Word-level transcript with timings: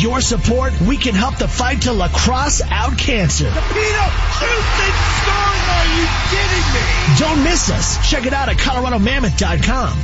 your 0.00 0.20
support, 0.20 0.72
we 0.80 0.96
can 0.96 1.14
help 1.14 1.36
the 1.36 1.48
fight 1.48 1.82
to 1.82 1.92
lacrosse 1.92 2.62
out 2.62 2.96
cancer. 2.96 3.44
Peter, 3.44 4.08
Houston 4.40 4.94
scoring, 5.20 5.64
are 5.76 5.88
you 5.96 6.06
kidding 6.30 6.66
me? 6.74 6.80
Don't 7.18 7.44
miss 7.44 7.70
us. 7.70 8.10
Check 8.10 8.26
it 8.26 8.32
out 8.32 8.48
at 8.48 8.56
ColoradoMammoth.com. 8.56 9.98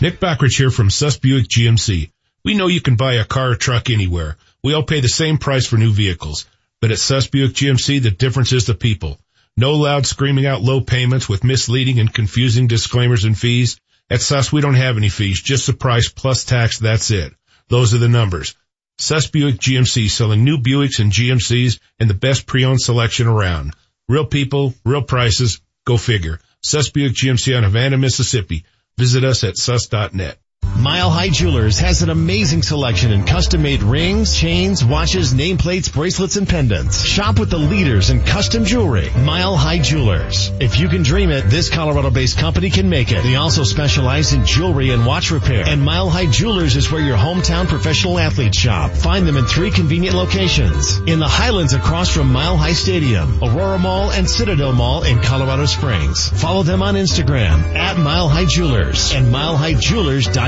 Nick 0.00 0.20
Backridge 0.20 0.56
here 0.56 0.70
from 0.70 0.90
Suss 0.90 1.18
Buick 1.18 1.48
GMC. 1.48 2.10
We 2.44 2.54
know 2.54 2.66
you 2.66 2.80
can 2.80 2.96
buy 2.96 3.14
a 3.14 3.24
car 3.24 3.52
or 3.52 3.56
truck 3.56 3.88
anywhere. 3.88 4.36
We 4.62 4.74
all 4.74 4.82
pay 4.82 5.00
the 5.00 5.08
same 5.08 5.38
price 5.38 5.66
for 5.66 5.76
new 5.76 5.92
vehicles. 5.92 6.46
But 6.80 6.90
at 6.90 6.98
Suss 6.98 7.28
Buick 7.28 7.52
GMC, 7.52 8.02
the 8.02 8.10
difference 8.10 8.52
is 8.52 8.66
the 8.66 8.74
people. 8.74 9.18
No 9.56 9.74
loud 9.74 10.06
screaming 10.06 10.46
out 10.46 10.62
low 10.62 10.80
payments 10.80 11.28
with 11.28 11.44
misleading 11.44 12.00
and 12.00 12.12
confusing 12.12 12.66
disclaimers 12.66 13.24
and 13.24 13.38
fees. 13.38 13.78
At 14.10 14.20
Suss, 14.20 14.52
we 14.52 14.60
don't 14.60 14.74
have 14.74 14.96
any 14.96 15.08
fees, 15.08 15.40
just 15.40 15.66
the 15.66 15.72
price 15.72 16.08
plus 16.08 16.44
tax, 16.44 16.78
that's 16.78 17.10
it. 17.10 17.32
Those 17.68 17.94
are 17.94 17.98
the 17.98 18.08
numbers. 18.08 18.54
Suss 19.02 19.26
Buick 19.26 19.56
GMC 19.56 20.08
selling 20.08 20.44
new 20.44 20.58
Buicks 20.58 21.00
and 21.00 21.10
GMCs 21.10 21.80
and 21.98 22.08
the 22.08 22.14
best 22.14 22.46
pre-owned 22.46 22.80
selection 22.80 23.26
around. 23.26 23.74
Real 24.08 24.24
people, 24.24 24.74
real 24.84 25.02
prices, 25.02 25.60
go 25.84 25.96
figure. 25.96 26.38
Suss 26.60 26.88
Buick 26.90 27.12
GMC 27.12 27.56
on 27.56 27.64
Havana, 27.64 27.98
Mississippi. 27.98 28.64
Visit 28.96 29.24
us 29.24 29.42
at 29.42 29.56
suss.net. 29.56 30.38
Mile 30.82 31.10
High 31.10 31.28
Jewelers 31.28 31.78
has 31.78 32.02
an 32.02 32.10
amazing 32.10 32.62
selection 32.62 33.12
in 33.12 33.22
custom-made 33.24 33.84
rings, 33.84 34.36
chains, 34.36 34.84
watches, 34.84 35.32
nameplates, 35.32 35.92
bracelets, 35.92 36.34
and 36.34 36.48
pendants. 36.48 37.04
Shop 37.04 37.38
with 37.38 37.50
the 37.50 37.56
leaders 37.56 38.10
in 38.10 38.20
custom 38.24 38.64
jewelry. 38.64 39.08
Mile 39.18 39.56
High 39.56 39.78
Jewelers. 39.78 40.50
If 40.58 40.80
you 40.80 40.88
can 40.88 41.04
dream 41.04 41.30
it, 41.30 41.42
this 41.42 41.70
Colorado-based 41.70 42.36
company 42.36 42.68
can 42.68 42.88
make 42.88 43.12
it. 43.12 43.22
They 43.22 43.36
also 43.36 43.62
specialize 43.62 44.32
in 44.32 44.44
jewelry 44.44 44.90
and 44.90 45.06
watch 45.06 45.30
repair. 45.30 45.62
And 45.68 45.84
Mile 45.84 46.10
High 46.10 46.26
Jewelers 46.26 46.74
is 46.74 46.90
where 46.90 47.00
your 47.00 47.16
hometown 47.16 47.68
professional 47.68 48.18
athletes 48.18 48.58
shop. 48.58 48.90
Find 48.90 49.24
them 49.24 49.36
in 49.36 49.44
three 49.44 49.70
convenient 49.70 50.16
locations. 50.16 50.98
In 51.06 51.20
the 51.20 51.28
Highlands 51.28 51.74
across 51.74 52.12
from 52.12 52.32
Mile 52.32 52.56
High 52.56 52.72
Stadium, 52.72 53.38
Aurora 53.40 53.78
Mall, 53.78 54.10
and 54.10 54.28
Citadel 54.28 54.72
Mall 54.72 55.04
in 55.04 55.20
Colorado 55.22 55.66
Springs. 55.66 56.28
Follow 56.28 56.64
them 56.64 56.82
on 56.82 56.96
Instagram 56.96 57.62
at 57.76 57.96
Mile 57.98 58.28
High 58.28 58.46
Jewelers 58.46 59.14
and 59.14 59.30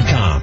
milehighjewelers.com. 0.04 0.42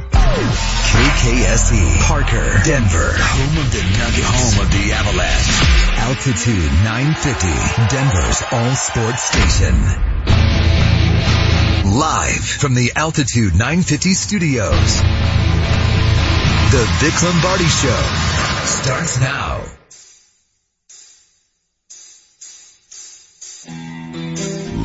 KKSE, 0.92 2.00
Parker, 2.08 2.62
Denver, 2.64 3.14
home 3.14 3.58
of 3.58 3.72
the 3.72 3.84
Nugget, 3.98 4.26
home 4.26 4.66
of 4.66 4.72
the 4.72 4.92
Avalanche. 4.94 5.62
Altitude 6.00 6.72
950, 6.84 7.48
Denver's 7.96 8.44
all 8.52 8.76
sports 8.76 9.24
station. 9.24 9.76
Live 11.98 12.46
from 12.46 12.74
the 12.74 12.92
Altitude 12.96 13.54
950 13.54 14.14
studios. 14.14 15.02
The 16.72 16.86
Vic 17.00 17.22
Lombardi 17.24 17.66
Show 17.66 18.02
starts 18.66 19.20
now. 19.20 19.62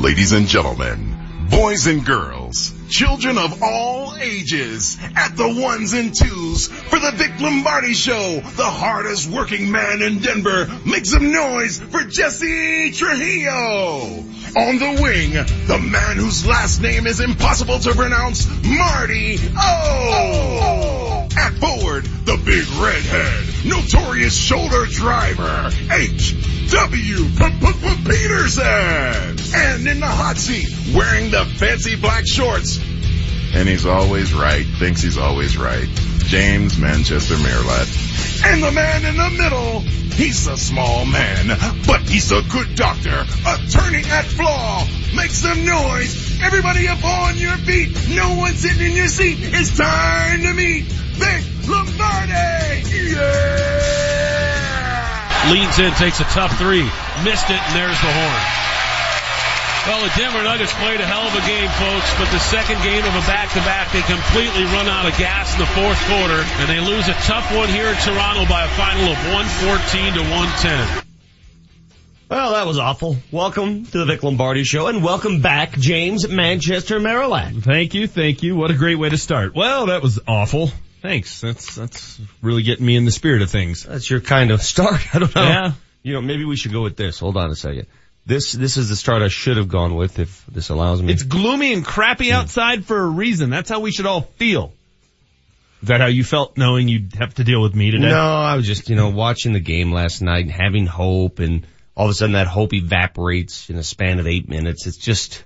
Ladies 0.02 0.32
and 0.32 0.46
gentlemen, 0.46 1.16
boys 1.50 1.86
and 1.86 2.04
girls, 2.04 2.72
children 2.88 3.38
of 3.38 3.62
all 3.62 4.05
ages, 4.20 4.98
at 5.14 5.36
the 5.36 5.48
ones 5.60 5.92
and 5.92 6.14
twos 6.14 6.68
for 6.68 6.98
the 6.98 7.12
Vic 7.12 7.40
Lombardi 7.40 7.94
Show, 7.94 8.40
the 8.40 8.64
hardest 8.64 9.28
working 9.28 9.70
man 9.70 10.02
in 10.02 10.18
Denver. 10.18 10.68
Make 10.84 11.06
some 11.06 11.32
noise 11.32 11.78
for 11.78 12.02
Jesse 12.04 12.92
Trujillo. 12.92 14.24
On 14.56 14.78
the 14.78 14.98
wing, 15.02 15.32
the 15.32 15.78
man 15.78 16.16
whose 16.16 16.46
last 16.46 16.80
name 16.80 17.06
is 17.06 17.20
impossible 17.20 17.78
to 17.80 17.94
pronounce, 17.94 18.46
Marty 18.64 19.38
O. 19.58 21.28
At 21.36 21.52
forward, 21.54 22.04
the 22.24 22.40
big 22.44 22.66
redhead, 22.80 23.44
notorious 23.66 24.34
shoulder 24.34 24.86
driver, 24.86 25.70
H.W. 25.92 27.24
Peterson. 28.06 29.36
And 29.54 29.86
in 29.86 30.00
the 30.00 30.06
hot 30.06 30.36
seat, 30.38 30.94
wearing 30.94 31.30
the 31.30 31.44
fancy 31.44 31.96
black 31.96 32.26
shorts. 32.26 32.78
And 33.54 33.68
he's 33.68 33.86
always 33.86 34.34
right, 34.34 34.66
thinks 34.78 35.02
he's 35.02 35.18
always 35.18 35.56
right. 35.56 35.88
James 36.26 36.78
Manchester 36.78 37.36
Merlot. 37.36 38.44
And 38.44 38.62
the 38.62 38.72
man 38.72 39.04
in 39.04 39.16
the 39.16 39.30
middle, 39.42 39.80
he's 39.80 40.46
a 40.46 40.56
small 40.56 41.06
man, 41.06 41.48
but 41.86 42.02
he's 42.02 42.30
a 42.32 42.42
good 42.42 42.74
doctor, 42.74 43.24
attorney 43.46 44.02
at 44.04 44.24
flaw. 44.24 44.84
Make 45.14 45.30
some 45.30 45.64
noise. 45.64 46.40
Everybody 46.42 46.88
up 46.88 47.02
on 47.04 47.38
your 47.38 47.56
feet. 47.58 47.96
No 48.10 48.34
one 48.34 48.52
sitting 48.54 48.90
in 48.90 48.96
your 48.96 49.08
seat. 49.08 49.38
It's 49.40 49.76
time 49.76 50.42
to 50.42 50.52
meet 50.52 50.84
Vic 50.84 51.44
Lombardi. 51.68 52.82
Yeah! 53.14 53.86
Leans 55.50 55.78
in, 55.78 55.92
takes 55.92 56.20
a 56.20 56.24
tough 56.24 56.58
three. 56.58 56.82
Missed 57.24 57.48
it, 57.50 57.62
and 57.62 57.76
there's 57.76 58.00
the 58.00 58.12
horn. 58.12 58.42
Well, 59.86 60.02
the 60.02 60.10
Denver 60.18 60.42
Nuggets 60.42 60.72
played 60.74 61.00
a 61.00 61.06
hell 61.06 61.22
of 61.22 61.34
a 61.38 61.46
game, 61.46 61.70
folks, 61.78 62.10
but 62.18 62.26
the 62.34 62.40
second 62.40 62.82
game 62.82 63.04
of 63.06 63.14
a 63.14 63.22
back-to-back, 63.22 63.92
they 63.92 64.02
completely 64.02 64.64
run 64.74 64.88
out 64.88 65.06
of 65.06 65.16
gas 65.16 65.54
in 65.54 65.60
the 65.60 65.66
fourth 65.66 65.96
quarter, 66.10 66.42
and 66.58 66.68
they 66.68 66.80
lose 66.80 67.06
a 67.06 67.14
tough 67.22 67.54
one 67.54 67.68
here 67.68 67.86
in 67.86 67.94
Toronto 68.02 68.50
by 68.50 68.64
a 68.64 68.68
final 68.74 69.06
of 69.06 69.16
114 69.30 70.14
to 70.14 70.22
110. 70.26 71.02
Well, 72.28 72.50
that 72.54 72.66
was 72.66 72.80
awful. 72.80 73.16
Welcome 73.30 73.86
to 73.86 73.98
the 73.98 74.06
Vic 74.06 74.24
Lombardi 74.24 74.64
Show, 74.64 74.88
and 74.88 75.04
welcome 75.04 75.40
back, 75.40 75.78
James 75.78 76.28
Manchester, 76.28 76.98
Maryland. 76.98 77.62
Thank 77.62 77.94
you, 77.94 78.08
thank 78.08 78.42
you. 78.42 78.56
What 78.56 78.72
a 78.72 78.74
great 78.74 78.98
way 78.98 79.10
to 79.10 79.16
start. 79.16 79.54
Well, 79.54 79.86
that 79.86 80.02
was 80.02 80.18
awful. 80.26 80.72
Thanks. 81.00 81.40
That's 81.40 81.76
that's 81.76 82.20
really 82.42 82.64
getting 82.64 82.84
me 82.84 82.96
in 82.96 83.04
the 83.04 83.12
spirit 83.12 83.42
of 83.42 83.50
things. 83.52 83.84
That's 83.84 84.10
your 84.10 84.20
kind 84.20 84.50
of 84.50 84.62
start. 84.62 85.00
I 85.14 85.20
don't 85.20 85.32
know. 85.32 85.44
Yeah. 85.44 85.72
You 86.02 86.14
know, 86.14 86.22
maybe 86.22 86.44
we 86.44 86.56
should 86.56 86.72
go 86.72 86.82
with 86.82 86.96
this. 86.96 87.20
Hold 87.20 87.36
on 87.36 87.52
a 87.52 87.54
second. 87.54 87.86
This 88.26 88.52
this 88.52 88.76
is 88.76 88.88
the 88.88 88.96
start 88.96 89.22
I 89.22 89.28
should 89.28 89.56
have 89.56 89.68
gone 89.68 89.94
with 89.94 90.18
if 90.18 90.44
this 90.46 90.68
allows 90.68 91.00
me. 91.00 91.12
It's 91.12 91.22
gloomy 91.22 91.72
and 91.72 91.84
crappy 91.84 92.32
outside 92.32 92.84
for 92.84 92.98
a 92.98 93.06
reason. 93.06 93.50
That's 93.50 93.70
how 93.70 93.78
we 93.80 93.92
should 93.92 94.06
all 94.06 94.22
feel. 94.22 94.72
Is 95.82 95.88
that 95.88 96.00
how 96.00 96.06
you 96.08 96.24
felt 96.24 96.56
knowing 96.56 96.88
you'd 96.88 97.14
have 97.14 97.34
to 97.34 97.44
deal 97.44 97.62
with 97.62 97.74
me 97.76 97.92
today? 97.92 98.08
No, 98.08 98.18
I 98.18 98.56
was 98.56 98.66
just, 98.66 98.88
you 98.90 98.96
know, 98.96 99.10
watching 99.10 99.52
the 99.52 99.60
game 99.60 99.92
last 99.92 100.22
night 100.22 100.42
and 100.46 100.50
having 100.50 100.86
hope 100.86 101.38
and 101.38 101.64
all 101.94 102.06
of 102.06 102.10
a 102.10 102.14
sudden 102.14 102.32
that 102.32 102.46
hope 102.48 102.72
evaporates 102.72 103.70
in 103.70 103.76
a 103.76 103.82
span 103.84 104.18
of 104.18 104.26
eight 104.26 104.48
minutes. 104.48 104.86
It's 104.86 104.96
just, 104.96 105.44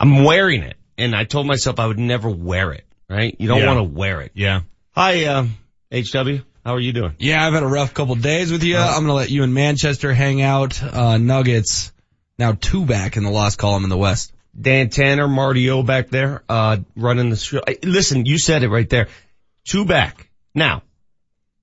I'm 0.00 0.24
wearing 0.24 0.62
it. 0.62 0.76
And 0.98 1.14
I 1.14 1.24
told 1.24 1.46
myself 1.46 1.78
I 1.78 1.86
would 1.86 1.98
never 1.98 2.28
wear 2.30 2.72
it, 2.72 2.84
right? 3.08 3.36
You 3.38 3.46
don't 3.48 3.60
Yeah. 3.60 3.66
want 3.74 3.78
to 3.78 3.96
wear 3.96 4.20
it. 4.22 4.32
Yeah. 4.34 4.62
Hi, 4.92 5.24
uh, 5.26 5.46
HW. 5.92 6.40
How 6.64 6.74
are 6.74 6.80
you 6.80 6.94
doing? 6.94 7.14
Yeah, 7.18 7.46
I've 7.46 7.52
had 7.52 7.62
a 7.62 7.68
rough 7.68 7.92
couple 7.92 8.14
days 8.14 8.50
with 8.50 8.62
you. 8.62 8.78
I'm 8.78 9.02
gonna 9.02 9.12
let 9.12 9.30
you 9.30 9.42
and 9.42 9.52
Manchester 9.52 10.14
hang 10.14 10.40
out. 10.40 10.82
Uh, 10.82 11.18
Nuggets 11.18 11.92
now 12.38 12.52
two 12.52 12.86
back 12.86 13.16
in 13.16 13.22
the 13.22 13.30
lost 13.30 13.58
column 13.58 13.84
in 13.84 13.90
the 13.90 13.98
West. 13.98 14.32
Dan 14.58 14.88
Tanner, 14.88 15.28
Marty 15.28 15.68
O 15.70 15.82
back 15.82 16.08
there, 16.08 16.42
uh, 16.48 16.78
running 16.96 17.28
the 17.28 17.36
show. 17.36 17.60
Listen, 17.82 18.24
you 18.24 18.38
said 18.38 18.62
it 18.62 18.70
right 18.70 18.88
there. 18.88 19.08
Two 19.64 19.84
back. 19.84 20.30
Now, 20.54 20.82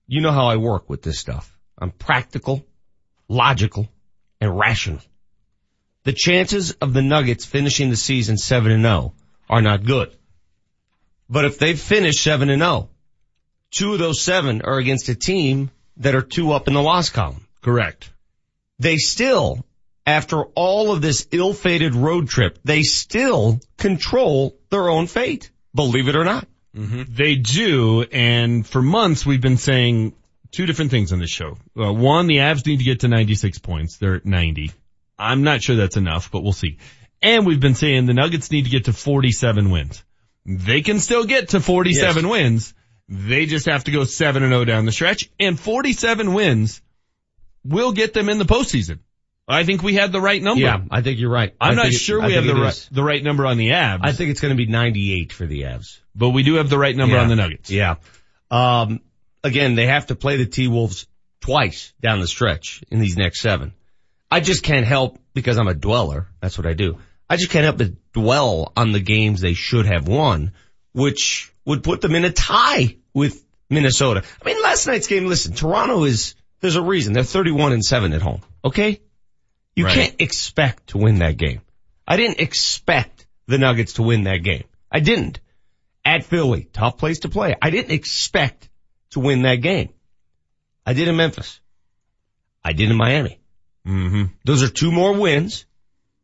you 0.07 0.21
know 0.21 0.31
how 0.31 0.47
I 0.47 0.57
work 0.57 0.89
with 0.89 1.01
this 1.01 1.17
stuff. 1.17 1.57
I'm 1.79 1.91
practical, 1.91 2.63
logical, 3.27 3.87
and 4.39 4.57
rational. 4.57 4.99
The 6.03 6.13
chances 6.13 6.71
of 6.73 6.93
the 6.93 7.01
Nuggets 7.01 7.45
finishing 7.45 7.89
the 7.89 7.95
season 7.95 8.37
7 8.37 8.71
and 8.71 8.83
0 8.83 9.13
are 9.49 9.61
not 9.61 9.83
good. 9.83 10.15
But 11.29 11.45
if 11.45 11.57
they 11.57 11.75
finish 11.75 12.19
7 12.21 12.49
and 12.49 12.61
0, 12.61 12.89
two 13.71 13.93
of 13.93 13.99
those 13.99 14.21
seven 14.21 14.61
are 14.61 14.77
against 14.77 15.09
a 15.09 15.15
team 15.15 15.71
that 15.97 16.15
are 16.15 16.21
two 16.21 16.51
up 16.51 16.67
in 16.67 16.73
the 16.73 16.81
loss 16.81 17.09
column. 17.09 17.47
Correct. 17.61 18.11
They 18.79 18.97
still, 18.97 19.65
after 20.05 20.43
all 20.55 20.91
of 20.91 21.01
this 21.01 21.27
ill-fated 21.31 21.95
road 21.95 22.27
trip, 22.29 22.59
they 22.63 22.81
still 22.83 23.59
control 23.77 24.55
their 24.69 24.89
own 24.89 25.07
fate. 25.07 25.51
Believe 25.75 26.07
it 26.07 26.15
or 26.15 26.23
not. 26.25 26.47
They 26.73 27.35
do, 27.35 28.03
and 28.03 28.65
for 28.65 28.81
months 28.81 29.25
we've 29.25 29.41
been 29.41 29.57
saying 29.57 30.13
two 30.51 30.65
different 30.65 30.89
things 30.91 31.11
on 31.11 31.19
this 31.19 31.29
show. 31.29 31.57
Uh, 31.77 31.91
one, 31.91 32.27
the 32.27 32.37
Avs 32.37 32.65
need 32.65 32.77
to 32.77 32.85
get 32.85 33.01
to 33.01 33.07
96 33.09 33.59
points. 33.59 33.97
They're 33.97 34.15
at 34.15 34.25
90. 34.25 34.71
I'm 35.19 35.43
not 35.43 35.61
sure 35.61 35.75
that's 35.75 35.97
enough, 35.97 36.31
but 36.31 36.43
we'll 36.43 36.53
see. 36.53 36.77
And 37.21 37.45
we've 37.45 37.59
been 37.59 37.75
saying 37.75 38.05
the 38.05 38.13
Nuggets 38.13 38.51
need 38.51 38.63
to 38.63 38.69
get 38.71 38.85
to 38.85 38.93
47 38.93 39.69
wins. 39.69 40.03
They 40.45 40.81
can 40.81 40.99
still 40.99 41.25
get 41.25 41.49
to 41.49 41.59
47 41.59 42.23
Yes. 42.23 42.31
wins. 42.31 42.73
They 43.13 43.45
just 43.45 43.65
have 43.65 43.83
to 43.83 43.91
go 43.91 44.05
7 44.05 44.41
and 44.41 44.51
0 44.53 44.63
down 44.65 44.85
the 44.85 44.91
stretch, 44.93 45.29
and 45.37 45.59
47 45.59 46.33
wins 46.33 46.81
will 47.65 47.91
get 47.91 48.13
them 48.13 48.29
in 48.29 48.37
the 48.37 48.45
postseason. 48.45 48.99
I 49.47 49.65
think 49.65 49.83
we 49.83 49.95
had 49.95 50.13
the 50.13 50.21
right 50.21 50.41
number. 50.41 50.61
Yeah, 50.61 50.79
I 50.89 51.01
think 51.01 51.19
you're 51.19 51.29
right. 51.29 51.53
I 51.59 51.69
I'm 51.69 51.75
not 51.75 51.83
think 51.83 51.95
it- 51.95 51.99
sure 51.99 52.25
we 52.25 52.33
have 52.33 52.45
the 52.45 52.55
right, 52.55 52.89
the 52.91 53.03
right 53.03 53.21
number 53.21 53.45
on 53.45 53.57
the 53.57 53.69
Avs, 53.71 53.99
I 54.01 54.13
think 54.13 54.31
it's 54.31 54.39
going 54.39 54.55
to 54.55 54.57
be 54.57 54.65
98 54.71 55.33
for 55.33 55.45
the 55.45 55.63
Avs. 55.63 55.99
but 56.15 56.29
we 56.29 56.43
do 56.43 56.53
have 56.55 56.69
the 56.69 56.77
right 56.77 56.95
number 56.95 57.15
Yeah. 57.15 57.21
on 57.23 57.27
the 57.27 57.35
Nuggets. 57.35 57.69
Yeah. 57.69 57.95
Um, 58.49 59.01
again, 59.43 59.75
they 59.75 59.87
have 59.87 60.07
to 60.07 60.15
play 60.15 60.37
the 60.37 60.45
T-Wolves 60.45 61.05
twice 61.41 61.91
down 62.01 62.21
the 62.21 62.27
stretch 62.27 62.81
in 62.91 62.99
these 62.99 63.17
next 63.17 63.41
seven. 63.41 63.73
I 64.29 64.39
just 64.39 64.63
can't 64.63 64.85
help 64.85 65.19
because 65.33 65.57
I'm 65.57 65.67
a 65.67 65.73
dweller. 65.73 66.27
That's 66.39 66.57
what 66.57 66.65
I 66.67 66.73
do. 66.73 66.97
I 67.29 67.35
just 67.35 67.49
can't 67.51 67.65
help 67.65 67.77
but 67.77 67.91
dwell 68.13 68.71
on 68.77 68.93
the 68.93 68.99
games 69.01 69.41
they 69.41 69.53
should 69.53 69.85
have 69.85 70.07
won, 70.07 70.53
which 70.93 71.51
would 71.65 71.83
put 71.83 71.99
them 72.01 72.15
in 72.15 72.23
a 72.25 72.31
tie 72.31 72.95
with 73.13 73.43
Minnesota. 73.69 74.23
I 74.41 74.45
mean, 74.45 74.61
last 74.61 74.87
night's 74.87 75.07
game, 75.07 75.25
listen, 75.27 75.53
Toronto 75.53 76.03
is, 76.03 76.35
there's 76.59 76.75
a 76.75 76.81
reason. 76.81 77.13
They're 77.13 77.23
31 77.23 77.73
and 77.73 77.83
7 77.83 78.13
at 78.13 78.21
home. 78.21 78.41
Okay? 78.63 79.01
You 79.75 79.85
Right. 79.85 79.95
can't 79.95 80.15
expect 80.21 80.87
to 80.87 80.97
win 80.97 81.19
that 81.19 81.37
game. 81.37 81.61
I 82.07 82.17
didn't 82.17 82.39
expect 82.39 83.25
the 83.47 83.57
Nuggets 83.57 83.93
to 83.93 84.03
win 84.03 84.23
that 84.23 84.37
game. 84.43 84.63
I 84.91 84.99
didn't. 84.99 85.39
At 86.03 86.23
Philly, 86.25 86.67
tough 86.73 86.97
place 86.97 87.19
to 87.19 87.29
play. 87.29 87.55
I 87.61 87.69
didn't 87.69 87.91
expect 87.91 88.69
to 89.11 89.19
win 89.19 89.43
that 89.43 89.55
game. 89.57 89.89
I 90.85 90.93
did 90.93 91.07
in 91.07 91.15
Memphis. 91.15 91.59
I 92.63 92.73
did 92.73 92.89
in 92.89 92.97
Miami. 92.97 93.39
Mm-hmm. 93.87 94.23
Those 94.45 94.63
are 94.63 94.67
two 94.69 94.91
more 94.91 95.13
wins. 95.13 95.65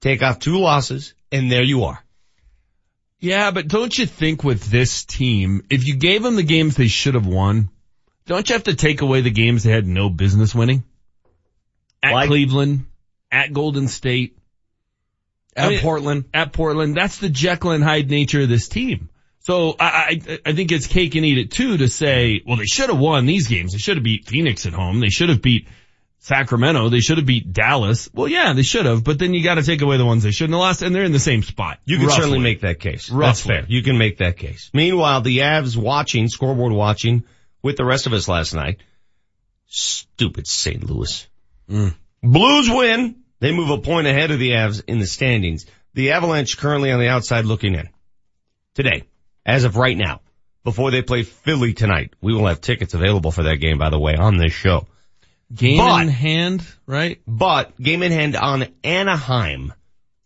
Take 0.02 0.22
off 0.24 0.40
two 0.40 0.58
losses 0.60 1.14
and 1.32 1.52
there 1.52 1.64
you 1.64 1.86
are. 1.86 2.04
Yeah, 3.20 3.52
but 3.52 3.68
don't 3.68 3.98
you 3.98 4.06
think 4.06 4.44
with 4.44 4.64
this 4.70 5.04
team, 5.04 5.64
if 5.70 5.88
you 5.88 5.96
gave 5.96 6.22
them 6.24 6.36
the 6.36 6.44
games 6.44 6.76
they 6.76 6.88
should 6.88 7.16
have 7.16 7.26
won, 7.26 7.70
don't 8.28 8.48
you 8.48 8.54
have 8.54 8.66
to 8.66 8.76
take 8.76 9.02
away 9.02 9.22
the 9.22 9.32
games 9.32 9.64
they 9.64 9.72
had 9.72 9.88
no 9.88 10.10
business 10.10 10.54
winning? 10.54 10.84
At 12.04 12.14
Like- 12.14 12.28
Cleveland, 12.28 12.86
at 13.32 13.54
Golden 13.54 13.88
State, 13.88 14.38
At 15.56 15.66
I 15.66 15.70
mean- 15.70 15.80
Portland. 15.80 16.26
at 16.34 16.54
Portland. 16.54 16.96
That's 16.96 17.18
the 17.18 17.30
Jekyll 17.30 17.72
and 17.72 17.84
Hyde 17.84 18.10
nature 18.10 18.42
of 18.42 18.50
this 18.50 18.68
team. 18.68 19.10
So 19.40 19.76
I, 19.80 20.20
I, 20.28 20.40
I 20.48 20.54
think 20.54 20.72
it's 20.72 20.88
cake 20.88 21.16
and 21.16 21.26
eat 21.26 21.38
it 21.38 21.52
too 21.52 21.78
to 21.78 21.88
say, 21.88 22.44
well, 22.46 22.58
they 22.58 22.66
should 22.66 22.90
have 22.90 23.00
won 23.00 23.26
these 23.26 23.48
games. 23.48 23.72
They 23.72 23.78
should 23.80 23.96
have 23.98 24.04
beat 24.04 24.28
Phoenix 24.28 24.66
at 24.66 24.74
home. 24.74 25.00
They 25.00 25.10
should 25.10 25.30
have 25.30 25.42
beat 25.42 25.68
Sacramento. 26.20 26.90
They 26.90 27.00
should 27.00 27.18
have 27.18 27.28
beat 27.28 27.54
Dallas. 27.54 28.10
Well, 28.14 28.28
yeah, 28.28 28.54
they 28.54 28.64
should 28.64 28.86
have, 28.86 29.04
but 29.04 29.20
then 29.20 29.34
you 29.34 29.44
got 29.44 29.56
to 29.56 29.64
take 29.64 29.82
away 29.82 29.98
the 29.98 30.06
ones 30.06 30.24
they 30.24 30.32
shouldn't 30.32 30.54
have 30.54 30.60
lost 30.60 30.82
and 30.82 30.94
they're 30.94 31.04
in 31.04 31.12
the 31.12 31.20
same 31.20 31.44
spot. 31.44 31.80
You 31.86 31.98
can 31.98 32.08
roughly. 32.08 32.22
certainly 32.22 32.40
make 32.40 32.62
that 32.62 32.80
case. 32.80 33.08
That's 33.08 33.42
fair. 33.42 33.66
You 33.68 33.84
can 33.84 33.98
make 33.98 34.18
that 34.18 34.38
case. 34.38 34.70
Meanwhile, 34.74 35.22
the 35.22 35.40
Avs 35.40 35.78
watching, 35.78 36.28
scoreboard 36.28 36.74
watching 36.74 37.24
with 37.62 37.78
the 37.78 37.86
rest 37.86 38.08
of 38.08 38.14
us 38.14 38.28
last 38.28 38.54
night. 38.54 38.82
Stupid 39.68 40.48
St. 40.48 40.84
Louis. 40.84 41.28
Mm. 41.70 41.94
Blues 42.24 42.70
win. 42.70 43.24
They 43.40 43.52
move 43.52 43.70
a 43.70 43.78
point 43.78 44.08
ahead 44.08 44.32
of 44.32 44.40
the 44.40 44.52
Avs 44.52 44.84
in 44.88 45.00
the 45.00 45.06
standings. 45.06 45.66
The 45.94 46.12
Avalanche 46.12 46.58
currently 46.58 46.92
on 46.92 47.00
the 47.00 47.10
outside 47.10 47.46
looking 47.46 47.76
in. 47.76 47.90
Today, 48.74 49.04
as 49.46 49.64
of 49.64 49.76
right 49.76 49.98
now, 49.98 50.22
before 50.68 50.92
they 50.92 51.02
play 51.02 51.24
Philly 51.24 51.74
tonight. 51.74 52.14
We 52.20 52.34
will 52.34 52.48
have 52.48 52.60
tickets 52.60 52.94
available 52.94 53.32
for 53.32 53.44
that 53.44 53.56
game, 53.62 53.78
by 53.78 53.90
the 53.90 53.98
way, 53.98 54.16
on 54.16 54.36
this 54.36 54.52
show. 54.52 54.86
Game 55.54 55.78
But- 55.78 56.02
in 56.04 56.08
hand, 56.10 56.66
right? 56.86 57.22
But 57.28 57.80
game 57.82 58.04
in 58.04 58.12
hand 58.12 58.36
on 58.36 58.68
Anaheim, 58.84 59.74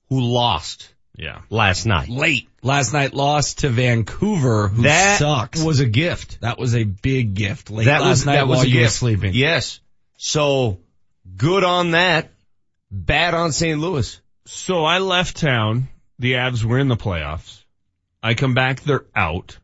who 0.10 0.20
lost 0.22 0.94
Yeah. 1.16 1.42
last 1.50 1.86
night. 1.86 2.10
Late. 2.10 2.50
Last 2.64 2.94
night 2.94 3.14
lost 3.14 3.60
to 3.60 3.70
Vancouver, 3.70 4.68
who 4.70 4.84
That 4.84 5.20
sucks. 5.20 5.62
was 5.62 5.80
a 5.80 5.86
gift. 5.86 6.40
that 6.42 6.58
was 6.58 6.76
a 6.76 6.84
big 6.84 7.34
gift. 7.36 7.70
Late 7.70 7.86
that 7.86 8.02
last 8.02 8.10
was 8.10 8.26
night 8.26 8.36
that 8.36 8.48
was 8.48 8.58
while 8.58 8.66
a 8.66 8.70
you 8.70 8.76
were 8.78 8.82
gift. 8.86 8.96
sleeping. 8.96 9.34
Yes. 9.34 9.80
So 10.18 10.80
good 11.38 11.64
on 11.64 11.92
that. 11.92 12.32
Bad 12.92 13.34
on 13.34 13.52
St. 13.52 13.80
Louis. 13.80 14.20
So 14.46 14.84
I 14.86 15.00
left 15.00 15.38
town. 15.38 15.88
The 16.20 16.34
Avs 16.34 16.64
were 16.64 16.78
in 16.80 16.88
the 16.88 16.98
playoffs. 16.98 17.64
I 18.24 18.34
come 18.36 18.54
back, 18.54 18.82
they're 18.82 19.06
out. 19.16 19.58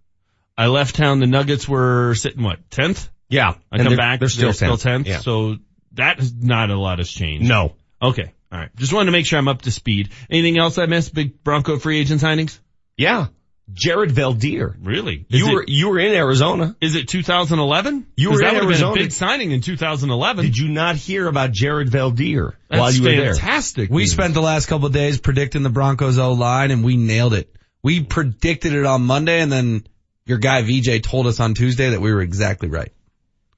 I 0.58 0.68
left 0.68 0.96
town, 0.96 1.20
the 1.20 1.28
Nuggets 1.28 1.68
were 1.68 2.16
sitting 2.16 2.42
what, 2.44 2.68
10th? 2.72 3.10
Yeah. 3.30 3.50
I 3.50 3.54
And 3.72 3.80
come 3.84 3.88
they're- 3.90 3.98
back, 3.98 4.20
They're 4.20 4.30
still 4.30 4.52
10th. 4.52 4.82
10th. 4.84 5.06
Yeah. 5.08 5.20
So 5.20 5.58
that 5.94 6.20
is 6.20 6.34
not 6.34 6.70
a 6.70 6.78
lot 6.80 7.00
has 7.00 7.10
changed. 7.10 7.48
No. 7.48 7.74
Okay. 8.02 8.32
All 8.52 8.60
right. 8.60 8.70
Just 8.78 8.94
wanted 8.94 9.08
to 9.08 9.12
make 9.12 9.26
sure 9.26 9.38
I'm 9.40 9.48
up 9.48 9.64
to 9.64 9.72
speed. 9.72 10.10
Anything 10.30 10.58
else 10.58 10.78
I 10.78 10.86
missed? 10.86 11.14
Big 11.14 11.44
Bronco 11.44 11.78
free 11.78 12.00
agent 12.00 12.22
signings? 12.22 12.60
Yeah. 12.96 13.28
Jared 13.74 14.12
Veldheer. 14.12 14.76
Really? 14.82 15.26
Is 15.30 15.42
You 15.42 15.48
it, 15.50 15.54
were, 15.54 15.66
you 15.68 15.90
were 15.90 16.00
in 16.00 16.14
Arizona. 16.14 16.74
is 16.80 16.96
it 16.96 17.10
2011? 17.10 18.08
You 18.16 18.30
were 18.32 18.36
in 18.36 18.40
would 18.40 18.44
have 18.46 18.54
been 18.54 18.64
a 18.64 18.68
Arizona. 18.70 18.94
big 18.96 19.12
signing 19.12 19.52
in 19.52 19.60
2011. 19.60 20.46
Did 20.46 20.58
you 20.58 20.70
not 20.70 20.96
hear 20.96 21.28
about 21.28 21.52
Jared 21.52 21.90
Veldheer 21.90 22.54
That's 22.70 22.80
while 22.80 22.92
you 22.94 23.04
were 23.04 23.10
there? 23.12 23.34
fantastic. 23.34 23.90
We 23.90 24.04
news. 24.04 24.12
spent 24.14 24.34
the 24.34 24.42
last 24.42 24.68
couple 24.68 24.88
of 24.88 24.94
days 24.94 25.20
predicting 25.20 25.64
the 25.64 25.70
Broncos 25.70 26.18
O 26.18 26.32
line 26.32 26.72
and 26.72 26.82
we 26.86 26.96
nailed 26.96 27.34
it. 27.34 27.54
We 27.84 28.04
predicted 28.04 28.72
it 28.74 28.86
on 28.86 29.02
Monday 29.04 29.42
and 29.42 29.52
then 29.52 29.86
your 30.26 30.38
guy 30.38 30.62
VJ 30.62 31.02
told 31.04 31.28
us 31.28 31.42
on 31.42 31.54
Tuesday 31.54 31.90
that 31.90 32.00
we 32.00 32.14
were 32.14 32.22
exactly 32.22 32.70
right. 32.70 32.94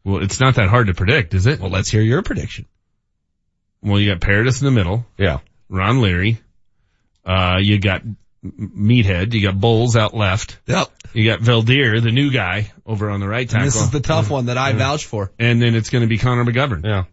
Well, 0.04 0.24
it's 0.24 0.40
not 0.40 0.56
that 0.56 0.70
hard 0.70 0.88
to 0.88 0.94
predict, 0.94 1.34
is 1.34 1.46
it? 1.46 1.60
Well, 1.60 1.70
let's 1.70 1.90
hear 1.90 2.02
your 2.02 2.22
prediction. 2.22 2.66
Well, 3.82 4.00
you 4.00 4.12
got 4.12 4.22
Paradis 4.22 4.62
in 4.62 4.66
the 4.66 4.72
middle. 4.72 5.06
Yeah. 5.18 5.40
Ron 5.70 6.02
Leary. 6.02 6.40
Uh, 7.26 7.58
you 7.62 7.80
got 7.80 8.02
Meathead. 8.44 9.34
You 9.34 9.42
got 9.42 9.60
Bolles 9.60 9.96
out 9.96 10.14
left. 10.14 10.58
Yep. 10.68 10.88
You 11.14 11.26
got 11.30 11.40
Veldheer, 11.40 12.02
the 12.02 12.12
new 12.12 12.32
guy, 12.32 12.72
over 12.86 13.10
on 13.10 13.20
the 13.20 13.28
right 13.28 13.42
And 13.42 13.50
tackle. 13.50 13.66
this 13.66 13.76
is 13.82 13.90
the 13.92 14.00
tough 14.00 14.30
one 14.30 14.46
that 14.48 14.58
I 14.58 14.74
vouch 14.74 15.06
for. 15.06 15.32
and 15.40 15.62
then 15.62 15.76
it's 15.76 15.90
going 15.90 16.02
to 16.04 16.08
be 16.08 16.18
Connor 16.18 16.46
McGovern. 16.46 16.86
Yeah. 16.86 17.06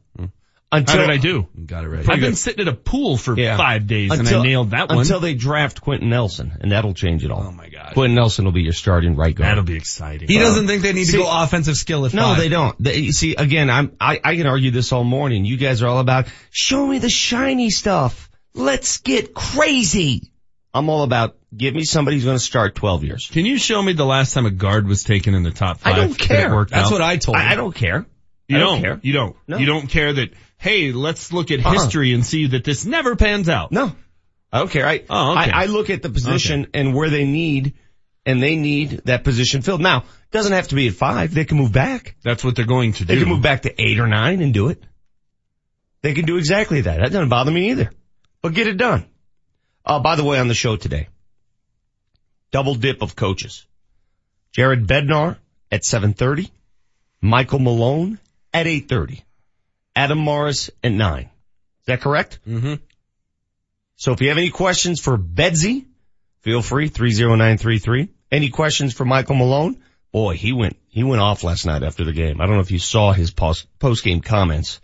How 0.72 0.78
Until, 0.78 0.96
did 1.06 1.10
I 1.10 1.16
do? 1.16 1.46
Got 1.64 1.84
it 1.84 1.88
right. 1.88 2.08
I've 2.08 2.20
been 2.20 2.34
sitting 2.34 2.66
at 2.66 2.68
a 2.72 2.76
pool 2.76 3.16
for 3.16 3.38
Yeah. 3.38 3.56
five 3.56 3.86
days 3.86 4.10
until, 4.10 4.40
and 4.40 4.46
I 4.46 4.50
nailed 4.50 4.70
that 4.70 4.88
one. 4.88 4.98
Until 4.98 5.20
they 5.20 5.34
draft 5.34 5.80
Quenton 5.80 6.10
Nelson 6.10 6.58
and 6.60 6.72
that'll 6.72 6.92
change 6.92 7.24
it 7.24 7.30
all. 7.30 7.44
Oh 7.46 7.52
my 7.52 7.68
god. 7.68 7.92
Quenton 7.94 8.16
Nelson 8.16 8.44
will 8.44 8.52
be 8.52 8.62
your 8.62 8.72
starting 8.72 9.14
right 9.14 9.32
guard. 9.34 9.48
That'll 9.48 9.62
be 9.64 9.76
exciting. 9.76 10.26
He 10.28 10.38
doesn't 10.38 10.66
think 10.66 10.82
they 10.82 10.92
need 10.92 11.04
See- 11.04 11.12
to 11.12 11.18
go 11.18 11.42
offensive 11.42 11.76
skill 11.76 12.04
at 12.04 12.12
No, 12.14 12.22
five. 12.22 12.38
they 12.38 12.48
don't. 12.48 12.76
They, 12.82 12.96
you 12.98 13.12
see, 13.12 13.36
again, 13.36 13.70
I'm, 13.70 13.92
I, 14.00 14.20
I 14.22 14.34
can 14.36 14.48
argue 14.48 14.72
this 14.72 14.92
all 14.92 15.04
morning. 15.04 15.44
You 15.44 15.56
guys 15.56 15.82
are 15.82 15.86
all 15.86 16.00
about, 16.00 16.26
show 16.50 16.84
me 16.84 16.98
the 16.98 17.10
shiny 17.10 17.70
stuff. 17.70 18.28
Let's 18.52 18.98
get 18.98 19.34
crazy. 19.34 20.32
I'm 20.74 20.90
all 20.90 21.04
about, 21.04 21.36
give 21.56 21.74
me 21.74 21.84
somebody 21.84 22.16
who's 22.16 22.24
going 22.24 22.36
to 22.38 22.42
start 22.44 22.74
12 22.74 23.04
years. 23.04 23.30
Can 23.32 23.46
you 23.46 23.56
show 23.56 23.80
me 23.80 23.92
the 23.92 24.04
last 24.04 24.34
time 24.34 24.46
a 24.46 24.50
guard 24.50 24.86
was 24.88 25.04
taken 25.04 25.34
in 25.34 25.42
the 25.44 25.52
top 25.52 25.78
five? 25.78 25.94
I 25.94 25.96
five? 25.96 26.08
don't 26.08 26.18
care. 26.18 26.50
It 26.50 26.54
worked 26.54 26.72
That's 26.72 26.88
out? 26.88 26.92
what 26.92 27.00
I 27.02 27.16
told 27.18 27.36
I, 27.36 27.52
I 27.52 27.54
don't 27.54 27.74
care. 27.74 28.04
You 28.48 28.56
I 28.56 28.60
don't, 28.60 28.72
don't 28.74 28.82
care. 28.82 29.00
You 29.02 29.12
don't. 29.12 29.36
No. 29.48 29.58
You 29.58 29.66
don't 29.66 29.86
care 29.88 30.12
that. 30.12 30.30
Hey, 30.66 30.90
let's 30.90 31.32
look 31.32 31.52
at 31.52 31.64
Uh-uh. 31.64 31.72
history 31.74 32.12
and 32.12 32.26
see 32.26 32.48
that 32.48 32.64
this 32.64 32.84
never 32.84 33.14
pans 33.14 33.48
out. 33.48 33.70
No. 33.70 33.94
I 34.52 34.58
don't 34.58 34.68
care. 34.68 34.84
I, 34.84 35.04
Oh, 35.08 35.38
okay. 35.38 35.50
I, 35.52 35.62
I 35.62 35.66
look 35.66 35.90
at 35.90 36.02
the 36.02 36.10
position 36.10 36.66
and 36.74 36.92
where 36.92 37.08
they 37.08 37.24
need, 37.24 37.74
and 38.24 38.42
they 38.42 38.56
need 38.56 39.02
that 39.04 39.22
position 39.22 39.62
filled. 39.62 39.80
Now, 39.80 39.98
it 39.98 40.32
doesn't 40.32 40.52
have 40.52 40.66
to 40.68 40.74
be 40.74 40.88
at 40.88 40.94
five. 40.94 41.32
They 41.32 41.44
can 41.44 41.56
move 41.56 41.70
back. 41.72 42.16
That's 42.24 42.42
what 42.42 42.56
they're 42.56 42.66
going 42.66 42.94
to 42.94 43.04
do. 43.04 43.14
They 43.14 43.20
can 43.20 43.28
move 43.28 43.42
back 43.42 43.62
to 43.62 43.80
eight 43.80 44.00
or 44.00 44.08
nine 44.08 44.42
and 44.42 44.52
do 44.52 44.68
it. 44.70 44.82
They 46.02 46.14
can 46.14 46.24
do 46.24 46.36
exactly 46.36 46.80
that. 46.80 46.96
That 46.98 47.12
doesn't 47.12 47.28
bother 47.28 47.52
me 47.52 47.70
either. 47.70 47.92
But 48.42 48.54
get 48.54 48.66
it 48.66 48.76
done. 48.76 49.06
Uh, 49.84 50.00
by 50.00 50.16
the 50.16 50.24
way, 50.24 50.40
on 50.40 50.48
the 50.48 50.54
show 50.54 50.74
today, 50.74 51.06
double 52.50 52.74
dip 52.74 53.02
of 53.02 53.14
coaches. 53.14 53.64
Jared 54.50 54.88
Bednar 54.88 55.36
at 55.70 55.82
7.30. 55.82 56.50
Michael 57.20 57.60
Malone 57.60 58.18
at 58.52 58.66
8.30. 58.66 59.22
Adam 59.96 60.18
Morris 60.18 60.70
at 60.84 60.92
9. 60.92 61.22
Is 61.22 61.28
that 61.86 62.02
correct? 62.02 62.38
Mm-hmm. 62.46 62.74
So 63.96 64.12
if 64.12 64.20
you 64.20 64.28
have 64.28 64.36
any 64.36 64.50
questions 64.50 65.00
for 65.00 65.16
Bedsy, 65.16 65.86
feel 66.42 66.60
free, 66.60 66.88
30933. 66.88 68.10
Any 68.30 68.50
questions 68.50 68.92
for 68.92 69.06
Michael 69.06 69.36
Malone? 69.36 69.82
Boy, 70.12 70.34
he 70.34 70.52
went, 70.52 70.76
he 70.88 71.02
went 71.02 71.22
off 71.22 71.42
last 71.42 71.64
night 71.64 71.82
after 71.82 72.04
the 72.04 72.12
game. 72.12 72.40
I 72.40 72.46
don't 72.46 72.56
know 72.56 72.60
if 72.60 72.70
you 72.70 72.78
saw 72.78 73.12
his 73.12 73.30
post, 73.30 73.66
post-game 73.78 74.20
comments. 74.20 74.80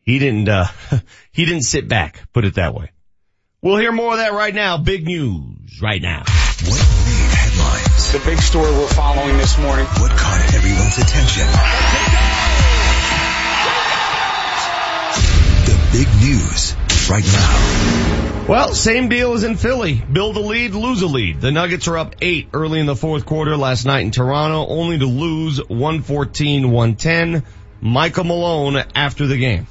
He 0.00 0.18
didn't, 0.18 0.48
uh, 0.48 0.66
he 1.32 1.44
didn't 1.44 1.62
sit 1.62 1.86
back, 1.86 2.22
put 2.32 2.44
it 2.44 2.54
that 2.54 2.74
way. 2.74 2.92
We'll 3.60 3.76
hear 3.76 3.92
more 3.92 4.12
of 4.12 4.18
that 4.18 4.32
right 4.32 4.54
now. 4.54 4.78
Big 4.78 5.04
news 5.04 5.80
right 5.82 6.00
now. 6.00 6.20
What 6.20 6.86
made 7.04 7.34
headlines? 7.34 8.12
The 8.12 8.22
big 8.24 8.38
story 8.38 8.70
we're 8.70 8.88
following 8.88 9.36
this 9.36 9.58
morning. 9.58 9.86
What 9.86 10.10
caught 10.12 10.54
everyone's 10.54 10.98
attention? 10.98 12.35
Big 15.96 16.08
news 16.20 16.76
right 17.08 17.24
now. 17.24 18.44
Well, 18.46 18.74
same 18.74 19.08
deal 19.08 19.32
as 19.32 19.44
in 19.44 19.56
Philly. 19.56 19.94
Build 19.94 20.36
a 20.36 20.40
lead, 20.40 20.74
lose 20.74 21.00
a 21.00 21.06
lead. 21.06 21.40
The 21.40 21.50
Nuggets 21.50 21.88
are 21.88 21.96
up 21.96 22.16
eight 22.20 22.48
early 22.52 22.80
in 22.80 22.86
the 22.86 22.94
fourth 22.94 23.24
quarter 23.24 23.56
last 23.56 23.86
night 23.86 24.00
in 24.00 24.10
Toronto, 24.10 24.66
only 24.66 24.98
to 24.98 25.06
lose 25.06 25.58
114-110. 25.58 27.44
Michael 27.80 28.24
Malone 28.24 28.84
after 28.94 29.26
the 29.26 29.38
game. 29.38 29.66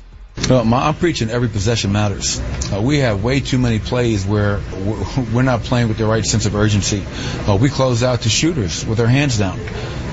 My, 0.50 0.88
I'm 0.88 0.96
preaching 0.96 1.30
every 1.30 1.48
possession 1.48 1.92
matters. 1.92 2.40
Uh, 2.72 2.82
we 2.82 3.00
have 3.00 3.24
way 3.24 3.40
too 3.40 3.58
many 3.58 3.80
plays 3.80 4.26
where 4.26 4.60
we're- 5.34 5.44
not 5.46 5.62
playing 5.64 5.88
with 5.88 5.98
the 5.98 6.06
right 6.06 6.26
sense 6.26 6.46
of 6.46 6.56
urgency. 6.56 7.04
Uh, 7.48 7.58
we 7.60 7.70
close 7.70 8.04
out 8.04 8.22
to 8.22 8.30
shooters 8.30 8.86
with 8.86 9.00
our 9.00 9.08
hands 9.08 9.40
down. 9.40 9.60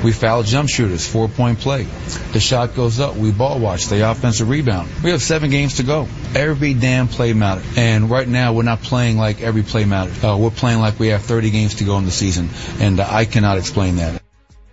We 0.04 0.10
foul 0.12 0.42
jump 0.42 0.68
shooters, 0.68 1.06
four 1.06 1.28
point 1.28 1.60
play. 1.60 1.84
The 2.32 2.40
shot 2.40 2.74
goes 2.74 2.98
up, 2.98 3.16
we 3.16 3.30
ball 3.30 3.60
watch, 3.60 3.86
the 3.86 4.10
offensive 4.10 4.48
rebound. 4.48 4.90
We 5.04 5.10
have 5.10 5.22
seven 5.22 5.50
games 5.50 5.76
to 5.76 5.82
go. 5.84 6.08
Every 6.34 6.74
damn 6.74 7.08
play 7.08 7.32
matters. 7.34 7.64
And 7.76 8.10
right 8.10 8.26
now 8.26 8.52
we're 8.52 8.64
not 8.64 8.82
playing 8.82 9.16
like 9.18 9.42
every 9.42 9.62
play 9.62 9.84
matters. 9.84 10.22
Uh, 10.24 10.36
we're 10.38 10.50
playing 10.50 10.80
like 10.80 10.98
we 10.98 11.08
have 11.08 11.22
30 11.22 11.50
games 11.50 11.76
to 11.76 11.84
go 11.84 11.98
in 11.98 12.04
the 12.04 12.10
season. 12.10 12.48
And 12.80 13.00
I 13.00 13.26
cannot 13.26 13.58
explain 13.58 13.96
that. 13.96 14.22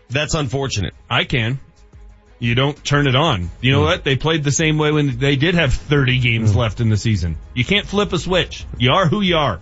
That's 0.09 0.33
unfortunate. 0.33 0.93
I 1.09 1.25
can. 1.25 1.59
You 2.39 2.55
don't 2.55 2.81
turn 2.83 3.07
it 3.07 3.15
on. 3.15 3.51
You 3.61 3.73
know 3.73 3.81
what? 3.81 4.05
They 4.05 4.15
played 4.15 4.45
the 4.45 4.51
same 4.51 4.77
way 4.77 4.91
when 4.91 5.19
they 5.19 5.35
did 5.35 5.55
have 5.55 5.73
30 5.73 6.19
games 6.19 6.55
left 6.55 6.79
in 6.79 6.89
the 6.89 6.97
season. 6.97 7.37
You 7.53 7.65
can't 7.65 7.85
flip 7.85 8.13
a 8.13 8.17
switch. 8.17 8.65
You 8.77 8.91
are 8.91 9.07
who 9.07 9.19
you 9.19 9.35
are. 9.35 9.59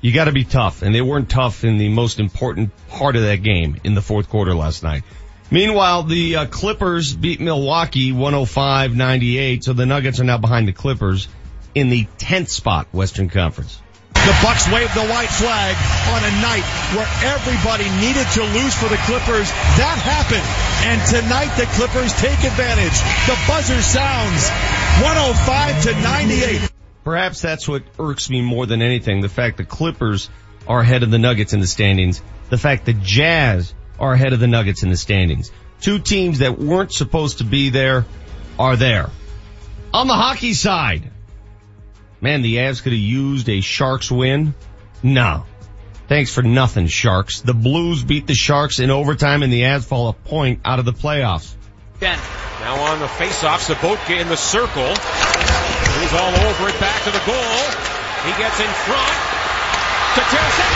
You 0.00 0.12
gotta 0.12 0.32
be 0.32 0.44
tough, 0.44 0.82
and 0.82 0.94
they 0.94 1.02
weren't 1.02 1.30
tough 1.30 1.64
in 1.64 1.78
the 1.78 1.88
most 1.88 2.20
important 2.20 2.70
part 2.88 3.16
of 3.16 3.22
that 3.22 3.42
game 3.42 3.80
in 3.84 3.94
the 3.94 4.02
fourth 4.02 4.28
quarter 4.28 4.54
last 4.54 4.82
night. 4.82 5.02
Meanwhile, 5.50 6.04
the 6.04 6.36
uh, 6.36 6.46
Clippers 6.46 7.14
beat 7.14 7.40
Milwaukee 7.40 8.12
105-98, 8.12 9.62
so 9.62 9.72
the 9.72 9.86
Nuggets 9.86 10.20
are 10.20 10.24
now 10.24 10.38
behind 10.38 10.66
the 10.66 10.72
Clippers 10.72 11.28
in 11.74 11.90
the 11.90 12.06
10th 12.18 12.48
spot, 12.48 12.88
Western 12.92 13.28
Conference. 13.28 13.80
The 14.24 14.36
Bucks 14.40 14.64
waved 14.72 14.94
the 14.94 15.04
white 15.04 15.28
flag 15.28 15.76
on 16.08 16.24
a 16.24 16.32
night 16.40 16.64
where 16.96 17.08
everybody 17.28 17.84
needed 18.00 18.26
to 18.32 18.42
lose 18.56 18.74
for 18.74 18.88
the 18.88 18.96
Clippers. 19.04 19.50
That 19.76 20.00
happened. 20.00 20.48
And 20.88 20.96
tonight 21.04 21.52
the 21.60 21.66
Clippers 21.76 22.12
take 22.14 22.40
advantage. 22.42 22.96
The 23.28 23.36
buzzer 23.46 23.82
sounds 23.82 24.48
105 25.04 25.82
to 25.84 25.92
98. 26.00 26.72
Perhaps 27.04 27.42
that's 27.42 27.68
what 27.68 27.82
irks 27.98 28.30
me 28.30 28.40
more 28.40 28.64
than 28.64 28.80
anything. 28.80 29.20
The 29.20 29.28
fact 29.28 29.58
the 29.58 29.64
Clippers 29.64 30.30
are 30.66 30.80
ahead 30.80 31.02
of 31.02 31.10
the 31.10 31.18
Nuggets 31.18 31.52
in 31.52 31.60
the 31.60 31.66
standings. 31.66 32.22
The 32.48 32.56
fact 32.56 32.86
the 32.86 32.94
Jazz 32.94 33.74
are 33.98 34.14
ahead 34.14 34.32
of 34.32 34.40
the 34.40 34.46
Nuggets 34.46 34.82
in 34.82 34.88
the 34.88 34.96
standings. 34.96 35.52
Two 35.82 35.98
teams 35.98 36.38
that 36.38 36.58
weren't 36.58 36.92
supposed 36.92 37.38
to 37.38 37.44
be 37.44 37.68
there 37.68 38.06
are 38.58 38.76
there. 38.76 39.10
On 39.92 40.06
the 40.06 40.14
hockey 40.14 40.54
side, 40.54 41.10
man, 42.20 42.42
the 42.42 42.56
Avs 42.56 42.82
could 42.82 42.92
have 42.92 43.00
used 43.00 43.48
a 43.48 43.60
Sharks 43.60 44.10
win. 44.10 44.54
No. 45.02 45.44
Thanks 46.08 46.32
for 46.32 46.42
nothing, 46.42 46.86
Sharks. 46.86 47.40
The 47.40 47.54
Blues 47.54 48.04
beat 48.04 48.26
the 48.26 48.34
Sharks 48.34 48.78
in 48.78 48.90
overtime 48.90 49.42
and 49.42 49.52
the 49.52 49.62
Avs 49.62 49.84
fall 49.84 50.08
a 50.08 50.12
point 50.12 50.60
out 50.64 50.78
of 50.78 50.84
the 50.84 50.92
playoffs. 50.92 51.54
Now 52.00 52.80
on 52.92 53.00
the 53.00 53.08
face-offs, 53.08 53.68
Sobotka 53.68 54.20
in 54.20 54.28
the 54.28 54.36
circle. 54.36 54.88
He's 54.88 56.12
all 56.12 56.34
over 56.34 56.68
it 56.68 56.78
back 56.80 57.02
to 57.04 57.10
the 57.10 57.22
goal. 57.24 57.60
He 58.24 58.32
gets 58.40 58.60
in 58.60 58.70
front 58.84 59.14
to 60.14 60.20
Tarasenko. 60.20 60.73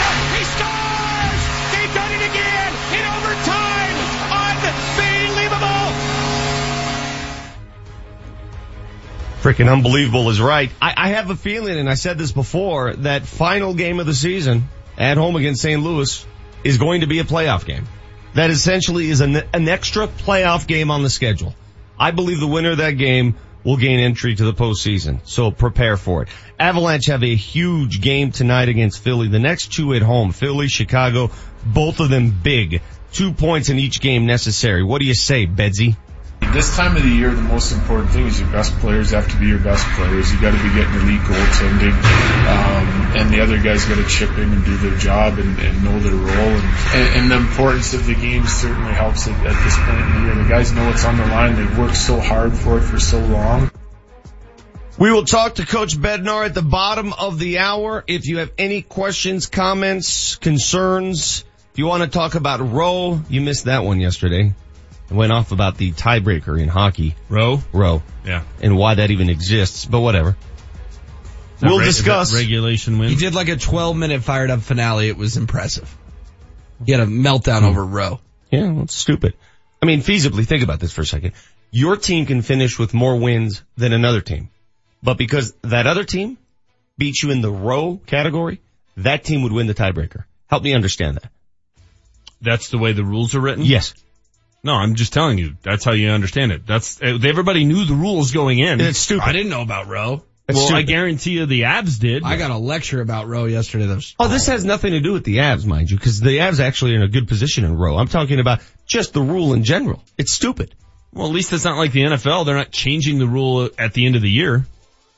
Freaking 9.41 9.71
unbelievable 9.71 10.29
is 10.29 10.41
right. 10.41 10.69
I, 10.81 10.93
I 10.97 11.07
have 11.09 11.29
a 11.29 11.35
feeling, 11.35 11.79
and 11.79 11.89
I 11.89 11.93
said 11.93 12.17
this 12.17 12.33
before, 12.33 12.93
that 12.95 13.25
final 13.25 13.73
game 13.73 14.01
of 14.01 14.05
the 14.05 14.13
season 14.13 14.67
at 14.97 15.15
home 15.15 15.37
against 15.37 15.61
St. 15.61 15.81
Louis 15.81 16.25
is 16.65 16.77
going 16.77 17.01
to 17.01 17.07
be 17.07 17.19
a 17.19 17.23
playoff 17.23 17.65
game. 17.65 17.85
That 18.33 18.49
essentially 18.49 19.09
is 19.09 19.21
an, 19.21 19.37
an 19.53 19.69
extra 19.69 20.07
playoff 20.07 20.67
game 20.67 20.91
on 20.91 21.03
the 21.03 21.09
schedule. 21.09 21.55
I 21.97 22.11
believe 22.11 22.41
the 22.41 22.47
winner 22.47 22.71
of 22.71 22.77
that 22.79 22.91
game 22.91 23.35
will 23.63 23.77
gain 23.77 23.99
entry 24.01 24.35
to 24.35 24.43
the 24.43 24.53
postseason. 24.53 25.19
So 25.23 25.51
prepare 25.51 25.95
for 25.95 26.23
it. 26.23 26.29
Avalanche 26.59 27.07
have 27.07 27.23
a 27.23 27.35
huge 27.35 28.01
game 28.01 28.31
tonight 28.33 28.67
against 28.67 29.01
Philly. 29.01 29.29
The 29.29 29.39
next 29.39 29.71
two 29.73 29.93
at 29.93 30.01
home, 30.01 30.33
Philly, 30.33 30.67
Chicago, 30.67 31.31
both 31.65 32.01
of 32.01 32.09
them 32.09 32.31
big. 32.31 32.81
Two 33.13 33.31
points 33.31 33.69
in 33.69 33.79
each 33.79 34.01
game 34.01 34.25
necessary. 34.25 34.83
What 34.83 34.99
do 34.99 35.05
you 35.05 35.15
say, 35.15 35.47
Bedsy? 35.47 35.95
This 36.41 36.75
time 36.75 36.97
of 36.97 37.03
the 37.03 37.09
year, 37.09 37.29
the 37.29 37.41
most 37.43 37.73
important 37.73 38.09
thing 38.09 38.25
is 38.25 38.39
your 38.39 38.49
best 38.49 38.73
players 38.79 39.11
have 39.11 39.29
to 39.29 39.37
be 39.37 39.47
your 39.47 39.59
best 39.59 39.85
players. 39.89 40.33
You 40.33 40.41
got 40.41 40.57
to 40.57 40.63
be 40.63 40.73
getting 40.73 40.95
elite 40.95 41.21
goaltending, 41.21 41.93
um, 41.93 43.17
and 43.17 43.29
the 43.29 43.41
other 43.41 43.61
guys 43.61 43.85
got 43.85 43.97
to 43.97 44.07
chip 44.07 44.31
in 44.31 44.51
and 44.51 44.65
do 44.65 44.75
their 44.77 44.97
job 44.97 45.37
and, 45.37 45.59
and 45.59 45.83
know 45.83 45.99
their 45.99 46.15
role. 46.15 46.25
And, 46.25 46.63
and, 46.95 47.19
and, 47.19 47.31
the 47.31 47.37
importance 47.37 47.93
of 47.93 48.07
the 48.07 48.15
game 48.15 48.47
certainly 48.47 48.93
helps 48.93 49.27
at, 49.27 49.33
at 49.45 49.63
this 49.63 49.77
point 49.77 49.99
in 49.99 50.13
the 50.13 50.19
year. 50.21 50.43
The 50.43 50.49
guys 50.49 50.71
know 50.71 50.87
what's 50.87 51.05
on 51.05 51.17
the 51.17 51.27
line. 51.27 51.55
They've 51.55 51.77
worked 51.77 51.97
so 51.97 52.19
hard 52.19 52.53
for 52.53 52.79
it 52.79 52.81
for 52.81 52.99
so 52.99 53.19
long. 53.19 53.69
We 54.97 55.11
will 55.11 55.25
talk 55.25 55.55
to 55.55 55.65
Coach 55.67 55.97
Bednar 55.97 56.45
at 56.45 56.55
the 56.55 56.63
bottom 56.63 57.13
of 57.13 57.37
the 57.37 57.59
hour. 57.59 58.03
If 58.07 58.25
you 58.25 58.39
have 58.39 58.51
any 58.57 58.81
questions, 58.81 59.45
comments, 59.45 60.37
concerns, 60.37 61.43
if 61.73 61.77
you 61.77 61.85
want 61.85 62.01
to 62.01 62.09
talk 62.09 62.33
about 62.33 62.59
Rowe, 62.59 63.21
you 63.29 63.41
missed 63.41 63.65
that 63.65 63.83
one 63.83 63.99
yesterday 63.99 64.55
went 65.11 65.31
off 65.31 65.51
about 65.51 65.77
the 65.77 65.91
tiebreaker 65.91 66.59
in 66.61 66.69
hockey. 66.69 67.15
Row? 67.29 67.61
Row. 67.73 68.03
Yeah. 68.25 68.43
And 68.61 68.77
why 68.77 68.95
that 68.95 69.11
even 69.11 69.29
exists, 69.29 69.85
but 69.85 69.99
whatever. 69.99 70.35
We'll 71.61 71.79
Reg- 71.79 71.87
discuss. 71.87 72.33
regulation 72.33 72.99
win. 72.99 73.09
He 73.09 73.15
did 73.15 73.35
like 73.35 73.49
a 73.49 73.57
12 73.57 73.97
minute 73.97 74.23
fired 74.23 74.49
up 74.49 74.61
finale. 74.61 75.09
It 75.09 75.17
was 75.17 75.35
impressive. 75.35 75.93
He 76.85 76.91
had 76.93 77.01
a 77.01 77.05
meltdown 77.05 77.63
over 77.63 77.85
Row. 77.85 78.19
Yeah, 78.49 78.71
well, 78.71 78.83
it's 78.83 78.95
stupid. 78.95 79.33
I 79.81 79.85
mean, 79.85 80.01
feasibly, 80.01 80.45
think 80.45 80.63
about 80.63 80.79
this 80.79 80.93
for 80.93 81.01
a 81.01 81.05
second. 81.05 81.33
Your 81.71 81.97
team 81.97 82.25
can 82.25 82.41
finish 82.41 82.79
with 82.79 82.93
more 82.93 83.17
wins 83.19 83.61
than 83.77 83.93
another 83.93 84.21
team. 84.21 84.49
But 85.03 85.17
because 85.17 85.53
that 85.61 85.87
other 85.87 86.03
team 86.03 86.37
beat 86.97 87.21
you 87.21 87.31
in 87.31 87.41
the 87.41 87.51
row 87.51 87.99
category, 88.05 88.61
that 88.97 89.23
team 89.23 89.43
would 89.43 89.51
win 89.51 89.67
the 89.67 89.75
tiebreaker. 89.75 90.23
Help 90.47 90.63
me 90.63 90.73
understand 90.73 91.17
that. 91.17 91.31
That's 92.41 92.69
the 92.69 92.77
way 92.77 92.93
the 92.93 93.03
rules 93.03 93.35
are 93.35 93.39
written? 93.41 93.65
Yes. 93.65 93.93
No, 94.63 94.73
I'm 94.73 94.95
just 94.95 95.13
telling 95.13 95.37
you. 95.37 95.55
That's 95.63 95.85
how 95.85 95.93
you 95.93 96.09
understand 96.09 96.51
it. 96.51 96.65
That's, 96.67 97.01
everybody 97.01 97.63
knew 97.65 97.85
the 97.85 97.93
rules 97.93 98.31
going 98.31 98.59
in. 98.59 98.81
It's 98.81 98.99
stupid. 98.99 99.23
I 99.23 99.31
didn't 99.31 99.49
know 99.49 99.61
about 99.61 99.87
Rowe. 99.87 100.23
well, 100.49 100.75
I 100.75 100.81
guarantee 100.81 101.31
you 101.31 101.45
the 101.45 101.61
Avs 101.61 101.99
did. 101.99 102.23
I 102.23 102.35
got 102.35 102.51
a 102.51 102.57
lecture 102.57 103.01
about 103.01 103.27
Rowe 103.27 103.45
yesterday. 103.45 103.85
That 103.85 103.95
was 103.95 104.15
Oh, 104.19 104.27
this 104.27 104.47
has 104.47 104.65
nothing 104.65 104.91
to 104.93 104.99
do 104.99 105.13
with 105.13 105.23
the 105.23 105.37
Avs, 105.37 105.65
mind 105.65 105.89
you, 105.91 105.97
because 105.97 106.19
the 106.19 106.39
Avs 106.39 106.59
actually 106.59 106.93
are 106.93 106.97
in 106.97 107.03
a 107.03 107.07
good 107.07 107.27
position 107.27 107.63
in 107.63 107.77
row. 107.77 107.97
I'm 107.97 108.07
talking 108.07 108.39
about 108.39 108.59
just 108.85 109.13
the 109.13 109.21
rule 109.21 109.53
in 109.53 109.63
general. 109.63 110.03
It's 110.17 110.33
stupid. 110.33 110.73
well, 111.13 111.27
at 111.27 111.33
least 111.33 111.53
it's 111.53 111.65
not 111.65 111.77
like 111.77 111.91
the 111.91 112.01
NFL. 112.01 112.45
They're 112.45 112.55
not 112.57 112.71
changing 112.71 113.19
the 113.19 113.27
rule 113.27 113.69
at 113.77 113.93
the 113.93 114.05
end 114.05 114.15
of 114.15 114.21
the 114.21 114.29
year. 114.31 114.65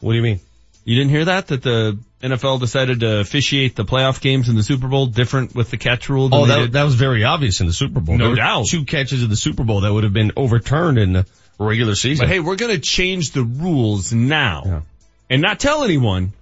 What 0.02 0.12
do 0.12 0.18
you 0.18 0.24
mean? 0.24 0.40
You 0.84 0.96
didn't 0.98 1.12
hear 1.12 1.26
that? 1.26 1.48
That 1.48 1.62
the 1.64 1.98
NFL 2.22 2.60
decided 2.60 3.00
to 3.02 3.20
officiate 3.20 3.76
the 3.76 3.86
playoff 3.86 4.22
games 4.22 4.48
in 4.50 4.56
the 4.56 4.64
Super 4.64 4.88
Bowl 4.88 5.08
different 5.08 5.56
with 5.56 5.72
the 5.72 5.78
catch 5.78 6.10
rule 6.10 6.30
Oh, 6.32 6.46
that, 6.46 6.72
that 6.74 6.84
was 6.84 6.96
very 6.96 7.24
obvious 7.24 7.62
in 7.62 7.68
the 7.68 7.74
Super 7.74 8.00
Bowl. 8.00 8.18
No 8.18 8.36
doubt. 8.36 8.68
Two 8.68 8.86
catches 8.86 9.24
of 9.24 9.30
the 9.30 9.36
Super 9.36 9.64
Bowl 9.64 9.82
that 9.82 9.92
would 9.92 10.04
have 10.04 10.14
been 10.14 10.32
overturned 10.36 10.98
in 10.98 11.14
the 11.14 11.26
regular 11.60 11.96
season. 11.96 12.26
But 12.26 12.32
hey, 12.32 12.40
we're 12.40 12.56
gonna 12.56 12.80
change 12.80 13.32
the 13.32 13.44
rules 13.44 14.14
now. 14.14 14.64
Yeah. 14.66 14.82
And 15.30 15.42
not 15.42 15.60
tell 15.60 15.84
anyone. 15.84 16.34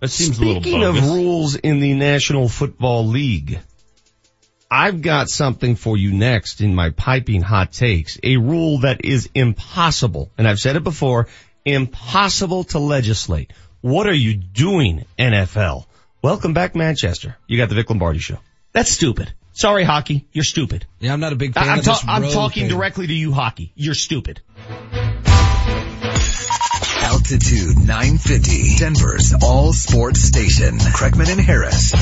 That 0.00 0.08
seems 0.08 0.36
Speaking 0.36 0.82
a 0.82 0.90
little 0.90 0.98
of 0.98 1.14
rules 1.14 1.54
in 1.54 1.80
the 1.80 1.94
National 1.94 2.48
Football 2.48 3.06
League, 3.06 3.58
I've 4.70 5.02
got 5.02 5.28
something 5.28 5.76
for 5.76 5.96
you 5.96 6.12
next 6.12 6.60
in 6.60 6.74
my 6.74 6.90
piping 6.90 7.42
hot 7.42 7.72
takes. 7.72 8.18
A 8.22 8.36
rule 8.36 8.80
that 8.80 9.04
is 9.04 9.30
impossible, 9.34 10.30
and 10.36 10.46
I've 10.46 10.58
said 10.58 10.76
it 10.76 10.84
before, 10.84 11.28
impossible 11.64 12.64
to 12.64 12.78
legislate. 12.78 13.52
What 13.84 14.06
are 14.06 14.14
you 14.14 14.32
doing, 14.32 15.04
NFL? 15.18 15.84
Welcome 16.22 16.54
back, 16.54 16.74
Manchester. 16.74 17.36
You 17.46 17.58
got 17.58 17.68
the 17.68 17.74
Vic 17.74 17.90
Lombardi 17.90 18.18
show. 18.18 18.38
That's 18.72 18.90
stupid. 18.90 19.30
Sorry, 19.52 19.84
hockey. 19.84 20.26
You're 20.32 20.42
stupid. 20.42 20.86
Yeah, 21.00 21.12
I'm 21.12 21.20
not 21.20 21.34
a 21.34 21.36
big 21.36 21.52
fan 21.52 21.68
I'm, 21.68 21.80
of 21.80 21.84
ta- 21.84 21.92
this 21.92 22.04
I'm 22.08 22.22
talking 22.22 22.62
thing. 22.62 22.70
directly 22.74 23.06
to 23.08 23.12
you, 23.12 23.34
hockey. 23.34 23.72
You're 23.74 23.92
stupid. 23.92 24.40
Altitude 27.24 27.78
950, 27.78 28.76
Denver's 28.76 29.34
all 29.42 29.72
sports 29.72 30.20
station. 30.20 30.76
Kreckman 30.76 31.30
and 31.30 31.40
Harris. 31.40 31.94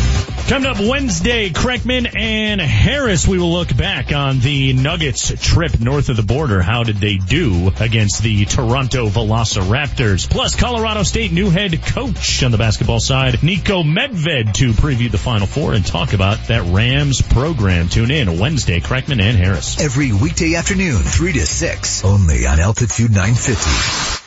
Coming 0.49 0.69
up 0.69 0.81
Wednesday, 0.81 1.50
Kreckman 1.50 2.12
and 2.17 2.61
Harris, 2.61 3.29
we 3.29 3.38
will 3.38 3.52
look 3.52 3.75
back 3.76 4.12
on 4.12 4.41
the 4.41 4.73
Nuggets 4.73 5.33
trip 5.41 5.79
north 5.79 6.09
of 6.09 6.17
the 6.17 6.25
border. 6.25 6.61
How 6.61 6.83
did 6.83 6.97
they 6.97 7.19
do 7.19 7.71
against 7.79 8.25
the 8.25 8.47
Toronto 8.47 9.07
Velociraptors? 9.07 10.29
Plus, 10.29 10.57
Colorado 10.57 11.05
State 11.05 11.31
new 11.31 11.50
head 11.50 11.81
coach 11.81 12.43
on 12.43 12.50
the 12.50 12.59
basketball 12.59 12.99
side, 12.99 13.35
Niko 13.35 13.85
Medved, 13.85 14.55
to 14.55 14.73
preview 14.73 15.09
the 15.09 15.19
Final 15.19 15.47
Four 15.47 15.75
and 15.75 15.87
talk 15.87 16.14
about 16.14 16.49
that 16.49 16.64
Rams 16.75 17.23
program. 17.23 17.88
Tune 17.88 18.11
in 18.11 18.41
Wednesday, 18.41 18.81
Kreckman 18.81 19.23
and 19.23 19.37
Harris. 19.37 19.81
Every 19.81 20.12
weekday 20.12 20.57
afternoon, 20.57 20.97
3 20.97 21.33
to 21.35 21.47
6, 21.47 22.05
only 22.05 22.45
on 22.45 22.59
Altitude 22.59 23.12
950. 23.12 24.22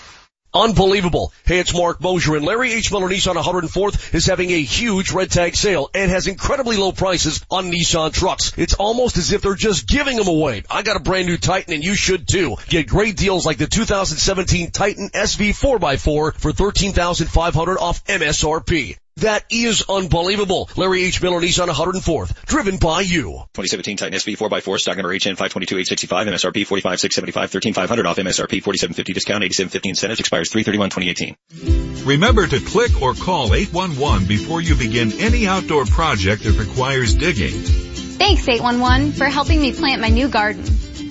Unbelievable. 0.56 1.34
Hey, 1.46 1.60
it's 1.60 1.74
Mark 1.74 2.00
Mosier 2.00 2.38
and 2.38 2.46
Larry 2.46 2.72
H. 2.72 2.90
Miller 2.90 3.10
Nissan 3.10 3.36
104th 3.36 4.16
is 4.16 4.26
having 4.26 4.52
a 4.52 4.62
huge 4.62 5.12
red 5.12 5.30
tag 5.30 5.54
sale 5.54 5.90
and 5.94 6.10
has 6.10 6.28
incredibly 6.28 6.78
low 6.78 6.94
prices 6.94 7.46
on 7.52 7.70
Nissan 7.70 8.14
trucks. 8.14 8.54
It's 8.58 8.74
almost 8.74 9.18
as 9.18 9.34
if 9.34 9.42
they're 9.42 9.56
just 9.56 9.86
giving 9.86 10.16
them 10.16 10.30
away. 10.30 10.64
I 10.72 10.82
got 10.82 10.96
a 10.96 11.02
brand 11.02 11.28
new 11.28 11.36
Titan 11.36 11.74
and 11.74 11.84
you 11.84 11.94
should 11.94 12.26
too. 12.26 12.56
Get 12.70 12.88
great 12.88 13.18
deals 13.18 13.46
like 13.46 13.58
the 13.58 13.68
2017 13.68 14.72
Titan 14.72 15.10
SV 15.10 15.50
4x4 15.50 16.34
for 16.36 16.52
13500 16.54 17.78
off 17.78 18.06
MSRP. 18.06 18.96
That 19.18 19.46
is 19.50 19.86
unbelievable. 19.88 20.70
Larry 20.76 21.06
H. 21.06 21.22
Miller 21.22 21.40
Nissan 21.40 21.70
104th, 21.70 22.46
driven 22.46 22.76
by 22.76 23.00
you. 23.00 23.46
2017 23.54 23.96
Titan 23.96 24.20
SV 24.20 24.36
4x4 24.36 24.78
stock 24.78 24.98
number 24.98 25.12
HN 25.14 25.38
522865 25.38 26.28
MSRP 26.28 26.68
45675 26.68 27.52
13500 27.52 28.06
off 28.06 28.18
MSRP 28.18 28.62
4750 28.62 29.14
discount 29.14 29.44
8750 29.46 29.90
incentives 29.90 30.20
expires 30.20 30.52
331 30.52 30.90
2018. 30.90 32.06
Remember 32.06 32.46
to 32.46 32.60
click 32.60 33.02
or 33.02 33.14
call 33.14 33.54
811 33.56 34.28
before 34.28 34.60
you 34.60 34.76
begin 34.76 35.14
any 35.14 35.48
outdoor 35.48 35.86
project 35.86 36.44
that 36.44 36.60
requires 36.60 37.16
digging. 37.16 37.95
Thanks 38.18 38.48
811 38.48 39.12
for 39.14 39.26
helping 39.26 39.62
me 39.62 39.74
plant 39.74 40.02
my 40.02 40.10
new 40.10 40.28
garden. 40.28 40.64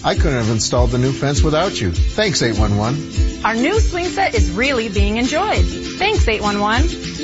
I 0.04 0.14
couldn't 0.14 0.38
have 0.38 0.50
installed 0.50 0.90
the 0.90 0.98
new 0.98 1.12
fence 1.12 1.42
without 1.42 1.80
you. 1.80 1.92
Thanks 1.92 2.42
811. 2.42 3.44
Our 3.44 3.54
new 3.54 3.78
swing 3.78 4.06
set 4.06 4.34
is 4.34 4.50
really 4.50 4.88
being 4.88 5.18
enjoyed. 5.18 5.64
Thanks 5.64 6.26
811. 6.26 7.14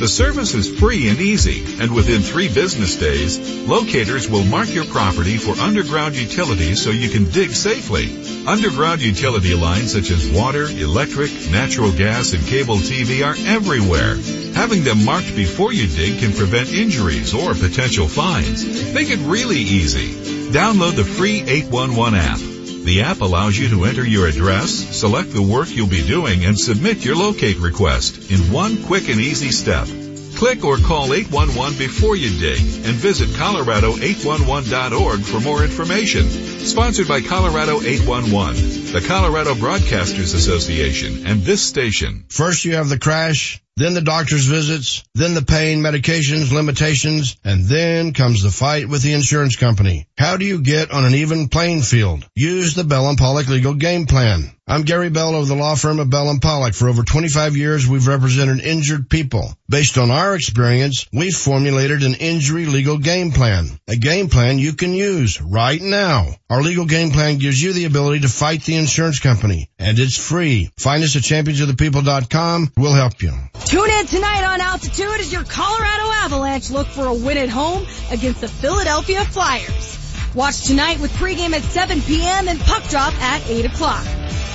The 0.00 0.08
service 0.08 0.54
is 0.54 0.78
free 0.78 1.08
and 1.08 1.18
easy, 1.20 1.64
and 1.80 1.94
within 1.94 2.20
three 2.20 2.52
business 2.52 2.96
days, 2.96 3.38
locators 3.66 4.28
will 4.28 4.44
mark 4.44 4.72
your 4.74 4.84
property 4.84 5.38
for 5.38 5.58
underground 5.60 6.16
utilities 6.16 6.82
so 6.82 6.90
you 6.90 7.08
can 7.08 7.30
dig 7.30 7.50
safely. 7.50 8.35
Underground 8.46 9.02
utility 9.02 9.54
lines 9.54 9.92
such 9.92 10.12
as 10.12 10.30
water, 10.30 10.66
electric, 10.66 11.32
natural 11.50 11.90
gas, 11.90 12.32
and 12.32 12.46
cable 12.46 12.76
TV 12.76 13.26
are 13.26 13.34
everywhere. 13.44 14.14
Having 14.54 14.84
them 14.84 15.04
marked 15.04 15.34
before 15.34 15.72
you 15.72 15.88
dig 15.88 16.20
can 16.20 16.32
prevent 16.32 16.72
injuries 16.72 17.34
or 17.34 17.54
potential 17.54 18.06
fines. 18.06 18.94
Make 18.94 19.10
it 19.10 19.18
really 19.26 19.58
easy. 19.58 20.12
Download 20.52 20.94
the 20.94 21.04
free 21.04 21.42
811 21.42 22.14
app. 22.14 22.38
The 22.84 23.02
app 23.02 23.20
allows 23.20 23.58
you 23.58 23.68
to 23.70 23.84
enter 23.84 24.06
your 24.06 24.28
address, 24.28 24.70
select 24.70 25.32
the 25.32 25.42
work 25.42 25.68
you'll 25.68 25.88
be 25.88 26.06
doing, 26.06 26.44
and 26.44 26.56
submit 26.56 27.04
your 27.04 27.16
locate 27.16 27.58
request 27.58 28.30
in 28.30 28.52
one 28.52 28.84
quick 28.84 29.08
and 29.08 29.20
easy 29.20 29.50
step. 29.50 29.88
Click 30.36 30.64
or 30.64 30.76
call 30.76 31.14
811 31.14 31.78
before 31.78 32.14
you 32.14 32.28
dig 32.38 32.60
and 32.60 32.94
visit 32.94 33.30
colorado811.org 33.30 35.20
for 35.20 35.40
more 35.40 35.64
information. 35.64 36.28
Sponsored 36.28 37.08
by 37.08 37.22
Colorado 37.22 37.80
811, 37.80 38.92
the 38.92 39.00
Colorado 39.06 39.54
Broadcasters 39.54 40.34
Association, 40.34 41.26
and 41.26 41.40
this 41.40 41.62
station. 41.62 42.26
First 42.28 42.66
you 42.66 42.74
have 42.74 42.90
the 42.90 42.98
crash, 42.98 43.62
then 43.76 43.92
the 43.92 44.00
doctor's 44.00 44.46
visits, 44.46 45.04
then 45.14 45.34
the 45.34 45.42
pain, 45.42 45.80
medications, 45.80 46.50
limitations, 46.50 47.36
and 47.44 47.64
then 47.64 48.14
comes 48.14 48.42
the 48.42 48.50
fight 48.50 48.88
with 48.88 49.02
the 49.02 49.12
insurance 49.12 49.56
company. 49.56 50.06
How 50.16 50.38
do 50.38 50.46
you 50.46 50.62
get 50.62 50.90
on 50.90 51.04
an 51.04 51.14
even 51.14 51.48
playing 51.48 51.82
field? 51.82 52.26
Use 52.34 52.74
the 52.74 52.84
Bell 52.84 53.08
and 53.08 53.18
Pollock 53.18 53.48
legal 53.48 53.74
game 53.74 54.06
plan. 54.06 54.50
I'm 54.68 54.82
Gary 54.82 55.10
Bell 55.10 55.36
of 55.36 55.46
the 55.46 55.54
law 55.54 55.76
firm 55.76 56.00
of 56.00 56.10
Bell 56.10 56.28
and 56.28 56.42
Pollock. 56.42 56.74
For 56.74 56.88
over 56.88 57.04
25 57.04 57.56
years, 57.56 57.86
we've 57.86 58.08
represented 58.08 58.64
injured 58.64 59.08
people. 59.08 59.54
Based 59.68 59.96
on 59.96 60.10
our 60.10 60.34
experience, 60.34 61.06
we've 61.12 61.36
formulated 61.36 62.02
an 62.02 62.14
injury 62.14 62.66
legal 62.66 62.98
game 62.98 63.30
plan. 63.30 63.78
A 63.86 63.94
game 63.94 64.28
plan 64.28 64.58
you 64.58 64.72
can 64.72 64.92
use 64.92 65.40
right 65.40 65.80
now. 65.80 66.26
Our 66.50 66.62
legal 66.62 66.84
game 66.84 67.12
plan 67.12 67.38
gives 67.38 67.62
you 67.62 67.74
the 67.74 67.84
ability 67.84 68.20
to 68.20 68.28
fight 68.28 68.64
the 68.64 68.74
insurance 68.74 69.20
company, 69.20 69.70
and 69.78 70.00
it's 70.00 70.18
free. 70.18 70.70
Find 70.78 71.04
us 71.04 71.14
at 71.14 71.22
championsofthepeople.com. 71.22 72.72
We'll 72.76 72.92
help 72.92 73.22
you. 73.22 73.34
Tune 73.66 73.90
in 73.90 74.06
tonight 74.06 74.44
on 74.44 74.60
Altitude 74.60 75.18
as 75.18 75.32
your 75.32 75.42
Colorado 75.42 76.12
Avalanche 76.22 76.70
look 76.70 76.86
for 76.86 77.06
a 77.06 77.14
win 77.14 77.36
at 77.36 77.48
home 77.48 77.84
against 78.12 78.40
the 78.40 78.46
Philadelphia 78.46 79.24
Flyers. 79.24 79.98
Watch 80.36 80.66
tonight 80.66 81.00
with 81.00 81.10
pregame 81.14 81.52
at 81.52 81.62
7 81.62 82.00
p.m. 82.02 82.46
and 82.46 82.60
puck 82.60 82.88
drop 82.88 83.12
at 83.20 83.44
8 83.50 83.66
o'clock. 83.66 84.04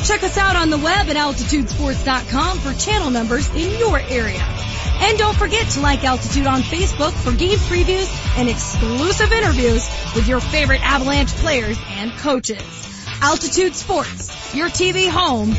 Check 0.05 0.23
us 0.23 0.37
out 0.37 0.55
on 0.55 0.69
the 0.69 0.77
web 0.77 1.09
at 1.09 1.17
altitudesports.com 1.17 2.59
for 2.59 2.73
channel 2.79 3.09
numbers 3.09 3.49
in 3.49 3.77
your 3.77 3.99
area. 3.99 4.41
And 5.01 5.17
don't 5.17 5.35
forget 5.35 5.67
to 5.71 5.81
like 5.81 6.05
Altitude 6.05 6.47
on 6.47 6.61
Facebook 6.61 7.11
for 7.11 7.33
game 7.33 7.57
previews 7.59 8.09
and 8.37 8.47
exclusive 8.47 9.33
interviews 9.33 9.89
with 10.15 10.29
your 10.29 10.39
favorite 10.39 10.79
Avalanche 10.83 11.31
players 11.31 11.77
and 11.89 12.13
coaches. 12.13 12.63
Altitude 13.21 13.75
Sports, 13.75 14.55
your 14.55 14.69
TV 14.69 15.09
home 15.09 15.53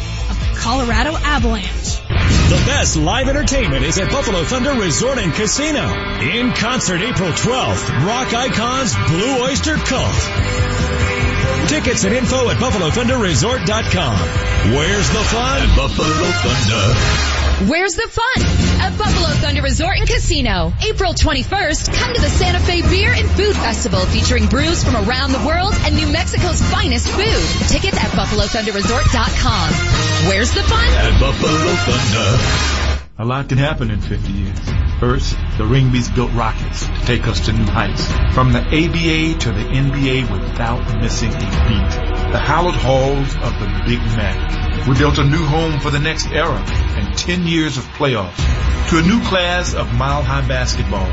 Colorado 0.62 1.16
Avalanche. 1.16 1.98
The 2.06 2.62
best 2.66 2.96
live 2.96 3.28
entertainment 3.28 3.84
is 3.84 3.98
at 3.98 4.12
Buffalo 4.12 4.44
Thunder 4.44 4.74
Resort 4.74 5.18
and 5.18 5.32
Casino. 5.32 5.82
In 6.20 6.52
concert 6.52 7.02
April 7.02 7.32
12th, 7.32 8.06
rock 8.06 8.32
icons 8.32 8.94
Blue 9.08 9.42
Oyster 9.42 9.74
Cult. 9.74 11.21
Tickets 11.68 12.04
and 12.04 12.14
info 12.14 12.48
at 12.50 12.56
BuffaloThunderResort.com. 12.58 14.18
Where's 14.74 15.08
the 15.10 15.22
fun? 15.24 15.62
At 15.62 15.76
Buffalo 15.76 16.30
Thunder. 16.42 16.94
Where's 17.70 17.94
the 17.94 18.08
fun? 18.08 18.42
At 18.80 18.98
Buffalo 18.98 19.28
Thunder 19.40 19.62
Resort 19.62 19.96
and 19.98 20.08
Casino. 20.08 20.72
April 20.84 21.14
21st, 21.14 21.94
come 21.94 22.12
to 22.14 22.20
the 22.20 22.28
Santa 22.28 22.58
Fe 22.60 22.82
Beer 22.82 23.12
and 23.12 23.30
Food 23.30 23.54
Festival 23.54 24.00
featuring 24.00 24.46
brews 24.46 24.82
from 24.82 24.96
around 24.96 25.30
the 25.32 25.38
world 25.46 25.72
and 25.82 25.94
New 25.94 26.08
Mexico's 26.08 26.60
finest 26.60 27.08
food. 27.08 27.68
Tickets 27.68 27.96
at 28.02 28.10
BuffaloThunderResort.com. 28.10 29.70
Where's 30.28 30.50
the 30.52 30.62
fun? 30.64 30.88
At 30.88 31.20
Buffalo 31.20 31.74
Thunder. 31.86 32.91
A 33.22 33.24
lot 33.24 33.48
can 33.48 33.56
happen 33.56 33.92
in 33.92 34.00
50 34.00 34.32
years. 34.32 34.58
First, 34.98 35.30
the 35.56 35.62
Ringsbys 35.62 36.12
built 36.12 36.32
rockets 36.32 36.84
to 36.84 37.00
take 37.06 37.28
us 37.28 37.38
to 37.46 37.52
new 37.52 37.66
heights. 37.66 38.04
From 38.34 38.50
the 38.50 38.58
ABA 38.58 39.38
to 39.38 39.52
the 39.52 39.62
NBA 39.62 40.28
without 40.28 40.82
missing 41.00 41.30
a 41.30 41.38
beat. 41.38 42.32
The 42.32 42.42
hallowed 42.42 42.74
halls 42.74 43.32
of 43.36 43.52
the 43.62 43.70
Big 43.86 44.00
Mac. 44.18 44.88
We 44.88 44.98
built 44.98 45.18
a 45.18 45.24
new 45.24 45.44
home 45.46 45.78
for 45.78 45.92
the 45.92 46.00
next 46.00 46.32
era 46.32 46.64
and 46.98 47.16
10 47.16 47.46
years 47.46 47.78
of 47.78 47.84
playoffs. 47.94 48.34
To 48.90 48.98
a 48.98 49.02
new 49.02 49.22
class 49.28 49.72
of 49.72 49.94
mile 49.94 50.24
high 50.24 50.44
basketball. 50.48 51.06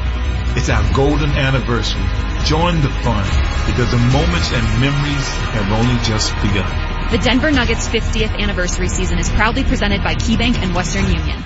It's 0.58 0.70
our 0.70 0.82
golden 0.96 1.30
anniversary. 1.30 2.10
Join 2.46 2.82
the 2.82 2.90
fun 3.06 3.22
because 3.70 3.92
the 3.92 4.02
moments 4.10 4.50
and 4.50 4.66
memories 4.82 5.28
have 5.54 5.70
only 5.78 6.02
just 6.10 6.34
begun. 6.42 7.12
The 7.12 7.20
Denver 7.20 7.52
Nuggets 7.52 7.88
50th 7.88 8.36
anniversary 8.42 8.88
season 8.88 9.20
is 9.20 9.30
proudly 9.30 9.64
presented 9.64 10.04
by 10.04 10.16
KeyBank 10.16 10.56
and 10.58 10.74
Western 10.74 11.06
Union. 11.06 11.46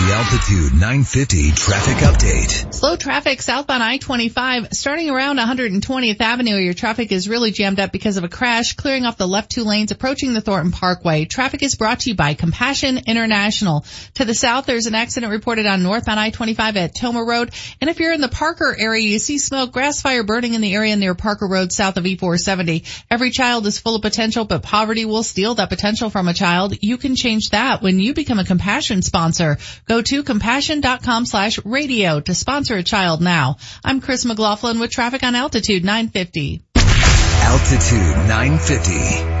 The 0.00 0.14
Altitude 0.14 0.72
950 0.72 1.52
traffic 1.52 1.96
update. 1.98 2.72
Slow 2.72 2.96
traffic 2.96 3.42
southbound 3.42 3.82
I-25 3.82 4.72
starting 4.74 5.10
around 5.10 5.36
120th 5.38 6.20
Avenue. 6.22 6.56
Your 6.56 6.72
traffic 6.72 7.12
is 7.12 7.28
really 7.28 7.50
jammed 7.50 7.78
up 7.78 7.92
because 7.92 8.16
of 8.16 8.24
a 8.24 8.28
crash 8.28 8.72
clearing 8.76 9.04
off 9.04 9.18
the 9.18 9.28
left 9.28 9.50
two 9.50 9.62
lanes 9.62 9.90
approaching 9.90 10.32
the 10.32 10.40
Thornton 10.40 10.72
Parkway. 10.72 11.26
Traffic 11.26 11.62
is 11.62 11.74
brought 11.74 12.00
to 12.00 12.10
you 12.10 12.16
by 12.16 12.32
Compassion 12.32 12.96
International. 13.06 13.84
To 14.14 14.24
the 14.24 14.32
south, 14.32 14.64
there's 14.64 14.86
an 14.86 14.94
accident 14.94 15.32
reported 15.32 15.66
on 15.66 15.82
northbound 15.82 16.18
I-25 16.18 16.76
at 16.76 16.94
Tomah 16.94 17.22
Road. 17.22 17.50
And 17.82 17.90
if 17.90 18.00
you're 18.00 18.14
in 18.14 18.22
the 18.22 18.28
Parker 18.28 18.74
area, 18.76 19.06
you 19.06 19.18
see 19.18 19.36
smoke, 19.36 19.70
grass 19.70 20.00
fire 20.00 20.22
burning 20.22 20.54
in 20.54 20.62
the 20.62 20.74
area 20.74 20.96
near 20.96 21.14
Parker 21.14 21.46
Road 21.46 21.72
south 21.72 21.98
of 21.98 22.04
E470. 22.04 23.04
Every 23.10 23.30
child 23.30 23.66
is 23.66 23.78
full 23.78 23.96
of 23.96 24.02
potential, 24.02 24.46
but 24.46 24.62
poverty 24.62 25.04
will 25.04 25.22
steal 25.22 25.56
that 25.56 25.68
potential 25.68 26.08
from 26.08 26.26
a 26.26 26.32
child. 26.32 26.74
You 26.80 26.96
can 26.96 27.16
change 27.16 27.50
that 27.50 27.82
when 27.82 28.00
you 28.00 28.14
become 28.14 28.38
a 28.38 28.46
Compassion 28.46 29.02
sponsor. 29.02 29.58
Go 29.90 30.02
to 30.02 30.22
compassion.com 30.22 31.26
slash 31.26 31.58
radio 31.64 32.20
to 32.20 32.32
sponsor 32.32 32.76
a 32.76 32.82
child 32.84 33.20
now. 33.20 33.56
I'm 33.84 34.00
Chris 34.00 34.24
McLaughlin 34.24 34.78
with 34.78 34.92
traffic 34.92 35.24
on 35.24 35.34
Altitude 35.34 35.84
950. 35.84 36.62
Altitude 36.76 38.28
950, 38.28 38.92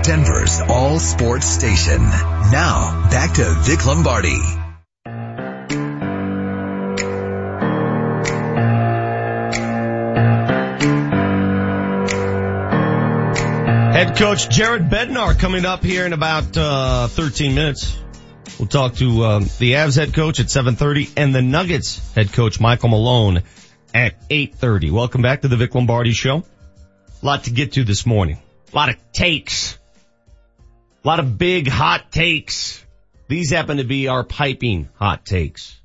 Denver's 0.02 0.60
all 0.68 0.98
sports 0.98 1.46
station. 1.46 2.02
Now, 2.02 3.08
back 3.12 3.34
to 3.34 3.44
Vic 3.60 3.86
Lombardi. 3.86 4.40
Head 13.92 14.16
coach 14.16 14.50
Jared 14.50 14.90
Bednar 14.90 15.38
coming 15.38 15.64
up 15.64 15.84
here 15.84 16.06
in 16.06 16.12
about 16.12 16.56
uh, 16.56 17.06
13 17.06 17.54
minutes. 17.54 18.00
We'll 18.60 18.68
talk 18.68 18.96
to 18.96 19.24
um, 19.24 19.44
the 19.58 19.72
Avs 19.72 19.96
head 19.96 20.12
coach 20.12 20.38
at 20.38 20.48
7:30 20.48 21.12
and 21.16 21.34
the 21.34 21.40
Nuggets 21.40 22.12
head 22.14 22.30
coach 22.30 22.60
Michael 22.60 22.90
Malone 22.90 23.42
at 23.94 24.28
8:30. 24.28 24.90
Welcome 24.90 25.22
back 25.22 25.40
to 25.40 25.48
the 25.48 25.56
Vic 25.56 25.74
Lombardi 25.74 26.12
Show. 26.12 26.44
A 27.22 27.26
lot 27.26 27.44
to 27.44 27.52
get 27.52 27.72
to 27.72 27.84
this 27.84 28.04
morning. 28.04 28.38
A 28.70 28.76
lot 28.76 28.90
of 28.90 28.96
takes. 29.12 29.78
A 31.02 31.08
lot 31.08 31.20
of 31.20 31.38
big 31.38 31.68
hot 31.68 32.12
takes. 32.12 32.84
These 33.28 33.50
happen 33.50 33.78
to 33.78 33.84
be 33.84 34.08
our 34.08 34.24
piping 34.24 34.90
hot 34.96 35.24
takes. 35.24 35.80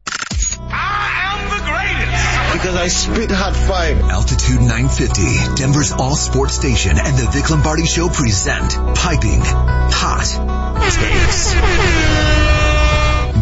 I 0.60 1.32
am 1.32 1.48
the 1.48 1.64
greatest 1.72 2.52
because 2.52 2.76
I 2.76 2.88
spit 2.90 3.32
hot 3.32 3.56
fire. 3.56 3.96
Altitude 4.12 4.60
950, 4.60 5.56
Denver's 5.56 5.94
all 5.94 6.18
sports 6.18 6.56
station 6.56 6.98
and 6.98 7.18
the 7.18 7.32
Vic 7.32 7.50
Lombardi 7.50 7.86
Show 7.86 8.10
present 8.10 8.74
Piping 8.98 9.40
Hot 9.46 10.26
Takes. 10.92 12.35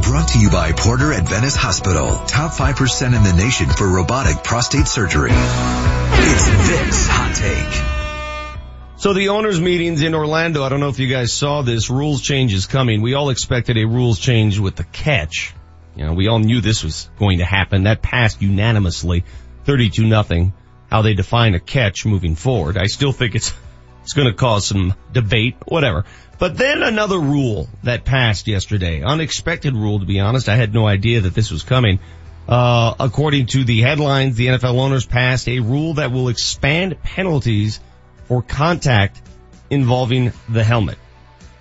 Brought 0.03 0.27
to 0.29 0.39
you 0.39 0.49
by 0.49 0.73
Porter 0.73 1.13
Adventist 1.13 1.55
Hospital. 1.55 2.17
Top 2.27 2.51
5% 2.51 3.05
in 3.15 3.23
the 3.23 3.33
nation 3.41 3.69
for 3.69 3.87
robotic 3.87 4.43
prostate 4.43 4.85
surgery. 4.85 5.31
It's 5.31 6.49
Vic's 6.49 7.07
Hot 7.07 7.33
Take. 7.33 8.99
So 8.99 9.13
the 9.13 9.29
owners 9.29 9.61
meetings 9.61 10.01
in 10.01 10.13
Orlando, 10.13 10.61
I 10.61 10.69
don't 10.69 10.81
know 10.81 10.89
if 10.89 10.99
you 10.99 11.07
guys 11.07 11.31
saw 11.31 11.61
this, 11.61 11.89
rules 11.89 12.21
change 12.21 12.53
is 12.53 12.65
coming. 12.65 13.01
We 13.01 13.13
all 13.13 13.29
expected 13.29 13.77
a 13.77 13.85
rules 13.85 14.19
change 14.19 14.59
with 14.59 14.75
the 14.75 14.83
catch. 14.83 15.53
You 15.95 16.05
know, 16.05 16.13
we 16.13 16.27
all 16.27 16.39
knew 16.39 16.59
this 16.59 16.83
was 16.83 17.09
going 17.17 17.37
to 17.37 17.45
happen. 17.45 17.83
That 17.83 18.01
passed 18.01 18.41
unanimously, 18.41 19.23
32 19.63 20.05
nothing. 20.05 20.53
How 20.91 21.01
they 21.01 21.13
define 21.13 21.55
a 21.55 21.59
catch 21.59 22.05
moving 22.05 22.35
forward. 22.35 22.77
I 22.77 22.87
still 22.87 23.13
think 23.13 23.35
it's, 23.35 23.53
it's 24.03 24.13
going 24.13 24.27
to 24.27 24.33
cause 24.33 24.67
some 24.67 24.93
debate, 25.11 25.55
whatever. 25.65 26.05
But 26.43 26.57
then 26.57 26.83
another 26.83 27.17
rule 27.17 27.69
that 27.83 28.03
passed 28.03 28.49
yesterday, 28.49 29.01
unexpected 29.01 29.73
rule 29.73 30.01
to 30.01 30.05
be 30.05 30.19
honest. 30.19 30.49
I 30.49 30.57
had 30.57 30.73
no 30.73 30.85
idea 30.85 31.21
that 31.21 31.33
this 31.33 31.49
was 31.49 31.63
coming. 31.63 31.99
Uh, 32.49 32.93
according 32.99 33.45
to 33.45 33.63
the 33.63 33.79
headlines, 33.79 34.35
the 34.35 34.47
NFL 34.47 34.77
owners 34.77 35.05
passed 35.05 35.47
a 35.47 35.61
rule 35.61 35.93
that 35.93 36.11
will 36.11 36.27
expand 36.27 37.01
penalties 37.01 37.79
for 38.27 38.41
contact 38.41 39.21
involving 39.69 40.33
the 40.49 40.65
helmet. 40.65 40.97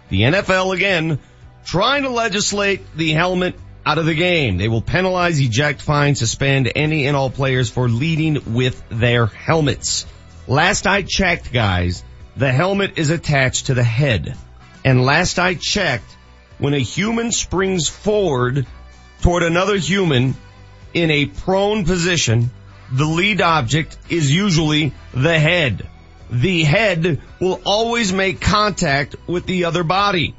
The 0.08 0.22
NFL 0.22 0.74
again 0.74 1.20
trying 1.64 2.02
to 2.02 2.08
legislate 2.08 2.80
the 2.96 3.12
helmet 3.12 3.54
out 3.86 3.98
of 3.98 4.06
the 4.06 4.14
game. 4.14 4.56
They 4.56 4.66
will 4.66 4.82
penalize, 4.82 5.38
eject, 5.38 5.80
fine, 5.80 6.16
suspend 6.16 6.72
any 6.74 7.06
and 7.06 7.16
all 7.16 7.30
players 7.30 7.70
for 7.70 7.88
leading 7.88 8.52
with 8.52 8.82
their 8.88 9.26
helmets. 9.26 10.06
Last 10.48 10.88
I 10.88 11.02
checked, 11.02 11.52
guys, 11.52 12.02
the 12.34 12.50
helmet 12.50 12.98
is 12.98 13.10
attached 13.10 13.66
to 13.66 13.74
the 13.74 13.84
head. 13.84 14.36
And 14.84 15.04
last 15.04 15.38
I 15.38 15.54
checked, 15.54 16.16
when 16.58 16.74
a 16.74 16.78
human 16.78 17.32
springs 17.32 17.88
forward 17.88 18.66
toward 19.20 19.42
another 19.42 19.76
human 19.76 20.34
in 20.94 21.10
a 21.10 21.26
prone 21.26 21.84
position, 21.84 22.50
the 22.90 23.06
lead 23.06 23.40
object 23.40 23.96
is 24.08 24.30
usually 24.30 24.92
the 25.14 25.38
head. 25.38 25.88
The 26.30 26.64
head 26.64 27.20
will 27.40 27.60
always 27.64 28.12
make 28.12 28.40
contact 28.40 29.16
with 29.26 29.46
the 29.46 29.64
other 29.64 29.84
body. 29.84 30.34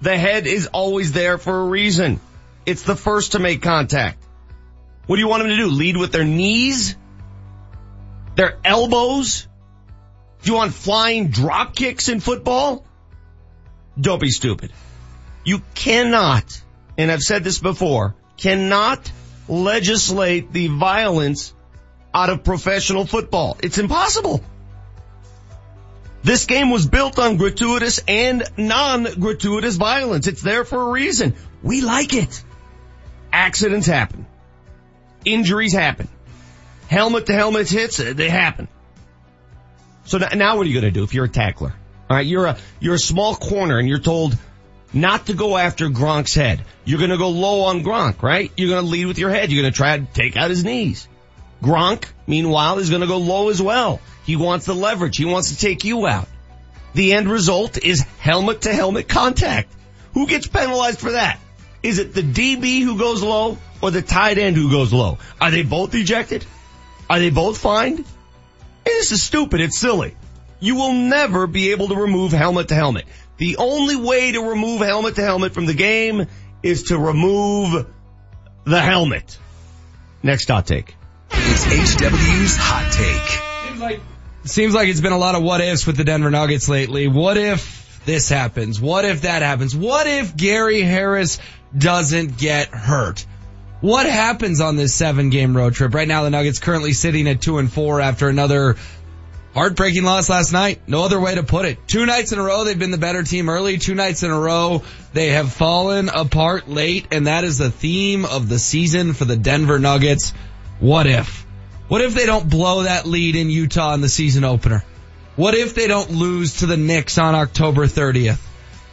The 0.00 0.16
head 0.16 0.46
is 0.46 0.66
always 0.66 1.12
there 1.12 1.38
for 1.38 1.60
a 1.60 1.64
reason. 1.64 2.20
It's 2.66 2.82
the 2.82 2.96
first 2.96 3.32
to 3.32 3.38
make 3.38 3.62
contact. 3.62 4.22
What 5.06 5.16
do 5.16 5.20
you 5.20 5.28
want 5.28 5.42
them 5.42 5.50
to 5.50 5.56
do? 5.56 5.68
Lead 5.68 5.96
with 5.96 6.12
their 6.12 6.24
knees? 6.24 6.96
Their 8.36 8.58
elbows? 8.64 9.46
Do 10.42 10.50
you 10.50 10.56
want 10.56 10.74
flying 10.74 11.28
drop 11.28 11.74
kicks 11.74 12.08
in 12.08 12.20
football? 12.20 12.84
Don't 14.00 14.20
be 14.20 14.30
stupid. 14.30 14.72
You 15.44 15.62
cannot, 15.74 16.62
and 16.96 17.10
I've 17.10 17.22
said 17.22 17.44
this 17.44 17.58
before, 17.58 18.14
cannot 18.36 19.10
legislate 19.48 20.52
the 20.52 20.68
violence 20.68 21.52
out 22.12 22.30
of 22.30 22.44
professional 22.44 23.06
football. 23.06 23.56
It's 23.62 23.78
impossible. 23.78 24.42
This 26.22 26.46
game 26.46 26.70
was 26.70 26.86
built 26.86 27.18
on 27.18 27.36
gratuitous 27.36 28.00
and 28.08 28.44
non-gratuitous 28.56 29.76
violence. 29.76 30.26
It's 30.26 30.40
there 30.40 30.64
for 30.64 30.80
a 30.80 30.90
reason. 30.90 31.34
We 31.62 31.82
like 31.82 32.14
it. 32.14 32.42
Accidents 33.30 33.86
happen. 33.86 34.26
Injuries 35.24 35.74
happen. 35.74 36.08
Helmet 36.88 37.26
to 37.26 37.34
helmet 37.34 37.68
hits, 37.68 38.00
uh, 38.00 38.12
they 38.14 38.30
happen. 38.30 38.68
So 40.04 40.18
now 40.18 40.56
what 40.56 40.66
are 40.66 40.68
you 40.68 40.80
going 40.80 40.92
to 40.92 40.98
do 40.98 41.04
if 41.04 41.14
you're 41.14 41.24
a 41.24 41.28
tackler? 41.28 41.74
All 42.08 42.16
right, 42.16 42.26
you're 42.26 42.46
a 42.46 42.58
you're 42.80 42.94
a 42.94 42.98
small 42.98 43.34
corner 43.34 43.78
and 43.78 43.88
you're 43.88 43.98
told 43.98 44.36
not 44.92 45.26
to 45.26 45.34
go 45.34 45.56
after 45.56 45.88
Gronk's 45.88 46.34
head. 46.34 46.62
You're 46.84 46.98
going 46.98 47.10
to 47.10 47.18
go 47.18 47.30
low 47.30 47.62
on 47.62 47.82
Gronk, 47.82 48.22
right? 48.22 48.52
You're 48.56 48.68
going 48.68 48.84
to 48.84 48.90
lead 48.90 49.06
with 49.06 49.18
your 49.18 49.30
head. 49.30 49.50
You're 49.50 49.62
going 49.62 49.72
to 49.72 49.76
try 49.76 49.98
to 49.98 50.04
take 50.04 50.36
out 50.36 50.50
his 50.50 50.64
knees. 50.64 51.08
Gronk, 51.62 52.04
meanwhile, 52.26 52.78
is 52.78 52.90
going 52.90 53.00
to 53.00 53.06
go 53.06 53.18
low 53.18 53.48
as 53.48 53.60
well. 53.60 54.00
He 54.24 54.36
wants 54.36 54.66
the 54.66 54.74
leverage. 54.74 55.16
He 55.16 55.24
wants 55.24 55.50
to 55.50 55.58
take 55.58 55.84
you 55.84 56.06
out. 56.06 56.28
The 56.94 57.14
end 57.14 57.28
result 57.28 57.82
is 57.82 58.02
helmet 58.18 58.62
to 58.62 58.72
helmet 58.72 59.08
contact. 59.08 59.72
Who 60.12 60.26
gets 60.26 60.46
penalized 60.46 61.00
for 61.00 61.12
that? 61.12 61.40
Is 61.82 61.98
it 61.98 62.14
the 62.14 62.22
DB 62.22 62.82
who 62.82 62.98
goes 62.98 63.22
low 63.22 63.58
or 63.82 63.90
the 63.90 64.02
tight 64.02 64.38
end 64.38 64.56
who 64.56 64.70
goes 64.70 64.92
low? 64.92 65.18
Are 65.40 65.50
they 65.50 65.62
both 65.62 65.94
ejected? 65.94 66.46
Are 67.10 67.18
they 67.18 67.30
both 67.30 67.58
fined? 67.58 68.04
This 68.84 69.12
is 69.12 69.22
stupid. 69.22 69.60
It's 69.60 69.78
silly. 69.78 70.16
You 70.64 70.76
will 70.76 70.94
never 70.94 71.46
be 71.46 71.72
able 71.72 71.88
to 71.88 71.94
remove 71.94 72.32
helmet 72.32 72.68
to 72.68 72.74
helmet. 72.74 73.04
The 73.36 73.58
only 73.58 73.96
way 73.96 74.32
to 74.32 74.40
remove 74.40 74.80
helmet 74.80 75.16
to 75.16 75.22
helmet 75.22 75.52
from 75.52 75.66
the 75.66 75.74
game 75.74 76.26
is 76.62 76.84
to 76.84 76.98
remove 76.98 77.86
the 78.64 78.80
helmet. 78.80 79.38
Next 80.22 80.48
hot 80.48 80.66
take. 80.66 80.96
It's 81.30 81.64
HW's 81.66 82.56
hot 82.56 82.90
take. 82.90 83.68
Seems 83.68 83.80
like, 83.82 84.00
seems 84.44 84.74
like 84.74 84.88
it's 84.88 85.02
been 85.02 85.12
a 85.12 85.18
lot 85.18 85.34
of 85.34 85.42
what 85.42 85.60
ifs 85.60 85.86
with 85.86 85.98
the 85.98 86.04
Denver 86.04 86.30
Nuggets 86.30 86.66
lately. 86.66 87.08
What 87.08 87.36
if 87.36 88.00
this 88.06 88.30
happens? 88.30 88.80
What 88.80 89.04
if 89.04 89.20
that 89.22 89.42
happens? 89.42 89.76
What 89.76 90.06
if 90.06 90.34
Gary 90.34 90.80
Harris 90.80 91.40
doesn't 91.76 92.38
get 92.38 92.68
hurt? 92.68 93.26
What 93.82 94.06
happens 94.06 94.62
on 94.62 94.76
this 94.76 94.94
seven 94.94 95.28
game 95.28 95.54
road 95.54 95.74
trip? 95.74 95.92
Right 95.92 96.08
now 96.08 96.22
the 96.22 96.30
Nuggets 96.30 96.58
currently 96.58 96.94
sitting 96.94 97.28
at 97.28 97.42
two 97.42 97.58
and 97.58 97.70
four 97.70 98.00
after 98.00 98.30
another 98.30 98.76
Heartbreaking 99.54 100.02
loss 100.02 100.28
last 100.28 100.52
night. 100.52 100.80
No 100.88 101.04
other 101.04 101.20
way 101.20 101.36
to 101.36 101.44
put 101.44 101.64
it. 101.64 101.78
Two 101.86 102.06
nights 102.06 102.32
in 102.32 102.40
a 102.40 102.42
row, 102.42 102.64
they've 102.64 102.78
been 102.78 102.90
the 102.90 102.98
better 102.98 103.22
team 103.22 103.48
early. 103.48 103.78
Two 103.78 103.94
nights 103.94 104.24
in 104.24 104.32
a 104.32 104.38
row, 104.38 104.82
they 105.12 105.28
have 105.28 105.52
fallen 105.52 106.08
apart 106.08 106.68
late, 106.68 107.06
and 107.12 107.28
that 107.28 107.44
is 107.44 107.58
the 107.58 107.70
theme 107.70 108.24
of 108.24 108.48
the 108.48 108.58
season 108.58 109.12
for 109.12 109.24
the 109.24 109.36
Denver 109.36 109.78
Nuggets. 109.78 110.34
What 110.80 111.06
if? 111.06 111.46
What 111.86 112.00
if 112.00 112.14
they 112.14 112.26
don't 112.26 112.50
blow 112.50 112.82
that 112.82 113.06
lead 113.06 113.36
in 113.36 113.48
Utah 113.48 113.94
in 113.94 114.00
the 114.00 114.08
season 114.08 114.42
opener? 114.42 114.84
What 115.36 115.54
if 115.54 115.74
they 115.74 115.86
don't 115.86 116.10
lose 116.10 116.58
to 116.58 116.66
the 116.66 116.76
Knicks 116.76 117.16
on 117.16 117.36
October 117.36 117.86
30th? 117.86 118.40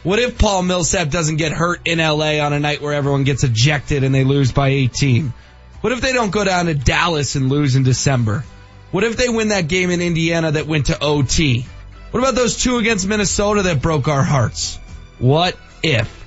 What 0.04 0.20
if 0.20 0.38
Paul 0.38 0.62
Millsap 0.62 1.10
doesn't 1.10 1.36
get 1.36 1.52
hurt 1.52 1.80
in 1.86 1.98
LA 1.98 2.38
on 2.38 2.52
a 2.52 2.60
night 2.60 2.82
where 2.82 2.92
everyone 2.92 3.24
gets 3.24 3.42
ejected 3.42 4.04
and 4.04 4.14
they 4.14 4.24
lose 4.24 4.52
by 4.52 4.68
18? 4.68 5.32
What 5.80 5.92
if 5.92 6.00
they 6.00 6.12
don't 6.12 6.30
go 6.30 6.44
down 6.44 6.66
to 6.66 6.74
Dallas 6.74 7.34
and 7.34 7.48
lose 7.48 7.74
in 7.74 7.82
December? 7.82 8.44
What 8.92 9.04
if 9.04 9.16
they 9.16 9.30
win 9.30 9.48
that 9.48 9.68
game 9.68 9.90
in 9.90 10.00
Indiana 10.02 10.52
that 10.52 10.66
went 10.66 10.86
to 10.86 11.02
OT? 11.02 11.66
What 12.10 12.20
about 12.20 12.34
those 12.34 12.58
two 12.62 12.76
against 12.76 13.08
Minnesota 13.08 13.62
that 13.62 13.80
broke 13.80 14.06
our 14.06 14.22
hearts? 14.22 14.78
What 15.18 15.56
if? 15.82 16.24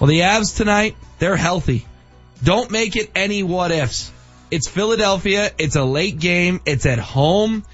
Well, 0.00 0.08
the 0.08 0.20
Avs 0.20 0.56
tonight, 0.56 0.96
they're 1.20 1.36
healthy. 1.36 1.86
Don't 2.42 2.70
make 2.72 2.96
it 2.96 3.12
any 3.14 3.44
what 3.44 3.70
ifs. 3.70 4.10
It's 4.50 4.68
Philadelphia. 4.68 5.52
It's 5.56 5.76
a 5.76 5.84
late 5.84 6.18
game. 6.18 6.60
It's 6.66 6.84
at 6.84 6.98
home. 6.98 7.64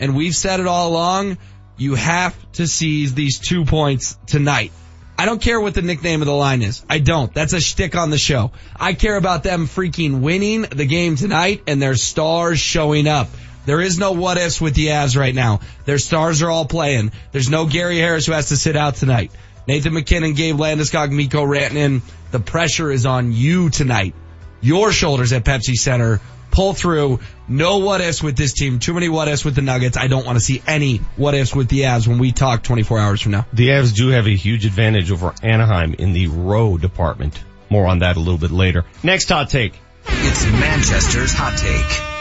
And 0.00 0.16
we've 0.16 0.34
said 0.34 0.58
it 0.58 0.66
all 0.66 0.88
along. 0.90 1.38
You 1.76 1.94
have 1.94 2.34
to 2.54 2.66
seize 2.66 3.14
these 3.14 3.38
two 3.38 3.64
points 3.64 4.18
tonight. 4.26 4.72
I 5.16 5.26
don't 5.26 5.40
care 5.40 5.60
what 5.60 5.74
the 5.74 5.82
nickname 5.82 6.20
of 6.20 6.26
the 6.26 6.34
line 6.34 6.62
is. 6.62 6.84
I 6.90 6.98
don't. 6.98 7.32
That's 7.32 7.52
a 7.52 7.60
shtick 7.60 7.94
on 7.94 8.10
the 8.10 8.18
show. 8.18 8.50
I 8.74 8.94
care 8.94 9.16
about 9.16 9.44
them 9.44 9.68
freaking 9.68 10.20
winning 10.20 10.62
the 10.62 10.86
game 10.86 11.14
tonight 11.14 11.62
and 11.68 11.80
their 11.80 11.94
stars 11.94 12.58
showing 12.58 13.06
up. 13.06 13.28
There 13.66 13.80
is 13.80 13.98
no 13.98 14.12
what 14.12 14.36
ifs 14.36 14.60
with 14.60 14.74
the 14.74 14.88
Avs 14.88 15.16
right 15.16 15.34
now. 15.34 15.60
Their 15.84 15.98
stars 15.98 16.42
are 16.42 16.50
all 16.50 16.66
playing. 16.66 17.12
There's 17.32 17.48
no 17.48 17.66
Gary 17.66 17.98
Harris 17.98 18.26
who 18.26 18.32
has 18.32 18.48
to 18.48 18.56
sit 18.56 18.76
out 18.76 18.96
tonight. 18.96 19.32
Nathan 19.66 19.94
MacKinnon, 19.94 20.34
Gabe 20.34 20.56
Landeskog, 20.56 21.10
Mikko 21.10 21.44
Rantanen. 21.44 22.02
The 22.30 22.40
pressure 22.40 22.90
is 22.90 23.06
on 23.06 23.32
you 23.32 23.70
tonight. 23.70 24.14
Your 24.60 24.92
shoulders 24.92 25.32
at 25.32 25.44
Pepsi 25.44 25.74
Center. 25.74 26.20
Pull 26.50 26.74
through. 26.74 27.20
No 27.48 27.78
what 27.78 28.00
ifs 28.00 28.22
with 28.22 28.36
this 28.36 28.52
team. 28.52 28.78
Too 28.78 28.94
many 28.94 29.08
what 29.08 29.26
ifs 29.26 29.44
with 29.44 29.56
the 29.56 29.62
Nuggets. 29.62 29.96
I 29.96 30.06
don't 30.06 30.24
want 30.24 30.36
to 30.38 30.44
see 30.44 30.62
any 30.66 30.98
what 31.16 31.34
ifs 31.34 31.54
with 31.54 31.68
the 31.68 31.80
Avs 31.80 32.06
when 32.06 32.18
we 32.18 32.32
talk 32.32 32.62
24 32.62 32.98
hours 32.98 33.20
from 33.20 33.32
now. 33.32 33.46
The 33.52 33.68
Avs 33.70 33.94
do 33.94 34.08
have 34.08 34.26
a 34.26 34.36
huge 34.36 34.64
advantage 34.64 35.10
over 35.10 35.34
Anaheim 35.42 35.94
in 35.94 36.12
the 36.12 36.28
row 36.28 36.78
department. 36.78 37.42
More 37.70 37.86
on 37.86 38.00
that 38.00 38.16
a 38.16 38.20
little 38.20 38.38
bit 38.38 38.52
later. 38.52 38.84
Next 39.02 39.28
hot 39.28 39.50
take. 39.50 39.74
It's 40.06 40.44
Manchester's 40.44 41.32
hot 41.32 41.58
take 41.58 42.13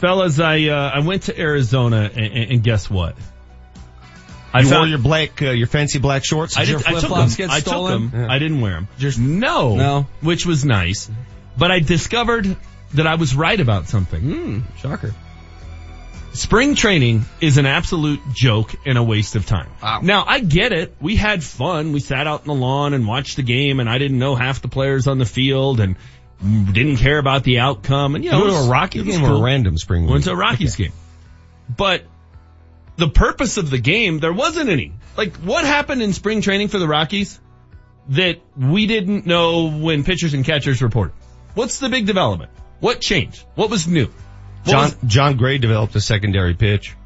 fellas, 0.00 0.40
I 0.40 0.68
uh, 0.68 0.90
I 0.94 1.00
went 1.00 1.24
to 1.24 1.38
Arizona 1.38 2.10
and, 2.14 2.52
and 2.52 2.62
guess 2.62 2.90
what? 2.90 3.16
I 4.52 4.60
you 4.60 4.66
found, 4.66 4.80
wore 4.80 4.86
your 4.88 4.98
black, 4.98 5.40
uh, 5.42 5.50
your 5.50 5.68
fancy 5.68 6.00
black 6.00 6.24
shorts. 6.24 6.56
I, 6.56 6.64
did, 6.64 6.84
I 6.84 6.98
took 6.98 7.10
them. 7.10 7.50
I 7.50 7.60
took 7.60 7.88
them. 7.88 8.12
Yeah. 8.12 8.26
I 8.28 8.38
didn't 8.38 8.60
wear 8.60 8.72
them. 8.72 8.88
Just 8.98 9.18
no, 9.18 9.76
no, 9.76 10.06
which 10.20 10.44
was 10.44 10.64
nice. 10.64 11.10
But 11.56 11.70
I 11.70 11.78
discovered 11.80 12.56
that 12.94 13.06
I 13.06 13.14
was 13.14 13.34
right 13.34 13.60
about 13.60 13.88
something. 13.88 14.22
Mm, 14.22 14.76
shocker. 14.78 15.14
Spring 16.32 16.76
training 16.76 17.24
is 17.40 17.58
an 17.58 17.66
absolute 17.66 18.20
joke 18.32 18.74
and 18.86 18.96
a 18.96 19.02
waste 19.02 19.34
of 19.34 19.46
time. 19.46 19.68
Wow. 19.82 20.00
Now 20.02 20.24
I 20.26 20.38
get 20.40 20.72
it. 20.72 20.94
We 21.00 21.16
had 21.16 21.42
fun. 21.42 21.92
We 21.92 22.00
sat 22.00 22.26
out 22.26 22.42
in 22.42 22.46
the 22.46 22.54
lawn 22.54 22.94
and 22.94 23.06
watched 23.06 23.36
the 23.36 23.42
game, 23.42 23.80
and 23.80 23.88
I 23.88 23.98
didn't 23.98 24.18
know 24.18 24.36
half 24.36 24.62
the 24.62 24.68
players 24.68 25.06
on 25.06 25.18
the 25.18 25.26
field, 25.26 25.80
and 25.80 25.96
didn't 26.42 26.96
care 26.96 27.18
about 27.18 27.44
the 27.44 27.58
outcome. 27.58 28.14
And 28.14 28.24
you 28.24 28.30
know, 28.30 28.44
you 28.44 28.50
to 28.50 28.56
a 28.56 28.68
Rocky 28.68 29.02
game 29.02 29.20
cool. 29.20 29.36
or 29.36 29.40
a 29.40 29.42
random 29.42 29.76
spring 29.76 30.06
Went 30.06 30.24
to 30.24 30.32
a 30.32 30.36
Rockies 30.36 30.74
okay. 30.74 30.84
game. 30.84 30.92
But 31.74 32.04
the 32.96 33.08
purpose 33.08 33.56
of 33.56 33.70
the 33.70 33.78
game, 33.78 34.18
there 34.18 34.32
wasn't 34.32 34.70
any. 34.70 34.92
Like 35.16 35.36
what 35.36 35.64
happened 35.64 36.02
in 36.02 36.12
spring 36.12 36.40
training 36.40 36.68
for 36.68 36.78
the 36.78 36.88
Rockies 36.88 37.38
that 38.10 38.40
we 38.56 38.86
didn't 38.86 39.26
know 39.26 39.70
when 39.70 40.04
pitchers 40.04 40.34
and 40.34 40.44
catchers 40.44 40.82
reported? 40.82 41.14
What's 41.54 41.78
the 41.78 41.88
big 41.88 42.06
development? 42.06 42.50
What 42.80 43.00
changed? 43.00 43.44
What 43.54 43.70
was 43.70 43.86
new? 43.86 44.06
What 44.06 44.66
John, 44.66 44.82
was, 44.84 44.96
Jon 45.06 45.36
Gray 45.36 45.58
developed 45.58 45.94
a 45.96 46.00
secondary 46.00 46.54
pitch. 46.54 46.96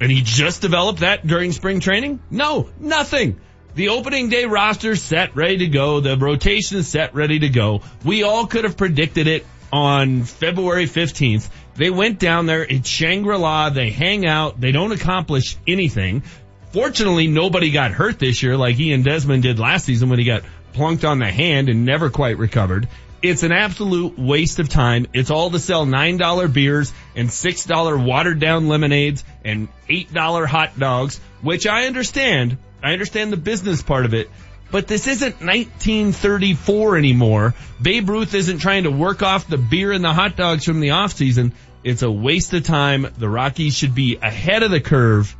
And 0.00 0.10
he 0.10 0.22
just 0.22 0.62
developed 0.62 1.00
that 1.00 1.26
during 1.26 1.52
spring 1.52 1.80
training? 1.80 2.20
No, 2.30 2.70
nothing. 2.78 3.40
The 3.74 3.90
opening 3.90 4.28
day 4.28 4.46
roster 4.46 4.96
set, 4.96 5.36
ready 5.36 5.58
to 5.58 5.68
go. 5.68 6.00
The 6.00 6.16
rotation 6.16 6.82
set, 6.82 7.14
ready 7.14 7.38
to 7.40 7.48
go. 7.48 7.82
We 8.04 8.24
all 8.24 8.46
could 8.46 8.64
have 8.64 8.76
predicted 8.76 9.28
it 9.28 9.46
on 9.72 10.24
February 10.24 10.86
15th. 10.86 11.48
They 11.76 11.90
went 11.90 12.18
down 12.18 12.46
there. 12.46 12.64
It's 12.64 12.88
Shangri-La. 12.88 13.70
They 13.70 13.90
hang 13.90 14.26
out. 14.26 14.60
They 14.60 14.72
don't 14.72 14.92
accomplish 14.92 15.56
anything. 15.66 16.24
Fortunately, 16.72 17.28
nobody 17.28 17.70
got 17.70 17.92
hurt 17.92 18.18
this 18.18 18.42
year 18.42 18.56
like 18.56 18.78
Ian 18.78 19.02
Desmond 19.02 19.44
did 19.44 19.58
last 19.58 19.84
season 19.86 20.08
when 20.08 20.18
he 20.18 20.24
got 20.24 20.42
plunked 20.72 21.04
on 21.04 21.18
the 21.18 21.30
hand 21.30 21.68
and 21.68 21.84
never 21.84 22.10
quite 22.10 22.38
recovered. 22.38 22.88
It's 23.22 23.42
an 23.42 23.52
absolute 23.52 24.18
waste 24.18 24.58
of 24.58 24.68
time. 24.68 25.06
It's 25.12 25.30
all 25.30 25.50
to 25.50 25.58
sell 25.58 25.84
$9 25.84 26.52
beers 26.52 26.92
and 27.14 27.28
$6 27.28 28.04
watered 28.04 28.40
down 28.40 28.68
lemonades 28.68 29.24
and 29.44 29.68
$8 29.88 30.46
hot 30.46 30.78
dogs, 30.78 31.20
which 31.42 31.66
I 31.66 31.86
understand. 31.86 32.56
I 32.82 32.92
understand 32.92 33.32
the 33.32 33.36
business 33.36 33.82
part 33.82 34.04
of 34.04 34.14
it, 34.14 34.30
but 34.70 34.86
this 34.86 35.06
isn't 35.06 35.40
1934 35.40 36.96
anymore. 36.96 37.54
Babe 37.80 38.08
Ruth 38.08 38.34
isn't 38.34 38.58
trying 38.58 38.84
to 38.84 38.90
work 38.90 39.22
off 39.22 39.48
the 39.48 39.58
beer 39.58 39.92
and 39.92 40.04
the 40.04 40.12
hot 40.12 40.36
dogs 40.36 40.64
from 40.64 40.80
the 40.80 40.90
off 40.90 41.12
season. 41.12 41.52
It's 41.82 42.02
a 42.02 42.10
waste 42.10 42.52
of 42.54 42.64
time. 42.64 43.06
The 43.18 43.28
Rockies 43.28 43.76
should 43.76 43.94
be 43.94 44.16
ahead 44.16 44.62
of 44.62 44.70
the 44.70 44.80
curve 44.80 45.36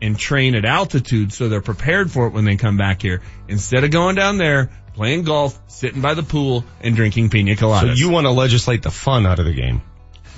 and 0.00 0.18
train 0.18 0.54
at 0.54 0.64
altitude 0.64 1.32
so 1.32 1.48
they're 1.48 1.62
prepared 1.62 2.10
for 2.10 2.26
it 2.26 2.32
when 2.32 2.44
they 2.44 2.56
come 2.56 2.76
back 2.76 3.02
here. 3.02 3.22
Instead 3.48 3.84
of 3.84 3.90
going 3.90 4.14
down 4.14 4.36
there, 4.36 4.70
playing 4.94 5.24
golf, 5.24 5.58
sitting 5.68 6.00
by 6.00 6.14
the 6.14 6.22
pool, 6.22 6.64
and 6.80 6.94
drinking 6.94 7.30
pina 7.30 7.54
coladas. 7.54 7.80
So 7.80 7.92
you 7.94 8.10
want 8.10 8.26
to 8.26 8.30
legislate 8.30 8.82
the 8.82 8.90
fun 8.90 9.26
out 9.26 9.38
of 9.38 9.46
the 9.46 9.54
game? 9.54 9.82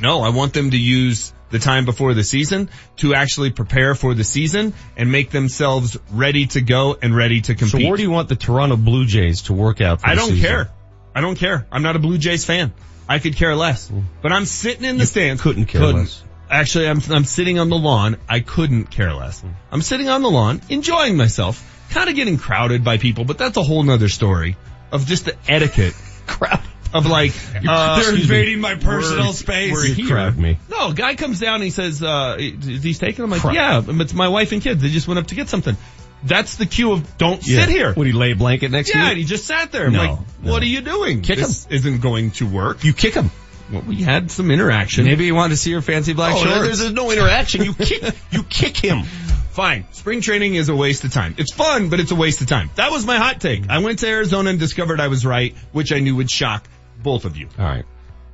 No, 0.01 0.23
I 0.23 0.29
want 0.29 0.53
them 0.53 0.71
to 0.71 0.79
use 0.79 1.33
the 1.51 1.59
time 1.59 1.85
before 1.85 2.15
the 2.15 2.23
season 2.25 2.69
to 2.99 3.15
actually 3.15 3.51
prepare 3.51 3.95
for 3.95 4.15
the 4.15 4.25
season 4.25 4.75
and 4.97 5.11
make 5.11 5.31
themselves 5.31 5.97
ready 6.11 6.47
to 6.49 6.61
go 6.61 6.97
and 7.01 7.15
ready 7.17 7.41
to 7.43 7.55
compete. 7.55 7.83
So 7.83 7.89
where 7.89 7.97
do 7.97 8.03
you 8.03 8.11
want 8.11 8.29
the 8.29 8.37
Toronto 8.37 8.77
Blue 8.77 9.07
Jays 9.07 9.43
to 9.43 9.53
work 9.55 9.81
out? 9.81 10.01
I 10.05 10.15
don't 10.15 10.31
season? 10.31 10.49
care. 10.49 10.71
I 11.15 11.21
don't 11.21 11.37
care. 11.37 11.67
I'm 11.73 11.83
not 11.83 11.97
a 11.97 11.99
Blue 11.99 12.19
Jays 12.19 12.45
fan. 12.45 12.73
I 13.09 13.19
could 13.19 13.37
care 13.37 13.57
less. 13.57 13.89
Mm. 13.91 14.05
But 14.21 14.33
I'm 14.33 14.45
sitting 14.45 14.85
in 14.85 14.97
the 14.97 15.03
You 15.03 15.07
stands. 15.07 15.43
couldn't 15.43 15.67
care 15.67 15.81
Couldn't. 15.81 16.01
less. 16.03 16.23
Actually, 16.51 16.89
I'm, 16.89 17.01
I'm 17.11 17.25
sitting 17.25 17.59
on 17.59 17.69
the 17.71 17.77
lawn. 17.77 18.17
I 18.29 18.41
couldn't 18.41 18.87
care 18.87 19.13
less. 19.15 19.41
Mm. 19.43 19.55
I'm 19.73 19.83
sitting 19.83 20.09
on 20.09 20.23
the 20.23 20.31
lawn, 20.31 20.61
enjoying 20.69 21.17
myself, 21.17 21.63
kind 21.91 22.09
of 22.11 22.17
getting 22.17 22.37
crowded 22.37 22.85
by 22.85 22.99
people, 22.99 23.25
but 23.25 23.39
that's 23.39 23.57
a 23.57 23.63
whole 23.63 23.83
nother 23.83 24.09
story 24.09 24.57
of 24.93 25.07
just 25.07 25.25
the 25.25 25.37
etiquette. 25.49 25.95
Crowd. 26.27 26.61
Of 26.93 27.07
like, 27.07 27.33
uh, 27.69 28.01
They're 28.03 28.15
invading 28.15 28.61
my 28.61 28.75
personal 28.77 29.33
space. 29.33 29.73
We're 29.73 29.87
You 29.87 29.95
here. 29.95 30.07
crowd 30.09 30.39
me. 30.39 30.59
No, 30.71 30.89
a 30.91 30.95
guy 30.95 31.15
comes 31.17 31.39
down 31.41 31.57
and 31.57 31.65
he 31.65 31.71
says, 31.71 32.03
uh, 32.03 32.37
is 32.39 32.83
he 32.83 32.95
taking? 32.95 33.25
I'm 33.25 33.31
like, 33.31 33.45
yeah, 33.55 33.83
it's 33.87 34.15
my 34.15 34.29
wife 34.29 34.53
and 34.53 34.63
kids. 34.63 34.81
They 34.83 34.89
just 34.89 35.07
went 35.07 35.19
up 35.19 35.27
to 35.29 35.35
get 35.35 35.49
something. 35.49 35.77
That's 36.25 36.57
the 36.57 36.67
cue 36.67 36.93
of 36.93 37.17
don't 37.19 37.43
sit 37.43 37.69
here. 37.69 37.93
Would 37.95 38.07
he 38.07 38.13
lay 38.13 38.33
a 38.33 38.37
blanket 38.37 38.71
next 38.71 38.89
Yeah, 38.89 39.03
to 39.03 39.09
and 39.11 39.19
you? 39.19 39.25
he 39.25 39.29
just 39.29 39.47
sat 39.47 39.71
there. 39.71 39.87
I'm 39.87 39.93
No, 39.93 39.99
like, 40.03 40.19
what 40.43 40.63
are 40.63 40.67
you 40.67 40.81
doing? 40.81 41.23
Kick 41.23 41.39
this 41.39 41.67
isn't 41.71 42.01
going 42.01 42.33
to 42.33 42.47
work. 42.47 42.83
You 42.85 42.93
kick 42.93 43.15
him. 43.15 43.31
Well, 43.71 43.83
we 43.83 43.97
had 44.03 44.31
some 44.31 44.51
interaction. 44.51 45.05
Maybe 45.05 45.27
he 45.27 45.33
wanted 45.33 45.51
to 45.51 45.57
see 45.59 45.71
your 45.71 45.83
fancy 45.83 46.15
black 46.15 46.35
Oh, 46.35 46.43
shorts. 46.43 46.61
there's, 46.61 46.79
there's 46.81 46.93
no 46.93 47.11
interaction. 47.11 47.63
You 47.65 47.75
kick, 47.75 48.03
you 48.33 48.43
kick 48.45 48.77
him. 48.79 49.03
Fine. 49.51 49.87
Spring 49.93 50.21
training 50.23 50.55
is 50.55 50.69
a 50.71 50.75
waste 50.75 51.05
of 51.05 51.13
time. 51.13 51.35
It's 51.37 51.53
fun, 51.53 51.89
but 51.91 52.01
it's 52.01 52.11
a 52.11 52.15
waste 52.17 52.41
of 52.41 52.47
time. 52.47 52.71
That 52.77 52.91
was 52.91 53.05
my 53.05 53.17
hot 53.19 53.41
take. 53.41 53.69
I 53.69 53.79
went 53.79 53.99
to 54.01 54.09
Arizona 54.09 54.51
and 54.51 54.59
discovered 54.59 55.01
I 55.01 55.09
was 55.09 55.27
right, 55.27 55.55
which 55.73 55.93
I 55.93 55.99
knew 55.99 56.17
would 56.17 56.31
shock 56.31 56.65
both 57.03 57.25
of 57.25 57.37
you. 57.37 57.49
All 57.59 57.65
right. 57.65 57.85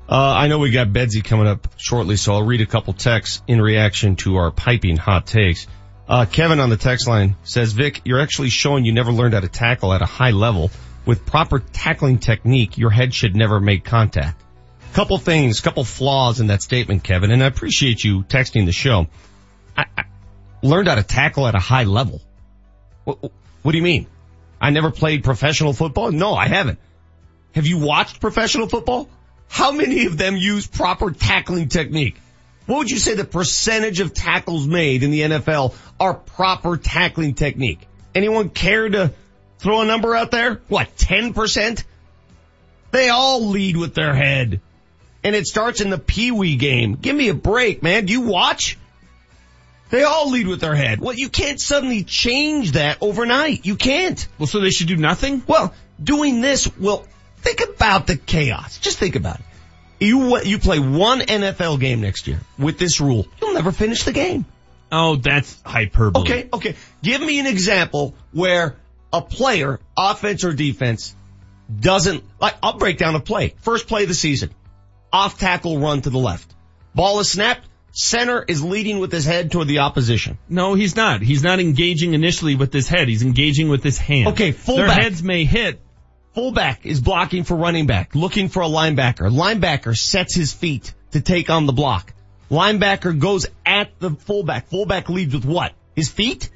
Uh, 0.09 0.17
I 0.17 0.49
know 0.49 0.59
we 0.59 0.71
got 0.71 0.89
Bedsy 0.89 1.25
coming 1.25 1.47
up 1.47 1.69
shortly, 1.79 2.17
so 2.17 2.35
I'll 2.35 2.43
read 2.43 2.61
a 2.61 2.67
couple 2.67 2.93
texts 2.93 3.43
in 3.47 3.61
reaction 3.61 4.17
to 4.17 4.37
our 4.37 4.51
piping 4.51 4.97
hot 4.97 5.27
takes. 5.27 5.67
Uh, 6.07 6.27
Kevin 6.27 6.61
on 6.61 6.69
the 6.69 6.77
text 6.77 7.09
line 7.09 7.37
says, 7.45 7.73
Vic, 7.73 8.03
you're 8.05 8.21
actually 8.21 8.51
showing 8.51 8.85
you 8.85 8.93
never 8.93 9.13
learned 9.13 9.33
how 9.33 9.41
to 9.41 9.49
tackle 9.49 9.95
at 9.95 10.03
a 10.03 10.07
high 10.07 10.33
level. 10.33 10.71
With 11.07 11.27
proper 11.27 11.59
tackling 11.59 12.19
technique, 12.19 12.79
your 12.79 12.91
head 12.91 13.15
should 13.15 13.37
never 13.37 13.61
make 13.61 13.85
contact. 13.85 14.43
Couple 14.93 15.19
things, 15.19 15.61
couple 15.61 15.85
flaws 15.85 16.41
in 16.41 16.49
that 16.49 16.63
statement, 16.63 17.03
Kevin, 17.03 17.31
and 17.31 17.43
I 17.43 17.47
appreciate 17.47 18.05
you 18.05 18.23
texting 18.23 18.67
the 18.67 18.73
show. 18.73 19.09
I, 19.77 19.87
I 19.97 20.05
learned 20.63 20.89
how 20.89 20.95
to 20.95 21.03
tackle 21.03 21.47
at 21.47 21.55
a 21.55 21.59
high 21.59 21.85
level. 21.85 22.23
What, 23.05 23.19
what 23.63 23.73
do 23.73 23.79
you 23.79 23.83
mean? 23.83 24.07
I 24.61 24.71
never 24.71 24.91
played 24.91 25.25
professional 25.25 25.73
football? 25.73 26.13
No, 26.13 26.35
I 26.35 26.49
haven't. 26.49 26.79
Have 27.55 27.67
you 27.67 27.79
watched 27.79 28.21
professional 28.21 28.69
football? 28.69 29.09
How 29.49 29.71
many 29.71 30.07
of 30.07 30.19
them 30.19 30.37
use 30.37 30.67
proper 30.67 31.13
tackling 31.13 31.69
technique? 31.69 32.21
What 32.67 32.79
would 32.79 32.91
you 32.91 32.99
say 32.99 33.15
the 33.15 33.25
percentage 33.25 34.01
of 34.01 34.15
tackles 34.15 34.67
made 34.67 35.03
in 35.03 35.11
the 35.11 35.21
NFL 35.21 35.75
are 36.01 36.15
proper 36.15 36.77
tackling 36.77 37.35
technique? 37.35 37.87
Anyone 38.15 38.49
care 38.49 38.89
to 38.89 39.13
throw 39.59 39.83
a 39.83 39.85
number 39.85 40.15
out 40.17 40.31
there? 40.31 40.61
What, 40.69 40.97
10%? 40.97 41.85
They 42.91 43.09
all 43.09 43.49
lead 43.49 43.77
with 43.77 43.95
their 43.95 44.15
head. 44.15 44.61
And 45.23 45.37
it 45.37 45.47
starts 45.47 45.81
in 45.81 45.91
the 45.91 45.99
pee-wee 45.99 46.57
game. 46.57 46.97
Give 46.97 47.15
me 47.15 47.29
a 47.29 47.35
break, 47.35 47.83
man. 47.83 48.07
Do 48.07 48.13
you 48.13 48.23
watch? 48.23 48.79
They 49.91 50.03
all 50.03 50.31
lead 50.31 50.49
with 50.49 50.61
their 50.61 50.75
head. 50.75 51.01
Well, 51.01 51.15
you 51.15 51.29
can't 51.29 51.61
suddenly 51.61 52.03
change 52.03 52.73
that 52.73 52.99
overnight. 53.01 53.65
You 53.65 53.77
can't. 53.77 54.27
Well, 54.39 54.47
so 54.47 54.61
they 54.61 54.71
should 54.71 54.89
do 54.89 54.97
nothing? 54.97 55.43
Well, 55.47 55.73
doing 56.03 56.41
this 56.41 56.69
will 56.77 57.07
think 57.45 57.61
about 57.77 58.07
the 58.07 58.17
chaos. 58.17 58.79
Just 58.79 58.99
think 58.99 59.15
about 59.17 59.41
it. 59.41 59.45
You 60.01 60.41
you 60.43 60.59
play 60.59 60.79
one 60.81 61.21
NFL 61.21 61.79
game 61.81 62.01
next 62.01 62.27
year 62.27 62.41
with 62.59 62.79
this 62.79 63.01
rule. 63.01 63.27
You'll 63.41 63.55
never 63.55 63.73
finish 63.73 64.03
the 64.03 64.13
game. 64.13 64.45
Oh, 64.91 65.17
that's 65.17 65.61
hyperbole. 65.65 66.23
Okay, 66.23 66.49
okay. 66.53 66.75
Give 67.03 67.21
me 67.21 67.39
an 67.41 67.47
example 67.47 68.15
where 68.33 68.77
a 69.13 69.23
player, 69.23 69.81
offense 69.97 70.45
or 70.45 70.53
defense, 70.53 71.15
doesn't 71.81 72.23
like 72.41 72.57
I'll 72.63 72.77
break 72.79 72.99
down 72.99 73.15
a 73.15 73.21
play. 73.21 73.55
First 73.61 73.87
play 73.87 74.03
of 74.03 74.09
the 74.09 74.15
season. 74.15 74.51
Off 75.13 75.39
tackle 75.39 75.79
run 75.79 76.03
to 76.03 76.11
the 76.11 76.19
left. 76.19 76.53
Ball 76.95 77.21
is 77.21 77.31
snapped. 77.31 77.67
Center 77.93 78.45
is 78.47 78.63
leading 78.63 78.99
with 78.99 79.13
his 79.13 79.25
head 79.25 79.53
toward 79.53 79.69
the 79.69 79.79
opposition. 79.79 80.37
No, 80.49 80.75
he's 80.75 80.97
not. 80.97 81.23
He's 81.23 81.45
not 81.45 81.61
engaging 81.61 82.13
initially 82.13 82.57
with 82.57 82.73
his 82.73 82.89
head. 82.89 83.07
He's 83.07 83.23
engaging 83.23 83.69
with 83.69 83.85
his 83.85 83.97
hand. 83.99 84.29
Okay, 84.31 84.51
Their 84.51 84.61
fullback. 84.61 85.01
heads 85.01 85.23
may 85.23 85.45
hit. 85.45 85.81
Fullback 86.35 86.85
is 86.85 87.01
blocking 87.01 87.45
for 87.45 87.57
running 87.57 87.87
back, 87.87 88.15
looking 88.15 88.49
for 88.49 88.63
a 88.63 88.67
linebacker. 88.67 89.31
Linebacker 89.31 89.97
sets 89.97 90.35
his 90.35 90.53
feet 90.53 90.93
to 91.13 91.21
take 91.21 91.49
on 91.49 91.67
the 91.67 91.73
block. 91.73 92.13
Linebacker 92.51 93.19
goes 93.19 93.47
at 93.65 93.99
the 94.01 94.11
fullback. 94.11 94.69
Fullback 94.69 95.09
leads 95.09 95.35
with 95.35 95.45
what? 95.45 95.73
His 95.95 96.11
feet? 96.11 96.51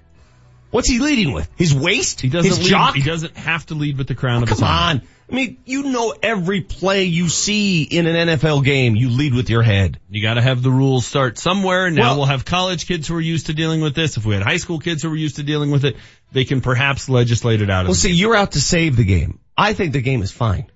What's 0.70 0.88
he 0.88 0.98
leading 0.98 1.32
with? 1.32 1.48
His 1.56 1.74
waist? 1.74 2.20
He 2.20 2.28
doesn't 2.28 2.50
His 2.50 2.58
lead, 2.58 2.68
jock? 2.68 2.94
He 2.94 3.02
doesn't 3.02 3.36
have 3.36 3.64
to 3.66 3.74
lead 3.74 3.96
with 3.96 4.06
the 4.06 4.14
crown 4.14 4.42
of 4.42 4.48
his 4.50 4.58
Come 4.58 4.68
on. 4.68 5.02
I 5.30 5.34
mean, 5.34 5.58
you 5.64 5.84
know 5.84 6.14
every 6.22 6.62
play 6.62 7.04
you 7.04 7.28
see 7.28 7.82
in 7.82 8.06
an 8.06 8.28
NFL 8.28 8.64
game, 8.64 8.96
you 8.96 9.10
lead 9.10 9.34
with 9.34 9.50
your 9.50 9.62
head. 9.62 9.98
You 10.10 10.22
gotta 10.22 10.40
have 10.40 10.62
the 10.62 10.70
rules 10.70 11.06
start 11.06 11.38
somewhere. 11.38 11.90
Now 11.90 12.02
Well- 12.02 12.16
we'll 12.16 12.26
have 12.26 12.44
college 12.44 12.86
kids 12.86 13.08
who 13.08 13.14
are 13.14 13.20
used 13.20 13.46
to 13.46 13.54
dealing 13.54 13.80
with 13.80 13.94
this. 13.94 14.16
If 14.16 14.24
we 14.24 14.34
had 14.34 14.42
high 14.42 14.56
school 14.56 14.78
kids 14.78 15.02
who 15.02 15.10
were 15.10 15.16
used 15.16 15.36
to 15.36 15.42
dealing 15.42 15.70
with 15.70 15.84
it, 15.84 15.96
they 16.32 16.44
can 16.44 16.60
perhaps 16.60 17.08
legislate 17.08 17.62
it 17.62 17.70
out 17.70 17.82
of 17.82 17.88
Well, 17.88 17.94
see, 17.94 18.12
you're 18.12 18.34
out 18.36 18.52
to 18.52 18.60
save 18.60 18.96
the 18.96 19.04
game. 19.04 19.38
I 19.58 19.74
think 19.74 19.92
the 19.92 20.00
game 20.00 20.22
is 20.22 20.30
fine. 20.30 20.70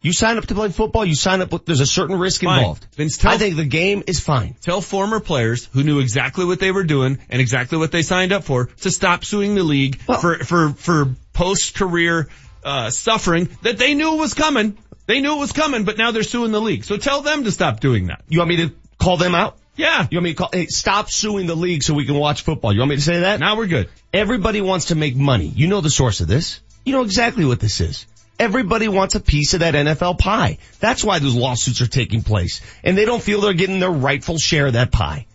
You 0.00 0.12
sign 0.12 0.36
up 0.36 0.46
to 0.46 0.54
play 0.54 0.68
football, 0.68 1.04
you 1.06 1.14
sign 1.14 1.40
up 1.40 1.50
with, 1.50 1.64
there's 1.64 1.80
a 1.80 1.86
certain 1.86 2.18
risk 2.18 2.42
Fine. 2.42 2.58
involved. 2.58 2.86
Vince, 2.94 3.16
tell- 3.16 3.32
I 3.32 3.38
think 3.38 3.56
the 3.56 3.64
game 3.64 4.02
is 4.06 4.20
fine. 4.20 4.54
Tell 4.60 4.82
former 4.82 5.18
players 5.18 5.64
who 5.72 5.82
knew 5.82 6.00
exactly 6.00 6.44
what 6.44 6.60
they 6.60 6.72
were 6.72 6.84
doing 6.84 7.18
and 7.30 7.40
exactly 7.40 7.78
what 7.78 7.90
they 7.90 8.02
signed 8.02 8.30
up 8.30 8.44
for 8.44 8.66
to 8.82 8.90
stop 8.90 9.24
suing 9.24 9.54
the 9.54 9.62
league 9.62 9.96
for, 9.96 10.44
for, 10.44 10.70
for 10.70 11.14
post-career, 11.32 12.28
uh, 12.64 12.90
suffering 12.90 13.48
that 13.62 13.78
they 13.78 13.94
knew 13.94 14.16
was 14.16 14.34
coming. 14.34 14.76
They 15.06 15.20
knew 15.20 15.36
it 15.36 15.40
was 15.40 15.52
coming, 15.52 15.84
but 15.84 15.96
now 15.96 16.10
they're 16.10 16.22
suing 16.22 16.52
the 16.52 16.60
league. 16.60 16.84
So 16.84 16.98
tell 16.98 17.22
them 17.22 17.44
to 17.44 17.50
stop 17.50 17.80
doing 17.80 18.08
that. 18.08 18.24
You 18.28 18.40
want 18.40 18.48
me 18.50 18.56
to 18.56 18.74
call 18.98 19.16
them 19.16 19.34
out? 19.34 19.56
Yeah. 19.76 20.06
You 20.10 20.18
want 20.18 20.24
me 20.24 20.30
to 20.32 20.36
call, 20.36 20.50
hey, 20.52 20.66
stop 20.66 21.10
suing 21.10 21.46
the 21.46 21.56
league 21.56 21.82
so 21.82 21.94
we 21.94 22.04
can 22.04 22.16
watch 22.16 22.42
football. 22.42 22.72
You 22.72 22.80
want 22.80 22.90
me 22.90 22.96
to 22.96 23.02
say 23.02 23.20
that? 23.20 23.40
Now 23.40 23.56
we're 23.56 23.66
good. 23.66 23.88
Everybody 24.12 24.60
wants 24.60 24.86
to 24.86 24.94
make 24.94 25.16
money. 25.16 25.46
You 25.46 25.66
know 25.66 25.80
the 25.80 25.90
source 25.90 26.20
of 26.20 26.28
this. 26.28 26.60
You 26.84 26.92
know 26.92 27.02
exactly 27.02 27.44
what 27.44 27.60
this 27.60 27.80
is. 27.80 28.06
Everybody 28.38 28.88
wants 28.88 29.14
a 29.14 29.20
piece 29.20 29.54
of 29.54 29.60
that 29.60 29.74
NFL 29.74 30.18
pie. 30.18 30.58
That's 30.80 31.04
why 31.04 31.18
those 31.18 31.34
lawsuits 31.34 31.80
are 31.80 31.86
taking 31.86 32.22
place. 32.22 32.60
And 32.82 32.98
they 32.98 33.04
don't 33.04 33.22
feel 33.22 33.40
they're 33.40 33.52
getting 33.54 33.80
their 33.80 33.90
rightful 33.90 34.38
share 34.38 34.66
of 34.66 34.72
that 34.72 34.90
pie. 34.90 35.26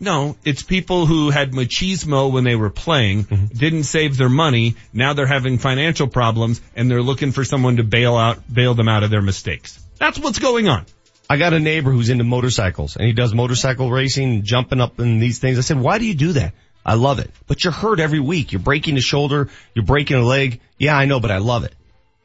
No, 0.00 0.36
it's 0.44 0.64
people 0.64 1.06
who 1.06 1.30
had 1.30 1.52
machismo 1.52 2.32
when 2.32 2.42
they 2.42 2.56
were 2.56 2.70
playing, 2.70 3.24
mm-hmm. 3.24 3.56
didn't 3.56 3.84
save 3.84 4.16
their 4.16 4.28
money, 4.28 4.74
now 4.92 5.12
they're 5.12 5.28
having 5.28 5.58
financial 5.58 6.08
problems, 6.08 6.60
and 6.74 6.90
they're 6.90 7.02
looking 7.02 7.30
for 7.30 7.44
someone 7.44 7.76
to 7.76 7.84
bail 7.84 8.16
out, 8.16 8.52
bail 8.52 8.74
them 8.74 8.88
out 8.88 9.04
of 9.04 9.10
their 9.10 9.22
mistakes. 9.22 9.80
That's 9.98 10.18
what's 10.18 10.40
going 10.40 10.68
on. 10.68 10.86
I 11.30 11.36
got 11.36 11.52
a 11.52 11.60
neighbor 11.60 11.92
who's 11.92 12.10
into 12.10 12.24
motorcycles 12.24 12.96
and 12.96 13.06
he 13.06 13.12
does 13.12 13.32
motorcycle 13.32 13.90
racing, 13.90 14.42
jumping 14.42 14.80
up 14.80 14.98
in 14.98 15.20
these 15.20 15.38
things. 15.38 15.56
I 15.56 15.60
said, 15.62 15.78
why 15.78 15.98
do 15.98 16.04
you 16.04 16.14
do 16.14 16.32
that? 16.32 16.52
I 16.84 16.94
love 16.94 17.18
it. 17.18 17.30
But 17.46 17.62
you're 17.64 17.72
hurt 17.72 18.00
every 18.00 18.20
week. 18.20 18.52
You're 18.52 18.60
breaking 18.60 18.96
a 18.96 19.00
shoulder. 19.00 19.48
You're 19.74 19.84
breaking 19.84 20.16
a 20.16 20.24
leg. 20.24 20.60
Yeah, 20.78 20.96
I 20.96 21.06
know, 21.06 21.20
but 21.20 21.30
I 21.30 21.38
love 21.38 21.64
it. 21.64 21.74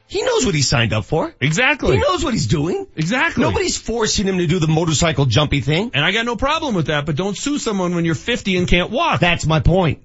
He 0.08 0.24
knows 0.24 0.46
what 0.46 0.56
he 0.56 0.62
signed 0.62 0.94
up 0.94 1.04
for. 1.04 1.36
Exactly. 1.42 1.98
He 1.98 2.02
knows 2.02 2.24
what 2.24 2.34
he's 2.34 2.48
doing. 2.48 2.88
Exactly. 2.96 3.44
Nobody's 3.44 3.78
forcing 3.78 4.26
him 4.26 4.38
to 4.38 4.48
do 4.48 4.60
the 4.60 4.68
motorcycle 4.68 5.26
jumpy 5.26 5.60
thing. 5.60 5.92
And 5.94 6.04
I 6.04 6.14
got 6.14 6.26
no 6.26 6.38
problem 6.38 6.76
with 6.76 6.88
that, 6.88 7.06
but 7.06 7.18
don't 7.18 7.38
sue 7.38 7.60
someone 7.60 7.94
when 7.94 8.06
you're 8.06 8.16
50 8.16 8.58
and 8.58 8.68
can't 8.68 8.90
walk. 8.90 9.20
That's 9.20 9.46
my 9.46 9.60
point. 9.60 10.02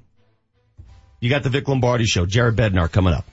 You 1.21 1.31
got 1.31 1.45
the 1.45 1.51
Vic 1.51 1.69
Lombardi 1.69 2.05
show. 2.05 2.27
Jared 2.27 2.57
Bednar 2.57 2.91
coming 2.91 3.15
up. 3.15 3.25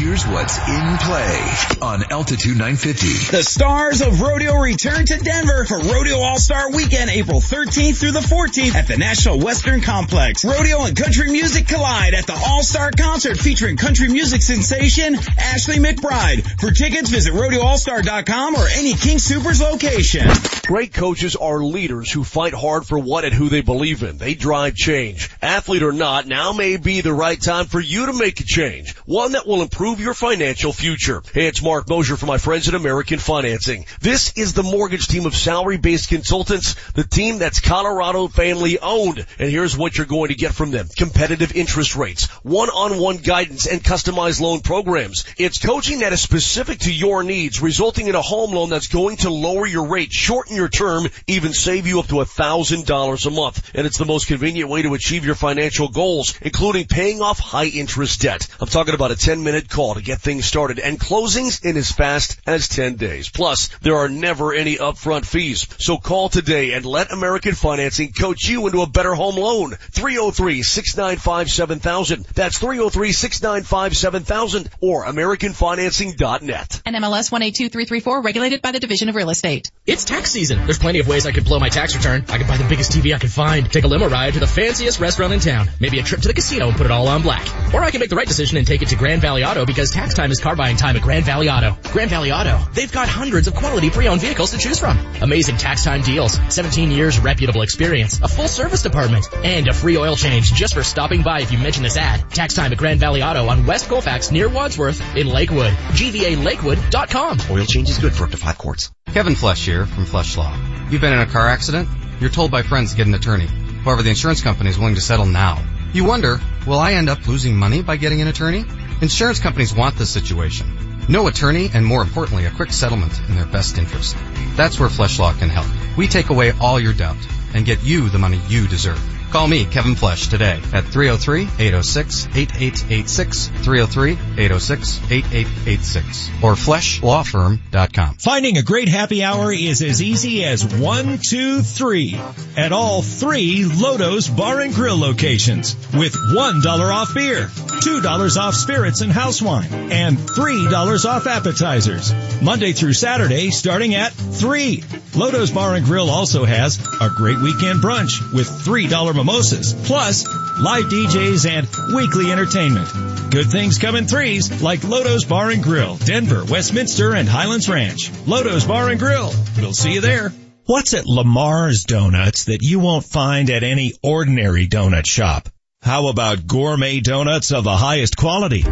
Here's 0.00 0.26
what's 0.26 0.56
in 0.56 0.96
play 0.96 1.52
on 1.82 2.10
Altitude 2.10 2.56
950. 2.56 3.36
The 3.36 3.42
stars 3.42 4.00
of 4.00 4.22
rodeo 4.22 4.54
return 4.54 5.04
to 5.04 5.18
Denver 5.18 5.66
for 5.66 5.78
Rodeo 5.78 6.16
All-Star 6.16 6.70
Weekend, 6.70 7.10
April 7.10 7.38
13th 7.38 8.00
through 8.00 8.12
the 8.12 8.20
14th 8.20 8.76
at 8.76 8.88
the 8.88 8.96
National 8.96 9.38
Western 9.38 9.82
Complex. 9.82 10.42
Rodeo 10.42 10.86
and 10.86 10.96
country 10.96 11.30
music 11.30 11.68
collide 11.68 12.14
at 12.14 12.26
the 12.26 12.32
All-Star 12.32 12.92
Concert 12.92 13.36
featuring 13.36 13.76
country 13.76 14.08
music 14.08 14.40
sensation 14.40 15.16
Ashley 15.36 15.76
McBryde. 15.76 16.48
For 16.58 16.70
tickets, 16.70 17.10
visit 17.10 17.34
RodeoAllStar.com 17.34 18.54
or 18.54 18.68
any 18.68 18.94
King 18.94 19.18
Supers 19.18 19.60
location. 19.60 20.26
Great 20.66 20.94
coaches 20.94 21.36
are 21.36 21.62
leaders 21.62 22.10
who 22.10 22.24
fight 22.24 22.54
hard 22.54 22.86
for 22.86 22.98
what 22.98 23.26
and 23.26 23.34
who 23.34 23.50
they 23.50 23.60
believe 23.60 24.02
in. 24.02 24.16
They 24.16 24.32
drive 24.32 24.76
change. 24.76 25.28
Athlete 25.42 25.82
or 25.82 25.92
not, 25.92 26.26
now 26.26 26.54
may 26.54 26.78
be 26.78 27.02
the 27.02 27.12
right 27.12 27.38
time 27.38 27.66
for 27.66 27.80
you 27.80 28.06
to 28.06 28.14
make 28.14 28.40
a 28.40 28.44
change. 28.44 28.96
One 29.04 29.32
that 29.32 29.46
will 29.46 29.60
improve 29.60 29.89
your 29.98 30.14
financial 30.14 30.72
future. 30.72 31.22
Hey, 31.34 31.46
it's 31.46 31.62
Mark 31.62 31.88
Mosier 31.88 32.16
for 32.16 32.26
my 32.26 32.38
friends 32.38 32.68
at 32.68 32.74
American 32.74 33.18
Financing. 33.18 33.86
This 34.00 34.32
is 34.36 34.52
the 34.52 34.62
mortgage 34.62 35.08
team 35.08 35.26
of 35.26 35.34
salary-based 35.34 36.08
consultants, 36.08 36.76
the 36.92 37.02
team 37.02 37.38
that's 37.38 37.60
Colorado 37.60 38.28
family 38.28 38.78
owned. 38.78 39.26
And 39.38 39.50
here's 39.50 39.76
what 39.76 39.96
you're 39.96 40.06
going 40.06 40.28
to 40.28 40.34
get 40.34 40.54
from 40.54 40.70
them. 40.70 40.86
Competitive 40.96 41.56
interest 41.56 41.96
rates, 41.96 42.26
one-on-one 42.44 43.16
guidance, 43.16 43.66
and 43.66 43.82
customized 43.82 44.40
loan 44.40 44.60
programs. 44.60 45.24
It's 45.38 45.58
coaching 45.58 46.00
that 46.00 46.12
is 46.12 46.20
specific 46.20 46.80
to 46.80 46.92
your 46.92 47.22
needs, 47.22 47.62
resulting 47.62 48.06
in 48.06 48.14
a 48.14 48.22
home 48.22 48.52
loan 48.52 48.68
that's 48.68 48.88
going 48.88 49.16
to 49.18 49.30
lower 49.30 49.66
your 49.66 49.88
rate, 49.88 50.12
shorten 50.12 50.54
your 50.54 50.68
term, 50.68 51.08
even 51.26 51.52
save 51.52 51.86
you 51.86 52.00
up 52.00 52.08
to 52.08 52.20
a 52.20 52.26
thousand 52.26 52.86
dollars 52.86 53.24
a 53.24 53.30
month. 53.30 53.70
And 53.74 53.86
it's 53.86 53.98
the 53.98 54.04
most 54.04 54.26
convenient 54.26 54.68
way 54.68 54.82
to 54.82 54.94
achieve 54.94 55.24
your 55.24 55.34
financial 55.34 55.88
goals, 55.88 56.38
including 56.42 56.86
paying 56.86 57.22
off 57.22 57.38
high 57.38 57.66
interest 57.66 58.20
debt. 58.20 58.46
I'm 58.60 58.68
talking 58.68 58.94
about 58.94 59.10
a 59.10 59.16
10 59.16 59.42
minute 59.42 59.68
call 59.70 59.79
to 59.80 60.02
get 60.02 60.20
things 60.20 60.44
started 60.44 60.78
and 60.78 61.00
closings 61.00 61.64
in 61.64 61.74
as 61.76 61.90
fast 61.90 62.38
as 62.46 62.68
10 62.68 62.94
days. 62.96 63.30
Plus, 63.30 63.68
there 63.78 63.96
are 63.96 64.08
never 64.08 64.52
any 64.52 64.76
upfront 64.76 65.24
fees. 65.24 65.66
So 65.78 65.96
call 65.96 66.28
today 66.28 66.74
and 66.74 66.84
let 66.84 67.10
American 67.12 67.54
Financing 67.54 68.12
coach 68.12 68.46
you 68.48 68.66
into 68.66 68.82
a 68.82 68.86
better 68.86 69.14
home 69.14 69.36
loan. 69.36 69.70
303-695-7000. 69.92 72.26
That's 72.28 72.58
303-695-7000 72.58 74.68
or 74.80 75.06
AmericanFinancing.net. 75.06 76.82
NMLS 76.86 77.32
182334 77.32 78.20
regulated 78.20 78.60
by 78.62 78.72
the 78.72 78.80
Division 78.80 79.08
of 79.08 79.14
Real 79.14 79.30
Estate. 79.30 79.70
It's 79.86 80.04
tax 80.04 80.30
season. 80.30 80.66
There's 80.66 80.78
plenty 80.78 80.98
of 80.98 81.08
ways 81.08 81.24
I 81.26 81.32
could 81.32 81.46
blow 81.46 81.58
my 81.58 81.70
tax 81.70 81.96
return. 81.96 82.26
I 82.28 82.36
could 82.38 82.48
buy 82.48 82.58
the 82.58 82.68
biggest 82.68 82.92
TV 82.92 83.14
I 83.14 83.18
could 83.18 83.32
find, 83.32 83.72
take 83.72 83.84
a 83.84 83.88
limo 83.88 84.08
ride 84.08 84.34
to 84.34 84.40
the 84.40 84.46
fanciest 84.46 85.00
restaurant 85.00 85.32
in 85.32 85.40
town, 85.40 85.70
maybe 85.80 85.98
a 85.98 86.02
trip 86.02 86.20
to 86.20 86.28
the 86.28 86.34
casino 86.34 86.68
and 86.68 86.76
put 86.76 86.84
it 86.84 86.92
all 86.92 87.08
on 87.08 87.22
black. 87.22 87.48
Or 87.72 87.82
I 87.82 87.90
can 87.90 88.00
make 88.00 88.10
the 88.10 88.16
right 88.16 88.28
decision 88.28 88.58
and 88.58 88.66
take 88.66 88.82
it 88.82 88.88
to 88.88 88.96
Grand 88.96 89.22
Valley 89.22 89.44
Auto 89.44 89.64
because 89.70 89.92
tax 89.92 90.14
time 90.14 90.32
is 90.32 90.40
car 90.40 90.56
buying 90.56 90.76
time 90.76 90.96
at 90.96 91.02
Grand 91.02 91.24
Valley 91.24 91.48
Auto. 91.48 91.76
Grand 91.92 92.10
Valley 92.10 92.32
Auto. 92.32 92.58
They've 92.74 92.90
got 92.90 93.08
hundreds 93.08 93.46
of 93.46 93.54
quality 93.54 93.88
pre-owned 93.88 94.20
vehicles 94.20 94.50
to 94.50 94.58
choose 94.58 94.80
from. 94.80 94.98
Amazing 95.22 95.58
tax 95.58 95.84
time 95.84 96.02
deals, 96.02 96.32
17 96.48 96.90
years 96.90 97.20
reputable 97.20 97.62
experience, 97.62 98.20
a 98.20 98.26
full 98.26 98.48
service 98.48 98.82
department, 98.82 99.32
and 99.44 99.68
a 99.68 99.72
free 99.72 99.96
oil 99.96 100.16
change 100.16 100.52
just 100.52 100.74
for 100.74 100.82
stopping 100.82 101.22
by 101.22 101.42
if 101.42 101.52
you 101.52 101.58
mention 101.58 101.84
this 101.84 101.96
ad. 101.96 102.28
Tax 102.30 102.54
time 102.54 102.72
at 102.72 102.78
Grand 102.78 102.98
Valley 102.98 103.22
Auto 103.22 103.46
on 103.46 103.64
West 103.64 103.88
Colfax 103.88 104.32
near 104.32 104.48
Wadsworth 104.48 105.00
in 105.16 105.28
Lakewood. 105.28 105.72
GVALakewood.com. 105.72 107.38
Oil 107.48 107.64
change 107.64 107.90
is 107.90 107.98
good 107.98 108.12
for 108.12 108.24
up 108.24 108.32
to 108.32 108.36
five 108.36 108.58
quarts. 108.58 108.90
Kevin 109.06 109.36
Flesh 109.36 109.64
here 109.64 109.86
from 109.86 110.04
Flesh 110.04 110.36
Law. 110.36 110.52
You've 110.90 111.00
been 111.00 111.12
in 111.12 111.20
a 111.20 111.26
car 111.26 111.46
accident? 111.46 111.88
You're 112.20 112.30
told 112.30 112.50
by 112.50 112.62
friends 112.62 112.90
to 112.90 112.96
get 112.96 113.06
an 113.06 113.14
attorney. 113.14 113.46
However, 113.46 114.02
the 114.02 114.10
insurance 114.10 114.42
company 114.42 114.68
is 114.70 114.78
willing 114.78 114.96
to 114.96 115.00
settle 115.00 115.26
now. 115.26 115.64
You 115.92 116.04
wonder, 116.04 116.40
will 116.66 116.78
I 116.78 116.92
end 116.92 117.08
up 117.08 117.26
losing 117.26 117.56
money 117.56 117.82
by 117.82 117.96
getting 117.96 118.20
an 118.20 118.28
attorney? 118.28 118.64
Insurance 119.02 119.40
companies 119.40 119.74
want 119.74 119.96
this 119.96 120.10
situation. 120.10 120.66
No 121.08 121.26
attorney 121.26 121.70
and 121.72 121.86
more 121.86 122.02
importantly, 122.02 122.44
a 122.44 122.50
quick 122.50 122.70
settlement 122.70 123.18
in 123.28 123.34
their 123.34 123.46
best 123.46 123.78
interest. 123.78 124.14
That's 124.56 124.78
where 124.78 124.90
Flesh 124.90 125.18
Law 125.18 125.32
can 125.32 125.48
help. 125.48 125.66
We 125.96 126.06
take 126.06 126.28
away 126.28 126.52
all 126.60 126.78
your 126.78 126.92
doubt 126.92 127.16
and 127.54 127.64
get 127.64 127.82
you 127.82 128.10
the 128.10 128.18
money 128.18 128.40
you 128.48 128.68
deserve. 128.68 129.00
Call 129.30 129.46
me, 129.46 129.64
Kevin 129.64 129.94
Flesh, 129.94 130.26
today 130.26 130.60
at 130.72 130.82
303-806-8886, 130.84 133.50
303-806-8886, 133.62 136.42
or 136.42 136.54
fleshlawfirm.com. 136.54 138.16
Finding 138.16 138.58
a 138.58 138.62
great 138.62 138.88
happy 138.88 139.22
hour 139.22 139.52
is 139.52 139.82
as 139.82 140.02
easy 140.02 140.44
as 140.44 140.64
one, 140.64 141.18
two, 141.18 141.62
three 141.62 142.20
at 142.56 142.72
all 142.72 143.02
three 143.02 143.64
LoDo's 143.64 144.26
Bar 144.26 144.62
and 144.62 144.74
Grill 144.74 144.98
locations 144.98 145.76
with 145.94 146.12
$1 146.12 146.92
off 146.92 147.14
beer, 147.14 147.46
$2 147.46 148.36
off 148.36 148.54
spirits 148.54 149.00
and 149.00 149.12
house 149.12 149.40
wine, 149.40 149.92
and 149.92 150.18
$3 150.18 151.04
off 151.04 151.28
appetizers. 151.28 152.12
Monday 152.42 152.72
through 152.72 152.94
Saturday 152.94 153.50
starting 153.50 153.94
at 153.94 154.12
3. 154.12 154.82
LoDo's 155.14 155.52
Bar 155.52 155.74
and 155.74 155.86
Grill 155.86 156.10
also 156.10 156.44
has 156.44 156.80
a 157.00 157.10
great 157.10 157.38
weekend 157.38 157.80
brunch 157.80 158.32
with 158.32 158.48
$3 158.48 159.19
mimosas, 159.20 159.74
plus 159.86 160.26
live 160.26 160.84
DJs 160.84 161.46
and 161.46 161.94
weekly 161.94 162.32
entertainment. 162.32 162.88
Good 163.30 163.50
things 163.50 163.78
come 163.78 163.94
in 163.94 164.06
threes 164.06 164.62
like 164.62 164.82
LoDo's 164.82 165.24
Bar 165.24 165.50
and 165.50 165.62
Grill, 165.62 165.96
Denver, 165.96 166.42
Westminster, 166.44 167.14
and 167.14 167.28
Highlands 167.28 167.68
Ranch. 167.68 168.10
LoDo's 168.26 168.64
Bar 168.64 168.88
and 168.88 168.98
Grill. 168.98 169.32
We'll 169.58 169.74
see 169.74 169.94
you 169.94 170.00
there. 170.00 170.32
What's 170.64 170.94
at 170.94 171.06
Lamar's 171.06 171.84
Donuts 171.84 172.44
that 172.44 172.62
you 172.62 172.78
won't 172.78 173.04
find 173.04 173.50
at 173.50 173.62
any 173.62 173.92
ordinary 174.02 174.66
donut 174.66 175.06
shop? 175.06 175.48
How 175.82 176.08
about 176.08 176.46
gourmet 176.46 177.00
donuts 177.00 177.52
of 177.52 177.64
the 177.64 177.76
highest 177.76 178.16
quality? 178.16 178.64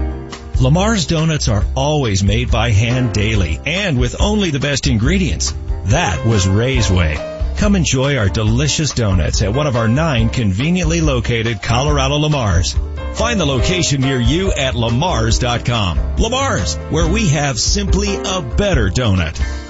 Lamar's 0.60 1.06
Donuts 1.06 1.48
are 1.48 1.64
always 1.76 2.24
made 2.24 2.50
by 2.50 2.70
hand 2.70 3.12
daily 3.12 3.60
and 3.64 3.98
with 3.98 4.20
only 4.20 4.50
the 4.50 4.60
best 4.60 4.86
ingredients. 4.86 5.54
That 5.84 6.26
was 6.26 6.48
Ray's 6.48 6.90
way. 6.90 7.37
Come 7.58 7.74
enjoy 7.74 8.16
our 8.16 8.28
delicious 8.28 8.92
donuts 8.92 9.42
at 9.42 9.52
one 9.52 9.66
of 9.66 9.74
our 9.74 9.88
nine 9.88 10.30
conveniently 10.30 11.00
located 11.00 11.60
Colorado 11.60 12.16
Lamars. 12.16 12.78
Find 13.16 13.40
the 13.40 13.46
location 13.46 14.00
near 14.00 14.20
you 14.20 14.52
at 14.52 14.74
lamars.com. 14.74 15.98
Lamars, 16.18 16.76
where 16.92 17.12
we 17.12 17.26
have 17.30 17.58
simply 17.58 18.14
a 18.14 18.42
better 18.42 18.90
donut. 18.90 19.67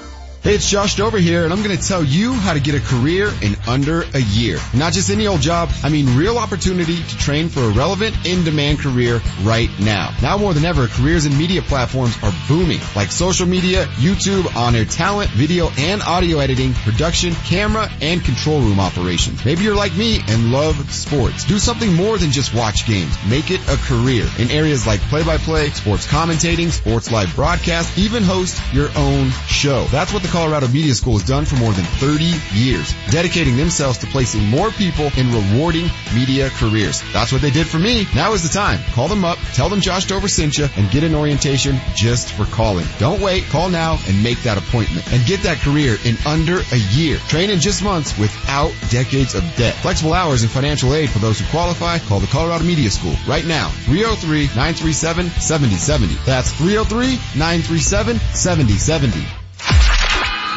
Hey, 0.49 0.55
it's 0.55 0.71
Josh 0.71 0.97
Dover 0.97 1.19
here, 1.19 1.45
and 1.45 1.53
I'm 1.53 1.63
going 1.63 1.77
to 1.77 1.89
tell 1.89 2.03
you 2.03 2.33
how 2.33 2.55
to 2.55 2.59
get 2.59 2.75
a 2.75 2.81
career 2.81 3.31
in 3.43 3.55
under 3.69 4.01
a 4.15 4.19
year. 4.19 4.57
Not 4.73 4.95
just 4.95 5.11
any 5.11 5.27
old 5.27 5.43
job, 5.43 5.69
I 5.83 5.91
mean 5.91 6.17
real 6.17 6.39
opportunity 6.39 7.03
to 7.03 7.19
train 7.19 7.51
for 7.51 7.61
a 7.61 7.69
relevant, 7.69 8.17
in-demand 8.27 8.79
career 8.79 9.21
right 9.43 9.69
now. 9.79 10.15
Now 10.23 10.39
more 10.39 10.55
than 10.55 10.65
ever, 10.65 10.87
careers 10.87 11.27
in 11.27 11.37
media 11.37 11.61
platforms 11.61 12.17
are 12.23 12.33
booming, 12.49 12.81
like 12.97 13.13
social 13.13 13.47
media, 13.47 13.85
YouTube, 13.97 14.57
on-air 14.57 14.87
talent, 14.87 15.29
video 15.33 15.69
and 15.77 16.01
audio 16.01 16.39
editing, 16.39 16.73
production, 16.73 17.35
camera, 17.45 17.91
and 18.01 18.25
control 18.25 18.63
room 18.63 18.81
operations. 18.81 19.45
Maybe 19.45 19.65
you're 19.65 19.77
like 19.77 19.95
me 19.97 20.21
and 20.29 20.51
love 20.51 20.77
sports. 20.91 21.45
Do 21.45 21.59
something 21.59 21.93
more 21.93 22.17
than 22.17 22.31
just 22.31 22.55
watch 22.55 22.87
games. 22.87 23.15
Make 23.29 23.51
it 23.51 23.61
a 23.69 23.77
career 23.77 24.27
in 24.39 24.51
areas 24.51 24.87
like 24.87 25.01
play-by-play, 25.11 25.69
sports 25.73 26.07
commentating, 26.07 26.71
sports 26.71 27.13
live 27.13 27.37
broadcast, 27.37 27.99
even 27.99 28.23
host 28.23 28.59
your 28.73 28.89
own 28.97 29.29
show. 29.47 29.85
That's 29.91 30.11
what 30.11 30.23
the 30.23 30.38
Colorado 30.39 30.69
Media 30.69 30.95
School 30.95 31.19
has 31.19 31.27
done 31.27 31.45
for 31.45 31.57
more 31.57 31.73
than 31.73 31.85
30 31.85 32.33
years, 32.55 32.95
dedicating 33.11 33.57
themselves 33.57 33.99
to 33.99 34.07
placing 34.07 34.45
more 34.45 34.71
people 34.71 35.11
in 35.17 35.33
rewarding 35.33 35.91
media 36.15 36.49
careers. 36.51 37.03
That's 37.13 37.33
what 37.33 37.43
they 37.43 37.51
did 37.51 37.67
for 37.67 37.81
me. 37.81 38.07
Now 38.15 38.35
is 38.35 38.45
the 38.45 38.49
time. 38.49 38.79
Call 38.93 39.09
them 39.09 39.25
up, 39.25 39.37
tell 39.53 39.69
them 39.69 39.81
Josh 39.81 40.05
Dover 40.05 40.29
sent 40.29 40.57
you, 40.57 40.69
and 40.77 40.89
get 40.93 41.03
an 41.03 41.17
orientation 41.17 41.81
just 41.97 42.31
for 42.31 42.45
calling. 42.45 42.87
Don't 43.01 43.21
wait. 43.21 43.47
Call 43.47 43.69
now 43.69 43.99
and 44.07 44.23
make 44.23 44.41
that 44.45 44.59
appointment 44.59 45.13
and 45.13 45.27
get 45.27 45.43
that 45.43 45.59
career 45.59 45.97
in 46.05 46.17
under 46.25 46.61
a 46.61 46.79
year. 46.95 47.17
Train 47.27 47.51
in 47.51 47.59
just 47.59 47.83
months 47.83 48.17
without 48.17 48.73
decades 48.91 49.35
of 49.35 49.43
debt. 49.57 49.75
Flexible 49.75 50.13
hours 50.13 50.43
and 50.43 50.53
financial 50.53 50.95
aid 50.95 51.11
for 51.11 51.19
those 51.19 51.41
who 51.41 51.47
qualify. 51.47 51.99
Call 51.99 52.21
the 52.21 52.29
Colorado 52.29 52.63
Media 52.63 52.91
School 52.91 53.17
right 53.27 53.45
now. 53.45 53.71
303-937-7070. 53.87 56.25
That's 56.25 56.53
303-937-7070. 56.53 59.38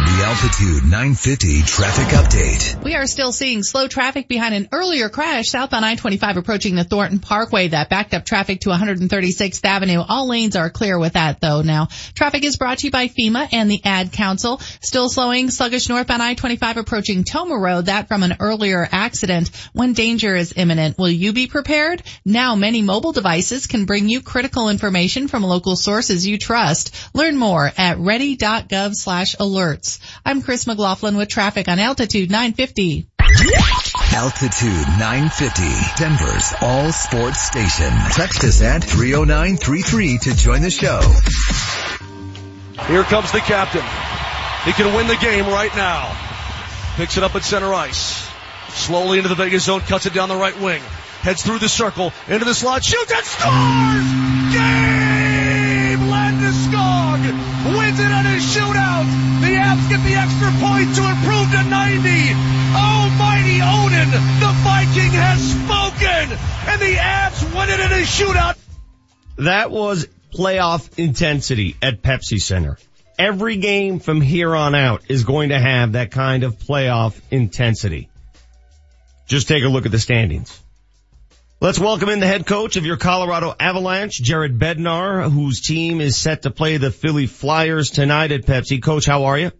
The 0.01 0.23
Altitude 0.25 0.83
950 0.83 1.61
traffic 1.61 2.07
update. 2.07 2.83
We 2.83 2.95
are 2.95 3.05
still 3.05 3.31
seeing 3.31 3.61
slow 3.61 3.87
traffic 3.87 4.27
behind 4.27 4.55
an 4.55 4.67
earlier 4.71 5.09
crash 5.09 5.49
southbound 5.49 5.85
I-25 5.85 6.37
approaching 6.37 6.73
the 6.73 6.83
Thornton 6.83 7.19
Parkway 7.19 7.67
that 7.67 7.89
backed 7.89 8.15
up 8.15 8.25
traffic 8.25 8.61
to 8.61 8.69
136th 8.69 9.63
Avenue. 9.63 10.01
All 10.01 10.27
lanes 10.27 10.55
are 10.55 10.71
clear 10.71 10.97
with 10.97 11.13
that 11.13 11.39
though 11.39 11.61
now. 11.61 11.87
Traffic 12.15 12.43
is 12.43 12.57
brought 12.57 12.79
to 12.79 12.87
you 12.87 12.91
by 12.91 13.09
FEMA 13.09 13.49
and 13.51 13.69
the 13.69 13.81
Ad 13.85 14.11
Council. 14.11 14.57
Still 14.81 15.07
slowing 15.07 15.51
sluggish 15.51 15.87
northbound 15.87 16.23
I-25 16.23 16.77
approaching 16.77 17.23
Tomah 17.23 17.59
Road, 17.59 17.85
that 17.85 18.07
from 18.07 18.23
an 18.23 18.37
earlier 18.39 18.87
accident 18.91 19.51
when 19.73 19.93
danger 19.93 20.35
is 20.35 20.53
imminent. 20.55 20.97
Will 20.97 21.11
you 21.11 21.31
be 21.31 21.45
prepared? 21.45 22.01
Now 22.25 22.55
many 22.55 22.81
mobile 22.81 23.11
devices 23.11 23.67
can 23.67 23.85
bring 23.85 24.09
you 24.09 24.21
critical 24.21 24.69
information 24.69 25.27
from 25.27 25.43
local 25.43 25.75
sources 25.75 26.25
you 26.25 26.39
trust. 26.39 26.95
Learn 27.13 27.37
more 27.37 27.71
at 27.77 27.99
ready.gov 27.99 28.95
slash 28.95 29.35
alerts. 29.35 29.90
I'm 30.25 30.41
Chris 30.41 30.67
McLaughlin 30.67 31.17
with 31.17 31.29
traffic 31.29 31.67
on 31.67 31.79
Altitude 31.79 32.29
950. 32.29 33.07
Altitude 34.13 34.87
950, 34.99 35.63
Denver's 35.97 36.53
all 36.61 36.91
sports 36.91 37.41
station. 37.41 37.91
Text 38.11 38.43
us 38.43 38.61
at 38.61 38.83
30933 38.83 40.17
to 40.19 40.35
join 40.35 40.61
the 40.61 40.69
show. 40.69 40.99
Here 42.87 43.03
comes 43.03 43.31
the 43.31 43.39
captain. 43.39 43.83
He 44.65 44.73
can 44.73 44.93
win 44.93 45.07
the 45.07 45.15
game 45.15 45.47
right 45.47 45.73
now. 45.75 46.15
Picks 46.95 47.17
it 47.17 47.23
up 47.23 47.35
at 47.35 47.43
center 47.43 47.73
ice. 47.73 48.29
Slowly 48.69 49.17
into 49.17 49.29
the 49.29 49.35
Vegas 49.35 49.63
zone, 49.63 49.81
cuts 49.81 50.05
it 50.05 50.13
down 50.13 50.29
the 50.29 50.35
right 50.35 50.59
wing. 50.59 50.81
Heads 51.21 51.43
through 51.43 51.59
the 51.59 51.69
circle, 51.69 52.11
into 52.27 52.45
the 52.45 52.53
slot, 52.53 52.83
shoots 52.83 53.11
and 53.11 53.25
scores! 53.25 54.07
Game! 54.53 55.99
Landeskog 56.09 57.21
wins 57.77 57.99
it 57.99 58.11
on 58.11 58.25
his 58.25 58.43
shootout. 58.43 59.05
The 59.41 59.53
Avs 59.53 59.89
get 59.89 60.03
the 60.03 60.15
extra 60.15 60.51
point 60.81 60.95
to 60.95 61.09
improve 61.09 61.51
to 61.51 61.63
90. 61.69 62.09
Almighty 62.73 63.59
Odin, 63.61 64.09
the 64.39 64.51
Viking 64.63 65.11
has 65.11 65.51
spoken, 65.51 66.37
and 66.67 66.81
the 66.81 66.95
Avs 66.95 67.55
win 67.55 67.69
it 67.69 67.79
in 67.79 67.91
a 67.91 68.05
shootout. 68.05 68.57
That 69.37 69.71
was 69.71 70.07
playoff 70.33 70.97
intensity 70.97 71.75
at 71.81 72.01
Pepsi 72.01 72.39
Center. 72.39 72.77
Every 73.19 73.57
game 73.57 73.99
from 73.99 74.21
here 74.21 74.55
on 74.55 74.73
out 74.73 75.03
is 75.09 75.23
going 75.23 75.49
to 75.49 75.59
have 75.59 75.93
that 75.93 76.11
kind 76.11 76.43
of 76.43 76.57
playoff 76.57 77.19
intensity. 77.29 78.09
Just 79.27 79.47
take 79.47 79.63
a 79.63 79.67
look 79.67 79.85
at 79.85 79.91
the 79.91 79.99
standings. 79.99 80.59
Let's 81.59 81.77
welcome 81.77 82.09
in 82.09 82.19
the 82.19 82.27
head 82.27 82.47
coach 82.47 82.75
of 82.75 82.87
your 82.87 82.97
Colorado 82.97 83.53
Avalanche, 83.59 84.19
Jared 84.19 84.57
Bednar, 84.57 85.29
whose 85.29 85.61
team 85.61 86.01
is 86.01 86.17
set 86.17 86.43
to 86.43 86.49
play 86.49 86.77
the 86.77 86.89
Philly 86.89 87.27
Flyers 87.27 87.91
tonight 87.91 88.31
at 88.31 88.47
Pepsi. 88.47 88.81
Coach, 88.81 89.05
how 89.05 89.25
are 89.25 89.37
you? 89.37 89.51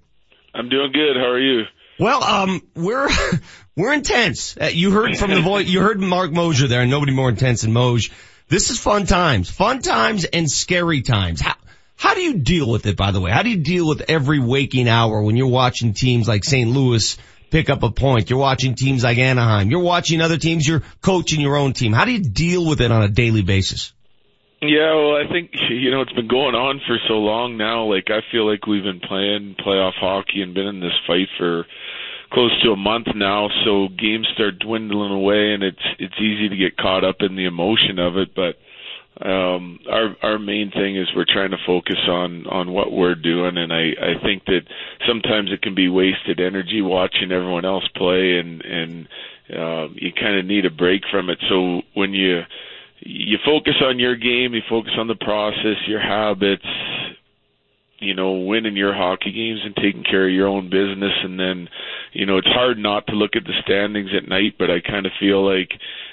I'm 0.54 0.70
doing 0.70 0.91
good. 0.91 1.16
How 1.16 1.30
are 1.30 1.39
you? 1.39 1.64
Well, 1.99 2.24
um, 2.24 2.62
we're, 2.76 3.10
we're 3.76 3.93
intense. 3.93 4.58
Uh, 4.58 4.66
you 4.66 4.91
heard 4.91 5.18
from 5.18 5.32
the 5.32 5.41
voice, 5.43 5.68
you 5.68 5.82
heard 5.82 5.99
Mark 5.99 6.32
Moser 6.32 6.68
there, 6.68 6.82
and 6.82 6.91
nobody 6.91 7.14
more 7.14 7.30
intense 7.30 7.62
than 7.62 7.72
Moj. 7.72 8.12
This 8.47 8.70
is 8.70 8.80
fun 8.80 9.06
times. 9.06 9.49
Fun 9.49 9.82
times 9.82 10.26
and 10.26 10.49
scary 10.49 11.02
times. 11.02 11.41
How, 11.41 11.56
how 11.95 12.14
do 12.16 12.22
you 12.22 12.39
deal 12.39 12.70
with 12.70 12.86
it, 12.86 12.97
by 12.97 13.12
the 13.12 13.22
way? 13.22 13.32
How 13.32 13.43
do 13.43 13.49
you 13.49 13.58
deal 13.58 13.88
with 13.88 14.04
every 14.10 14.39
waking 14.39 14.89
hour 14.89 15.22
when 15.22 15.38
you're 15.38 15.47
watching 15.47 15.93
teams 15.93 16.28
like 16.28 16.43
St. 16.43 16.70
Louis 16.70 17.18
pick 17.52 17.70
up 17.70 17.84
a 17.84 17.91
point. 17.91 18.30
You're 18.30 18.39
watching 18.39 18.74
teams 18.74 19.04
like 19.04 19.20
Anaheim. 19.20 19.70
You're 19.70 19.82
watching 19.82 20.22
other 20.22 20.38
teams. 20.38 20.68
You're 20.68 20.84
coaching 21.02 21.41
your 21.41 21.58
own 21.58 21.74
team. 21.74 21.93
How 21.93 22.06
do 22.06 22.12
you 22.12 22.24
deal 22.24 22.66
with 22.66 22.82
it 22.82 22.91
on 22.91 23.04
a 23.04 23.10
daily 23.10 23.43
basis? 23.43 23.93
Yeah, 24.62 24.93
well, 24.93 25.16
I 25.16 25.28
think 25.28 25.51
you 25.70 25.89
know 25.89 26.01
it's 26.01 26.14
been 26.14 26.28
going 26.28 26.53
on 26.53 26.82
for 26.86 26.97
so 27.07 27.16
long 27.16 27.57
now. 27.57 27.84
Like 27.86 28.12
I 28.12 28.22
feel 28.32 28.47
like 28.47 28.68
we've 28.68 28.84
been 28.84 28.99
playing 28.99 29.55
playoff 29.59 29.93
hockey 29.95 30.43
and 30.43 30.53
been 30.53 30.68
in 30.68 30.80
this 30.80 30.93
fight 31.07 31.30
for 31.38 31.66
close 32.32 32.51
to 32.62 32.72
a 32.72 32.78
month 32.78 33.07
now. 33.16 33.49
So 33.66 33.88
games 33.89 34.28
start 34.36 34.59
dwindling 34.59 35.12
away, 35.12 35.53
and 35.53 35.64
it's 35.64 35.82
it's 35.97 36.14
easy 36.20 36.47
to 36.47 36.55
get 36.55 36.78
caught 36.78 37.03
up 37.03 37.18
in 37.22 37.36
the 37.36 37.45
emotion 37.45 37.97
of 37.97 38.18
it. 38.18 38.36
But 38.36 38.57
um 39.26 39.80
our 39.89 40.16
our 40.22 40.38
main 40.38 40.70
thing 40.70 40.95
is 40.95 41.07
we're 41.16 41.26
trying 41.26 41.51
to 41.51 41.57
focus 41.66 41.99
on 42.07 42.45
on 42.47 42.72
what 42.72 42.91
we're 42.91 43.14
doing 43.14 43.57
and 43.57 43.72
i 43.72 43.91
i 44.01 44.24
think 44.24 44.45
that 44.45 44.62
sometimes 45.05 45.51
it 45.51 45.62
can 45.62 45.76
be 45.76 45.89
wasted 45.89 46.39
energy 46.39 46.82
watching 46.82 47.32
everyone 47.32 47.66
else 47.66 47.88
play 47.89 48.39
and 48.39 48.64
and 48.64 49.07
uh, 49.53 49.89
you 49.95 50.14
kind 50.14 50.39
of 50.39 50.45
need 50.45 50.66
a 50.66 50.72
break 50.72 51.01
from 51.12 51.30
it 51.30 51.38
so 51.49 51.82
when 51.93 52.14
you 52.14 52.41
you 53.02 53.38
focus 53.45 53.76
on 53.84 53.99
your 53.99 54.16
game 54.16 54.54
you 54.54 54.62
focus 54.70 54.93
on 54.97 55.08
the 55.08 55.16
process 55.16 55.78
your 55.88 55.99
habits 55.99 56.66
you 57.99 58.14
know 58.14 58.34
winning 58.34 58.76
your 58.76 58.93
hockey 58.93 59.32
games 59.32 59.60
and 59.64 59.76
taking 59.76 60.04
care 60.04 60.28
of 60.28 60.34
your 60.34 60.47
own 60.47 60.70
business 60.70 61.14
and 61.24 61.39
then 61.39 61.68
you 62.14 62.26
know 62.26 62.38
it's 62.38 62.47
hard 62.47 62.78
not 62.78 63.06
to 63.08 63.14
look 63.14 63.32
at 63.36 63.43
the 63.43 63.54
standings 63.64 64.10
at 64.16 64.30
night 64.30 64.56
but 64.58 64.70
i 64.70 64.80
kind 64.80 65.06
of 65.06 65.12
feel 65.20 65.45
like 65.45 65.70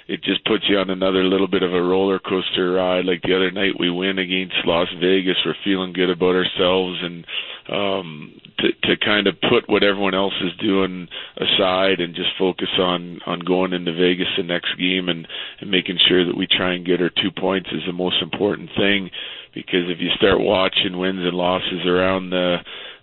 it 0.09 0.22
just 0.22 0.43
puts 0.47 0.64
you 0.68 0.78
on 0.78 0.89
another 0.89 1.22
little 1.22 1.47
bit 1.47 1.62
of 1.62 1.74
a 1.74 1.82
roller 1.82 2.18
coaster 2.18 2.72
ride. 2.72 3.05
Like 3.05 3.20
the 3.22 3.36
other 3.36 3.51
night, 3.51 3.78
we 3.78 3.91
win 3.91 4.18
against 4.18 4.57
Las 4.64 4.89
Vegas. 4.99 5.36
We're 5.45 5.55
feeling 5.62 5.93
good 5.93 6.09
about 6.09 6.34
ourselves, 6.34 6.99
and 7.03 7.26
um, 7.68 8.40
to 8.58 8.68
to 8.84 8.96
kind 9.04 9.26
of 9.26 9.34
put 9.40 9.68
what 9.68 9.82
everyone 9.82 10.14
else 10.14 10.34
is 10.42 10.52
doing 10.60 11.08
aside 11.36 12.00
and 12.00 12.14
just 12.14 12.30
focus 12.38 12.68
on 12.78 13.20
on 13.26 13.40
going 13.40 13.72
into 13.72 13.92
Vegas 13.92 14.28
the 14.36 14.42
next 14.42 14.76
game 14.78 15.08
and 15.08 15.26
and 15.60 15.70
making 15.70 15.98
sure 16.08 16.24
that 16.24 16.36
we 16.36 16.46
try 16.46 16.74
and 16.74 16.86
get 16.86 17.02
our 17.02 17.10
two 17.10 17.30
points 17.30 17.68
is 17.72 17.82
the 17.86 17.92
most 17.92 18.22
important 18.22 18.70
thing. 18.76 19.10
Because 19.54 19.88
if 19.88 19.98
you 20.00 20.10
start 20.16 20.40
watching 20.40 20.98
wins 20.98 21.20
and 21.20 21.34
losses 21.34 21.86
around 21.86 22.30
the 22.30 22.58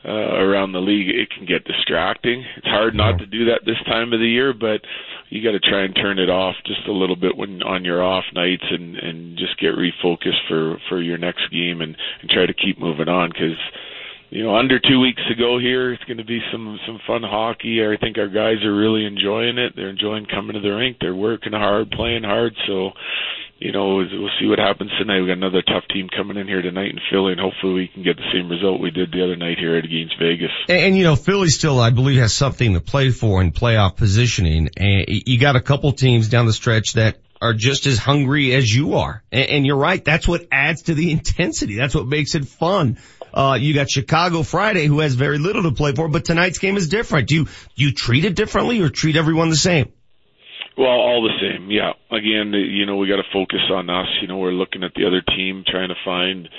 uh, 0.08 0.38
around 0.38 0.72
the 0.72 0.80
league, 0.80 1.10
it 1.10 1.30
can 1.32 1.46
get 1.46 1.66
distracting. 1.66 2.44
It's 2.58 2.68
hard 2.68 2.94
not 2.94 3.18
to 3.20 3.26
do 3.26 3.46
that 3.46 3.62
this 3.66 3.82
time 3.88 4.14
of 4.14 4.20
the 4.20 4.28
year, 4.28 4.54
but 4.54 4.82
you 5.30 5.44
got 5.44 5.58
to 5.58 5.60
try 5.60 5.84
and 5.84 5.96
turn 5.96 6.20
it 6.20 6.30
off 6.30 6.56
just 6.66 6.88
a 6.88 6.92
little 6.92 7.16
bit 7.16 7.36
when 7.36 7.64
on 7.64 7.84
your 7.84 8.04
off 8.04 8.26
nights 8.34 8.66
and 8.70 8.96
and 8.98 9.38
just 9.38 9.60
get 9.60 9.74
refocused 9.74 10.48
for 10.48 10.78
for 10.90 11.02
your 11.02 11.18
next 11.18 11.50
game 11.52 11.82
and 11.82 11.98
and 12.22 12.30
try 12.30 12.46
to 12.46 12.54
keep 12.54 12.80
moving 12.80 13.10
on 13.10 13.30
because 13.30 13.58
you 14.30 14.44
know 14.44 14.56
under 14.56 14.80
two 14.80 15.00
weeks 15.00 15.22
to 15.28 15.36
go 15.36 15.60
here 15.60 15.94
it's 15.94 16.04
going 16.06 16.18
to 16.18 16.26
be 16.26 16.40
some 16.52 16.80
some 16.86 17.00
fun 17.08 17.24
hockey 17.24 17.84
i 17.86 17.98
think 17.98 18.18
our 18.18 18.28
guys 18.28 18.64
are 18.64 18.76
really 18.76 19.06
enjoying 19.06 19.58
it 19.58 19.74
they're 19.76 19.90
enjoying 19.90 20.26
coming 20.26 20.54
to 20.54 20.62
the 20.62 20.70
rink 20.70 20.98
they're 21.00 21.16
working 21.16 21.54
hard 21.54 21.90
playing 21.92 22.24
hard 22.24 22.54
so 22.68 22.92
you 23.58 23.72
know, 23.72 23.96
we'll 23.96 24.30
see 24.40 24.48
what 24.48 24.60
happens 24.60 24.92
tonight. 25.00 25.22
We 25.22 25.28
got 25.28 25.38
another 25.38 25.62
tough 25.62 25.86
team 25.92 26.10
coming 26.10 26.36
in 26.36 26.48
here 26.48 26.62
tonight 26.62 26.90
in 26.90 27.00
Philly, 27.10 27.32
and 27.32 27.40
hopefully 27.40 27.74
we 27.74 27.88
can 27.88 28.04
get 28.04 28.18
the 28.18 28.30
same 28.34 28.50
result 28.50 28.82
we 28.82 28.92
did 28.92 29.12
the 29.12 29.24
other 29.24 29.38
night 29.38 29.58
here 29.58 29.78
at 29.78 29.86
against 29.86 30.20
Vegas. 30.20 30.52
And, 30.68 30.78
and, 30.78 30.98
you 30.98 31.06
know, 31.06 31.16
Philly 31.16 31.48
still, 31.48 31.80
I 31.80 31.90
believe, 31.90 32.20
has 32.20 32.34
something 32.34 32.74
to 32.74 32.82
play 32.82 33.12
for 33.12 33.42
in 33.42 33.54
playoff 33.54 33.96
positioning. 33.96 34.70
And 34.76 35.06
you 35.08 35.40
got 35.40 35.56
a 35.56 35.62
couple 35.62 35.94
teams 35.94 36.28
down 36.28 36.48
the 36.48 36.54
stretch 36.54 36.94
that 36.94 37.18
are 37.42 37.54
just 37.54 37.86
as 37.86 37.98
hungry 37.98 38.54
as 38.54 38.74
you 38.74 38.96
are. 38.96 39.24
And, 39.32 39.50
and 39.50 39.66
you're 39.66 39.78
right. 39.78 40.04
That's 40.04 40.28
what 40.28 40.48
adds 40.52 40.84
to 40.84 40.94
the 40.94 41.12
intensity. 41.12 41.76
That's 41.76 41.96
what 41.96 42.08
makes 42.08 42.36
it 42.36 42.46
fun. 42.46 42.98
Uh, 43.36 43.58
you 43.60 43.74
got 43.74 43.90
Chicago 43.90 44.44
Friday 44.44 44.86
who 44.86 45.00
has 45.00 45.14
very 45.14 45.38
little 45.38 45.64
to 45.64 45.72
play 45.72 45.94
for, 45.94 46.08
but 46.08 46.24
tonight's 46.24 46.58
game 46.58 46.78
is 46.78 46.88
different. 46.88 47.28
Do 47.28 47.36
you, 47.36 47.46
do 47.46 47.84
you 47.84 47.92
treat 47.92 48.24
it 48.24 48.36
differently 48.36 48.82
or 48.82 48.90
treat 48.90 49.18
everyone 49.18 49.50
the 49.50 49.58
same? 49.58 49.92
Well, 50.78 50.88
all 50.88 51.24
the 51.24 51.36
same, 51.40 51.72
yeah. 51.72 51.92
Again, 52.12 52.52
you 52.54 52.86
know, 52.86 52.98
we 52.98 53.08
got 53.08 53.18
to 53.18 53.30
focus 53.32 53.62
on 53.72 53.90
us. 53.90 54.08
You 54.22 54.28
know, 54.28 54.38
we're 54.38 54.52
looking 54.52 54.84
at 54.84 54.94
the 54.94 55.06
other 55.06 55.22
team, 55.22 55.64
trying 55.66 55.90
to 55.90 55.96
find 56.04 56.50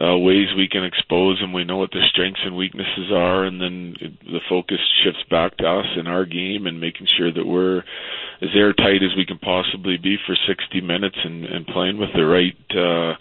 uh, 0.00 0.16
ways 0.16 0.48
we 0.56 0.68
can 0.68 0.84
expose 0.84 1.38
them. 1.40 1.52
We 1.52 1.64
know 1.64 1.76
what 1.76 1.90
their 1.92 2.06
strengths 2.10 2.40
and 2.44 2.56
weaknesses 2.56 3.10
are, 3.12 3.44
and 3.44 3.60
then 3.60 3.94
the 4.24 4.40
focus 4.48 4.78
shifts 5.04 5.22
back 5.30 5.56
to 5.58 5.66
us 5.66 5.86
in 5.98 6.06
our 6.06 6.24
game 6.24 6.66
and 6.66 6.80
making 6.80 7.08
sure 7.18 7.32
that 7.32 7.46
we're 7.46 7.78
as 8.40 8.48
airtight 8.54 9.02
as 9.02 9.16
we 9.16 9.26
can 9.26 9.38
possibly 9.38 9.98
be 9.98 10.16
for 10.26 10.34
60 10.46 10.80
minutes 10.80 11.18
and, 11.22 11.44
and 11.44 11.66
playing 11.66 11.98
with 11.98 12.10
the 12.14 12.24
right. 12.24 12.56
Uh, 12.74 13.14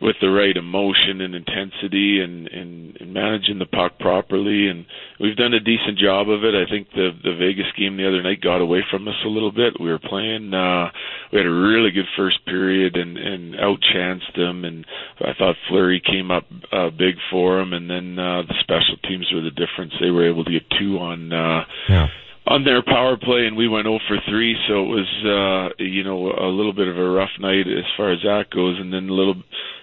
with 0.00 0.16
the 0.20 0.30
right 0.30 0.56
emotion 0.56 1.20
and 1.20 1.34
intensity 1.34 2.20
and, 2.20 2.48
and, 2.48 2.96
and 2.98 3.12
managing 3.12 3.58
the 3.58 3.66
puck 3.66 3.98
properly. 3.98 4.68
And 4.68 4.86
we've 5.20 5.36
done 5.36 5.52
a 5.52 5.60
decent 5.60 5.98
job 5.98 6.30
of 6.30 6.44
it. 6.44 6.54
I 6.54 6.68
think 6.68 6.88
the, 6.90 7.10
the 7.22 7.36
Vegas 7.36 7.70
game 7.76 7.96
the 7.96 8.08
other 8.08 8.22
night 8.22 8.40
got 8.40 8.60
away 8.60 8.82
from 8.90 9.06
us 9.06 9.14
a 9.24 9.28
little 9.28 9.52
bit. 9.52 9.78
We 9.78 9.90
were 9.90 9.98
playing, 9.98 10.54
uh, 10.54 10.90
we 11.32 11.38
had 11.38 11.46
a 11.46 11.50
really 11.50 11.90
good 11.90 12.06
first 12.16 12.44
period 12.44 12.96
and, 12.96 13.16
and 13.16 13.54
outchanced 13.54 14.36
them. 14.36 14.64
And 14.64 14.84
I 15.20 15.32
thought 15.38 15.56
Fleury 15.68 16.02
came 16.04 16.30
up, 16.30 16.44
uh, 16.70 16.90
big 16.90 17.16
for 17.30 17.58
them. 17.58 17.72
And 17.72 17.88
then, 17.88 18.18
uh, 18.18 18.42
the 18.42 18.54
special 18.60 18.96
teams 19.08 19.26
were 19.32 19.40
the 19.40 19.50
difference. 19.50 19.94
They 20.00 20.10
were 20.10 20.28
able 20.28 20.44
to 20.44 20.52
get 20.52 20.62
two 20.78 20.98
on, 20.98 21.32
uh, 21.32 21.64
yeah 21.88 22.08
on 22.46 22.64
their 22.64 22.82
power 22.82 23.16
play 23.16 23.46
and 23.46 23.56
we 23.56 23.68
went 23.68 23.84
0 23.84 24.00
for 24.08 24.16
3 24.28 24.56
so 24.66 24.82
it 24.82 24.88
was 24.88 25.70
uh 25.78 25.82
you 25.82 26.02
know 26.02 26.32
a 26.32 26.50
little 26.50 26.72
bit 26.72 26.88
of 26.88 26.98
a 26.98 27.10
rough 27.10 27.30
night 27.38 27.68
as 27.68 27.84
far 27.96 28.12
as 28.12 28.18
that 28.22 28.50
goes 28.50 28.78
and 28.80 28.92
then 28.92 29.08
a 29.08 29.12
little 29.12 29.36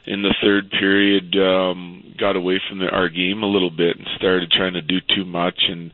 in 0.06 0.22
the 0.22 0.36
third 0.43 0.70
period 0.72 1.36
um 1.38 2.14
got 2.20 2.36
away 2.36 2.60
from 2.68 2.80
the, 2.80 2.89
our 2.89 3.08
game 3.08 3.43
a 3.43 3.47
little 3.47 3.72
bit 3.72 3.95
and 3.97 4.06
started 4.18 4.52
trying 4.52 4.74
to 4.74 4.82
do 4.82 4.97
too 5.16 5.24
much 5.24 5.60
and 5.70 5.91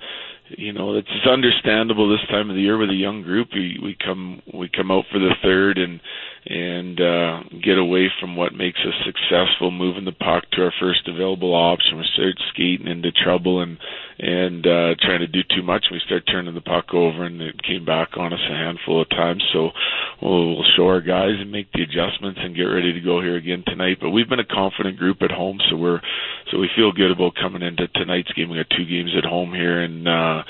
you 0.49 0.73
know 0.73 0.95
it's 0.95 1.07
understandable 1.29 2.09
this 2.09 2.25
time 2.29 2.49
of 2.49 2.55
the 2.55 2.61
year 2.61 2.77
with 2.77 2.89
a 2.89 2.93
young 2.93 3.21
group. 3.21 3.49
We 3.53 3.79
we 3.81 3.95
come 4.03 4.41
we 4.53 4.69
come 4.69 4.91
out 4.91 5.05
for 5.11 5.19
the 5.19 5.33
third 5.41 5.77
and 5.77 5.99
and 6.45 7.01
uh 7.01 7.43
get 7.63 7.77
away 7.77 8.09
from 8.19 8.35
what 8.35 8.53
makes 8.53 8.79
us 8.79 8.93
successful 9.05 9.71
moving 9.71 10.05
the 10.05 10.11
puck 10.11 10.43
to 10.51 10.63
our 10.63 10.73
first 10.79 11.07
available 11.07 11.55
option 11.55 11.97
we 11.97 12.05
start 12.13 12.35
skating 12.53 12.87
into 12.87 13.11
trouble 13.11 13.61
and 13.61 13.79
and 14.17 14.65
uh 14.65 14.95
trying 15.01 15.19
to 15.19 15.27
do 15.27 15.41
too 15.55 15.63
much. 15.63 15.85
We 15.91 16.01
start 16.05 16.23
turning 16.27 16.53
the 16.53 16.61
puck 16.61 16.93
over 16.93 17.23
and 17.25 17.41
it 17.41 17.61
came 17.63 17.85
back 17.85 18.17
on 18.17 18.33
us 18.33 18.39
a 18.49 18.53
handful 18.53 19.01
of 19.01 19.09
times. 19.09 19.43
So 19.53 19.71
we'll, 20.21 20.55
we'll 20.55 20.71
show 20.75 20.87
our 20.87 21.01
guys 21.01 21.35
and 21.39 21.51
make 21.51 21.71
the 21.73 21.83
adjustments 21.83 22.39
and 22.41 22.55
get 22.55 22.63
ready 22.63 22.93
to 22.93 23.01
go 23.01 23.21
here 23.21 23.35
again 23.35 23.63
tonight. 23.65 23.97
But 23.99 24.11
we've 24.11 24.29
been 24.29 24.39
a 24.39 24.45
confident 24.45 24.97
group 24.97 25.21
at 25.21 25.31
home 25.31 25.59
so 25.69 25.75
we're 25.75 26.01
so 26.51 26.59
we 26.59 26.69
feel 26.75 26.91
good 26.91 27.11
about 27.11 27.35
coming 27.35 27.61
into 27.61 27.87
tonight's 27.89 28.31
game. 28.33 28.49
We 28.49 28.57
got 28.57 28.69
two 28.69 28.85
games 28.85 29.11
at 29.17 29.25
home 29.25 29.53
here 29.53 29.81
and 29.81 30.07
uh 30.07 30.43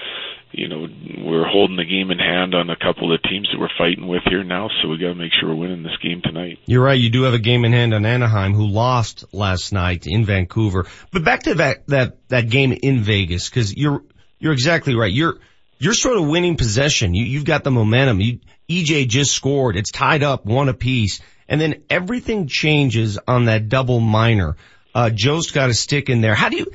you 0.51 0.67
know, 0.67 0.87
we're 1.17 1.47
holding 1.47 1.75
the 1.75 1.85
game 1.85 2.11
in 2.11 2.19
hand 2.19 2.55
on 2.55 2.69
a 2.69 2.75
couple 2.75 3.13
of 3.13 3.21
teams 3.23 3.49
that 3.51 3.59
we're 3.59 3.67
fighting 3.77 4.07
with 4.07 4.23
here 4.29 4.43
now, 4.43 4.69
so 4.81 4.87
we 4.87 4.97
got 4.97 5.09
to 5.09 5.15
make 5.15 5.31
sure 5.33 5.49
we're 5.49 5.55
winning 5.55 5.83
this 5.83 5.97
game 6.01 6.21
tonight. 6.23 6.59
You're 6.65 6.83
right. 6.83 6.99
You 6.99 7.09
do 7.09 7.23
have 7.23 7.33
a 7.33 7.39
game 7.39 7.65
in 7.65 7.73
hand 7.73 7.93
on 7.93 8.05
Anaheim, 8.05 8.53
who 8.53 8.67
lost 8.67 9.25
last 9.33 9.73
night 9.73 10.07
in 10.07 10.25
Vancouver. 10.25 10.87
But 11.11 11.23
back 11.23 11.43
to 11.43 11.55
that 11.55 11.87
that 11.87 12.17
that 12.29 12.49
game 12.49 12.71
in 12.71 13.01
Vegas, 13.01 13.49
because 13.49 13.75
you're 13.75 14.03
you're 14.39 14.53
exactly 14.53 14.95
right. 14.95 15.11
You're 15.11 15.39
you're 15.77 15.93
sort 15.93 16.17
of 16.17 16.27
winning 16.27 16.57
possession. 16.57 17.13
You, 17.13 17.25
you've 17.25 17.45
got 17.45 17.63
the 17.63 17.71
momentum. 17.71 18.21
You, 18.21 18.39
EJ 18.69 19.07
just 19.07 19.31
scored. 19.31 19.75
It's 19.75 19.91
tied 19.91 20.23
up 20.23 20.45
one 20.45 20.69
apiece. 20.69 21.21
And 21.47 21.61
then 21.61 21.83
everything 21.89 22.47
changes 22.47 23.19
on 23.27 23.45
that 23.45 23.69
double 23.69 23.99
minor. 23.99 24.55
Uh, 24.93 25.09
Joe's 25.09 25.51
got 25.51 25.69
a 25.69 25.73
stick 25.73 26.09
in 26.09 26.21
there. 26.21 26.33
How 26.33 26.49
do 26.49 26.57
you, 26.57 26.67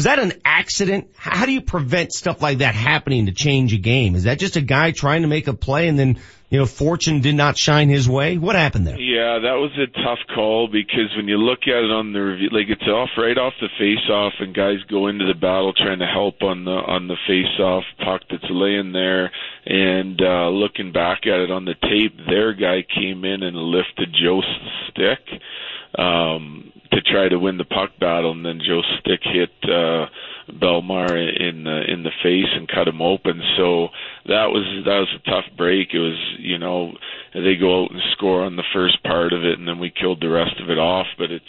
was 0.00 0.06
that 0.06 0.18
an 0.18 0.32
accident? 0.46 1.10
How 1.14 1.44
do 1.44 1.52
you 1.52 1.60
prevent 1.60 2.10
stuff 2.10 2.40
like 2.40 2.58
that 2.58 2.74
happening 2.74 3.26
to 3.26 3.32
change 3.32 3.74
a 3.74 3.76
game? 3.76 4.14
Is 4.14 4.24
that 4.24 4.38
just 4.38 4.56
a 4.56 4.62
guy 4.62 4.92
trying 4.92 5.20
to 5.20 5.28
make 5.28 5.46
a 5.46 5.52
play 5.52 5.88
and 5.88 5.98
then, 5.98 6.18
you 6.48 6.58
know, 6.58 6.64
fortune 6.64 7.20
did 7.20 7.34
not 7.34 7.58
shine 7.58 7.90
his 7.90 8.08
way? 8.08 8.38
What 8.38 8.56
happened 8.56 8.86
there? 8.86 8.98
Yeah, 8.98 9.40
that 9.40 9.60
was 9.60 9.70
a 9.76 9.92
tough 10.02 10.20
call 10.34 10.68
because 10.72 11.14
when 11.18 11.28
you 11.28 11.36
look 11.36 11.64
at 11.64 11.84
it 11.84 11.90
on 11.90 12.14
the 12.14 12.20
review, 12.20 12.48
like 12.50 12.70
it's 12.70 12.88
off 12.88 13.10
right 13.18 13.36
off 13.36 13.52
the 13.60 13.68
face 13.78 14.08
off 14.08 14.32
and 14.40 14.54
guys 14.54 14.78
go 14.88 15.08
into 15.08 15.26
the 15.26 15.38
battle 15.38 15.74
trying 15.74 15.98
to 15.98 16.06
help 16.06 16.40
on 16.40 16.64
the, 16.64 16.70
on 16.70 17.06
the 17.06 17.18
face 17.28 17.60
off 17.60 17.84
puck 18.02 18.22
that's 18.30 18.48
laying 18.48 18.92
there 18.92 19.30
and, 19.66 20.18
uh, 20.22 20.48
looking 20.48 20.92
back 20.92 21.26
at 21.26 21.40
it 21.40 21.50
on 21.50 21.66
the 21.66 21.74
tape, 21.74 22.16
their 22.26 22.54
guy 22.54 22.82
came 22.88 23.26
in 23.26 23.42
and 23.42 23.54
lifted 23.54 24.16
Jost's 24.16 24.64
stick 24.88 25.20
um, 25.98 26.72
to 26.92 27.00
try 27.02 27.28
to 27.28 27.38
win 27.38 27.58
the 27.58 27.64
puck 27.64 27.90
battle, 28.00 28.32
and 28.32 28.44
then 28.44 28.60
Joe 28.66 28.82
Stick 29.00 29.20
hit 29.22 29.50
uh, 29.64 30.06
Bellemare 30.52 31.40
in 31.40 31.64
the 31.64 31.82
in 31.88 32.02
the 32.02 32.10
face 32.22 32.50
and 32.52 32.68
cut 32.68 32.88
him 32.88 33.00
open. 33.00 33.40
So 33.56 33.88
that 34.26 34.50
was 34.50 34.64
that 34.84 34.98
was 34.98 35.08
a 35.14 35.30
tough 35.30 35.44
break. 35.56 35.88
It 35.92 36.00
was 36.00 36.18
you 36.38 36.58
know 36.58 36.92
they 37.34 37.56
go 37.56 37.84
out 37.84 37.92
and 37.92 38.00
score 38.12 38.44
on 38.44 38.56
the 38.56 38.64
first 38.72 39.02
part 39.04 39.32
of 39.32 39.44
it, 39.44 39.58
and 39.58 39.68
then 39.68 39.78
we 39.78 39.90
killed 39.90 40.20
the 40.20 40.30
rest 40.30 40.60
of 40.60 40.70
it 40.70 40.78
off. 40.78 41.06
But 41.16 41.30
it's 41.30 41.44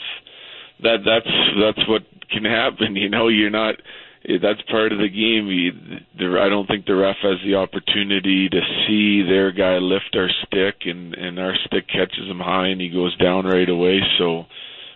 that 0.84 0.98
that's 1.06 1.36
that's 1.60 1.88
what 1.90 2.04
can 2.30 2.46
happen. 2.46 2.96
You 3.02 3.10
know, 3.10 3.30
you're 3.30 3.50
not 3.50 3.76
that's 4.24 4.62
part 4.70 4.92
of 4.92 5.00
the 5.00 5.10
game. 5.10 5.48
You, 5.48 5.72
the, 6.18 6.40
I 6.40 6.50
don't 6.50 6.68
think 6.68 6.86
the 6.86 6.96
ref 6.96 7.16
has 7.24 7.40
the 7.44 7.56
opportunity 7.56 8.50
to 8.50 8.62
see 8.86 9.24
their 9.24 9.52
guy 9.52 9.78
lift 9.78 10.16
our 10.16 10.30
stick, 10.46 10.86
and 10.86 11.16
and 11.16 11.40
our 11.40 11.56
stick 11.66 11.88
catches 11.88 12.30
him 12.30 12.40
high, 12.40 12.68
and 12.68 12.80
he 12.80 12.90
goes 12.90 13.18
down 13.18 13.46
right 13.46 13.68
away. 13.68 14.00
So 14.20 14.46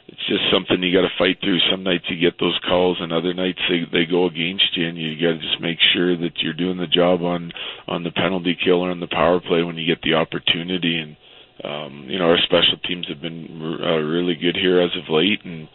it's 0.07 0.27
just 0.27 0.43
something 0.53 0.81
you 0.83 0.93
got 0.93 1.07
to 1.07 1.17
fight 1.17 1.37
through. 1.41 1.59
Some 1.71 1.83
nights 1.83 2.05
you 2.09 2.19
get 2.19 2.39
those 2.39 2.57
calls, 2.67 2.97
and 2.99 3.11
other 3.11 3.33
nights 3.33 3.59
they 3.69 3.85
they 3.91 4.05
go 4.05 4.25
against 4.25 4.75
you, 4.77 4.87
and 4.87 4.97
you 4.97 5.15
got 5.15 5.39
to 5.39 5.41
just 5.41 5.61
make 5.61 5.79
sure 5.93 6.15
that 6.17 6.39
you're 6.39 6.53
doing 6.53 6.77
the 6.77 6.87
job 6.87 7.23
on 7.23 7.51
on 7.87 8.03
the 8.03 8.11
penalty 8.11 8.57
kill 8.63 8.81
or 8.81 8.91
on 8.91 8.99
the 8.99 9.07
power 9.07 9.39
play 9.39 9.63
when 9.63 9.77
you 9.77 9.85
get 9.87 10.01
the 10.03 10.13
opportunity. 10.13 10.97
And 10.99 11.17
um, 11.63 12.05
you 12.07 12.19
know 12.19 12.29
our 12.29 12.37
special 12.37 12.77
teams 12.87 13.07
have 13.09 13.21
been 13.21 13.79
uh, 13.83 13.97
really 13.97 14.35
good 14.35 14.55
here 14.55 14.79
as 14.79 14.91
of 14.95 15.09
late, 15.09 15.43
and 15.43 15.67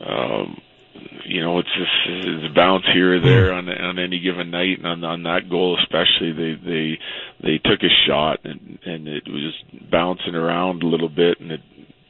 um, 0.00 0.60
you 1.24 1.40
know, 1.40 1.58
it's 1.58 1.68
just 1.76 1.90
it's 2.06 2.50
a 2.50 2.54
bounce 2.54 2.84
here 2.92 3.16
or 3.16 3.20
there 3.20 3.52
on 3.52 3.68
on 3.68 3.98
any 3.98 4.18
given 4.20 4.50
night, 4.50 4.78
and 4.78 4.86
on 4.86 5.04
on 5.04 5.22
that 5.24 5.48
goal 5.48 5.78
especially, 5.80 6.32
they 6.32 6.54
they 6.64 6.98
they 7.42 7.58
took 7.58 7.82
a 7.82 8.06
shot 8.06 8.40
and 8.44 8.78
and 8.84 9.08
it 9.08 9.24
was 9.28 9.52
just 9.52 9.90
bouncing 9.90 10.34
around 10.34 10.82
a 10.82 10.86
little 10.86 11.08
bit, 11.08 11.40
and 11.40 11.52
it 11.52 11.60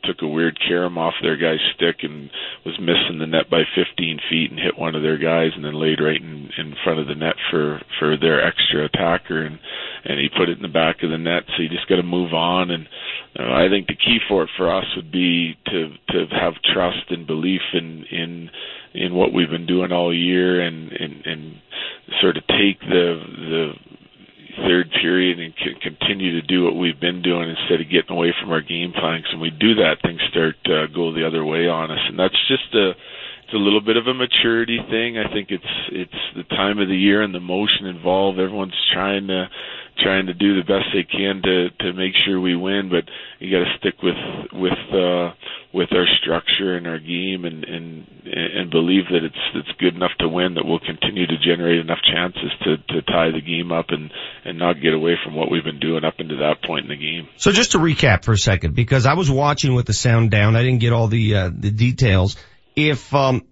took 0.04 0.22
a 0.22 0.26
weird 0.28 0.58
carom 0.66 0.98
off 0.98 1.14
their 1.22 1.36
guy's 1.36 1.60
stick 1.74 1.96
and 2.02 2.30
was 2.64 2.78
missing 2.80 3.18
the 3.18 3.26
net 3.26 3.50
by 3.50 3.62
15 3.74 4.18
feet 4.30 4.50
and 4.50 4.58
hit 4.58 4.78
one 4.78 4.94
of 4.94 5.02
their 5.02 5.18
guys, 5.18 5.50
and 5.54 5.64
then 5.64 5.74
laid 5.74 6.00
right 6.00 6.20
in 6.20 6.50
in 6.58 6.74
front 6.84 7.00
of 7.00 7.06
the 7.06 7.14
net 7.14 7.36
for 7.50 7.80
for 7.98 8.16
their 8.16 8.44
extra 8.44 8.84
attacker, 8.84 9.44
and 9.44 9.58
and 10.04 10.18
he 10.18 10.28
put 10.28 10.48
it 10.48 10.56
in 10.56 10.62
the 10.62 10.68
back 10.68 11.02
of 11.02 11.10
the 11.10 11.18
net. 11.18 11.44
So 11.56 11.62
you 11.62 11.68
just 11.68 11.88
got 11.88 11.96
to 11.96 12.02
move 12.02 12.32
on, 12.32 12.70
and 12.70 12.86
uh, 13.38 13.52
I 13.52 13.68
think 13.68 13.86
the 13.86 13.94
key 13.96 14.18
for 14.28 14.44
it 14.44 14.50
for 14.56 14.74
us 14.74 14.86
would 14.96 15.12
be 15.12 15.56
to 15.66 15.90
to 16.10 16.26
have 16.30 16.54
trust 16.74 17.10
and 17.10 17.26
belief 17.26 17.62
in 17.72 18.04
in 18.10 18.50
in 18.94 19.14
what 19.14 19.32
we've 19.32 19.50
been 19.50 19.66
doing 19.66 19.92
all 19.92 20.14
year 20.14 20.60
and 20.60 20.90
and, 20.92 21.26
and 21.26 21.54
sort 22.20 22.36
of 22.36 22.46
take 22.48 22.80
the 22.80 23.20
the 23.50 23.72
third 24.56 24.90
period 25.00 25.38
and 25.38 25.54
c- 25.58 25.80
continue 25.82 26.40
to 26.40 26.46
do 26.46 26.64
what 26.64 26.76
we've 26.76 27.00
been 27.00 27.22
doing 27.22 27.50
instead 27.50 27.80
of 27.80 27.90
getting 27.90 28.16
away 28.16 28.34
from 28.40 28.50
our 28.50 28.60
game 28.60 28.92
plans. 28.92 29.26
And 29.30 29.40
we 29.40 29.50
do 29.50 29.74
that, 29.76 30.02
things 30.02 30.20
start 30.30 30.56
uh, 30.66 30.86
go 30.94 31.12
the 31.12 31.26
other 31.26 31.44
way 31.44 31.68
on 31.68 31.90
us, 31.90 32.04
and 32.08 32.18
that's 32.18 32.38
just 32.48 32.74
a 32.74 32.90
it's 33.50 33.54
a 33.54 33.58
little 33.58 33.80
bit 33.80 33.96
of 33.96 34.06
a 34.06 34.14
maturity 34.14 34.78
thing. 34.88 35.18
I 35.18 35.32
think 35.32 35.50
it's 35.50 35.74
it's 35.90 36.22
the 36.36 36.44
time 36.54 36.78
of 36.78 36.86
the 36.86 36.96
year 36.96 37.22
and 37.22 37.34
the 37.34 37.40
motion 37.40 37.86
involved. 37.86 38.38
Everyone's 38.38 38.78
trying 38.92 39.26
to 39.26 39.48
trying 40.02 40.26
to 40.26 40.34
do 40.34 40.56
the 40.56 40.66
best 40.66 40.86
they 40.92 41.04
can 41.04 41.42
to 41.42 41.70
to 41.84 41.92
make 41.92 42.14
sure 42.24 42.40
we 42.40 42.56
win, 42.56 42.88
but 42.90 43.04
you 43.38 43.50
got 43.50 43.64
to 43.64 43.78
stick 43.78 44.02
with 44.02 44.16
with 44.52 44.78
uh 44.92 45.32
with 45.72 45.92
our 45.92 46.06
structure 46.20 46.76
and 46.76 46.86
our 46.86 46.98
game 46.98 47.44
and 47.44 47.64
and 47.64 48.06
and 48.24 48.70
believe 48.70 49.04
that 49.10 49.22
it's 49.22 49.44
it's 49.54 49.78
good 49.78 49.94
enough 49.94 50.10
to 50.18 50.28
win 50.28 50.54
that 50.54 50.64
we'll 50.64 50.80
continue 50.80 51.26
to 51.26 51.38
generate 51.38 51.80
enough 51.80 52.00
chances 52.02 52.50
to 52.64 52.76
to 52.94 53.02
tie 53.02 53.30
the 53.30 53.40
game 53.40 53.70
up 53.72 53.86
and 53.90 54.10
and 54.44 54.58
not 54.58 54.80
get 54.80 54.94
away 54.94 55.16
from 55.24 55.34
what 55.34 55.50
we've 55.50 55.64
been 55.64 55.80
doing 55.80 56.04
up 56.04 56.14
into 56.18 56.36
that 56.36 56.62
point 56.66 56.84
in 56.84 56.88
the 56.88 56.96
game. 56.96 57.28
So 57.36 57.52
just 57.52 57.72
to 57.72 57.78
recap 57.78 58.24
for 58.24 58.32
a 58.32 58.38
second, 58.38 58.74
because 58.74 59.06
I 59.06 59.14
was 59.14 59.30
watching 59.30 59.74
with 59.74 59.86
the 59.86 59.92
sound 59.92 60.30
down, 60.30 60.56
I 60.56 60.62
didn't 60.62 60.80
get 60.80 60.92
all 60.92 61.06
the 61.06 61.34
uh, 61.34 61.50
the 61.52 61.70
details. 61.70 62.36
If 62.74 63.14
um 63.14 63.42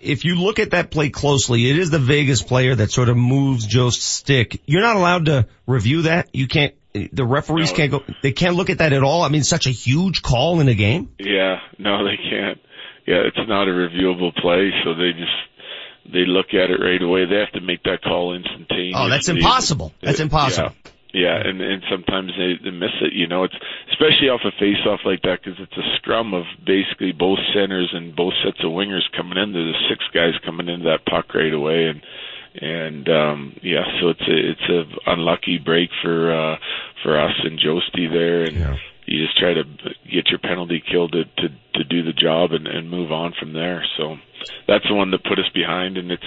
if 0.00 0.24
you 0.24 0.36
look 0.36 0.58
at 0.58 0.70
that 0.70 0.90
play 0.90 1.10
closely, 1.10 1.70
it 1.70 1.78
is 1.78 1.90
the 1.90 1.98
Vegas 1.98 2.42
player 2.42 2.74
that 2.74 2.90
sort 2.90 3.08
of 3.08 3.16
moves 3.16 3.66
Jost's 3.66 4.04
stick. 4.04 4.60
You're 4.66 4.82
not 4.82 4.96
allowed 4.96 5.26
to 5.26 5.46
review 5.66 6.02
that. 6.02 6.28
You 6.32 6.46
can't, 6.48 6.74
the 6.92 7.24
referees 7.24 7.70
no. 7.70 7.76
can't 7.76 7.90
go, 7.90 8.02
they 8.22 8.32
can't 8.32 8.56
look 8.56 8.70
at 8.70 8.78
that 8.78 8.92
at 8.92 9.02
all. 9.02 9.22
I 9.22 9.28
mean, 9.28 9.44
such 9.44 9.66
a 9.66 9.70
huge 9.70 10.22
call 10.22 10.60
in 10.60 10.68
a 10.68 10.74
game. 10.74 11.12
Yeah, 11.18 11.60
no, 11.78 12.04
they 12.04 12.16
can't. 12.16 12.58
Yeah, 13.06 13.22
it's 13.26 13.36
not 13.48 13.68
a 13.68 13.70
reviewable 13.70 14.34
play, 14.34 14.70
so 14.84 14.94
they 14.94 15.12
just, 15.12 16.12
they 16.12 16.26
look 16.26 16.48
at 16.48 16.70
it 16.70 16.80
right 16.80 17.00
away. 17.00 17.24
They 17.24 17.36
have 17.36 17.52
to 17.52 17.60
make 17.60 17.82
that 17.84 18.02
call 18.02 18.34
instantaneously. 18.34 18.92
Oh, 18.94 19.08
that's 19.08 19.28
impossible. 19.28 19.92
That's 20.02 20.20
impossible. 20.20 20.74
Yeah. 20.84 20.90
Yeah, 21.12 21.40
and 21.40 21.60
and 21.62 21.82
sometimes 21.90 22.32
they, 22.36 22.60
they 22.62 22.70
miss 22.70 22.92
it. 23.00 23.14
You 23.14 23.26
know, 23.26 23.44
it's 23.44 23.56
especially 23.92 24.28
off 24.28 24.44
a 24.44 24.52
face-off 24.58 25.00
like 25.06 25.22
that 25.22 25.40
because 25.42 25.58
it's 25.58 25.76
a 25.76 25.96
scrum 25.96 26.34
of 26.34 26.44
basically 26.66 27.12
both 27.12 27.38
centers 27.54 27.90
and 27.94 28.14
both 28.14 28.34
sets 28.44 28.60
of 28.60 28.72
wingers 28.72 29.08
coming 29.16 29.38
in. 29.38 29.52
There's 29.52 29.88
six 29.88 30.04
guys 30.12 30.34
coming 30.44 30.68
into 30.68 30.84
that 30.84 31.06
puck 31.06 31.34
right 31.34 31.52
away, 31.52 31.88
and 31.88 32.02
and 32.60 33.08
um 33.08 33.56
yeah, 33.62 33.84
so 34.00 34.10
it's 34.10 34.28
a 34.28 34.50
it's 34.50 34.68
a 34.68 35.10
unlucky 35.10 35.56
break 35.56 35.88
for 36.02 36.32
uh 36.32 36.56
for 37.02 37.18
us 37.18 37.34
and 37.42 37.58
Josty 37.58 38.10
there, 38.12 38.42
and 38.42 38.56
yeah. 38.58 38.76
you 39.06 39.24
just 39.24 39.38
try 39.38 39.54
to 39.54 39.64
get 40.12 40.28
your 40.28 40.40
penalty 40.40 40.82
kill 40.84 41.08
to 41.08 41.24
to 41.24 41.48
to 41.74 41.84
do 41.84 42.02
the 42.02 42.12
job 42.12 42.52
and 42.52 42.66
and 42.66 42.90
move 42.90 43.12
on 43.12 43.32
from 43.38 43.54
there. 43.54 43.82
So 43.96 44.16
that's 44.66 44.86
the 44.86 44.94
one 44.94 45.10
that 45.12 45.24
put 45.24 45.38
us 45.38 45.48
behind, 45.54 45.96
and 45.96 46.10
it's 46.10 46.22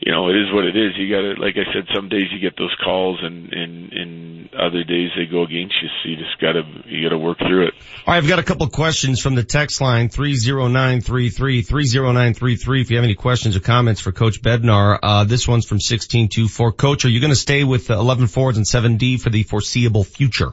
you 0.00 0.12
know, 0.12 0.28
it 0.28 0.36
is 0.36 0.52
what 0.52 0.64
it 0.64 0.76
is. 0.76 0.92
You 0.96 1.10
got 1.10 1.22
to, 1.22 1.40
like 1.40 1.56
I 1.56 1.72
said, 1.72 1.86
some 1.94 2.08
days 2.08 2.28
you 2.30 2.38
get 2.38 2.56
those 2.56 2.74
calls, 2.84 3.18
and 3.22 3.52
and 3.52 3.92
and 3.92 4.54
other 4.54 4.84
days 4.84 5.10
they 5.16 5.26
go 5.26 5.42
against 5.42 5.74
you. 5.82 5.88
So 5.88 6.08
you 6.08 6.16
just 6.16 6.40
got 6.40 6.52
to 6.52 6.62
you 6.86 7.02
got 7.02 7.10
to 7.10 7.18
work 7.18 7.38
through 7.38 7.66
it. 7.66 7.74
All 8.06 8.14
right, 8.14 8.18
I've 8.18 8.28
got 8.28 8.38
a 8.38 8.44
couple 8.44 8.64
of 8.64 8.72
questions 8.72 9.20
from 9.20 9.34
the 9.34 9.42
text 9.42 9.80
line 9.80 10.08
three 10.08 10.34
zero 10.34 10.68
nine 10.68 11.00
three 11.00 11.30
three 11.30 11.62
three 11.62 11.84
zero 11.84 12.12
nine 12.12 12.34
three 12.34 12.56
three. 12.56 12.80
If 12.80 12.90
you 12.90 12.96
have 12.96 13.04
any 13.04 13.16
questions 13.16 13.56
or 13.56 13.60
comments 13.60 14.00
for 14.00 14.12
Coach 14.12 14.40
Bednar, 14.40 14.98
uh, 15.02 15.24
this 15.24 15.48
one's 15.48 15.66
from 15.66 15.80
sixteen 15.80 16.28
two 16.28 16.46
four. 16.46 16.70
Coach, 16.70 17.04
are 17.04 17.10
you 17.10 17.20
going 17.20 17.32
to 17.32 17.36
stay 17.36 17.64
with 17.64 17.90
eleven 17.90 18.28
forwards 18.28 18.56
and 18.56 18.66
seven 18.66 18.98
D 18.98 19.18
for 19.18 19.30
the 19.30 19.42
foreseeable 19.42 20.04
future? 20.04 20.52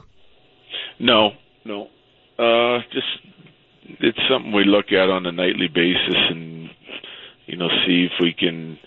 No, 0.98 1.30
no. 1.64 1.88
Uh, 2.36 2.80
just 2.92 3.06
it's 4.00 4.18
something 4.28 4.52
we 4.52 4.64
look 4.64 4.86
at 4.90 5.08
on 5.08 5.24
a 5.24 5.32
nightly 5.32 5.68
basis, 5.68 6.16
and 6.30 6.68
you 7.46 7.56
know, 7.56 7.68
see 7.86 8.08
if 8.10 8.12
we 8.20 8.34
can 8.36 8.78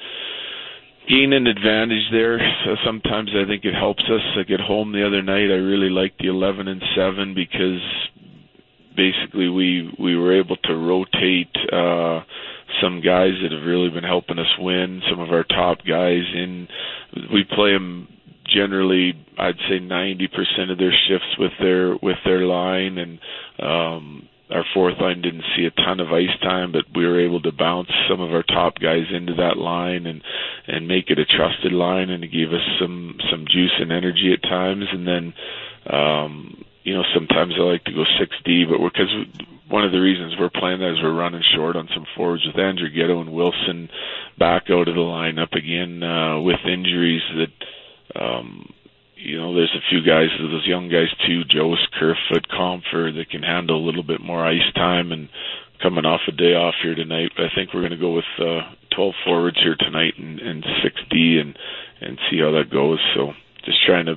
gain 1.10 1.34
an 1.34 1.48
advantage 1.48 2.08
there. 2.12 2.38
So 2.66 2.76
sometimes 2.86 3.32
I 3.36 3.46
think 3.48 3.66
it 3.66 3.74
helps 3.74 4.04
us. 4.04 4.22
I 4.38 4.44
get 4.44 4.60
home 4.62 4.92
the 4.92 5.06
other 5.06 5.22
night. 5.22 5.50
I 5.50 5.58
really 5.58 5.90
liked 5.90 6.20
the 6.20 6.28
11 6.28 6.68
and 6.68 6.82
7 6.96 7.34
because 7.34 7.82
basically 8.96 9.50
we 9.50 9.94
we 10.00 10.16
were 10.16 10.38
able 10.38 10.58
to 10.58 10.76
rotate 10.76 11.56
uh 11.72 12.20
some 12.82 13.02
guys 13.02 13.32
that 13.42 13.52
have 13.52 13.66
really 13.66 13.90
been 13.90 14.04
helping 14.04 14.38
us 14.38 14.54
win. 14.60 15.02
Some 15.10 15.20
of 15.20 15.30
our 15.32 15.44
top 15.44 15.80
guys 15.88 16.24
in 16.36 16.68
we 17.34 17.44
play 17.44 17.72
them 17.74 18.08
generally 18.46 19.14
I'd 19.38 19.58
say 19.70 19.80
90% 19.80 20.72
of 20.72 20.78
their 20.78 20.92
shifts 21.08 21.38
with 21.40 21.52
their 21.60 21.96
with 21.96 22.18
their 22.26 22.46
line 22.46 22.98
and 22.98 23.20
um 23.60 24.30
our 24.52 24.66
fourth 24.74 24.96
line 25.00 25.22
didn't 25.22 25.44
see 25.56 25.66
a 25.66 25.72
ton 25.72 26.00
of 26.00 26.12
ice 26.12 26.36
time, 26.42 26.72
but 26.72 26.86
we 26.96 27.06
were 27.06 27.20
able 27.20 27.42
to 27.42 27.52
bounce 27.52 27.90
some 28.10 28.20
of 28.20 28.34
our 28.34 28.44
top 28.44 28.80
guys 28.80 29.06
into 29.14 29.36
that 29.36 29.58
line 29.58 30.08
and 30.08 30.24
and 30.68 30.88
make 30.88 31.10
it 31.10 31.20
a 31.20 31.26
trusted 31.26 31.72
line, 31.72 32.10
and 32.10 32.24
it 32.24 32.32
gave 32.32 32.52
us 32.52 32.66
some 32.80 33.18
some 33.30 33.46
juice 33.52 33.74
and 33.80 33.92
energy 33.92 34.34
at 34.34 34.42
times. 34.42 34.86
And 34.92 35.08
then, 35.08 35.34
um, 35.92 36.66
you 36.84 36.96
know, 36.96 37.04
sometimes 37.14 37.54
I 37.58 37.62
like 37.62 37.84
to 37.86 37.94
go 37.94 38.06
six 38.20 38.36
D, 38.44 38.66
but 38.66 38.80
because 38.84 39.14
one 39.70 39.86
of 39.86 39.92
the 39.92 40.02
reasons 40.02 40.34
we're 40.40 40.50
playing 40.50 40.80
that 40.80 40.94
is 40.94 41.04
we're 41.04 41.14
running 41.14 41.44
short 41.56 41.76
on 41.76 41.88
some 41.94 42.08
forwards 42.16 42.44
with 42.46 42.56
Andrighetto 42.56 43.22
and 43.22 43.32
Wilson 43.32 43.90
back 44.40 44.64
out 44.72 44.88
of 44.88 44.96
the 44.96 45.02
lineup 45.02 45.54
again 45.56 46.02
uh, 46.02 46.40
with 46.42 46.60
injuries 46.66 47.22
that. 47.38 48.20
Um, 48.20 48.74
you 49.20 49.38
know, 49.38 49.54
there's 49.54 49.76
a 49.76 49.90
few 49.90 50.02
guys, 50.02 50.30
those 50.40 50.66
young 50.66 50.88
guys 50.88 51.12
too, 51.28 51.44
Jost, 51.44 51.92
Kerfoot, 52.00 52.48
Compher, 52.50 53.14
that 53.16 53.30
can 53.30 53.44
handle 53.44 53.78
a 53.78 53.86
little 53.86 54.04
bit 54.04 54.22
more 54.22 54.46
ice 54.46 54.74
time 54.76 55.12
and 55.12 55.30
coming 55.84 56.06
off 56.06 56.22
a 56.28 56.32
day 56.32 56.56
off 56.56 56.76
here 56.82 56.96
tonight. 56.96 57.32
I 57.38 57.54
think 57.54 57.74
we're 57.74 57.82
going 57.82 57.92
to 57.92 57.98
go 57.98 58.16
with 58.16 58.26
uh, 58.40 58.74
12 58.96 59.14
forwards 59.26 59.58
here 59.62 59.76
tonight 59.78 60.14
and, 60.18 60.40
and 60.40 60.64
6D 60.64 61.42
and 61.42 61.58
and 62.02 62.18
see 62.32 62.40
how 62.40 62.52
that 62.52 62.72
goes. 62.72 63.00
So 63.14 63.34
just 63.66 63.86
trying 63.86 64.06
to 64.06 64.16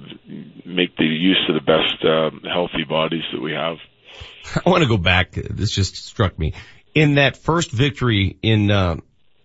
make 0.65 0.97
the 0.97 1.05
use 1.05 1.45
of 1.49 1.57
the 1.57 1.61
best 1.61 2.05
uh, 2.05 2.31
healthy 2.49 2.85
bodies 2.89 3.25
that 3.33 3.41
we 3.41 3.53
have. 3.53 3.79
I 4.65 4.71
want 4.71 4.83
to 4.83 4.89
go 4.89 4.97
back. 4.97 5.33
This 5.33 5.75
just 5.75 5.97
struck 5.97 6.39
me 6.39 6.55
in 6.95 7.17
that 7.17 7.37
first 7.37 7.73
victory 7.73 8.39
in 8.43 8.71
uh, 8.71 8.97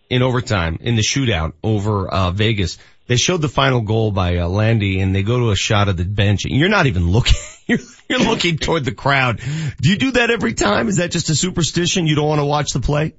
in 0.10 0.22
overtime 0.22 0.78
in 0.82 0.96
the 0.96 1.02
shootout 1.02 1.54
over 1.64 2.08
uh, 2.08 2.32
Vegas. 2.32 2.78
They 3.08 3.16
showed 3.16 3.42
the 3.42 3.50
final 3.50 3.82
goal 3.82 4.12
by 4.12 4.38
uh, 4.38 4.48
Landy, 4.48 5.00
and 5.00 5.16
they 5.16 5.24
go 5.24 5.40
to 5.40 5.52
a 5.52 5.56
shot 5.56 5.88
of 5.88 5.96
the 5.98 6.04
bench, 6.04 6.44
and 6.44 6.56
you're 6.56 6.70
not 6.70 6.86
even 6.86 7.10
looking. 7.10 7.36
You're, 7.68 7.80
you're 8.08 8.20
looking 8.20 8.58
toward 8.58 8.86
the 8.86 8.94
crowd. 8.94 9.42
Do 9.82 9.90
you 9.90 9.98
do 9.98 10.12
that 10.12 10.32
every 10.32 10.54
time? 10.54 10.88
Is 10.88 10.98
that 10.98 11.12
just 11.12 11.30
a 11.30 11.36
superstition? 11.36 12.08
You 12.08 12.16
don't 12.16 12.30
want 12.30 12.40
to 12.40 12.46
watch 12.46 12.72
the 12.72 12.80
play? 12.80 13.14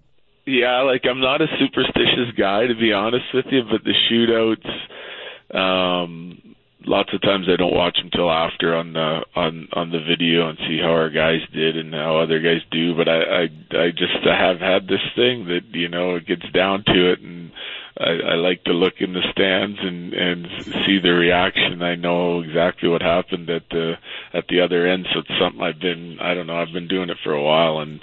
Yeah, 0.46 0.80
like 0.84 1.02
I'm 1.04 1.20
not 1.20 1.42
a 1.42 1.48
superstitious 1.60 2.32
guy 2.34 2.66
to 2.66 2.74
be 2.74 2.94
honest 2.94 3.26
with 3.34 3.44
you, 3.50 3.64
but 3.70 3.84
the 3.84 3.92
shootouts, 4.08 5.54
um, 5.54 6.56
lots 6.86 7.10
of 7.12 7.20
times 7.20 7.46
I 7.52 7.56
don't 7.56 7.74
watch 7.74 7.98
them 7.98 8.08
till 8.10 8.30
after 8.30 8.74
on 8.74 8.94
the 8.94 9.20
on 9.36 9.68
on 9.74 9.90
the 9.90 10.00
video 10.00 10.48
and 10.48 10.56
see 10.66 10.78
how 10.80 10.92
our 10.92 11.10
guys 11.10 11.40
did 11.52 11.76
and 11.76 11.92
how 11.92 12.16
other 12.20 12.40
guys 12.40 12.64
do. 12.70 12.96
But 12.96 13.08
I 13.08 13.18
I 13.20 13.42
I 13.76 13.90
just 13.90 14.24
have 14.24 14.60
had 14.60 14.88
this 14.88 15.04
thing 15.14 15.44
that 15.48 15.68
you 15.72 15.90
know 15.90 16.16
it 16.16 16.26
gets 16.26 16.50
down 16.54 16.84
to 16.86 17.12
it 17.12 17.20
and 17.20 17.52
I, 17.98 18.32
I 18.32 18.34
like 18.34 18.62
to 18.64 18.72
look 18.72 18.94
in 19.00 19.12
the 19.12 19.22
stands 19.32 19.78
and 19.80 20.14
and 20.14 20.46
see 20.86 20.98
the 21.02 21.10
reaction. 21.10 21.82
I 21.82 21.96
know 21.96 22.40
exactly 22.40 22.88
what 22.88 23.02
happened 23.02 23.50
at 23.50 23.64
the 23.70 23.94
at 24.32 24.46
the 24.48 24.60
other 24.60 24.86
end, 24.86 25.06
so 25.12 25.20
it's 25.20 25.40
something 25.40 25.60
I've 25.62 25.80
been 25.80 26.18
I 26.20 26.34
don't 26.34 26.46
know 26.46 26.56
I've 26.56 26.72
been 26.72 26.88
doing 26.88 27.10
it 27.10 27.18
for 27.24 27.32
a 27.32 27.42
while 27.42 27.80
and 27.80 28.00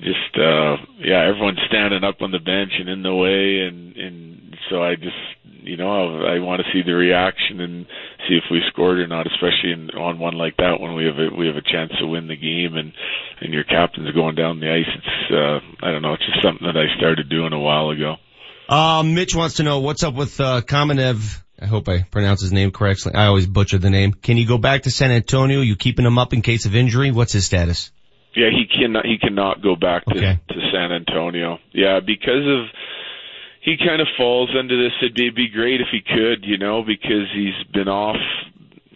just 0.00 0.36
uh 0.36 0.76
yeah 0.98 1.22
everyone's 1.24 1.62
standing 1.68 2.04
up 2.04 2.20
on 2.20 2.32
the 2.32 2.40
bench 2.40 2.72
and 2.78 2.88
in 2.88 3.02
the 3.02 3.14
way 3.14 3.60
and 3.66 3.96
and 3.96 4.56
so 4.68 4.82
I 4.82 4.96
just 4.96 5.16
you 5.62 5.76
know 5.76 5.88
I, 6.26 6.36
I 6.36 6.38
want 6.40 6.60
to 6.60 6.72
see 6.72 6.82
the 6.84 6.94
reaction 6.94 7.60
and 7.60 7.86
see 8.28 8.34
if 8.36 8.44
we 8.50 8.60
scored 8.68 8.98
or 8.98 9.06
not, 9.06 9.26
especially 9.26 9.72
in, 9.72 9.90
on 9.90 10.18
one 10.18 10.34
like 10.34 10.56
that 10.58 10.80
when 10.80 10.94
we 10.94 11.04
have 11.06 11.18
a 11.18 11.34
we 11.34 11.46
have 11.46 11.56
a 11.56 11.62
chance 11.62 11.92
to 12.00 12.06
win 12.06 12.28
the 12.28 12.36
game 12.36 12.76
and 12.76 12.92
and 13.40 13.54
your 13.54 13.64
captain's 13.64 14.12
going 14.12 14.34
down 14.34 14.60
the 14.60 14.70
ice. 14.70 14.92
It's 14.92 15.32
uh 15.32 15.86
I 15.86 15.90
don't 15.90 16.02
know, 16.02 16.12
it's 16.12 16.26
just 16.26 16.42
something 16.42 16.66
that 16.66 16.76
I 16.76 16.94
started 16.98 17.30
doing 17.30 17.52
a 17.54 17.58
while 17.58 17.90
ago. 17.90 18.16
Um, 18.68 19.14
Mitch 19.14 19.34
wants 19.34 19.56
to 19.56 19.62
know 19.62 19.80
what's 19.80 20.02
up 20.02 20.14
with 20.14 20.40
uh, 20.40 20.62
Kamenev. 20.62 21.40
I 21.60 21.66
hope 21.66 21.88
I 21.88 22.02
pronounce 22.02 22.40
his 22.42 22.52
name 22.52 22.72
correctly. 22.72 23.12
I 23.14 23.26
always 23.26 23.46
butcher 23.46 23.78
the 23.78 23.90
name. 23.90 24.12
Can 24.12 24.36
he 24.36 24.44
go 24.44 24.58
back 24.58 24.82
to 24.82 24.90
San 24.90 25.10
Antonio? 25.12 25.60
You 25.60 25.76
keeping 25.76 26.04
him 26.04 26.18
up 26.18 26.32
in 26.32 26.42
case 26.42 26.66
of 26.66 26.74
injury? 26.74 27.10
What's 27.12 27.32
his 27.32 27.44
status? 27.46 27.92
Yeah, 28.34 28.48
he 28.50 28.64
cannot. 28.66 29.04
He 29.04 29.18
cannot 29.18 29.62
go 29.62 29.76
back 29.76 30.04
to 30.06 30.16
Okay. 30.16 30.40
to 30.48 30.54
San 30.72 30.90
Antonio. 30.90 31.58
Yeah, 31.72 32.00
because 32.00 32.46
of 32.46 32.66
he 33.60 33.76
kind 33.76 34.00
of 34.00 34.08
falls 34.16 34.50
under 34.58 34.76
this. 34.82 34.92
It'd 35.02 35.14
be, 35.14 35.22
it'd 35.26 35.34
be 35.36 35.48
great 35.50 35.80
if 35.80 35.88
he 35.92 36.00
could, 36.00 36.44
you 36.44 36.58
know, 36.58 36.82
because 36.82 37.28
he's 37.32 37.54
been 37.72 37.88
off, 37.88 38.16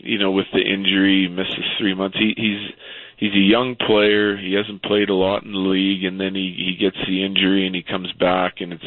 you 0.02 0.18
know, 0.18 0.32
with 0.32 0.46
the 0.52 0.60
injury, 0.60 1.28
misses 1.28 1.64
three 1.78 1.94
months. 1.94 2.16
He, 2.18 2.34
he's 2.36 2.72
he's 3.16 3.32
a 3.32 3.38
young 3.38 3.76
player. 3.76 4.36
He 4.36 4.54
hasn't 4.54 4.82
played 4.82 5.08
a 5.08 5.14
lot 5.14 5.42
in 5.42 5.52
the 5.52 5.58
league, 5.58 6.04
and 6.04 6.20
then 6.20 6.34
he 6.34 6.54
he 6.56 6.76
gets 6.78 6.96
the 7.06 7.24
injury 7.24 7.66
and 7.66 7.74
he 7.74 7.82
comes 7.82 8.12
back, 8.12 8.60
and 8.60 8.72
it's 8.72 8.84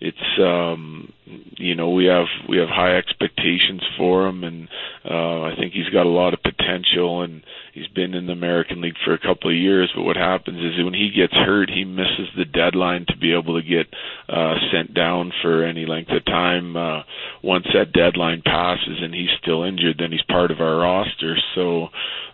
it's 0.00 0.40
um 0.40 1.12
you 1.56 1.74
know 1.74 1.90
we 1.90 2.06
have 2.06 2.26
we 2.48 2.58
have 2.58 2.68
high 2.68 2.96
expectations 2.96 3.82
for 3.96 4.26
him, 4.26 4.44
and 4.44 4.68
uh, 5.04 5.42
I 5.42 5.54
think 5.58 5.72
he's 5.72 5.88
got 5.88 6.06
a 6.06 6.10
lot 6.10 6.34
of 6.34 6.42
potential, 6.42 7.22
and 7.22 7.42
he's 7.72 7.88
been 7.88 8.14
in 8.14 8.26
the 8.26 8.32
American 8.32 8.80
League 8.80 8.96
for 9.04 9.12
a 9.12 9.18
couple 9.18 9.50
of 9.50 9.56
years. 9.56 9.90
But 9.94 10.04
what 10.04 10.16
happens 10.16 10.58
is 10.58 10.84
when 10.84 10.94
he 10.94 11.10
gets 11.10 11.34
hurt, 11.34 11.70
he 11.70 11.84
misses 11.84 12.28
the 12.36 12.44
deadline 12.44 13.06
to 13.08 13.16
be 13.16 13.34
able 13.34 13.60
to 13.60 13.66
get 13.66 13.86
uh, 14.28 14.54
sent 14.72 14.94
down 14.94 15.32
for 15.42 15.64
any 15.64 15.86
length 15.86 16.10
of 16.10 16.24
time. 16.24 16.76
Uh, 16.76 17.02
once 17.42 17.66
that 17.74 17.92
deadline 17.92 18.42
passes 18.44 18.98
and 19.02 19.14
he's 19.14 19.30
still 19.42 19.62
injured, 19.62 19.96
then 19.98 20.12
he's 20.12 20.22
part 20.22 20.50
of 20.50 20.60
our 20.60 20.76
roster. 20.76 21.36
So 21.54 21.88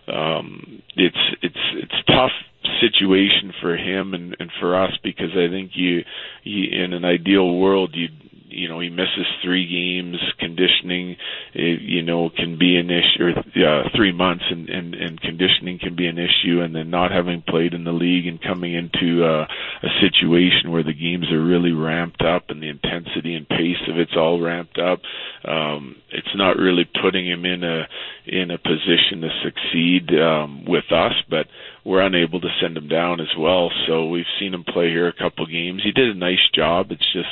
um, 0.07 0.81
it's 0.95 1.17
it's 1.41 1.55
it's 1.75 2.07
tough 2.07 2.31
situation 2.81 3.53
for 3.61 3.75
him 3.75 4.13
and, 4.13 4.35
and 4.39 4.51
for 4.59 4.75
us 4.81 4.91
because 5.03 5.31
I 5.31 5.49
think 5.49 5.71
you, 5.73 6.03
you 6.43 6.83
in 6.83 6.93
an 6.93 7.05
ideal 7.05 7.57
world 7.57 7.91
you 7.93 8.07
you 8.53 8.69
know 8.69 8.79
he 8.79 8.89
misses 8.89 9.27
three 9.43 9.67
games. 9.67 10.17
Conditioning 10.39 11.15
it, 11.53 11.81
you 11.81 12.01
know 12.01 12.29
can 12.29 12.57
be 12.57 12.77
an 12.77 12.89
issue 12.89 13.23
or 13.23 13.29
uh, 13.31 13.89
three 13.95 14.11
months 14.11 14.43
and, 14.49 14.69
and 14.69 14.95
and 14.95 15.21
conditioning 15.21 15.79
can 15.79 15.95
be 15.95 16.07
an 16.07 16.17
issue. 16.17 16.61
And 16.61 16.75
then 16.75 16.89
not 16.89 17.11
having 17.11 17.43
played 17.47 17.73
in 17.73 17.83
the 17.83 17.91
league 17.91 18.27
and 18.27 18.41
coming 18.41 18.73
into 18.73 19.23
uh, 19.23 19.45
a 19.83 19.89
situation 20.01 20.71
where 20.71 20.83
the 20.83 20.93
games 20.93 21.31
are 21.31 21.43
really 21.43 21.71
ramped 21.71 22.21
up 22.21 22.49
and 22.49 22.61
the 22.61 22.69
intensity 22.69 23.35
and 23.35 23.47
pace 23.47 23.81
of 23.89 23.97
it's 23.97 24.15
all 24.15 24.41
ramped 24.41 24.77
up 24.77 24.99
um 25.45 25.95
it's 26.11 26.35
not 26.35 26.57
really 26.57 26.87
putting 27.01 27.27
him 27.27 27.45
in 27.45 27.63
a 27.63 27.87
in 28.25 28.51
a 28.51 28.57
position 28.57 29.21
to 29.21 29.29
succeed 29.43 30.09
um 30.19 30.65
with 30.65 30.91
us. 30.91 31.13
But 31.29 31.47
we're 31.85 32.01
unable 32.01 32.39
to 32.41 32.47
send 32.61 32.77
him 32.77 32.87
down 32.87 33.19
as 33.19 33.35
well. 33.37 33.69
So 33.87 34.07
we've 34.07 34.25
seen 34.39 34.53
him 34.53 34.63
play 34.63 34.89
here 34.89 35.07
a 35.07 35.13
couple 35.13 35.45
games. 35.45 35.81
He 35.83 35.91
did 35.91 36.15
a 36.15 36.19
nice 36.19 36.49
job. 36.53 36.91
It's 36.91 37.13
just 37.13 37.27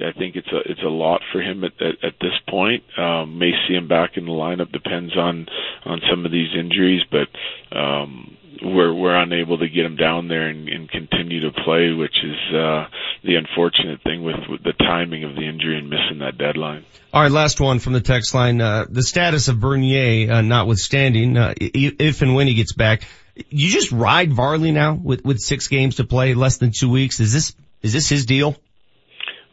I 0.00 0.12
think 0.12 0.36
it's 0.36 0.48
a 0.52 0.58
it's 0.70 0.82
a 0.82 0.88
lot 0.88 1.22
for 1.32 1.40
him 1.40 1.64
at 1.64 1.80
at, 1.80 2.04
at 2.04 2.14
this 2.20 2.38
point. 2.48 2.84
Um, 2.96 3.38
may 3.38 3.52
see 3.66 3.74
him 3.74 3.88
back 3.88 4.16
in 4.16 4.26
the 4.26 4.32
lineup 4.32 4.72
depends 4.72 5.16
on 5.16 5.46
on 5.84 6.00
some 6.10 6.24
of 6.24 6.32
these 6.32 6.54
injuries, 6.58 7.02
but 7.10 7.28
um, 7.76 8.36
we're 8.62 8.92
we're 8.92 9.16
unable 9.16 9.58
to 9.58 9.68
get 9.68 9.84
him 9.84 9.96
down 9.96 10.28
there 10.28 10.48
and, 10.48 10.68
and 10.68 10.90
continue 10.90 11.40
to 11.40 11.52
play, 11.64 11.92
which 11.92 12.16
is 12.22 12.54
uh, 12.54 12.86
the 13.24 13.36
unfortunate 13.36 14.02
thing 14.02 14.22
with, 14.22 14.36
with 14.48 14.62
the 14.62 14.72
timing 14.72 15.24
of 15.24 15.34
the 15.34 15.42
injury 15.42 15.78
and 15.78 15.90
missing 15.90 16.20
that 16.20 16.38
deadline. 16.38 16.84
All 17.12 17.22
right, 17.22 17.30
last 17.30 17.60
one 17.60 17.78
from 17.78 17.94
the 17.94 18.00
text 18.00 18.34
line. 18.34 18.60
Uh, 18.60 18.86
the 18.88 19.02
status 19.02 19.48
of 19.48 19.60
Bernier, 19.60 20.30
uh, 20.30 20.40
notwithstanding, 20.42 21.36
uh, 21.36 21.54
if 21.56 22.22
and 22.22 22.34
when 22.34 22.46
he 22.46 22.54
gets 22.54 22.72
back, 22.72 23.02
you 23.48 23.70
just 23.70 23.92
ride 23.92 24.32
Varley 24.32 24.72
now 24.72 24.94
with, 24.94 25.24
with 25.24 25.38
six 25.38 25.68
games 25.68 25.96
to 25.96 26.04
play, 26.04 26.34
less 26.34 26.58
than 26.58 26.72
two 26.72 26.90
weeks. 26.90 27.20
Is 27.20 27.32
this, 27.32 27.54
is 27.82 27.92
this 27.92 28.08
his 28.08 28.26
deal? 28.26 28.56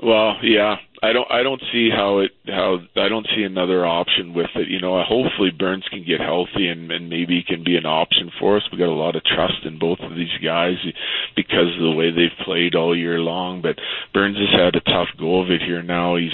Well, 0.02 0.36
yeah, 0.44 0.76
I 1.02 1.14
don't 1.14 1.32
I 1.32 1.42
don't 1.42 1.62
see 1.72 1.90
how 1.90 2.20
it 2.20 2.32
how 2.48 2.80
I 2.98 3.08
don't 3.08 3.28
see 3.36 3.44
another 3.44 3.86
option 3.86 4.34
with 4.34 4.50
it. 4.56 4.68
You 4.68 4.82
know, 4.82 5.02
hopefully 5.04 5.52
Burns 5.58 5.86
can 5.90 6.04
get 6.06 6.20
healthy 6.20 6.68
and 6.68 6.92
and 6.92 7.10
maybe 7.10 7.44
can 7.48 7.64
be 7.64 7.78
an 7.78 7.86
option 7.86 8.32
for 8.40 8.58
us. 8.58 8.64
We 8.72 8.78
got 8.78 8.90
a 8.90 8.92
lot 8.92 9.16
of 9.16 9.24
trust 9.24 9.66
in 9.66 9.80
both 9.80 10.00
of 10.02 10.16
these 10.16 10.36
guys 10.44 10.76
because 11.36 11.74
of 11.76 11.84
the 11.84 11.96
way 11.96 12.12
they've 12.12 12.46
played 12.46 12.76
all 12.76 12.98
year 12.98 13.20
long. 13.20 13.62
But 13.62 13.80
Burns 14.14 14.38
has 14.38 14.60
had 14.60 14.76
a 14.76 14.82
tough 14.82 15.10
go 15.18 15.42
of 15.42 15.50
it 15.50 15.62
here 15.62 15.82
now. 15.82 16.18
He's 16.18 16.32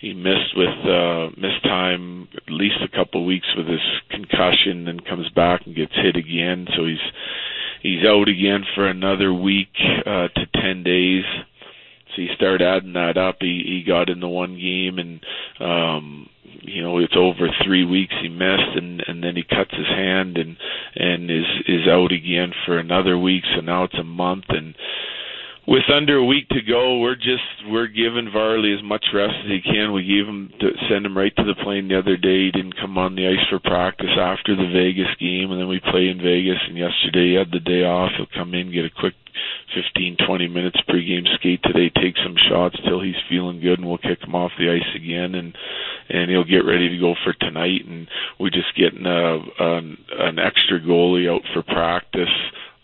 he 0.00 0.14
missed 0.14 0.56
with 0.56 0.86
uh 0.86 1.28
missed 1.36 1.62
time 1.64 2.28
at 2.36 2.52
least 2.52 2.76
a 2.82 2.94
couple 2.94 3.22
of 3.22 3.26
weeks 3.26 3.48
with 3.56 3.66
his 3.66 3.80
concussion 4.10 4.86
and 4.88 5.04
comes 5.04 5.28
back 5.30 5.62
and 5.66 5.74
gets 5.74 5.94
hit 5.94 6.14
again 6.14 6.66
so 6.76 6.84
he's 6.84 6.98
he's 7.80 8.04
out 8.04 8.28
again 8.28 8.64
for 8.74 8.86
another 8.86 9.32
week 9.32 9.72
uh 10.04 10.28
to 10.28 10.46
10 10.60 10.82
days 10.82 11.24
so 12.14 12.22
you 12.22 12.28
start 12.36 12.60
adding 12.60 12.92
that 12.92 13.16
up 13.16 13.36
he 13.40 13.62
he 13.66 13.84
got 13.86 14.08
in 14.08 14.20
the 14.20 14.28
one 14.28 14.58
game 14.58 14.98
and 14.98 15.20
um 15.60 16.28
you 16.62 16.82
know 16.82 16.98
it's 16.98 17.16
over 17.16 17.48
3 17.64 17.84
weeks 17.84 18.14
he 18.22 18.28
missed 18.28 18.76
and 18.76 19.02
and 19.06 19.22
then 19.22 19.36
he 19.36 19.42
cuts 19.42 19.72
his 19.72 19.86
hand 19.86 20.36
and 20.36 20.56
and 20.94 21.30
is 21.30 21.46
is 21.66 21.88
out 21.88 22.12
again 22.12 22.52
for 22.66 22.78
another 22.78 23.18
week 23.18 23.44
so 23.54 23.60
now 23.60 23.84
it's 23.84 23.98
a 23.98 24.04
month 24.04 24.44
and 24.48 24.74
with 25.66 25.88
under 25.88 26.16
a 26.16 26.24
week 26.24 26.48
to 26.50 26.60
go, 26.60 26.98
we're 26.98 27.16
just 27.16 27.64
we're 27.68 27.86
giving 27.86 28.30
Varley 28.30 28.74
as 28.74 28.82
much 28.84 29.04
rest 29.14 29.34
as 29.44 29.50
he 29.50 29.60
can. 29.62 29.92
We 29.92 30.04
gave 30.04 30.28
him 30.28 30.52
to 30.60 30.68
send 30.90 31.06
him 31.06 31.16
right 31.16 31.34
to 31.36 31.44
the 31.44 31.56
plane 31.62 31.88
the 31.88 31.98
other 31.98 32.16
day. 32.16 32.46
He 32.46 32.50
didn't 32.50 32.76
come 32.76 32.98
on 32.98 33.14
the 33.14 33.26
ice 33.26 33.44
for 33.48 33.58
practice 33.60 34.12
after 34.18 34.54
the 34.54 34.68
Vegas 34.68 35.08
game, 35.18 35.50
and 35.50 35.60
then 35.60 35.68
we 35.68 35.80
play 35.80 36.08
in 36.08 36.18
Vegas. 36.18 36.60
And 36.68 36.76
yesterday 36.76 37.32
he 37.32 37.34
had 37.34 37.50
the 37.50 37.64
day 37.64 37.84
off. 37.84 38.12
He'll 38.16 38.26
come 38.36 38.52
in, 38.52 38.72
get 38.72 38.84
a 38.84 38.90
quick 38.90 39.14
15, 39.74 40.16
20 40.26 40.48
minutes 40.48 40.80
pregame 40.88 41.26
skate 41.34 41.62
today, 41.62 41.90
take 41.90 42.16
some 42.22 42.36
shots 42.48 42.76
till 42.86 43.00
he's 43.00 43.14
feeling 43.28 43.60
good, 43.60 43.78
and 43.78 43.88
we'll 43.88 43.98
kick 43.98 44.22
him 44.22 44.34
off 44.34 44.52
the 44.58 44.70
ice 44.70 44.96
again, 44.96 45.34
and 45.34 45.56
and 46.08 46.30
he'll 46.30 46.44
get 46.44 46.64
ready 46.64 46.88
to 46.88 46.98
go 46.98 47.14
for 47.24 47.32
tonight. 47.32 47.86
And 47.86 48.08
we're 48.38 48.50
just 48.50 48.76
getting 48.76 49.06
a, 49.06 49.38
an, 49.58 49.98
an 50.18 50.38
extra 50.38 50.80
goalie 50.80 51.32
out 51.32 51.42
for 51.52 51.62
practice 51.62 52.28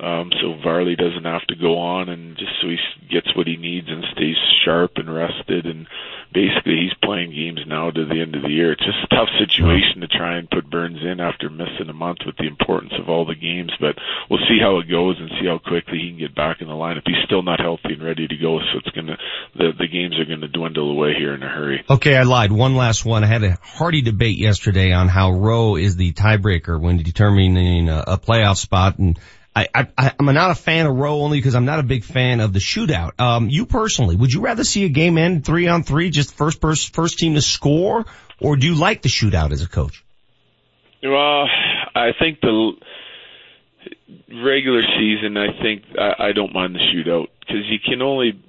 um, 0.02 0.30
so 0.40 0.54
Varley 0.62 0.96
doesn't 0.96 1.24
have 1.24 1.46
to 1.48 1.56
go 1.56 1.78
on, 1.78 2.08
and 2.08 2.36
just 2.36 2.52
so 2.60 2.68
he 2.68 2.78
gets 3.10 3.34
what 3.36 3.46
he 3.46 3.56
needs 3.56 3.88
and 3.88 4.04
stays 4.12 4.36
sharp 4.64 4.92
and 4.96 5.12
rested. 5.12 5.66
And 5.66 5.86
basically, 6.32 6.88
he's 6.88 6.96
playing 7.04 7.30
games 7.30 7.60
now 7.66 7.90
to 7.90 8.06
the 8.06 8.20
end 8.20 8.34
of 8.34 8.42
the 8.42 8.48
year. 8.48 8.72
It's 8.72 8.84
just 8.84 9.04
a 9.04 9.14
tough 9.14 9.28
situation 9.38 10.00
to 10.00 10.08
try 10.08 10.38
and 10.38 10.48
put 10.48 10.70
Burns 10.70 11.02
in 11.02 11.20
after 11.20 11.50
missing 11.50 11.90
a 11.90 11.92
month 11.92 12.20
with 12.24 12.36
the 12.36 12.46
importance 12.46 12.92
of 12.98 13.08
all 13.08 13.26
the 13.26 13.34
games. 13.34 13.72
But 13.78 13.96
we'll 14.30 14.44
see 14.48 14.58
how 14.60 14.78
it 14.78 14.88
goes 14.88 15.20
and 15.20 15.30
see 15.40 15.46
how 15.46 15.58
quickly 15.58 15.98
he 15.98 16.10
can 16.10 16.18
get 16.18 16.34
back 16.34 16.60
in 16.60 16.68
the 16.68 16.74
lineup. 16.74 17.02
He's 17.04 17.24
still 17.26 17.42
not 17.42 17.60
healthy 17.60 17.92
and 17.92 18.02
ready 18.02 18.26
to 18.26 18.36
go, 18.36 18.58
so 18.72 18.78
it's 18.78 18.96
gonna 18.96 19.18
the 19.54 19.72
the 19.76 19.88
games 19.88 20.18
are 20.18 20.24
gonna 20.24 20.48
dwindle 20.48 20.90
away 20.90 21.12
here 21.12 21.34
in 21.34 21.42
a 21.42 21.48
hurry. 21.48 21.84
Okay, 21.90 22.16
I 22.16 22.22
lied. 22.22 22.52
One 22.52 22.74
last 22.74 23.04
one. 23.04 23.24
I 23.24 23.26
had 23.26 23.44
a 23.44 23.58
hearty 23.60 24.00
debate 24.00 24.38
yesterday 24.38 24.92
on 24.92 25.08
how 25.08 25.32
ROW 25.32 25.76
is 25.76 25.96
the 25.96 26.12
tiebreaker 26.12 26.80
when 26.80 26.96
determining 26.98 27.88
a, 27.88 28.04
a 28.06 28.18
playoff 28.18 28.56
spot, 28.56 28.98
and 28.98 29.18
I, 29.54 29.66
I, 29.74 30.12
I'm 30.18 30.26
not 30.26 30.52
a 30.52 30.54
fan 30.54 30.86
of 30.86 30.96
row 30.96 31.20
only 31.22 31.38
because 31.38 31.54
I'm 31.54 31.64
not 31.64 31.80
a 31.80 31.82
big 31.82 32.04
fan 32.04 32.40
of 32.40 32.52
the 32.52 32.60
shootout. 32.60 33.18
Um, 33.20 33.48
you 33.48 33.66
personally, 33.66 34.14
would 34.14 34.32
you 34.32 34.40
rather 34.40 34.62
see 34.62 34.84
a 34.84 34.88
game 34.88 35.18
end 35.18 35.44
three 35.44 35.66
on 35.66 35.82
three, 35.82 36.10
just 36.10 36.34
first 36.34 36.60
first, 36.60 36.94
first 36.94 37.18
team 37.18 37.34
to 37.34 37.42
score, 37.42 38.06
or 38.40 38.56
do 38.56 38.66
you 38.66 38.74
like 38.74 39.02
the 39.02 39.08
shootout 39.08 39.50
as 39.50 39.62
a 39.62 39.68
coach? 39.68 40.04
Well, 41.02 41.46
I 41.94 42.10
think 42.18 42.40
the 42.40 42.72
regular 44.28 44.82
season, 44.82 45.36
I 45.36 45.60
think 45.60 45.82
I, 45.98 46.28
I 46.28 46.32
don't 46.32 46.52
mind 46.52 46.74
the 46.74 46.78
shootout 46.78 47.28
because 47.40 47.64
you 47.68 47.78
can 47.84 48.02
only 48.02 48.40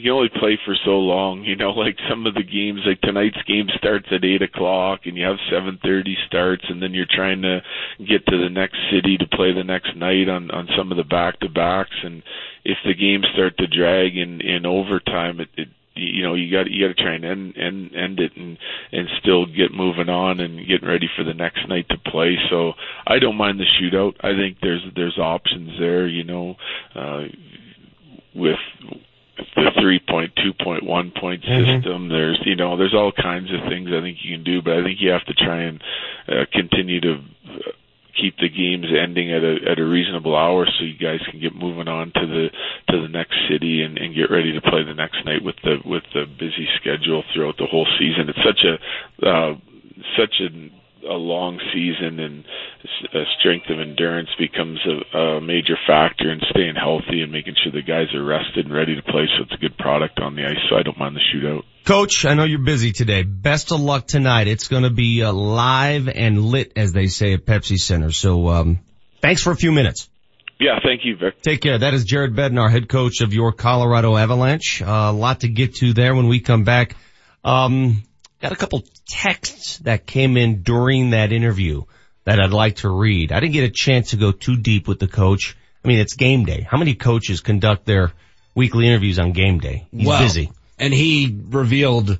you 0.00 0.04
can 0.04 0.12
only 0.12 0.30
play 0.40 0.58
for 0.64 0.74
so 0.84 0.92
long. 0.92 1.44
You 1.44 1.56
know, 1.56 1.70
like 1.72 1.96
some 2.08 2.26
of 2.26 2.34
the 2.34 2.42
games, 2.42 2.80
like 2.86 3.00
tonight's 3.02 3.42
game 3.46 3.68
starts 3.76 4.06
at 4.10 4.24
eight 4.24 4.40
o'clock, 4.40 5.00
and 5.04 5.16
you 5.16 5.26
have 5.26 5.36
seven 5.50 5.78
thirty 5.82 6.16
starts, 6.26 6.64
and 6.68 6.82
then 6.82 6.94
you're 6.94 7.06
trying 7.10 7.42
to 7.42 7.60
get 7.98 8.24
to 8.26 8.38
the 8.38 8.48
next 8.48 8.78
city 8.90 9.18
to 9.18 9.36
play 9.36 9.52
the 9.52 9.64
next 9.64 9.94
night 9.96 10.28
on 10.28 10.50
on 10.50 10.68
some 10.76 10.90
of 10.90 10.96
the 10.96 11.04
back 11.04 11.38
to 11.40 11.48
backs, 11.48 11.96
and 12.02 12.22
if 12.64 12.78
the 12.84 12.94
games 12.94 13.26
start 13.34 13.58
to 13.58 13.66
drag 13.66 14.16
in 14.16 14.40
in 14.40 14.64
overtime, 14.64 15.40
it, 15.40 15.48
it 15.56 15.68
you 15.94 16.22
know 16.22 16.34
you 16.34 16.50
got 16.50 16.70
you 16.70 16.88
got 16.88 16.96
to 16.96 17.02
try 17.02 17.14
and 17.14 17.24
end 17.24 17.54
end 17.58 17.90
end 17.94 18.20
it 18.20 18.32
and 18.36 18.56
and 18.92 19.06
still 19.20 19.44
get 19.44 19.70
moving 19.70 20.08
on 20.08 20.40
and 20.40 20.66
getting 20.66 20.88
ready 20.88 21.10
for 21.14 21.24
the 21.24 21.34
next 21.34 21.68
night 21.68 21.86
to 21.90 21.98
play. 22.10 22.38
So 22.48 22.72
I 23.06 23.18
don't 23.18 23.36
mind 23.36 23.60
the 23.60 23.64
shootout. 23.64 24.14
I 24.24 24.34
think 24.34 24.58
there's 24.62 24.82
there's 24.96 25.18
options 25.18 25.78
there. 25.78 26.06
You 26.06 26.24
know, 26.24 26.54
uh, 26.94 27.24
with 28.34 28.56
the 29.56 29.70
three 29.80 30.00
point 30.08 30.32
two 30.36 30.52
point 30.62 30.84
one 30.84 31.12
point 31.18 31.42
Mm-hmm. 31.42 31.80
system. 31.82 32.08
There's 32.08 32.38
you 32.44 32.56
know 32.56 32.76
there's 32.76 32.94
all 32.94 33.12
kinds 33.12 33.50
of 33.52 33.68
things 33.68 33.88
I 33.92 34.00
think 34.00 34.18
you 34.22 34.36
can 34.36 34.44
do, 34.44 34.62
but 34.62 34.74
I 34.74 34.82
think 34.84 35.00
you 35.00 35.10
have 35.10 35.24
to 35.26 35.34
try 35.34 35.62
and 35.62 35.82
uh, 36.28 36.44
continue 36.52 37.00
to 37.00 37.12
uh, 37.14 37.72
keep 38.20 38.36
the 38.38 38.48
games 38.48 38.86
ending 38.92 39.32
at 39.32 39.42
a 39.42 39.56
at 39.70 39.78
a 39.78 39.84
reasonable 39.84 40.36
hour 40.36 40.66
so 40.66 40.84
you 40.84 40.98
guys 40.98 41.20
can 41.30 41.40
get 41.40 41.54
moving 41.54 41.88
on 41.88 42.12
to 42.14 42.26
the 42.26 42.48
to 42.90 43.02
the 43.02 43.08
next 43.08 43.34
city 43.48 43.82
and, 43.82 43.98
and 43.98 44.14
get 44.14 44.30
ready 44.30 44.52
to 44.52 44.60
play 44.60 44.84
the 44.84 44.94
next 44.94 45.24
night 45.24 45.42
with 45.42 45.56
the 45.64 45.78
with 45.84 46.04
the 46.14 46.26
busy 46.38 46.68
schedule 46.80 47.22
throughout 47.32 47.56
the 47.58 47.66
whole 47.66 47.86
season. 47.98 48.28
It's 48.28 48.44
such 48.44 48.62
a 48.64 48.74
uh, 49.26 49.54
such 50.18 50.40
a 50.40 50.48
a 51.08 51.14
long 51.14 51.58
season 51.72 52.20
and 52.20 52.44
a 53.14 53.24
strength 53.38 53.70
of 53.70 53.80
endurance 53.80 54.28
becomes 54.38 54.78
a, 54.86 55.18
a 55.18 55.40
major 55.40 55.76
factor 55.86 56.30
in 56.30 56.40
staying 56.50 56.74
healthy 56.74 57.22
and 57.22 57.32
making 57.32 57.54
sure 57.62 57.72
the 57.72 57.82
guys 57.82 58.14
are 58.14 58.24
rested 58.24 58.66
and 58.66 58.74
ready 58.74 58.94
to 58.94 59.02
play 59.02 59.26
so 59.36 59.44
it's 59.44 59.54
a 59.54 59.60
good 59.60 59.76
product 59.78 60.20
on 60.20 60.36
the 60.36 60.44
ice 60.44 60.58
so 60.68 60.76
I 60.76 60.82
don't 60.82 60.98
mind 60.98 61.16
the 61.16 61.20
shootout. 61.20 61.62
Coach, 61.84 62.24
I 62.24 62.34
know 62.34 62.44
you're 62.44 62.58
busy 62.58 62.92
today. 62.92 63.22
Best 63.22 63.72
of 63.72 63.80
luck 63.80 64.06
tonight. 64.06 64.46
It's 64.46 64.68
going 64.68 64.82
to 64.82 64.90
be 64.90 65.22
uh, 65.22 65.32
live 65.32 66.08
and 66.08 66.44
lit, 66.44 66.72
as 66.76 66.92
they 66.92 67.06
say 67.06 67.32
at 67.32 67.46
Pepsi 67.46 67.78
Center. 67.78 68.12
So, 68.12 68.48
um, 68.48 68.80
thanks 69.22 69.42
for 69.42 69.50
a 69.50 69.56
few 69.56 69.72
minutes. 69.72 70.08
Yeah, 70.60 70.78
thank 70.84 71.04
you, 71.04 71.16
Vic. 71.16 71.40
Take 71.40 71.62
care. 71.62 71.78
That 71.78 71.94
is 71.94 72.04
Jared 72.04 72.36
Bednar, 72.36 72.70
head 72.70 72.86
coach 72.86 73.22
of 73.22 73.32
your 73.32 73.52
Colorado 73.52 74.14
Avalanche. 74.14 74.82
Uh, 74.82 75.08
a 75.08 75.12
lot 75.12 75.40
to 75.40 75.48
get 75.48 75.76
to 75.76 75.94
there 75.94 76.14
when 76.14 76.28
we 76.28 76.40
come 76.40 76.64
back. 76.64 76.96
Um, 77.42 78.02
got 78.40 78.52
a 78.52 78.56
couple 78.56 78.84
texts 79.06 79.78
that 79.78 80.06
came 80.06 80.36
in 80.36 80.62
during 80.62 81.10
that 81.10 81.32
interview 81.32 81.82
that 82.24 82.40
I'd 82.40 82.50
like 82.50 82.76
to 82.76 82.88
read. 82.88 83.32
I 83.32 83.40
didn't 83.40 83.52
get 83.52 83.64
a 83.64 83.70
chance 83.70 84.10
to 84.10 84.16
go 84.16 84.32
too 84.32 84.56
deep 84.56 84.88
with 84.88 84.98
the 84.98 85.08
coach. 85.08 85.56
I 85.84 85.88
mean, 85.88 85.98
it's 85.98 86.14
game 86.14 86.44
day. 86.44 86.66
How 86.68 86.78
many 86.78 86.94
coaches 86.94 87.40
conduct 87.40 87.86
their 87.86 88.12
weekly 88.54 88.86
interviews 88.86 89.18
on 89.18 89.32
game 89.32 89.58
day? 89.58 89.86
He's 89.90 90.06
well, 90.06 90.20
busy. 90.20 90.52
And 90.78 90.92
he 90.92 91.38
revealed 91.48 92.18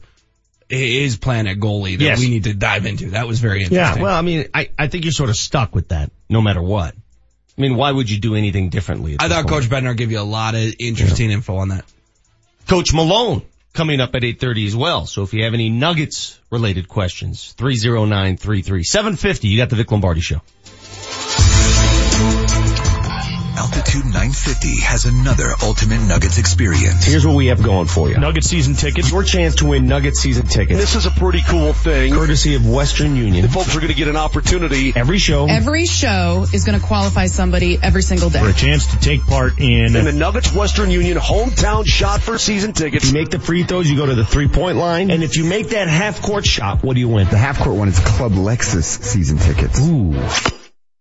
his 0.68 1.16
plan 1.16 1.46
at 1.46 1.58
goalie 1.58 1.98
that 1.98 2.04
Yes. 2.04 2.20
we 2.20 2.30
need 2.30 2.44
to 2.44 2.54
dive 2.54 2.86
into. 2.86 3.10
That 3.10 3.26
was 3.26 3.40
very 3.40 3.62
interesting. 3.62 3.76
Yeah, 3.76 4.02
well, 4.02 4.16
I 4.16 4.22
mean, 4.22 4.48
I, 4.54 4.70
I 4.78 4.86
think 4.86 5.04
you're 5.04 5.12
sort 5.12 5.30
of 5.30 5.36
stuck 5.36 5.74
with 5.74 5.88
that 5.88 6.10
no 6.28 6.40
matter 6.40 6.62
what. 6.62 6.94
I 7.58 7.60
mean, 7.60 7.76
why 7.76 7.90
would 7.92 8.08
you 8.08 8.18
do 8.18 8.36
anything 8.36 8.70
differently? 8.70 9.16
I 9.18 9.28
this 9.28 9.36
thought 9.36 9.48
point? 9.48 9.64
Coach 9.64 9.70
Bednar 9.70 9.96
gave 9.96 10.10
you 10.12 10.20
a 10.20 10.22
lot 10.22 10.54
of 10.54 10.74
interesting 10.78 11.30
info 11.30 11.56
on 11.56 11.68
that. 11.68 11.84
Coach 12.68 12.94
Malone 12.94 13.42
coming 13.72 14.00
up 14.00 14.14
at 14.14 14.22
8.30 14.22 14.66
as 14.66 14.76
well. 14.76 15.06
So 15.06 15.22
if 15.22 15.32
you 15.34 15.44
have 15.44 15.54
any 15.54 15.70
Nuggets 15.70 16.38
related 16.50 16.88
questions, 16.88 17.52
30933 17.52 18.84
750, 18.84 19.48
you 19.48 19.56
got 19.56 19.70
the 19.70 19.76
Vic 19.76 19.90
Lombardi 19.90 20.20
show. 20.20 20.40
Altitude 23.70 24.06
950 24.06 24.80
has 24.80 25.04
another 25.04 25.54
Ultimate 25.62 26.00
Nuggets 26.00 26.38
experience. 26.38 27.04
Here's 27.04 27.24
what 27.24 27.36
we 27.36 27.46
have 27.46 27.62
going 27.62 27.86
for 27.86 28.08
you. 28.10 28.18
Nugget 28.18 28.42
season 28.42 28.74
tickets. 28.74 29.12
Your 29.12 29.22
chance 29.22 29.54
to 29.56 29.66
win 29.66 29.86
Nugget 29.86 30.16
season 30.16 30.46
tickets. 30.46 30.80
This 30.80 30.96
is 30.96 31.06
a 31.06 31.10
pretty 31.12 31.40
cool 31.42 31.72
thing. 31.72 32.12
Courtesy 32.12 32.56
of 32.56 32.68
Western 32.68 33.14
Union. 33.14 33.42
The 33.42 33.48
folks 33.48 33.76
are 33.76 33.78
going 33.78 33.92
to 33.92 33.94
get 33.94 34.08
an 34.08 34.16
opportunity. 34.16 34.92
Every 34.96 35.18
show. 35.18 35.46
Every 35.46 35.86
show 35.86 36.46
is 36.52 36.64
going 36.64 36.80
to 36.80 36.84
qualify 36.84 37.26
somebody 37.26 37.78
every 37.80 38.02
single 38.02 38.28
day. 38.28 38.40
For 38.40 38.48
a 38.48 38.52
chance 38.52 38.88
to 38.88 38.98
take 38.98 39.24
part 39.24 39.60
in 39.60 39.94
In 39.94 40.04
the 40.04 40.12
Nuggets 40.12 40.52
Western 40.52 40.90
Union 40.90 41.16
hometown 41.16 41.86
shot 41.86 42.22
for 42.22 42.38
season 42.38 42.72
tickets. 42.72 43.06
You 43.06 43.14
make 43.14 43.30
the 43.30 43.38
free 43.38 43.62
throws, 43.62 43.88
you 43.88 43.96
go 43.96 44.06
to 44.06 44.16
the 44.16 44.24
three 44.24 44.48
point 44.48 44.78
line, 44.78 45.12
and 45.12 45.22
if 45.22 45.36
you 45.36 45.44
make 45.44 45.68
that 45.68 45.86
half 45.86 46.22
court 46.22 46.44
shot, 46.44 46.82
what 46.82 46.94
do 46.94 47.00
you 47.00 47.08
win? 47.08 47.28
The 47.28 47.38
half 47.38 47.60
court 47.60 47.76
one 47.76 47.86
is 47.86 48.00
Club 48.00 48.32
Lexus 48.32 49.00
season 49.04 49.38
tickets. 49.38 49.80
Ooh. 49.80 50.58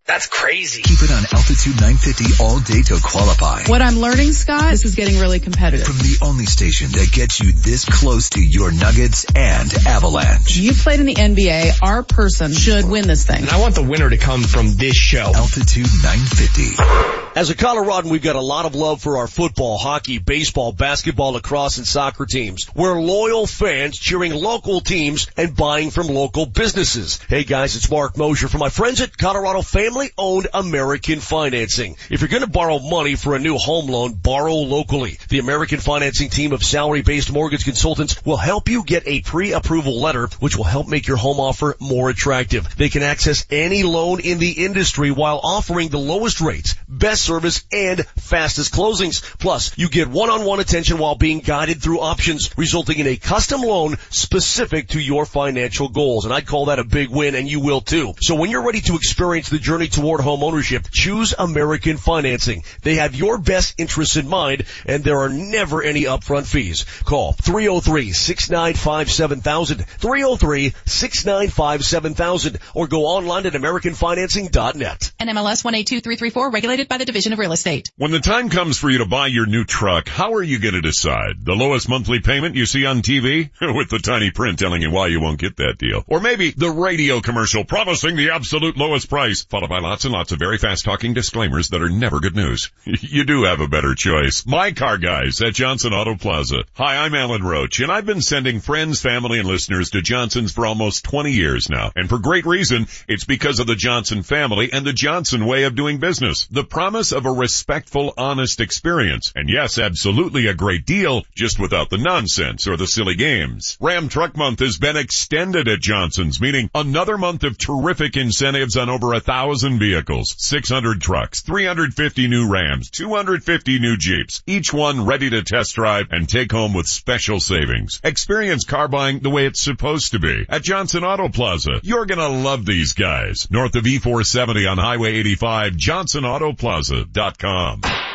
That's 0.10 0.26
crazy. 0.26 0.82
Keep 0.82 1.04
it 1.04 1.12
on 1.12 1.22
Altitude 1.38 1.76
950 1.80 2.44
all 2.44 2.60
day 2.62 2.82
to 2.82 3.00
qualify. 3.00 3.62
What 3.70 3.84
I'm 3.84 3.98
learning, 3.98 4.32
Scott, 4.32 4.72
this 4.72 4.84
is 4.84 4.96
getting 4.96 5.20
really 5.20 5.40
competitive. 5.40 5.86
From 5.86 6.00
the 6.00 6.18
only 6.24 6.48
station 6.48 6.90
that 6.94 7.12
gets 7.12 7.40
you 7.40 7.52
this 7.52 7.86
close 7.86 8.32
to 8.32 8.42
your 8.44 8.72
Nuggets 8.72 9.28
and 9.36 9.72
Avalanche. 9.86 10.58
You 10.58 10.74
played 10.74 11.00
in 11.00 11.06
the 11.06 11.14
NBA. 11.14 11.84
Our 11.84 12.02
person 12.02 12.52
should 12.54 12.86
win 12.86 13.06
this 13.06 13.24
thing. 13.28 13.42
And 13.44 13.52
I 13.52 13.60
want 13.60 13.76
the 13.76 13.84
winner 13.84 14.10
to 14.10 14.18
come 14.18 14.42
from 14.42 14.76
this 14.78 14.96
show. 14.96 15.32
Altitude 15.36 15.86
950. 16.02 17.29
As 17.40 17.50
a 17.50 17.56
Coloradan, 17.56 18.12
we've 18.12 18.22
got 18.22 18.36
a 18.36 18.42
lot 18.42 18.66
of 18.66 18.76
love 18.76 19.02
for 19.02 19.20
our 19.20 19.28
football, 19.28 19.78
hockey, 19.78 20.18
baseball, 20.18 20.74
basketball, 20.74 21.32
lacrosse, 21.32 21.78
and 21.78 21.88
soccer 21.88 22.26
teams. 22.26 22.70
We're 22.76 23.00
loyal 23.00 23.48
fans 23.48 23.98
cheering 23.98 24.34
local 24.34 24.82
teams 24.82 25.26
and 25.38 25.56
buying 25.56 25.90
from 25.90 26.08
local 26.08 26.46
businesses. 26.46 27.18
Hey 27.30 27.46
guys, 27.46 27.78
it's 27.78 27.90
Mark 27.90 28.18
Mosier 28.18 28.50
from 28.50 28.60
my 28.60 28.68
friends 28.68 29.00
at 29.00 29.18
Colorado 29.18 29.62
Family 29.62 30.10
Owned 30.18 30.50
American 30.54 31.22
Financing. 31.22 31.96
If 32.10 32.20
you're 32.20 32.28
going 32.28 32.44
to 32.44 32.50
borrow 32.50 32.78
money 32.80 33.16
for 33.16 33.38
a 33.38 33.40
new 33.40 33.56
home 33.56 33.88
loan, 33.88 34.16
borrow 34.16 34.56
locally. 34.56 35.18
The 35.30 35.40
American 35.40 35.80
Financing 35.80 36.30
team 36.30 36.52
of 36.52 36.62
salary-based 36.62 37.32
mortgage 37.32 37.64
consultants 37.64 38.22
will 38.26 38.36
help 38.36 38.68
you 38.68 38.84
get 38.84 39.04
a 39.08 39.22
pre-approval 39.22 40.02
letter, 40.02 40.28
which 40.42 40.58
will 40.58 40.66
help 40.66 40.90
make 40.90 41.08
your 41.08 41.16
home 41.16 41.40
offer 41.40 41.78
more 41.80 42.10
attractive. 42.10 42.76
They 42.76 42.90
can 42.90 43.02
access 43.02 43.46
any 43.50 43.84
loan 43.84 44.20
in 44.20 44.40
the 44.40 44.66
industry 44.66 45.12
while 45.12 45.40
offering 45.42 45.88
the 45.88 46.00
lowest 46.00 46.42
rates, 46.42 46.76
best 46.90 47.29
service, 47.30 47.62
and 47.72 48.04
fastest 48.18 48.74
closings. 48.74 49.22
Plus, 49.38 49.78
you 49.78 49.88
get 49.88 50.08
one-on-one 50.08 50.60
attention 50.60 50.98
while 50.98 51.14
being 51.14 51.42
guided 51.42 51.80
through 51.80 52.00
options, 52.00 52.50
resulting 52.58 52.98
in 52.98 53.06
a 53.06 53.18
custom 53.18 53.62
loan 53.62 53.98
specific 54.10 54.88
to 54.88 55.00
your 55.00 55.28
financial 55.28 55.90
goals. 55.90 56.26
And 56.26 56.34
I'd 56.34 56.48
call 56.48 56.66
that 56.66 56.80
a 56.80 56.84
big 56.84 57.10
win, 57.10 57.36
and 57.36 57.48
you 57.48 57.60
will 57.60 57.82
too. 57.82 58.16
So 58.20 58.34
when 58.34 58.50
you're 58.50 58.66
ready 58.66 58.82
to 58.82 58.96
experience 58.96 59.50
the 59.50 59.60
journey 59.60 59.90
toward 59.90 60.22
home 60.22 60.42
ownership, 60.42 60.88
choose 60.92 61.36
American 61.38 61.98
Financing. 61.98 62.64
They 62.82 62.96
have 62.96 63.14
your 63.14 63.38
best 63.38 63.76
interests 63.78 64.16
in 64.16 64.28
mind, 64.28 64.64
and 64.88 65.04
there 65.04 65.20
are 65.20 65.30
never 65.30 65.84
any 65.84 66.06
upfront 66.06 66.48
fees. 66.48 66.84
Call 67.04 67.34
303-695-7000, 67.34 69.86
303-695-7000, 70.00 72.58
or 72.74 72.88
go 72.88 73.06
online 73.06 73.46
at 73.46 73.54
AmericanFinancing.net. 73.54 75.12
NMLS 75.20 75.64
182334, 75.64 76.50
regulated 76.50 76.88
by 76.88 76.98
the 76.98 77.06
Division 77.10 77.34
of 77.34 77.40
Real 77.40 77.54
Estate. 77.54 77.90
When 77.98 78.12
the 78.12 78.20
time 78.20 78.50
comes 78.50 78.78
for 78.78 78.88
you 78.88 79.00
to 79.00 79.08
buy 79.08 79.26
your 79.26 79.48
new 79.48 79.66
truck, 79.66 80.08
how 80.08 80.36
are 80.36 80.44
you 80.44 80.60
going 80.60 80.76
to 80.76 80.82
decide? 80.82 81.44
The 81.44 81.56
lowest 81.56 81.90
monthly 81.90 82.20
payment 82.20 82.56
you 82.56 82.68
see 82.68 82.86
on 82.86 83.02
TV? 83.02 83.50
With 83.62 83.90
the 83.90 83.98
tiny 83.98 84.30
print 84.30 84.60
telling 84.60 84.84
you 84.84 84.92
why 84.92 85.08
you 85.08 85.20
won't 85.20 85.40
get 85.40 85.58
that 85.58 85.80
deal. 85.80 86.04
Or 86.06 86.20
maybe 86.20 86.52
the 86.52 86.70
radio 86.70 87.20
commercial 87.20 87.64
promising 87.64 88.16
the 88.16 88.30
absolute 88.30 88.78
lowest 88.78 89.10
price, 89.10 89.44
followed 89.44 89.72
by 89.72 89.80
lots 89.80 90.06
and 90.06 90.14
lots 90.14 90.32
of 90.34 90.38
very 90.38 90.60
fast 90.60 90.86
talking 90.86 91.16
disclaimers 91.16 91.70
that 91.70 91.82
are 91.82 91.90
never 91.90 92.20
good 92.20 92.36
news. 92.36 92.70
you 92.86 93.24
do 93.24 93.46
have 93.46 93.60
a 93.60 93.68
better 93.68 93.96
choice. 93.96 94.46
My 94.46 94.72
car 94.72 95.00
guys 95.00 95.42
at 95.42 95.56
Johnson 95.56 95.94
Auto 95.94 96.14
Plaza. 96.14 96.66
Hi, 96.76 96.98
I'm 96.98 97.16
Alan 97.16 97.42
Roach, 97.42 97.80
and 97.80 97.92
I've 97.92 98.06
been 98.06 98.22
sending 98.22 98.60
friends, 98.60 99.02
family, 99.02 99.40
and 99.40 99.48
listeners 99.48 99.90
to 99.92 100.04
Johnson's 100.04 100.52
for 100.52 100.68
almost 100.68 101.06
20 101.06 101.32
years 101.32 101.72
now. 101.72 101.92
And 101.96 102.08
for 102.08 102.20
great 102.20 102.46
reason, 102.46 102.86
it's 103.08 103.26
because 103.26 103.58
of 103.60 103.66
the 103.66 103.76
Johnson 103.76 104.22
family 104.22 104.72
and 104.72 104.86
the 104.86 104.94
Johnson 104.94 105.48
way 105.48 105.64
of 105.64 105.74
doing 105.74 105.98
business. 105.98 106.46
The 106.52 106.64
promise 106.64 106.99
of 107.00 107.26
a 107.26 107.32
respectful, 107.32 108.14
honest 108.18 108.60
experience. 108.60 109.32
And 109.36 109.50
yes, 109.50 109.80
absolutely 109.80 110.48
a 110.48 110.54
great 110.54 110.86
deal, 110.86 111.24
just 111.34 111.58
without 111.58 111.90
the 111.90 111.98
nonsense 111.98 112.68
or 112.68 112.76
the 112.76 112.88
silly 112.88 113.16
games. 113.16 113.78
Ram 113.80 114.10
Truck 114.10 114.36
Month 114.36 114.60
has 114.60 114.78
been 114.78 114.98
extended 114.98 115.70
at 115.70 115.80
Johnson's, 115.80 116.42
meaning 116.42 116.70
another 116.76 117.18
month 117.18 117.44
of 117.44 117.58
terrific 117.58 118.18
incentives 118.18 118.76
on 118.76 118.90
over 118.90 119.14
a 119.14 119.22
thousand 119.22 119.80
vehicles, 119.80 120.36
600 120.38 121.00
trucks, 121.00 121.42
350 121.42 122.28
new 122.28 122.50
Rams, 122.50 122.90
250 122.90 123.80
new 123.80 123.96
Jeeps, 123.96 124.44
each 124.46 124.74
one 124.74 125.06
ready 125.06 125.30
to 125.30 125.42
test 125.42 125.76
drive 125.76 126.08
and 126.12 126.28
take 126.28 126.52
home 126.52 126.74
with 126.74 126.88
special 126.88 127.40
savings. 127.40 128.02
Experience 128.04 128.66
car 128.66 128.90
buying 128.90 129.20
the 129.20 129.30
way 129.30 129.46
it's 129.46 129.62
supposed 129.62 130.12
to 130.12 130.20
be 130.20 130.46
at 130.50 130.64
Johnson 130.64 131.06
Auto 131.06 131.30
Plaza. 131.30 131.80
You're 131.84 132.06
gonna 132.06 132.28
love 132.28 132.66
these 132.66 132.92
guys. 132.92 133.48
North 133.50 133.76
of 133.76 133.86
E470 133.86 134.70
on 134.70 134.78
Highway 134.78 135.16
85, 135.16 135.78
Johnson 135.78 136.26
Auto 136.26 136.54
Plaza. 136.54 136.89
progressive.com. 136.90 138.09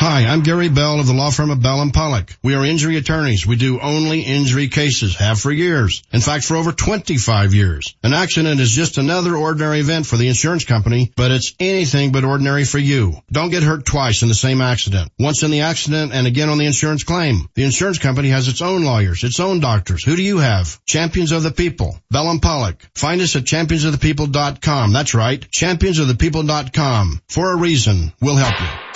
Hi, 0.00 0.24
I'm 0.24 0.40
Gary 0.40 0.70
Bell 0.70 0.98
of 0.98 1.06
the 1.06 1.12
law 1.12 1.30
firm 1.30 1.50
of 1.50 1.60
Bell 1.60 1.82
and 1.82 1.92
Pollock. 1.92 2.34
We 2.42 2.54
are 2.54 2.64
injury 2.64 2.96
attorneys. 2.96 3.46
We 3.46 3.56
do 3.56 3.80
only 3.80 4.22
injury 4.22 4.68
cases, 4.68 5.16
have 5.16 5.38
for 5.38 5.52
years. 5.52 6.02
In 6.10 6.22
fact, 6.22 6.46
for 6.46 6.56
over 6.56 6.72
25 6.72 7.52
years. 7.52 7.94
An 8.02 8.14
accident 8.14 8.60
is 8.60 8.70
just 8.70 8.96
another 8.96 9.36
ordinary 9.36 9.78
event 9.80 10.06
for 10.06 10.16
the 10.16 10.28
insurance 10.28 10.64
company, 10.64 11.12
but 11.16 11.30
it's 11.30 11.54
anything 11.60 12.12
but 12.12 12.24
ordinary 12.24 12.64
for 12.64 12.78
you. 12.78 13.12
Don't 13.30 13.50
get 13.50 13.62
hurt 13.62 13.84
twice 13.84 14.22
in 14.22 14.28
the 14.28 14.34
same 14.34 14.62
accident. 14.62 15.12
Once 15.18 15.42
in 15.42 15.50
the 15.50 15.60
accident 15.60 16.14
and 16.14 16.26
again 16.26 16.48
on 16.48 16.56
the 16.56 16.64
insurance 16.64 17.04
claim. 17.04 17.50
The 17.54 17.64
insurance 17.64 17.98
company 17.98 18.30
has 18.30 18.48
its 18.48 18.62
own 18.62 18.84
lawyers, 18.84 19.22
its 19.22 19.38
own 19.38 19.60
doctors. 19.60 20.02
Who 20.02 20.16
do 20.16 20.22
you 20.22 20.38
have? 20.38 20.82
Champions 20.86 21.30
of 21.30 21.42
the 21.42 21.50
People. 21.50 22.00
Bell 22.10 22.30
and 22.30 22.40
Pollock. 22.40 22.88
Find 22.94 23.20
us 23.20 23.36
at 23.36 23.42
championsofthepeople.com. 23.42 24.94
That's 24.94 25.12
right. 25.14 25.42
Championsofthepeople.com. 25.42 27.20
For 27.28 27.52
a 27.52 27.58
reason. 27.58 28.14
We'll 28.22 28.36
help 28.36 28.58
you. 28.58 28.89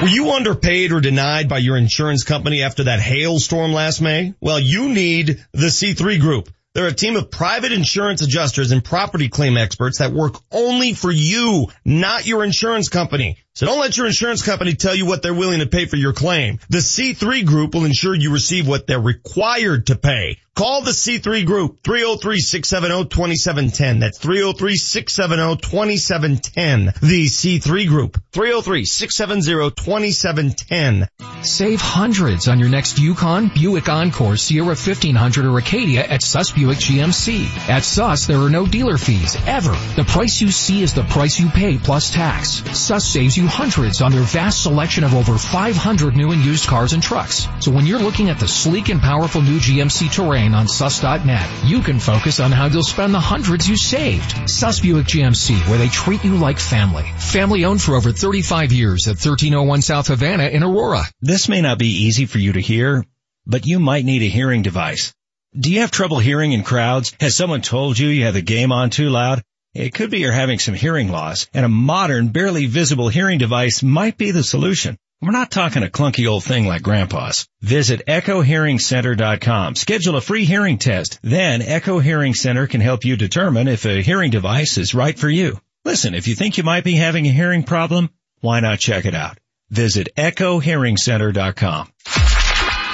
Were 0.00 0.08
you 0.08 0.30
underpaid 0.30 0.92
or 0.92 1.02
denied 1.02 1.50
by 1.50 1.58
your 1.58 1.76
insurance 1.76 2.24
company 2.24 2.62
after 2.62 2.84
that 2.84 3.00
hailstorm 3.00 3.74
last 3.74 4.00
May? 4.00 4.32
Well, 4.40 4.58
you 4.58 4.88
need 4.88 5.44
the 5.52 5.66
C3 5.66 6.18
Group. 6.18 6.48
They're 6.72 6.86
a 6.86 6.94
team 6.94 7.16
of 7.16 7.30
private 7.30 7.72
insurance 7.72 8.22
adjusters 8.22 8.72
and 8.72 8.82
property 8.82 9.28
claim 9.28 9.58
experts 9.58 9.98
that 9.98 10.12
work 10.12 10.36
only 10.50 10.94
for 10.94 11.10
you, 11.10 11.66
not 11.84 12.26
your 12.26 12.44
insurance 12.44 12.88
company. 12.88 13.36
So 13.54 13.66
don't 13.66 13.80
let 13.80 13.98
your 13.98 14.06
insurance 14.06 14.42
company 14.42 14.74
tell 14.74 14.94
you 14.94 15.04
what 15.04 15.22
they're 15.22 15.34
willing 15.34 15.60
to 15.60 15.66
pay 15.66 15.84
for 15.84 15.96
your 15.96 16.14
claim. 16.14 16.60
The 16.70 16.78
C3 16.78 17.44
Group 17.44 17.74
will 17.74 17.84
ensure 17.84 18.14
you 18.14 18.32
receive 18.32 18.66
what 18.66 18.86
they're 18.86 18.98
required 18.98 19.88
to 19.88 19.96
pay. 19.96 20.38
Call 20.60 20.82
the 20.82 20.90
C3 20.90 21.46
Group, 21.46 21.82
303-670-2710. 21.84 24.00
That's 24.00 24.18
303-670-2710. 24.18 27.00
The 27.00 27.24
C3 27.24 27.88
Group, 27.88 28.20
303-670-2710. 28.32 31.08
Save 31.42 31.80
hundreds 31.80 32.48
on 32.48 32.58
your 32.58 32.68
next 32.68 32.98
Yukon, 32.98 33.48
Buick 33.48 33.88
Encore, 33.88 34.36
Sierra 34.36 34.66
1500 34.66 35.46
or 35.46 35.56
Acadia 35.56 36.04
at 36.04 36.22
Suss 36.22 36.50
Buick 36.50 36.76
GMC. 36.76 37.46
At 37.70 37.82
Suss, 37.82 38.26
there 38.26 38.36
are 38.36 38.50
no 38.50 38.66
dealer 38.66 38.98
fees, 38.98 39.38
ever. 39.46 39.74
The 39.96 40.04
price 40.06 40.42
you 40.42 40.50
see 40.50 40.82
is 40.82 40.92
the 40.92 41.04
price 41.04 41.40
you 41.40 41.48
pay 41.48 41.78
plus 41.78 42.10
tax. 42.10 42.62
Suss 42.78 43.06
saves 43.06 43.34
you 43.34 43.46
hundreds 43.46 44.02
on 44.02 44.12
their 44.12 44.20
vast 44.20 44.62
selection 44.62 45.04
of 45.04 45.14
over 45.14 45.38
500 45.38 46.14
new 46.14 46.32
and 46.32 46.44
used 46.44 46.68
cars 46.68 46.92
and 46.92 47.02
trucks. 47.02 47.48
So 47.60 47.70
when 47.70 47.86
you're 47.86 47.98
looking 47.98 48.28
at 48.28 48.38
the 48.38 48.46
sleek 48.46 48.90
and 48.90 49.00
powerful 49.00 49.40
new 49.40 49.58
GMC 49.58 50.12
Terrain 50.12 50.49
on 50.54 50.68
sus.net, 50.68 51.64
you 51.64 51.82
can 51.82 51.98
focus 51.98 52.40
on 52.40 52.52
how 52.52 52.66
you'll 52.66 52.82
spend 52.82 53.14
the 53.14 53.20
hundreds 53.20 53.68
you 53.68 53.76
saved. 53.76 54.48
Suss 54.48 54.80
Buick 54.80 55.06
GMC, 55.06 55.68
where 55.68 55.78
they 55.78 55.88
treat 55.88 56.24
you 56.24 56.36
like 56.36 56.58
family. 56.58 57.04
Family 57.18 57.64
owned 57.64 57.82
for 57.82 57.94
over 57.94 58.12
35 58.12 58.72
years 58.72 59.06
at 59.06 59.16
1301 59.16 59.82
South 59.82 60.08
Havana 60.08 60.48
in 60.48 60.62
Aurora. 60.62 61.02
This 61.20 61.48
may 61.48 61.60
not 61.60 61.78
be 61.78 62.04
easy 62.04 62.26
for 62.26 62.38
you 62.38 62.52
to 62.52 62.60
hear, 62.60 63.04
but 63.46 63.66
you 63.66 63.78
might 63.78 64.04
need 64.04 64.22
a 64.22 64.28
hearing 64.28 64.62
device. 64.62 65.12
Do 65.58 65.72
you 65.72 65.80
have 65.80 65.90
trouble 65.90 66.18
hearing 66.18 66.52
in 66.52 66.62
crowds? 66.62 67.12
Has 67.20 67.36
someone 67.36 67.62
told 67.62 67.98
you 67.98 68.08
you 68.08 68.24
have 68.24 68.34
the 68.34 68.42
game 68.42 68.72
on 68.72 68.90
too 68.90 69.10
loud? 69.10 69.42
It 69.74 69.94
could 69.94 70.10
be 70.10 70.18
you're 70.18 70.32
having 70.32 70.58
some 70.58 70.74
hearing 70.74 71.10
loss, 71.10 71.46
and 71.54 71.64
a 71.64 71.68
modern, 71.68 72.28
barely 72.28 72.66
visible 72.66 73.08
hearing 73.08 73.38
device 73.38 73.82
might 73.82 74.16
be 74.16 74.30
the 74.30 74.42
solution. 74.42 74.96
We're 75.22 75.32
not 75.32 75.50
talking 75.50 75.82
a 75.82 75.88
clunky 75.88 76.26
old 76.26 76.44
thing 76.44 76.66
like 76.66 76.82
grandpa's. 76.82 77.46
Visit 77.60 78.06
echohearingcenter.com. 78.06 79.74
Schedule 79.74 80.16
a 80.16 80.20
free 80.22 80.46
hearing 80.46 80.78
test. 80.78 81.18
Then 81.22 81.60
Echo 81.60 81.98
Hearing 81.98 82.32
Center 82.32 82.66
can 82.66 82.80
help 82.80 83.04
you 83.04 83.16
determine 83.16 83.68
if 83.68 83.84
a 83.84 84.00
hearing 84.00 84.30
device 84.30 84.78
is 84.78 84.94
right 84.94 85.18
for 85.18 85.28
you. 85.28 85.60
Listen, 85.84 86.14
if 86.14 86.26
you 86.26 86.34
think 86.34 86.56
you 86.56 86.64
might 86.64 86.84
be 86.84 86.94
having 86.94 87.26
a 87.26 87.32
hearing 87.32 87.64
problem, 87.64 88.08
why 88.40 88.60
not 88.60 88.78
check 88.78 89.04
it 89.04 89.14
out? 89.14 89.36
Visit 89.68 90.08
echohearingcenter.com. 90.16 91.92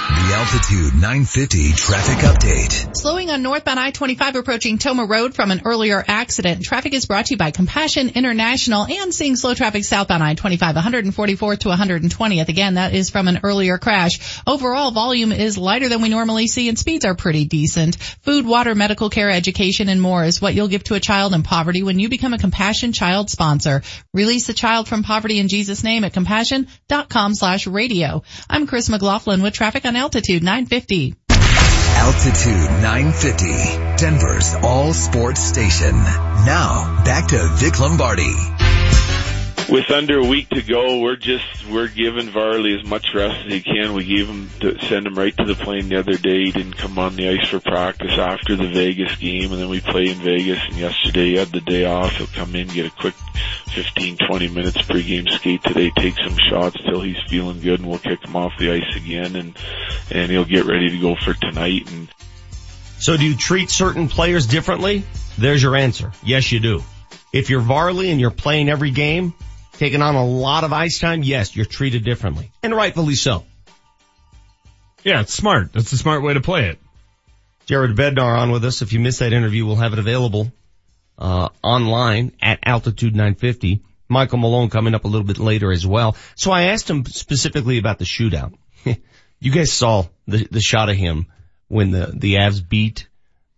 The 0.07 0.33
Altitude 0.33 0.93
950 0.93 1.73
traffic 1.73 2.17
update. 2.19 2.95
Slowing 2.95 3.29
on 3.29 3.43
northbound 3.43 3.77
I-25 3.77 4.35
approaching 4.35 4.77
Tomah 4.77 5.05
Road 5.05 5.35
from 5.35 5.51
an 5.51 5.63
earlier 5.65 6.01
accident. 6.07 6.63
Traffic 6.63 6.93
is 6.93 7.05
brought 7.05 7.25
to 7.25 7.33
you 7.33 7.37
by 7.37 7.51
Compassion 7.51 8.11
International 8.15 8.85
and 8.85 9.13
seeing 9.13 9.35
slow 9.35 9.53
traffic 9.53 9.83
southbound 9.83 10.23
I-25 10.23 10.75
144th 10.75 11.59
to 11.59 11.69
120th. 11.69 12.47
Again, 12.47 12.75
that 12.75 12.93
is 12.93 13.09
from 13.09 13.27
an 13.27 13.41
earlier 13.43 13.77
crash. 13.77 14.41
Overall 14.47 14.91
volume 14.91 15.33
is 15.33 15.57
lighter 15.57 15.89
than 15.89 16.01
we 16.01 16.07
normally 16.07 16.47
see 16.47 16.69
and 16.69 16.79
speeds 16.79 17.03
are 17.03 17.15
pretty 17.15 17.43
decent. 17.43 17.97
Food, 17.97 18.45
water, 18.45 18.75
medical 18.75 19.09
care, 19.09 19.29
education, 19.29 19.89
and 19.89 20.01
more 20.01 20.23
is 20.23 20.41
what 20.41 20.53
you'll 20.53 20.69
give 20.69 20.85
to 20.85 20.93
a 20.93 21.01
child 21.01 21.33
in 21.33 21.43
poverty 21.43 21.83
when 21.83 21.99
you 21.99 22.07
become 22.07 22.33
a 22.33 22.39
Compassion 22.39 22.93
Child 22.93 23.29
sponsor. 23.29 23.81
Release 24.13 24.47
the 24.47 24.53
child 24.53 24.87
from 24.87 25.03
poverty 25.03 25.37
in 25.37 25.49
Jesus' 25.49 25.83
name 25.83 26.05
at 26.05 26.13
compassion.com 26.13 27.35
slash 27.35 27.67
radio. 27.67 28.23
I'm 28.49 28.67
Chris 28.67 28.87
McLaughlin 28.87 29.41
with 29.41 29.53
traffic 29.53 29.83
on 29.83 29.96
Altitude 29.97 30.43
950. 30.43 31.15
Altitude 31.29 32.69
950, 32.83 33.97
Denver's 33.97 34.53
all 34.61 34.93
sports 34.93 35.41
station. 35.41 35.95
Now, 35.95 37.03
back 37.03 37.29
to 37.29 37.49
Vic 37.55 37.79
Lombardi. 37.79 38.31
With 39.69 39.91
under 39.91 40.19
a 40.19 40.25
week 40.25 40.49
to 40.49 40.61
go, 40.61 41.01
we're 41.01 41.17
just 41.17 41.67
we're 41.69 41.89
giving 41.89 42.29
Varley 42.29 42.79
as 42.79 42.87
much 42.87 43.07
rest 43.13 43.47
as 43.47 43.51
he 43.51 43.59
can. 43.59 43.93
We 43.93 44.05
gave 44.05 44.27
him 44.27 44.49
to 44.61 44.79
send 44.85 45.07
him 45.07 45.15
right 45.15 45.35
to 45.35 45.43
the 45.43 45.55
plane 45.55 45.89
the 45.89 45.99
other 45.99 46.15
day. 46.15 46.45
He 46.45 46.51
didn't 46.51 46.77
come 46.77 46.97
on 46.97 47.15
the 47.15 47.29
ice 47.29 47.47
for 47.49 47.59
practice 47.59 48.17
after 48.17 48.55
the 48.55 48.69
Vegas 48.69 49.15
game, 49.17 49.51
and 49.51 49.59
then 49.59 49.67
we 49.67 49.81
play 49.81 50.09
in 50.09 50.19
Vegas. 50.19 50.61
And 50.67 50.77
yesterday 50.77 51.31
he 51.31 51.35
had 51.35 51.51
the 51.51 51.59
day 51.59 51.85
off. 51.85 52.13
He'll 52.13 52.27
come 52.27 52.55
in, 52.55 52.67
get 52.67 52.85
a 52.85 52.91
quick 52.91 53.15
15, 53.73 54.17
20 54.25 54.47
minutes 54.47 54.77
pregame 54.77 55.29
skate 55.29 55.63
today, 55.63 55.91
take 55.97 56.15
some 56.17 56.37
shots 56.37 56.77
till 56.83 57.01
he's 57.01 57.21
feeling 57.27 57.59
good, 57.59 57.81
and 57.81 57.89
we'll 57.89 57.99
kick 57.99 58.23
him 58.25 58.35
off 58.37 58.53
the 58.57 58.71
ice 58.71 58.95
again, 58.95 59.35
and 59.35 59.57
and 60.11 60.31
he'll 60.31 60.45
get 60.45 60.65
ready 60.65 60.89
to 60.91 60.97
go 60.99 61.15
for 61.15 61.33
tonight. 61.33 61.91
And 61.91 62.07
So 62.99 63.17
do 63.17 63.25
you 63.25 63.35
treat 63.35 63.69
certain 63.69 64.07
players 64.07 64.45
differently? 64.47 65.03
There's 65.37 65.61
your 65.61 65.75
answer. 65.75 66.11
Yes, 66.23 66.51
you 66.51 66.59
do. 66.59 66.83
If 67.33 67.49
you're 67.49 67.61
Varley 67.61 68.09
and 68.09 68.19
you're 68.19 68.31
playing 68.31 68.69
every 68.69 68.91
game, 68.91 69.33
taking 69.73 70.01
on 70.01 70.15
a 70.15 70.25
lot 70.25 70.63
of 70.63 70.73
ice 70.73 70.99
time, 70.99 71.23
yes, 71.23 71.55
you're 71.55 71.65
treated 71.65 72.03
differently. 72.03 72.51
And 72.63 72.75
rightfully 72.75 73.15
so. 73.15 73.43
Yeah, 75.03 75.21
it's 75.21 75.33
smart. 75.33 75.73
That's 75.73 75.91
a 75.93 75.97
smart 75.97 76.23
way 76.23 76.33
to 76.33 76.41
play 76.41 76.69
it. 76.69 76.79
Jared 77.65 77.95
Bednar 77.95 78.37
on 78.37 78.51
with 78.51 78.65
us. 78.65 78.81
If 78.81 78.93
you 78.93 78.99
missed 78.99 79.19
that 79.19 79.33
interview, 79.33 79.65
we'll 79.65 79.75
have 79.75 79.93
it 79.93 79.99
available 79.99 80.51
uh, 81.17 81.49
online 81.61 82.31
at 82.41 82.59
Altitude 82.63 83.13
950. 83.13 83.81
Michael 84.09 84.37
Malone 84.37 84.69
coming 84.69 84.95
up 84.95 85.03
a 85.03 85.07
little 85.07 85.27
bit 85.27 85.37
later 85.37 85.71
as 85.71 85.85
well. 85.85 86.15
So 86.35 86.51
I 86.51 86.63
asked 86.63 86.89
him 86.89 87.05
specifically 87.05 87.77
about 87.77 87.99
the 87.99 88.05
shootout. 88.05 88.53
you 89.39 89.51
guys 89.51 89.71
saw 89.71 90.05
the, 90.27 90.47
the 90.49 90.61
shot 90.61 90.89
of 90.89 90.95
him 90.95 91.27
when 91.67 91.91
the, 91.91 92.11
the 92.15 92.35
Avs 92.35 92.67
beat 92.67 93.07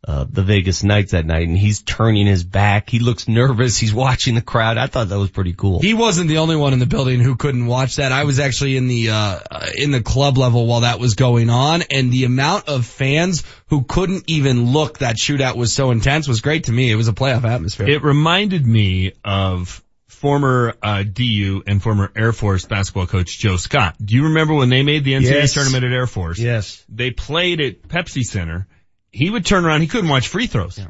uh, 0.07 0.25
the 0.29 0.43
Vegas 0.43 0.81
Knights 0.81 1.11
that 1.11 1.25
night 1.25 1.47
and 1.47 1.57
he's 1.57 1.81
turning 1.81 2.25
his 2.25 2.43
back. 2.43 2.89
He 2.89 2.99
looks 2.99 3.27
nervous. 3.27 3.77
He's 3.77 3.93
watching 3.93 4.33
the 4.33 4.41
crowd. 4.41 4.77
I 4.77 4.87
thought 4.87 5.09
that 5.09 5.19
was 5.19 5.29
pretty 5.29 5.53
cool. 5.53 5.81
He 5.81 5.93
wasn't 5.93 6.29
the 6.29 6.37
only 6.37 6.55
one 6.55 6.71
in 6.71 6.79
the 6.79 6.85
building 6.85 7.19
who 7.19 7.35
couldn't 7.35 7.65
watch 7.65 7.97
that. 7.97 8.11
I 8.11 8.23
was 8.23 8.39
actually 8.39 8.77
in 8.77 8.87
the, 8.87 9.09
uh, 9.09 9.39
in 9.75 9.91
the 9.91 10.01
club 10.01 10.37
level 10.37 10.65
while 10.67 10.81
that 10.81 10.99
was 10.99 11.15
going 11.15 11.49
on 11.49 11.83
and 11.91 12.11
the 12.11 12.23
amount 12.23 12.69
of 12.69 12.85
fans 12.85 13.43
who 13.67 13.83
couldn't 13.83 14.23
even 14.27 14.71
look 14.71 14.99
that 14.99 15.17
shootout 15.17 15.55
was 15.55 15.73
so 15.73 15.91
intense 15.91 16.27
was 16.27 16.39
great 16.39 16.63
to 16.65 16.71
me. 16.71 16.89
It 16.89 16.95
was 16.95 17.09
a 17.09 17.13
playoff 17.13 17.43
atmosphere. 17.43 17.89
It 17.89 18.01
reminded 18.01 18.65
me 18.65 19.13
of 19.25 19.83
former 20.19 20.73
uh, 20.83 21.03
DU 21.03 21.63
and 21.65 21.81
former 21.81 22.11
Air 22.13 22.33
Force 22.33 22.65
basketball 22.65 23.07
coach 23.07 23.39
Joe 23.39 23.55
Scott. 23.55 23.95
Do 24.03 24.15
you 24.15 24.25
remember 24.25 24.53
when 24.53 24.67
they 24.69 24.83
made 24.83 25.05
the 25.05 25.13
NCAA 25.13 25.31
Yes. 25.31 25.53
tournament 25.53 25.85
at 25.85 25.91
Air 25.93 26.07
Force? 26.07 26.37
Yes. 26.37 26.83
They 26.89 27.11
played 27.11 27.61
at 27.61 27.83
Pepsi 27.83 28.23
Center. 28.23 28.67
He 29.11 29.29
would 29.29 29.45
turn 29.45 29.65
around. 29.65 29.81
He 29.81 29.87
couldn't 29.87 30.09
watch 30.09 30.27
free 30.27 30.47
throws. 30.47 30.77
Yeah. 30.77 30.87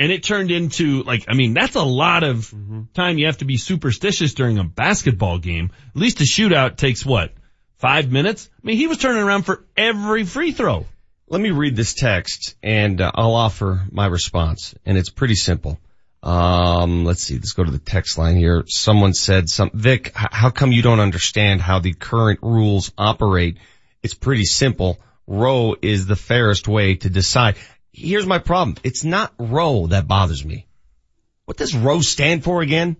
And 0.00 0.10
it 0.10 0.24
turned 0.24 0.50
into 0.50 1.04
like, 1.04 1.24
I 1.28 1.34
mean, 1.34 1.54
that's 1.54 1.76
a 1.76 1.82
lot 1.82 2.24
of 2.24 2.52
time 2.92 3.18
you 3.18 3.26
have 3.26 3.38
to 3.38 3.44
be 3.44 3.56
superstitious 3.56 4.34
during 4.34 4.58
a 4.58 4.64
basketball 4.64 5.38
game. 5.38 5.70
At 5.94 5.96
least 5.96 6.20
a 6.20 6.24
shootout 6.24 6.76
takes 6.76 7.06
what? 7.06 7.32
Five 7.78 8.10
minutes? 8.10 8.50
I 8.62 8.66
mean, 8.66 8.76
he 8.78 8.88
was 8.88 8.98
turning 8.98 9.22
around 9.22 9.44
for 9.44 9.64
every 9.76 10.24
free 10.24 10.50
throw. 10.52 10.86
Let 11.28 11.40
me 11.40 11.50
read 11.50 11.76
this 11.76 11.94
text 11.94 12.56
and 12.62 13.00
uh, 13.00 13.12
I'll 13.14 13.34
offer 13.34 13.84
my 13.92 14.06
response 14.06 14.74
and 14.84 14.98
it's 14.98 15.10
pretty 15.10 15.34
simple. 15.36 15.78
Um, 16.26 17.04
let's 17.04 17.22
see, 17.22 17.34
let's 17.34 17.52
go 17.52 17.62
to 17.62 17.70
the 17.70 17.78
text 17.78 18.18
line 18.18 18.34
here. 18.34 18.64
Someone 18.66 19.14
said 19.14 19.48
some, 19.48 19.70
Vic, 19.72 20.10
how 20.12 20.50
come 20.50 20.72
you 20.72 20.82
don't 20.82 20.98
understand 20.98 21.60
how 21.60 21.78
the 21.78 21.92
current 21.92 22.40
rules 22.42 22.90
operate? 22.98 23.58
It's 24.02 24.14
pretty 24.14 24.44
simple. 24.44 24.98
Row 25.28 25.76
is 25.80 26.06
the 26.06 26.16
fairest 26.16 26.66
way 26.66 26.96
to 26.96 27.08
decide. 27.10 27.54
Here's 27.92 28.26
my 28.26 28.40
problem. 28.40 28.76
It's 28.82 29.04
not 29.04 29.34
row 29.38 29.86
that 29.86 30.08
bothers 30.08 30.44
me. 30.44 30.66
What 31.44 31.58
does 31.58 31.76
row 31.76 32.00
stand 32.00 32.42
for 32.42 32.60
again? 32.60 32.96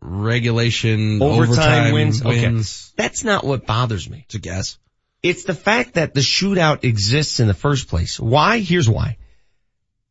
Regulation, 0.00 1.20
Overtime 1.20 1.50
overtime 1.50 1.92
wins. 1.92 2.24
Okay. 2.24 2.62
That's 2.96 3.22
not 3.22 3.44
what 3.44 3.66
bothers 3.66 4.08
me. 4.08 4.22
It's 4.24 4.34
a 4.34 4.38
guess. 4.38 4.78
It's 5.22 5.44
the 5.44 5.54
fact 5.54 5.94
that 5.94 6.14
the 6.14 6.20
shootout 6.20 6.84
exists 6.84 7.38
in 7.38 7.48
the 7.48 7.54
first 7.54 7.88
place. 7.88 8.18
Why? 8.18 8.60
Here's 8.60 8.88
why. 8.88 9.18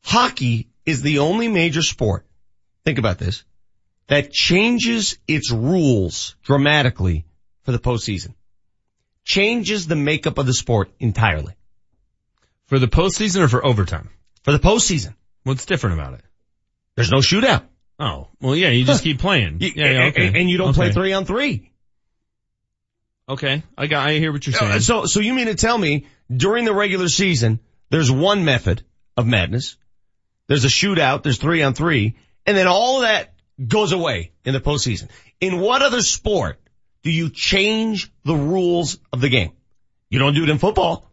Hockey 0.03 0.69
is 0.85 1.01
the 1.01 1.19
only 1.19 1.47
major 1.47 1.81
sport. 1.81 2.25
Think 2.85 2.97
about 2.97 3.17
this. 3.17 3.43
that 4.07 4.31
changes 4.31 5.17
its 5.27 5.51
rules 5.51 6.35
dramatically 6.43 7.25
for 7.63 7.71
the 7.71 7.79
postseason. 7.79 8.33
Changes 9.23 9.87
the 9.87 9.95
makeup 9.95 10.37
of 10.37 10.45
the 10.45 10.53
sport 10.53 10.91
entirely. 10.99 11.53
For 12.65 12.79
the 12.79 12.87
postseason 12.87 13.41
or 13.41 13.47
for 13.47 13.63
overtime? 13.65 14.09
For 14.43 14.51
the 14.51 14.59
postseason. 14.59 15.13
What's 15.43 15.65
different 15.65 15.99
about 15.99 16.15
it? 16.15 16.21
There's 16.95 17.11
no 17.11 17.19
shootout. 17.19 17.63
Oh, 17.99 18.27
well 18.41 18.55
yeah, 18.55 18.69
you 18.69 18.83
just 18.83 19.03
keep 19.03 19.19
playing. 19.19 19.57
You- 19.61 19.71
yeah, 19.75 19.91
yeah, 19.91 20.05
okay. 20.07 20.27
and, 20.39 20.49
you 20.49 20.57
don't 20.57 20.73
play 20.73 20.91
three 20.91 21.13
on 21.13 21.25
three. 21.25 21.71
Okay, 23.29 23.63
I 23.77 23.87
got, 23.87 24.07
I 24.09 24.13
hear 24.13 24.31
what 24.33 24.45
you're 24.45 24.53
saying. 24.55 24.79
So, 24.81 25.05
so 25.05 25.19
you 25.21 25.33
mean 25.33 25.45
to 25.45 25.55
tell 25.55 25.77
me 25.77 26.07
during 26.35 26.65
the 26.65 26.73
regular 26.73 27.07
season, 27.07 27.59
there's 27.89 28.11
one 28.11 28.43
method 28.43 28.83
of 29.15 29.25
madness. 29.25 29.77
There's 30.47 30.65
a 30.65 30.69
shootout. 30.69 31.23
There's 31.23 31.37
three 31.37 31.61
on 31.63 31.73
three. 31.73 32.15
And 32.45 32.57
then 32.57 32.67
all 32.67 33.01
that 33.01 33.33
goes 33.65 33.91
away 33.91 34.31
in 34.45 34.53
the 34.53 34.59
postseason. 34.59 35.09
In 35.39 35.59
what 35.59 35.81
other 35.81 36.01
sport 36.01 36.59
do 37.03 37.11
you 37.11 37.29
change 37.29 38.11
the 38.23 38.35
rules 38.35 38.97
of 39.13 39.21
the 39.21 39.29
game? 39.29 39.51
You 40.09 40.19
don't 40.19 40.33
do 40.33 40.43
it 40.43 40.49
in 40.49 40.57
football. 40.57 41.09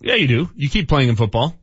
Yeah, 0.00 0.14
you 0.14 0.28
do. 0.28 0.50
You 0.54 0.68
keep 0.68 0.88
playing 0.88 1.08
in 1.08 1.16
football. 1.16 1.56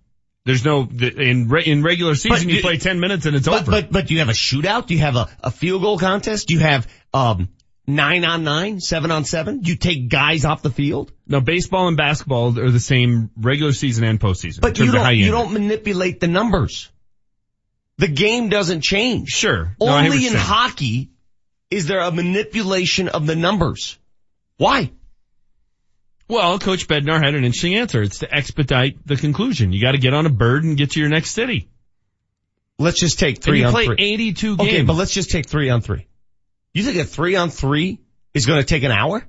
There's 0.45 0.65
no 0.65 0.82
in 0.91 1.47
re, 1.47 1.63
in 1.63 1.84
regular 1.84 2.15
season 2.15 2.49
you 2.49 2.55
you- 2.57 2.61
play 2.61 2.78
ten 2.78 2.99
minutes 2.99 3.26
and 3.26 3.36
it's 3.36 3.47
But, 3.47 3.61
over. 3.61 3.71
but, 3.71 3.91
but 3.91 4.07
do 4.07 4.13
you 4.13 4.19
have 4.19 4.30
a 4.30 4.34
shootout? 4.34 4.88
Do 4.88 4.93
you 4.93 4.99
have 4.99 5.15
a, 5.15 5.30
a 5.41 5.51
field 5.51 5.82
goal 5.82 5.97
contest? 5.97 6.47
Do 6.49 6.55
you 6.55 6.59
have, 6.59 6.86
um, 7.13 7.47
nine 7.88 8.26
on 8.26 8.43
nine, 8.43 8.82
seven 8.82 9.09
on 9.11 9.24
seven? 9.24 9.59
Do 9.61 9.69
you 9.71 9.78
take 9.78 10.09
guys 10.09 10.43
off 10.43 10.61
the 10.61 10.69
field? 10.71 11.13
no, 11.28 11.39
baseball 11.39 11.88
and 11.88 11.95
basketball 11.95 12.59
are 12.59 12.71
the 12.71 12.80
same 12.80 13.30
regular 13.38 13.71
season 13.71 14.03
and 14.03 14.19
postseason. 14.19 14.59
But 14.61 14.78
you 14.80 14.91
don't, 14.91 15.15
you 15.15 15.28
it. 15.28 15.32
don't 15.32 15.53
manipulate 15.53 16.19
the 16.19 16.28
numbers. 16.28 16.89
The 17.98 18.08
game 18.08 18.50
doesn't 18.50 18.82
change. 18.82 19.30
Sure. 19.30 19.76
No, 19.80 19.88
I 19.88 20.02
hear 20.04 20.10
what 20.12 20.16
Only 20.16 20.28
in 20.28 20.34
hockey 20.34 21.10
is 21.70 21.86
there 21.88 22.00
a 22.02 22.12
manipulation 22.12 23.08
of 23.08 23.26
the 23.28 23.36
numbers. 23.36 23.98
Why? 24.58 24.91
Well, 26.28 26.58
Coach 26.60 26.88
Bednar 26.88 27.24
had 27.24 27.36
an 27.36 27.44
interesting 27.44 27.76
answer. 27.76 28.02
It's 28.02 28.20
to 28.20 28.34
expedite 28.34 29.06
the 29.06 29.16
conclusion. 29.16 29.72
You 29.74 29.82
got 29.82 29.91
to 29.91 29.98
get 29.98 30.14
on 30.14 30.26
a 30.26 30.30
bird 30.30 30.64
and 30.64 30.78
get 30.78 30.91
to 30.91 31.00
your 31.00 31.10
next 31.10 31.32
city. 31.32 31.70
Let's 32.80 33.00
just 33.00 33.20
take 33.20 33.36
And 33.36 33.44
three 33.44 33.60
you 33.60 33.66
on 33.66 33.72
play 33.72 33.86
three. 33.86 33.96
82 34.00 34.58
games. 34.58 34.68
Okay, 34.70 34.82
but 34.84 34.94
let's 34.94 35.14
just 35.14 35.30
take 35.30 35.48
three 35.48 35.70
on 35.70 35.82
three. 35.82 36.08
You 36.74 36.84
think 36.84 36.98
a 36.98 37.04
three 37.04 37.36
on 37.36 37.50
three 37.50 38.00
is 38.34 38.46
going 38.48 38.60
to 38.60 38.66
take 38.66 38.84
an 38.84 38.91
hour? 38.91 39.24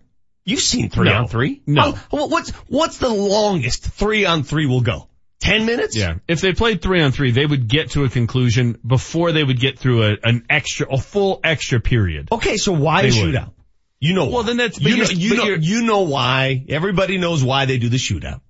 You've 0.46 0.60
seen 0.60 0.88
three 0.88 1.08
No. 1.08 1.18
on 1.22 1.28
three. 1.28 1.62
No. 1.66 1.92
How- 1.92 2.26
what's, 2.28 2.50
what's 2.68 2.98
the 2.98 3.08
longest 3.08 3.84
three 3.84 4.24
on 4.24 4.42
three 4.42 4.66
will 4.66 4.80
go? 4.80 5.08
Ten 5.44 5.66
minutes? 5.66 5.94
Yeah. 5.96 6.14
If 6.26 6.40
they 6.40 6.52
played 6.54 6.80
three 6.80 7.02
on 7.02 7.12
three, 7.12 7.30
they 7.30 7.44
would 7.44 7.68
get 7.68 7.90
to 7.92 8.04
a 8.04 8.08
conclusion 8.08 8.78
before 8.86 9.32
they 9.32 9.44
would 9.44 9.60
get 9.60 9.78
through 9.78 10.04
a, 10.04 10.16
an 10.22 10.44
extra, 10.48 10.86
a 10.90 10.98
full 10.98 11.40
extra 11.44 11.80
period. 11.80 12.28
Okay, 12.32 12.56
so 12.56 12.72
why 12.72 13.02
They 13.02 13.08
a 13.08 13.22
would. 13.22 13.34
shootout? 13.34 13.52
You 14.00 14.14
know 14.14 14.24
Well, 14.24 14.32
why. 14.36 14.42
then 14.44 14.56
that's- 14.56 14.80
you 14.80 14.96
know, 14.96 15.04
you 15.10 15.36
know, 15.36 15.44
you're- 15.54 15.86
know 15.86 16.00
why. 16.02 16.64
Everybody 16.68 17.18
knows 17.18 17.44
why 17.44 17.66
they 17.66 17.78
do 17.78 17.88
the 17.88 17.96
shootout. 17.98 18.40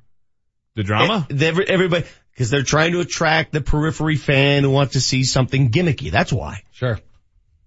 The 0.77 0.83
drama? 0.85 1.27
Eh, 1.31 1.45
every- 1.45 1.69
Everybody, 1.69 2.05
because 2.33 2.51
they're 2.51 2.63
trying 2.63 2.93
to 2.93 3.01
attract 3.01 3.53
the 3.53 3.61
periphery 3.61 4.17
fan 4.17 4.63
who 4.63 4.71
wants 4.71 4.95
to 4.95 5.01
see 5.01 5.25
something 5.25 5.71
gimmicky. 5.71 6.11
That's 6.11 6.33
why. 6.33 6.63
Sure. 6.73 6.99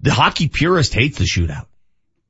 The 0.01 0.13
hockey 0.13 0.47
purist 0.47 0.93
hates 0.93 1.17
the 1.17 1.23
shootout. 1.25 1.65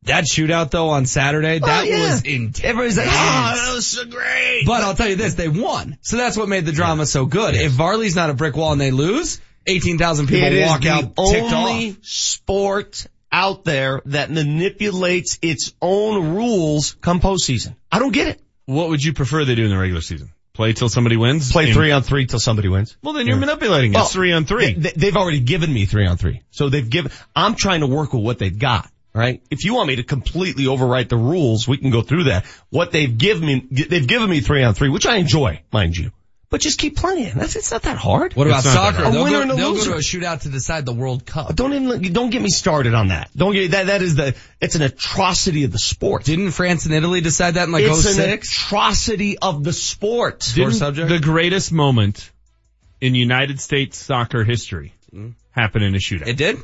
That 0.07 0.25
shootout 0.25 0.71
though 0.71 0.89
on 0.89 1.05
Saturday, 1.05 1.59
oh, 1.61 1.65
that 1.65 1.83
Oh, 1.83 1.87
yeah. 1.87 2.11
was 2.11 2.21
intense. 2.23 2.61
Everybody's 2.63 2.97
like, 2.97 3.07
oh, 3.07 3.11
that 3.11 3.71
was 3.75 3.85
so 3.87 4.05
great. 4.05 4.63
But 4.65 4.81
I'll 4.83 4.95
tell 4.95 5.07
you 5.09 5.15
this, 5.15 5.35
they 5.35 5.47
won. 5.47 5.97
So 6.01 6.17
that's 6.17 6.35
what 6.37 6.49
made 6.49 6.65
the 6.65 6.71
drama 6.71 7.05
so 7.05 7.25
good. 7.25 7.55
If 7.55 7.71
Varley's 7.73 8.15
not 8.15 8.29
a 8.29 8.33
brick 8.33 8.55
wall 8.55 8.71
and 8.71 8.81
they 8.81 8.91
lose, 8.91 9.39
18,000 9.67 10.27
people 10.27 10.45
it 10.47 10.53
is 10.53 10.67
walk 10.69 10.85
out 10.85 11.01
ticked 11.15 11.17
only 11.53 11.89
off. 11.91 11.97
sport 12.03 13.07
out 13.31 13.63
there 13.65 14.01
that 14.05 14.31
manipulates 14.31 15.37
its 15.41 15.73
own 15.81 16.35
rules 16.35 16.93
come 17.01 17.19
postseason. 17.19 17.75
I 17.91 17.99
don't 17.99 18.13
get 18.13 18.27
it. 18.27 18.41
What 18.65 18.89
would 18.89 19.03
you 19.03 19.13
prefer 19.13 19.45
they 19.45 19.55
do 19.55 19.63
in 19.65 19.69
the 19.69 19.77
regular 19.77 20.01
season? 20.01 20.31
Play 20.53 20.73
till 20.73 20.89
somebody 20.89 21.17
wins? 21.17 21.51
Play 21.51 21.67
In- 21.67 21.73
three 21.73 21.91
on 21.91 22.01
three 22.01 22.25
till 22.25 22.39
somebody 22.39 22.67
wins. 22.67 22.97
Well, 23.03 23.13
then 23.13 23.27
you're 23.27 23.35
Yeah. 23.35 23.41
manipulating. 23.41 23.93
Well, 23.93 24.05
It's 24.05 24.13
three 24.13 24.31
on 24.31 24.45
three. 24.45 24.73
They, 24.73 24.91
they've 24.95 25.15
already 25.15 25.39
given 25.39 25.71
me 25.71 25.85
three 25.85 26.07
on 26.07 26.17
three. 26.17 26.41
So 26.51 26.69
they've 26.69 26.89
given, 26.89 27.11
I'm 27.35 27.53
trying 27.55 27.81
to 27.81 27.87
work 27.87 28.13
with 28.13 28.23
what 28.23 28.39
they've 28.39 28.57
got, 28.57 28.89
right? 29.17 29.41
If 29.49 29.65
you 29.65 29.73
want 29.73 29.87
me 29.87 29.97
to 29.97 30.03
completely 30.03 30.65
overwrite 30.65 31.09
the 31.09 31.17
rules, 31.17 31.67
we 31.67 31.77
can 31.77 31.89
go 31.89 32.01
through 32.01 32.25
that. 32.25 32.45
What 32.69 32.91
they've 32.91 33.17
given 33.17 33.45
me, 33.45 33.67
they've 33.71 34.07
given 34.07 34.29
me 34.29 34.41
three 34.41 34.63
on 34.63 34.73
three, 34.73 34.89
which 34.89 35.05
I 35.05 35.17
enjoy, 35.17 35.61
mind 35.71 35.97
you. 35.97 36.11
But 36.49 36.61
just 36.61 36.79
keep 36.79 36.95
playing. 36.95 37.33
That's, 37.35 37.57
it's 37.57 37.71
not 37.71 37.81
that 37.81 37.97
hard. 37.97 38.33
What 38.33 38.47
about 38.47 38.63
It's 38.63 38.73
soccer? 38.73 39.01
hard. 39.01 39.13
They'll, 39.13 39.21
A 39.21 39.23
winner 39.25 39.37
go, 39.37 39.41
and 39.41 39.51
a 39.51 39.55
they'll 39.55 39.73
go 39.73 39.79
loser. 39.79 39.91
to 39.91 39.97
a 39.97 39.99
shootout 39.99 40.41
to 40.43 40.49
decide 40.49 40.85
the 40.85 40.93
World 40.93 41.25
Cup. 41.25 41.53
Don't 41.53 41.73
even, 41.73 42.13
don't 42.13 42.29
get 42.29 42.41
me 42.41 42.49
started 42.49 42.93
on 42.93 43.09
that. 43.09 43.29
Don't 43.35 43.51
get, 43.51 43.71
that, 43.71 43.87
that 43.87 44.01
is 44.01 44.15
the, 44.15 44.33
it's 44.61 44.75
an 44.75 44.81
atrocity 44.81 45.65
of 45.65 45.73
the 45.73 45.79
sport. 45.79 46.23
Didn't 46.23 46.51
France 46.51 46.85
and 46.85 46.93
Italy 46.93 47.19
decide 47.19 47.55
that 47.55 47.65
in 47.65 47.73
like 47.73 47.83
it's 47.83 48.17
an 48.17 48.29
oh 48.29 48.33
atrocity 48.33 49.37
of 49.37 49.65
the 49.65 49.73
sport. 49.73 50.41
Sore 50.41 50.71
subject? 50.71 51.09
The 51.09 51.19
greatest 51.19 51.73
moment 51.73 52.31
in 53.01 53.13
United 53.13 53.59
States 53.59 53.97
soccer 53.97 54.45
history 54.45 54.93
hmm? 55.11 55.31
happened 55.51 55.83
in 55.83 55.95
a 55.95 55.99
shootout. 55.99 56.27
It 56.27 56.37
did? 56.37 56.59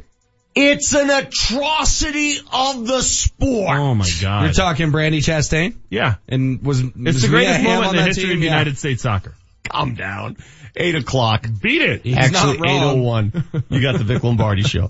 It's 0.56 0.94
an 0.94 1.10
atrocity 1.10 2.38
of 2.52 2.86
the 2.86 3.02
sport. 3.02 3.78
oh 3.80 3.96
my 3.96 4.08
god. 4.22 4.44
You're 4.44 4.54
talking 4.54 4.92
Brandy 4.92 5.20
Chastain? 5.22 5.76
yeah. 5.90 6.16
And 6.28 6.62
was, 6.62 6.82
It's 6.82 6.96
was 6.96 7.22
the 7.24 7.28
greatest 7.30 7.60
Hamm 7.62 7.82
moment 7.82 7.90
in 7.92 7.96
the 7.98 8.04
history 8.04 8.24
team? 8.26 8.38
of 8.38 8.44
Yeah. 8.44 8.50
United 8.52 8.78
States 8.78 9.02
soccer. 9.02 9.34
Calm 9.68 9.96
down. 9.96 10.38
Eight 10.76 10.96
o'clock. 10.96 11.48
Beat 11.62 11.82
it. 11.82 12.02
He's 12.04 12.18
Actually, 12.18 12.58
not 12.60 12.68
oh 12.70 12.98
wrong. 12.98 13.32
801. 13.36 13.64
You 13.70 13.82
got 13.82 13.98
the 13.98 14.04
Vic 14.04 14.24
Lombardi 14.24 14.64
show. 14.64 14.90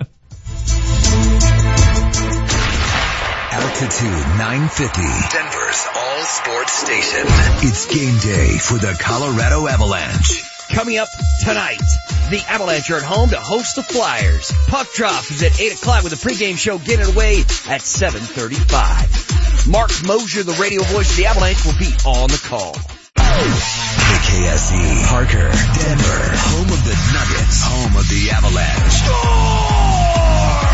Altitude 3.54 4.28
950, 4.38 5.02
Denver's 5.32 5.88
all 5.96 6.24
sports 6.24 6.74
station. 6.74 7.22
It's 7.68 7.86
game 7.86 8.18
day 8.20 8.58
for 8.58 8.74
the 8.76 8.98
Colorado 9.00 9.68
Avalanche. 9.68 10.44
Coming 10.70 10.98
up 10.98 11.08
tonight, 11.44 11.82
the 12.30 12.44
Avalanche 12.50 12.90
are 12.92 12.98
at 12.98 13.04
home 13.04 13.30
to 13.30 13.40
host 13.40 13.76
the 13.76 13.84
Flyers. 13.84 14.52
Puck 14.68 14.92
drop 14.94 15.30
is 15.30 15.44
at 15.44 15.60
8 15.60 15.74
o'clock 15.74 16.04
with 16.04 16.12
the 16.12 16.28
pregame 16.28 16.58
show 16.58 16.78
getting 16.78 17.06
away 17.06 17.40
at 17.40 17.82
7.35. 17.82 19.70
Marc 19.72 19.92
Moser, 20.06 20.44
the 20.44 20.54
radio 20.54 20.82
voice 20.84 21.12
of 21.12 21.18
the 21.18 21.26
Avalanche, 21.26 21.64
will 21.66 21.78
be 21.80 21.94
on 22.06 22.30
the 22.30 22.42
call. 22.44 22.74
KKSE, 23.16 25.06
Parker, 25.08 25.52
Denver, 25.52 26.22
home 26.52 26.72
of 26.72 26.84
the 26.84 26.96
Nuggets, 27.14 27.62
home 27.64 27.96
of 27.96 28.08
the 28.10 28.32
Avalanche. 28.32 29.04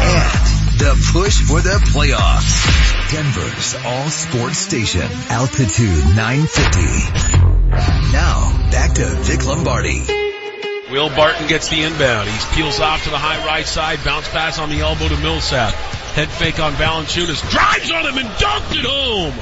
And 0.02 0.49
the 0.80 1.12
push 1.12 1.42
for 1.42 1.60
the 1.62 1.78
playoffs. 1.92 3.12
Denver's 3.12 3.76
all 3.86 4.10
sports 4.10 4.60
station, 4.60 5.06
Altitude 5.30 6.16
950. 6.16 8.12
Now, 8.14 8.70
back 8.72 8.94
to 8.94 9.06
Vic 9.06 9.46
Lombardi. 9.46 10.06
Will 10.90 11.10
Barton 11.10 11.48
gets 11.48 11.68
the 11.68 11.84
inbound. 11.84 12.30
He 12.30 12.56
peels 12.56 12.80
off 12.80 13.04
to 13.04 13.10
the 13.10 13.18
high 13.18 13.46
right 13.46 13.66
side. 13.66 14.00
Bounce 14.06 14.30
pass 14.30 14.58
on 14.58 14.70
the 14.70 14.80
elbow 14.80 15.10
to 15.10 15.18
Millsap. 15.18 15.74
Head 16.16 16.30
fake 16.30 16.60
on 16.60 16.74
Valanciunas. 16.74 17.48
Drives 17.52 17.92
on 17.92 18.06
him 18.06 18.18
and 18.18 18.30
dunked 18.40 18.80
it 18.80 18.86
home. 18.86 19.36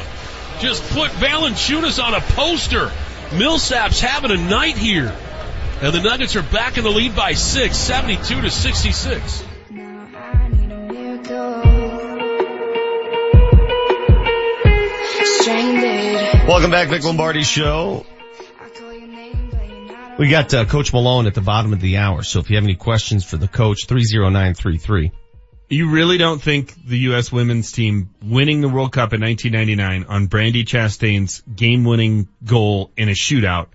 Just 0.60 0.84
put 0.90 1.12
Valanciunas 1.12 2.04
on 2.04 2.16
a 2.16 2.22
poster. 2.22 2.92
Millsap's 3.38 4.02
having 4.02 4.32
a 4.32 4.38
night 4.38 4.76
here. 4.76 5.16
And 5.82 5.94
the 5.94 6.02
Nuggets 6.02 6.36
are 6.36 6.42
back 6.42 6.80
in 6.80 6.84
the 6.84 6.90
lead 6.90 7.16
by 7.16 7.34
six, 7.34 7.78
72 7.78 8.42
to 8.42 8.50
66. 8.50 9.44
Welcome 16.48 16.72
back, 16.72 16.88
Vic 16.88 17.04
Lombardi 17.04 17.44
show. 17.44 18.06
We 20.18 20.30
got 20.30 20.54
uh, 20.54 20.64
Coach 20.64 20.94
Malone 20.94 21.28
at 21.28 21.34
the 21.34 21.42
bottom 21.42 21.74
of 21.74 21.82
the 21.82 21.98
hour. 21.98 22.24
So 22.24 22.40
if 22.40 22.50
you 22.50 22.56
have 22.56 22.64
any 22.64 22.76
questions 22.76 23.26
for 23.26 23.36
the 23.36 23.50
coach, 23.50 23.86
30933. 23.86 25.12
You 25.68 25.90
really 25.92 26.18
don't 26.18 26.42
think 26.42 26.74
the 26.86 27.00
U.S. 27.00 27.34
women's 27.34 27.74
team 27.74 28.12
winning 28.24 28.62
the 28.62 28.70
World 28.70 28.94
Cup 28.94 29.12
in 29.12 29.20
1999 29.20 30.06
on 30.08 30.28
Brandy 30.28 30.64
Chastain's 30.64 31.42
game-winning 31.54 32.30
goal 32.46 32.92
in 32.96 33.10
a 33.10 33.12
shootout, 33.12 33.68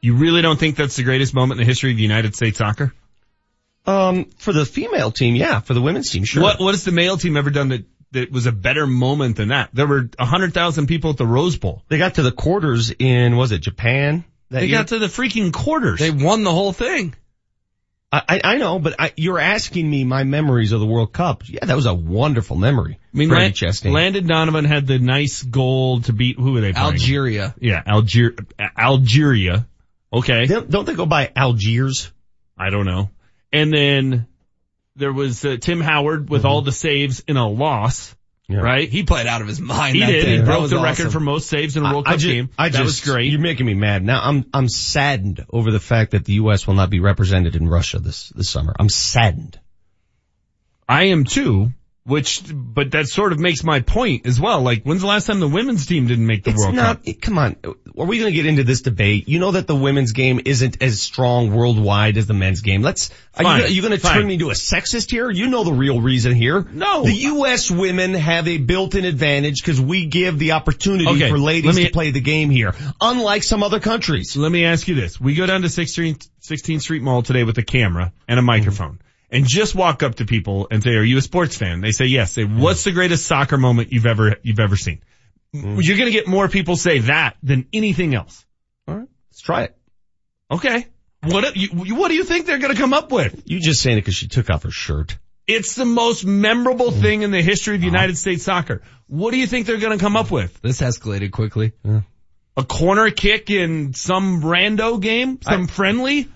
you 0.00 0.14
really 0.16 0.40
don't 0.40 0.58
think 0.58 0.76
that's 0.76 0.96
the 0.96 1.02
greatest 1.02 1.34
moment 1.34 1.60
in 1.60 1.66
the 1.66 1.70
history 1.70 1.92
of 1.92 1.98
United 1.98 2.34
States 2.34 2.56
soccer? 2.56 2.94
Um, 3.86 4.30
for 4.38 4.54
the 4.54 4.64
female 4.64 5.10
team, 5.10 5.36
yeah. 5.36 5.60
For 5.60 5.74
the 5.74 5.82
women's 5.82 6.10
team, 6.10 6.24
sure. 6.24 6.42
What, 6.42 6.58
what 6.58 6.72
has 6.72 6.84
the 6.84 6.92
male 6.92 7.18
team 7.18 7.36
ever 7.36 7.50
done 7.50 7.68
that, 7.68 7.84
that 8.14 8.32
was 8.32 8.46
a 8.46 8.52
better 8.52 8.86
moment 8.86 9.36
than 9.36 9.48
that? 9.48 9.70
There 9.72 9.86
were 9.86 10.08
100,000 10.18 10.86
people 10.88 11.10
at 11.10 11.16
the 11.16 11.26
Rose 11.26 11.56
Bowl. 11.56 11.82
They 11.88 11.98
got 11.98 12.14
to 12.14 12.22
the 12.22 12.32
quarters 12.32 12.92
in, 12.98 13.36
was 13.36 13.52
it 13.52 13.58
Japan? 13.60 14.24
That 14.50 14.60
They 14.60 14.66
year? 14.66 14.78
got 14.78 14.88
to 14.88 14.98
the 14.98 15.06
freaking 15.06 15.52
quarters. 15.52 16.00
They 16.00 16.10
won 16.10 16.42
the 16.42 16.52
whole 16.52 16.72
thing. 16.72 17.14
I, 18.12 18.22
I 18.28 18.40
I 18.44 18.56
know, 18.58 18.78
but 18.78 18.94
I, 18.98 19.12
you're 19.16 19.40
asking 19.40 19.90
me 19.90 20.04
my 20.04 20.22
memories 20.22 20.70
of 20.70 20.78
the 20.80 20.86
World 20.86 21.12
Cup. 21.12 21.42
Yeah, 21.48 21.64
that 21.64 21.74
was 21.74 21.86
a 21.86 21.94
wonderful 21.94 22.56
memory. 22.56 22.98
I 23.12 23.16
mean, 23.16 23.28
Brandy 23.28 23.66
Lan- 23.66 23.92
Landon 23.92 24.26
Donovan 24.28 24.64
had 24.64 24.86
the 24.86 24.98
nice 25.00 25.42
goal 25.42 26.00
to 26.02 26.12
beat, 26.12 26.38
who 26.38 26.52
were 26.52 26.60
they 26.60 26.72
playing? 26.72 26.92
Algeria. 26.92 27.54
Yeah, 27.60 27.82
Alger, 27.84 28.36
Algeria. 28.78 29.66
Okay. 30.12 30.46
Don't 30.46 30.70
don't 30.70 30.84
they 30.84 30.94
go 30.94 31.06
by 31.06 31.32
Algiers? 31.34 32.12
I 32.56 32.70
don't 32.70 32.86
know. 32.86 33.10
And 33.52 33.72
then 33.72 34.26
there 34.96 35.12
was 35.12 35.44
uh, 35.44 35.56
Tim 35.60 35.80
Howard 35.80 36.30
with 36.30 36.44
all 36.44 36.62
the 36.62 36.72
saves 36.72 37.20
in 37.26 37.36
a 37.36 37.48
loss. 37.48 38.14
Right? 38.46 38.90
He 38.90 39.04
played 39.04 39.26
out 39.26 39.40
of 39.40 39.48
his 39.48 39.58
mind. 39.58 39.94
He 39.94 40.00
that 40.00 40.06
did. 40.06 40.22
day. 40.22 40.30
He 40.32 40.36
That 40.36 40.44
broke 40.44 40.68
the 40.68 40.76
awesome. 40.76 40.82
record 40.82 41.12
for 41.12 41.20
most 41.20 41.48
saves 41.48 41.78
in 41.78 41.84
a 41.84 41.90
World 41.90 42.06
I 42.06 42.10
Cup 42.12 42.20
just, 42.20 42.30
game. 42.30 42.50
I 42.58 42.68
that 42.68 42.76
just, 42.76 42.84
was 42.84 43.00
great. 43.00 43.32
You're 43.32 43.40
making 43.40 43.64
me 43.64 43.72
mad. 43.72 44.04
Now 44.04 44.20
I'm, 44.22 44.44
I'm 44.52 44.68
saddened 44.68 45.46
over 45.48 45.70
the 45.70 45.80
fact 45.80 46.10
that 46.10 46.26
the 46.26 46.34
U.S. 46.34 46.66
will 46.66 46.74
not 46.74 46.90
be 46.90 47.00
represented 47.00 47.56
in 47.56 47.66
Russia 47.66 47.98
this, 48.00 48.28
this 48.30 48.50
summer. 48.50 48.74
I'm 48.78 48.90
saddened. 48.90 49.58
I 50.86 51.04
am 51.04 51.24
too, 51.24 51.72
which, 52.06 52.42
but 52.54 52.90
that 52.90 53.06
sort 53.08 53.32
of 53.32 53.38
makes 53.38 53.64
my 53.64 53.80
point 53.80 54.26
as 54.26 54.38
well. 54.38 54.60
Like, 54.60 54.82
when's 54.82 55.00
the 55.00 55.06
last 55.06 55.26
time 55.26 55.40
the 55.40 55.48
women's 55.48 55.86
team 55.86 56.06
didn't 56.06 56.26
make 56.26 56.44
the 56.44 56.50
It's 56.50 56.60
World 56.62 56.74
not, 56.74 56.96
Cup? 56.98 57.08
it- 57.08 57.22
come 57.22 57.38
on. 57.38 57.56
Are 57.96 58.04
we 58.06 58.18
going 58.18 58.30
to 58.30 58.36
get 58.36 58.44
into 58.44 58.62
this 58.64 58.82
debate? 58.82 59.28
You 59.28 59.38
know 59.38 59.52
that 59.52 59.66
the 59.66 59.74
women's 59.76 60.12
game 60.12 60.40
isn't 60.44 60.82
as 60.82 61.00
strong 61.00 61.54
worldwide 61.54 62.16
as 62.18 62.26
the 62.26 62.34
men's 62.34 62.60
game. 62.60 62.82
Let's, 62.82 63.10
are 63.38 63.44
Fine, 63.44 63.60
you, 63.62 63.66
you 63.68 63.82
going 63.82 63.96
to 63.98 64.04
turn 64.04 64.26
me 64.26 64.34
into 64.34 64.50
a 64.50 64.54
sexist 64.54 65.10
here? 65.10 65.30
You 65.30 65.46
know 65.48 65.64
the 65.64 65.72
real 65.72 66.00
reason 66.00 66.34
here. 66.34 66.60
No. 66.72 67.04
The 67.04 67.12
U.S. 67.14 67.70
women 67.70 68.12
have 68.14 68.48
a 68.48 68.58
built-in 68.58 69.04
advantage 69.06 69.62
because 69.62 69.80
we 69.80 70.06
give 70.06 70.38
the 70.38 70.52
opportunity 70.52 71.08
Okay, 71.08 71.30
for 71.30 71.38
ladies 71.38 71.76
me- 71.76 71.84
to 71.86 71.90
play 71.92 72.10
the 72.10 72.20
game 72.20 72.50
here, 72.50 72.74
unlike 73.00 73.44
some 73.44 73.62
other 73.62 73.80
countries. 73.80 74.36
Let 74.36 74.50
me 74.52 74.64
ask 74.66 74.88
you 74.88 74.94
this. 74.96 75.18
We 75.20 75.36
go 75.36 75.46
down 75.46 75.62
to 75.62 75.68
16th, 75.68 76.28
16th 76.42 76.82
Street 76.82 77.02
Mall 77.02 77.22
today 77.22 77.44
with 77.44 77.56
a 77.58 77.62
camera 77.64 78.12
and 78.28 78.38
a 78.38 78.42
microphone 78.42 78.98
and 79.34 79.46
just 79.46 79.74
walk 79.74 80.02
up 80.04 80.14
to 80.16 80.24
people 80.24 80.68
and 80.70 80.82
say, 80.82 80.90
are 80.90 81.02
you 81.02 81.18
a 81.18 81.20
sports 81.20 81.56
fan? 81.56 81.80
They 81.80 81.90
say 81.90 82.06
yes. 82.06 82.32
Say, 82.32 82.44
what's 82.44 82.84
the 82.84 82.92
greatest 82.92 83.26
soccer 83.26 83.58
moment 83.58 83.92
you've 83.92 84.06
ever, 84.06 84.36
you've 84.42 84.60
ever 84.60 84.76
seen? 84.76 85.02
Mm-hmm. 85.52 85.80
You're 85.80 85.96
going 85.96 86.06
to 86.06 86.12
get 86.12 86.28
more 86.28 86.48
people 86.48 86.76
say 86.76 87.00
that 87.00 87.36
than 87.42 87.66
anything 87.72 88.14
else. 88.14 88.46
All 88.86 88.94
right. 88.94 89.08
Let's 89.30 89.40
try 89.40 89.62
it. 89.64 89.76
Okay. 90.50 90.86
What, 91.24 91.52
do 91.52 91.60
you, 91.60 91.96
what 91.96 92.08
do 92.08 92.14
you 92.14 92.22
think 92.22 92.46
they're 92.46 92.58
going 92.58 92.74
to 92.74 92.80
come 92.80 92.92
up 92.92 93.10
with? 93.10 93.42
You 93.44 93.60
just 93.60 93.82
saying 93.82 93.98
it 93.98 94.02
because 94.02 94.14
she 94.14 94.28
took 94.28 94.50
off 94.50 94.62
her 94.62 94.70
shirt. 94.70 95.18
It's 95.46 95.74
the 95.74 95.84
most 95.84 96.24
memorable 96.24 96.90
mm-hmm. 96.90 97.02
thing 97.02 97.22
in 97.22 97.30
the 97.30 97.42
history 97.42 97.74
of 97.74 97.80
uh-huh. 97.80 97.86
United 97.86 98.16
States 98.16 98.44
soccer. 98.44 98.82
What 99.08 99.32
do 99.32 99.38
you 99.38 99.46
think 99.46 99.66
they're 99.66 99.78
going 99.78 99.98
to 99.98 100.02
come 100.02 100.16
up 100.16 100.30
with? 100.30 100.60
This 100.62 100.80
escalated 100.80 101.32
quickly. 101.32 101.72
A 102.56 102.62
corner 102.62 103.10
kick 103.10 103.50
in 103.50 103.94
some 103.94 104.42
rando 104.42 105.00
game? 105.00 105.40
Some 105.42 105.66
friendly? 105.66 106.28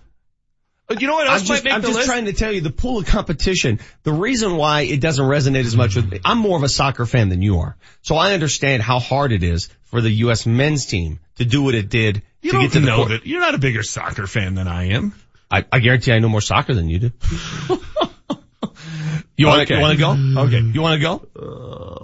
Uh, 0.91 0.97
You 0.99 1.07
know 1.07 1.15
what 1.15 1.27
else 1.29 1.43
I'm 1.43 1.49
might 1.49 1.63
just, 1.65 1.75
I'm 1.75 1.83
just 1.83 2.07
trying 2.07 2.25
to 2.27 2.33
tell 2.33 2.53
you 2.53 2.61
the 2.61 2.71
pool 2.71 2.99
of 2.99 3.07
competition. 3.07 3.81
The 4.05 4.13
reason 4.13 4.57
why 4.57 4.83
it 4.83 5.01
doesn't 5.01 5.25
resonate 5.25 5.65
as 5.65 5.77
much 5.77 5.97
with 5.97 6.11
me, 6.11 6.21
I'm 6.25 6.39
more 6.39 6.57
of 6.57 6.63
a 6.63 6.69
soccer 6.69 7.05
fan 7.07 7.29
than 7.29 7.43
you 7.43 7.59
are. 7.61 7.77
So 8.03 8.17
I 8.17 8.33
understand 8.33 8.83
how 8.83 8.99
hard 8.99 9.33
it 9.33 9.43
is 9.43 9.69
for 9.85 10.01
the 10.01 10.11
U.S. 10.25 10.47
men's 10.47 10.87
team 10.87 11.19
to 11.37 11.45
do 11.45 11.63
what 11.63 11.75
it 11.75 11.89
did 11.91 12.23
You 12.43 12.53
to 12.53 12.59
get 12.61 12.73
to 12.73 12.81
the 12.81 12.87
know 12.87 13.05
that. 13.09 13.27
You're 13.27 13.41
not 13.41 13.55
a 13.55 13.59
bigger 13.59 13.83
soccer 13.83 14.27
fan 14.27 14.55
than 14.55 14.67
I 14.69 14.91
am. 14.91 15.15
I, 15.51 15.65
I 15.73 15.79
guarantee 15.81 16.13
I 16.13 16.19
know 16.19 16.29
more 16.29 16.41
soccer 16.43 16.75
than 16.75 16.89
you 16.89 16.99
do. 16.99 17.13
You 19.37 19.47
want 19.47 19.63
Okay. 19.63 19.77
to 19.77 19.81
want 19.81 19.93
to 19.97 20.05
go? 20.35 20.41
Okay. 20.47 20.61
You 20.61 20.81
want 20.83 21.01
to 21.01 21.07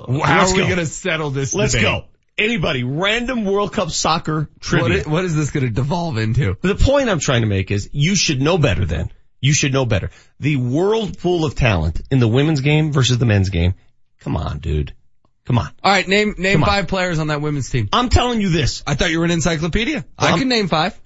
go? 0.06 0.22
How 0.24 0.38
Let's 0.38 0.52
are 0.52 0.54
we 0.54 0.62
going 0.62 0.76
to 0.76 0.86
settle 0.86 1.30
this 1.30 1.52
Let's 1.52 1.72
debate? 1.72 1.82
go. 1.82 2.04
Anybody, 2.36 2.82
random 2.82 3.44
World 3.44 3.72
Cup 3.72 3.90
soccer 3.90 4.48
trivia. 4.58 4.98
is, 4.98 5.06
what 5.06 5.24
is 5.24 5.36
this 5.36 5.50
going 5.50 5.66
to 5.66 5.72
devolve 5.72 6.18
into? 6.18 6.56
The 6.62 6.74
point 6.74 7.08
I'm 7.08 7.20
trying 7.20 7.42
to 7.42 7.46
make 7.46 7.70
is 7.70 7.90
you 7.92 8.16
should 8.16 8.40
know 8.40 8.58
better 8.58 8.84
then. 8.84 9.10
You 9.40 9.52
should 9.52 9.72
know 9.72 9.86
better. 9.86 10.10
The 10.40 10.56
world 10.56 11.18
pool 11.18 11.44
of 11.44 11.54
talent 11.54 12.00
in 12.10 12.18
the 12.18 12.26
women's 12.26 12.60
game 12.60 12.92
versus 12.92 13.18
the 13.18 13.26
men's 13.26 13.50
game. 13.50 13.74
Come 14.20 14.36
on, 14.36 14.58
dude. 14.58 14.94
Come 15.44 15.58
on. 15.58 15.70
All 15.82 15.92
right, 15.92 16.08
name 16.08 16.34
name 16.38 16.54
Come 16.54 16.64
on. 16.64 16.68
five 16.68 16.88
players 16.88 17.18
on 17.18 17.26
that 17.26 17.40
women's 17.42 17.68
team. 17.68 17.88
I'm 17.92 18.08
telling 18.08 18.40
you 18.40 18.48
this. 18.48 18.82
I 18.86 18.94
thought 18.94 19.10
you 19.10 19.18
were 19.18 19.26
an 19.26 19.30
encyclopedia. 19.30 20.04
I 20.18 20.38
can 20.38 20.48
name 20.48 20.68
five. 20.68 20.98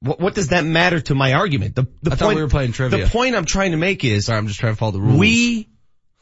What, 0.00 0.20
what 0.20 0.34
does 0.34 0.48
that 0.48 0.64
matter 0.64 1.00
to 1.00 1.14
my 1.14 1.32
argument? 1.32 1.74
The, 1.74 1.82
the 1.82 1.88
I 2.04 2.08
point, 2.10 2.18
thought 2.18 2.34
we 2.36 2.42
were 2.42 2.48
playing 2.48 2.72
trivia. 2.72 3.04
The 3.04 3.10
point 3.10 3.34
I'm 3.34 3.44
trying 3.46 3.72
to 3.72 3.76
make 3.76 4.04
is 4.04 4.26
Sorry, 4.26 4.38
I'm 4.38 4.46
just 4.46 4.60
trying 4.60 4.74
to 4.74 4.78
follow 4.78 4.92
the 4.92 5.00
rules. 5.00 5.18
we, 5.18 5.68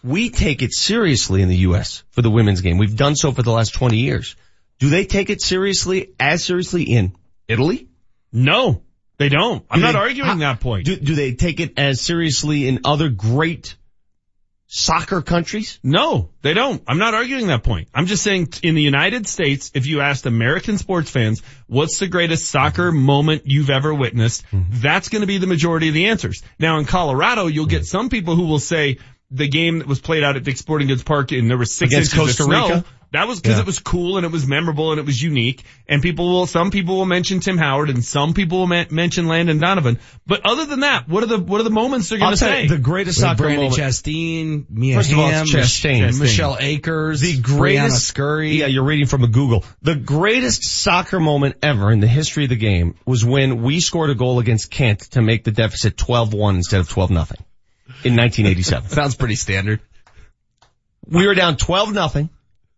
we 0.04 0.28
take 0.28 0.62
it 0.62 0.72
seriously 0.72 1.40
in 1.40 1.48
the 1.48 1.56
U.S. 1.68 2.04
for 2.10 2.22
the 2.22 2.30
women's 2.30 2.60
game. 2.60 2.76
We've 2.78 2.94
done 2.94 3.16
so 3.16 3.32
for 3.32 3.42
the 3.42 3.50
last 3.50 3.74
20 3.74 3.96
years. 3.96 4.36
Do 4.78 4.90
they 4.90 5.06
take 5.06 5.30
it 5.30 5.40
seriously, 5.40 6.12
as 6.20 6.44
seriously 6.44 6.82
in 6.82 7.14
Italy? 7.48 7.88
No, 8.30 8.82
they 9.16 9.30
don't. 9.30 9.64
I'm 9.70 9.80
Do 9.80 9.86
not 9.86 9.92
they- 9.92 9.98
arguing 9.98 10.28
how- 10.28 10.38
that 10.38 10.60
point. 10.60 10.84
Do, 10.84 10.96
do 10.96 11.14
they 11.14 11.34
take 11.34 11.58
it 11.60 11.78
as 11.78 12.00
seriously 12.00 12.68
in 12.68 12.80
other 12.84 13.08
great 13.08 13.76
soccer 14.66 15.22
countries? 15.22 15.78
No, 15.82 16.30
they 16.42 16.52
don't. 16.52 16.82
I'm 16.86 16.98
not 16.98 17.14
arguing 17.14 17.46
that 17.46 17.62
point. 17.62 17.88
I'm 17.94 18.06
just 18.06 18.24
saying 18.24 18.48
in 18.62 18.74
the 18.74 18.82
United 18.82 19.26
States, 19.26 19.70
if 19.72 19.86
you 19.86 20.00
asked 20.00 20.26
American 20.26 20.78
sports 20.78 21.08
fans, 21.10 21.42
what's 21.66 21.98
the 21.98 22.08
greatest 22.08 22.50
soccer 22.50 22.90
mm-hmm. 22.90 22.98
moment 22.98 23.42
you've 23.46 23.70
ever 23.70 23.94
witnessed? 23.94 24.44
Mm-hmm. 24.50 24.80
That's 24.80 25.08
going 25.08 25.20
to 25.20 25.26
be 25.26 25.38
the 25.38 25.46
majority 25.46 25.88
of 25.88 25.94
the 25.94 26.06
answers. 26.06 26.42
Now 26.58 26.78
in 26.78 26.84
Colorado, 26.84 27.46
you'll 27.46 27.66
get 27.66 27.86
some 27.86 28.08
people 28.10 28.34
who 28.34 28.46
will 28.46 28.58
say 28.58 28.98
the 29.34 29.48
game 29.48 29.78
that 29.80 29.86
was 29.88 30.00
played 30.00 30.22
out 30.24 30.36
at 30.36 30.44
Dick's 30.44 30.60
Sporting 30.60 30.88
Goods 30.88 31.02
Park 31.02 31.32
and 31.32 31.50
there 31.50 31.58
was 31.58 31.72
six 31.74 31.92
Against 31.92 32.14
inches 32.14 32.36
Costa 32.36 32.42
of 32.44 32.46
snow. 32.46 32.68
Rica? 32.76 32.84
That 33.12 33.28
was 33.28 33.38
because 33.38 33.58
Yeah. 33.58 33.60
it 33.62 33.66
was 33.66 33.78
cool 33.78 34.16
and 34.16 34.26
it 34.26 34.32
was 34.32 34.44
memorable 34.44 34.90
and 34.90 34.98
it 34.98 35.06
was 35.06 35.22
unique. 35.22 35.62
And 35.88 36.02
people 36.02 36.32
will, 36.32 36.46
some 36.48 36.72
people 36.72 36.96
will 36.96 37.06
mention 37.06 37.38
Tim 37.38 37.56
Howard 37.58 37.88
and 37.88 38.04
some 38.04 38.34
people 38.34 38.58
will 38.58 38.66
ma- 38.66 38.86
mention 38.90 39.28
Landon 39.28 39.58
Donovan. 39.60 40.00
But 40.26 40.40
other 40.44 40.66
than 40.66 40.80
that, 40.80 41.08
what 41.08 41.22
are 41.22 41.26
the, 41.26 41.38
what 41.38 41.60
are 41.60 41.64
the 41.64 41.70
moments 41.70 42.08
they're 42.08 42.18
going 42.18 42.32
to 42.32 42.36
say? 42.36 42.66
the 42.66 42.76
greatest 42.76 43.18
With 43.18 43.22
soccer 43.22 43.44
Brandy 43.44 43.68
moment. 43.68 43.80
Chastain, 43.80 44.64
Mia 44.68 44.96
First 44.96 45.12
of 45.12 45.18
all, 45.20 45.28
Hamm, 45.30 45.42
it's 45.44 45.52
Chastain. 45.54 46.06
Mich- 46.06 46.18
Michelle 46.18 46.56
Akers, 46.58 47.20
The 47.20 47.36
Briana 47.38 47.42
greatest 47.44 48.04
Scurry. 48.06 48.56
Yeah, 48.56 48.66
you're 48.66 48.82
reading 48.84 49.06
from 49.06 49.22
a 49.22 49.28
Google. 49.28 49.64
The 49.82 49.94
greatest 49.94 50.64
soccer 50.64 51.20
moment 51.20 51.54
ever 51.62 51.92
in 51.92 52.00
the 52.00 52.08
history 52.08 52.44
of 52.44 52.50
the 52.50 52.56
game 52.56 52.96
was 53.06 53.24
when 53.24 53.62
we 53.62 53.78
scored 53.78 54.10
a 54.10 54.16
goal 54.16 54.40
against 54.40 54.72
Kent 54.72 55.00
to 55.12 55.22
make 55.22 55.44
the 55.44 55.52
deficit 55.52 55.96
12-1 55.96 56.56
instead 56.56 56.80
of 56.80 56.88
12 56.88 57.10
nothing 57.12 57.38
in 58.04 58.16
1987. 58.16 58.88
Sounds 58.90 59.14
pretty 59.14 59.36
standard. 59.36 59.80
we 61.06 61.26
were 61.26 61.34
down 61.34 61.56
12 61.56 61.92
nothing 61.92 62.30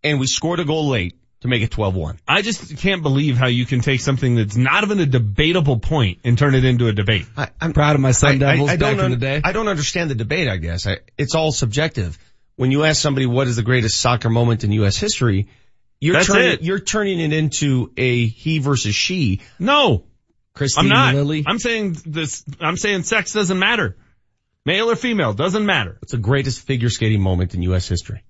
and 0.02 0.20
we 0.20 0.26
scored 0.26 0.60
a 0.60 0.64
goal 0.64 0.88
late 0.88 1.16
to 1.40 1.48
make 1.48 1.62
it 1.62 1.70
12-1. 1.70 2.18
I 2.26 2.42
just 2.42 2.78
can't 2.78 3.02
believe 3.02 3.36
how 3.36 3.46
you 3.46 3.66
can 3.66 3.80
take 3.80 4.00
something 4.00 4.36
that's 4.36 4.56
not 4.56 4.84
even 4.84 5.00
a 5.00 5.06
debatable 5.06 5.78
point 5.78 6.20
and 6.24 6.38
turn 6.38 6.54
it 6.54 6.64
into 6.64 6.88
a 6.88 6.92
debate. 6.92 7.26
I, 7.36 7.50
I'm 7.60 7.72
Proud 7.72 7.94
of 7.94 8.00
my 8.00 8.12
Sun 8.12 8.38
Devils 8.38 8.70
don't 8.76 8.96
back 8.96 9.04
in 9.04 9.10
the 9.10 9.16
day. 9.16 9.40
I 9.44 9.52
don't 9.52 9.68
understand 9.68 10.10
the 10.10 10.14
debate, 10.14 10.48
I 10.48 10.56
guess. 10.56 10.86
I, 10.86 10.98
it's 11.18 11.34
all 11.34 11.52
subjective. 11.52 12.18
When 12.56 12.70
you 12.70 12.84
ask 12.84 13.00
somebody 13.02 13.26
what 13.26 13.48
is 13.48 13.56
the 13.56 13.62
greatest 13.62 14.00
soccer 14.00 14.30
moment 14.30 14.64
in 14.64 14.72
U.S. 14.72 14.96
history, 14.96 15.48
you're 16.00 16.14
That's 16.14 16.26
turning, 16.26 16.52
it. 16.52 16.62
you're 16.62 16.78
turning 16.80 17.20
it 17.20 17.32
into 17.32 17.92
a 17.96 18.26
he 18.26 18.58
versus 18.58 18.94
she. 18.94 19.40
No, 19.58 20.04
Kristine 20.54 20.84
I'm 20.84 20.88
not. 20.88 21.14
Lilly. 21.14 21.44
I'm 21.46 21.58
saying 21.58 21.96
this, 22.06 22.44
I'm 22.60 22.76
saying 22.76 23.02
sex 23.02 23.32
doesn't 23.32 23.58
matter. 23.58 23.96
Male 24.66 24.90
or 24.90 24.96
female, 24.96 25.32
doesn't 25.32 25.64
matter. 25.64 25.96
It's 26.02 26.10
the 26.10 26.18
greatest 26.18 26.60
figure 26.60 26.88
skating 26.88 27.20
moment 27.20 27.54
in 27.54 27.62
U.S. 27.62 27.86
history. 27.86 28.24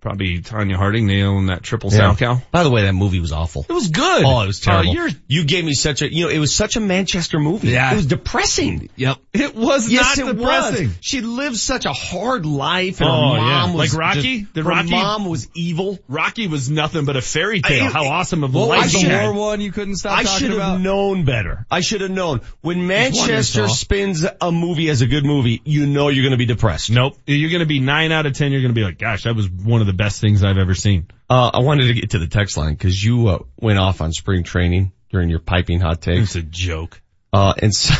Probably 0.00 0.40
Tonya 0.40 0.76
Harding 0.76 1.06
nailing 1.06 1.46
that 1.46 1.62
triple 1.62 1.90
Yeah. 1.92 2.14
cow. 2.14 2.40
By 2.50 2.62
the 2.62 2.70
way, 2.70 2.82
that 2.84 2.94
movie 2.94 3.20
was 3.20 3.32
awful. 3.32 3.66
It 3.68 3.72
was 3.72 3.88
good. 3.88 4.24
Oh, 4.24 4.40
it 4.40 4.46
was 4.46 4.60
terrible. 4.60 4.98
Uh, 4.98 5.08
you 5.28 5.44
gave 5.44 5.64
me 5.64 5.74
such 5.74 6.00
a, 6.00 6.10
you 6.12 6.24
know, 6.24 6.30
it 6.30 6.38
was 6.38 6.54
such 6.54 6.76
a 6.76 6.80
Manchester 6.80 7.38
movie. 7.38 7.68
Yeah. 7.68 7.92
It 7.92 7.96
was 7.96 8.06
depressing. 8.06 8.88
Yep. 8.96 9.18
it 9.34 9.54
was 9.54 9.90
Yes, 9.90 10.16
not 10.18 10.26
it 10.28 10.36
depressing. 10.36 10.86
was. 10.88 10.96
She 11.02 11.20
lived 11.20 11.56
such 11.58 11.84
a 11.84 11.92
hard 11.92 12.46
life 12.46 13.00
and 13.02 13.10
Oh, 13.10 13.32
her 13.34 13.38
yeah. 13.38 13.44
mom 13.44 13.74
was 13.74 13.92
Like 13.94 14.00
Rocky? 14.00 14.40
just- 14.42 14.56
her 14.56 14.62
Rocky- 14.62 14.90
mom 14.90 15.26
was 15.26 15.48
evil. 15.54 15.98
Rocky 16.08 16.46
was 16.46 16.70
nothing 16.70 17.04
but 17.04 17.16
a 17.16 17.22
fairy 17.22 17.60
tale. 17.60 17.84
I- 17.88 17.90
how 17.90 18.04
awesome 18.06 18.42
of 18.42 18.54
a 18.54 18.58
What 18.58 18.68
life 18.70 18.92
he 18.92 19.04
the 19.04 19.10
war 19.18 19.32
one 19.34 19.60
you 19.60 19.70
couldn't 19.70 19.96
stop 19.96 20.18
I 20.18 20.24
should 20.24 20.52
have 20.52 20.80
known 20.80 21.24
better. 21.26 21.66
I 21.70 21.80
should 21.82 22.00
have 22.00 22.10
known. 22.10 22.40
When 22.62 22.86
Manchester 22.86 23.68
spins 23.68 24.24
a 24.40 24.50
movie 24.52 24.88
as 24.88 25.02
a 25.02 25.06
good 25.06 25.24
movie, 25.26 25.60
you 25.64 25.86
know 25.86 26.08
you're 26.08 26.22
going 26.22 26.32
to 26.32 26.38
be 26.38 26.46
depressed. 26.46 26.90
Nope. 26.90 27.18
You're 27.26 27.50
going 27.50 27.60
to 27.60 27.66
be 27.66 27.80
nine 27.80 28.12
out 28.12 28.24
of 28.26 28.32
ten. 28.32 28.50
You're 28.52 28.62
going 28.62 28.74
to 28.74 28.78
be 28.80 28.84
like, 28.84 28.98
gosh, 28.98 29.24
that 29.24 29.36
was 29.36 29.48
one 29.48 29.80
of 29.82 29.86
the 29.86 29.89
best 29.92 30.20
things 30.20 30.42
I've 30.42 30.58
ever 30.58 30.74
seen. 30.74 31.08
Uh, 31.28 31.50
I 31.54 31.60
wanted 31.60 31.88
to 31.88 31.94
get 31.94 32.10
to 32.10 32.18
the 32.18 32.26
text 32.26 32.56
line 32.56 32.74
because 32.74 33.02
you 33.02 33.28
uh, 33.28 33.38
went 33.60 33.78
off 33.78 34.00
on 34.00 34.12
spring 34.12 34.42
training 34.44 34.92
during 35.10 35.28
your 35.28 35.40
piping 35.40 35.80
hot 35.80 36.00
takes. 36.00 36.22
It's 36.22 36.34
a 36.36 36.42
joke. 36.42 37.00
Uh, 37.32 37.54
and 37.58 37.74
so, 37.74 37.94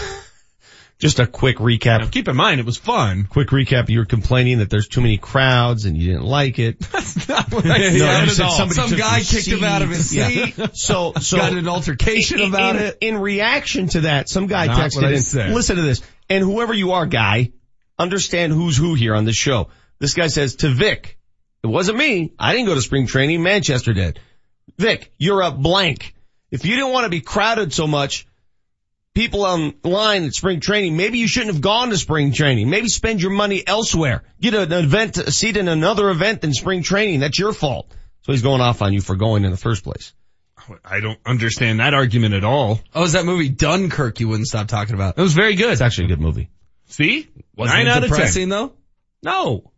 just 0.98 1.18
a 1.20 1.26
quick 1.26 1.56
recap. 1.58 2.00
Now 2.00 2.06
keep 2.08 2.28
in 2.28 2.36
mind, 2.36 2.60
it 2.60 2.66
was 2.66 2.76
fun. 2.76 3.24
Quick 3.30 3.48
recap. 3.48 3.88
You 3.88 4.00
were 4.00 4.04
complaining 4.04 4.58
that 4.58 4.68
there's 4.70 4.88
too 4.88 5.00
many 5.00 5.16
crowds 5.18 5.84
and 5.84 5.96
you 5.96 6.06
didn't 6.12 6.26
like 6.26 6.58
it. 6.58 6.78
That's 6.92 7.28
not 7.28 7.52
what 7.52 7.64
I 7.66 7.78
No, 7.78 7.84
said 7.84 7.92
you 7.94 8.04
at 8.04 8.28
said 8.30 8.44
all. 8.44 8.50
somebody 8.52 8.80
Some 8.88 8.98
guy 8.98 9.20
kicked 9.22 9.46
him 9.46 9.64
out 9.64 9.82
of 9.82 9.88
his 9.90 10.10
seat. 10.10 10.54
seat. 10.54 10.70
So, 10.74 11.12
so 11.20 11.36
Got 11.36 11.52
an 11.52 11.68
altercation 11.68 12.40
in, 12.40 12.48
about 12.48 12.76
in- 12.76 12.82
it. 12.82 12.98
In 13.00 13.18
reaction 13.18 13.86
to 13.88 14.00
that, 14.02 14.28
some 14.28 14.46
guy 14.46 14.66
Not 14.66 14.78
texted 14.90 15.04
in. 15.48 15.54
Listen 15.54 15.76
to 15.76 15.82
this. 15.82 16.02
And 16.28 16.42
whoever 16.44 16.74
you 16.74 16.92
are, 16.92 17.06
guy, 17.06 17.52
understand 17.98 18.52
who's 18.52 18.76
who 18.76 18.94
here 18.94 19.14
on 19.14 19.24
this 19.24 19.36
show. 19.36 19.68
This 19.98 20.14
guy 20.14 20.28
says 20.28 20.56
to 20.56 20.68
Vic, 20.68 21.18
it 21.62 21.66
wasn't 21.66 21.98
me. 21.98 22.32
I 22.38 22.52
didn't 22.52 22.66
go 22.66 22.74
to 22.74 22.82
spring 22.82 23.06
training. 23.06 23.42
Manchester 23.42 23.92
did. 23.92 24.18
Vic, 24.78 25.12
you're 25.18 25.42
a 25.42 25.50
blank. 25.50 26.14
If 26.50 26.64
you 26.64 26.74
didn't 26.76 26.92
want 26.92 27.04
to 27.04 27.10
be 27.10 27.20
crowded 27.20 27.72
so 27.72 27.86
much, 27.86 28.26
people 29.14 29.42
online 29.42 30.24
at 30.24 30.34
spring 30.34 30.60
training, 30.60 30.96
maybe 30.96 31.18
you 31.18 31.28
shouldn't 31.28 31.52
have 31.52 31.60
gone 31.62 31.90
to 31.90 31.96
spring 31.96 32.32
training. 32.32 32.70
Maybe 32.70 32.88
spend 32.88 33.20
your 33.20 33.30
money 33.30 33.62
elsewhere. 33.66 34.22
Get 34.40 34.54
an 34.54 34.72
event, 34.72 35.18
a 35.18 35.30
seat 35.30 35.56
in 35.56 35.68
another 35.68 36.10
event 36.10 36.40
than 36.40 36.52
spring 36.54 36.82
training. 36.82 37.20
That's 37.20 37.38
your 37.38 37.52
fault. 37.52 37.92
So 38.22 38.32
he's 38.32 38.42
going 38.42 38.60
off 38.60 38.82
on 38.82 38.92
you 38.92 39.00
for 39.00 39.16
going 39.16 39.44
in 39.44 39.50
the 39.50 39.56
first 39.56 39.84
place. 39.84 40.12
I 40.84 41.00
don't 41.00 41.18
understand 41.24 41.80
that 41.80 41.94
argument 41.94 42.34
at 42.34 42.44
all. 42.44 42.80
Oh, 42.94 43.04
is 43.04 43.12
that 43.12 43.24
movie 43.24 43.48
Dunkirk 43.48 44.20
you 44.20 44.28
wouldn't 44.28 44.46
stop 44.46 44.68
talking 44.68 44.94
about? 44.94 45.18
It 45.18 45.22
was 45.22 45.32
very 45.32 45.54
good. 45.54 45.72
It's 45.72 45.80
actually 45.80 46.04
a 46.06 46.08
good 46.08 46.20
movie. 46.20 46.50
See? 46.86 47.28
Wasn't 47.56 47.76
Nine 47.76 47.86
it 47.86 47.90
out 47.90 48.04
of 48.04 48.34
ten. 48.34 48.48
though? 48.48 48.72
No. 49.22 49.69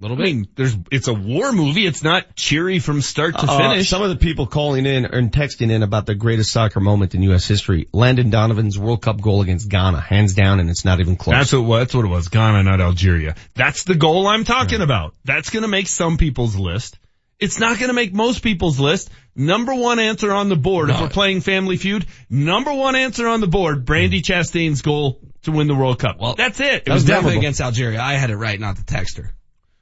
Little 0.00 0.18
I 0.18 0.24
mean, 0.24 0.48
there's, 0.56 0.74
it's 0.90 1.08
a 1.08 1.12
war 1.12 1.52
movie. 1.52 1.86
It's 1.86 2.02
not 2.02 2.34
cheery 2.34 2.78
from 2.78 3.02
start 3.02 3.34
to 3.38 3.44
Uh, 3.46 3.58
finish. 3.58 3.88
some 3.90 4.00
of 4.00 4.08
the 4.08 4.16
people 4.16 4.46
calling 4.46 4.86
in 4.86 5.04
and 5.04 5.30
texting 5.30 5.70
in 5.70 5.82
about 5.82 6.06
the 6.06 6.14
greatest 6.14 6.50
soccer 6.52 6.80
moment 6.80 7.14
in 7.14 7.22
U.S. 7.24 7.46
history, 7.46 7.86
Landon 7.92 8.30
Donovan's 8.30 8.78
World 8.78 9.02
Cup 9.02 9.20
goal 9.20 9.42
against 9.42 9.68
Ghana, 9.68 10.00
hands 10.00 10.32
down, 10.32 10.58
and 10.58 10.70
it's 10.70 10.86
not 10.86 11.00
even 11.00 11.16
close. 11.16 11.34
That's 11.34 11.52
what, 11.52 11.78
that's 11.80 11.92
what 11.94 12.06
it 12.06 12.08
was. 12.08 12.28
Ghana, 12.28 12.62
not 12.62 12.80
Algeria. 12.80 13.34
That's 13.54 13.84
the 13.84 13.94
goal 13.94 14.26
I'm 14.26 14.44
talking 14.44 14.80
about. 14.80 15.14
That's 15.26 15.50
gonna 15.50 15.68
make 15.68 15.86
some 15.86 16.16
people's 16.16 16.56
list. 16.56 16.98
It's 17.38 17.58
not 17.60 17.78
gonna 17.78 17.92
make 17.92 18.14
most 18.14 18.42
people's 18.42 18.80
list. 18.80 19.10
Number 19.36 19.74
one 19.74 19.98
answer 19.98 20.32
on 20.32 20.48
the 20.48 20.56
board, 20.56 20.88
if 20.90 20.98
we're 21.00 21.08
playing 21.08 21.42
Family 21.42 21.76
Feud, 21.76 22.06
number 22.30 22.72
one 22.72 22.96
answer 22.96 23.28
on 23.28 23.40
the 23.40 23.46
board, 23.46 23.84
Brandy 23.84 24.22
Chastain's 24.22 24.80
goal 24.82 25.20
to 25.42 25.52
win 25.52 25.66
the 25.66 25.74
World 25.74 25.98
Cup. 25.98 26.18
Well, 26.18 26.34
that's 26.34 26.58
it. 26.60 26.84
It 26.86 26.90
was 26.92 27.04
definitely 27.04 27.38
against 27.38 27.60
Algeria. 27.60 28.00
I 28.00 28.14
had 28.14 28.30
it 28.30 28.36
right, 28.36 28.58
not 28.58 28.76
the 28.76 28.82
texter. 28.82 29.30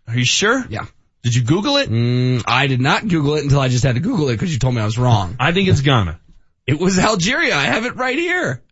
Are 0.08 0.16
you 0.16 0.24
sure? 0.24 0.64
Yeah. 0.68 0.86
Did 1.22 1.34
you 1.34 1.42
Google 1.42 1.76
it? 1.76 1.90
Mm, 1.90 2.42
I 2.46 2.66
did 2.66 2.80
not 2.80 3.06
Google 3.06 3.34
it 3.34 3.44
until 3.44 3.60
I 3.60 3.68
just 3.68 3.84
had 3.84 3.96
to 3.96 4.00
Google 4.00 4.30
it 4.30 4.34
because 4.34 4.52
you 4.52 4.58
told 4.58 4.74
me 4.74 4.80
I 4.80 4.84
was 4.84 4.98
wrong. 4.98 5.36
I 5.38 5.52
think 5.52 5.68
it's 5.68 5.80
Ghana. 5.80 6.20
It 6.66 6.78
was 6.78 6.98
Algeria. 6.98 7.56
I 7.56 7.62
have 7.62 7.86
it 7.86 7.96
right 7.96 8.18
here. 8.18 8.62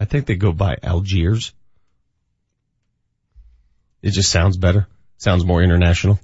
I 0.00 0.04
think 0.04 0.26
they 0.26 0.34
go 0.34 0.50
by 0.50 0.78
Algiers. 0.82 1.54
It 4.02 4.14
just 4.14 4.32
sounds 4.32 4.56
better. 4.56 4.88
Sounds 5.18 5.44
more 5.44 5.62
international. 5.62 6.18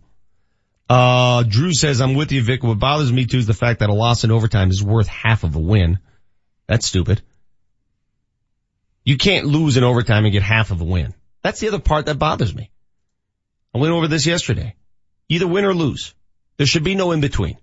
Uh, 0.91 1.45
Drew 1.45 1.73
says, 1.73 2.01
I'm 2.01 2.17
with 2.17 2.33
you, 2.33 2.43
Vic. 2.43 2.65
What 2.65 2.81
bothers 2.81 3.13
me 3.13 3.25
too 3.27 3.39
is 3.39 3.47
the 3.47 3.55
fact 3.55 3.79
that 3.79 3.89
a 3.89 3.95
loss 3.95 4.25
in 4.25 4.33
overtime 4.33 4.71
is 4.71 4.83
worth 4.83 5.07
half 5.07 5.45
of 5.45 5.55
a 5.55 5.61
win. 5.61 6.01
That's 6.67 6.87
stupid. 6.87 7.23
You 9.05 9.17
can't 9.17 9.47
lose 9.47 9.77
in 9.77 9.85
overtime 9.85 10.25
and 10.25 10.33
get 10.33 10.43
half 10.43 10.73
of 10.73 10.81
a 10.81 10.85
win. 10.85 11.15
That's 11.43 11.61
the 11.61 11.69
other 11.69 11.79
part 11.79 12.07
that 12.07 12.19
bothers 12.19 12.53
me. 12.53 12.72
I 13.75 13.79
went 13.79 13.93
over 13.93 14.09
this 14.09 14.27
yesterday. 14.27 14.75
Either 15.29 15.47
win 15.47 15.65
or 15.65 15.75
lose. 15.75 16.15
There 16.59 16.67
should 16.67 16.85
be 16.85 16.95
no 16.95 17.13
in 17.13 17.21
between. 17.21 17.57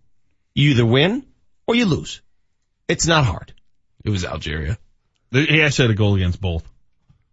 You 0.55 0.71
either 0.71 0.85
win 0.85 1.25
or 1.67 1.75
you 1.75 1.85
lose. 1.85 2.21
It's 2.87 3.05
not 3.07 3.25
hard. 3.25 3.53
It 4.03 4.09
was 4.09 4.25
Algeria. 4.25 4.77
He 5.31 5.61
actually 5.61 5.85
had 5.89 5.91
a 5.91 5.97
goal 5.97 6.15
against 6.15 6.41
both. 6.41 6.63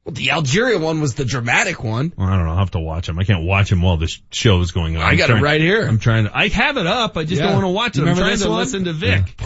Well, 0.05 0.13
the 0.13 0.31
Algeria 0.33 0.79
one 0.79 1.01
was 1.01 1.15
the 1.15 1.25
dramatic 1.25 1.83
one. 1.83 2.13
Well, 2.17 2.29
I 2.29 2.37
don't 2.37 2.45
know. 2.45 2.53
I'll 2.53 2.59
have 2.59 2.71
to 2.73 2.79
watch 2.81 3.09
him. 3.09 3.19
I 3.19 3.25
can't 3.25 3.45
watch 3.45 3.73
him 3.73 3.81
while 3.83 3.97
this 3.97 4.21
show 4.31 4.61
is 4.61 4.71
going 4.73 4.97
on. 4.97 5.03
I 5.03 5.11
I'm 5.13 5.17
got 5.17 5.31
it 5.31 5.41
right 5.43 5.61
here. 5.61 5.87
I'm 5.87 5.99
trying 5.99 6.25
to, 6.25 6.37
I 6.37 6.49
have 6.49 6.77
it 6.77 6.87
up. 6.87 7.17
I 7.17 7.25
just 7.25 7.41
Yeah. 7.41 7.47
don't 7.47 7.55
want 7.55 7.65
to 7.65 7.71
watch 7.71 7.97
it. 7.99 8.07
I'm 8.07 8.15
trying 8.17 8.39
to 8.39 8.49
one? 8.51 8.59
listen 8.59 8.85
to 8.85 8.93
Vic. 8.93 9.41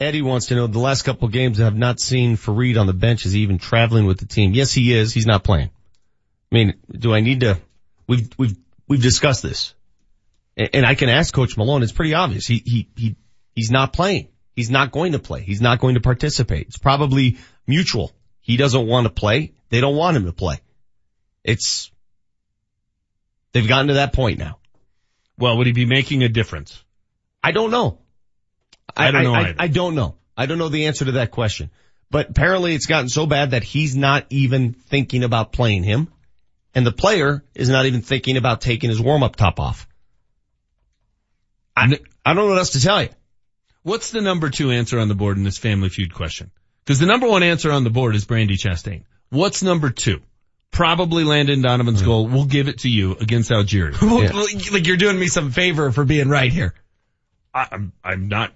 Eddie 0.00 0.22
wants 0.22 0.46
to 0.46 0.56
know 0.56 0.66
the 0.66 0.80
last 0.80 1.02
couple 1.02 1.26
of 1.26 1.32
games 1.32 1.60
I 1.60 1.64
have 1.64 1.76
not 1.76 2.00
seen 2.00 2.36
Faried 2.36 2.80
on 2.80 2.86
the 2.86 2.92
bench. 2.92 3.26
Is 3.26 3.32
he 3.32 3.40
even 3.40 3.58
traveling 3.58 4.06
with 4.06 4.18
the 4.18 4.26
team? 4.26 4.52
Yes, 4.52 4.72
he 4.72 4.92
is. 4.92 5.12
He's 5.12 5.26
not 5.26 5.44
playing. 5.44 5.70
I 6.50 6.54
mean, 6.54 6.74
do 6.90 7.14
I 7.14 7.20
need 7.20 7.40
to? 7.40 7.58
We've 8.06 8.28
we've 8.38 8.56
we've 8.88 9.02
discussed 9.02 9.42
this, 9.42 9.74
and 10.56 10.84
I 10.84 10.94
can 10.94 11.08
ask 11.08 11.32
Coach 11.32 11.56
Malone. 11.56 11.82
It's 11.82 11.92
pretty 11.92 12.14
obvious. 12.14 12.46
He 12.46 12.62
he 12.64 12.88
he 12.96 13.16
he's 13.54 13.70
not 13.70 13.92
playing. 13.92 14.28
He's 14.54 14.70
not 14.70 14.92
going 14.92 15.12
to 15.12 15.18
play. 15.18 15.42
He's 15.42 15.60
not 15.60 15.80
going 15.80 15.94
to 15.94 16.00
participate. 16.00 16.68
It's 16.68 16.78
probably 16.78 17.38
mutual. 17.66 18.12
He 18.40 18.56
doesn't 18.56 18.86
want 18.86 19.06
to 19.06 19.10
play. 19.10 19.52
They 19.70 19.80
don't 19.80 19.96
want 19.96 20.16
him 20.16 20.26
to 20.26 20.32
play. 20.32 20.60
It's 21.42 21.90
they've 23.52 23.66
gotten 23.66 23.88
to 23.88 23.94
that 23.94 24.12
point 24.12 24.38
now. 24.38 24.58
Well, 25.38 25.56
would 25.58 25.66
he 25.66 25.72
be 25.72 25.86
making 25.86 26.22
a 26.22 26.28
difference? 26.28 26.82
I 27.42 27.52
don't 27.52 27.70
know. 27.70 27.98
I 28.96 29.10
don't 29.10 29.24
know 29.24 29.34
I, 29.34 29.40
either. 29.40 29.54
I, 29.58 29.68
don't 29.68 29.94
know. 29.94 30.16
I 30.36 30.46
don't 30.46 30.58
know 30.58 30.68
the 30.68 30.86
answer 30.86 31.04
to 31.06 31.12
that 31.12 31.30
question. 31.30 31.70
But 32.10 32.30
apparently 32.30 32.74
it's 32.74 32.86
gotten 32.86 33.08
so 33.08 33.26
bad 33.26 33.50
that 33.50 33.64
he's 33.64 33.96
not 33.96 34.26
even 34.30 34.72
thinking 34.72 35.24
about 35.24 35.52
playing 35.52 35.82
him. 35.82 36.12
And 36.74 36.84
the 36.86 36.92
player 36.92 37.44
is 37.54 37.68
not 37.68 37.86
even 37.86 38.02
thinking 38.02 38.36
about 38.36 38.60
taking 38.60 38.90
his 38.90 39.00
warm-up 39.00 39.36
top 39.36 39.60
off. 39.60 39.86
I, 41.76 41.84
I 42.24 42.34
don't 42.34 42.36
know 42.36 42.46
what 42.46 42.58
else 42.58 42.70
to 42.70 42.80
tell 42.80 43.02
you. 43.02 43.08
What's 43.82 44.10
the 44.10 44.20
number 44.20 44.50
two 44.50 44.70
answer 44.70 44.98
on 44.98 45.08
the 45.08 45.14
board 45.14 45.36
in 45.36 45.44
this 45.44 45.58
Family 45.58 45.88
Feud 45.88 46.14
question? 46.14 46.50
Because 46.84 46.98
the 46.98 47.06
number 47.06 47.26
one 47.28 47.42
answer 47.42 47.70
on 47.70 47.84
the 47.84 47.90
board 47.90 48.14
is 48.14 48.24
Brandy 48.24 48.56
Chastain. 48.56 49.04
What's 49.30 49.62
number 49.62 49.90
two? 49.90 50.20
Probably 50.70 51.22
Landon 51.24 51.62
Donovan's 51.62 52.00
Hmm. 52.00 52.06
goal. 52.06 52.26
We'll 52.26 52.46
give 52.46 52.68
it 52.68 52.78
to 52.80 52.88
you 52.88 53.12
against 53.12 53.52
Algeria. 53.52 53.96
like 54.02 54.86
you're 54.86 54.96
doing 54.96 55.18
me 55.18 55.28
some 55.28 55.50
favor 55.52 55.92
for 55.92 56.04
being 56.04 56.28
right 56.28 56.52
here. 56.52 56.74
I, 57.52 57.68
I'm, 57.70 57.92
I'm 58.02 58.28
not. 58.28 58.52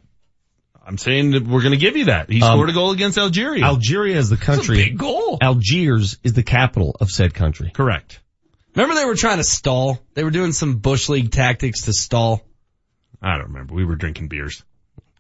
I'm 0.89 0.97
saying 0.97 1.33
that 1.33 1.47
we're 1.47 1.61
going 1.61 1.73
to 1.73 1.79
give 1.79 1.99
you 1.99 2.07
that. 2.07 2.31
He 2.31 2.41
Um, 2.41 2.49
scored 2.57 2.71
a 2.71 2.73
goal 2.73 2.93
against 2.93 3.19
Algeria. 3.19 3.63
Algeria 3.63 4.17
is 4.17 4.31
the 4.31 4.39
country. 4.39 4.77
big 4.77 4.97
goal. 4.99 5.37
Algiers 5.41 6.17
is 6.25 6.33
the 6.33 6.43
capital 6.43 6.97
of 6.99 7.11
said 7.11 7.35
country. 7.35 7.71
Correct. 7.75 8.21
Remember 8.75 8.95
they 8.95 9.05
were 9.05 9.15
trying 9.15 9.37
to 9.37 9.45
stall? 9.45 10.01
They 10.15 10.25
were 10.25 10.31
doing 10.31 10.53
some 10.53 10.77
Bush 10.79 11.11
League 11.11 11.31
tactics 11.31 11.83
to 11.83 11.93
stall. 11.93 12.43
I 13.21 13.37
don't 13.37 13.49
remember. 13.49 13.75
We 13.75 13.85
were 13.85 13.97
drinking 13.97 14.29
beers. 14.29 14.63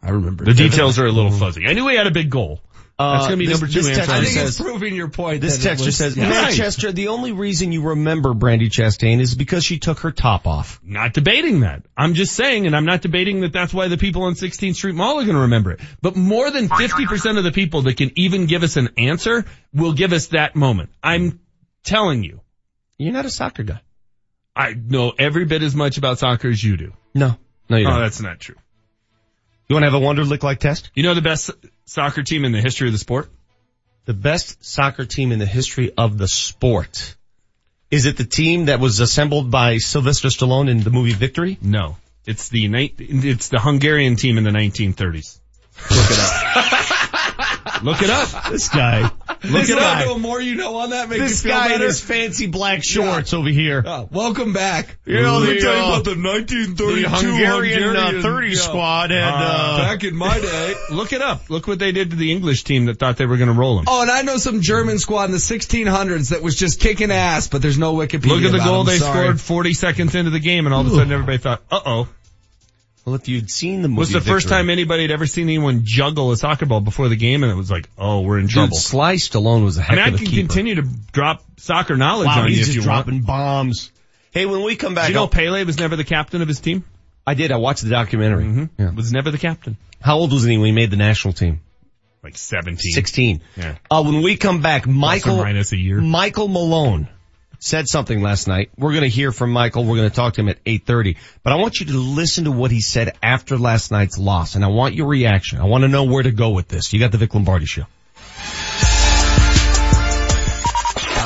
I 0.02 0.10
remember. 0.10 0.44
The 0.44 0.54
details 0.54 0.98
are 0.98 1.06
a 1.06 1.12
little 1.12 1.32
fuzzy. 1.32 1.66
I 1.68 1.74
knew 1.74 1.86
he 1.88 1.96
had 1.96 2.06
a 2.06 2.12
big 2.12 2.30
goal. 2.30 2.60
That's 2.98 3.26
Uh, 3.26 3.28
going 3.28 3.30
to 3.30 3.36
be 3.36 3.46
this- 3.46 3.60
number 3.60 3.72
two 3.72 3.80
this 3.82 3.96
answer. 3.98 4.10
I 4.10 4.24
think 4.24 4.34
the 4.34 4.46
it's 4.46 4.60
proving 4.60 4.96
your 4.96 5.08
point. 5.08 5.40
This 5.40 5.62
texture 5.62 5.86
was- 5.86 5.96
says, 5.96 6.16
yeah. 6.16 6.28
Manchester, 6.28 6.90
the 6.90 7.08
only 7.08 7.30
reason 7.30 7.70
you 7.70 7.82
remember 7.82 8.34
Brandy 8.34 8.68
Chastain 8.68 9.20
is 9.20 9.36
because 9.36 9.64
she 9.64 9.78
took 9.78 10.00
her 10.00 10.10
top 10.10 10.48
off. 10.48 10.80
Not 10.82 11.12
debating 11.12 11.60
that. 11.60 11.84
I'm 11.96 12.14
just 12.14 12.34
saying, 12.34 12.66
and 12.66 12.74
I'm 12.74 12.84
not 12.84 13.00
debating 13.00 13.42
that 13.42 13.52
that's 13.52 13.72
why 13.72 13.86
the 13.86 13.98
people 13.98 14.24
on 14.24 14.34
16th 14.34 14.74
Street 14.74 14.96
Mall 14.96 15.20
are 15.20 15.24
to 15.24 15.32
remember 15.32 15.70
it. 15.70 15.80
But 16.02 16.16
more 16.16 16.50
than 16.50 16.68
50% 16.68 17.38
of 17.38 17.44
the 17.44 17.52
people 17.52 17.82
that 17.82 17.96
can 17.96 18.10
even 18.16 18.46
give 18.46 18.64
us 18.64 18.76
an 18.76 18.88
answer 18.98 19.44
will 19.72 19.92
give 19.92 20.12
us 20.12 20.26
that 20.28 20.56
moment. 20.56 20.90
I'm 21.00 21.38
telling 21.84 22.24
you. 22.24 22.40
You're 22.98 23.12
not 23.12 23.26
a 23.26 23.30
soccer 23.30 23.62
guy. 23.62 23.80
I 24.56 24.74
know 24.74 25.12
every 25.16 25.44
bit 25.44 25.62
as 25.62 25.72
much 25.72 25.98
about 25.98 26.18
soccer 26.18 26.48
as 26.48 26.64
you 26.64 26.76
do. 26.76 26.92
No. 27.14 27.36
No, 27.70 27.76
you 27.76 27.84
don't. 27.84 27.92
Oh, 27.94 28.00
that's 28.00 28.20
not 28.20 28.40
true. 28.40 28.56
You 29.68 29.74
want 29.74 29.84
to 29.84 29.90
have 29.90 30.00
a 30.00 30.04
Wonderlic 30.04 30.42
like 30.42 30.60
test? 30.60 30.90
You 30.94 31.02
know 31.02 31.14
the 31.14 31.20
best 31.20 31.50
soccer 31.84 32.22
team 32.22 32.46
in 32.46 32.52
the 32.52 32.60
history 32.60 32.88
of 32.88 32.92
the 32.92 32.98
sport? 32.98 33.28
The 34.06 34.14
best 34.14 34.64
soccer 34.64 35.04
team 35.04 35.30
in 35.30 35.38
the 35.38 35.46
history 35.46 35.92
of 35.96 36.16
the 36.16 36.26
sport. 36.26 37.16
Is 37.90 38.06
it 38.06 38.16
the 38.16 38.24
team 38.24 38.66
that 38.66 38.80
was 38.80 39.00
assembled 39.00 39.50
by 39.50 39.76
Sylvester 39.76 40.28
Stallone 40.28 40.70
in 40.70 40.80
the 40.80 40.90
movie 40.90 41.12
Victory? 41.12 41.58
No. 41.60 41.98
It's 42.24 42.48
the 42.48 42.66
it's 42.98 43.48
the 43.48 43.58
Hungarian 43.58 44.16
team 44.16 44.38
in 44.38 44.44
the 44.44 44.50
1930s. 44.50 45.38
Look 45.90 46.10
it 46.10 46.18
up. 46.18 47.82
Look 47.82 48.02
it 48.02 48.10
up. 48.10 48.50
This 48.50 48.70
guy. 48.70 49.10
Look 49.44 49.52
This 49.52 49.70
it 49.70 49.78
up. 49.78 50.06
the 50.06 50.18
more 50.18 50.40
you 50.40 50.56
know 50.56 50.76
on 50.78 50.90
that 50.90 51.08
makes 51.08 51.22
This 51.22 51.44
you 51.44 51.50
feel 51.50 51.58
guy 51.58 51.66
in 51.66 51.72
better. 51.74 51.84
his 51.86 52.00
fancy 52.00 52.46
black 52.48 52.82
shorts 52.82 53.32
over 53.32 53.48
here. 53.48 53.82
Oh, 53.86 54.08
welcome 54.10 54.52
back. 54.52 54.96
You 55.04 55.22
know, 55.22 55.38
Let 55.38 55.48
me 55.54 55.60
tell 55.60 55.74
you 55.76 55.82
uh, 55.82 55.88
about 56.00 56.04
the 56.04 56.16
1932 56.16 57.02
the 57.02 57.08
Hungarian, 57.08 57.82
uh, 57.82 57.86
Hungarian 57.94 58.22
30 58.22 58.54
squad 58.56 59.10
had, 59.10 59.22
uh, 59.22 59.78
back 59.78 60.02
in 60.04 60.16
my 60.16 60.40
day. 60.40 60.74
Look 60.90 61.12
it 61.12 61.22
up. 61.22 61.48
Look 61.50 61.66
what 61.68 61.78
they 61.78 61.92
did 61.92 62.10
to 62.10 62.16
the 62.16 62.32
English 62.32 62.64
team 62.64 62.86
that 62.86 62.98
thought 62.98 63.16
they 63.16 63.26
were 63.26 63.36
going 63.36 63.48
to 63.52 63.58
roll 63.58 63.76
them. 63.76 63.84
Oh, 63.86 64.02
and 64.02 64.10
I 64.10 64.22
know 64.22 64.36
some 64.38 64.60
German 64.60 64.98
squad 64.98 65.24
in 65.26 65.30
the 65.32 65.38
1600s 65.38 66.30
that 66.30 66.42
was 66.42 66.54
just 66.56 66.80
kicking 66.80 67.10
ass, 67.10 67.48
but 67.48 67.62
there's 67.62 67.78
no 67.78 67.94
Wikipedia. 67.94 68.26
Look 68.28 68.42
at 68.44 68.50
the 68.52 68.58
about 68.58 68.64
goal 68.66 68.84
them. 68.84 68.94
they 68.94 68.98
Sorry. 68.98 69.22
scored 69.26 69.40
40 69.40 69.74
seconds 69.74 70.14
into 70.14 70.30
the 70.30 70.40
game 70.40 70.66
and 70.66 70.74
all 70.74 70.80
of 70.82 70.86
a 70.88 70.90
sudden 70.90 71.12
everybody 71.12 71.38
thought, 71.38 71.62
uh 71.70 71.80
oh. 71.86 72.08
Well, 73.08 73.14
if 73.16 73.28
you'd 73.28 73.50
seen 73.50 73.82
the 73.82 73.88
movie 73.88 73.98
Was 74.00 74.10
the 74.12 74.20
first 74.20 74.48
time 74.48 74.68
anybody 74.70 75.02
had 75.02 75.10
ever 75.10 75.26
seen 75.26 75.44
anyone 75.48 75.80
juggle 75.84 76.30
a 76.32 76.36
soccer 76.36 76.66
ball 76.66 76.80
before 76.80 77.08
the 77.08 77.16
game 77.16 77.42
and 77.42 77.50
it 77.50 77.54
was 77.56 77.70
like, 77.70 77.88
oh, 77.96 78.20
we're 78.20 78.38
in 78.38 78.44
Dude, 78.46 78.52
trouble. 78.52 78.76
Sly 78.76 79.14
Stallone 79.14 79.64
was 79.64 79.78
a 79.78 79.80
I 79.80 79.84
heck 79.84 79.96
mean, 79.96 80.04
I 80.04 80.08
of 80.08 80.14
a 80.14 80.16
can 80.18 80.26
keeper. 80.26 80.46
continue 80.48 80.74
to 80.76 80.82
drop 81.12 81.42
soccer 81.56 81.96
knowledge 81.96 82.26
Wow, 82.26 82.42
on 82.42 82.48
you 82.48 82.56
he's 82.56 82.68
if 82.68 82.74
just 82.74 82.84
you 82.86 82.90
want. 82.90 83.06
dropping 83.06 83.22
bombs. 83.22 83.90
Hey, 84.30 84.44
when 84.46 84.62
we 84.62 84.76
come 84.76 84.94
back, 84.94 85.04
Did 85.06 85.10
you 85.12 85.14
know 85.14 85.20
I'll- 85.22 85.28
Pele 85.28 85.64
was 85.64 85.78
never 85.78 85.96
the 85.96 86.04
captain 86.04 86.42
of 86.42 86.48
his 86.48 86.60
team? 86.60 86.84
I 87.26 87.34
did. 87.34 87.50
I 87.52 87.56
watched 87.56 87.82
the 87.82 87.90
documentary. 87.90 88.44
Mm-hmm. 88.44 88.64
Yeah. 88.82 88.90
Was 88.92 89.12
never 89.12 89.30
the 89.30 89.38
captain. 89.38 89.76
How 90.00 90.16
old 90.18 90.32
was 90.32 90.44
he 90.44 90.56
when 90.58 90.66
he 90.66 90.72
made 90.72 90.90
the 90.90 90.96
national 90.96 91.34
team? 91.34 91.60
Like 92.22 92.36
17. 92.36 92.78
16. 92.92 93.40
Yeah. 93.56 93.76
Uh, 93.90 94.02
when 94.02 94.22
we 94.22 94.36
come 94.36 94.60
back, 94.60 94.86
Michael, 94.86 95.36
minus 95.38 95.72
a 95.72 95.76
year. 95.76 96.00
Michael 96.00 96.48
Malone 96.48 97.08
said 97.58 97.88
something 97.88 98.22
last 98.22 98.48
night. 98.48 98.70
We're 98.76 98.92
going 98.92 99.02
to 99.02 99.08
hear 99.08 99.32
from 99.32 99.50
Michael. 99.50 99.84
We're 99.84 99.96
going 99.96 100.10
to 100.10 100.14
talk 100.14 100.34
to 100.34 100.40
him 100.40 100.48
at 100.48 100.62
8.30. 100.64 101.16
But 101.42 101.52
I 101.52 101.56
want 101.56 101.80
you 101.80 101.86
to 101.86 101.98
listen 101.98 102.44
to 102.44 102.52
what 102.52 102.70
he 102.70 102.80
said 102.80 103.16
after 103.22 103.58
last 103.58 103.90
night's 103.90 104.18
loss. 104.18 104.54
And 104.54 104.64
I 104.64 104.68
want 104.68 104.94
your 104.94 105.06
reaction. 105.06 105.58
I 105.58 105.64
want 105.64 105.82
to 105.82 105.88
know 105.88 106.04
where 106.04 106.22
to 106.22 106.32
go 106.32 106.50
with 106.50 106.68
this. 106.68 106.92
You 106.92 107.00
got 107.00 107.12
the 107.12 107.18
Vic 107.18 107.34
Lombardi 107.34 107.66
show. 107.66 107.84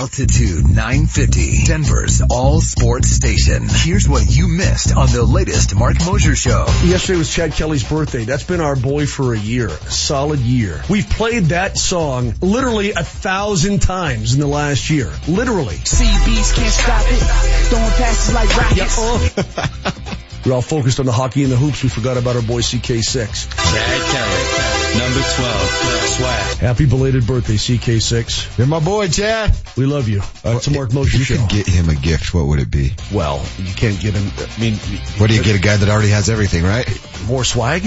Altitude 0.03 0.67
950, 0.67 1.63
Denver's 1.63 2.23
all 2.29 2.61
sports 2.61 3.09
station. 3.09 3.69
Here's 3.69 4.09
what 4.09 4.29
you 4.29 4.49
missed 4.49 4.97
on 4.97 5.09
the 5.11 5.23
latest 5.23 5.77
Marc 5.77 5.95
Moser 6.05 6.35
show. 6.35 6.67
Yesterday 6.83 7.19
was 7.19 7.33
Chad 7.33 7.53
Kelly's 7.53 7.89
birthday. 7.89 8.25
That's 8.25 8.43
been 8.43 8.61
our 8.61 8.75
boy 8.75 9.07
for 9.07 9.33
a 9.33 9.39
year, 9.39 9.69
a 9.69 9.91
solid 9.93 10.41
year. 10.41 10.83
We've 10.91 11.09
played 11.09 11.45
that 11.51 11.79
song 11.79 12.35
literally 12.41 12.91
a 12.91 13.05
thousand 13.05 13.81
times 13.83 14.35
in 14.35 14.41
the 14.41 14.49
last 14.49 14.91
year. 14.91 15.09
Literally. 15.29 15.77
CBs 15.77 16.57
can't 16.57 16.73
stop 16.73 17.05
it. 17.07 17.23
Throwing 17.71 17.91
passes 17.93 18.35
like 18.35 18.57
rockets. 18.57 20.19
We're 20.45 20.55
all 20.55 20.63
focused 20.63 20.99
on 20.99 21.07
the 21.07 21.13
hockey 21.13 21.45
and 21.45 21.53
the 21.53 21.57
hoops. 21.57 21.85
We 21.85 21.89
forgot 21.89 22.17
about 22.17 22.35
our 22.35 22.43
boy 22.43 22.63
CK6. 22.63 23.55
Chad 23.55 24.03
Kelly. 24.11 24.52
Number 24.99 25.21
12, 25.21 25.71
Swag. 26.17 26.57
Happy 26.59 26.87
belated 26.87 27.27
birthday, 27.27 27.55
CK6. 27.55 28.59
You're 28.59 28.67
my 28.67 28.79
boy, 28.79 29.09
Chad. 29.09 29.55
We 29.77 29.87
love 29.87 30.09
you. 30.09 30.21
Uh, 30.45 30.57
it's 30.57 30.67
a 30.67 30.71
Marc 30.71 30.93
Moser 30.93 31.17
you 31.19 31.25
show. 31.25 31.37
could 31.39 31.49
get 31.49 31.67
him 31.67 31.89
a 31.89 31.95
gift, 31.95 32.35
what 32.35 32.47
would 32.47 32.61
it 32.61 32.71
be? 32.71 32.93
Well, 33.13 33.45
you 33.59 33.73
can't 33.75 33.99
get 33.99 34.15
him. 34.15 34.31
I 34.39 34.61
mean, 34.61 34.75
What 35.19 35.31
do 35.31 35.37
you 35.37 35.43
get 35.43 35.57
a 35.57 35.61
guy 35.61 35.77
that 35.79 35.89
already 35.89 36.11
has 36.11 36.29
everything, 36.29 36.63
right? 36.65 36.87
more 37.27 37.45
swag? 37.45 37.83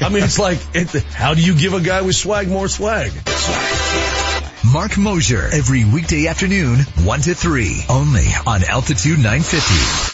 I 0.00 0.08
mean, 0.10 0.22
it's 0.24 0.38
like, 0.38 0.58
it, 0.74 0.90
how 1.04 1.34
do 1.34 1.42
you 1.42 1.54
give 1.56 1.72
a 1.74 1.80
guy 1.80 2.02
with 2.02 2.16
swag 2.16 2.48
more 2.48 2.68
swag? 2.68 3.12
Marc 4.72 4.96
Moser 4.98 5.48
every 5.52 5.84
weekday 5.84 6.26
afternoon, 6.26 6.78
1 6.80 7.20
to 7.22 7.34
3, 7.34 7.84
only 7.88 8.26
on 8.46 8.64
Altitude 8.64 9.18
950. 9.18 10.13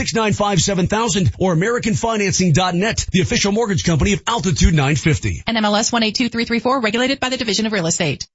303-695-7000, 0.01 1.35
or 1.39 1.55
AmericanFinancing.net, 1.55 3.05
the 3.11 3.21
official 3.21 3.51
mortgage 3.51 3.83
company 3.83 4.13
of 4.13 4.23
Altitude 4.27 4.73
950. 4.73 5.43
And 5.47 5.57
MLS 5.57 5.91
182334, 5.91 6.81
regulated 6.81 7.19
by 7.19 7.29
the 7.29 7.37
Division 7.37 7.65
of 7.65 7.71
Real 7.71 7.87
Estate. 7.87 8.27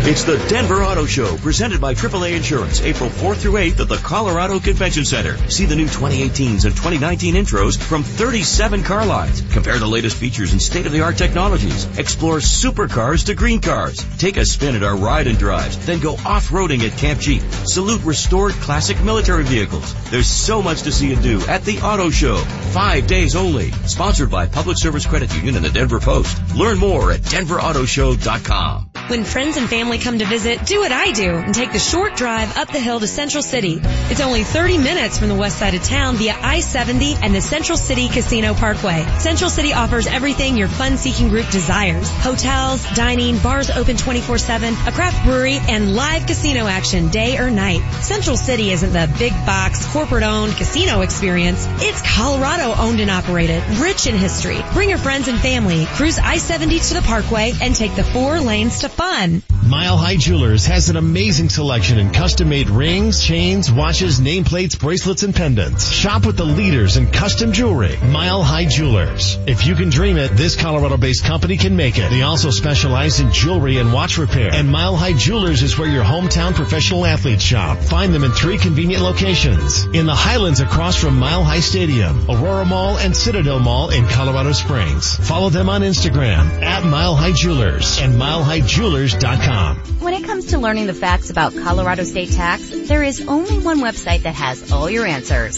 It's 0.00 0.24
the 0.24 0.38
Denver 0.48 0.82
Auto 0.84 1.04
Show, 1.04 1.36
presented 1.36 1.82
by 1.82 1.92
AAA 1.92 2.34
Insurance, 2.34 2.80
April 2.80 3.10
4th 3.10 3.38
through 3.38 3.54
8th 3.54 3.80
at 3.80 3.88
the 3.88 3.96
Colorado 3.96 4.58
Convention 4.58 5.04
Center. 5.04 5.36
See 5.50 5.66
the 5.66 5.76
new 5.76 5.84
2018s 5.84 6.64
and 6.64 6.74
2019 6.74 7.34
intros 7.34 7.76
from 7.76 8.04
37 8.04 8.84
car 8.84 9.04
lines. 9.04 9.42
Compare 9.52 9.78
the 9.78 9.86
latest 9.86 10.16
features 10.16 10.52
and 10.52 10.62
state-of-the-art 10.62 11.18
technologies. 11.18 11.98
Explore 11.98 12.38
supercars 12.38 13.26
to 13.26 13.34
green 13.34 13.60
cars. 13.60 14.02
Take 14.16 14.38
a 14.38 14.46
spin 14.46 14.76
at 14.76 14.82
our 14.82 14.96
ride 14.96 15.26
and 15.26 15.36
drives, 15.36 15.84
then 15.84 16.00
go 16.00 16.14
off-roading 16.14 16.88
at 16.88 16.96
Camp 16.96 17.20
Jeep. 17.20 17.42
Salute 17.66 18.02
restored 18.04 18.52
classic 18.52 19.02
military 19.02 19.44
vehicles. 19.44 19.92
There's 20.10 20.28
so 20.28 20.62
much 20.62 20.82
to 20.82 20.87
see 20.92 21.12
and 21.12 21.22
do 21.22 21.40
at 21.46 21.64
the 21.64 21.80
Auto 21.80 22.10
Show. 22.10 22.36
Five 22.36 23.06
days 23.06 23.36
only. 23.36 23.70
Sponsored 23.70 24.30
by 24.30 24.46
Public 24.46 24.76
Service 24.76 25.06
Credit 25.06 25.34
Union 25.34 25.56
and 25.56 25.64
the 25.64 25.70
Denver 25.70 26.00
Post. 26.00 26.54
Learn 26.54 26.78
more 26.78 27.12
at 27.12 27.20
denverautoshow.com. 27.20 28.90
When 29.08 29.24
friends 29.24 29.56
and 29.56 29.70
family 29.70 29.98
come 29.98 30.18
to 30.18 30.26
visit, 30.26 30.66
do 30.66 30.80
what 30.80 30.92
I 30.92 31.12
do 31.12 31.30
and 31.30 31.54
take 31.54 31.72
the 31.72 31.78
short 31.78 32.14
drive 32.14 32.56
up 32.58 32.70
the 32.70 32.78
hill 32.78 33.00
to 33.00 33.06
Central 33.06 33.42
City. 33.42 33.80
It's 33.82 34.20
only 34.20 34.44
30 34.44 34.76
minutes 34.78 35.18
from 35.18 35.28
the 35.28 35.34
west 35.34 35.58
side 35.58 35.74
of 35.74 35.82
town 35.82 36.16
via 36.16 36.34
I-70 36.38 37.18
and 37.22 37.34
the 37.34 37.40
Central 37.40 37.78
City 37.78 38.08
Casino 38.08 38.52
Parkway. 38.52 39.06
Central 39.18 39.48
City 39.48 39.72
offers 39.72 40.06
everything 40.06 40.56
your 40.56 40.68
fun-seeking 40.68 41.30
group 41.30 41.48
desires. 41.48 42.10
Hotels, 42.10 42.84
dining, 42.94 43.38
bars 43.38 43.70
open 43.70 43.96
24-7, 43.96 44.86
a 44.86 44.92
craft 44.92 45.24
brewery, 45.24 45.58
and 45.68 45.94
live 45.94 46.26
casino 46.26 46.66
action 46.66 47.08
day 47.08 47.38
or 47.38 47.50
night. 47.50 47.80
Central 48.02 48.36
City 48.36 48.70
isn't 48.70 48.92
the 48.92 49.12
big 49.18 49.32
box, 49.46 49.86
corporate-owned 49.86 50.52
casino 50.52 50.77
experience. 50.86 51.66
It's 51.80 52.02
Colorado 52.02 52.74
owned 52.76 53.00
and 53.00 53.10
operated, 53.10 53.62
rich 53.78 54.06
in 54.06 54.16
history. 54.16 54.60
Bring 54.72 54.88
your 54.88 54.98
friends 54.98 55.28
and 55.28 55.38
family, 55.38 55.86
cruise 55.86 56.18
I-70 56.18 56.88
to 56.88 56.94
the 56.94 57.02
Parkway, 57.02 57.52
and 57.60 57.74
take 57.74 57.94
the 57.94 58.04
four 58.04 58.40
lanes 58.40 58.80
to 58.80 58.88
fun. 58.88 59.42
Mile 59.66 59.98
High 59.98 60.16
Jewelers 60.16 60.64
has 60.66 60.88
an 60.88 60.96
amazing 60.96 61.50
selection 61.50 61.98
in 61.98 62.10
custom-made 62.10 62.70
rings, 62.70 63.22
chains, 63.22 63.70
watches, 63.70 64.18
nameplates, 64.18 64.78
bracelets, 64.78 65.22
and 65.24 65.34
pendants. 65.34 65.90
Shop 65.90 66.24
with 66.24 66.36
the 66.38 66.44
leaders 66.44 66.96
in 66.96 67.10
custom 67.10 67.52
jewelry. 67.52 67.98
Mile 68.02 68.42
High 68.42 68.64
Jewelers. 68.64 69.36
If 69.46 69.66
you 69.66 69.74
can 69.74 69.90
dream 69.90 70.16
it, 70.16 70.28
this 70.28 70.56
Colorado-based 70.56 71.24
company 71.24 71.58
can 71.58 71.76
make 71.76 71.98
it. 71.98 72.08
They 72.08 72.22
also 72.22 72.50
specialize 72.50 73.20
in 73.20 73.30
jewelry 73.30 73.76
and 73.76 73.92
watch 73.92 74.16
repair. 74.16 74.54
And 74.54 74.70
Mile 74.70 74.96
High 74.96 75.12
Jewelers 75.12 75.62
is 75.62 75.78
where 75.78 75.88
your 75.88 76.04
hometown 76.04 76.54
professional 76.54 77.04
athletes 77.04 77.42
shop. 77.42 77.78
Find 77.78 78.14
them 78.14 78.24
in 78.24 78.30
three 78.30 78.56
convenient 78.56 79.02
locations. 79.02 79.84
In 79.84 80.06
the 80.06 80.14
Highlands 80.14 80.60
across 80.68 80.96
from 80.96 81.18
Mile 81.18 81.42
High 81.42 81.60
Stadium, 81.60 82.30
Aurora 82.30 82.64
Mall, 82.64 82.98
and 82.98 83.16
Citadel 83.16 83.58
Mall 83.58 83.88
in 83.90 84.06
Colorado 84.06 84.52
Springs. 84.52 85.16
Follow 85.16 85.48
them 85.48 85.68
on 85.70 85.80
Instagram 85.80 86.62
at 86.62 86.84
Mile 86.84 87.16
High 87.16 87.32
Jewelers 87.32 87.98
and 88.00 88.14
milehighjewelers.com. 88.14 89.76
When 90.00 90.14
it 90.14 90.24
comes 90.24 90.46
to 90.46 90.58
learning 90.58 90.86
the 90.86 90.94
facts 90.94 91.30
about 91.30 91.54
Colorado 91.56 92.04
state 92.04 92.30
tax, 92.30 92.68
there 92.70 93.02
is 93.02 93.26
only 93.26 93.58
one 93.58 93.80
website 93.80 94.22
that 94.22 94.34
has 94.34 94.70
all 94.70 94.90
your 94.90 95.06
answers. 95.06 95.56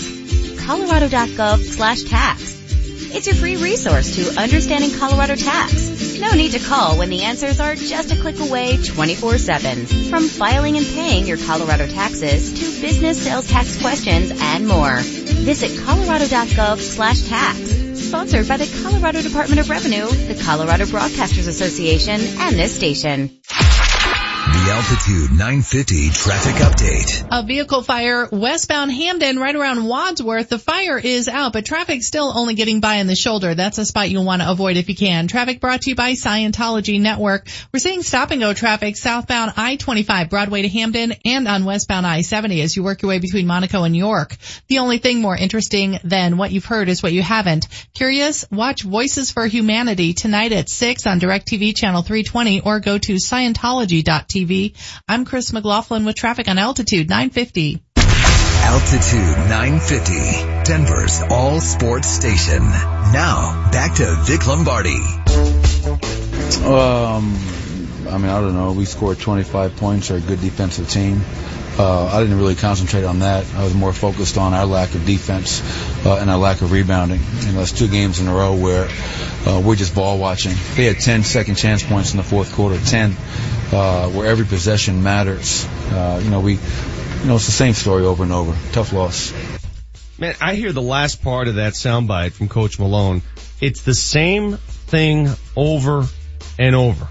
colorado.gov 0.64 1.58
slash 1.58 2.04
tax. 2.04 2.59
It's 3.12 3.26
your 3.26 3.34
free 3.34 3.56
resource 3.56 4.14
to 4.16 4.40
understanding 4.40 4.92
Colorado 4.98 5.34
tax. 5.34 6.18
No 6.20 6.30
need 6.32 6.52
to 6.52 6.60
call 6.60 6.96
when 6.96 7.10
the 7.10 7.22
answers 7.22 7.58
are 7.58 7.74
just 7.74 8.12
a 8.12 8.16
click 8.16 8.38
away 8.38 8.76
24-7. 8.76 10.08
From 10.08 10.28
filing 10.28 10.76
and 10.76 10.86
paying 10.86 11.26
your 11.26 11.36
Colorado 11.38 11.86
taxes 11.88 12.52
to 12.52 12.80
business 12.80 13.22
sales 13.22 13.48
tax 13.48 13.80
questions 13.80 14.30
and 14.32 14.66
more. 14.66 14.98
Visit 15.00 15.84
colorado.gov 15.84 16.78
slash 16.78 17.22
tax. 17.22 17.58
Sponsored 17.98 18.46
by 18.46 18.56
the 18.56 18.82
Colorado 18.82 19.22
Department 19.22 19.60
of 19.60 19.68
Revenue, 19.68 20.06
the 20.06 20.40
Colorado 20.44 20.84
Broadcasters 20.84 21.48
Association, 21.48 22.20
and 22.20 22.56
this 22.56 22.74
station. 22.76 23.40
Altitude 24.70 25.32
950 25.32 26.10
traffic 26.10 26.54
update. 26.54 27.26
A 27.32 27.42
vehicle 27.44 27.82
fire 27.82 28.28
westbound 28.30 28.92
Hampden 28.92 29.36
right 29.36 29.56
around 29.56 29.84
Wadsworth. 29.84 30.48
The 30.48 30.60
fire 30.60 30.96
is 30.96 31.26
out, 31.26 31.52
but 31.52 31.66
traffic 31.66 32.04
still 32.04 32.32
only 32.32 32.54
getting 32.54 32.78
by 32.78 32.96
in 32.96 33.08
the 33.08 33.16
shoulder. 33.16 33.56
That's 33.56 33.78
a 33.78 33.84
spot 33.84 34.10
you'll 34.10 34.24
want 34.24 34.42
to 34.42 34.50
avoid 34.50 34.76
if 34.76 34.88
you 34.88 34.94
can. 34.94 35.26
Traffic 35.26 35.60
brought 35.60 35.82
to 35.82 35.90
you 35.90 35.96
by 35.96 36.12
Scientology 36.12 37.00
Network. 37.00 37.48
We're 37.74 37.80
seeing 37.80 38.02
stop 38.02 38.30
and 38.30 38.40
go 38.40 38.54
traffic 38.54 38.96
southbound 38.96 39.54
I-25 39.56 40.30
Broadway 40.30 40.62
to 40.62 40.68
Hampden 40.68 41.14
and 41.24 41.48
on 41.48 41.64
westbound 41.64 42.06
I-70 42.06 42.62
as 42.62 42.76
you 42.76 42.84
work 42.84 43.02
your 43.02 43.08
way 43.08 43.18
between 43.18 43.48
Monaco 43.48 43.82
and 43.82 43.96
York. 43.96 44.36
The 44.68 44.78
only 44.78 44.98
thing 44.98 45.20
more 45.20 45.36
interesting 45.36 45.98
than 46.04 46.36
what 46.36 46.52
you've 46.52 46.64
heard 46.64 46.88
is 46.88 47.02
what 47.02 47.12
you 47.12 47.22
haven't. 47.22 47.66
Curious? 47.92 48.44
Watch 48.52 48.82
Voices 48.82 49.32
for 49.32 49.46
Humanity 49.46 50.14
tonight 50.14 50.52
at 50.52 50.68
6 50.68 51.08
on 51.08 51.18
DirecTV 51.18 51.76
channel 51.76 52.02
320 52.02 52.60
or 52.60 52.78
go 52.78 52.96
to 52.96 53.14
Scientology.tv. 53.14 54.59
I'm 55.08 55.24
Chris 55.24 55.52
McLaughlin 55.52 56.04
with 56.04 56.16
traffic 56.16 56.48
on 56.48 56.58
Altitude 56.58 57.08
950. 57.08 57.82
Altitude 57.96 59.48
950, 59.48 60.64
Denver's 60.64 61.22
all 61.30 61.60
sports 61.60 62.08
station. 62.08 62.62
Now, 62.62 63.70
back 63.72 63.96
to 63.96 64.16
Vic 64.24 64.46
Lombardi. 64.46 65.00
Um, 66.64 67.36
I 68.08 68.18
mean, 68.18 68.30
I 68.30 68.40
don't 68.40 68.54
know. 68.54 68.72
We 68.72 68.84
scored 68.84 69.18
25 69.18 69.76
points. 69.76 70.10
Are 70.10 70.16
a 70.16 70.20
good 70.20 70.40
defensive 70.40 70.88
team. 70.88 71.22
Uh, 71.80 72.10
I 72.12 72.20
didn't 72.20 72.36
really 72.36 72.56
concentrate 72.56 73.04
on 73.04 73.20
that. 73.20 73.46
I 73.54 73.64
was 73.64 73.72
more 73.72 73.94
focused 73.94 74.36
on 74.36 74.52
our 74.52 74.66
lack 74.66 74.94
of 74.94 75.06
defense 75.06 75.62
uh, 76.04 76.18
and 76.18 76.28
our 76.28 76.36
lack 76.36 76.60
of 76.60 76.72
rebounding. 76.72 77.22
You 77.40 77.52
know, 77.52 77.62
it's 77.62 77.72
two 77.72 77.88
games 77.88 78.20
in 78.20 78.28
a 78.28 78.34
row 78.34 78.54
where 78.54 78.86
uh, 79.46 79.62
we're 79.64 79.76
just 79.76 79.94
ball 79.94 80.18
watching. 80.18 80.52
They 80.74 80.84
had 80.84 81.00
10 81.00 81.22
second 81.22 81.54
chance 81.54 81.82
points 81.82 82.10
in 82.10 82.18
the 82.18 82.22
fourth 82.22 82.52
quarter, 82.52 82.78
10, 82.78 83.12
uh, 83.72 84.10
where 84.10 84.26
every 84.26 84.44
possession 84.44 85.02
matters. 85.02 85.66
Uh, 85.90 86.20
you 86.22 86.28
know, 86.28 86.40
we, 86.40 86.56
you 86.56 87.26
know, 87.26 87.36
it's 87.36 87.46
the 87.46 87.52
same 87.52 87.72
story 87.72 88.04
over 88.04 88.24
and 88.24 88.32
over. 88.34 88.54
Tough 88.72 88.92
loss. 88.92 89.32
Man, 90.18 90.34
I 90.38 90.56
hear 90.56 90.72
the 90.72 90.82
last 90.82 91.22
part 91.22 91.48
of 91.48 91.54
that 91.54 91.72
soundbite 91.72 92.32
from 92.32 92.50
Coach 92.50 92.78
Malone. 92.78 93.22
It's 93.58 93.80
the 93.80 93.94
same 93.94 94.58
thing 94.58 95.30
over 95.56 96.04
and 96.58 96.74
over. 96.74 97.08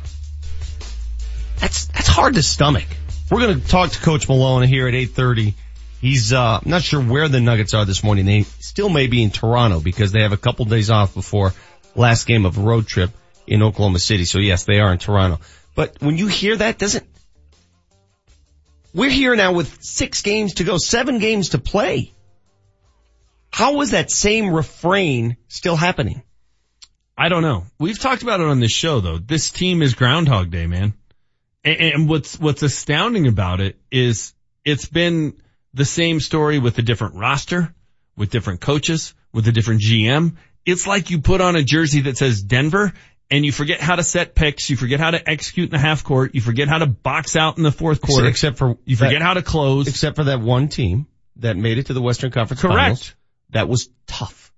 That's 1.57 1.85
that's 1.85 2.07
hard 2.07 2.35
to 2.35 2.43
stomach. 2.43 2.85
We're 3.29 3.41
going 3.41 3.61
to 3.61 3.67
talk 3.67 3.91
to 3.91 3.99
Coach 3.99 4.27
Malone 4.27 4.63
here 4.63 4.87
at 4.87 4.93
8:30. 4.93 5.53
He's 6.01 6.33
uh 6.33 6.61
not 6.65 6.81
sure 6.81 7.01
where 7.01 7.27
the 7.27 7.39
Nuggets 7.39 7.73
are 7.73 7.85
this 7.85 8.03
morning. 8.03 8.25
They 8.25 8.43
still 8.43 8.89
may 8.89 9.07
be 9.07 9.21
in 9.21 9.29
Toronto 9.31 9.79
because 9.79 10.11
they 10.11 10.21
have 10.21 10.31
a 10.31 10.37
couple 10.37 10.65
days 10.65 10.89
off 10.89 11.13
before 11.13 11.53
last 11.95 12.25
game 12.25 12.45
of 12.45 12.57
a 12.57 12.61
road 12.61 12.87
trip 12.87 13.11
in 13.45 13.61
Oklahoma 13.61 13.99
City. 13.99 14.25
So 14.25 14.39
yes, 14.39 14.63
they 14.63 14.79
are 14.79 14.91
in 14.91 14.97
Toronto. 14.97 15.39
But 15.75 15.97
when 15.99 16.17
you 16.17 16.27
hear 16.27 16.55
that, 16.55 16.79
doesn't 16.79 17.05
we're 18.93 19.09
here 19.11 19.35
now 19.35 19.53
with 19.53 19.83
six 19.83 20.23
games 20.23 20.55
to 20.55 20.63
go, 20.63 20.77
seven 20.77 21.19
games 21.19 21.49
to 21.49 21.59
play. 21.59 22.11
How 23.51 23.81
is 23.81 23.91
that 23.91 24.09
same 24.09 24.51
refrain 24.51 25.37
still 25.47 25.75
happening? 25.75 26.23
I 27.17 27.29
don't 27.29 27.43
know. 27.43 27.65
We've 27.77 27.99
talked 27.99 28.23
about 28.23 28.39
it 28.39 28.47
on 28.47 28.59
this 28.59 28.71
show 28.71 29.01
though. 29.01 29.17
This 29.17 29.51
team 29.51 29.81
is 29.81 29.93
Groundhog 29.93 30.49
Day, 30.49 30.65
man. 30.65 30.93
And, 31.69 31.93
and 31.93 32.09
what's, 32.09 32.39
what's 32.39 32.63
astounding 32.63 33.27
about 33.27 33.61
it 33.61 33.77
is 33.91 34.33
it's 34.65 34.85
been 34.85 35.33
the 35.73 35.85
same 35.85 36.19
story 36.19 36.59
with 36.59 36.77
a 36.77 36.81
different 36.81 37.15
roster, 37.15 37.73
with 38.15 38.29
different 38.31 38.61
coaches, 38.61 39.13
with 39.33 39.47
a 39.47 39.51
different 39.51 39.81
GM. 39.81 40.35
It's 40.65 40.87
like 40.87 41.09
you 41.09 41.21
put 41.21 41.41
on 41.41 41.55
a 41.55 41.63
jersey 41.63 42.01
that 42.01 42.17
says 42.17 42.41
Denver 42.41 42.93
and 43.31 43.45
you 43.45 43.51
forget 43.51 43.79
how 43.79 43.95
to 43.95 44.03
set 44.03 44.33
picks, 44.35 44.69
you 44.69 44.75
forget 44.75 44.99
how 44.99 45.11
to 45.11 45.29
execute 45.29 45.65
in 45.65 45.71
the 45.71 45.77
half 45.79 46.03
court, 46.03 46.33
you 46.33 46.41
forget 46.41 46.67
how 46.67 46.79
to 46.79 46.87
box 46.87 47.35
out 47.35 47.57
in 47.57 47.63
the 47.63 47.71
fourth 47.71 48.01
quarter. 48.01 48.27
Except 48.27 48.57
for 48.57 48.77
you 48.85 48.95
forget 48.95 49.13
that- 49.19 49.21
how 49.21 49.35
to 49.35 49.41
close. 49.43 49.87
Except 49.87 50.15
for 50.15 50.25
that 50.25 50.41
one 50.41 50.67
team 50.67 51.07
that 51.37 51.55
made 51.55 51.77
it 51.77 51.85
to 51.87 51.93
the 51.93 52.01
Western 52.01 52.31
Conference 52.31 52.61
Correct. 52.61 52.77
Finals. 52.77 53.15
That 53.51 53.67
was 53.69 53.89
tough. 54.07 54.51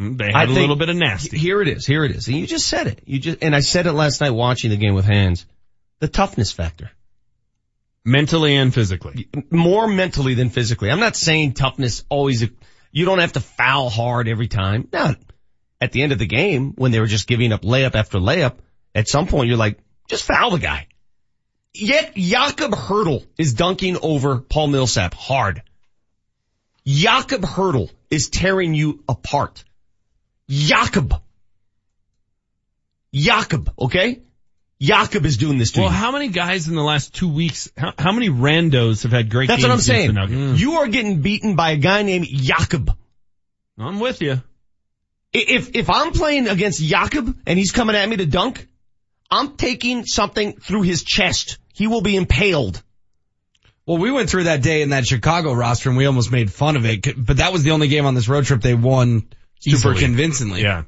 Mm, 0.00 0.18
they 0.18 0.26
had 0.26 0.34
I 0.34 0.42
a 0.44 0.46
think- 0.46 0.58
little 0.58 0.76
bit 0.76 0.88
of 0.88 0.96
nasty. 0.96 1.36
Here 1.38 1.60
it 1.62 1.68
is. 1.68 1.86
Here 1.86 2.04
it 2.04 2.12
is. 2.12 2.28
And 2.28 2.36
you 2.36 2.46
just 2.46 2.66
said 2.66 2.86
it. 2.86 3.02
You 3.04 3.18
just, 3.18 3.38
and 3.42 3.54
I 3.54 3.60
said 3.60 3.86
it 3.86 3.92
last 3.92 4.20
night 4.20 4.30
watching 4.30 4.70
the 4.70 4.76
game 4.76 4.94
with 4.94 5.04
hands. 5.04 5.46
The 6.00 6.08
toughness 6.08 6.52
factor. 6.52 6.90
Mentally 8.04 8.54
and 8.54 8.72
physically. 8.72 9.28
More 9.50 9.86
mentally 9.86 10.34
than 10.34 10.50
physically. 10.50 10.90
I'm 10.90 11.00
not 11.00 11.16
saying 11.16 11.54
toughness 11.54 12.04
always, 12.08 12.42
you 12.90 13.04
don't 13.04 13.18
have 13.18 13.34
to 13.34 13.40
foul 13.40 13.90
hard 13.90 14.28
every 14.28 14.48
time. 14.48 14.88
No. 14.92 15.14
At 15.80 15.92
the 15.92 16.02
end 16.02 16.12
of 16.12 16.18
the 16.18 16.26
game, 16.26 16.72
when 16.76 16.90
they 16.90 17.00
were 17.00 17.06
just 17.06 17.26
giving 17.26 17.52
up 17.52 17.62
layup 17.62 17.94
after 17.94 18.18
layup, 18.18 18.56
at 18.94 19.08
some 19.08 19.26
point 19.26 19.48
you're 19.48 19.58
like, 19.58 19.78
just 20.08 20.24
foul 20.24 20.50
the 20.50 20.58
guy. 20.58 20.86
Yet 21.74 22.14
Jakob 22.16 22.74
Hurdle 22.74 23.24
is 23.36 23.54
dunking 23.54 23.98
over 24.02 24.38
Paul 24.38 24.68
Millsap 24.68 25.14
hard. 25.14 25.62
Jakob 26.86 27.44
Hurdle 27.44 27.90
is 28.10 28.30
tearing 28.30 28.74
you 28.74 29.04
apart. 29.08 29.64
Jakob. 30.48 31.20
Jakob, 33.12 33.72
okay? 33.78 34.22
Jakob 34.80 35.24
is 35.26 35.36
doing 35.36 35.58
this 35.58 35.72
to 35.72 35.80
Well, 35.80 35.90
you. 35.90 35.94
how 35.96 36.12
many 36.12 36.28
guys 36.28 36.68
in 36.68 36.76
the 36.76 36.82
last 36.82 37.14
two 37.14 37.28
weeks, 37.28 37.70
how, 37.76 37.92
how 37.98 38.12
many 38.12 38.28
randos 38.28 39.02
have 39.02 39.10
had 39.12 39.28
great 39.28 39.48
That's 39.48 39.62
games 39.62 39.68
what 39.68 39.74
I'm 39.74 39.80
saying. 39.80 40.06
the 40.08 40.12
Nuggets? 40.12 40.60
You 40.60 40.74
are 40.74 40.86
getting 40.88 41.20
beaten 41.20 41.56
by 41.56 41.72
a 41.72 41.76
guy 41.76 42.02
named 42.02 42.26
Jakob. 42.28 42.96
I'm 43.78 43.98
with 44.00 44.22
you. 44.22 44.40
If, 45.32 45.74
if 45.74 45.90
I'm 45.90 46.12
playing 46.12 46.48
against 46.48 46.80
Jakob 46.82 47.36
and 47.46 47.58
he's 47.58 47.72
coming 47.72 47.96
at 47.96 48.08
me 48.08 48.16
to 48.16 48.26
dunk, 48.26 48.66
I'm 49.30 49.56
taking 49.56 50.06
something 50.06 50.54
through 50.54 50.82
his 50.82 51.02
chest. 51.02 51.58
He 51.74 51.86
will 51.86 52.00
be 52.00 52.16
impaled. 52.16 52.82
Well, 53.84 53.98
we 53.98 54.10
went 54.10 54.30
through 54.30 54.44
that 54.44 54.62
day 54.62 54.82
in 54.82 54.90
that 54.90 55.06
Chicago 55.06 55.52
roster 55.52 55.88
and 55.88 55.98
we 55.98 56.06
almost 56.06 56.30
made 56.30 56.52
fun 56.52 56.76
of 56.76 56.84
it, 56.86 57.04
but 57.16 57.38
that 57.38 57.52
was 57.52 57.62
the 57.62 57.72
only 57.72 57.88
game 57.88 58.06
on 58.06 58.14
this 58.14 58.28
road 58.28 58.44
trip 58.44 58.60
they 58.60 58.74
won 58.74 59.28
super 59.60 59.76
Easily. 59.92 59.98
convincingly. 60.00 60.62
Yeah. 60.62 60.84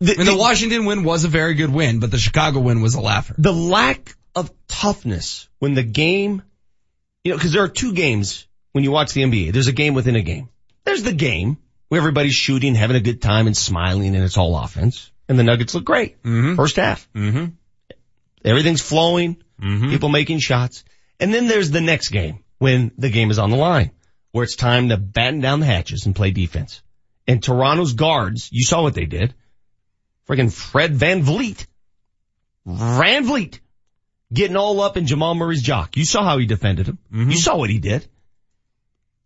I 0.00 0.14
mean, 0.16 0.26
the 0.26 0.36
Washington 0.36 0.84
win 0.84 1.02
was 1.02 1.24
a 1.24 1.28
very 1.28 1.54
good 1.54 1.70
win, 1.72 1.98
but 1.98 2.10
the 2.10 2.18
Chicago 2.18 2.60
win 2.60 2.80
was 2.80 2.94
a 2.94 3.00
laugher. 3.00 3.34
The 3.36 3.52
lack 3.52 4.16
of 4.34 4.50
toughness 4.68 5.48
when 5.58 5.74
the 5.74 5.82
game, 5.82 6.42
you 7.24 7.32
know, 7.32 7.38
cause 7.38 7.52
there 7.52 7.64
are 7.64 7.68
two 7.68 7.92
games 7.92 8.46
when 8.72 8.84
you 8.84 8.92
watch 8.92 9.12
the 9.12 9.22
NBA. 9.22 9.52
There's 9.52 9.66
a 9.66 9.72
game 9.72 9.94
within 9.94 10.14
a 10.14 10.22
game. 10.22 10.48
There's 10.84 11.02
the 11.02 11.12
game 11.12 11.58
where 11.88 11.98
everybody's 11.98 12.34
shooting, 12.34 12.74
having 12.74 12.96
a 12.96 13.00
good 13.00 13.20
time 13.20 13.46
and 13.46 13.56
smiling 13.56 14.14
and 14.14 14.24
it's 14.24 14.38
all 14.38 14.56
offense. 14.56 15.10
And 15.28 15.38
the 15.38 15.42
Nuggets 15.42 15.74
look 15.74 15.84
great. 15.84 16.16
First 16.56 16.76
half. 16.76 17.08
Mm-hmm. 17.14 17.46
Everything's 18.44 18.80
flowing. 18.80 19.42
People 19.90 20.08
making 20.08 20.38
shots. 20.38 20.84
And 21.18 21.34
then 21.34 21.48
there's 21.48 21.70
the 21.70 21.80
next 21.80 22.10
game 22.10 22.44
when 22.58 22.92
the 22.96 23.10
game 23.10 23.30
is 23.30 23.38
on 23.38 23.50
the 23.50 23.56
line 23.56 23.90
where 24.32 24.44
it's 24.44 24.56
time 24.56 24.90
to 24.90 24.96
batten 24.96 25.40
down 25.40 25.60
the 25.60 25.66
hatches 25.66 26.06
and 26.06 26.14
play 26.14 26.30
defense. 26.30 26.82
And 27.26 27.42
Toronto's 27.42 27.94
guards, 27.94 28.48
you 28.52 28.64
saw 28.64 28.82
what 28.82 28.94
they 28.94 29.04
did. 29.04 29.34
Friggin' 30.28 30.52
Fred 30.52 30.94
VanVleet. 30.94 31.66
Van 32.66 33.24
Vliet. 33.24 33.60
Getting 34.32 34.56
all 34.56 34.80
up 34.82 34.98
in 34.98 35.06
Jamal 35.06 35.34
Murray's 35.34 35.62
jock. 35.62 35.96
You 35.96 36.04
saw 36.04 36.22
how 36.22 36.36
he 36.36 36.44
defended 36.44 36.86
him. 36.86 36.98
Mm-hmm. 37.12 37.30
You 37.30 37.36
saw 37.38 37.56
what 37.56 37.70
he 37.70 37.78
did. 37.78 38.06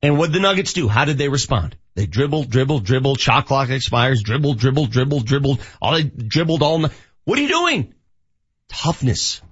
And 0.01 0.17
what 0.17 0.27
did 0.27 0.35
the 0.35 0.41
Nuggets 0.41 0.73
do? 0.73 0.89
How 0.89 1.05
did 1.05 1.19
they 1.19 1.29
respond? 1.29 1.77
They 1.95 2.07
dribbled, 2.07 2.51
dribbled, 2.51 2.85
dribbled, 2.85 3.21
shot 3.21 3.47
clock 3.47 3.69
expires, 3.69 4.23
dribbled, 4.23 4.59
dribbled, 4.59 4.91
dribbled, 4.91 5.27
dribbled, 5.27 5.61
all 5.81 5.95
they 5.95 6.05
dribbled 6.05 6.63
all 6.63 6.79
night. 6.79 6.93
What 7.25 7.39
are 7.39 7.43
you 7.43 7.49
doing? 7.49 7.95
Toughness. 8.69 9.43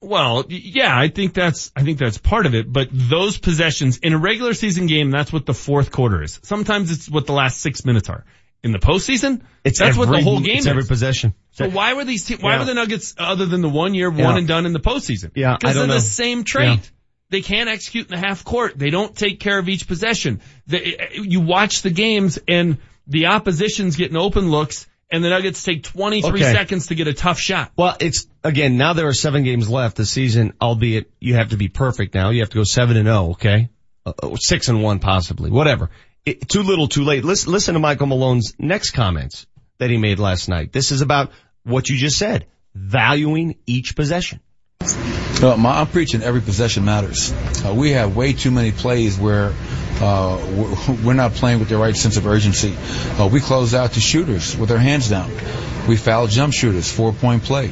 Well, 0.00 0.44
yeah, 0.48 0.98
I 0.98 1.08
think 1.08 1.34
that's, 1.34 1.70
I 1.74 1.82
think 1.82 1.98
that's 1.98 2.18
part 2.18 2.46
of 2.46 2.54
it, 2.54 2.72
but 2.72 2.88
those 2.90 3.38
possessions 3.38 3.98
in 3.98 4.12
a 4.12 4.18
regular 4.18 4.54
season 4.54 4.86
game, 4.86 5.10
that's 5.10 5.32
what 5.32 5.46
the 5.46 5.54
fourth 5.54 5.90
quarter 5.90 6.22
is. 6.22 6.40
Sometimes 6.42 6.90
it's 6.90 7.08
what 7.08 7.26
the 7.26 7.32
last 7.32 7.60
six 7.60 7.84
minutes 7.84 8.08
are. 8.08 8.24
In 8.64 8.72
the 8.72 8.78
postseason, 8.78 9.42
It's 9.62 9.78
that's 9.78 9.96
what 9.96 10.08
the 10.10 10.22
whole 10.22 10.40
game 10.40 10.56
it's 10.56 10.60
is. 10.60 10.66
every 10.66 10.84
possession. 10.84 11.34
So 11.52 11.68
why 11.68 11.92
were 11.92 12.04
these, 12.04 12.24
te- 12.24 12.36
why 12.36 12.54
Yeah. 12.54 12.58
were 12.60 12.64
the 12.64 12.74
Nuggets 12.74 13.14
other 13.18 13.44
than 13.46 13.60
the 13.60 13.68
one 13.68 13.94
year 13.94 14.08
one 14.10 14.18
Yeah. 14.18 14.36
and 14.38 14.48
done 14.48 14.64
in 14.66 14.72
the 14.72 14.80
postseason? 14.80 15.30
Yeah, 15.34 15.56
Because 15.60 15.76
they're 15.76 15.86
know. 15.86 15.94
the 15.94 16.00
same 16.00 16.44
trait. 16.44 16.66
Yeah. 16.68 16.76
They 17.30 17.42
can't 17.42 17.68
execute 17.68 18.10
in 18.10 18.18
the 18.20 18.26
half 18.26 18.42
court. 18.44 18.78
They 18.78 18.90
don't 18.90 19.14
take 19.14 19.38
care 19.38 19.58
of 19.58 19.68
each 19.68 19.86
possession. 19.86 20.40
They, 20.66 21.10
you 21.14 21.40
watch 21.40 21.82
the 21.82 21.90
games 21.90 22.38
and 22.48 22.78
the 23.06 23.26
opposition's 23.26 23.96
getting 23.96 24.16
open 24.16 24.50
looks 24.50 24.86
and 25.10 25.22
the 25.22 25.28
Nuggets 25.28 25.62
take 25.62 25.82
23 25.82 26.30
Okay. 26.30 26.52
seconds 26.52 26.86
to 26.88 26.94
get 26.94 27.06
a 27.06 27.12
tough 27.12 27.38
shot. 27.38 27.70
Well, 27.76 27.96
it's, 28.00 28.26
again, 28.42 28.78
now 28.78 28.94
there 28.94 29.06
are 29.08 29.12
seven 29.14 29.44
games 29.44 29.68
left 29.68 29.96
this 29.98 30.10
season, 30.10 30.54
albeit 30.60 31.10
you 31.20 31.34
have 31.34 31.50
to 31.50 31.56
be 31.58 31.68
perfect 31.68 32.14
now. 32.14 32.30
You 32.30 32.40
have 32.40 32.50
to 32.50 32.56
go 32.56 32.64
seven 32.64 32.96
and 32.96 33.08
oh, 33.08 33.32
okay? 33.32 33.68
Uh, 34.06 34.12
uh, 34.22 34.36
six 34.36 34.68
and 34.68 34.82
one 34.82 35.00
possibly, 35.00 35.50
whatever. 35.50 35.90
It, 36.26 36.48
too 36.48 36.62
little, 36.62 36.88
too 36.88 37.04
late. 37.04 37.22
Listen, 37.22 37.52
listen 37.52 37.74
to 37.74 37.80
Michael 37.80 38.06
Malone's 38.06 38.54
next 38.58 38.92
comments 38.92 39.46
that 39.78 39.90
he 39.90 39.98
made 39.98 40.18
last 40.18 40.48
night. 40.48 40.72
This 40.72 40.90
is 40.90 41.02
about 41.02 41.30
what 41.64 41.88
you 41.88 41.96
just 41.96 42.16
said. 42.16 42.46
Valuing 42.74 43.56
each 43.66 43.94
possession. 43.94 44.40
No, 45.40 45.56
my, 45.58 45.80
I'm 45.80 45.86
preaching 45.86 46.22
every 46.22 46.40
possession 46.40 46.84
matters. 46.84 47.32
Uh, 47.64 47.74
we 47.74 47.90
have 47.90 48.16
way 48.16 48.32
too 48.32 48.50
many 48.50 48.72
plays 48.72 49.18
where 49.18 49.52
uh, 50.00 50.96
we're, 51.04 51.12
not 51.14 51.32
playing 51.32 51.58
with 51.58 51.68
the 51.68 51.76
right 51.76 51.96
sense 51.96 52.16
of 52.16 52.26
urgency. 52.26 52.74
Uh, 53.20 53.28
we 53.30 53.40
close 53.40 53.74
out 53.74 53.92
to 53.92 54.00
shooters 54.00 54.56
with 54.56 54.70
our 54.70 54.78
hands 54.78 55.10
down. 55.10 55.30
We 55.86 55.96
foul 55.96 56.26
jump 56.26 56.54
shooters, 56.54 56.90
four 56.90 57.12
point 57.12 57.42
play. 57.42 57.66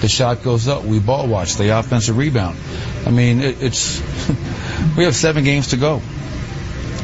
The 0.00 0.08
shot 0.08 0.42
goes 0.42 0.66
up, 0.66 0.84
we 0.84 0.98
ball 0.98 1.28
watch, 1.28 1.56
the 1.56 1.78
offensive 1.78 2.16
rebound. 2.16 2.58
I 3.04 3.10
mean, 3.10 3.42
it, 3.42 3.62
it's 3.62 4.00
we 4.96 5.04
have 5.04 5.14
seven 5.14 5.44
games 5.44 5.68
to 5.68 5.76
go. 5.76 6.00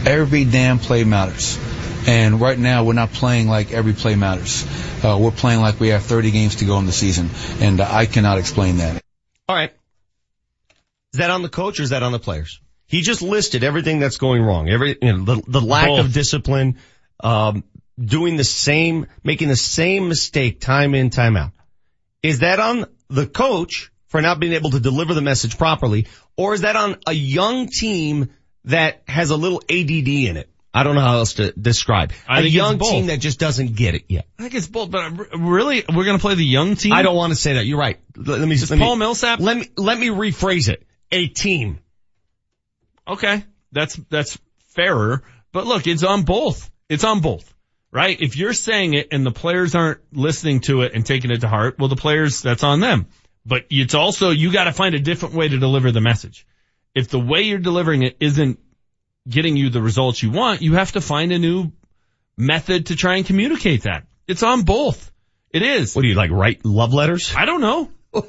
Every 0.07 0.45
damn 0.45 0.79
play 0.79 1.05
matters. 1.05 1.59
And 2.07 2.41
right 2.41 2.59
now, 2.59 2.85
we're 2.85 2.93
not 2.93 3.13
playing 3.13 3.49
like 3.49 3.73
every 3.73 3.95
play 3.95 4.15
matters. 4.15 4.67
Uh, 5.03 5.19
we're 5.19 5.31
playing 5.31 5.61
like 5.61 5.81
we 5.81 5.89
have 5.89 6.03
30 6.03 6.31
games 6.31 6.57
to 6.57 6.67
go 6.67 6.79
in 6.79 6.87
the 6.87 6.93
season, 6.93 7.31
and 7.61 7.81
uh, 7.81 7.89
I 7.91 8.05
cannot 8.07 8.39
explain 8.39 8.79
that. 8.79 9.03
All 9.49 9.57
right. 9.57 9.73
Is 11.13 11.19
that 11.19 11.31
on 11.31 11.43
the 11.43 11.49
coach 11.49 11.81
or 11.81 11.85
is 11.85 11.91
that 11.91 12.03
on 12.03 12.13
the 12.13 12.19
players? 12.19 12.61
He 12.87 13.01
just 13.01 13.23
listed 13.23 13.65
everything 13.65 13.99
that's 13.99 14.19
going 14.19 14.43
wrong. 14.43 14.69
Every, 14.69 14.99
you 15.01 15.17
know, 15.17 15.25
the, 15.25 15.43
the 15.47 15.61
lack 15.61 15.89
Both. 15.89 16.01
of 16.01 16.13
discipline, 16.13 16.79
um, 17.21 17.65
doing 17.99 18.37
the 18.37 18.45
same, 18.45 19.07
making 19.23 19.49
the 19.49 19.57
same 19.57 20.09
mistake 20.09 20.61
time 20.61 20.95
in, 20.95 21.11
time 21.11 21.37
out. 21.37 21.53
Is 22.23 22.41
that 22.41 22.61
on 22.61 22.87
the 23.09 23.27
coach 23.27 23.91
for 24.09 24.21
not 24.21 24.41
being 24.41 24.53
able 24.53 24.71
to 24.71 24.81
deliver 24.81 25.15
the 25.15 25.23
message 25.23 25.57
properly, 25.57 26.07
or 26.37 26.55
is 26.55 26.63
that 26.63 26.77
on 26.77 26.97
a 27.07 27.13
young 27.13 27.69
team 27.69 28.31
that 28.67 29.03
has 29.07 29.31
a 29.31 29.37
little 29.37 29.63
ADD 29.69 30.09
in 30.09 30.37
it? 30.37 30.49
I 30.77 30.83
don't 30.83 30.97
know 30.97 31.03
how 31.03 31.19
else 31.19 31.35
to 31.35 31.53
describe. 31.53 32.13
I 32.29 32.41
a 32.41 32.43
young 32.43 32.81
team 32.81 33.07
that 33.07 33.21
just 33.21 33.39
doesn't 33.39 33.77
get 33.77 33.95
it 33.95 34.07
yet. 34.09 34.27
I 34.41 34.43
think 34.43 34.55
it's 34.55 34.67
both, 34.67 34.91
but 34.91 35.13
really, 35.39 35.85
we're 35.89 36.05
going 36.05 36.19
to 36.19 36.21
play 36.21 36.35
the 36.35 36.45
young 36.45 36.75
team? 36.75 36.93
I 36.93 37.03
don't 37.03 37.15
want 37.15 37.33
to 37.33 37.37
say 37.37 37.55
that. 37.55 37.65
You're 37.65 37.79
right. 37.79 38.01
Let, 38.17 38.41
let 38.41 38.49
me, 38.49 38.57
Is 38.57 38.69
let 38.71 38.81
me- 38.81 38.85
Paul 38.85 38.97
Millsap? 38.97 39.39
Let 39.39 39.57
me, 39.57 39.69
let 39.77 39.99
me 39.99 40.09
rephrase 40.09 40.69
it. 40.69 40.85
A 41.13 41.29
team. 41.29 41.79
Okay. 43.07 43.45
That's, 43.71 43.95
that's 44.11 44.37
fairer. 44.71 45.23
But 45.53 45.67
look, 45.67 45.87
it's 45.87 46.03
on 46.03 46.23
both. 46.23 46.69
It's 46.89 47.05
on 47.05 47.21
both. 47.21 47.55
Right? 47.93 48.21
If 48.21 48.37
you're 48.37 48.53
saying 48.53 48.95
it 48.95 49.09
and 49.13 49.25
the 49.25 49.31
players 49.31 49.77
aren't 49.77 50.01
listening 50.13 50.59
to 50.63 50.83
it 50.83 50.95
and 50.95 51.07
taking 51.07 51.31
it 51.31 51.43
to 51.43 51.49
heart, 51.49 51.79
well, 51.79 51.89
the 51.89 51.95
players, 51.95 52.43
that's 52.43 52.65
on 52.65 52.81
them. 52.81 53.07
But 53.47 53.67
it's 53.71 53.95
also, 53.95 54.31
you 54.31 54.51
gotta 54.53 54.73
find 54.73 54.97
a 54.97 54.99
different 54.99 55.37
way 55.37 55.47
to 55.47 55.59
deliver 55.59 55.93
the 55.93 56.01
message. 56.01 56.45
If 56.95 57.09
the 57.09 57.21
way 57.21 57.43
you're 57.43 57.59
delivering 57.59 58.03
it 58.03 58.17
isn't 58.21 58.59
getting 59.29 59.57
you 59.57 59.71
the 59.71 59.83
results 59.83 60.23
you 60.23 60.31
want, 60.31 60.63
you 60.63 60.75
have 60.75 60.93
to 60.93 61.01
find 61.01 61.33
a 61.33 61.39
new 61.39 61.73
method 62.37 62.87
to 62.87 62.97
try 62.97 63.17
and 63.17 63.27
communicate 63.27 63.83
that. 63.83 64.07
It's 64.27 64.43
on 64.43 64.63
both. 64.63 65.11
It 65.51 65.63
is. 65.63 65.95
What 65.95 66.03
do 66.03 66.09
you 66.09 66.15
like, 66.15 66.31
write 66.31 66.65
love 66.65 66.93
letters? 66.93 67.35
I 67.37 67.45
don't 67.45 67.61
know. 67.61 67.91
A 68.15 68.21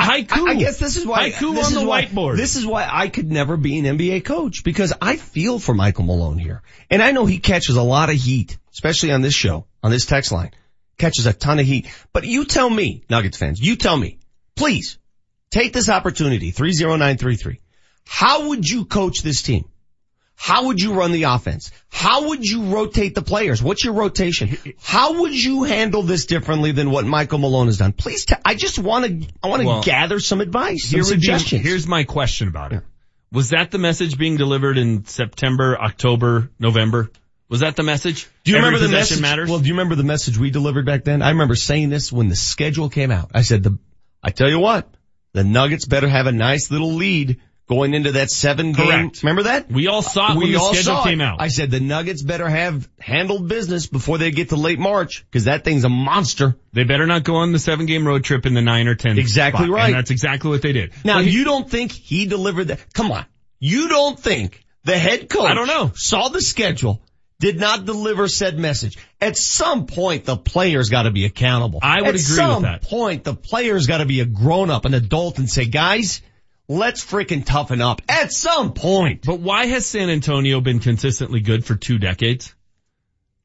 haiku. 0.00 0.46
I, 0.46 0.50
I 0.50 0.54
guess 0.54 0.78
this 0.78 0.96
is 0.96 1.06
why 1.06 1.30
haiku 1.30 1.54
this 1.54 1.66
on 1.66 1.82
the 1.82 1.88
why- 1.88 2.04
whiteboard. 2.06 2.36
This 2.36 2.56
is 2.56 2.66
why 2.66 2.88
I 2.90 3.08
could 3.08 3.30
never 3.30 3.56
be 3.56 3.78
an 3.78 3.98
NBA 3.98 4.24
coach 4.24 4.64
because 4.64 4.92
I 5.00 5.16
feel 5.16 5.58
for 5.58 5.74
Michael 5.74 6.04
Malone 6.04 6.38
here, 6.38 6.62
and 6.90 7.02
I 7.02 7.12
know 7.12 7.26
he 7.26 7.38
catches 7.38 7.76
a 7.76 7.82
lot 7.82 8.08
of 8.08 8.16
heat, 8.16 8.56
especially 8.72 9.12
on 9.12 9.20
this 9.20 9.34
show, 9.34 9.66
on 9.82 9.90
this 9.90 10.06
text 10.06 10.32
line, 10.32 10.52
catches 10.96 11.26
a 11.26 11.32
ton 11.34 11.58
of 11.58 11.66
heat. 11.66 11.88
But 12.12 12.24
you 12.24 12.46
tell 12.46 12.70
me, 12.70 13.04
Nuggets 13.10 13.36
fans, 13.36 13.60
you 13.60 13.76
tell 13.76 13.96
me, 13.96 14.18
please 14.54 14.98
take 15.50 15.72
this 15.74 15.90
opportunity, 15.90 16.50
three 16.50 16.72
zero 16.72 16.96
nine 16.96 17.18
three 17.18 17.36
three. 17.36 17.60
How 18.06 18.48
would 18.48 18.66
you 18.68 18.84
coach 18.84 19.22
this 19.22 19.42
team? 19.42 19.64
How 20.38 20.66
would 20.66 20.80
you 20.80 20.92
run 20.92 21.12
the 21.12 21.24
offense? 21.24 21.70
How 21.88 22.28
would 22.28 22.44
you 22.44 22.64
rotate 22.64 23.14
the 23.14 23.22
players? 23.22 23.62
What's 23.62 23.82
your 23.84 23.94
rotation? 23.94 24.56
How 24.82 25.20
would 25.20 25.32
you 25.34 25.64
handle 25.64 26.02
this 26.02 26.26
differently 26.26 26.72
than 26.72 26.90
what 26.90 27.06
Michael 27.06 27.38
Malone 27.38 27.66
has 27.68 27.78
done? 27.78 27.92
Please, 27.92 28.26
t- 28.26 28.34
I 28.44 28.54
just 28.54 28.78
want 28.78 29.06
to, 29.06 29.28
I 29.42 29.48
want 29.48 29.62
to 29.62 29.66
Well, 29.68 29.82
gather 29.82 30.20
some 30.20 30.42
advice, 30.42 30.90
some 30.90 30.98
would 31.00 31.04
be- 31.06 31.10
suggestions. 31.10 31.62
here's 31.62 31.86
my 31.86 32.04
question 32.04 32.48
about 32.48 32.72
it. 32.74 32.82
Was 33.32 33.50
that 33.50 33.70
the 33.70 33.78
message 33.78 34.18
being 34.18 34.36
delivered 34.36 34.76
in 34.78 35.06
September, 35.06 35.76
October, 35.80 36.50
November? 36.58 37.10
Was 37.48 37.60
that 37.60 37.74
the 37.76 37.82
message? 37.82 38.28
Do 38.44 38.50
you 38.52 38.58
Every 38.58 38.68
remember 38.70 38.86
the 38.86 38.92
message? 38.92 39.20
matters? 39.22 39.48
Well, 39.48 39.60
do 39.60 39.66
you 39.66 39.72
remember 39.72 39.94
the 39.94 40.04
message 40.04 40.36
we 40.36 40.50
delivered 40.50 40.84
back 40.84 41.04
then? 41.04 41.22
I 41.22 41.30
remember 41.30 41.54
saying 41.56 41.88
this 41.88 42.12
when 42.12 42.28
the 42.28 42.36
schedule 42.36 42.88
came 42.90 43.10
out. 43.10 43.30
I 43.34 43.40
said, 43.42 43.62
the, 43.62 43.78
I 44.22 44.30
tell 44.30 44.50
you 44.50 44.58
what, 44.58 44.92
the 45.32 45.44
Nuggets 45.44 45.86
better 45.86 46.08
have 46.08 46.26
a 46.26 46.32
nice 46.32 46.70
little 46.70 46.92
lead 46.94 47.40
going 47.68 47.94
into 47.94 48.12
that 48.12 48.30
seven 48.30 48.72
game. 48.72 48.86
Correct. 48.86 49.22
Remember 49.22 49.44
that? 49.44 49.70
We 49.70 49.88
all 49.88 50.02
saw 50.02 50.32
it 50.32 50.36
we 50.38 50.44
when 50.44 50.52
the 50.52 50.58
schedule 50.74 51.02
came 51.02 51.20
out. 51.20 51.40
I 51.40 51.48
said 51.48 51.70
the 51.70 51.80
Nuggets 51.80 52.22
better 52.22 52.48
have 52.48 52.88
handled 53.00 53.48
business 53.48 53.86
before 53.86 54.18
they 54.18 54.30
get 54.30 54.50
to 54.50 54.56
late 54.56 54.78
March 54.78 55.24
because 55.30 55.44
that 55.44 55.64
thing's 55.64 55.84
a 55.84 55.88
monster. 55.88 56.56
They 56.72 56.84
better 56.84 57.06
not 57.06 57.24
go 57.24 57.36
on 57.36 57.52
the 57.52 57.58
seven 57.58 57.86
game 57.86 58.06
road 58.06 58.22
trip 58.24 58.46
in 58.46 58.54
the 58.54 58.62
nine 58.62 58.86
or 58.88 58.94
ten. 58.94 59.18
Exactly 59.18 59.66
spot. 59.66 59.74
right. 59.74 59.86
And 59.86 59.94
that's 59.94 60.10
exactly 60.10 60.50
what 60.50 60.62
they 60.62 60.72
did. 60.72 60.92
Now 61.04 61.20
he- 61.20 61.30
you 61.30 61.44
don't 61.44 61.68
think 61.68 61.92
he 61.92 62.26
delivered 62.26 62.68
that? 62.68 62.92
Come 62.94 63.10
on. 63.10 63.24
You 63.58 63.88
don't 63.88 64.18
think 64.18 64.64
the 64.84 64.96
head 64.96 65.28
coach 65.28 65.46
I 65.50 65.54
don't 65.54 65.66
know. 65.66 65.90
saw 65.94 66.28
the 66.28 66.40
schedule, 66.42 67.02
did 67.40 67.58
not 67.58 67.84
deliver 67.84 68.28
said 68.28 68.58
message. 68.58 68.96
At 69.20 69.36
some 69.36 69.86
point 69.86 70.24
the 70.24 70.36
players 70.36 70.88
gotta 70.90 71.10
be 71.10 71.24
accountable. 71.24 71.80
I 71.82 72.00
would 72.02 72.14
At 72.14 72.20
agree 72.20 72.46
with 72.46 72.62
that. 72.62 72.74
At 72.74 72.82
some 72.84 72.98
point 72.98 73.24
the 73.24 73.34
players 73.34 73.86
gotta 73.88 74.06
be 74.06 74.20
a 74.20 74.24
grown 74.24 74.70
up, 74.70 74.84
an 74.84 74.94
adult 74.94 75.38
and 75.38 75.50
say, 75.50 75.64
guys, 75.66 76.22
let's 76.68 77.04
freaking 77.04 77.44
toughen 77.44 77.80
up. 77.80 78.02
At 78.08 78.32
some 78.32 78.72
point. 78.72 79.24
But 79.24 79.40
why 79.40 79.66
has 79.66 79.86
San 79.86 80.10
Antonio 80.10 80.60
been 80.60 80.80
consistently 80.80 81.40
good 81.40 81.64
for 81.64 81.74
two 81.74 81.98
decades? 81.98 82.54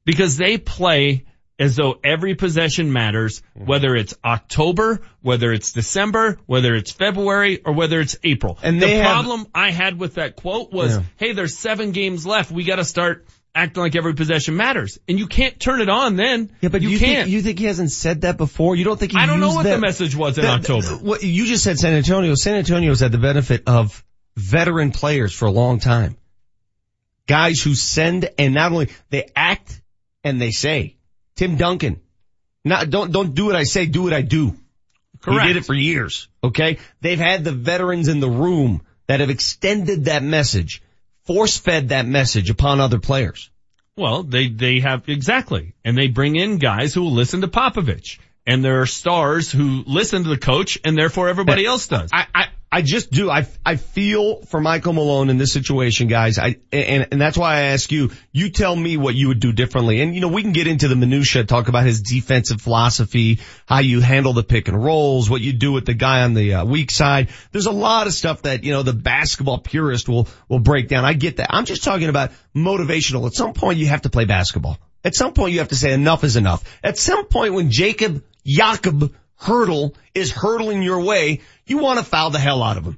Because 0.06 0.38
they 0.38 0.57
play 0.57 1.26
as 1.60 1.76
though 1.76 1.99
every 2.03 2.34
possession 2.34 2.91
matters, 2.91 3.41
mm-hmm. 3.56 3.68
whether 3.68 3.95
it's 3.95 4.15
October, 4.26 5.02
whether 5.22 5.52
it's 5.52 5.72
December, 5.73 6.39
whether 6.48 6.73
it's 6.73 6.91
February, 6.91 7.61
or 7.64 7.73
whether 7.73 7.99
it's 7.99 8.18
April. 8.23 8.57
And 8.64 8.81
the 8.81 8.88
have- 8.88 9.06
problem 9.06 9.45
I 9.53 9.69
had 9.69 9.99
with 9.99 10.15
that 10.15 10.35
quote 10.35 10.72
was, 10.72 10.95
Yeah. 10.95 11.03
hey, 11.18 11.34
there's 11.34 11.56
seven 11.56 11.91
games 11.91 12.26
left. 12.26 12.52
We 12.52 12.64
gotta 12.64 12.85
start 12.85 13.27
acting 13.53 13.84
like 13.84 13.95
every 13.95 14.14
possession 14.14 14.56
matters. 14.56 14.98
And 15.07 15.19
you 15.19 15.28
can't 15.28 15.60
turn 15.60 15.82
it 15.82 15.90
on 15.90 16.15
then. 16.15 16.52
Yeah, 16.61 16.69
but 16.69 16.82
you, 16.82 16.90
you, 16.90 16.99
can't. 16.99 17.23
think 17.26 17.30
you 17.30 17.41
think 17.41 17.60
he 17.60 17.65
hasn't 17.65 17.91
said 17.91 18.22
that 18.22 18.38
before? 18.38 18.76
You 18.76 18.86
don't 18.86 18.99
think 18.99 19.11
he 19.11 19.18
I 19.18 19.26
don't 19.26 19.40
know 19.40 19.53
what 19.53 19.64
that- 19.64 19.76
the 19.76 19.82
message 19.82 20.15
was 20.15 20.38
in 20.38 20.44
that- 20.44 20.60
October. 20.61 20.88
What 21.03 21.23
you 21.23 21.45
just 21.45 21.64
said 21.64 21.78
San 21.78 21.94
Antonio. 21.94 22.36
San 22.36 22.56
Antonio's 22.56 22.99
had 22.99 23.11
the 23.11 23.18
benefit 23.18 23.64
of 23.68 24.03
veteran 24.36 24.91
players 24.91 25.34
for 25.34 25.45
a 25.45 25.52
long 25.52 25.80
time. 25.80 26.15
Guys 27.28 27.61
who 27.61 27.76
send 27.76 28.30
and 28.38 28.53
not 28.53 28.72
only 28.72 28.90
they 29.10 29.30
act 29.36 29.82
and 30.23 30.41
they 30.41 30.52
say. 30.52 30.95
Tim 31.36 31.56
Duncan. 31.57 32.02
Not 32.64 32.90
don't 32.90 33.11
don't 33.11 33.34
do 33.34 33.45
what 33.45 33.56
I 33.56 33.64
say, 33.64 33.86
do 33.86 34.03
what 34.03 34.14
I 34.14 34.22
do. 34.22 34.56
Correct. 35.22 35.41
He 35.41 35.53
did 35.53 35.57
it 35.57 35.65
for 35.65 35.73
years. 35.73 36.28
Okay? 36.44 36.80
They've 37.02 37.19
had 37.19 37.44
the 37.44 37.52
veterans 37.52 38.07
in 38.07 38.19
the 38.19 38.30
room 38.30 38.82
that 39.07 39.19
have 39.19 39.30
extended 39.30 40.06
that 40.06 40.23
message, 40.23 40.82
force 41.23 41.57
fed 41.57 41.89
that 41.89 42.06
message 42.06 42.49
upon 42.49 42.80
other 42.80 42.99
players. 42.99 43.49
Well, 43.98 44.23
they, 44.23 44.48
they 44.48 44.80
have, 44.80 45.07
exactly. 45.07 45.73
And 45.84 45.98
they 45.98 46.07
bring 46.07 46.35
in 46.35 46.57
guys 46.57 46.93
who 46.93 47.03
will 47.03 47.14
listen 47.14 47.41
to 47.41 47.48
Popovich. 47.48 48.19
And 48.45 48.64
there 48.64 48.81
are 48.81 48.88
stars 48.88 49.52
who 49.52 49.84
listen 49.85 50.23
to 50.23 50.30
the 50.30 50.38
coach 50.38 50.80
and 50.84 50.98
therefore 50.98 51.30
everybody 51.30 51.65
else 51.65 51.88
does. 51.88 52.10
I, 52.11 52.26
I, 52.34 52.48
I 52.73 52.81
just 52.81 53.11
do. 53.11 53.30
I, 53.30 53.45
I 53.65 53.76
feel 53.76 54.43
for 54.43 54.61
Michael 54.61 54.93
Malone 54.93 55.30
in 55.30 55.38
this 55.38 55.52
situation, 55.52 56.07
guys. 56.07 56.39
I, 56.39 56.56
and, 56.72 57.06
and 57.11 57.19
that's 57.19 57.38
why 57.38 57.56
I 57.56 57.61
ask 57.73 57.91
you, 57.91 58.11
you 58.31 58.49
tell 58.49 58.73
me 58.73 58.95
what 58.95 59.14
you 59.14 59.27
would 59.27 59.41
do 59.41 59.52
differently. 59.52 59.99
And 59.99 60.15
you 60.15 60.22
know, 60.22 60.30
we 60.30 60.41
can 60.41 60.53
get 60.53 60.68
into 60.68 60.88
the 60.88 60.95
minutia, 60.95 61.43
talk 61.43 61.68
about 61.68 61.85
his 61.85 62.02
defensive 62.02 62.61
philosophy, 62.61 63.41
how 63.65 63.80
you 63.80 63.99
handle 63.99 64.31
the 64.31 64.43
pick 64.43 64.69
and 64.69 64.81
rolls, 64.81 65.30
what 65.30 65.41
you 65.41 65.52
do 65.52 65.73
with 65.73 65.85
the 65.85 65.93
guy 65.93 66.22
on 66.22 66.34
the 66.34 66.53
uh, 66.53 66.65
weak 66.65 66.91
side. 66.91 67.27
There's 67.52 67.65
a 67.65 67.72
lot 67.72 68.07
of 68.07 68.14
stuff 68.14 68.43
that, 68.43 68.64
you 68.64 68.72
know, 68.72 68.84
the 68.84 68.93
basketball 68.93 69.57
purist 69.57 70.07
will, 70.07 70.30
will 70.48 70.60
break 70.60 70.88
down. 70.88 71.03
I 71.03 71.11
get 71.11 71.38
that. 71.38 71.48
I'm 71.49 71.65
just 71.65 71.84
talking 71.84 72.07
about 72.07 72.31
motivational. 72.56 73.27
At 73.27 73.34
some 73.34 73.52
point 73.53 73.80
you 73.80 73.88
have 73.88 74.03
to 74.03 74.10
play 74.10 74.23
basketball. 74.23 74.77
At 75.03 75.14
some 75.14 75.34
point 75.34 75.52
you 75.52 75.60
have 75.60 75.69
to 75.69 75.76
say 75.76 75.91
enough 75.91 76.23
is 76.23 76.38
enough. 76.38 76.64
At 76.81 76.98
some 76.98 77.26
point 77.26 77.53
when 77.53 77.69
Jacob, 77.69 78.23
Jakob 78.45 79.14
hurdle 79.41 79.95
is 80.13 80.31
hurtling 80.31 80.84
your 80.84 81.01
way, 81.01 81.41
you 81.65 81.80
want 81.80 81.99
to 81.99 82.05
foul 82.05 82.30
the 82.30 82.39
hell 82.39 82.61
out 82.61 82.77
of 82.77 82.85
him. 82.85 82.97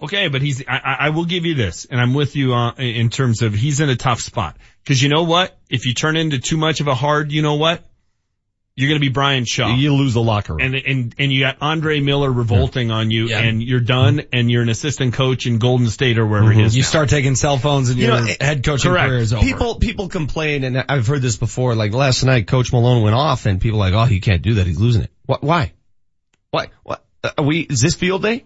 Okay, 0.00 0.28
but 0.28 0.42
he's, 0.42 0.62
I, 0.66 0.96
I 1.00 1.10
will 1.10 1.24
give 1.24 1.44
you 1.44 1.54
this, 1.54 1.84
and 1.84 2.00
I'm 2.00 2.14
with 2.14 2.36
you 2.36 2.54
uh, 2.54 2.72
in 2.74 3.10
terms 3.10 3.42
of 3.42 3.52
he's 3.52 3.80
in 3.80 3.88
a 3.88 3.96
tough 3.96 4.20
spot. 4.20 4.56
Cause 4.86 5.02
you 5.02 5.08
know 5.08 5.24
what? 5.24 5.58
If 5.68 5.86
you 5.86 5.94
turn 5.94 6.16
into 6.16 6.38
too 6.38 6.56
much 6.56 6.80
of 6.80 6.86
a 6.86 6.94
hard, 6.94 7.32
you 7.32 7.42
know 7.42 7.56
what? 7.56 7.87
You're 8.78 8.90
gonna 8.90 9.00
be 9.00 9.08
Brian 9.08 9.44
Shaw. 9.44 9.74
You 9.74 9.92
lose 9.92 10.14
the 10.14 10.22
locker 10.22 10.54
room. 10.54 10.60
And, 10.60 10.74
and, 10.76 11.14
and 11.18 11.32
you 11.32 11.40
got 11.40 11.56
Andre 11.60 11.98
Miller 11.98 12.30
revolting 12.30 12.92
on 12.92 13.10
you 13.10 13.34
and 13.34 13.60
you're 13.60 13.80
done 13.80 14.22
and 14.32 14.48
you're 14.48 14.62
an 14.62 14.68
assistant 14.68 15.14
coach 15.14 15.48
in 15.48 15.58
Golden 15.58 15.88
State 15.88 16.16
or 16.16 16.24
wherever 16.24 16.52
he 16.52 16.62
is. 16.62 16.76
You 16.76 16.82
now. 16.82 16.88
start 16.88 17.08
taking 17.08 17.34
cell 17.34 17.58
phones 17.58 17.90
and 17.90 17.98
You 17.98 18.06
your 18.06 18.20
know, 18.20 18.34
head 18.40 18.64
coaching 18.64 18.92
correct. 18.92 19.08
career 19.08 19.18
is 19.18 19.32
over. 19.32 19.42
People, 19.44 19.74
people 19.80 20.08
complain, 20.08 20.62
and 20.62 20.78
I've 20.88 21.08
heard 21.08 21.22
this 21.22 21.36
before, 21.36 21.74
like 21.74 21.92
last 21.92 22.22
night 22.22 22.46
Coach 22.46 22.72
Malone 22.72 23.02
went 23.02 23.16
off 23.16 23.46
and 23.46 23.60
people 23.60 23.82
are 23.82 23.90
like, 23.90 23.94
oh, 23.94 24.04
he 24.08 24.20
can't 24.20 24.42
do 24.42 24.54
that. 24.54 24.66
He's 24.68 24.78
losing 24.78 25.02
it. 25.02 25.10
What, 25.26 25.42
why? 25.42 25.72
Why? 26.52 26.68
What? 26.84 27.04
Uh, 27.24 27.30
Are 27.36 27.44
we, 27.44 27.62
is 27.62 27.80
this 27.80 27.96
field 27.96 28.22
day? 28.22 28.44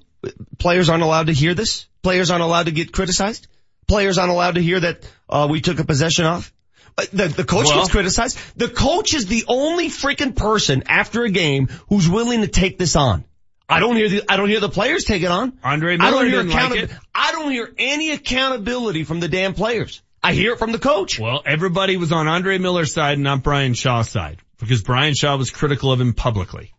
Players 0.59 0.89
aren't 0.89 1.03
allowed 1.03 1.27
to 1.27 1.35
hear 1.35 1.53
this? 1.53 1.89
Players 2.03 2.31
aren't 2.31 2.43
allowed 2.43 2.67
to 2.67 2.73
get 2.73 2.91
criticized? 2.91 3.49
Players 3.87 4.17
aren't 4.17 4.33
allowed 4.33 4.55
to 4.55 4.63
hear 4.63 4.81
that, 4.81 5.07
uh, 5.29 5.47
we 5.51 5.61
took 5.61 5.79
a 5.79 5.85
possession 5.85 6.25
off? 6.25 6.55
Uh, 6.99 7.05
The, 7.13 7.29
the 7.29 7.45
coach 7.45 7.67
Well- 7.67 7.79
gets 7.79 7.91
criticized. 7.91 8.39
The 8.57 8.69
coach 8.69 9.15
is 9.15 9.27
the 9.27 9.45
only 9.49 9.89
freaking 9.89 10.35
person 10.37 10.85
after 10.87 11.25
a 11.25 11.31
game 11.31 11.69
who's 11.89 12.09
willing 12.09 12.43
to 12.43 12.49
take 12.49 12.79
this 12.79 12.97
on. 12.97 13.25
I 13.69 13.81
don't 13.81 13.97
hear 13.97 14.09
the, 14.09 14.23
I 14.29 14.37
don't 14.37 14.51
hear 14.51 14.61
the 14.61 14.69
players 14.69 15.05
take 15.05 15.23
it 15.23 15.31
on. 15.31 15.55
Andre 15.65 15.95
I 15.95 15.97
Miller 15.97 16.11
don't 16.11 16.31
hear 16.31 16.43
didn't 16.43 16.53
like 16.53 16.83
it. 16.83 16.91
I 17.15 17.33
don't 17.33 17.51
hear 17.51 17.73
any 17.79 18.11
accountability 18.11 19.05
from 19.05 19.21
the 19.21 19.29
damn 19.29 19.55
players. 19.55 20.03
I 20.23 20.35
hear 20.35 20.53
it 20.53 20.59
from 20.59 20.73
the 20.73 20.79
coach. 20.79 21.19
Well, 21.19 21.43
everybody 21.47 21.97
was 21.97 22.13
on 22.13 22.29
Andre 22.29 22.59
Miller's 22.59 22.93
side, 22.93 23.15
and 23.15 23.23
not 23.23 23.43
Brian 23.43 23.75
Shaw's 23.75 24.09
side, 24.11 24.39
because 24.59 24.83
Brian 24.83 25.15
Shaw 25.15 25.37
was 25.37 25.51
critical 25.51 25.91
of 25.91 26.01
him 26.01 26.13
publicly. 26.13 26.75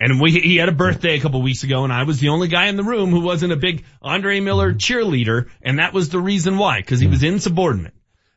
And 0.00 0.20
we, 0.20 0.32
he 0.32 0.56
had 0.56 0.68
a 0.68 0.72
birthday 0.72 1.16
a 1.16 1.20
couple 1.20 1.40
weeks 1.40 1.62
ago 1.62 1.84
and 1.84 1.92
I 1.92 2.02
was 2.02 2.18
the 2.18 2.30
only 2.30 2.48
guy 2.48 2.66
in 2.66 2.76
the 2.76 2.82
room 2.82 3.10
who 3.10 3.20
wasn't 3.20 3.52
a 3.52 3.56
big 3.56 3.84
Andre 4.02 4.40
Miller 4.40 4.74
cheerleader 4.74 5.48
and 5.62 5.78
that 5.78 5.92
was 5.94 6.08
the 6.08 6.18
reason 6.18 6.58
why, 6.58 6.82
cause 6.82 6.98
he 7.00 7.06
was 7.06 7.22
insubordinate. 7.22 7.94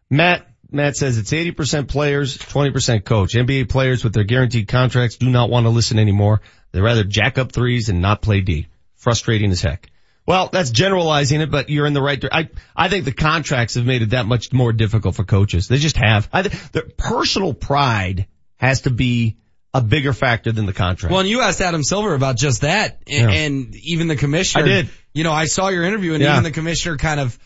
Matt, 0.09 0.47
Matt 0.71 0.95
says 0.95 1.17
it's 1.17 1.31
80% 1.31 1.87
players, 1.87 2.37
20% 2.37 3.03
coach. 3.05 3.33
NBA 3.33 3.69
players 3.69 4.03
with 4.03 4.13
their 4.13 4.23
guaranteed 4.23 4.67
contracts 4.67 5.17
do 5.17 5.29
not 5.29 5.49
want 5.49 5.65
to 5.65 5.69
listen 5.69 5.99
anymore. 5.99 6.41
They 6.71 6.81
rather 6.81 7.03
jack 7.03 7.37
up 7.37 7.51
threes 7.51 7.89
and 7.89 8.01
not 8.01 8.21
play 8.21 8.41
D. 8.41 8.67
Frustrating 8.95 9.51
as 9.51 9.61
heck. 9.61 9.89
Well, 10.25 10.49
that's 10.51 10.71
generalizing 10.71 11.39
it, 11.39 11.49
but 11.49 11.69
you're 11.69 11.85
in 11.85 11.93
the 11.93 12.01
right. 12.01 12.21
I 12.29 12.49
I 12.75 12.89
think 12.89 13.05
the 13.05 13.13
contracts 13.13 13.75
have 13.75 13.85
made 13.85 14.01
it 14.01 14.09
that 14.09 14.25
much 14.25 14.51
more 14.51 14.73
difficult 14.73 15.15
for 15.15 15.23
coaches. 15.23 15.69
They 15.69 15.77
just 15.77 15.95
have. 15.95 16.27
I, 16.33 16.41
th- 16.41 16.71
the 16.73 16.81
personal 16.81 17.53
pride 17.53 18.27
has 18.57 18.81
to 18.81 18.89
be 18.89 19.37
a 19.73 19.79
bigger 19.81 20.11
factor 20.11 20.51
than 20.51 20.65
the 20.65 20.73
contract. 20.73 21.11
Well, 21.11 21.21
and 21.21 21.29
you 21.29 21.39
asked 21.41 21.61
Adam 21.61 21.81
Silver 21.83 22.13
about 22.13 22.35
just 22.35 22.61
that, 22.61 23.01
and, 23.07 23.31
Yeah. 23.31 23.37
and 23.39 23.75
even 23.77 24.07
the 24.09 24.17
commissioner. 24.17 24.65
I 24.65 24.67
did. 24.67 24.89
You 25.13 25.23
know, 25.23 25.31
I 25.31 25.45
saw 25.45 25.69
your 25.69 25.85
interview, 25.85 26.13
and 26.13 26.21
Yeah. 26.21 26.33
even 26.33 26.43
the 26.43 26.51
commissioner 26.51 26.97
kind 26.97 27.21
of 27.21 27.39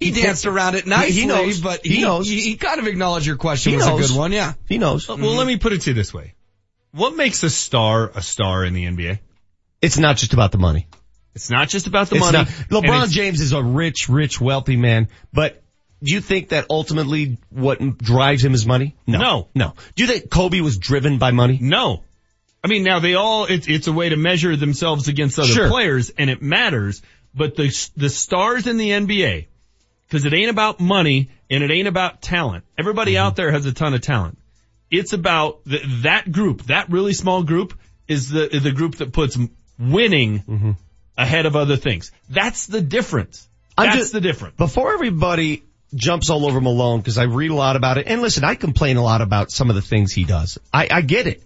he, 0.00 0.10
danced 0.10 0.46
around 0.46 0.74
it 0.74 0.86
nicely. 0.86 1.12
He 1.22 1.26
knows. 1.26 1.60
but 1.60 1.80
He 1.84 1.96
he, 1.96 2.02
knows. 2.02 2.28
He, 2.28 2.40
he 2.40 2.56
kind 2.56 2.80
of 2.80 2.86
acknowledged 2.86 3.26
your 3.26 3.36
question 3.36 3.70
He 3.72 3.76
was 3.76 3.86
knows. 3.86 4.04
a 4.10 4.12
good 4.12 4.18
one. 4.18 4.32
Yeah. 4.32 4.52
he 4.68 4.78
knows. 4.78 5.06
Mm-hmm. 5.06 5.22
Well, 5.22 5.34
let 5.34 5.46
me 5.46 5.56
put 5.58 5.72
it 5.72 5.82
to 5.82 5.90
you 5.90 5.94
this 5.94 6.12
way. 6.12 6.34
What 6.92 7.16
makes 7.16 7.42
a 7.42 7.50
star 7.50 8.10
a 8.14 8.22
star 8.22 8.64
in 8.64 8.74
the 8.74 8.84
NBA? 8.84 9.18
It's 9.82 9.98
not 9.98 10.16
just 10.16 10.32
about 10.32 10.52
the 10.52 10.58
money. 10.58 10.86
It's 11.34 11.50
not 11.50 11.68
just 11.68 11.86
about 11.86 12.08
the 12.08 12.16
It's 12.16 12.24
money. 12.24 12.38
not- 12.38 12.48
LeBron 12.70 13.10
James 13.10 13.40
is 13.42 13.52
a 13.52 13.62
rich, 13.62 14.08
rich, 14.08 14.40
wealthy 14.40 14.76
man, 14.76 15.08
but 15.32 15.62
do 16.02 16.12
you 16.12 16.20
think 16.22 16.50
that 16.50 16.66
ultimately 16.70 17.36
what 17.50 17.78
drives 17.98 18.42
him 18.44 18.54
is 18.54 18.64
money? 18.66 18.96
No. 19.06 19.18
No. 19.18 19.48
no. 19.54 19.74
Do 19.94 20.02
you 20.04 20.08
think 20.10 20.30
Kobe 20.30 20.60
was 20.60 20.78
driven 20.78 21.18
by 21.18 21.30
money? 21.32 21.58
No. 21.60 22.04
I 22.64 22.68
mean, 22.68 22.82
now 22.84 22.98
they 23.00 23.14
all, 23.14 23.44
it's, 23.46 23.68
it's 23.68 23.86
a 23.86 23.92
way 23.92 24.08
to 24.08 24.16
measure 24.16 24.56
themselves 24.56 25.08
against 25.08 25.38
other 25.38 25.48
Sure. 25.48 25.68
players 25.68 26.10
and 26.10 26.30
it 26.30 26.40
matters, 26.42 27.00
but 27.34 27.54
the, 27.56 27.68
the 27.96 28.08
stars 28.08 28.66
in 28.66 28.76
the 28.78 28.90
NBA, 28.90 29.46
cause 30.10 30.24
it 30.24 30.32
ain't 30.34 30.50
about 30.50 30.80
money 30.80 31.30
and 31.50 31.62
it 31.64 31.70
ain't 31.70 31.88
about 31.88 32.22
talent. 32.22 32.64
Everybody 32.78 33.12
Mm-hmm. 33.14 33.26
out 33.26 33.36
there 33.36 33.50
has 33.52 33.66
a 33.66 33.72
ton 33.72 33.94
of 33.94 34.00
talent. 34.00 34.38
It's 34.90 35.12
about 35.12 35.64
the, 35.64 35.80
that 36.02 36.30
group, 36.30 36.62
that 36.64 36.90
really 36.90 37.12
small 37.12 37.42
group 37.42 37.74
is 38.06 38.30
the, 38.30 38.54
is 38.54 38.62
the 38.62 38.72
group 38.72 38.96
that 38.96 39.12
puts 39.12 39.36
winning 39.78 40.40
Mm-hmm. 40.40 40.70
ahead 41.18 41.46
of 41.46 41.56
other 41.56 41.76
things. 41.76 42.12
That's 42.28 42.66
the 42.66 42.80
difference. 42.80 43.48
I'm 43.76 43.86
That's 43.86 43.96
just- 43.98 44.12
the 44.12 44.20
difference. 44.20 44.56
Before 44.56 44.92
everybody 44.94 45.62
jumps 45.94 46.30
all 46.30 46.46
over 46.46 46.60
Malone, 46.60 47.00
because 47.00 47.16
I 47.18 47.24
read 47.24 47.50
a 47.50 47.54
lot 47.54 47.76
about 47.76 47.96
it, 47.98 48.06
and 48.06 48.20
listen, 48.22 48.44
I 48.44 48.54
complain 48.54 48.96
a 48.96 49.02
lot 49.02 49.20
about 49.22 49.50
some 49.50 49.70
of 49.70 49.76
the 49.76 49.82
things 49.82 50.12
he 50.12 50.24
does. 50.24 50.58
I, 50.72 50.88
I 50.90 51.00
get 51.02 51.26
it. 51.26 51.42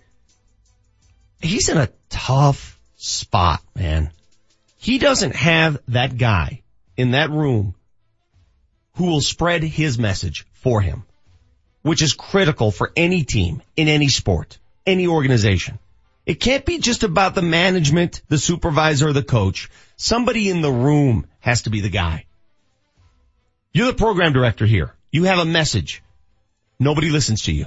He's 1.41 1.69
in 1.69 1.79
a 1.79 1.89
tough 2.09 2.79
spot, 2.97 3.63
man. 3.75 4.11
He 4.79 4.99
doesn't 4.99 5.35
have 5.37 5.79
that 5.89 6.17
guy 6.17 6.63
in 6.97 7.13
that 7.13 7.31
room 7.31 7.75
who 8.95 9.07
will 9.07 9.21
spread 9.21 9.63
his 9.63 9.99
message 9.99 10.47
for 10.53 10.81
him, 10.81 11.05
which 11.83 12.03
is 12.03 12.13
critical 12.13 12.71
for 12.71 12.93
any 12.97 13.25
team 13.25 13.63
in 13.77 13.89
any 13.89 14.09
sport, 14.09 14.59
any 14.87 15.07
organization. 15.07 15.79
It 16.27 16.35
can't 16.41 16.65
be 16.65 16.79
just 16.79 17.03
about 17.03 17.35
the 17.35 17.43
management, 17.43 18.23
the 18.29 18.39
supervisor, 18.39 19.13
the 19.13 19.23
coach. 19.23 19.71
Somebody 19.97 20.51
in 20.51 20.61
the 20.61 20.71
room 20.71 21.27
has 21.41 21.63
to 21.63 21.71
be 21.71 21.81
the 21.81 21.89
guy. 21.89 22.27
You're 23.73 23.87
the 23.87 23.95
program 23.95 24.33
director 24.33 24.67
here. 24.67 24.95
You 25.11 25.25
have 25.25 25.39
a 25.39 25.45
message. 25.45 26.03
Nobody 26.79 27.11
listens 27.11 27.43
to 27.43 27.53
you. 27.53 27.67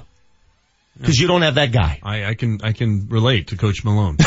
Cause 1.02 1.18
you 1.18 1.26
don't 1.26 1.42
have 1.42 1.56
that 1.56 1.72
guy. 1.72 1.98
I, 2.04 2.24
I 2.24 2.34
can, 2.34 2.60
I 2.62 2.72
can 2.72 3.08
relate 3.08 3.48
to 3.48 3.56
Coach 3.56 3.84
Malone. 3.84 4.16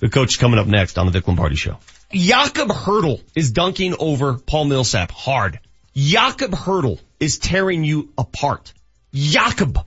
The 0.00 0.08
coach 0.08 0.38
coming 0.38 0.58
up 0.58 0.66
next 0.66 0.98
on 0.98 1.04
the 1.04 1.12
Vic 1.12 1.28
Lombardi 1.28 1.56
Show. 1.56 1.78
Jakob 2.12 2.72
Hurdle 2.72 3.20
is 3.36 3.52
dunking 3.52 3.94
over 4.00 4.34
Paul 4.34 4.64
Millsap 4.64 5.12
hard. 5.12 5.60
Jakob 5.94 6.52
Hurdle 6.52 6.98
is 7.20 7.38
tearing 7.38 7.84
you 7.84 8.08
apart. 8.18 8.72
Jakob. 9.14 9.78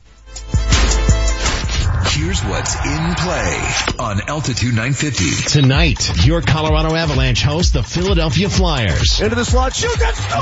Here's 2.11 2.41
what's 2.45 2.75
in 2.75 3.15
play 3.15 3.71
on 3.99 4.21
Altitude 4.29 4.73
950. 4.73 5.49
Tonight, 5.49 6.25
your 6.25 6.41
Colorado 6.41 6.95
Avalanche 6.95 7.43
host 7.43 7.73
the 7.73 7.83
Philadelphia 7.83 8.47
Flyers. 8.47 9.19
Into 9.19 9.35
the 9.35 9.43
slot, 9.43 9.75
shoot 9.75 9.99
that 9.99 10.15
score! 10.15 10.39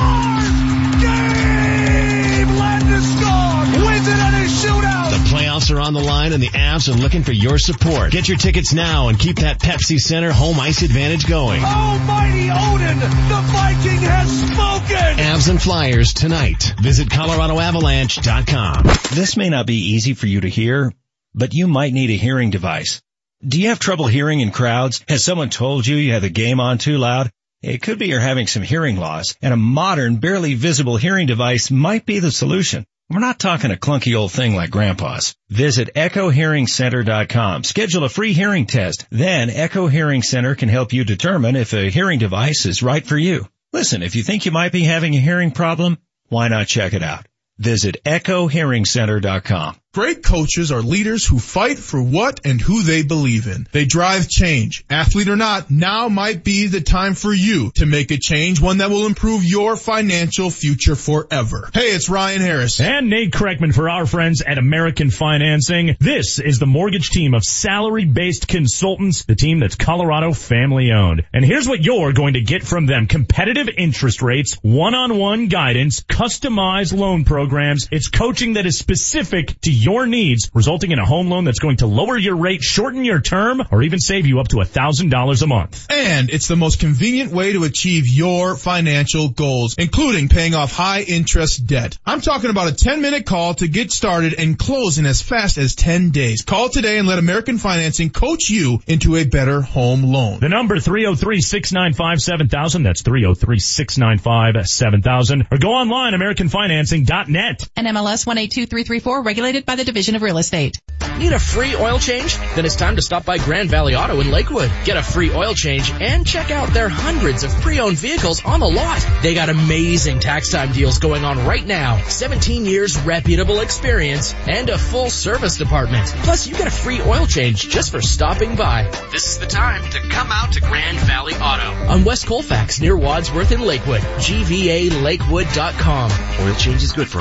Game 1.02 2.48
Landeskog 2.60 3.88
wins 3.88 4.08
it 4.08 4.20
on 4.20 4.34
his 4.34 4.52
shootout! 4.64 5.01
The 5.32 5.38
playoffs 5.38 5.74
are 5.74 5.80
on 5.80 5.94
the 5.94 6.02
line 6.02 6.34
and 6.34 6.44
the 6.44 6.49
Avs 6.49 6.94
are 6.94 6.98
looking 6.98 7.24
for 7.24 7.32
your 7.32 7.58
support. 7.58 8.12
Get 8.12 8.28
your 8.28 8.38
tickets 8.38 8.74
now 8.74 9.08
and 9.08 9.18
keep 9.18 9.38
that 9.38 9.60
Pepsi 9.60 9.98
Center 9.98 10.34
home 10.34 10.60
ice 10.60 10.82
advantage 10.82 11.26
going. 11.26 11.64
Almighty 11.64 12.49
Odin, 12.52 12.99
the 12.99 13.41
Viking 13.53 14.02
has 14.02 14.30
spoken! 14.30 15.24
Avs 15.24 15.49
and 15.49 15.62
Flyers 15.62 16.14
tonight. 16.14 16.74
Visit 16.82 17.08
ColoradoAvalanche.com. 17.08 18.84
This 19.16 19.38
may 19.38 19.48
not 19.48 19.66
be 19.66 19.94
easy 19.94 20.16
for 20.16 20.28
you 20.28 20.41
to 20.41 20.49
hear, 20.49 20.91
but 21.34 21.53
you 21.53 21.66
might 21.66 21.94
need 21.94 22.10
a 22.10 22.18
hearing 22.18 22.49
device. 22.49 23.02
Do 23.41 23.58
you 23.58 23.70
have 23.70 23.80
trouble 23.80 24.08
hearing 24.08 24.41
in 24.41 24.52
crowds? 24.52 25.02
Has 25.08 25.24
someone 25.24 25.49
told 25.49 25.88
you 25.88 25.95
you 25.95 26.12
have 26.12 26.24
the 26.24 26.30
game 26.30 26.60
on 26.60 26.78
too 26.78 26.98
loud? 26.98 27.32
It 27.62 27.82
could 27.82 27.99
be 27.99 28.08
you're 28.08 28.20
having 28.20 28.48
some 28.48 28.64
hearing 28.64 28.98
loss 28.98 29.38
and 29.41 29.53
a 29.53 29.58
modern, 29.58 30.18
barely 30.18 30.56
visible 30.56 30.98
hearing 30.98 31.28
device 31.28 31.72
might 31.72 32.06
be 32.06 32.20
the 32.20 32.32
solution. 32.32 32.86
We're 33.12 33.20
not 33.20 33.40
talking 33.40 33.72
a 33.72 33.76
clunky 33.76 34.18
old 34.18 34.32
thing 34.32 34.56
like 34.56 34.70
grandpa's. 34.70 35.36
Visit 35.50 35.90
echohearingcenter.com. 35.96 37.66
Schedule 37.66 38.06
a 38.06 38.10
free 38.10 38.32
hearing 38.32 38.66
test. 38.66 39.06
Then 39.12 39.50
Echo 39.50 39.88
Hearing 39.88 40.22
Center 40.22 40.56
can 40.56 40.70
help 40.70 40.94
you 40.94 41.04
determine 41.04 41.58
if 41.58 41.74
a 41.74 41.90
hearing 41.90 42.20
device 42.20 42.66
is 42.66 42.82
right 42.82 43.06
for 43.06 43.18
you. 43.18 43.50
Listen, 43.74 44.02
if 44.02 44.16
you 44.16 44.24
think 44.24 44.46
you 44.46 44.54
might 44.54 44.72
be 44.72 44.84
having 44.84 45.14
a 45.14 45.20
hearing 45.20 45.52
problem, 45.52 45.98
why 46.30 46.48
not 46.48 46.68
check 46.68 46.94
it 46.94 47.04
out? 47.04 47.26
Visit 47.62 48.04
echohearingcenter.com. 48.04 49.78
Great 49.94 50.24
coaches 50.24 50.72
are 50.72 50.82
leaders 50.82 51.26
who 51.26 51.38
fight 51.38 51.78
for 51.78 52.02
what 52.02 52.40
and 52.46 52.62
who 52.62 52.82
they 52.82 53.04
believe 53.04 53.46
in. 53.48 53.68
They 53.74 53.84
drive 53.84 54.30
change. 54.30 54.86
Athlete 54.90 55.28
or 55.28 55.36
not, 55.36 55.70
now 55.70 56.08
might 56.08 56.46
be 56.46 56.68
the 56.68 56.80
time 56.80 57.14
for 57.14 57.34
you 57.34 57.72
to 57.72 57.86
make 57.86 58.10
a 58.10 58.18
change, 58.18 58.62
one 58.62 58.78
that 58.78 58.90
will 58.90 59.06
improve 59.06 59.44
your 59.44 59.76
financial 59.76 60.50
future 60.50 60.96
forever. 60.96 61.70
Hey, 61.74 61.88
it's 61.88 62.08
Ryan 62.10 62.40
Harris. 62.40 62.80
And 62.80 63.10
Nate 63.10 63.34
Kreckman 63.34 63.76
for 63.76 63.90
our 63.90 64.06
friends 64.06 64.42
at 64.42 64.58
American 64.58 65.10
Financing. 65.12 65.98
This 66.00 66.40
is 66.40 66.58
the 66.58 66.66
mortgage 66.66 67.10
team 67.10 67.34
of 67.34 67.44
salary-based 67.44 68.48
consultants, 68.48 69.26
the 69.26 69.36
team 69.36 69.60
that's 69.60 69.76
Colorado 69.76 70.32
family 70.32 70.94
owned. 70.94 71.24
And 71.34 71.44
here's 71.44 71.68
what 71.68 71.84
you're 71.84 72.14
going 72.14 72.36
to 72.36 72.42
get 72.42 72.64
from 72.64 72.86
them. 72.86 73.08
Competitive 73.08 73.68
interest 73.68 74.22
rates, 74.22 74.58
one-on-one 74.62 75.50
guidance, 75.50 76.00
customized 76.00 76.98
loan 76.98 77.26
programs. 77.26 77.51
It's 77.91 78.10
coaching 78.10 78.53
that 78.53 78.65
is 78.65 78.78
specific 78.78 79.60
to 79.61 79.72
your 79.72 80.07
needs, 80.07 80.49
resulting 80.53 80.91
in 80.91 80.99
a 80.99 81.06
home 81.06 81.28
loan 81.28 81.44
that's 81.44 81.60
going 81.60 81.78
to 81.78 81.88
lower 81.88 82.18
your 82.18 82.38
rate, 82.38 82.61
shorten 82.61 83.03
your 83.03 83.19
term, 83.19 83.61
or 83.72 83.84
even 83.84 83.99
save 83.99 84.26
you 84.26 84.40
up 84.40 84.48
to 84.49 84.57
$1,000 84.57 85.41
a 85.41 85.48
month. 85.48 85.88
And 85.90 86.30
it's 86.30 86.48
the 86.48 86.56
most 86.56 86.80
convenient 86.80 87.32
way 87.32 87.53
to 87.53 87.64
achieve 87.65 88.07
your 88.07 88.56
financial 88.56 89.30
goals, 89.30 89.76
including 89.78 90.30
paying 90.30 90.56
off 90.56 90.73
high 90.73 91.02
interest 91.02 91.68
debt. 91.68 91.98
I'm 92.06 92.22
talking 92.22 92.49
about 92.49 92.69
a 92.69 92.73
10 92.73 93.02
minute 93.02 93.26
call 93.26 93.56
to 93.56 93.68
get 93.68 93.91
started 93.91 94.36
and 94.38 94.57
close 94.57 94.98
in 94.98 95.06
as 95.06 95.22
fast 95.22 95.57
as 95.57 95.76
10 95.76 96.11
days. 96.11 96.44
Call 96.44 96.69
today 96.69 96.98
and 96.98 97.06
let 97.07 97.19
American 97.19 97.57
Financing 97.57 98.10
coach 98.10 98.49
you 98.49 98.80
into 98.88 99.18
a 99.18 99.26
better 99.26 99.61
home 99.61 100.03
loan. 100.03 100.40
The 100.40 100.48
number 100.49 100.78
303-695-7000. 100.78 102.84
That's 102.84 103.03
303-695-7000. 103.03 105.48
Or 105.52 105.57
go 105.57 105.73
online, 105.73 106.14
AmericanFinancing.net. 106.14 107.41
NMLS 107.42 108.28
182334, 108.28 109.24
regulated 109.24 109.66
by 109.66 109.76
the 109.76 109.84
Division 109.84 110.16
of 110.16 110.22
Real 110.22 110.38
Estate. 110.38 110.78
Need 111.18 111.34
a 111.34 111.40
free 111.40 111.76
oil 111.76 112.00
change? 112.00 112.38
Then 112.56 112.66
it's 112.66 112.76
time 112.76 112.96
to 112.96 113.02
stop 113.02 113.26
by 113.26 113.38
Grand 113.38 113.70
Valley 113.70 113.96
Auto 113.96 114.20
in 114.22 114.32
Lakewood. 114.32 114.72
Get 114.86 114.96
a 114.98 115.04
free 115.04 115.32
oil 115.32 115.54
change 115.54 115.92
and 115.92 116.26
check 116.26 116.52
out 116.52 116.70
their 116.70 116.90
hundreds 116.90 117.44
of 117.44 117.52
pre-owned 117.62 117.98
vehicles 117.98 118.44
on 118.46 118.60
the 118.60 118.68
lot. 118.68 119.06
They 119.22 119.36
got 119.36 119.50
amazing 119.50 120.20
tax 120.20 120.52
time 120.52 120.72
deals 120.72 121.00
going 121.00 121.26
on 121.26 121.46
right 121.46 121.66
now. 121.66 122.02
17 122.04 122.66
years 122.66 123.00
reputable 123.02 123.60
experience 123.60 124.34
and 124.48 124.70
a 124.70 124.78
full 124.78 125.10
service 125.10 125.58
department. 125.58 126.08
Plus 126.24 126.48
you 126.48 126.56
get 126.56 126.68
a 126.68 126.72
free 126.72 127.02
oil 127.02 127.28
change 127.28 127.68
just 127.70 127.92
for 127.92 128.02
stopping 128.02 128.56
by. 128.56 128.90
This 129.12 129.28
is 129.28 129.40
the 129.40 129.48
time 129.48 129.84
to 129.92 130.00
come 130.10 130.32
out 130.32 130.54
to 130.54 130.62
Grand 130.62 130.98
Valley 131.00 131.34
Auto 131.36 131.92
on 131.92 132.04
West 132.04 132.28
Colfax 132.28 132.80
near 132.80 132.96
Wadsworth 132.96 133.52
in 133.52 133.62
Lakewood. 133.62 134.02
GVALakewood.com. 134.02 136.12
Oil 136.42 136.56
change 136.56 136.84
is 136.84 136.94
good 136.94 137.10
for 137.10 137.20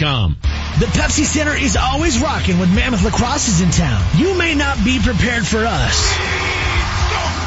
com. 0.00 0.36
The 0.80 0.86
Pepsi 0.86 1.24
Center 1.24 1.54
is 1.54 1.76
always 1.76 2.18
rocking 2.18 2.58
when 2.58 2.74
Mammoth 2.74 3.04
Lacrosse 3.04 3.48
is 3.48 3.60
in 3.60 3.70
town. 3.70 4.02
You 4.16 4.36
may 4.36 4.54
not 4.54 4.82
be 4.82 4.98
prepared 4.98 5.46
for 5.46 5.58
us, 5.66 6.16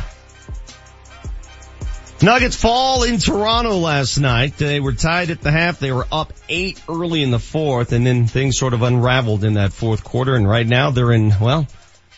Nuggets 2.20 2.56
fall 2.56 3.04
in 3.04 3.18
Toronto 3.18 3.76
last 3.76 4.18
night. 4.18 4.56
They 4.56 4.80
were 4.80 4.92
tied 4.92 5.30
at 5.30 5.40
the 5.40 5.52
half. 5.52 5.78
They 5.78 5.92
were 5.92 6.06
up 6.10 6.32
eight 6.48 6.82
early 6.88 7.22
in 7.22 7.30
the 7.30 7.38
fourth 7.38 7.92
and 7.92 8.04
then 8.04 8.26
things 8.26 8.58
sort 8.58 8.74
of 8.74 8.82
unraveled 8.82 9.44
in 9.44 9.54
that 9.54 9.72
fourth 9.72 10.02
quarter. 10.02 10.34
And 10.34 10.48
right 10.48 10.66
now 10.66 10.90
they're 10.90 11.12
in, 11.12 11.32
well, 11.40 11.68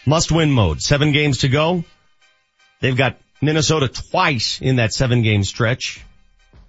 must 0.06 0.32
win 0.32 0.50
mode. 0.50 0.80
Seven 0.80 1.12
games 1.12 1.38
to 1.38 1.48
go. 1.48 1.84
They've 2.80 2.96
got 2.96 3.18
Minnesota 3.42 3.88
twice 3.88 4.58
in 4.62 4.76
that 4.76 4.94
seven 4.94 5.20
game 5.20 5.44
stretch. 5.44 6.02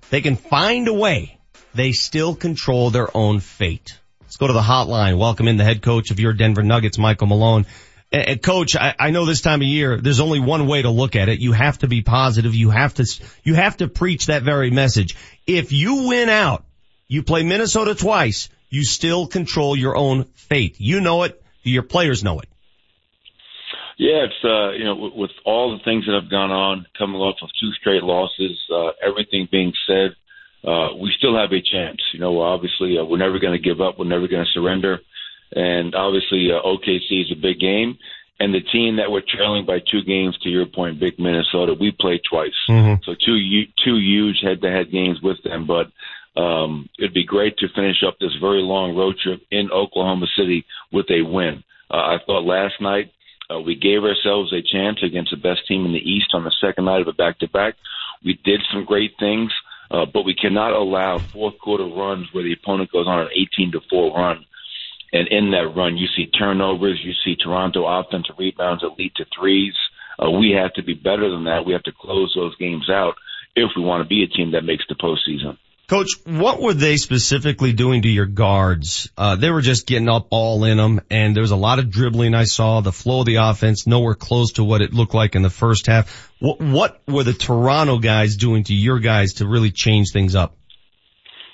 They 0.10 0.20
can 0.20 0.36
find 0.36 0.90
a 0.90 0.94
way. 0.94 1.38
They 1.74 1.94
still 1.94 2.36
control 2.36 2.90
their 2.90 3.16
own 3.16 3.40
fate. 3.40 3.98
Let's 4.24 4.36
go 4.36 4.48
to 4.48 4.54
the 4.54 4.60
hotline. 4.60 5.18
Welcome 5.18 5.48
in 5.48 5.56
the 5.56 5.64
head 5.64 5.82
coach 5.82 6.12
of 6.12 6.20
your 6.20 6.34
Denver 6.34 6.64
Nuggets, 6.64 6.98
Michael 6.98 7.28
Malone. 7.28 7.66
And 8.12 8.42
coach, 8.42 8.76
I, 8.76 8.94
I 9.00 9.12
know 9.12 9.26
this 9.26 9.42
time 9.42 9.62
of 9.62 9.68
year, 9.68 9.98
there's 9.98 10.20
only 10.20 10.42
one 10.42 10.68
way 10.68 10.82
to 10.82 10.90
look 10.90 11.16
at 11.16 11.30
it. 11.30 11.40
You 11.40 11.54
have 11.54 11.78
to 11.80 11.88
be 11.88 12.02
positive. 12.02 12.54
You 12.54 12.70
have 12.70 12.94
to, 12.96 13.06
you 13.44 13.54
have 13.54 13.78
to 13.78 13.88
preach 13.88 14.26
that 14.26 14.44
very 14.44 14.70
message. 14.70 15.16
If 15.48 15.72
you 15.72 16.08
win 16.08 16.28
out, 16.28 16.66
you 17.08 17.24
play 17.24 17.44
Minnesota 17.44 17.96
twice, 17.96 18.50
you 18.70 18.84
still 18.84 19.28
control 19.28 19.78
your 19.78 19.96
own 19.96 20.26
fate. 20.34 20.76
You 20.78 21.00
know 21.00 21.24
it. 21.24 21.42
Your 21.64 21.84
players 21.84 22.24
know 22.24 22.40
it. 22.40 22.50
Yeah, 23.98 24.26
it's 24.26 24.44
uh, 24.44 24.72
you 24.72 24.84
know 24.84 24.96
with, 24.96 25.14
with 25.14 25.32
all 25.46 25.78
the 25.78 25.84
things 25.84 26.06
that 26.08 26.20
have 26.20 26.32
gone 26.32 26.50
on, 26.50 26.88
coming 26.98 27.22
off 27.22 27.36
of 27.44 27.50
two 27.62 27.72
straight 27.80 28.02
losses, 28.02 28.58
uh, 28.74 28.92
everything 29.06 29.48
being 29.52 29.74
said, 29.86 30.16
uh, 30.68 30.96
we 31.00 31.14
still 31.18 31.38
have 31.38 31.52
a 31.52 31.62
chance. 31.62 32.02
You 32.12 32.20
know, 32.20 32.42
obviously 32.42 32.98
uh, 32.98 33.04
we're 33.06 33.18
never 33.18 33.40
going 33.40 33.54
to 33.54 33.64
give 33.64 33.80
up. 33.80 34.00
We're 34.00 34.06
never 34.06 34.28
going 34.28 34.44
to 34.44 34.52
surrender. 34.52 35.02
And 35.54 35.96
obviously, 35.96 36.50
uh, 36.52 36.62
OKC 36.66 37.24
is 37.24 37.32
a 37.32 37.42
big 37.42 37.60
game. 37.60 37.98
And 38.40 38.56
the 38.56 38.62
team 38.62 38.96
that 38.96 39.12
we're 39.12 39.22
trailing 39.22 39.68
by 39.68 39.80
two 39.80 40.02
games, 40.02 40.36
to 40.42 40.50
your 40.50 40.66
point, 40.66 41.00
big 41.00 41.20
Minnesota, 41.20 41.76
we 41.80 41.92
played 41.92 42.22
twice. 42.28 42.58
Mm-hmm. 42.68 43.04
So 43.06 43.14
two 43.14 43.38
two 43.86 43.98
huge 43.98 44.40
head-to-head 44.42 44.92
games 44.92 45.20
with 45.22 45.38
them. 45.44 45.68
But 45.68 45.92
um, 46.42 46.90
it'd 46.98 47.14
be 47.14 47.24
great 47.24 47.58
to 47.58 47.68
finish 47.76 47.98
up 48.08 48.18
this 48.20 48.34
very 48.42 48.62
long 48.62 48.96
road 48.96 49.18
trip 49.22 49.42
in 49.52 49.70
Oklahoma 49.72 50.26
City 50.36 50.66
with 50.92 51.06
a 51.12 51.22
win. 51.22 51.64
Uh, 51.92 51.98
I 51.98 52.18
thought 52.26 52.44
last 52.44 52.82
night 52.82 53.12
uh, 53.52 53.60
we 53.60 53.76
gave 53.76 54.04
ourselves 54.04 54.52
a 54.54 54.64
chance 54.64 55.04
against 55.04 55.32
the 55.32 55.38
best 55.38 55.68
team 55.68 55.86
in 55.86 55.94
the 55.94 56.00
East 56.00 56.32
on 56.34 56.44
the 56.44 56.54
second 56.62 56.86
night 56.86 57.02
of 57.02 57.08
a 57.08 57.14
back-to-back. 57.14 57.76
We 58.26 58.40
did 58.44 58.62
some 58.74 58.86
great 58.86 59.12
things, 59.20 59.52
uh, 59.92 60.06
but 60.12 60.24
we 60.24 60.34
cannot 60.34 60.74
allow 60.74 61.20
fourth 61.20 61.60
quarter 61.60 61.86
runs 61.86 62.28
where 62.32 62.44
the 62.44 62.54
opponent 62.54 62.92
goes 62.92 63.08
on 63.08 63.20
an 63.20 63.30
18 63.36 63.74
to 63.74 63.82
four 63.88 64.16
run 64.18 64.46
and 65.14 65.28
in 65.28 65.52
that 65.52 65.74
run, 65.76 65.98
you 65.98 66.08
see 66.16 66.28
turnovers, 66.28 67.00
you 67.04 67.14
see 67.24 67.36
Toronto 67.36 67.86
offensive 67.86 68.36
rebounds 68.38 68.82
that 68.82 68.98
lead 68.98 69.14
to 69.16 69.26
threes. 69.38 69.76
Uh, 70.18 70.32
we 70.32 70.52
have 70.52 70.74
to 70.74 70.84
be 70.84 70.94
better 70.94 71.30
than 71.30 71.46
that. 71.46 71.66
We 71.66 71.74
have 71.74 71.84
to 71.84 71.92
close 71.92 72.34
those 72.36 72.56
games 72.58 72.90
out 72.90 73.16
if 73.56 73.72
we 73.76 73.84
want 73.84 74.04
to 74.04 74.08
be 74.08 74.24
a 74.24 74.28
team 74.28 74.52
that 74.52 74.64
makes 74.64 74.86
the 74.88 74.96
postseason. 74.96 75.58
Coach, 75.88 76.12
what 76.26 76.62
were 76.62 76.74
they 76.74 76.96
specifically 76.96 77.74
doing 77.74 78.04
to 78.04 78.08
your 78.08 78.26
guards? 78.26 79.12
Uh, 79.18 79.36
they 79.36 79.50
were 79.50 79.60
just 79.60 79.86
getting 79.86 80.08
up 80.08 80.28
all 80.30 80.64
in 80.64 80.78
them 80.78 81.02
and 81.10 81.36
there 81.36 81.42
was 81.42 81.52
a 81.52 81.58
lot 81.58 81.80
of 81.80 81.90
dribbling 81.90 82.34
I 82.34 82.46
saw, 82.46 82.80
the 82.80 82.94
flow 82.94 83.22
of 83.22 83.26
the 83.26 83.36
offense, 83.36 83.86
nowhere 83.86 84.14
close 84.14 84.54
to 84.54 84.64
what 84.64 84.82
it 84.82 84.94
looked 84.94 85.14
like 85.14 85.36
in 85.36 85.42
the 85.42 85.50
first 85.50 85.88
half. 85.88 86.32
What, 86.40 86.62
what 86.62 87.02
were 87.10 87.26
the 87.26 87.34
Toronto 87.34 87.98
guys 87.98 88.38
doing 88.38 88.64
to 88.66 88.74
your 88.74 89.00
guys 89.00 89.34
to 89.34 89.48
really 89.48 89.72
change 89.72 90.12
things 90.14 90.34
up? 90.34 90.56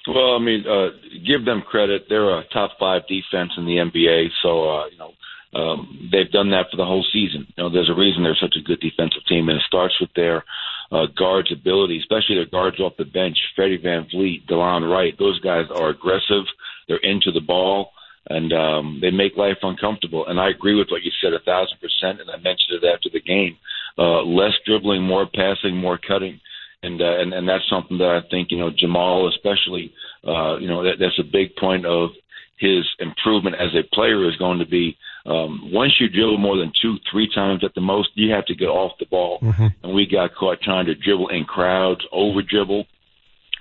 Well, 0.07 0.35
I 0.35 0.39
mean, 0.39 0.65
uh, 0.65 0.89
give 1.25 1.43
them 1.45 1.61
credit. 1.61 2.05
They're 2.07 2.39
a 2.39 2.47
top 2.53 2.71
five 2.79 3.01
defense 3.07 3.51
in 3.57 3.65
the 3.65 3.77
NBA, 3.77 4.27
so 4.41 4.69
uh, 4.69 4.85
you 4.87 4.97
know 4.97 5.11
um, 5.53 6.09
they've 6.11 6.31
done 6.31 6.51
that 6.51 6.67
for 6.71 6.77
the 6.77 6.85
whole 6.85 7.05
season. 7.11 7.47
You 7.57 7.63
know, 7.63 7.69
there's 7.69 7.89
a 7.89 7.99
reason 7.99 8.23
they're 8.23 8.37
such 8.39 8.55
a 8.57 8.63
good 8.63 8.79
defensive 8.79 9.25
team, 9.27 9.49
and 9.49 9.57
it 9.57 9.63
starts 9.67 9.99
with 9.99 10.09
their 10.15 10.43
uh, 10.91 11.07
guards' 11.17 11.51
ability, 11.51 11.99
especially 11.99 12.35
their 12.35 12.45
guards 12.45 12.79
off 12.79 12.97
the 12.97 13.05
bench. 13.05 13.37
Freddie 13.55 13.79
VanVleet, 13.79 14.47
Delon 14.47 14.89
Wright, 14.89 15.17
those 15.17 15.39
guys 15.39 15.65
are 15.73 15.89
aggressive. 15.89 16.45
They're 16.87 16.97
into 16.97 17.31
the 17.31 17.41
ball, 17.41 17.91
and 18.29 18.53
um, 18.53 18.99
they 19.01 19.11
make 19.11 19.35
life 19.35 19.57
uncomfortable. 19.61 20.27
And 20.27 20.39
I 20.39 20.49
agree 20.49 20.75
with 20.75 20.87
what 20.89 21.03
you 21.03 21.11
said 21.21 21.33
a 21.33 21.39
thousand 21.39 21.79
percent, 21.79 22.21
and 22.21 22.29
I 22.29 22.37
mentioned 22.37 22.81
it 22.81 22.87
after 22.87 23.09
the 23.11 23.21
game. 23.21 23.57
Uh, 23.97 24.23
less 24.23 24.53
dribbling, 24.65 25.01
more 25.01 25.25
passing, 25.25 25.75
more 25.75 25.97
cutting 25.97 26.39
and 26.83 27.01
uh, 27.01 27.19
and 27.19 27.33
and 27.33 27.47
that's 27.47 27.67
something 27.69 27.97
that 27.97 28.21
I 28.23 28.27
think 28.29 28.51
you 28.51 28.57
know 28.57 28.69
Jamal 28.69 29.27
especially 29.29 29.93
uh, 30.25 30.57
you 30.57 30.67
know 30.67 30.83
that, 30.83 30.97
that's 30.99 31.19
a 31.19 31.23
big 31.23 31.55
point 31.55 31.85
of 31.85 32.11
his 32.59 32.85
improvement 32.99 33.55
as 33.55 33.69
a 33.75 33.87
player 33.95 34.27
is 34.27 34.35
going 34.37 34.59
to 34.59 34.65
be 34.65 34.97
um, 35.25 35.71
once 35.71 35.93
you 35.99 36.09
dribble 36.09 36.37
more 36.37 36.57
than 36.57 36.71
two 36.81 36.97
three 37.11 37.29
times 37.33 37.63
at 37.63 37.73
the 37.75 37.81
most 37.81 38.09
you 38.15 38.31
have 38.31 38.45
to 38.45 38.55
get 38.55 38.67
off 38.67 38.97
the 38.99 39.05
ball 39.05 39.39
mm-hmm. 39.41 39.67
and 39.83 39.93
we 39.93 40.07
got 40.07 40.35
caught 40.35 40.61
trying 40.61 40.85
to 40.85 40.95
dribble 40.95 41.29
in 41.29 41.43
crowds 41.45 42.01
over 42.11 42.41
dribble 42.41 42.85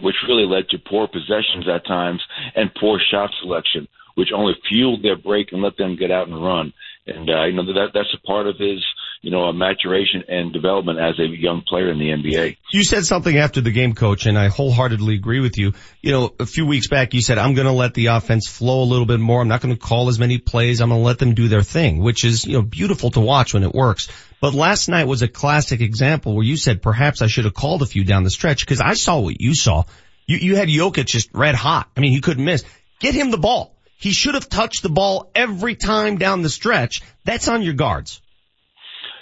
which 0.01 0.16
really 0.28 0.47
led 0.47 0.68
to 0.68 0.78
poor 0.78 1.09
possessions 1.09 1.66
at 1.72 1.86
times 1.86 2.22
and 2.55 2.74
poor 2.78 3.01
shot 3.10 3.30
selection 3.40 3.88
which 4.14 4.28
only 4.34 4.55
fueled 4.68 5.02
their 5.02 5.16
break 5.16 5.52
and 5.52 5.62
let 5.62 5.76
them 5.76 5.97
get 5.97 6.10
out 6.10 6.28
and 6.28 6.43
run 6.43 6.72
and 7.06 7.28
uh, 7.28 7.44
you 7.44 7.52
know 7.52 7.64
that 7.66 7.88
that's 7.93 8.14
a 8.14 8.26
part 8.26 8.47
of 8.47 8.59
his 8.59 8.84
you 9.22 9.30
know, 9.30 9.43
a 9.44 9.52
maturation 9.52 10.24
and 10.28 10.52
development 10.52 10.98
as 10.98 11.18
a 11.18 11.26
young 11.26 11.62
player 11.66 11.90
in 11.90 11.98
the 11.98 12.10
NBA. 12.10 12.56
You 12.72 12.84
said 12.84 13.05
something 13.05 13.36
after 13.36 13.60
the 13.60 13.70
game, 13.70 13.94
coach, 13.94 14.26
and 14.26 14.38
I 14.38 14.48
wholeheartedly 14.48 15.14
agree 15.14 15.40
with 15.40 15.59
you. 15.59 15.72
You 16.01 16.12
know, 16.12 16.34
a 16.38 16.47
few 16.47 16.66
weeks 16.66 16.88
back 16.88 17.14
you 17.14 17.22
said, 17.22 17.38
I'm 17.38 17.55
going 17.55 17.66
to 17.66 17.72
let 17.72 17.94
the 17.94 18.06
offense 18.06 18.47
flow 18.47 18.82
a 18.82 18.84
little 18.84 19.06
bit 19.06 19.20
more. 19.20 19.40
I'm 19.40 19.48
not 19.48 19.60
going 19.60 19.74
to 19.74 19.80
call 19.80 20.09
as 20.09 20.18
many 20.18 20.38
plays. 20.38 20.80
I'm 20.80 20.90
going 20.90 21.01
to 21.01 21.05
let 21.05 21.18
them 21.18 21.34
do 21.34 21.48
their 21.48 21.62
thing, 21.62 21.98
which 22.01 22.24
is, 22.24 22.44
you 22.44 22.55
know, 22.55 22.62
beautiful 22.62 23.10
to 23.12 23.20
watch 23.20 23.55
when 23.55 23.62
it 23.62 23.74
works. 23.74 24.09
But 24.40 24.55
last 24.55 24.88
night 24.88 25.06
was 25.06 25.22
a 25.22 25.28
classic 25.28 25.80
example 25.80 26.34
where 26.34 26.44
you 26.44 26.56
said 26.56 26.82
perhaps 26.82 27.22
I 27.22 27.26
should 27.26 27.47
have 27.47 27.55
called 27.55 27.82
a 27.82 27.86
few 27.86 28.05
down 28.05 28.22
the 28.22 28.30
stretch 28.30 28.60
because 28.60 28.80
I 28.80 28.94
saw 28.94 29.18
what 29.18 29.40
you 29.40 29.55
saw. 29.55 29.84
You, 30.26 30.36
you 30.36 30.56
had 30.56 30.68
Jokic 30.68 31.06
just 31.06 31.30
red 31.32 31.55
hot. 31.55 31.88
I 31.97 32.01
mean, 32.01 32.12
he 32.12 32.20
couldn't 32.20 32.44
miss. 32.44 32.64
Get 33.01 33.14
him 33.14 33.30
the 33.30 33.38
ball. 33.38 33.74
He 33.98 34.12
should 34.12 34.34
have 34.34 34.48
touched 34.48 34.82
the 34.82 34.90
ball 34.90 35.30
every 35.34 35.74
time 35.74 36.18
down 36.18 36.43
the 36.43 36.51
stretch. 36.51 37.01
That's 37.24 37.48
on 37.48 37.62
your 37.62 37.74
guards. 37.74 38.20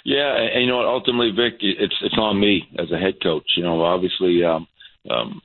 Yeah, 0.05 0.37
and, 0.37 0.61
you 0.61 0.67
know 0.67 0.77
what? 0.77 0.85
Ultimately, 0.85 1.31
Vic, 1.31 1.55
it's 1.61 1.95
it's 2.01 2.17
on 2.17 2.39
me 2.39 2.63
as 2.77 2.91
a 2.91 2.97
head 2.97 3.15
coach. 3.21 3.43
You 3.57 3.63
know, 3.63 3.81
obviously, 3.81 4.43
um, 4.43 4.67
um, 5.09 5.41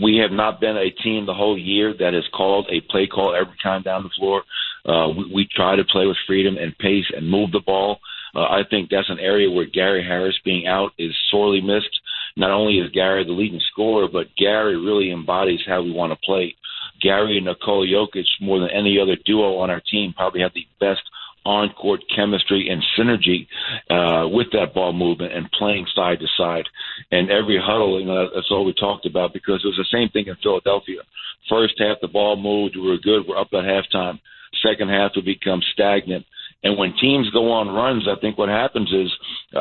we 0.00 0.18
have 0.18 0.30
not 0.30 0.60
been 0.60 0.76
a 0.76 0.90
team 0.90 1.24
the 1.24 1.34
whole 1.34 1.58
year 1.58 1.94
that 1.98 2.12
has 2.12 2.24
called 2.34 2.68
a 2.70 2.82
play 2.92 3.06
call 3.06 3.34
every 3.34 3.56
time 3.62 3.82
down 3.82 4.02
the 4.02 4.10
floor. 4.18 4.42
Uh, 4.84 5.08
we, 5.08 5.32
we 5.34 5.48
try 5.56 5.76
to 5.76 5.84
play 5.84 6.06
with 6.06 6.16
freedom 6.26 6.58
and 6.58 6.76
pace 6.76 7.06
and 7.16 7.28
move 7.28 7.52
the 7.52 7.62
ball. 7.64 8.00
Uh, 8.34 8.42
I 8.42 8.62
think 8.68 8.90
that's 8.90 9.10
an 9.10 9.18
area 9.18 9.50
where 9.50 9.66
Gary 9.66 10.04
Harris 10.04 10.38
being 10.44 10.66
out 10.66 10.92
is 10.98 11.16
sorely 11.30 11.62
missed. 11.62 12.00
Not 12.36 12.50
only 12.50 12.78
is 12.78 12.90
Gary 12.92 13.24
the 13.24 13.32
leading 13.32 13.60
scorer, 13.70 14.08
but 14.12 14.34
Gary 14.36 14.76
really 14.76 15.10
embodies 15.10 15.60
how 15.66 15.82
we 15.82 15.90
want 15.90 16.12
to 16.12 16.18
play. 16.24 16.54
Gary 17.00 17.38
and 17.38 17.46
Nikola 17.46 17.86
Jokic, 17.86 18.24
more 18.40 18.60
than 18.60 18.70
any 18.70 18.98
other 19.00 19.16
duo 19.24 19.58
on 19.58 19.70
our 19.70 19.82
team, 19.90 20.14
probably 20.14 20.40
have 20.40 20.54
the 20.54 20.66
best 20.80 21.02
on 21.44 21.70
court 21.70 22.00
chemistry 22.14 22.68
and 22.68 22.82
synergy 22.98 23.46
uh, 23.90 24.28
with 24.28 24.48
that 24.52 24.74
ball 24.74 24.92
movement 24.92 25.32
and 25.32 25.50
playing 25.52 25.86
side 25.94 26.18
to 26.20 26.26
side. 26.36 26.64
And 27.10 27.30
every 27.30 27.60
huddle, 27.62 28.00
you 28.00 28.06
know, 28.06 28.28
that's 28.34 28.50
all 28.50 28.64
we 28.64 28.74
talked 28.74 29.06
about 29.06 29.32
because 29.32 29.60
it 29.64 29.68
was 29.68 29.78
the 29.78 29.96
same 29.96 30.08
thing 30.10 30.26
in 30.26 30.36
Philadelphia. 30.42 31.00
First 31.48 31.74
half, 31.78 31.98
the 32.00 32.08
ball 32.08 32.36
moved, 32.36 32.76
we 32.76 32.88
were 32.88 32.98
good, 32.98 33.26
we're 33.26 33.38
up 33.38 33.48
at 33.52 33.64
halftime. 33.64 34.20
Second 34.62 34.90
half, 34.90 35.12
it 35.16 35.24
becomes 35.24 35.66
stagnant. 35.72 36.24
And 36.62 36.78
when 36.78 36.94
teams 37.00 37.28
go 37.30 37.50
on 37.50 37.68
runs, 37.68 38.06
I 38.06 38.20
think 38.20 38.38
what 38.38 38.48
happens 38.48 38.92
is, 38.92 39.10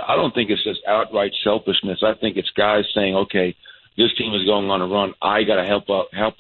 I 0.08 0.16
don't 0.16 0.34
think 0.36 0.52
it's 0.52 0.64
just 0.64 0.82
outright 0.88 1.32
selfishness. 1.44 2.04
I 2.04 2.14
think 2.20 2.38
it's 2.38 2.52
guys 2.56 2.84
saying, 2.94 3.16
okay, 3.16 3.56
this 3.98 4.14
team 4.18 4.34
is 4.36 4.46
going 4.46 4.70
on 4.70 4.82
a 4.82 4.88
run. 4.88 5.14
I 5.22 5.44
got 5.44 5.56
to 5.56 5.66
help 5.66 5.86
help 6.14 6.36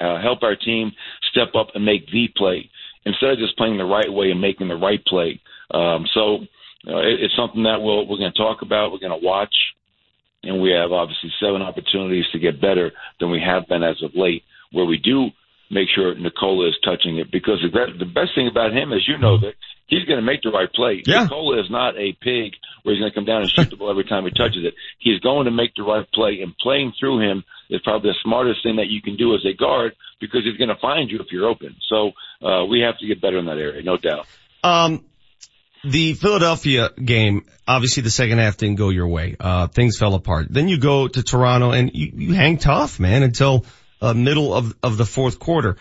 uh, 0.00 0.20
help 0.22 0.42
our 0.42 0.56
team 0.56 0.92
step 1.30 1.54
up 1.54 1.68
and 1.74 1.84
make 1.84 2.06
the 2.10 2.28
play 2.36 2.70
instead 3.08 3.30
of 3.30 3.38
just 3.38 3.56
playing 3.56 3.78
the 3.78 3.84
right 3.84 4.12
way 4.12 4.30
and 4.30 4.40
making 4.40 4.68
the 4.68 4.76
right 4.76 5.04
play. 5.04 5.40
Um, 5.70 6.06
so 6.12 6.44
uh, 6.86 7.00
it, 7.00 7.20
it's 7.24 7.36
something 7.36 7.64
that 7.64 7.80
we'll, 7.80 8.06
we're 8.06 8.18
going 8.18 8.32
to 8.32 8.38
talk 8.38 8.62
about. 8.62 8.92
We're 8.92 9.02
going 9.02 9.18
to 9.18 9.26
watch, 9.26 9.54
and 10.42 10.62
we 10.62 10.70
have 10.70 10.92
obviously 10.92 11.32
seven 11.40 11.62
opportunities 11.62 12.24
to 12.32 12.38
get 12.38 12.60
better 12.60 12.92
than 13.18 13.30
we 13.30 13.40
have 13.40 13.66
been 13.66 13.82
as 13.82 14.02
of 14.02 14.12
late. 14.14 14.44
Where 14.72 14.84
we 14.84 14.98
do 14.98 15.30
make 15.70 15.88
sure 15.94 16.14
Nikola 16.14 16.68
is 16.68 16.76
touching 16.84 17.18
it 17.18 17.30
because 17.30 17.60
the, 17.62 17.86
the 17.98 18.04
best 18.04 18.34
thing 18.34 18.48
about 18.48 18.72
him, 18.72 18.92
as 18.92 19.06
you 19.08 19.18
know, 19.18 19.38
that 19.38 19.54
he's 19.86 20.04
going 20.04 20.18
to 20.18 20.24
make 20.24 20.42
the 20.42 20.50
right 20.50 20.72
play. 20.72 21.02
Yeah. 21.04 21.24
Nikola 21.24 21.60
is 21.60 21.70
not 21.70 21.96
a 21.96 22.12
pig 22.12 22.52
where 22.82 22.94
he's 22.94 23.00
going 23.00 23.10
to 23.10 23.14
come 23.14 23.24
down 23.24 23.42
and 23.42 23.50
shoot 23.50 23.70
the 23.70 23.76
ball 23.76 23.90
every 23.90 24.04
time 24.04 24.24
he 24.24 24.30
touches 24.30 24.64
it. 24.64 24.74
He's 24.98 25.20
going 25.20 25.46
to 25.46 25.50
make 25.50 25.74
the 25.74 25.82
right 25.82 26.06
play, 26.12 26.40
and 26.42 26.56
playing 26.56 26.92
through 26.98 27.20
him 27.20 27.44
is 27.70 27.80
probably 27.82 28.10
the 28.10 28.16
smartest 28.22 28.62
thing 28.62 28.76
that 28.76 28.86
you 28.88 29.02
can 29.02 29.16
do 29.16 29.34
as 29.34 29.44
a 29.44 29.54
guard 29.54 29.94
because 30.20 30.40
he's 30.44 30.56
going 30.56 30.68
to 30.68 30.80
find 30.80 31.10
you 31.10 31.18
if 31.20 31.26
you're 31.30 31.48
open. 31.48 31.76
So 31.88 32.12
uh, 32.46 32.64
we 32.64 32.80
have 32.80 32.98
to 32.98 33.06
get 33.06 33.20
better 33.20 33.38
in 33.38 33.46
that 33.46 33.58
area, 33.58 33.82
no 33.82 33.96
doubt. 33.96 34.26
Um, 34.64 35.04
the 35.84 36.14
Philadelphia 36.14 36.90
game, 36.92 37.46
obviously 37.66 38.02
the 38.02 38.10
second 38.10 38.38
half 38.38 38.56
didn't 38.56 38.76
go 38.76 38.88
your 38.88 39.08
way. 39.08 39.36
Uh, 39.38 39.68
things 39.68 39.96
fell 39.98 40.14
apart. 40.14 40.46
Then 40.50 40.68
you 40.68 40.78
go 40.78 41.08
to 41.08 41.22
Toronto 41.22 41.70
and 41.70 41.90
you, 41.94 42.12
you 42.14 42.34
hang 42.34 42.58
tough, 42.58 42.98
man, 42.98 43.22
until 43.22 43.64
uh, 44.00 44.14
middle 44.14 44.52
of, 44.54 44.74
of 44.82 44.96
the 44.96 45.06
fourth 45.06 45.38
quarter. 45.38 45.76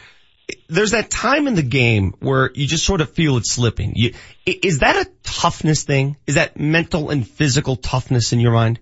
There's 0.70 0.92
that 0.92 1.10
time 1.10 1.48
in 1.48 1.56
the 1.56 1.64
game 1.64 2.14
where 2.20 2.50
you 2.54 2.68
just 2.68 2.86
sort 2.86 3.02
of 3.02 3.12
feel 3.12 3.38
it 3.38 3.46
slipping. 3.46 3.94
You, 3.96 4.14
is 4.46 4.80
that 4.80 4.96
a 4.96 5.10
toughness 5.24 5.84
thing? 5.84 6.16
Is 6.26 6.36
that 6.36 6.58
mental 6.58 7.10
and 7.10 7.28
physical 7.28 7.76
toughness 7.76 8.32
in 8.32 8.40
your 8.40 8.54
mind? 8.54 8.80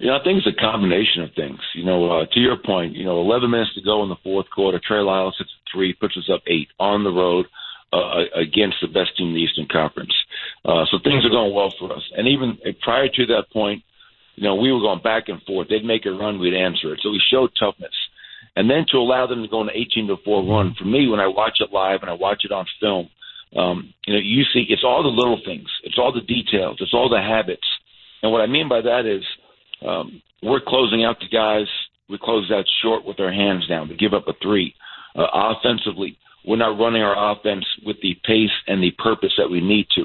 You 0.00 0.06
know, 0.06 0.16
I 0.16 0.24
think 0.24 0.38
it's 0.38 0.48
a 0.48 0.58
combination 0.58 1.22
of 1.22 1.34
things. 1.36 1.60
You 1.74 1.84
know, 1.84 2.08
uh, 2.10 2.26
to 2.32 2.40
your 2.40 2.56
point, 2.56 2.96
you 2.96 3.04
know, 3.04 3.20
11 3.20 3.50
minutes 3.50 3.74
to 3.74 3.82
go 3.82 4.02
in 4.02 4.08
the 4.08 4.16
fourth 4.24 4.46
quarter. 4.48 4.80
Trey 4.80 5.00
Lyles 5.00 5.36
hits 5.36 5.50
three, 5.70 5.92
puts 5.92 6.16
us 6.16 6.30
up 6.32 6.40
eight 6.46 6.68
on 6.80 7.04
the 7.04 7.10
road 7.10 7.44
uh, 7.92 8.24
against 8.34 8.76
the 8.80 8.88
best 8.88 9.14
team 9.18 9.28
in 9.28 9.34
the 9.34 9.40
Eastern 9.40 9.68
Conference. 9.70 10.14
Uh, 10.64 10.88
so 10.90 10.96
things 11.04 11.22
are 11.26 11.30
going 11.30 11.54
well 11.54 11.74
for 11.78 11.92
us. 11.92 12.02
And 12.16 12.28
even 12.28 12.56
prior 12.80 13.08
to 13.08 13.26
that 13.26 13.52
point, 13.52 13.82
you 14.36 14.44
know, 14.44 14.54
we 14.54 14.72
were 14.72 14.80
going 14.80 15.02
back 15.02 15.28
and 15.28 15.42
forth. 15.42 15.68
They'd 15.68 15.84
make 15.84 16.06
a 16.06 16.12
run, 16.12 16.40
we'd 16.40 16.54
answer 16.54 16.94
it. 16.94 17.00
So 17.02 17.10
we 17.10 17.20
showed 17.30 17.50
toughness. 17.60 17.92
And 18.56 18.70
then 18.70 18.86
to 18.92 18.96
allow 18.96 19.26
them 19.26 19.42
to 19.42 19.48
go 19.48 19.60
on 19.60 19.68
an 19.68 19.76
18 19.76 20.08
to 20.08 20.16
4 20.24 20.48
run, 20.48 20.74
for 20.78 20.86
me, 20.86 21.08
when 21.08 21.20
I 21.20 21.26
watch 21.26 21.58
it 21.60 21.72
live 21.72 22.00
and 22.00 22.10
I 22.10 22.14
watch 22.14 22.42
it 22.44 22.52
on 22.52 22.64
film, 22.80 23.10
um, 23.54 23.92
you 24.06 24.14
know, 24.14 24.20
you 24.22 24.44
see 24.52 24.64
it's 24.70 24.84
all 24.84 25.02
the 25.02 25.10
little 25.10 25.40
things, 25.44 25.68
it's 25.84 25.98
all 25.98 26.12
the 26.12 26.22
details, 26.22 26.78
it's 26.80 26.94
all 26.94 27.10
the 27.10 27.20
habits. 27.20 27.66
And 28.22 28.32
what 28.32 28.40
I 28.40 28.46
mean 28.46 28.68
by 28.68 28.80
that 28.80 29.04
is 29.06 29.24
um, 29.86 30.22
we're 30.42 30.60
closing 30.66 31.04
out 31.04 31.16
the 31.20 31.28
guys. 31.28 31.66
We 32.08 32.18
close 32.20 32.50
out 32.52 32.64
short 32.82 33.04
with 33.04 33.20
our 33.20 33.32
hands 33.32 33.66
down. 33.68 33.88
We 33.88 33.96
give 33.96 34.14
up 34.14 34.26
a 34.28 34.32
three. 34.42 34.74
Uh, 35.16 35.26
offensively, 35.32 36.16
we're 36.46 36.56
not 36.56 36.78
running 36.78 37.02
our 37.02 37.32
offense 37.32 37.64
with 37.84 37.96
the 38.02 38.16
pace 38.24 38.50
and 38.66 38.82
the 38.82 38.90
purpose 38.92 39.32
that 39.38 39.50
we 39.50 39.60
need 39.60 39.86
to. 39.94 40.04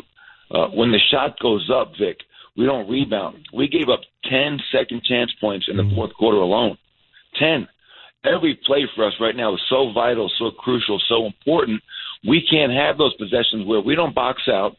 Uh, 0.56 0.68
when 0.70 0.92
the 0.92 1.00
shot 1.12 1.40
goes 1.40 1.70
up, 1.74 1.94
Vic, 2.00 2.18
we 2.58 2.66
don't 2.66 2.90
rebound. 2.90 3.48
We 3.54 3.68
gave 3.68 3.90
up 3.90 4.02
10 4.30 4.60
second 4.72 5.04
chance 5.04 5.32
points 5.42 5.68
in 5.70 5.78
the 5.78 5.84
mm-hmm. 5.84 5.96
fourth 5.96 6.14
quarter 6.14 6.38
alone. 6.38 6.78
10. 7.40 7.68
Every 8.24 8.60
play 8.66 8.86
for 8.96 9.06
us 9.06 9.14
right 9.20 9.36
now 9.36 9.54
is 9.54 9.62
so 9.70 9.92
vital, 9.94 10.32
so 10.40 10.52
crucial, 10.52 11.00
so 11.08 11.26
important. 11.26 11.82
We 12.28 12.46
can't 12.50 12.72
have 12.72 12.98
those 12.98 13.14
possessions 13.16 13.68
where 13.68 13.82
we 13.82 13.96
don't 13.96 14.16
box 14.16 14.44
out, 14.48 14.76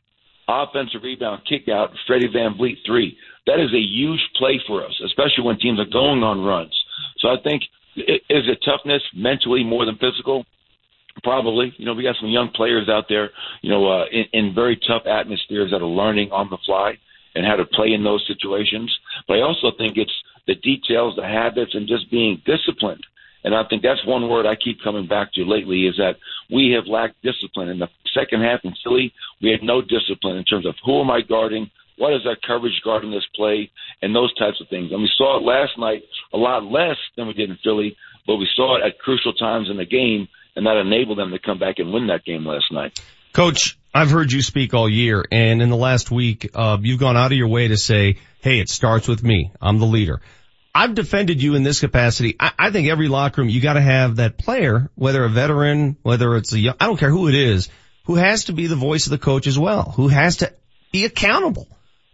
offensive 0.49 1.03
rebound, 1.03 1.43
kick 1.49 1.69
out, 1.69 1.91
Freddie 2.07 2.29
VanVleet 2.29 2.79
three. 2.87 3.17
That 3.47 3.61
is 3.61 3.73
a 3.73 3.79
huge 3.79 4.21
play 4.37 4.61
for 4.67 4.85
us, 4.85 4.95
especially 5.05 5.45
when 5.45 5.59
teams 5.59 5.79
are 5.79 5.91
going 5.91 6.23
on 6.23 6.45
runs. 6.45 6.75
So 7.19 7.29
I 7.29 7.37
think 7.43 7.63
is 7.97 8.45
it 8.49 8.59
toughness 8.65 9.03
mentally 9.15 9.65
more 9.65 9.87
than 9.87 9.97
physical? 9.97 10.45
Probably. 11.23 11.73
You 11.79 11.87
know, 11.87 11.95
we 11.95 12.03
got 12.03 12.17
some 12.21 12.29
young 12.29 12.51
players 12.55 12.89
out 12.91 13.07
there, 13.09 13.31
you 13.63 13.71
know, 13.71 13.89
uh, 13.89 14.05
in, 14.13 14.25
in 14.33 14.55
very 14.55 14.79
tough 14.87 15.07
atmospheres 15.07 15.71
that 15.71 15.81
are 15.81 15.87
learning 15.87 16.31
on 16.31 16.51
the 16.51 16.59
fly 16.67 16.99
and 17.35 17.47
how 17.47 17.57
to 17.57 17.65
play 17.65 17.93
in 17.93 18.05
those 18.05 18.25
situations. 18.27 18.95
But 19.27 19.39
I 19.39 19.41
also 19.41 19.73
think 19.79 19.97
it's 19.97 20.13
the 20.47 20.57
details, 20.57 21.17
the 21.17 21.25
habits, 21.25 21.75
and 21.75 21.89
just 21.89 22.11
being 22.11 22.43
disciplined. 22.45 23.05
And 23.45 23.55
I 23.55 23.63
think 23.69 23.83
that's 23.83 24.05
one 24.07 24.29
word 24.29 24.45
I 24.45 24.57
keep 24.57 24.83
coming 24.83 25.07
back 25.07 25.33
to 25.35 25.45
lately 25.45 25.87
is 25.87 25.97
that 25.97 26.17
we 26.51 26.73
have 26.73 26.87
lacked 26.87 27.23
discipline. 27.23 27.69
In 27.69 27.79
the 27.79 27.89
second 28.17 28.43
half 28.43 28.61
in 28.65 28.75
Philly, 28.83 29.13
we 29.43 29.51
had 29.51 29.63
no 29.63 29.83
discipline 29.83 30.37
in 30.37 30.45
terms 30.45 30.67
of 30.67 30.75
who 30.85 31.01
am 31.01 31.11
I 31.11 31.21
guarding, 31.21 31.71
what 31.99 32.15
is 32.15 32.27
our 32.27 32.37
coverage 32.47 32.81
guarding 32.85 33.11
this 33.11 33.27
play, 33.35 33.71
and 34.03 34.15
those 34.15 34.35
types 34.35 34.61
of 34.61 34.69
things. 34.69 34.93
And 34.93 35.03
we 35.03 35.11
saw 35.17 35.39
it 35.39 35.45
last 35.45 35.79
night 35.79 36.03
a 36.33 36.37
lot 36.37 36.65
less 36.65 36.97
than 37.17 37.27
we 37.27 37.35
did 37.35 37.51
in 37.51 37.59
Philly, 37.63 37.97
but 38.27 38.37
we 38.37 38.49
saw 38.57 38.77
it 38.77 38.87
at 38.87 38.99
crucial 38.99 39.33
times 39.35 39.69
in 39.71 39.77
the 39.77 39.87
game 39.87 40.29
and 40.57 40.67
that 40.67 40.77
enabled 40.79 41.19
them 41.19 41.31
to 41.31 41.39
come 41.39 41.59
back 41.59 41.79
and 41.79 41.93
win 41.93 42.09
that 42.09 42.25
game 42.25 42.45
last 42.45 42.73
night. 42.73 42.99
Coach, 43.33 43.79
I've 43.95 44.11
heard 44.11 44.33
you 44.33 44.43
speak 44.43 44.73
all 44.73 44.89
year, 44.89 45.25
and 45.31 45.61
in 45.61 45.69
the 45.69 45.77
last 45.77 46.11
week, 46.11 46.51
uh, 46.55 46.79
you've 46.81 46.99
gone 46.99 47.17
out 47.17 47.33
of 47.33 47.39
your 47.39 47.49
way 47.49 47.69
to 47.69 47.77
say, 47.77 48.17
"Hey, 48.41 48.59
it 48.61 48.71
starts 48.71 49.07
with 49.07 49.23
me. 49.23 49.53
I'm 49.61 49.79
the 49.79 49.87
leader." 49.87 50.23
I've 50.75 50.95
defended 50.95 51.43
you 51.43 51.55
in 51.55 51.63
this 51.63 51.81
capacity. 51.81 52.37
I, 52.39 52.53
I 52.59 52.71
think 52.71 52.89
every 52.89 53.09
locker 53.09 53.41
room 53.41 53.49
you 53.49 53.63
got 53.63 53.75
to 53.75 53.81
have 53.81 54.17
that 54.17 54.37
player, 54.37 54.91
whether 54.95 55.25
a 55.25 55.29
veteran, 55.29 55.97
whether 56.03 56.37
it's 56.37 56.53
a 56.53 56.59
young, 56.59 56.75
I 56.79 56.87
don't 56.87 56.99
care 56.99 57.11
who 57.11 57.29
it 57.29 57.35
is, 57.35 57.71
who 58.07 58.15
has 58.15 58.45
to 58.45 58.53
be 58.53 58.67
the 58.67 58.77
voice 58.77 59.07
of 59.07 59.11
the 59.11 59.19
coach 59.19 59.47
as 59.47 59.59
well, 59.59 59.93
who 59.97 60.09
has 60.09 60.39
to 60.39 60.53
be 60.93 61.05
accountable. 61.05 61.69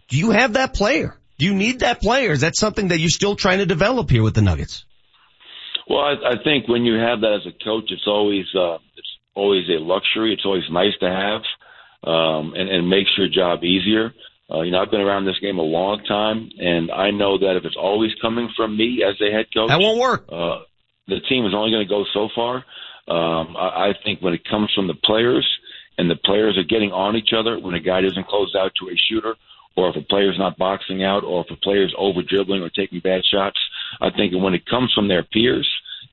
Do 0.09 0.17
you 0.17 0.31
have 0.31 0.53
that 0.53 0.73
player? 0.73 1.17
Do 1.37 1.45
you 1.45 1.53
need 1.53 1.79
that 1.79 2.01
player? 2.01 2.31
Is 2.31 2.41
that 2.41 2.55
something 2.55 2.89
that 2.89 2.99
you're 2.99 3.09
still 3.09 3.35
trying 3.35 3.59
to 3.59 3.65
develop 3.65 4.09
here 4.09 4.23
with 4.23 4.35
the 4.35 4.41
Nuggets? 4.41 4.85
Well, 5.89 5.99
I, 5.99 6.13
I 6.13 6.43
think 6.43 6.67
when 6.67 6.83
you 6.85 6.95
have 6.95 7.21
that 7.21 7.41
as 7.41 7.47
a 7.47 7.63
coach, 7.63 7.85
it's 7.89 8.07
always 8.07 8.45
uh, 8.55 8.77
it's 8.95 9.13
always 9.35 9.67
a 9.69 9.81
luxury. 9.81 10.33
It's 10.33 10.45
always 10.45 10.63
nice 10.71 10.93
to 11.01 11.09
have, 11.09 11.41
um, 12.09 12.53
and, 12.55 12.69
and 12.69 12.89
makes 12.89 13.09
your 13.17 13.27
job 13.27 13.63
easier. 13.63 14.13
Uh, 14.51 14.61
you 14.61 14.71
know, 14.71 14.81
I've 14.81 14.91
been 14.91 15.01
around 15.01 15.25
this 15.25 15.39
game 15.39 15.57
a 15.57 15.63
long 15.63 16.03
time, 16.07 16.49
and 16.57 16.91
I 16.91 17.11
know 17.11 17.37
that 17.39 17.55
if 17.57 17.65
it's 17.65 17.77
always 17.79 18.11
coming 18.21 18.49
from 18.55 18.77
me 18.77 19.03
as 19.07 19.19
a 19.21 19.31
head 19.31 19.45
coach, 19.53 19.69
that 19.69 19.79
won't 19.79 19.99
work. 19.99 20.25
Uh, 20.29 20.59
the 21.07 21.19
team 21.27 21.45
is 21.45 21.53
only 21.55 21.71
going 21.71 21.85
to 21.85 21.89
go 21.89 22.03
so 22.13 22.29
far. 22.35 22.57
Um, 23.07 23.57
I, 23.57 23.89
I 23.89 23.93
think 24.05 24.21
when 24.21 24.33
it 24.33 24.47
comes 24.49 24.71
from 24.75 24.87
the 24.87 24.95
players, 25.03 25.47
and 25.97 26.09
the 26.09 26.15
players 26.15 26.57
are 26.57 26.63
getting 26.63 26.91
on 26.91 27.15
each 27.15 27.33
other 27.37 27.59
when 27.59 27.75
a 27.75 27.79
guy 27.79 28.01
doesn't 28.01 28.27
close 28.27 28.55
out 28.57 28.71
to 28.79 28.89
a 28.89 28.95
shooter, 29.09 29.35
or 29.75 29.89
if 29.89 29.95
a 29.95 30.01
player's 30.01 30.37
not 30.37 30.57
boxing 30.57 31.03
out, 31.03 31.23
or 31.23 31.41
if 31.41 31.51
a 31.51 31.59
player's 31.59 31.93
over 31.97 32.21
dribbling 32.21 32.61
or 32.61 32.69
taking 32.69 32.99
bad 32.99 33.21
shots, 33.25 33.59
I 34.01 34.09
think 34.09 34.33
when 34.33 34.53
it 34.53 34.65
comes 34.65 34.91
from 34.93 35.07
their 35.07 35.23
peers, 35.23 35.67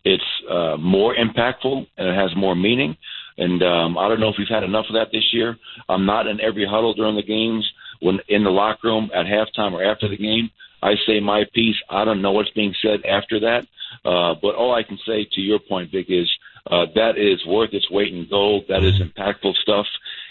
it's 0.04 0.24
uh, 0.50 0.76
more 0.78 1.14
impactful 1.14 1.86
and 1.98 2.08
it 2.08 2.14
has 2.14 2.30
more 2.36 2.54
meaning. 2.54 2.96
And 3.36 3.62
um, 3.62 3.98
I 3.98 4.08
don't 4.08 4.20
know 4.20 4.28
if 4.28 4.36
we've 4.38 4.48
had 4.48 4.64
enough 4.64 4.86
of 4.88 4.94
that 4.94 5.08
this 5.12 5.32
year. 5.32 5.56
I'm 5.88 6.06
not 6.06 6.26
in 6.26 6.40
every 6.40 6.66
huddle 6.66 6.94
during 6.94 7.16
the 7.16 7.22
games. 7.22 7.70
When 8.00 8.18
in 8.28 8.44
the 8.44 8.50
locker 8.50 8.88
room 8.88 9.10
at 9.14 9.26
halftime 9.26 9.72
or 9.72 9.84
after 9.84 10.08
the 10.08 10.16
game, 10.16 10.50
I 10.82 10.94
say 11.06 11.20
my 11.20 11.44
piece. 11.54 11.76
I 11.90 12.04
don't 12.04 12.22
know 12.22 12.32
what's 12.32 12.50
being 12.50 12.74
said 12.82 13.04
after 13.04 13.40
that. 13.40 13.66
Uh, 14.04 14.34
but 14.40 14.54
all 14.54 14.74
I 14.74 14.82
can 14.82 14.98
say 15.06 15.26
to 15.32 15.40
your 15.40 15.58
point, 15.58 15.90
Vic, 15.90 16.06
is 16.08 16.30
uh, 16.70 16.86
that 16.94 17.18
is 17.18 17.44
worth 17.46 17.70
its 17.72 17.90
weight 17.90 18.14
in 18.14 18.28
gold. 18.30 18.64
That 18.68 18.84
is 18.84 19.00
impactful 19.00 19.54
stuff. 19.56 19.86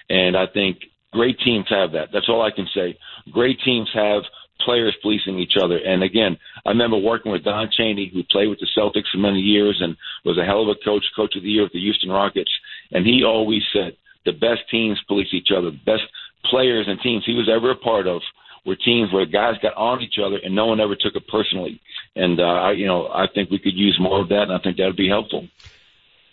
And 0.09 0.37
I 0.37 0.47
think 0.47 0.79
great 1.11 1.37
teams 1.39 1.65
have 1.69 1.91
that. 1.91 2.09
That's 2.13 2.29
all 2.29 2.41
I 2.41 2.51
can 2.51 2.67
say. 2.73 2.97
Great 3.31 3.59
teams 3.63 3.89
have 3.93 4.23
players 4.61 4.95
policing 5.01 5.39
each 5.39 5.53
other. 5.61 5.77
And 5.77 6.03
again, 6.03 6.37
I 6.65 6.69
remember 6.69 6.97
working 6.97 7.31
with 7.31 7.43
Don 7.43 7.69
Chaney, 7.71 8.09
who 8.13 8.23
played 8.23 8.47
with 8.47 8.59
the 8.59 8.67
Celtics 8.77 9.09
for 9.11 9.17
many 9.17 9.39
years 9.39 9.79
and 9.81 9.95
was 10.25 10.37
a 10.37 10.45
hell 10.45 10.63
of 10.63 10.69
a 10.69 10.83
coach, 10.83 11.03
coach 11.15 11.35
of 11.35 11.43
the 11.43 11.49
year 11.49 11.63
with 11.63 11.73
the 11.73 11.79
Houston 11.79 12.09
Rockets. 12.09 12.51
And 12.91 13.05
he 13.05 13.23
always 13.23 13.63
said 13.73 13.97
the 14.25 14.33
best 14.33 14.61
teams 14.69 14.99
police 15.07 15.29
each 15.33 15.49
other, 15.55 15.71
the 15.71 15.79
best 15.85 16.03
players 16.45 16.87
and 16.87 16.99
teams 17.01 17.23
he 17.25 17.35
was 17.35 17.49
ever 17.49 17.71
a 17.71 17.75
part 17.75 18.07
of 18.07 18.21
were 18.65 18.75
teams 18.75 19.11
where 19.11 19.25
guys 19.25 19.55
got 19.61 19.75
on 19.75 20.01
each 20.01 20.19
other 20.23 20.37
and 20.43 20.55
no 20.55 20.65
one 20.65 20.79
ever 20.79 20.95
took 20.95 21.15
it 21.15 21.27
personally. 21.27 21.81
And, 22.15 22.39
uh, 22.39 22.43
I, 22.43 22.71
you 22.73 22.85
know, 22.85 23.07
I 23.07 23.27
think 23.33 23.49
we 23.49 23.59
could 23.59 23.75
use 23.75 23.97
more 23.99 24.21
of 24.21 24.29
that 24.29 24.43
and 24.43 24.51
I 24.51 24.59
think 24.59 24.77
that 24.77 24.85
would 24.85 24.97
be 24.97 25.07
helpful. 25.07 25.47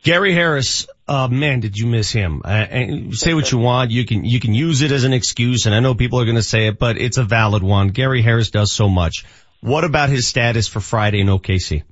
Gary 0.07 0.33
Harris, 0.33 0.87
uh, 1.09 1.27
man, 1.27 1.59
did 1.59 1.77
you 1.77 1.89
miss 1.89 2.13
him? 2.13 2.43
Uh, 2.45 2.49
and 2.49 3.13
say 3.13 3.35
what 3.35 3.51
you 3.51 3.59
want. 3.59 3.91
You 3.91 4.07
can, 4.07 4.25
you 4.25 4.39
can 4.39 4.55
use 4.55 4.83
it 4.83 4.93
as 4.93 5.03
an 5.03 5.13
excuse 5.13 5.67
and 5.67 5.75
I 5.75 5.81
know 5.81 5.97
people 5.97 6.21
are 6.21 6.25
going 6.25 6.37
to 6.37 6.45
say 6.45 6.69
it, 6.69 6.79
but 6.79 6.97
it's 6.97 7.19
a 7.19 7.25
valid 7.25 7.65
one. 7.65 7.89
Gary 7.89 8.23
Harris 8.23 8.51
does 8.51 8.71
so 8.71 8.89
much. 8.89 9.25
What 9.63 9.83
about 9.83 10.09
his 10.09 10.29
status 10.29 10.69
for 10.69 10.79
Friday 10.79 11.23
in 11.23 11.27
OKC? 11.27 11.83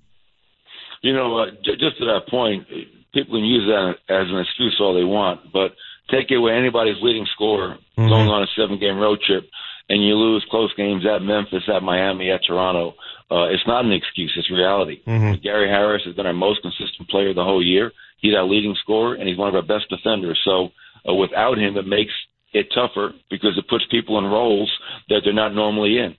You 1.03 1.13
know, 1.13 1.39
uh, 1.41 1.47
just 1.65 1.99
to 1.99 2.05
that 2.05 2.29
point, 2.31 2.69
people 3.13 3.35
can 3.35 3.45
use 3.45 3.67
that 3.67 3.95
as 4.09 4.31
an 4.31 4.39
excuse 4.39 4.77
all 4.79 4.95
they 4.95 5.03
want, 5.03 5.53
but 5.53 5.73
take 6.09 6.31
away 6.31 6.53
anybody's 6.53 7.03
leading 7.03 7.27
scorer 7.35 7.79
mm-hmm. 7.99 8.09
going 8.09 8.29
on 8.29 8.45
a 8.45 8.47
seven 8.57 8.79
game 8.79 8.97
road 8.97 9.19
trip 9.27 9.43
and 9.89 10.07
you 10.07 10.15
lose 10.15 10.47
close 10.51 10.73
games 10.77 11.05
at 11.05 11.21
Memphis, 11.21 11.69
at 11.69 11.83
Miami, 11.83 12.31
at 12.31 12.43
Toronto. 12.47 12.95
Uh, 13.29 13.51
it's 13.51 13.67
not 13.67 13.85
an 13.85 13.93
excuse. 13.93 14.33
It's 14.37 14.51
reality. 14.53 15.03
Mm-hmm. 15.05 15.43
Gary 15.43 15.69
Harris 15.69 16.03
has 16.07 16.15
been 16.15 16.27
our 16.27 16.33
most 16.33 16.63
consistent 16.63 17.09
player 17.09 17.35
the 17.35 17.43
whole 17.43 17.63
year. 17.63 17.91
He's 18.25 18.35
our 18.35 18.45
leading 18.49 18.75
scorer 18.83 19.17
and 19.17 19.29
he's 19.29 19.37
one 19.37 19.51
of 19.51 19.55
our 19.55 19.61
best 19.61 19.91
defenders. 19.91 20.41
So 20.47 20.71
uh, 21.07 21.13
without 21.13 21.59
him, 21.59 21.77
it 21.77 21.87
makes 21.87 22.13
it 22.55 22.73
tougher 22.75 23.13
because 23.29 23.53
it 23.59 23.69
puts 23.69 23.85
people 23.91 24.17
in 24.19 24.25
roles 24.25 24.73
that 25.11 25.21
they're 25.23 25.35
not 25.35 25.55
normally 25.55 25.99
in. 25.99 26.17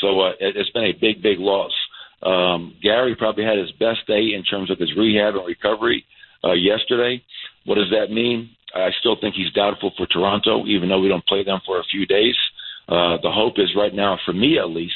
So 0.00 0.20
uh, 0.20 0.28
it, 0.38 0.54
it's 0.54 0.70
been 0.70 0.84
a 0.84 0.92
big, 0.92 1.20
big 1.20 1.40
loss. 1.40 1.72
Um, 2.22 2.76
Gary 2.80 3.16
probably 3.16 3.42
had 3.42 3.58
his 3.58 3.72
best 3.72 4.06
day 4.06 4.34
in 4.38 4.44
terms 4.48 4.70
of 4.70 4.78
his 4.78 4.94
rehab 4.96 5.34
and 5.34 5.46
recovery 5.48 6.04
uh, 6.44 6.52
yesterday. 6.52 7.20
What 7.66 7.74
does 7.74 7.90
that 7.90 8.14
mean? 8.14 8.50
I 8.72 8.90
still 9.00 9.16
think 9.20 9.34
he's 9.34 9.52
doubtful 9.52 9.90
for 9.96 10.06
Toronto, 10.06 10.64
even 10.66 10.88
though 10.88 11.00
we 11.00 11.08
don't 11.08 11.26
play 11.26 11.42
them 11.42 11.58
for 11.66 11.80
a 11.80 11.90
few 11.90 12.06
days. 12.06 12.36
Uh, 12.88 13.18
the 13.20 13.32
hope 13.32 13.54
is 13.56 13.74
right 13.76 13.92
now, 13.92 14.16
for 14.24 14.32
me 14.32 14.58
at 14.58 14.70
least, 14.70 14.94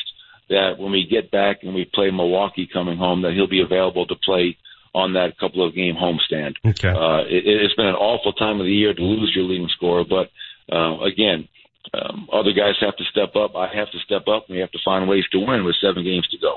that 0.48 0.78
when 0.78 0.92
we 0.92 1.08
get 1.10 1.32
back 1.32 1.64
and 1.64 1.74
we 1.74 1.90
play 1.92 2.12
Milwaukee 2.12 2.68
coming 2.72 2.98
home, 2.98 3.22
that 3.22 3.32
he'll 3.32 3.48
be 3.48 3.62
available 3.62 4.06
to 4.06 4.14
play 4.24 4.56
on 4.94 5.14
that 5.14 5.38
couple 5.38 5.66
of 5.66 5.74
game 5.74 5.94
homestand. 5.94 6.54
Okay. 6.64 6.88
Uh, 6.88 7.22
it, 7.26 7.44
it's 7.46 7.74
been 7.74 7.86
an 7.86 7.94
awful 7.94 8.32
time 8.32 8.60
of 8.60 8.66
the 8.66 8.72
year 8.72 8.92
to 8.92 9.02
lose 9.02 9.32
your 9.34 9.44
leading 9.44 9.68
scorer, 9.74 10.04
but 10.04 10.30
uh, 10.70 11.00
again, 11.00 11.48
um, 11.94 12.28
other 12.32 12.52
guys 12.52 12.74
have 12.80 12.96
to 12.96 13.04
step 13.10 13.36
up. 13.36 13.56
I 13.56 13.74
have 13.74 13.90
to 13.90 13.98
step 14.04 14.28
up. 14.28 14.46
And 14.48 14.56
we 14.56 14.60
have 14.60 14.70
to 14.72 14.78
find 14.84 15.08
ways 15.08 15.24
to 15.32 15.38
win 15.38 15.64
with 15.64 15.76
seven 15.80 16.04
games 16.04 16.28
to 16.28 16.38
go. 16.38 16.56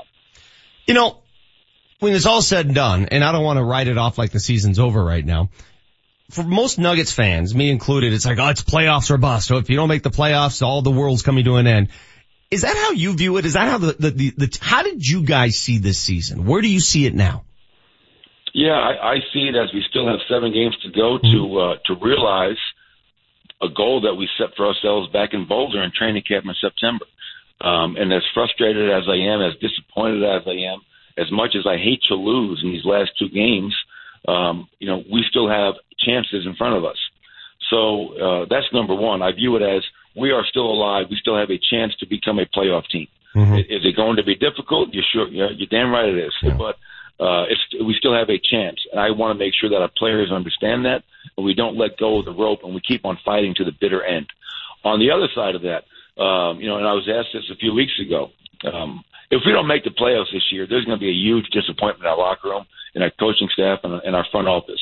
You 0.86 0.94
know, 0.94 1.18
when 1.98 2.14
it's 2.14 2.26
all 2.26 2.42
said 2.42 2.66
and 2.66 2.74
done, 2.74 3.06
and 3.06 3.24
I 3.24 3.32
don't 3.32 3.44
want 3.44 3.58
to 3.58 3.64
write 3.64 3.88
it 3.88 3.98
off 3.98 4.18
like 4.18 4.30
the 4.30 4.40
season's 4.40 4.78
over 4.78 5.02
right 5.02 5.24
now, 5.24 5.50
for 6.30 6.42
most 6.42 6.78
Nuggets 6.78 7.12
fans, 7.12 7.54
me 7.54 7.70
included, 7.70 8.12
it's 8.12 8.26
like, 8.26 8.38
oh, 8.38 8.48
it's 8.48 8.62
playoffs 8.62 9.10
or 9.10 9.18
bust. 9.18 9.46
So 9.46 9.58
if 9.58 9.70
you 9.70 9.76
don't 9.76 9.88
make 9.88 10.02
the 10.02 10.10
playoffs, 10.10 10.62
all 10.62 10.82
the 10.82 10.90
world's 10.90 11.22
coming 11.22 11.44
to 11.44 11.56
an 11.56 11.66
end. 11.66 11.88
Is 12.50 12.62
that 12.62 12.76
how 12.76 12.92
you 12.92 13.14
view 13.14 13.36
it? 13.38 13.44
Is 13.46 13.54
that 13.54 13.68
how 13.68 13.78
the, 13.78 13.92
the, 13.92 14.10
the, 14.10 14.30
the 14.36 14.58
how 14.60 14.82
did 14.82 15.06
you 15.06 15.22
guys 15.22 15.56
see 15.56 15.78
this 15.78 15.98
season? 15.98 16.46
Where 16.46 16.62
do 16.62 16.68
you 16.68 16.80
see 16.80 17.06
it 17.06 17.14
now? 17.14 17.44
Yeah, 18.56 18.72
I, 18.72 19.12
I 19.12 19.16
see 19.34 19.52
it 19.52 19.54
as 19.54 19.68
we 19.74 19.84
still 19.90 20.08
have 20.08 20.16
seven 20.32 20.50
games 20.50 20.74
to 20.80 20.88
go 20.88 21.18
to 21.20 21.40
uh, 21.60 21.76
to 21.92 22.00
realize 22.00 22.56
a 23.60 23.68
goal 23.68 24.00
that 24.00 24.14
we 24.14 24.26
set 24.38 24.56
for 24.56 24.64
ourselves 24.64 25.12
back 25.12 25.34
in 25.34 25.46
Boulder 25.46 25.82
in 25.82 25.92
training 25.92 26.22
camp 26.26 26.46
in 26.46 26.54
September. 26.58 27.04
Um, 27.60 27.96
and 28.00 28.10
as 28.14 28.22
frustrated 28.32 28.88
as 28.90 29.04
I 29.12 29.16
am, 29.28 29.42
as 29.42 29.60
disappointed 29.60 30.24
as 30.24 30.48
I 30.48 30.72
am, 30.72 30.80
as 31.18 31.30
much 31.30 31.52
as 31.52 31.66
I 31.68 31.76
hate 31.76 32.00
to 32.08 32.14
lose 32.14 32.60
in 32.64 32.72
these 32.72 32.84
last 32.86 33.10
two 33.18 33.28
games, 33.28 33.76
um, 34.26 34.68
you 34.78 34.88
know, 34.88 35.04
we 35.12 35.22
still 35.28 35.50
have 35.50 35.74
chances 36.00 36.46
in 36.46 36.56
front 36.56 36.76
of 36.76 36.84
us. 36.86 36.96
So 37.68 38.16
uh, 38.16 38.46
that's 38.48 38.72
number 38.72 38.94
one. 38.94 39.20
I 39.20 39.32
view 39.32 39.56
it 39.56 39.62
as 39.62 39.84
we 40.16 40.30
are 40.30 40.44
still 40.48 40.64
alive. 40.72 41.06
We 41.10 41.18
still 41.20 41.36
have 41.36 41.50
a 41.50 41.60
chance 41.60 41.94
to 42.00 42.06
become 42.06 42.38
a 42.38 42.46
playoff 42.46 42.88
team. 42.88 43.08
Mm-hmm. 43.36 43.68
Is 43.68 43.84
it 43.84 43.96
going 43.96 44.16
to 44.16 44.24
be 44.24 44.34
difficult? 44.34 44.94
You're 44.94 45.04
sure. 45.12 45.28
You're, 45.28 45.52
you're 45.52 45.68
damn 45.68 45.90
right 45.90 46.08
it 46.08 46.16
is. 46.16 46.32
Yeah. 46.42 46.56
But 46.56 46.76
uh, 47.18 47.44
we 47.84 47.94
still 47.98 48.14
have 48.14 48.28
a 48.28 48.38
chance, 48.38 48.78
and 48.90 49.00
I 49.00 49.10
want 49.10 49.36
to 49.36 49.44
make 49.44 49.54
sure 49.58 49.70
that 49.70 49.80
our 49.80 49.90
players 49.96 50.30
understand 50.30 50.84
that, 50.84 51.02
and 51.36 51.46
we 51.46 51.54
don't 51.54 51.78
let 51.78 51.98
go 51.98 52.18
of 52.18 52.26
the 52.26 52.34
rope, 52.34 52.60
and 52.62 52.74
we 52.74 52.80
keep 52.80 53.04
on 53.04 53.18
fighting 53.24 53.54
to 53.56 53.64
the 53.64 53.72
bitter 53.80 54.02
end. 54.04 54.26
On 54.84 55.00
the 55.00 55.10
other 55.10 55.28
side 55.34 55.54
of 55.54 55.62
that, 55.62 55.84
um, 56.22 56.60
you 56.60 56.68
know, 56.68 56.76
and 56.76 56.86
I 56.86 56.92
was 56.92 57.08
asked 57.08 57.32
this 57.32 57.50
a 57.50 57.56
few 57.56 57.72
weeks 57.74 57.98
ago. 58.00 58.30
Um, 58.70 59.04
if 59.30 59.42
we 59.44 59.52
don't 59.52 59.66
make 59.66 59.84
the 59.84 59.90
playoffs 59.90 60.32
this 60.32 60.52
year, 60.52 60.66
there's 60.68 60.84
going 60.84 60.98
to 60.98 61.02
be 61.02 61.10
a 61.10 61.12
huge 61.12 61.46
disappointment 61.50 62.04
in 62.04 62.06
our 62.06 62.18
locker 62.18 62.48
room, 62.48 62.66
in 62.94 63.02
our 63.02 63.10
coaching 63.18 63.48
staff, 63.52 63.80
and 63.82 64.02
in 64.04 64.14
our 64.14 64.26
front 64.30 64.48
office. 64.48 64.80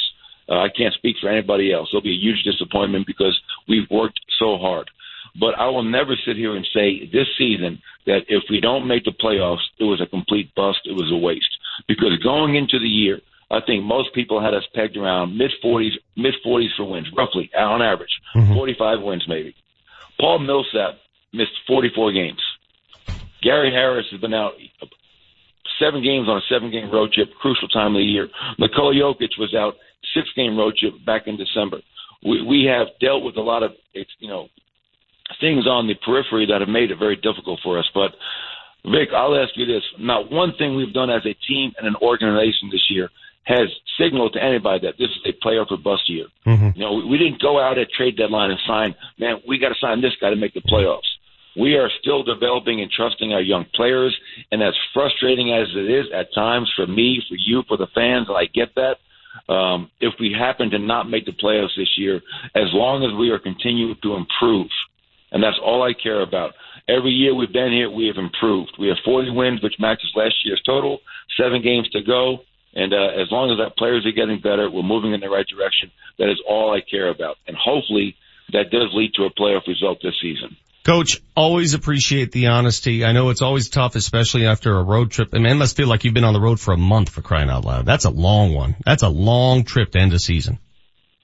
Uh, 0.49 0.59
I 0.59 0.69
can't 0.69 0.95
speak 0.95 1.17
for 1.21 1.31
anybody 1.31 1.73
else. 1.73 1.89
There'll 1.91 2.03
be 2.03 2.15
a 2.15 2.21
huge 2.21 2.43
disappointment 2.45 3.07
because 3.07 3.39
we've 3.69 3.89
worked 3.91 4.21
so 4.39 4.59
hard. 4.59 4.91
But 5.39 5.59
I 5.59 5.67
will 5.67 5.83
never 5.83 6.15
sit 6.25 6.37
here 6.37 6.55
and 6.55 6.67
say 6.73 7.09
this 7.11 7.27
season 7.39 7.81
that 8.07 8.23
if 8.29 8.45
we 8.51 8.61
don't 8.61 8.87
make 8.87 9.05
the 9.05 9.13
playoffs, 9.13 9.65
it 9.81 9.85
was 9.85 10.01
a 10.01 10.07
complete 10.07 10.55
bust. 10.55 10.81
It 10.85 10.93
was 10.93 11.11
a 11.11 11.17
waste. 11.17 11.49
Because 11.89 12.19
going 12.23 12.55
into 12.55 12.79
the 12.79 12.89
year, 12.89 13.21
I 13.51 13.61
think 13.65 13.85
most 13.85 14.15
people 14.15 14.41
had 14.41 14.55
us 14.55 14.65
pegged 14.75 14.97
around 14.97 15.37
mid 15.37 15.53
40s, 15.63 15.93
mid 16.17 16.35
40s 16.45 16.77
for 16.77 16.85
wins, 16.91 17.09
roughly 17.17 17.51
on 17.57 17.83
average, 17.83 18.21
mm-hmm. 18.35 18.55
45 18.55 19.03
wins 19.03 19.25
maybe. 19.29 19.55
Paul 20.19 20.39
Millsap 20.41 20.99
missed 21.33 21.53
44 21.67 22.13
games. 22.13 22.41
Gary 23.43 23.71
Harris 23.71 24.07
has 24.11 24.21
been 24.21 24.33
out 24.33 24.55
seven 25.79 26.03
games 26.03 26.29
on 26.29 26.39
a 26.39 26.41
seven 26.49 26.71
game 26.71 26.91
road 26.91 27.13
trip, 27.13 27.29
crucial 27.41 27.69
time 27.69 27.95
of 27.95 28.01
the 28.01 28.05
year. 28.05 28.29
Nikola 28.59 28.95
Jokic 28.95 29.39
was 29.39 29.55
out 29.55 29.75
six 30.15 30.29
game 30.35 30.57
road 30.57 30.77
trip 30.77 30.95
back 31.05 31.27
in 31.27 31.37
December. 31.37 31.81
We, 32.25 32.43
we 32.43 32.65
have 32.65 32.89
dealt 33.01 33.25
with 33.25 33.37
a 33.37 33.43
lot 33.43 33.63
of, 33.63 33.73
you 33.93 34.29
know, 34.29 34.49
things 35.41 35.67
on 35.67 35.87
the 35.87 35.95
periphery 35.95 36.47
that 36.47 36.61
have 36.61 36.69
made 36.69 36.91
it 36.91 36.99
very 36.99 37.17
difficult 37.17 37.61
for 37.63 37.79
us. 37.79 37.89
But 37.93 38.15
Vic, 38.85 39.09
I'll 39.17 39.35
ask 39.35 39.57
you 39.57 39.67
this. 39.67 39.83
Not 39.99 40.31
one 40.31 40.53
thing 40.59 40.77
we've 40.77 40.93
done 40.93 41.11
as 41.11 41.23
a 41.25 41.35
team 41.49 41.73
and 41.79 41.87
an 41.87 41.97
organization 42.03 42.69
this 42.71 42.85
year 42.91 43.09
has 43.45 43.69
signaled 44.01 44.33
to 44.35 44.43
anybody 44.43 44.87
that 44.87 44.95
this 44.99 45.11
is 45.11 45.23
a 45.27 45.47
playoff 45.47 45.71
or 45.71 45.77
bust 45.77 46.09
year. 46.09 46.27
Mm-hmm. 46.47 46.71
You 46.75 46.85
know, 46.85 46.95
we, 46.95 47.05
we 47.11 47.19
didn't 47.19 47.41
go 47.41 47.61
out 47.61 47.79
at 47.79 47.91
trade 47.91 48.17
deadline 48.17 48.51
and 48.51 48.61
sign, 48.67 48.95
man, 49.19 49.41
we 49.47 49.59
got 49.59 49.69
to 49.69 49.75
sign 49.81 50.01
this 50.01 50.13
guy 50.21 50.31
to 50.31 50.37
make 50.37 50.55
the 50.55 50.63
playoffs. 50.63 51.09
We 51.57 51.77
are 51.77 51.91
still 52.01 52.25
developing 52.25 52.81
and 52.81 52.91
trusting 52.91 53.33
our 53.33 53.41
young 53.41 53.65
players, 53.75 54.17
and 54.51 54.63
as 54.63 54.75
frustrating 54.93 55.53
as 55.53 55.69
it 55.77 55.89
is 55.89 56.07
at 56.13 56.35
times 56.35 56.71
for 56.75 56.87
me, 56.87 57.23
for 57.29 57.37
you, 57.39 57.63
for 57.69 57.77
the 57.77 57.87
fans, 57.95 58.27
and 58.29 58.37
I 58.37 58.47
get 58.47 58.75
that. 58.75 58.97
Um, 59.53 59.91
if 60.01 60.15
we 60.19 60.35
happen 60.37 60.71
to 60.71 60.79
not 60.79 61.09
make 61.09 61.27
the 61.27 61.33
playoffs 61.33 61.77
this 61.77 61.91
year, 61.97 62.17
as 62.55 62.69
long 62.73 63.05
as 63.05 63.17
we 63.19 63.31
are 63.31 63.39
continuing 63.39 63.97
to 64.03 64.15
improve, 64.15 64.69
and 65.31 65.43
that's 65.43 65.59
all 65.63 65.83
I 65.83 65.93
care 65.93 66.23
about. 66.23 66.55
Every 66.89 67.13
year 67.13 67.35
we've 67.35 67.53
been 67.53 67.73
here, 67.73 67.91
we 67.91 68.07
have 68.09 68.19
improved. 68.19 68.73
We 68.79 68.89
have 68.89 68.99
40 69.05 69.31
wins, 69.31 69.63
which 69.63 69.77
matches 69.79 70.13
last 70.15 70.35
year's 70.45 70.63
total. 70.67 71.01
Seven 71.37 71.63
games 71.63 71.89
to 71.91 72.03
go. 72.03 72.41
And 72.75 72.93
uh, 72.93 73.21
as 73.21 73.31
long 73.31 73.51
as 73.51 73.61
our 73.61 73.71
players 73.71 74.05
are 74.05 74.13
getting 74.13 74.41
better, 74.41 74.69
we're 74.71 74.83
moving 74.83 75.15
in 75.15 75.21
the 75.21 75.31
right 75.31 75.47
direction. 75.47 75.91
That 76.19 76.29
is 76.29 76.41
all 76.47 76.75
I 76.75 76.81
care 76.81 77.09
about. 77.09 77.37
And 77.47 77.57
hopefully 77.57 78.17
that 78.53 78.71
does 78.71 78.91
lead 78.93 79.15
to 79.15 79.25
a 79.25 79.31
playoff 79.31 79.67
result 79.67 79.99
this 80.03 80.15
season. 80.21 80.57
Coach, 80.85 81.23
always 81.35 81.73
appreciate 81.73 82.31
the 82.33 82.49
honesty. 82.49 83.07
I 83.07 83.13
know 83.13 83.31
it's 83.31 83.41
always 83.41 83.71
tough, 83.71 83.97
especially 83.97 84.47
after 84.47 84.77
a 84.77 84.83
road 84.83 85.11
trip. 85.11 85.33
And 85.33 85.43
man, 85.43 85.57
must 85.57 85.77
feel 85.77 85.89
like 85.89 86.05
you've 86.05 86.13
been 86.13 86.25
on 86.25 86.35
the 86.35 86.41
road 86.41 86.61
for 86.61 86.75
a 86.75 86.77
month 86.77 87.09
for 87.09 87.23
crying 87.23 87.49
out 87.49 87.65
loud. 87.65 87.87
That's 87.87 88.05
a 88.05 88.11
long 88.11 88.53
one. 88.53 88.77
That's 88.85 89.03
a 89.03 89.09
long 89.09 89.65
trip 89.65 89.93
to 89.93 89.99
end 89.99 90.13
a 90.13 90.19
season. 90.19 90.59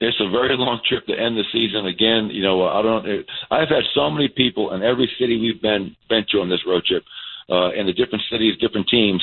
It's 0.00 0.16
a 0.18 0.30
very 0.30 0.56
long 0.56 0.80
trip 0.88 1.04
to 1.06 1.12
end 1.12 1.36
the 1.36 1.44
season. 1.52 1.84
Again, 1.84 2.30
you 2.32 2.42
know, 2.42 2.66
I 2.66 2.80
don't. 2.80 3.04
I've 3.50 3.68
had 3.68 3.84
so 3.94 4.10
many 4.10 4.28
people 4.28 4.72
in 4.72 4.82
every 4.82 5.10
city 5.20 5.38
we've 5.38 5.60
been 5.60 5.94
been 6.08 6.24
to 6.32 6.38
on 6.38 6.48
this 6.48 6.64
road 6.66 6.84
trip, 6.86 7.04
uh, 7.50 7.72
in 7.72 7.86
the 7.86 7.92
different 7.92 8.24
cities, 8.30 8.56
different 8.58 8.88
teams, 8.88 9.22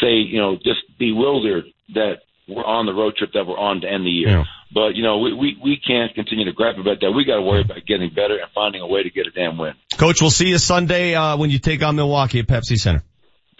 say, 0.00 0.20
you 0.20 0.38
know, 0.38 0.56
just 0.56 0.80
bewildered 0.98 1.64
that 1.94 2.20
we're 2.48 2.64
on 2.64 2.86
the 2.86 2.92
road 2.92 3.16
trip 3.16 3.30
that 3.32 3.46
we're 3.46 3.58
on 3.58 3.80
to 3.80 3.88
end 3.88 4.04
the 4.04 4.10
year. 4.10 4.28
Yeah. 4.28 4.44
But 4.72 4.94
you 4.94 5.02
know, 5.02 5.18
we, 5.18 5.32
we 5.32 5.58
we 5.62 5.80
can't 5.84 6.14
continue 6.14 6.44
to 6.44 6.52
grab 6.52 6.78
about 6.78 7.00
that. 7.00 7.10
We 7.12 7.24
got 7.24 7.36
to 7.36 7.42
worry 7.42 7.62
about 7.62 7.86
getting 7.86 8.10
better 8.10 8.36
and 8.38 8.50
finding 8.54 8.82
a 8.82 8.86
way 8.86 9.02
to 9.02 9.10
get 9.10 9.26
a 9.26 9.30
damn 9.30 9.58
win. 9.58 9.74
Coach, 9.96 10.20
we'll 10.20 10.30
see 10.30 10.48
you 10.48 10.58
Sunday 10.58 11.14
uh, 11.14 11.36
when 11.36 11.50
you 11.50 11.58
take 11.58 11.82
on 11.82 11.96
Milwaukee 11.96 12.40
at 12.40 12.46
Pepsi 12.46 12.76
Center. 12.76 13.02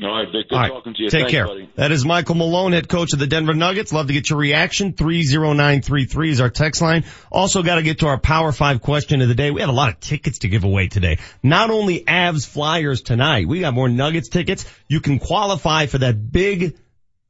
All 0.05 0.13
right, 0.13 0.27
Vic. 0.31 0.49
Good 0.49 0.55
All 0.55 0.61
right. 0.61 0.69
talking 0.69 0.95
to 0.95 1.03
you. 1.03 1.11
Take 1.11 1.21
Thanks, 1.21 1.33
care. 1.33 1.47
buddy. 1.47 1.71
That 1.77 1.93
is 1.93 2.05
Michael 2.05 2.35
Malone, 2.35 2.73
head 2.73 2.89
coach 2.89 3.13
of 3.13 3.19
the 3.19 3.27
Denver 3.27 3.55
Nuggets. 3.55 3.93
Love 3.93 4.07
to 4.07 4.13
get 4.13 4.31
your 4.31 4.39
reaction. 4.39 4.93
30933 4.93 6.31
is 6.31 6.41
our 6.41 6.51
text 6.51 6.81
line. 6.83 7.05
Also 7.31 7.63
got 7.63 7.77
to 7.77 7.83
get 7.83 8.01
to 8.01 8.07
our 8.07 8.19
Power 8.19 8.53
5 8.53 8.81
question 8.81 9.23
of 9.23 9.29
the 9.29 9.35
day. 9.35 9.51
We 9.51 9.61
have 9.61 9.71
a 9.71 9.75
lot 9.75 9.91
of 9.91 10.01
tickets 10.01 10.41
to 10.41 10.49
give 10.49 10.65
away 10.65 10.89
today. 10.89 11.19
Not 11.43 11.71
only 11.71 12.05
Avs 12.05 12.47
Flyers 12.47 13.03
tonight, 13.03 13.49
we 13.49 13.61
got 13.61 13.75
more 13.75 13.89
Nuggets 13.89 14.29
tickets. 14.29 14.65
You 14.89 15.01
can 15.01 15.19
qualify 15.19 15.87
for 15.87 15.99
that 15.99 16.33
big 16.33 16.77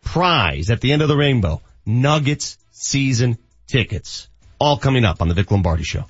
prize 0.02 0.70
at 0.70 0.80
the 0.80 0.92
end 0.92 1.02
of 1.02 1.08
the 1.08 1.16
rainbow. 1.16 1.62
Nuggets 1.86 2.58
season 2.70 3.38
tickets. 3.66 4.28
All 4.58 4.76
coming 4.76 5.04
up 5.04 5.22
on 5.22 5.28
the 5.28 5.34
Vic 5.34 5.50
Lombardi 5.50 5.84
Show. 5.84 6.04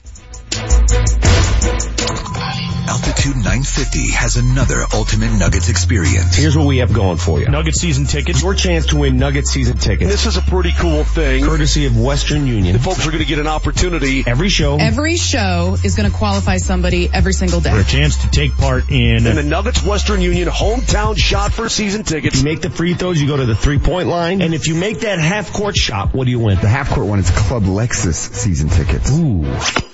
Altitude 2.89 3.36
950 3.36 4.11
has 4.12 4.36
another 4.36 4.85
Ultimate 4.93 5.32
Nuggets 5.32 5.69
experience. 5.69 6.36
Here's 6.36 6.57
what 6.57 6.66
we 6.66 6.78
have 6.78 6.93
going 6.93 7.19
for 7.19 7.40
you. 7.40 7.48
Nugget 7.48 7.74
season 7.74 8.07
tickets. 8.07 8.43
Your 8.43 8.55
chance 8.55 8.86
to 8.86 8.97
win 8.97 9.19
Nugget 9.19 9.47
season 9.47 9.78
tickets. 9.78 10.11
This 10.11 10.27
is 10.27 10.36
a 10.36 10.43
pretty 10.43 10.73
cool 10.73 11.05
thing. 11.05 11.44
Courtesy 11.44 11.86
of 11.86 11.98
Western 11.98 12.47
Union. 12.47 12.73
The 12.74 12.82
folks 12.82 13.07
are 13.07 13.11
going 13.11 13.23
to 13.23 13.28
get 13.28 13.39
an 13.39 13.47
opportunity. 13.47 14.24
Every 14.27 14.48
show. 14.48 14.77
Every 14.78 15.16
show 15.16 15.77
is 15.85 15.97
going 15.97 16.11
to 16.11 16.16
qualify 16.16 16.57
somebody 16.57 17.09
every 17.12 17.32
single 17.32 17.61
day. 17.61 17.70
For 17.70 17.81
a 17.81 17.85
chance 17.85 18.19
to 18.23 18.31
take 18.31 18.57
part 18.57 18.90
in 18.90 19.27
And 19.27 19.39
the 19.39 19.43
Nuggets 19.43 19.82
Western 19.82 20.20
Union 20.20 20.48
hometown 20.48 21.16
shot 21.16 21.52
for 21.52 21.69
season 21.69 22.05
tickets. 22.05 22.39
You 22.39 22.44
make 22.44 22.61
the 22.61 22.70
free 22.70 22.94
throws, 22.94 23.20
you 23.20 23.27
go 23.27 23.36
to 23.36 23.47
the 23.47 23.57
three 23.57 23.78
point 23.78 24.09
line, 24.09 24.43
and 24.43 24.55
if 24.55 24.66
you 24.66 24.74
make 24.74 25.01
that 25.01 25.19
half 25.19 25.52
court 25.52 25.77
shot, 25.77 26.12
what 26.15 26.24
do 26.24 26.31
you 26.31 26.39
win? 26.39 26.59
The 26.61 26.69
half 26.69 26.90
court 26.90 27.07
one 27.07 27.19
is 27.19 27.31
Club 27.31 27.65
Lexus 27.65 28.15
season 28.15 28.69
tickets. 28.69 29.11
Ooh. 29.11 29.90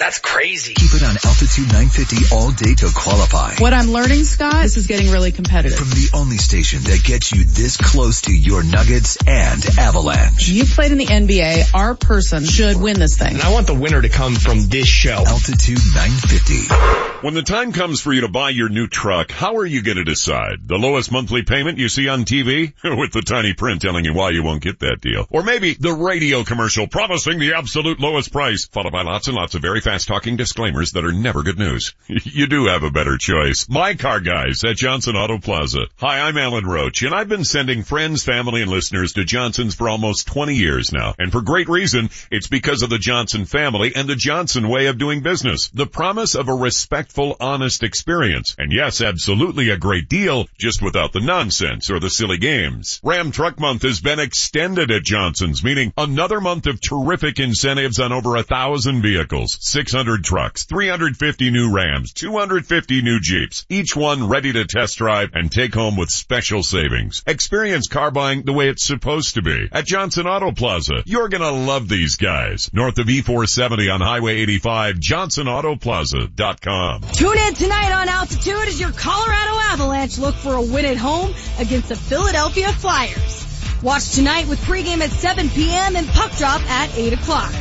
That's 0.00 0.18
crazy. 0.18 0.72
Keep 0.72 0.94
it 0.94 1.02
on 1.02 1.10
Altitude 1.10 1.66
950 1.66 2.34
all 2.34 2.50
day 2.52 2.74
to 2.74 2.88
qualify. 2.96 3.56
What 3.58 3.74
I'm 3.74 3.88
learning, 3.88 4.24
Scott, 4.24 4.62
this 4.62 4.78
is 4.78 4.86
getting 4.86 5.10
really 5.10 5.30
competitive. 5.30 5.78
From 5.78 5.90
the 5.90 6.08
only 6.14 6.38
station 6.38 6.80
that 6.84 7.04
gets 7.04 7.32
you 7.32 7.44
this 7.44 7.76
close 7.76 8.22
to 8.22 8.32
your 8.34 8.62
Nuggets 8.62 9.18
and 9.26 9.62
Avalanche. 9.78 10.48
You 10.48 10.64
played 10.64 10.92
in 10.92 10.96
the 10.96 11.04
NBA. 11.04 11.74
Our 11.74 11.94
person 11.94 12.46
should 12.46 12.80
win 12.80 12.98
this 12.98 13.18
thing. 13.18 13.34
And 13.34 13.42
I 13.42 13.52
want 13.52 13.66
the 13.66 13.74
winner 13.74 14.00
to 14.00 14.08
come 14.08 14.36
from 14.36 14.68
this 14.68 14.88
show. 14.88 15.22
Altitude 15.26 15.76
950. 15.94 17.20
When 17.20 17.34
the 17.34 17.42
time 17.42 17.72
comes 17.72 18.00
for 18.00 18.14
you 18.14 18.22
to 18.22 18.28
buy 18.28 18.48
your 18.48 18.70
new 18.70 18.86
truck, 18.86 19.30
how 19.30 19.56
are 19.56 19.66
you 19.66 19.82
going 19.82 19.98
to 19.98 20.04
decide? 20.04 20.66
The 20.66 20.78
lowest 20.78 21.12
monthly 21.12 21.42
payment 21.42 21.76
you 21.76 21.90
see 21.90 22.08
on 22.08 22.24
TV? 22.24 22.72
With 22.82 23.12
the 23.12 23.20
tiny 23.20 23.52
print 23.52 23.82
telling 23.82 24.06
you 24.06 24.14
why 24.14 24.30
you 24.30 24.42
won't 24.42 24.62
get 24.62 24.78
that 24.78 25.02
deal. 25.02 25.26
Or 25.28 25.42
maybe 25.42 25.74
the 25.74 25.92
radio 25.92 26.42
commercial 26.42 26.86
promising 26.86 27.38
the 27.38 27.52
absolute 27.52 28.00
lowest 28.00 28.32
price, 28.32 28.64
followed 28.64 28.92
by 28.92 29.02
lots 29.02 29.28
and 29.28 29.36
lots 29.36 29.54
of 29.54 29.60
very 29.60 29.82
fast 29.90 30.06
talking 30.06 30.36
disclaimers 30.36 30.92
that 30.92 31.04
are 31.04 31.10
never 31.10 31.42
good 31.42 31.58
news. 31.58 31.94
you 32.06 32.46
do 32.46 32.66
have 32.66 32.84
a 32.84 32.92
better 32.92 33.18
choice. 33.18 33.68
My 33.68 33.94
car 33.94 34.20
guys 34.20 34.62
at 34.62 34.76
Johnson 34.76 35.16
Auto 35.16 35.38
Plaza. 35.38 35.86
Hi, 35.96 36.20
I'm 36.20 36.38
Alan 36.38 36.64
Roach, 36.64 37.02
and 37.02 37.12
I've 37.12 37.28
been 37.28 37.42
sending 37.42 37.82
friends, 37.82 38.22
family, 38.22 38.62
and 38.62 38.70
listeners 38.70 39.14
to 39.14 39.24
Johnson's 39.24 39.74
for 39.74 39.88
almost 39.88 40.28
20 40.28 40.54
years 40.54 40.92
now. 40.92 41.16
And 41.18 41.32
for 41.32 41.40
great 41.40 41.68
reason, 41.68 42.08
it's 42.30 42.46
because 42.46 42.82
of 42.82 42.90
the 42.90 42.98
Johnson 42.98 43.46
family 43.46 43.92
and 43.96 44.08
the 44.08 44.14
Johnson 44.14 44.68
way 44.68 44.86
of 44.86 44.96
doing 44.96 45.22
business. 45.22 45.68
The 45.70 45.86
promise 45.88 46.36
of 46.36 46.48
a 46.48 46.54
respectful, 46.54 47.36
honest 47.40 47.82
experience. 47.82 48.54
And 48.60 48.72
yes, 48.72 49.00
absolutely 49.00 49.70
a 49.70 49.76
great 49.76 50.08
deal, 50.08 50.46
just 50.56 50.82
without 50.82 51.12
the 51.12 51.18
nonsense 51.18 51.90
or 51.90 51.98
the 51.98 52.10
silly 52.10 52.38
games. 52.38 53.00
Ram 53.02 53.32
Truck 53.32 53.58
Month 53.58 53.82
has 53.82 54.00
been 54.00 54.20
extended 54.20 54.92
at 54.92 55.02
Johnson's, 55.02 55.64
meaning 55.64 55.92
another 55.96 56.40
month 56.40 56.68
of 56.68 56.80
terrific 56.80 57.40
incentives 57.40 57.98
on 57.98 58.12
over 58.12 58.36
a 58.36 58.44
thousand 58.44 59.02
vehicles. 59.02 59.58
600 59.80 60.22
trucks, 60.22 60.64
350 60.64 61.50
new 61.50 61.72
Rams, 61.72 62.12
250 62.12 63.00
new 63.00 63.18
Jeeps, 63.18 63.64
each 63.70 63.96
one 63.96 64.28
ready 64.28 64.52
to 64.52 64.66
test 64.66 64.98
drive 64.98 65.30
and 65.32 65.50
take 65.50 65.72
home 65.72 65.96
with 65.96 66.10
special 66.10 66.62
savings. 66.62 67.22
Experience 67.26 67.88
car 67.88 68.10
buying 68.10 68.42
the 68.42 68.52
way 68.52 68.68
it's 68.68 68.84
supposed 68.84 69.36
to 69.36 69.42
be 69.42 69.70
at 69.72 69.86
Johnson 69.86 70.26
Auto 70.26 70.52
Plaza. 70.52 71.02
You're 71.06 71.30
gonna 71.30 71.50
love 71.50 71.88
these 71.88 72.16
guys. 72.16 72.68
North 72.74 72.98
of 72.98 73.06
E470 73.06 73.90
on 73.90 74.02
Highway 74.02 74.36
85, 74.40 74.96
johnsonautoplaza.com. 74.96 77.00
Tune 77.12 77.38
in 77.38 77.54
tonight 77.54 78.02
on 78.02 78.10
Altitude 78.10 78.68
as 78.68 78.78
your 78.78 78.92
Colorado 78.92 79.58
Avalanche 79.72 80.18
look 80.18 80.34
for 80.34 80.52
a 80.52 80.62
win 80.62 80.84
at 80.84 80.98
home 80.98 81.32
against 81.58 81.88
the 81.88 81.96
Philadelphia 81.96 82.70
Flyers. 82.70 83.46
Watch 83.82 84.10
tonight 84.10 84.46
with 84.46 84.60
pregame 84.60 85.00
at 85.00 85.08
7 85.08 85.48
p.m. 85.48 85.96
and 85.96 86.06
puck 86.08 86.32
drop 86.32 86.60
at 86.68 86.94
8 86.94 87.14
o'clock. 87.14 87.54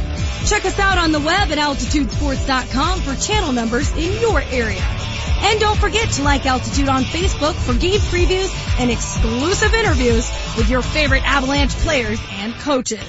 Check 0.49 0.65
us 0.65 0.80
out 0.80 0.97
on 0.97 1.11
the 1.11 1.19
web 1.19 1.51
at 1.51 1.59
altitudesports.com 1.59 3.01
for 3.01 3.15
channel 3.15 3.51
numbers 3.51 3.88
in 3.91 4.19
your 4.19 4.41
area. 4.41 4.81
And 5.41 5.59
don't 5.59 5.77
forget 5.77 6.09
to 6.13 6.23
like 6.23 6.47
Altitude 6.47 6.89
on 6.89 7.03
Facebook 7.03 7.53
for 7.53 7.76
game 7.76 7.99
previews 7.99 8.49
and 8.80 8.89
exclusive 8.89 9.76
interviews 9.76 10.27
with 10.57 10.67
your 10.67 10.81
favorite 10.81 11.21
Avalanche 11.23 11.73
players 11.76 12.19
and 12.31 12.55
coaches. 12.55 12.99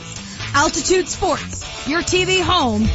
Altitude 0.53 1.09
Sports, 1.09 1.89
your 1.89 2.03
TV 2.03 2.43
home 2.43 2.87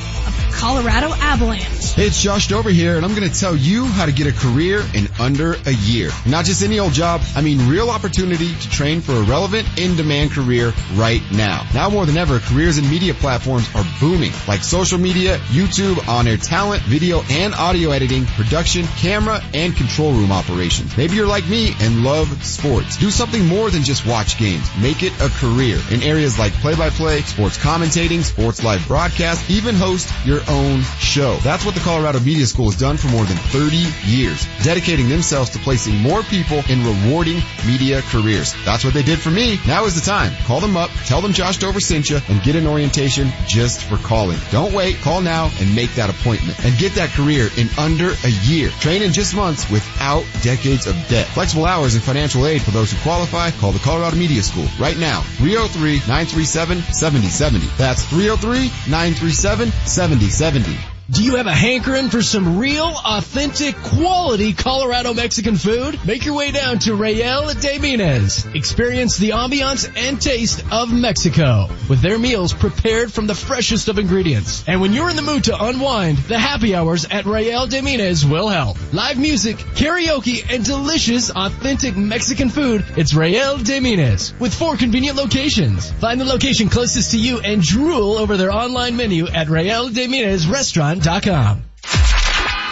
Colorado 0.55 1.13
Avalanche. 1.13 1.93
Hey, 1.93 2.07
it's 2.07 2.21
Josh 2.21 2.47
Dover 2.47 2.69
here, 2.69 2.95
and 2.95 3.05
I'm 3.05 3.13
going 3.13 3.29
to 3.29 3.39
tell 3.39 3.55
you 3.55 3.85
how 3.85 4.05
to 4.05 4.11
get 4.11 4.27
a 4.27 4.31
career 4.31 4.81
in 4.93 5.07
under 5.19 5.53
a 5.65 5.71
year. 5.71 6.09
Not 6.25 6.45
just 6.45 6.63
any 6.63 6.79
old 6.79 6.93
job, 6.93 7.21
I 7.35 7.41
mean 7.41 7.69
real 7.69 7.89
opportunity 7.89 8.53
to 8.53 8.69
train 8.69 9.01
for 9.01 9.13
a 9.13 9.23
relevant, 9.23 9.67
in-demand 9.77 10.31
career 10.31 10.73
right 10.93 11.21
now. 11.31 11.67
Now 11.73 11.89
more 11.89 12.05
than 12.05 12.17
ever, 12.17 12.39
careers 12.39 12.77
in 12.77 12.89
media 12.89 13.13
platforms 13.13 13.67
are 13.75 13.85
booming, 13.99 14.31
like 14.47 14.61
social 14.63 14.97
media, 14.97 15.37
YouTube, 15.49 16.07
on-air 16.07 16.37
talent, 16.37 16.81
video 16.83 17.21
and 17.29 17.53
audio 17.53 17.91
editing, 17.91 18.25
production, 18.25 18.85
camera, 18.97 19.41
and 19.53 19.75
control 19.75 20.13
room 20.13 20.31
operations. 20.31 20.95
Maybe 20.97 21.15
you're 21.15 21.27
like 21.27 21.47
me 21.47 21.73
and 21.81 22.03
love 22.03 22.43
sports. 22.43 22.97
Do 22.97 23.11
something 23.11 23.45
more 23.45 23.69
than 23.69 23.83
just 23.83 24.05
watch 24.05 24.37
games. 24.37 24.65
Make 24.81 25.03
it 25.03 25.13
a 25.19 25.29
career 25.29 25.79
in 25.91 26.01
areas 26.01 26.39
like 26.39 26.53
play-by-play, 26.53 27.21
sports 27.21 27.57
commentating, 27.57 28.23
sports 28.23 28.63
live 28.63 28.87
broadcast, 28.87 29.49
even 29.49 29.75
host 29.75 30.09
your 30.25 30.41
own 30.49 30.81
show. 30.99 31.37
That's 31.37 31.65
what 31.65 31.73
the 31.75 31.81
Colorado 31.81 32.19
Media 32.19 32.45
School 32.45 32.69
has 32.71 32.79
done 32.79 32.97
for 32.97 33.07
more 33.07 33.25
than 33.25 33.37
30 33.37 33.87
years, 34.05 34.45
dedicating 34.63 35.09
themselves 35.09 35.49
to 35.51 35.59
placing 35.59 35.95
more 35.97 36.23
people 36.23 36.63
in 36.69 36.83
rewarding 36.83 37.41
media 37.65 38.01
careers. 38.03 38.53
That's 38.65 38.83
what 38.83 38.93
they 38.93 39.03
did 39.03 39.19
for 39.19 39.31
me. 39.31 39.59
Now 39.67 39.85
is 39.85 39.95
the 39.95 40.01
time. 40.05 40.33
Call 40.45 40.59
them 40.59 40.75
up, 40.77 40.91
tell 41.05 41.21
them 41.21 41.33
Josh 41.33 41.57
Dover 41.57 41.79
sent 41.79 42.09
you, 42.09 42.19
and 42.29 42.43
get 42.43 42.55
an 42.55 42.67
orientation 42.67 43.31
just 43.47 43.81
for 43.81 43.97
calling. 43.97 44.37
Don't 44.51 44.73
wait. 44.73 44.97
Call 44.97 45.21
now 45.21 45.49
and 45.59 45.75
make 45.75 45.93
that 45.95 46.09
appointment 46.09 46.63
and 46.65 46.77
get 46.77 46.93
that 46.95 47.09
career 47.11 47.49
in 47.57 47.69
under 47.77 48.11
a 48.11 48.29
year. 48.43 48.69
Train 48.79 49.01
in 49.01 49.13
just 49.13 49.33
months 49.35 49.69
without 49.69 50.25
decades 50.41 50.87
of 50.87 50.95
debt. 51.07 51.27
Flexible 51.27 51.65
hours 51.65 51.95
and 51.95 52.03
financial 52.03 52.45
aid 52.45 52.61
for 52.61 52.71
those 52.71 52.91
who 52.91 52.97
qualify. 53.01 53.51
Call 53.51 53.71
the 53.71 53.79
Colorado 53.79 54.17
Media 54.17 54.43
School 54.43 54.67
right 54.79 54.97
now. 54.97 55.21
303-937-7070. 55.37 57.77
That's 57.77 58.03
303-937-7070. 58.05 60.34
70. 60.35 60.94
Do 61.07 61.23
you 61.23 61.35
have 61.35 61.45
a 61.45 61.53
hankering 61.53 62.09
for 62.09 62.23
some 62.23 62.57
real, 62.57 62.91
authentic, 63.05 63.75
quality 63.75 64.53
Colorado 64.53 65.13
Mexican 65.13 65.55
food? 65.55 65.99
Make 66.03 66.25
your 66.25 66.33
way 66.33 66.49
down 66.49 66.79
to 66.79 66.95
Real 66.95 67.53
de 67.53 67.77
Minas. 67.77 68.47
Experience 68.55 69.15
the 69.17 69.29
ambiance 69.29 69.87
and 69.95 70.19
taste 70.19 70.63
of 70.71 70.91
Mexico 70.91 71.69
with 71.87 72.01
their 72.01 72.17
meals 72.17 72.53
prepared 72.53 73.13
from 73.13 73.27
the 73.27 73.35
freshest 73.35 73.87
of 73.87 73.99
ingredients. 73.99 74.63
And 74.67 74.81
when 74.81 74.93
you're 74.93 75.11
in 75.11 75.15
the 75.15 75.21
mood 75.21 75.43
to 75.43 75.63
unwind, 75.63 76.17
the 76.17 76.39
happy 76.39 76.73
hours 76.73 77.05
at 77.05 77.27
Real 77.27 77.67
de 77.67 77.83
Minas 77.83 78.25
will 78.25 78.47
help. 78.47 78.75
Live 78.91 79.19
music, 79.19 79.57
karaoke, 79.57 80.43
and 80.51 80.65
delicious, 80.65 81.29
authentic 81.29 81.95
Mexican 81.95 82.49
food. 82.49 82.83
It's 82.97 83.13
Real 83.13 83.59
de 83.59 83.79
Minas 83.79 84.33
with 84.39 84.55
four 84.55 84.75
convenient 84.75 85.17
locations. 85.17 85.91
Find 85.91 86.19
the 86.19 86.25
location 86.25 86.67
closest 86.67 87.11
to 87.11 87.19
you 87.19 87.41
and 87.41 87.61
drool 87.61 88.13
over 88.13 88.37
their 88.37 88.51
online 88.51 88.97
menu 88.97 89.27
at 89.27 89.49
Real 89.49 89.89
de 89.89 90.07
Minas 90.07 90.47
Restaurant 90.47 90.94
Amazon.com 90.95 92.24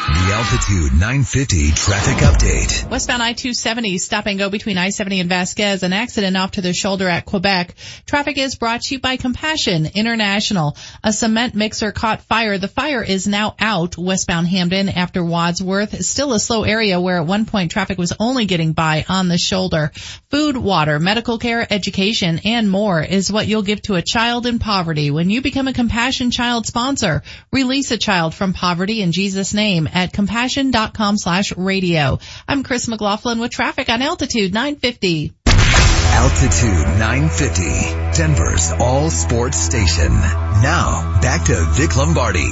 the 0.06 0.34
Altitude 0.34 0.92
950 0.92 1.72
traffic 1.72 2.18
update. 2.18 2.90
Westbound 2.90 3.24
I-270 3.24 3.98
stop 4.02 4.26
and 4.26 4.38
go 4.38 4.50
between 4.50 4.78
I-70 4.78 5.22
and 5.22 5.30
Vasquez. 5.30 5.82
An 5.82 5.94
accident 5.94 6.36
off 6.36 6.52
to 6.52 6.62
the 6.62 6.74
shoulder 6.74 7.08
at 7.08 7.26
Quebec. 7.26 7.76
Traffic 8.06 8.38
is 8.38 8.56
brought 8.56 8.82
to 8.82 8.96
you 8.96 9.00
by 9.00 9.16
Compassion 9.16 9.88
International. 9.96 10.76
A 11.06 11.14
cement 11.14 11.56
mixer 11.56 11.94
caught 11.94 12.22
fire. 12.24 12.58
The 12.58 12.68
fire 12.68 13.02
is 13.02 13.28
now 13.28 13.56
out 13.60 13.98
westbound 13.98 14.48
Hampden 14.48 14.90
after 14.90 15.24
Wadsworth. 15.24 16.04
Still 16.04 16.34
a 16.34 16.40
slow 16.40 16.64
area 16.64 17.00
where 17.00 17.18
at 17.18 17.26
one 17.26 17.46
point 17.46 17.72
traffic 17.72 17.98
was 17.98 18.12
only 18.20 18.46
getting 18.46 18.74
by 18.74 19.06
on 19.08 19.30
the 19.30 19.38
shoulder. 19.38 19.94
Food, 20.30 20.58
water, 20.58 21.00
medical 21.00 21.38
care, 21.38 21.66
education, 21.70 22.42
and 22.44 22.70
more 22.70 23.02
is 23.02 23.32
what 23.32 23.48
you'll 23.48 23.62
give 23.62 23.82
to 23.84 23.96
a 23.96 24.02
child 24.02 24.48
in 24.48 24.60
poverty 24.60 25.12
when 25.12 25.30
you 25.30 25.42
become 25.42 25.70
a 25.70 25.74
Compassion 25.74 26.30
Child 26.30 26.68
sponsor. 26.68 27.24
Release 27.54 27.92
a 27.92 27.98
child 27.98 28.34
from 28.34 28.52
poverty 28.52 29.02
in 29.02 29.14
Jesus' 29.14 29.54
name 29.54 29.88
at 29.94 30.12
compassion.com 30.12 31.18
slash 31.18 31.56
radio. 31.56 32.20
I'm 32.48 32.64
Chris 32.64 32.88
McLaughlin 32.88 33.40
with 33.40 33.52
traffic 33.52 33.90
on 33.90 34.02
Altitude 34.02 34.54
950. 34.54 35.34
Altitude 36.14 37.00
950, 37.00 38.18
Denver's 38.18 38.72
all 38.80 39.10
sports 39.10 39.58
station. 39.58 40.12
Now, 40.12 41.20
back 41.22 41.46
to 41.46 41.56
Vic 41.72 41.96
Lombardi. 41.96 42.52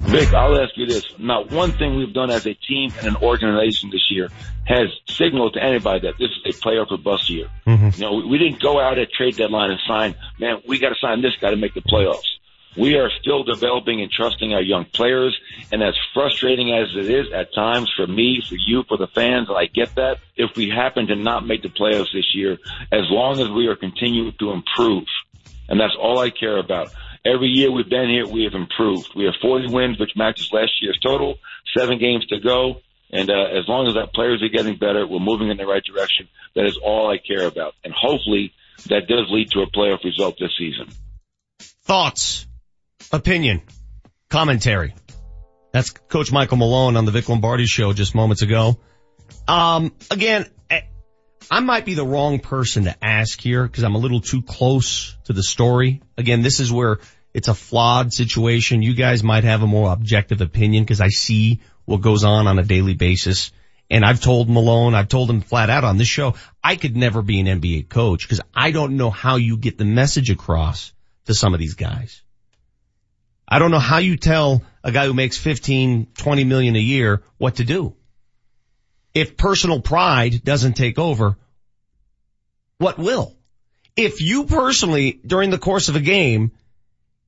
Vic, 0.00 0.34
I'll 0.34 0.60
ask 0.60 0.76
you 0.76 0.86
this. 0.86 1.04
Not 1.18 1.52
one 1.52 1.70
thing 1.72 1.96
we've 1.96 2.12
done 2.12 2.30
as 2.30 2.44
a 2.46 2.54
team 2.54 2.92
and 2.98 3.06
an 3.06 3.16
organization 3.16 3.90
this 3.90 4.10
year 4.10 4.28
has 4.66 4.88
signaled 5.08 5.54
to 5.54 5.62
anybody 5.62 6.00
that 6.00 6.14
this 6.18 6.30
is 6.30 6.56
a 6.56 6.60
playoff 6.60 6.90
or 6.90 6.98
bust 6.98 7.30
year. 7.30 7.48
Mm-hmm. 7.66 7.90
You 7.94 8.00
know, 8.00 8.28
we 8.28 8.38
didn't 8.38 8.60
go 8.60 8.80
out 8.80 8.98
at 8.98 9.12
trade 9.12 9.36
deadline 9.36 9.70
and 9.70 9.80
sign, 9.86 10.14
man, 10.38 10.62
we 10.66 10.78
got 10.78 10.88
to 10.90 10.96
sign 11.00 11.22
this 11.22 11.36
guy 11.40 11.50
to 11.50 11.56
make 11.56 11.74
the 11.74 11.82
playoffs. 11.82 12.26
We 12.76 12.94
are 12.94 13.10
still 13.20 13.42
developing 13.42 14.00
and 14.00 14.10
trusting 14.10 14.52
our 14.52 14.62
young 14.62 14.84
players, 14.84 15.36
and 15.72 15.82
as 15.82 15.94
frustrating 16.14 16.72
as 16.72 16.88
it 16.96 17.10
is 17.10 17.26
at 17.34 17.52
times 17.52 17.90
for 17.96 18.06
me, 18.06 18.42
for 18.48 18.54
you, 18.54 18.84
for 18.88 18.96
the 18.96 19.08
fans, 19.08 19.48
I 19.54 19.66
get 19.66 19.96
that, 19.96 20.18
if 20.36 20.56
we 20.56 20.70
happen 20.70 21.08
to 21.08 21.16
not 21.16 21.46
make 21.46 21.62
the 21.62 21.68
playoffs 21.68 22.12
this 22.14 22.32
year, 22.34 22.58
as 22.92 23.10
long 23.10 23.40
as 23.40 23.48
we 23.48 23.66
are 23.66 23.76
continuing 23.76 24.32
to 24.38 24.52
improve, 24.52 25.04
and 25.68 25.80
that's 25.80 25.96
all 26.00 26.18
I 26.18 26.30
care 26.30 26.58
about. 26.58 26.92
Every 27.24 27.48
year 27.48 27.70
we've 27.70 27.90
been 27.90 28.08
here, 28.08 28.26
we 28.26 28.44
have 28.44 28.54
improved. 28.54 29.10
We 29.14 29.24
have 29.24 29.34
40 29.42 29.74
wins, 29.74 29.98
which 29.98 30.12
matches 30.16 30.50
last 30.52 30.72
year's 30.80 30.98
total, 31.02 31.38
seven 31.76 31.98
games 31.98 32.26
to 32.28 32.38
go, 32.40 32.80
and 33.12 33.28
uh, 33.28 33.58
as 33.58 33.66
long 33.68 33.88
as 33.88 33.96
our 33.96 34.06
players 34.06 34.42
are 34.42 34.48
getting 34.48 34.76
better, 34.76 35.06
we're 35.06 35.18
moving 35.18 35.50
in 35.50 35.56
the 35.56 35.66
right 35.66 35.82
direction. 35.82 36.28
That 36.54 36.66
is 36.66 36.78
all 36.82 37.10
I 37.10 37.18
care 37.18 37.46
about, 37.46 37.74
and 37.84 37.92
hopefully 37.92 38.52
that 38.86 39.08
does 39.08 39.26
lead 39.30 39.50
to 39.50 39.60
a 39.60 39.70
playoff 39.70 40.04
result 40.04 40.36
this 40.38 40.52
season. 40.56 40.88
Thoughts, 41.82 42.46
opinion, 43.12 43.62
commentary. 44.28 44.94
That's 45.72 45.90
Coach 45.90 46.32
Michael 46.32 46.56
Malone 46.56 46.96
on 46.96 47.04
the 47.04 47.12
Vic 47.12 47.28
Lombardi 47.28 47.66
show 47.66 47.92
just 47.92 48.14
moments 48.14 48.42
ago. 48.42 48.78
Um, 49.46 49.92
again, 50.10 50.46
eh, 50.68 50.80
I 51.50 51.60
might 51.60 51.84
be 51.84 51.94
the 51.94 52.04
wrong 52.04 52.40
person 52.40 52.84
to 52.84 53.04
ask 53.04 53.40
here 53.40 53.64
because 53.64 53.84
I'm 53.84 53.94
a 53.94 53.98
little 53.98 54.20
too 54.20 54.42
close 54.42 55.16
to 55.24 55.32
the 55.32 55.42
story. 55.42 56.02
Again, 56.16 56.42
this 56.42 56.60
is 56.60 56.72
where 56.72 56.98
it's 57.32 57.48
a 57.48 57.54
flawed 57.54 58.12
situation. 58.12 58.82
You 58.82 58.94
guys 58.94 59.22
might 59.22 59.44
have 59.44 59.62
a 59.62 59.66
more 59.66 59.92
objective 59.92 60.40
opinion 60.40 60.82
because 60.82 61.00
I 61.00 61.08
see 61.08 61.60
what 61.84 62.00
goes 62.00 62.24
on 62.24 62.46
on 62.46 62.58
a 62.58 62.64
daily 62.64 62.94
basis. 62.94 63.52
And 63.88 64.04
I've 64.04 64.20
told 64.20 64.48
Malone, 64.48 64.94
I've 64.94 65.08
told 65.08 65.30
him 65.30 65.40
flat 65.40 65.70
out 65.70 65.84
on 65.84 65.98
this 65.98 66.08
show, 66.08 66.34
I 66.62 66.76
could 66.76 66.96
never 66.96 67.22
be 67.22 67.40
an 67.40 67.46
NBA 67.46 67.88
coach 67.88 68.22
because 68.22 68.40
I 68.54 68.70
don't 68.70 68.96
know 68.96 69.10
how 69.10 69.36
you 69.36 69.56
get 69.56 69.78
the 69.78 69.84
message 69.84 70.30
across 70.30 70.92
to 71.26 71.34
some 71.34 71.54
of 71.54 71.60
these 71.60 71.74
guys. 71.74 72.22
I 73.50 73.58
don't 73.58 73.70
know 73.70 73.78
how 73.78 73.98
you 73.98 74.16
tell 74.16 74.62
a 74.84 74.92
guy 74.92 75.06
who 75.06 75.14
makes 75.14 75.36
15, 75.36 76.08
20 76.16 76.44
million 76.44 76.76
a 76.76 76.80
year 76.80 77.22
what 77.36 77.56
to 77.56 77.64
do. 77.64 77.94
If 79.12 79.36
personal 79.36 79.80
pride 79.80 80.44
doesn't 80.44 80.74
take 80.74 80.98
over, 80.98 81.36
what 82.78 82.98
will? 82.98 83.34
If 83.96 84.20
you 84.20 84.44
personally, 84.44 85.20
during 85.26 85.50
the 85.50 85.58
course 85.58 85.88
of 85.88 85.96
a 85.96 86.00
game, 86.00 86.52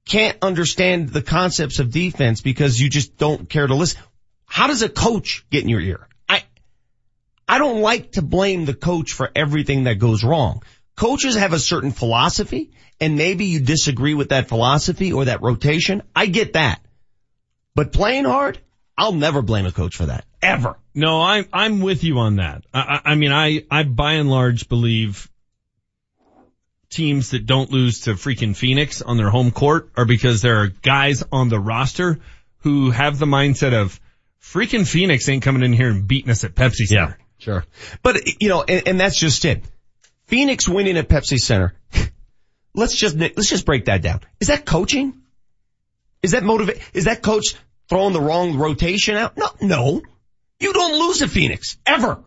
can't 0.07 0.39
understand 0.43 1.09
the 1.09 1.23
concepts 1.23 1.81
of 1.81 1.91
defense 1.91 2.41
because 2.41 2.81
you 2.81 2.89
just 2.89 3.17
don't 3.17 3.49
care 3.49 3.67
to 3.67 3.75
listen, 3.75 4.01
how 4.47 4.69
does 4.69 4.83
a 4.83 4.89
coach 4.89 5.45
get 5.51 5.63
in 5.63 5.69
your 5.69 5.81
ear? 5.81 6.09
I, 6.29 6.45
I 7.49 7.59
don't 7.59 7.81
like 7.81 8.13
to 8.13 8.23
blame 8.23 8.65
the 8.65 8.75
coach 8.75 9.13
for 9.13 9.31
everything 9.35 9.85
that 9.85 9.99
goes 9.99 10.23
wrong. 10.23 10.63
Coaches 10.97 11.37
have 11.37 11.53
a 11.53 11.59
certain 11.59 11.91
philosophy 11.91 12.71
and 13.01 13.17
maybe 13.17 13.47
you 13.47 13.61
disagree 13.61 14.15
with 14.15 14.29
that 14.29 14.49
philosophy 14.49 15.13
or 15.13 15.25
that 15.25 15.43
rotation. 15.43 16.03
I 16.15 16.27
get 16.27 16.53
that. 16.53 16.81
But 17.75 17.93
playing 17.93 18.25
hard, 18.25 18.59
I'll 18.97 19.13
never 19.13 19.43
blame 19.43 19.67
a 19.67 19.73
coach 19.73 19.97
for 19.97 20.07
that. 20.07 20.25
Ever. 20.41 20.77
No, 20.95 21.21
I'm, 21.21 21.47
I'm 21.53 21.81
with 21.81 22.05
you 22.05 22.19
on 22.19 22.37
that. 22.37 22.65
I, 22.73 22.81
I, 22.81 23.11
I 23.13 23.15
mean, 23.15 23.33
I, 23.33 23.65
I 23.71 23.85
by 23.85 24.15
and 24.15 24.31
large 24.31 24.69
believe 24.69 25.29
teams 26.91 27.31
that 27.31 27.47
don't 27.47 27.71
lose 27.71 28.01
to 28.01 28.13
freaking 28.13 28.55
Phoenix 28.55 29.01
on 29.01 29.17
their 29.17 29.31
home 29.31 29.51
court 29.51 29.91
are 29.97 30.05
because 30.05 30.43
there 30.43 30.59
are 30.61 30.69
guys 30.69 31.25
on 31.33 31.49
the 31.49 31.59
roster 31.59 32.21
who 32.59 32.91
have 32.91 33.19
the 33.19 33.27
mindset 33.27 33.73
of 33.73 33.99
freaking 34.41 34.87
Phoenix 34.87 35.29
ain't 35.29 35.43
coming 35.43 35.63
in 35.63 35.73
here 35.73 35.91
and 35.91 36.07
beating 36.07 36.31
us 36.31 36.45
at 36.45 36.55
Pepsi 36.55 36.87
Center. 36.87 37.17
Yeah, 37.19 37.25
Sure. 37.39 37.65
But, 38.03 38.41
you 38.41 38.49
know, 38.49 38.63
and, 38.63 38.87
and 38.87 39.01
that's 39.01 39.19
just 39.19 39.45
it. 39.45 39.65
Phoenix 40.33 40.67
winning 40.67 40.97
at 40.97 41.11
Pepsi 41.11 41.37
Center. 41.37 41.75
let's 42.75 42.97
just, 42.97 43.15
let's 43.19 43.51
just 43.51 43.67
break 43.67 43.85
that 43.85 44.01
down. 44.01 44.23
Is 44.41 44.49
that 44.49 44.65
coaching? 44.65 45.21
Is 46.23 46.31
that 46.31 46.43
motivate? 46.43 46.81
Is 46.95 47.05
that 47.05 47.21
coach 47.21 47.55
throwing 47.91 48.15
the 48.15 48.21
wrong 48.23 48.57
rotation 48.57 49.15
out? 49.15 49.37
No, 49.37 49.51
no. 49.61 50.03
You 50.59 50.73
don't 50.73 51.07
lose 51.07 51.21
at 51.21 51.29
Phoenix. 51.29 51.77
Ever. 51.85 52.25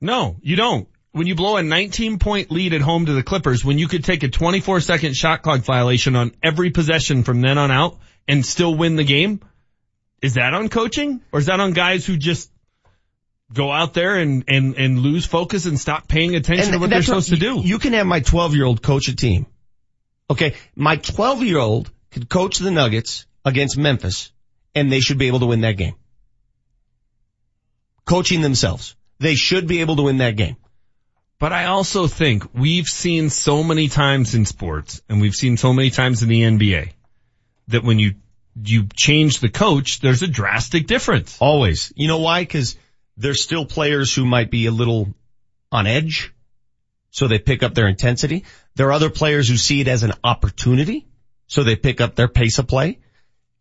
No, 0.00 0.34
you 0.42 0.56
don't. 0.56 0.88
When 1.12 1.28
you 1.28 1.36
blow 1.36 1.58
a 1.58 1.62
19 1.62 2.18
point 2.18 2.50
lead 2.50 2.74
at 2.74 2.80
home 2.80 3.06
to 3.06 3.12
the 3.12 3.22
Clippers, 3.22 3.64
when 3.64 3.78
you 3.78 3.86
could 3.86 4.02
take 4.02 4.24
a 4.24 4.28
24 4.28 4.80
second 4.80 5.14
shot 5.14 5.42
clock 5.42 5.60
violation 5.60 6.16
on 6.16 6.32
every 6.42 6.72
possession 6.72 7.22
from 7.22 7.40
then 7.40 7.56
on 7.56 7.70
out 7.70 8.00
and 8.26 8.44
still 8.44 8.74
win 8.74 8.96
the 8.96 9.04
game, 9.04 9.38
is 10.20 10.34
that 10.34 10.54
on 10.54 10.68
coaching 10.68 11.20
or 11.30 11.38
is 11.38 11.46
that 11.46 11.60
on 11.60 11.72
guys 11.72 12.04
who 12.04 12.16
just 12.16 12.50
go 13.52 13.70
out 13.70 13.94
there 13.94 14.16
and, 14.16 14.44
and, 14.48 14.76
and 14.76 14.98
lose 14.98 15.26
focus 15.26 15.66
and 15.66 15.78
stop 15.78 16.08
paying 16.08 16.34
attention 16.34 16.72
to 16.72 16.78
what 16.78 16.90
they're 16.90 17.02
supposed 17.02 17.30
what- 17.30 17.40
to 17.40 17.44
do? 17.44 17.60
You 17.62 17.78
can 17.78 17.92
have 17.92 18.06
my 18.06 18.20
12 18.20 18.54
year 18.54 18.64
old 18.64 18.82
coach 18.82 19.08
a 19.08 19.16
team. 19.16 19.46
Okay. 20.30 20.54
My 20.74 20.96
12 20.96 21.42
year 21.42 21.58
old 21.58 21.90
could 22.10 22.28
coach 22.28 22.58
the 22.58 22.70
Nuggets 22.70 23.26
against 23.44 23.76
Memphis 23.76 24.32
and 24.74 24.90
they 24.90 25.00
should 25.00 25.18
be 25.18 25.26
able 25.26 25.40
to 25.40 25.46
win 25.46 25.60
that 25.62 25.76
game. 25.76 25.94
Coaching 28.04 28.40
themselves. 28.42 28.96
They 29.18 29.34
should 29.34 29.66
be 29.66 29.80
able 29.80 29.96
to 29.96 30.02
win 30.02 30.18
that 30.18 30.36
game. 30.36 30.56
But 31.38 31.52
I 31.52 31.66
also 31.66 32.06
think 32.06 32.54
we've 32.54 32.86
seen 32.86 33.28
so 33.30 33.62
many 33.62 33.88
times 33.88 34.34
in 34.34 34.46
sports 34.46 35.02
and 35.08 35.20
we've 35.20 35.34
seen 35.34 35.56
so 35.56 35.72
many 35.72 35.90
times 35.90 36.22
in 36.22 36.28
the 36.28 36.42
NBA 36.42 36.90
that 37.68 37.82
when 37.82 37.98
you, 37.98 38.14
you 38.62 38.86
change 38.94 39.40
the 39.40 39.48
coach, 39.48 40.00
there's 40.00 40.22
a 40.22 40.28
drastic 40.28 40.86
difference. 40.86 41.36
Always. 41.40 41.92
You 41.96 42.08
know 42.08 42.18
why? 42.18 42.44
Cause 42.44 42.76
there's 43.16 43.42
still 43.42 43.66
players 43.66 44.14
who 44.14 44.24
might 44.24 44.50
be 44.50 44.66
a 44.66 44.70
little 44.70 45.14
on 45.70 45.86
edge. 45.86 46.32
So 47.10 47.28
they 47.28 47.38
pick 47.38 47.62
up 47.62 47.74
their 47.74 47.86
intensity. 47.86 48.44
There 48.74 48.88
are 48.88 48.92
other 48.92 49.10
players 49.10 49.48
who 49.48 49.56
see 49.56 49.80
it 49.80 49.88
as 49.88 50.02
an 50.02 50.12
opportunity. 50.24 51.06
So 51.46 51.62
they 51.62 51.76
pick 51.76 52.00
up 52.00 52.16
their 52.16 52.28
pace 52.28 52.58
of 52.58 52.66
play. 52.66 52.98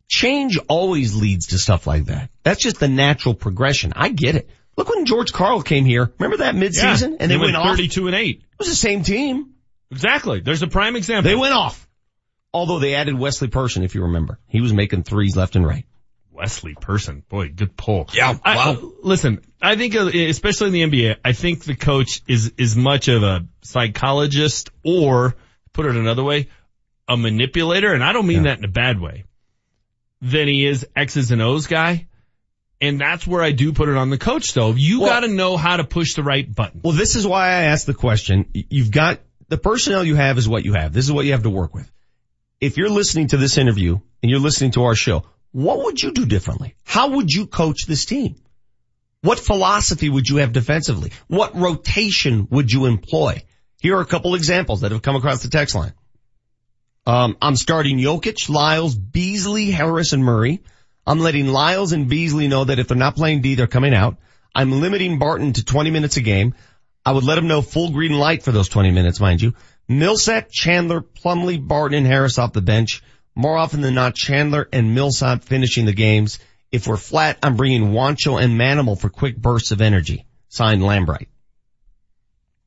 Change 0.07 0.57
always 0.67 1.15
leads 1.15 1.47
to 1.47 1.59
stuff 1.59 1.85
like 1.85 2.05
that. 2.05 2.29
That's 2.43 2.61
just 2.61 2.79
the 2.79 2.87
natural 2.87 3.35
progression. 3.35 3.93
I 3.95 4.09
get 4.09 4.35
it. 4.35 4.49
Look 4.75 4.89
when 4.89 5.05
George 5.05 5.31
Karl 5.31 5.61
came 5.61 5.85
here. 5.85 6.11
Remember 6.17 6.37
that 6.37 6.55
midseason? 6.55 7.11
Yeah, 7.11 7.17
and 7.19 7.31
they, 7.31 7.37
went 7.37 7.53
went, 7.53 7.57
off. 7.57 7.75
32 7.75 8.07
and 8.07 8.15
8. 8.15 8.37
It 8.37 8.43
was 8.57 8.69
the 8.69 8.75
same 8.75 9.03
team. 9.03 9.53
Exactly. 9.91 10.39
There's 10.39 10.63
a 10.63 10.67
prime 10.67 10.95
example. 10.95 11.29
They 11.29 11.35
went 11.35 11.53
off. 11.53 11.87
Although 12.53 12.79
they 12.79 12.95
added 12.95 13.17
Wesley 13.17 13.47
Person, 13.47 13.83
if 13.83 13.95
you 13.95 14.03
remember. 14.03 14.39
He 14.47 14.61
was 14.61 14.73
making 14.73 15.03
threes 15.03 15.35
left 15.35 15.55
and 15.55 15.65
right. 15.65 15.85
Wesley 16.33 16.75
Person. 16.75 17.23
Boy, 17.29 17.49
good 17.49 17.77
pull. 17.77 18.09
Yeah, 18.13 18.31
wow. 18.33 18.39
I- 18.45 18.77
listen, 19.01 19.41
I 19.61 19.75
think, 19.75 19.95
uh, 19.95 20.07
especially 20.07 20.67
in 20.67 20.89
the 20.91 20.97
NBA, 20.97 21.15
I 21.23 21.33
think 21.33 21.63
the 21.63 21.75
coach 21.75 22.21
is 22.27 22.53
as 22.59 22.75
much 22.75 23.07
of 23.07 23.23
a 23.23 23.45
psychologist 23.61 24.69
or, 24.83 25.35
put 25.73 25.85
it 25.85 25.95
another 25.95 26.23
way, 26.23 26.49
a 27.07 27.15
manipulator, 27.17 27.93
and 27.93 28.03
I 28.03 28.13
don't 28.13 28.27
mean 28.27 28.43
that 28.43 28.57
in 28.57 28.65
a 28.65 28.69
bad 28.69 28.99
way, 28.99 29.25
than 30.21 30.47
he 30.47 30.65
is 30.65 30.87
X's 30.95 31.31
and 31.31 31.41
O's 31.41 31.67
guy. 31.67 32.07
And 32.81 32.99
that's 32.99 33.25
where 33.25 33.41
I 33.41 33.51
do 33.51 33.71
put 33.71 33.87
it 33.87 33.95
on 33.95 34.09
the 34.09 34.17
coach 34.17 34.53
though. 34.53 34.73
You 34.73 35.01
Well- 35.01 35.09
gotta 35.09 35.27
know 35.27 35.55
how 35.55 35.77
to 35.77 35.83
push 35.83 36.15
the 36.15 36.23
right 36.23 36.53
button. 36.53 36.81
Well, 36.83 36.93
this 36.93 37.15
is 37.15 37.25
why 37.25 37.47
I 37.47 37.63
asked 37.63 37.85
the 37.85 37.93
question. 37.93 38.45
You've 38.53 38.91
got, 38.91 39.19
the 39.49 39.57
personnel 39.57 40.03
you 40.03 40.15
have 40.15 40.37
is 40.37 40.47
what 40.49 40.65
you 40.65 40.73
have. 40.73 40.93
This 40.93 41.05
is 41.05 41.11
what 41.11 41.25
you 41.25 41.31
have 41.33 41.43
to 41.43 41.49
work 41.49 41.73
with. 41.73 41.89
If 42.59 42.77
you're 42.77 42.89
listening 42.89 43.27
to 43.29 43.37
this 43.37 43.57
interview 43.57 43.99
and 44.21 44.29
you're 44.29 44.39
listening 44.39 44.71
to 44.71 44.83
our 44.83 44.95
show, 44.95 45.25
what 45.53 45.85
would 45.85 46.01
you 46.01 46.11
do 46.11 46.25
differently? 46.25 46.75
How 46.83 47.09
would 47.11 47.31
you 47.31 47.47
coach 47.47 47.85
this 47.85 48.05
team? 48.05 48.35
What 49.21 49.39
philosophy 49.39 50.09
would 50.09 50.27
you 50.27 50.37
have 50.37 50.51
defensively? 50.51 51.13
What 51.27 51.55
rotation 51.55 52.47
would 52.51 52.71
you 52.71 52.85
employ? 52.85 53.43
Here 53.79 53.95
are 53.95 54.01
a 54.01 54.05
couple 54.05 54.35
examples 54.35 54.81
that 54.81 54.91
have 54.91 55.01
come 55.01 55.15
across 55.15 55.41
the 55.43 55.49
text 55.49 55.75
line. 55.75 55.93
Um, 57.05 57.37
I'm 57.41 57.55
starting 57.55 57.99
Jokic, 57.99 58.49
Lyles, 58.49 58.95
Beasley, 58.95 59.71
Harris, 59.71 60.11
and 60.11 60.23
Murray. 60.23 60.61
I'm 61.05 61.19
letting 61.19 61.47
Lyles 61.47 61.91
and 61.91 62.09
Beasley 62.09 62.47
know 62.47 62.65
that 62.65 62.79
if 62.79 62.87
they're 62.87 62.97
not 62.97 63.15
playing 63.15 63.41
D, 63.41 63.55
they're 63.55 63.67
coming 63.67 63.93
out. 63.93 64.17
I'm 64.55 64.81
limiting 64.81 65.19
Barton 65.19 65.53
to 65.53 65.63
20 65.63 65.91
minutes 65.91 66.17
a 66.17 66.21
game. 66.21 66.55
I 67.05 67.11
would 67.11 67.23
let 67.23 67.37
him 67.37 67.47
know 67.47 67.61
full 67.61 67.91
green 67.91 68.13
light 68.13 68.43
for 68.43 68.51
those 68.51 68.69
20 68.69 68.91
minutes, 68.91 69.19
mind 69.19 69.41
you. 69.41 69.53
Millsap, 69.87 70.49
Chandler, 70.49 71.01
Plumlee, 71.01 71.65
Barton, 71.65 71.97
and 71.97 72.07
Harris 72.07 72.39
off 72.39 72.53
the 72.53 72.61
bench. 72.61 73.03
More 73.35 73.57
often 73.57 73.81
than 73.81 73.95
not, 73.95 74.15
Chandler 74.15 74.67
and 74.71 74.93
Millsap 74.93 75.43
finishing 75.43 75.85
the 75.85 75.93
games. 75.93 76.39
If 76.71 76.87
we're 76.87 76.97
flat, 76.97 77.37
I'm 77.43 77.55
bringing 77.55 77.91
Juancho 77.91 78.41
and 78.41 78.59
Manimal 78.59 78.99
for 78.99 79.09
quick 79.09 79.37
bursts 79.37 79.71
of 79.71 79.81
energy. 79.81 80.25
Signed 80.49 80.81
Lambright. 80.81 81.27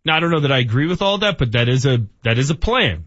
Now 0.05 0.17
I 0.17 0.21
don't 0.21 0.31
know 0.31 0.41
that 0.41 0.53
I 0.53 0.59
agree 0.59 0.87
with 0.87 1.03
all 1.03 1.19
that, 1.19 1.39
but 1.39 1.53
that 1.53 1.69
is 1.69 1.87
a, 1.87 2.07
that 2.23 2.39
is 2.39 2.51
a 2.51 2.55
plan. 2.55 3.07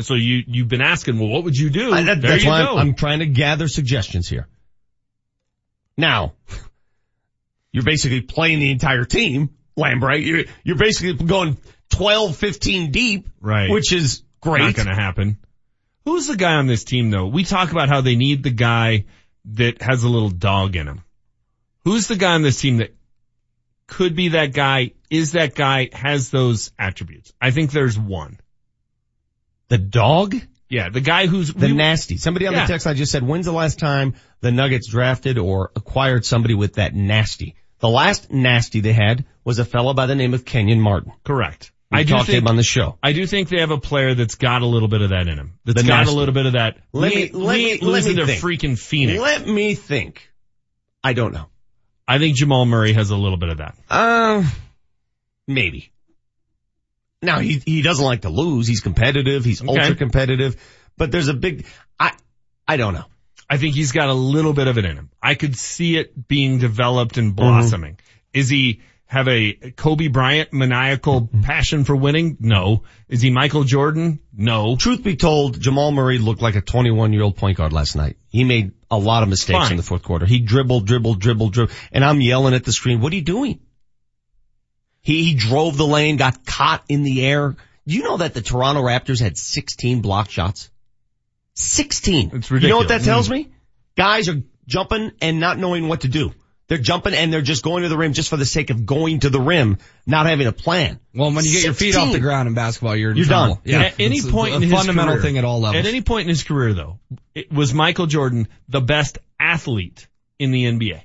So 0.00 0.14
you, 0.14 0.42
you've 0.46 0.68
been 0.68 0.80
asking, 0.82 1.18
well, 1.18 1.28
what 1.28 1.44
would 1.44 1.56
you 1.56 1.70
do? 1.70 1.92
I- 1.92 2.02
that- 2.02 2.20
there 2.20 2.32
that's 2.32 2.44
you 2.44 2.50
why 2.50 2.62
go. 2.64 2.72
I'm, 2.72 2.88
I'm 2.88 2.94
trying 2.94 3.20
to 3.20 3.26
gather 3.26 3.68
suggestions 3.68 4.28
here. 4.28 4.48
Now, 5.96 6.34
you're 7.72 7.84
basically 7.84 8.20
playing 8.22 8.58
the 8.58 8.70
entire 8.70 9.04
team, 9.04 9.50
Lambright. 9.78 10.24
You're, 10.26 10.44
you're 10.64 10.76
basically 10.76 11.24
going 11.26 11.56
12, 11.90 12.36
15 12.36 12.90
deep. 12.90 13.28
Right. 13.40 13.70
Which 13.70 13.92
is 13.92 14.22
great. 14.40 14.62
Not 14.62 14.74
gonna 14.74 14.94
happen. 14.94 15.38
Who's 16.04 16.26
the 16.26 16.36
guy 16.36 16.54
on 16.54 16.66
this 16.66 16.84
team 16.84 17.10
though? 17.10 17.26
We 17.26 17.44
talk 17.44 17.70
about 17.72 17.88
how 17.88 18.00
they 18.00 18.16
need 18.16 18.42
the 18.42 18.50
guy 18.50 19.04
that 19.46 19.82
has 19.82 20.04
a 20.04 20.08
little 20.08 20.30
dog 20.30 20.76
in 20.76 20.86
him. 20.86 21.02
Who's 21.84 22.08
the 22.08 22.16
guy 22.16 22.34
on 22.34 22.42
this 22.42 22.60
team 22.60 22.78
that 22.78 22.94
could 23.86 24.16
be 24.16 24.28
that 24.28 24.52
guy, 24.54 24.92
is 25.10 25.32
that 25.32 25.54
guy, 25.54 25.90
has 25.92 26.30
those 26.30 26.72
attributes? 26.78 27.32
I 27.40 27.50
think 27.50 27.70
there's 27.70 27.98
one. 27.98 28.38
The 29.68 29.78
dog? 29.78 30.34
Yeah, 30.70 30.88
the 30.88 31.00
guy 31.02 31.26
who's 31.26 31.52
The 31.52 31.66
we- 31.66 31.72
nasty. 31.74 32.16
Somebody 32.16 32.46
on 32.46 32.54
Yeah. 32.54 32.62
the 32.66 32.72
text 32.72 32.86
I 32.86 32.94
just 32.94 33.12
said, 33.12 33.22
when's 33.22 33.44
the 33.46 33.52
last 33.52 33.78
time 33.78 34.14
the 34.40 34.50
Nuggets 34.50 34.88
drafted 34.88 35.36
or 35.38 35.70
acquired 35.76 36.24
somebody 36.24 36.54
with 36.54 36.74
that 36.74 36.94
nasty? 36.94 37.54
The 37.80 37.88
last 37.88 38.30
nasty 38.32 38.80
they 38.80 38.94
had 38.94 39.26
was 39.44 39.58
a 39.58 39.64
fellow 39.64 39.92
by 39.92 40.06
the 40.06 40.14
name 40.14 40.32
of 40.32 40.44
Kenyon 40.46 40.80
Martin. 40.80 41.12
Correct. 41.22 41.70
We 41.94 42.00
I 42.00 42.02
do 42.04 42.10
talked 42.14 42.26
to 42.26 42.32
think- 42.32 42.42
him 42.42 42.48
on 42.48 42.56
the 42.56 42.62
show. 42.62 42.98
I 43.02 43.12
do 43.12 43.26
think 43.26 43.48
they 43.48 43.60
have 43.60 43.70
a 43.70 43.78
player 43.78 44.14
that's 44.14 44.34
got 44.34 44.62
a 44.62 44.66
little 44.66 44.88
bit 44.88 45.00
of 45.02 45.10
that 45.10 45.26
in 45.28 45.38
him. 45.38 45.58
That's 45.64 45.82
The 45.82 45.88
got 45.88 46.06
a 46.06 46.10
little 46.12 46.34
bit 46.34 46.46
of 46.46 46.52
that. 46.54 46.78
Let 46.92 47.14
me, 47.14 47.30
let 47.32 47.56
me, 47.56 47.78
let 47.80 48.04
me 48.04 48.14
to 48.16 48.26
think. 48.26 48.42
freaking 48.42 48.78
Phoenix. 48.78 49.20
Let 49.20 49.46
me 49.46 49.74
think. 49.74 50.30
I 51.02 51.12
don't 51.12 51.32
know. 51.32 51.46
I 52.06 52.18
think 52.18 52.36
Jamal 52.36 52.64
Murray 52.66 52.92
has 52.92 53.10
a 53.10 53.16
little 53.16 53.38
bit 53.38 53.48
of 53.48 53.58
that. 53.58 53.76
Uh, 53.88 54.44
maybe. 55.46 55.90
Now 57.22 57.38
he, 57.38 57.62
he 57.64 57.82
doesn't 57.82 58.04
like 58.04 58.22
to 58.22 58.28
lose. 58.28 58.66
He's 58.66 58.80
competitive. 58.80 59.44
He's 59.44 59.62
Okay. 59.62 59.70
ultra 59.80 59.94
competitive, 59.94 60.56
but 60.98 61.10
there's 61.10 61.28
a 61.28 61.34
big, 61.34 61.64
I, 61.98 62.12
I 62.68 62.76
don't 62.76 62.92
know. 62.94 63.06
I 63.48 63.56
think 63.56 63.74
he's 63.74 63.92
got 63.92 64.08
a 64.08 64.14
little 64.14 64.52
bit 64.52 64.68
of 64.68 64.78
it 64.78 64.84
in 64.84 64.96
him. 64.96 65.10
I 65.22 65.34
could 65.34 65.56
see 65.56 65.96
it 65.96 66.28
being 66.28 66.58
developed 66.58 67.16
and 67.18 67.34
blossoming. 67.36 67.98
Is 68.32 68.48
he 68.48 68.80
have 69.06 69.28
a 69.28 69.52
Kobe 69.76 70.08
Bryant 70.08 70.52
maniacal 70.52 71.22
mm-hmm. 71.22 71.42
passion 71.42 71.84
for 71.84 71.94
winning? 71.94 72.36
No. 72.40 72.82
Is 73.08 73.22
he 73.22 73.30
Michael 73.30 73.64
Jordan? 73.64 74.20
No. 74.32 74.76
Truth 74.76 75.02
be 75.02 75.16
told, 75.16 75.60
Jamal 75.60 75.92
Murray 75.92 76.18
looked 76.18 76.42
like 76.42 76.56
a 76.56 76.60
21 76.60 77.12
year 77.12 77.22
old 77.22 77.36
point 77.36 77.58
guard 77.58 77.72
last 77.72 77.96
night. 77.96 78.16
He 78.28 78.44
made 78.44 78.72
a 78.90 78.98
lot 78.98 79.22
of 79.22 79.28
mistakes 79.28 79.58
Fine. 79.58 79.72
in 79.72 79.76
the 79.76 79.82
fourth 79.82 80.02
quarter. 80.02 80.26
He 80.26 80.40
dribbled, 80.40 80.86
dribbled, 80.86 81.20
dribbled, 81.20 81.52
dribbled, 81.52 81.76
and 81.92 82.04
I'm 82.04 82.20
yelling 82.20 82.54
at 82.54 82.64
the 82.64 82.72
screen, 82.72 83.00
what 83.00 83.12
are 83.12 83.16
you 83.16 83.22
doing? 83.22 83.60
He, 85.00 85.22
he 85.24 85.34
drove 85.34 85.76
the 85.76 85.86
lane, 85.86 86.16
got 86.16 86.46
caught 86.46 86.82
in 86.88 87.02
the 87.02 87.24
air. 87.26 87.56
Do 87.86 87.94
you 87.94 88.02
know 88.02 88.16
that 88.16 88.32
the 88.32 88.40
Toronto 88.40 88.82
Raptors 88.82 89.20
had 89.20 89.36
16 89.36 90.00
blocked 90.00 90.30
shots? 90.30 90.70
16. 91.54 92.30
It's 92.34 92.50
ridiculous. 92.50 92.62
You 92.62 92.68
know 92.68 92.76
what 92.78 92.88
that 92.88 93.02
tells 93.02 93.28
mm. 93.28 93.32
me? 93.32 93.52
Guys 93.96 94.28
are 94.28 94.42
jumping 94.66 95.12
and 95.20 95.40
not 95.40 95.58
knowing 95.58 95.88
what 95.88 96.00
to 96.00 96.08
do. 96.08 96.32
They're 96.66 96.78
jumping 96.78 97.12
and 97.14 97.30
they're 97.32 97.42
just 97.42 97.62
going 97.62 97.82
to 97.82 97.88
the 97.90 97.96
rim 97.96 98.14
just 98.14 98.30
for 98.30 98.38
the 98.38 98.46
sake 98.46 98.70
of 98.70 98.86
going 98.86 99.20
to 99.20 99.28
the 99.30 99.40
rim, 99.40 99.78
not 100.06 100.24
having 100.26 100.46
a 100.46 100.52
plan. 100.52 100.98
Well, 101.14 101.30
when 101.32 101.44
you 101.44 101.52
get 101.52 101.64
your 101.64 101.74
feet 101.74 101.94
off 101.94 102.10
the 102.12 102.20
ground 102.20 102.48
in 102.48 102.54
basketball, 102.54 102.96
you're 102.96 103.10
in 103.10 103.16
You're 103.18 103.26
trouble. 103.26 103.56
done. 103.56 103.62
Yeah. 103.66 103.82
At 103.82 104.00
any 104.00 104.16
It's 104.16 104.30
point 104.30 104.52
a, 104.54 104.56
in 104.56 104.62
his 104.62 104.72
fundamental 104.72 105.14
career- 105.14 105.22
thing 105.22 105.38
at 105.38 105.44
all 105.44 105.60
levels. 105.60 105.84
At 105.84 105.88
any 105.88 106.00
point 106.00 106.22
in 106.22 106.28
his 106.30 106.42
career 106.42 106.72
though, 106.72 106.98
it 107.34 107.52
was 107.52 107.74
Michael 107.74 108.06
Jordan 108.06 108.48
the 108.68 108.80
best 108.80 109.18
athlete 109.38 110.06
in 110.38 110.52
the 110.52 110.64
NBA. 110.64 111.02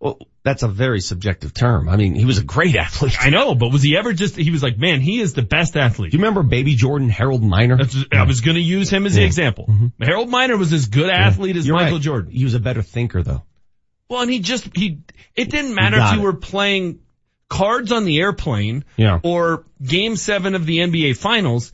Well, 0.00 0.18
that's 0.42 0.62
a 0.62 0.68
very 0.68 1.00
subjective 1.00 1.54
term. 1.54 1.88
I 1.88 1.96
mean, 1.96 2.14
he 2.14 2.26
was 2.26 2.36
a 2.36 2.44
great 2.44 2.76
athlete. 2.76 3.16
I 3.18 3.30
know, 3.30 3.54
but 3.54 3.72
was 3.72 3.82
he 3.82 3.96
ever 3.96 4.12
just, 4.12 4.36
he 4.36 4.50
was 4.50 4.62
like, 4.62 4.76
man, 4.76 5.00
he 5.00 5.18
is 5.20 5.32
the 5.32 5.40
best 5.42 5.78
athlete. 5.78 6.10
Do 6.12 6.18
you 6.18 6.22
remember 6.22 6.42
baby 6.42 6.74
Jordan, 6.74 7.08
Harold 7.08 7.42
Miner? 7.42 7.78
That's, 7.78 7.96
I 8.12 8.24
was 8.24 8.42
going 8.42 8.56
to 8.56 8.60
use 8.62 8.90
him 8.90 9.06
as 9.06 9.14
the 9.14 9.22
Yeah. 9.22 9.26
example. 9.28 9.64
Mm-hmm. 9.66 10.02
Harold 10.04 10.28
Miner 10.28 10.58
was 10.58 10.74
as 10.74 10.86
good 10.88 11.08
athlete 11.08 11.56
as 11.56 11.66
You're 11.66 11.76
Michael 11.76 11.94
right. 11.96 12.02
Jordan. 12.02 12.32
He 12.32 12.44
was 12.44 12.52
a 12.52 12.60
better 12.60 12.82
thinker 12.82 13.22
though. 13.22 13.42
Well, 14.08 14.22
and 14.22 14.30
he 14.30 14.40
just, 14.40 14.68
he, 14.76 15.00
it 15.34 15.50
didn't 15.50 15.74
matter 15.74 15.96
got 15.96 16.14
if 16.14 16.20
you 16.20 16.22
it. 16.22 16.24
were 16.32 16.38
playing 16.38 17.00
cards 17.48 17.92
on 17.92 18.04
the 18.04 18.20
airplane 18.20 18.84
Yeah. 18.96 19.20
or 19.22 19.64
game 19.82 20.16
seven 20.16 20.54
of 20.54 20.66
the 20.66 20.78
NBA 20.78 21.16
finals. 21.16 21.72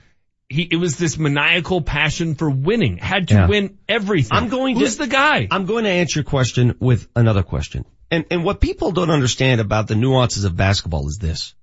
he, 0.49 0.63
it 0.63 0.77
was 0.77 0.97
this 0.99 1.17
maniacal 1.17 1.81
passion 1.81 2.35
for 2.35 2.51
winning. 2.51 2.97
Had 2.99 3.29
to 3.29 3.35
Yeah. 3.35 3.47
win 3.49 3.79
everything. 3.89 4.37
I'm 4.37 4.49
going 4.49 4.77
Who's 4.77 4.97
to, 4.97 5.03
the 5.03 5.07
guy? 5.09 5.47
I'm 5.51 5.65
going 5.67 5.85
to 5.85 5.91
answer 5.91 6.21
your 6.21 6.25
question 6.25 6.75
with 6.81 7.07
another 7.15 7.43
question. 7.45 7.85
And, 8.11 8.25
and 8.33 8.43
what 8.45 8.61
people 8.61 8.91
don't 8.91 9.11
understand 9.11 9.61
about 9.61 9.87
the 9.87 9.95
nuances 9.95 10.45
of 10.45 10.57
basketball 10.57 11.07
is 11.07 11.19
this. 11.19 11.55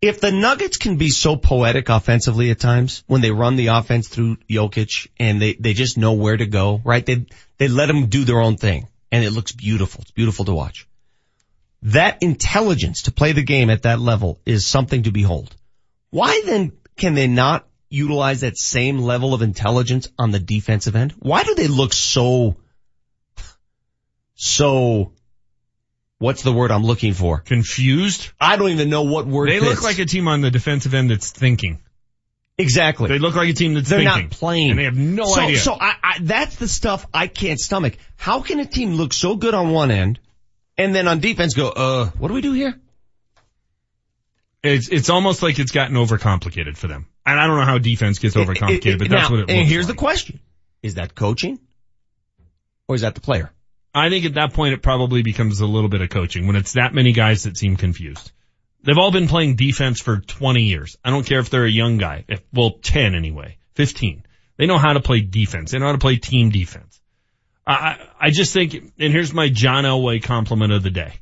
If 0.00 0.20
the 0.20 0.32
Nuggets 0.32 0.78
can 0.78 0.96
be 0.96 1.10
so 1.10 1.36
poetic 1.36 1.88
offensively 1.90 2.50
at 2.50 2.58
times 2.58 3.04
when 3.06 3.20
they 3.20 3.30
run 3.30 3.56
the 3.56 3.66
offense 3.68 4.08
through 4.08 4.38
Jokic 4.50 5.08
and 5.20 5.40
they, 5.40 5.52
they 5.52 5.74
just 5.74 5.96
know 5.98 6.14
where 6.14 6.36
to 6.36 6.46
go, 6.46 6.80
right? 6.84 7.04
They, 7.04 7.26
they 7.58 7.68
let 7.68 7.86
them 7.86 8.06
do 8.06 8.24
their 8.24 8.40
own 8.40 8.56
thing 8.56 8.88
and 9.12 9.22
it 9.24 9.30
looks 9.30 9.52
beautiful. 9.52 10.00
It's 10.00 10.10
beautiful 10.10 10.46
to 10.46 10.54
watch. 10.54 10.88
That 11.82 12.22
intelligence 12.22 13.02
to 13.02 13.12
play 13.12 13.32
the 13.32 13.42
game 13.42 13.68
at 13.70 13.82
that 13.82 14.00
level 14.00 14.40
is 14.46 14.66
something 14.66 15.02
to 15.04 15.12
behold. 15.12 15.54
Why 16.10 16.42
then 16.46 16.72
can 16.96 17.14
they 17.14 17.26
not 17.26 17.66
utilize 17.90 18.40
that 18.40 18.56
same 18.56 18.98
level 18.98 19.34
of 19.34 19.42
intelligence 19.42 20.08
on 20.18 20.30
the 20.30 20.38
defensive 20.38 20.96
end? 20.96 21.12
Why 21.18 21.42
do 21.44 21.54
they 21.54 21.68
look 21.68 21.92
so, 21.92 22.56
so, 24.34 25.12
what's 26.18 26.42
the 26.42 26.52
word 26.52 26.70
I'm 26.70 26.84
looking 26.84 27.12
for? 27.12 27.38
Confused? 27.40 28.30
I 28.40 28.56
don't 28.56 28.70
even 28.70 28.88
know 28.88 29.02
what 29.02 29.26
word 29.26 29.48
They 29.50 29.58
fits. 29.58 29.70
look 29.70 29.82
like 29.82 29.98
a 29.98 30.06
team 30.06 30.28
on 30.28 30.40
the 30.40 30.50
defensive 30.50 30.94
end 30.94 31.10
that's 31.10 31.30
thinking. 31.30 31.81
Exactly. 32.62 33.08
They 33.08 33.18
look 33.18 33.34
like 33.34 33.48
a 33.48 33.52
team 33.52 33.74
that's 33.74 33.88
They're 33.88 33.98
thinking. 33.98 34.22
not 34.22 34.30
playing. 34.30 34.70
And 34.70 34.78
they 34.78 34.84
have 34.84 34.96
no 34.96 35.24
so, 35.24 35.40
idea. 35.40 35.58
So 35.58 35.74
I, 35.74 35.94
I, 36.02 36.18
that's 36.20 36.56
the 36.56 36.68
stuff 36.68 37.06
I 37.12 37.26
can't 37.26 37.60
stomach. 37.60 37.96
How 38.16 38.40
can 38.40 38.60
a 38.60 38.66
team 38.66 38.94
look 38.94 39.12
so 39.12 39.36
good 39.36 39.54
on 39.54 39.70
one 39.70 39.90
end 39.90 40.20
and 40.78 40.94
then 40.94 41.08
on 41.08 41.20
defense 41.20 41.54
go, 41.54 41.68
uh, 41.68 42.06
what 42.18 42.28
do 42.28 42.34
we 42.34 42.40
do 42.40 42.52
here? 42.52 42.78
It's 44.62 44.88
it's 44.88 45.10
almost 45.10 45.42
like 45.42 45.58
it's 45.58 45.72
gotten 45.72 45.96
overcomplicated 45.96 46.76
for 46.76 46.86
them. 46.86 47.08
And 47.26 47.38
I 47.38 47.48
don't 47.48 47.58
know 47.58 47.64
how 47.64 47.78
defense 47.78 48.20
gets 48.20 48.36
overcomplicated, 48.36 48.98
but 48.98 49.08
that's 49.08 49.28
now, 49.28 49.36
what 49.36 49.40
it 49.40 49.50
And 49.50 49.66
here's 49.66 49.88
like. 49.88 49.96
the 49.96 49.98
question. 49.98 50.40
Is 50.82 50.94
that 50.94 51.14
coaching? 51.14 51.58
Or 52.86 52.94
is 52.94 53.00
that 53.00 53.14
the 53.16 53.20
player? 53.20 53.50
I 53.94 54.08
think 54.08 54.24
at 54.24 54.34
that 54.34 54.52
point 54.54 54.74
it 54.74 54.82
probably 54.82 55.22
becomes 55.22 55.60
a 55.60 55.66
little 55.66 55.88
bit 55.88 56.00
of 56.00 56.10
coaching 56.10 56.46
when 56.46 56.56
it's 56.56 56.74
that 56.74 56.94
many 56.94 57.12
guys 57.12 57.42
that 57.42 57.56
seem 57.56 57.76
confused. 57.76 58.30
They've 58.84 58.98
all 58.98 59.12
been 59.12 59.28
playing 59.28 59.56
defense 59.56 60.00
for 60.00 60.18
20 60.18 60.62
years. 60.62 60.96
I 61.04 61.10
don't 61.10 61.24
care 61.24 61.38
if 61.38 61.50
they're 61.50 61.64
a 61.64 61.70
young 61.70 61.98
guy. 61.98 62.24
If, 62.28 62.42
well, 62.52 62.72
10 62.82 63.14
anyway. 63.14 63.58
15. 63.74 64.24
They 64.58 64.66
know 64.66 64.78
how 64.78 64.92
to 64.92 65.00
play 65.00 65.20
defense. 65.20 65.70
They 65.70 65.78
know 65.78 65.86
how 65.86 65.92
to 65.92 65.98
play 65.98 66.16
team 66.16 66.50
defense. 66.50 67.00
I, 67.66 67.98
I 68.20 68.30
just 68.30 68.52
think, 68.52 68.74
and 68.74 69.12
here's 69.12 69.32
my 69.32 69.48
John 69.48 69.84
Elway 69.84 70.22
compliment 70.22 70.72
of 70.72 70.82
the 70.82 70.90
day. 70.90 71.14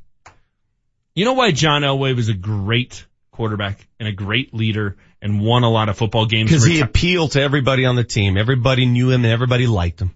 You 1.13 1.25
know 1.25 1.33
why 1.33 1.51
John 1.51 1.83
Elway 1.83 2.15
was 2.15 2.29
a 2.29 2.33
great 2.33 3.05
quarterback 3.31 3.87
and 3.99 4.07
a 4.07 4.11
great 4.11 4.53
leader 4.53 4.97
and 5.21 5.39
won 5.41 5.63
a 5.63 5.69
lot 5.69 5.89
of 5.89 5.97
football 5.97 6.25
games? 6.25 6.49
Because 6.49 6.65
he 6.65 6.79
appealed 6.79 7.33
to 7.33 7.41
everybody 7.41 7.85
on 7.85 7.95
the 7.95 8.03
team. 8.03 8.37
Everybody 8.37 8.85
knew 8.85 9.11
him 9.11 9.23
and 9.23 9.31
everybody 9.31 9.67
liked 9.67 10.01
him. 10.01 10.15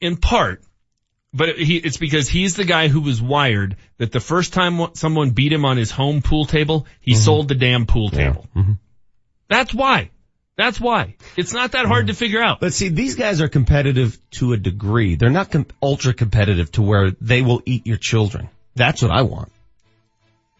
in 0.00 0.16
part, 0.16 0.62
but 1.36 1.58
he, 1.58 1.76
it's 1.76 1.98
because 1.98 2.28
he's 2.28 2.56
the 2.56 2.64
guy 2.64 2.88
who 2.88 3.00
was 3.00 3.20
wired 3.20 3.76
that 3.98 4.10
the 4.10 4.20
first 4.20 4.52
time 4.52 4.94
someone 4.94 5.30
beat 5.30 5.52
him 5.52 5.64
on 5.64 5.76
his 5.76 5.90
home 5.90 6.22
pool 6.22 6.46
table, 6.46 6.86
he 7.00 7.12
mm-hmm. 7.12 7.20
sold 7.20 7.48
the 7.48 7.54
damn 7.54 7.86
pool 7.86 8.10
table. 8.10 8.46
Mm-hmm. 8.56 8.72
That's 9.48 9.74
why. 9.74 10.10
That's 10.56 10.80
why. 10.80 11.16
It's 11.36 11.52
not 11.52 11.72
that 11.72 11.84
hard 11.84 12.04
mm-hmm. 12.04 12.08
to 12.08 12.14
figure 12.14 12.42
out. 12.42 12.60
But 12.60 12.72
see, 12.72 12.88
these 12.88 13.14
guys 13.14 13.42
are 13.42 13.48
competitive 13.48 14.18
to 14.32 14.54
a 14.54 14.56
degree. 14.56 15.16
They're 15.16 15.28
not 15.30 15.50
com- 15.50 15.66
ultra 15.82 16.14
competitive 16.14 16.72
to 16.72 16.82
where 16.82 17.10
they 17.20 17.42
will 17.42 17.62
eat 17.66 17.86
your 17.86 17.98
children. 17.98 18.48
That's 18.74 19.02
what 19.02 19.10
I 19.10 19.22
want. 19.22 19.52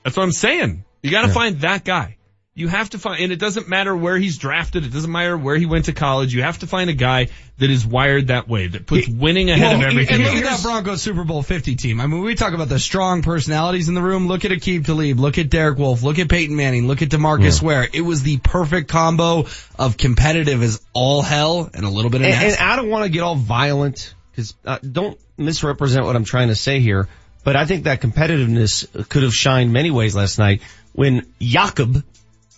That's 0.04 0.16
what 0.16 0.24
I'm 0.24 0.32
saying. 0.32 0.84
You 1.02 1.10
gotta 1.10 1.28
Yeah. 1.28 1.34
find 1.34 1.60
that 1.60 1.84
guy. 1.84 2.15
You 2.58 2.68
have 2.68 2.88
to 2.90 2.98
find, 2.98 3.22
and 3.22 3.32
it 3.32 3.38
doesn't 3.38 3.68
matter 3.68 3.94
where 3.94 4.16
he's 4.16 4.38
drafted. 4.38 4.86
It 4.86 4.90
doesn't 4.90 5.12
matter 5.12 5.36
where 5.36 5.56
he 5.56 5.66
went 5.66 5.84
to 5.84 5.92
college. 5.92 6.32
You 6.34 6.42
have 6.42 6.58
to 6.60 6.66
find 6.66 6.88
a 6.88 6.94
guy 6.94 7.28
that 7.58 7.68
is 7.68 7.86
wired 7.86 8.28
that 8.28 8.48
way, 8.48 8.66
that 8.66 8.86
puts 8.86 9.06
winning 9.06 9.50
ahead 9.50 9.76
of 9.76 9.82
everything 9.82 10.14
And 10.14 10.24
look 10.24 10.32
else. 10.36 10.42
at 10.42 10.56
that 10.56 10.62
Broncos 10.62 11.02
Super 11.02 11.22
Bowl 11.24 11.42
50 11.42 11.76
team. 11.76 12.00
I 12.00 12.06
mean, 12.06 12.22
we 12.22 12.34
talk 12.34 12.54
about 12.54 12.70
the 12.70 12.78
strong 12.78 13.20
personalities 13.20 13.88
in 13.90 13.94
the 13.94 14.00
room. 14.00 14.26
Look 14.26 14.46
at 14.46 14.52
Aqib 14.52 14.86
Talib. 14.86 15.20
Look 15.20 15.36
at 15.36 15.50
Derek 15.50 15.76
Wolfe. 15.78 16.02
Look 16.02 16.18
at 16.18 16.30
Peyton 16.30 16.56
Manning. 16.56 16.88
Look 16.88 17.02
at 17.02 17.10
DeMarcus 17.10 17.60
Yeah. 17.60 17.66
Ware. 17.66 17.88
It 17.92 18.00
was 18.00 18.22
the 18.22 18.38
perfect 18.38 18.88
combo 18.88 19.44
of 19.78 19.98
competitive 19.98 20.62
as 20.62 20.80
all 20.94 21.20
hell 21.20 21.68
and 21.74 21.84
a 21.84 21.90
little 21.90 22.10
bit 22.10 22.22
of 22.22 22.26
And, 22.28 22.34
and. 22.42 22.56
I 22.56 22.76
don't 22.76 22.88
want 22.88 23.04
to 23.04 23.10
get 23.10 23.20
all 23.22 23.36
violent 23.36 24.14
because 24.32 24.54
uh, 24.64 24.78
don't 24.78 25.20
misrepresent 25.36 26.06
what 26.06 26.16
I'm 26.16 26.24
trying 26.24 26.48
to 26.48 26.54
say 26.56 26.80
here. 26.80 27.06
But 27.44 27.54
I 27.54 27.66
think 27.66 27.84
that 27.84 28.00
competitiveness 28.00 29.08
could 29.10 29.24
have 29.24 29.34
shined 29.34 29.74
many 29.74 29.90
ways 29.90 30.16
last 30.16 30.38
night 30.38 30.62
when 30.94 31.26
Jakob 31.38 32.02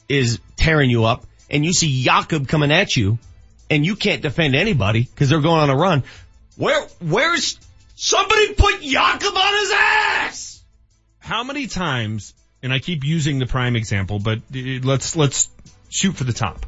is 0.08 0.40
tearing 0.56 0.90
you 0.90 1.04
up 1.04 1.26
and 1.50 1.64
you 1.64 1.72
see 1.72 2.02
Jakob 2.02 2.48
coming 2.48 2.70
at 2.70 2.96
you 2.96 3.18
and 3.70 3.84
you 3.84 3.96
can't 3.96 4.22
defend 4.22 4.54
anybody 4.54 5.02
because 5.02 5.28
they're 5.28 5.40
going 5.40 5.60
on 5.60 5.70
a 5.70 5.76
run. 5.76 6.04
Where, 6.56 6.86
where's 7.00 7.58
somebody 7.94 8.54
put 8.54 8.80
Jakob 8.80 9.34
on 9.34 9.58
his 9.60 9.72
ass? 9.74 10.62
How 11.18 11.44
many 11.44 11.66
times, 11.66 12.34
and 12.62 12.72
I 12.72 12.78
keep 12.78 13.04
using 13.04 13.38
the 13.38 13.46
prime 13.46 13.76
example, 13.76 14.18
but 14.18 14.38
uh, 14.38 14.80
let's, 14.82 15.14
let's 15.16 15.50
shoot 15.90 16.16
for 16.16 16.24
the 16.24 16.32
top. 16.32 16.64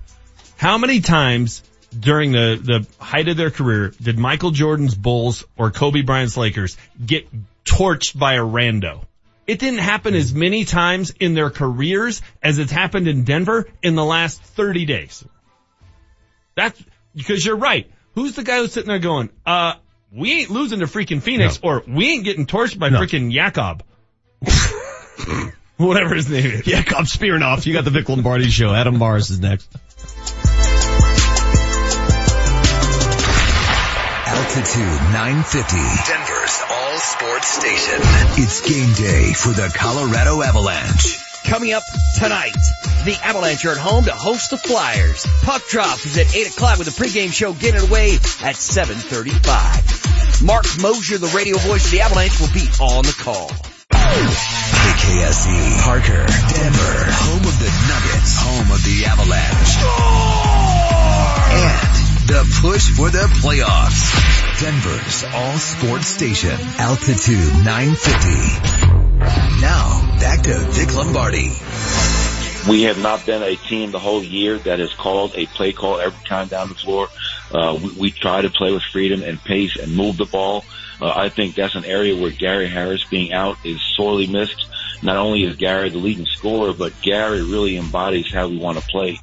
How 0.56 0.76
many 0.78 1.00
times 1.00 1.62
during 1.98 2.32
the, 2.32 2.60
the 2.62 3.04
height 3.04 3.28
of 3.28 3.36
their 3.36 3.50
career 3.50 3.92
did 4.00 4.18
Michael 4.18 4.50
Jordan's 4.50 4.94
Bulls 4.94 5.44
or 5.56 5.70
Kobe 5.70 6.02
Bryant's 6.02 6.36
Lakers 6.36 6.76
get 7.04 7.26
torched 7.64 8.18
by 8.18 8.34
a 8.34 8.42
rando? 8.42 9.04
It 9.46 9.58
didn't 9.58 9.80
happen 9.80 10.14
as 10.14 10.32
many 10.32 10.64
times 10.64 11.12
in 11.18 11.34
their 11.34 11.50
careers 11.50 12.22
as 12.42 12.58
it's 12.58 12.70
happened 12.70 13.08
in 13.08 13.24
Denver 13.24 13.68
in 13.82 13.94
the 13.96 14.04
last 14.04 14.42
30 14.42 14.84
days. 14.84 15.24
That's 16.54 16.80
because 17.14 17.44
you're 17.44 17.56
right. 17.56 17.90
Who's 18.14 18.34
the 18.36 18.44
guy 18.44 18.58
who's 18.58 18.72
sitting 18.72 18.88
there 18.88 18.98
going, 18.98 19.30
uh, 19.46 19.74
we 20.12 20.40
ain't 20.40 20.50
losing 20.50 20.80
to 20.80 20.86
freaking 20.86 21.22
Phoenix 21.22 21.58
or 21.62 21.82
we 21.86 22.10
ain't 22.10 22.24
getting 22.24 22.46
torched 22.46 22.78
by 22.78 22.90
freaking 22.90 23.32
Jakob. 23.32 23.82
Whatever 25.76 26.14
his 26.14 26.28
name 26.28 26.46
is. 26.46 26.64
Jakob 26.64 27.06
Spearnoff. 27.06 27.64
You 27.64 27.72
got 27.72 27.84
the 27.84 27.90
Vic 27.90 28.08
Lombardi 28.08 28.50
show. 28.50 28.72
Adam 28.74 28.98
Mares 28.98 29.30
is 29.30 29.40
next. 29.40 29.72
Altitude 34.26 35.02
950. 35.12 35.76
Denver's 35.76 36.28
all 36.28 36.29
sports 37.00 37.48
station. 37.48 37.98
It's 38.36 38.60
game 38.60 38.92
day 38.92 39.32
for 39.32 39.48
the 39.48 39.72
Colorado 39.74 40.42
Avalanche. 40.42 41.18
Coming 41.44 41.72
up 41.72 41.82
tonight, 42.18 42.52
the 43.04 43.16
Avalanche 43.22 43.64
are 43.64 43.72
at 43.72 43.78
home 43.78 44.04
to 44.04 44.12
host 44.12 44.50
the 44.50 44.58
Flyers. 44.58 45.26
Puck 45.42 45.66
drop 45.68 46.04
is 46.04 46.18
at 46.18 46.34
8 46.34 46.48
o'clock 46.48 46.78
with 46.78 46.86
the 46.86 47.02
pregame 47.02 47.32
show 47.32 47.52
getting 47.54 47.80
away 47.80 48.14
at 48.14 48.56
7.35. 48.56 50.44
Marc 50.44 50.66
Moser, 50.80 51.18
the 51.18 51.32
radio 51.34 51.56
voice 51.58 51.86
of 51.86 51.90
the 51.90 52.00
Avalanche, 52.02 52.38
will 52.38 52.52
be 52.52 52.68
on 52.80 53.04
the 53.04 53.16
call. 53.18 53.48
KKSE, 53.90 55.80
Parker, 55.82 56.26
Denver, 56.52 57.04
home 57.08 57.44
of 57.48 57.58
the 57.58 57.72
Nuggets, 57.88 58.36
home 58.36 58.70
of 58.70 58.84
the 58.84 59.06
Avalanche. 59.06 59.76
And 59.82 60.39
the 62.30 62.60
push 62.62 62.90
for 62.90 63.10
the 63.10 63.26
playoffs. 63.42 64.60
Denver's 64.60 65.24
all 65.34 65.58
sports 65.58 66.06
station, 66.06 66.56
Altitude 66.78 67.64
950. 67.64 69.60
Now, 69.60 70.16
back 70.20 70.42
to 70.42 70.56
Vic 70.70 70.94
Lombardi. 70.94 71.50
We 72.68 72.82
have 72.82 73.02
not 73.02 73.26
been 73.26 73.42
a 73.42 73.56
team 73.56 73.90
the 73.90 73.98
whole 73.98 74.22
year 74.22 74.58
that 74.58 74.78
has 74.78 74.94
called 74.94 75.32
a 75.34 75.46
play 75.46 75.72
call 75.72 75.98
every 75.98 76.24
time 76.24 76.46
down 76.46 76.68
the 76.68 76.76
floor. 76.76 77.08
Uh, 77.50 77.76
we, 77.82 77.90
we 77.98 78.10
try 78.12 78.42
to 78.42 78.50
play 78.50 78.72
with 78.72 78.84
freedom 78.84 79.24
and 79.24 79.42
pace 79.42 79.76
and 79.76 79.96
move 79.96 80.16
the 80.16 80.24
ball. 80.24 80.64
Uh, 81.02 81.12
I 81.12 81.30
think 81.30 81.56
that's 81.56 81.74
an 81.74 81.84
area 81.84 82.14
where 82.14 82.30
Gary 82.30 82.68
Harris 82.68 83.02
being 83.02 83.32
out 83.32 83.56
is 83.64 83.80
sorely 83.96 84.28
missed. 84.28 84.68
Not 85.02 85.16
only 85.16 85.42
is 85.42 85.56
Gary 85.56 85.88
the 85.88 85.98
leading 85.98 86.26
scorer, 86.26 86.74
but 86.74 86.92
Gary 87.02 87.42
really 87.42 87.76
embodies 87.76 88.32
how 88.32 88.46
we 88.46 88.56
want 88.56 88.78
to 88.78 88.84
play. 88.84 89.18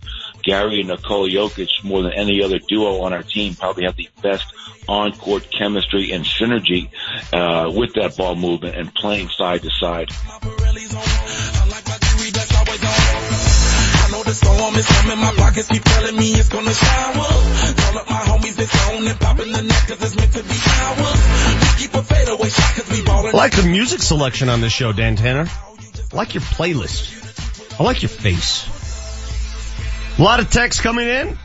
Gary 0.47 0.79
and 0.79 0.87
Nikola 0.87 1.29
Jokic, 1.29 1.83
more 1.83 2.03
than 2.03 2.13
any 2.13 2.41
other 2.41 2.57
duo 2.57 3.01
on 3.01 3.11
our 3.11 3.21
team, 3.21 3.53
probably 3.53 3.83
have 3.83 3.97
the 3.97 4.07
best 4.23 4.45
on-court 4.87 5.51
chemistry 5.51 6.13
and 6.13 6.23
synergy 6.23 6.87
uh, 7.33 7.69
with 7.69 7.93
that 7.95 8.15
ball 8.15 8.33
movement 8.33 8.77
and 8.77 8.93
playing 8.93 9.27
side 9.27 9.61
to 9.61 9.69
side. 9.69 10.07
Like 23.33 23.51
the 23.51 23.67
music 23.69 24.01
selection 24.01 24.47
on 24.47 24.61
this 24.61 24.71
show, 24.71 24.93
Dan 24.93 25.17
Tanner. 25.17 25.49
I 25.49 26.15
like 26.15 26.33
your 26.33 26.41
playlist. 26.41 27.77
I 27.77 27.83
like 27.83 28.01
your 28.01 28.09
face. 28.09 28.76
A 30.17 30.23
lot 30.23 30.39
of 30.39 30.49
texts 30.49 30.81
coming 30.81 31.07
in. 31.07 31.37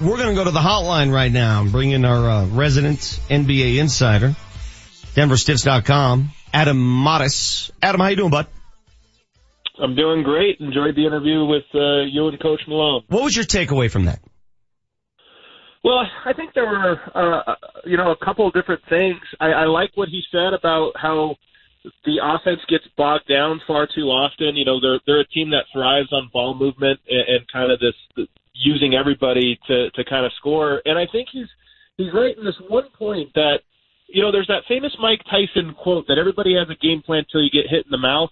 We're 0.00 0.16
going 0.16 0.28
to 0.28 0.34
go 0.36 0.44
to 0.44 0.52
the 0.52 0.60
hotline 0.60 1.12
right 1.12 1.32
now 1.32 1.62
and 1.62 1.72
bring 1.72 1.90
in 1.90 2.04
our 2.04 2.30
uh, 2.30 2.46
resident 2.46 3.00
NBA 3.28 3.78
insider, 3.78 4.36
DenverStiffs.com, 5.16 6.30
Adam 6.54 7.02
Mares. 7.02 7.72
Adam, 7.82 8.00
how 8.00 8.06
you 8.06 8.16
doing, 8.16 8.30
bud? 8.30 8.46
I'm 9.82 9.96
doing 9.96 10.22
great. 10.22 10.60
Enjoyed 10.60 10.94
the 10.94 11.04
interview 11.04 11.44
with 11.46 11.64
uh, 11.74 12.02
you 12.02 12.28
and 12.28 12.40
Coach 12.40 12.60
Malone. 12.68 13.02
What 13.08 13.24
was 13.24 13.34
your 13.34 13.44
takeaway 13.44 13.90
from 13.90 14.04
that? 14.04 14.20
Well, 15.82 16.02
I 16.24 16.32
think 16.32 16.54
there 16.54 16.66
were, 16.66 17.00
uh, 17.16 17.54
you 17.84 17.96
know, 17.96 18.12
a 18.12 18.24
couple 18.24 18.46
of 18.46 18.54
different 18.54 18.82
things. 18.88 19.18
I, 19.40 19.46
I 19.46 19.64
like 19.64 19.90
what 19.96 20.08
he 20.08 20.22
said 20.30 20.54
about 20.56 20.92
how 20.94 21.34
the 22.04 22.18
offense 22.22 22.60
gets 22.68 22.84
bogged 22.96 23.28
down 23.28 23.60
far 23.66 23.88
too 23.92 24.06
often. 24.06 24.56
You 24.56 24.64
know, 24.64 24.80
they're 24.80 25.00
they're 25.06 25.20
a 25.20 25.26
team 25.26 25.50
that 25.50 25.64
thrives 25.72 26.12
on 26.12 26.30
ball 26.32 26.54
movement 26.54 27.00
and, 27.08 27.36
and 27.36 27.52
kind 27.52 27.72
of 27.72 27.80
this 27.80 28.26
using 28.54 28.94
everybody 28.94 29.58
to 29.66 29.90
to 29.90 30.04
kind 30.04 30.26
of 30.26 30.32
score. 30.38 30.82
And 30.84 30.98
I 30.98 31.06
think 31.10 31.28
he's 31.32 31.48
he's 31.96 32.12
right 32.14 32.36
in 32.36 32.44
this 32.44 32.60
one 32.68 32.88
point 32.96 33.32
that 33.34 33.60
you 34.08 34.22
know 34.22 34.30
there's 34.30 34.48
that 34.48 34.62
famous 34.68 34.92
Mike 35.00 35.22
Tyson 35.30 35.74
quote 35.74 36.06
that 36.08 36.18
everybody 36.18 36.54
has 36.54 36.68
a 36.70 36.78
game 36.84 37.02
plan 37.02 37.24
till 37.30 37.42
you 37.42 37.50
get 37.50 37.70
hit 37.70 37.84
in 37.84 37.90
the 37.90 37.98
mouth. 37.98 38.30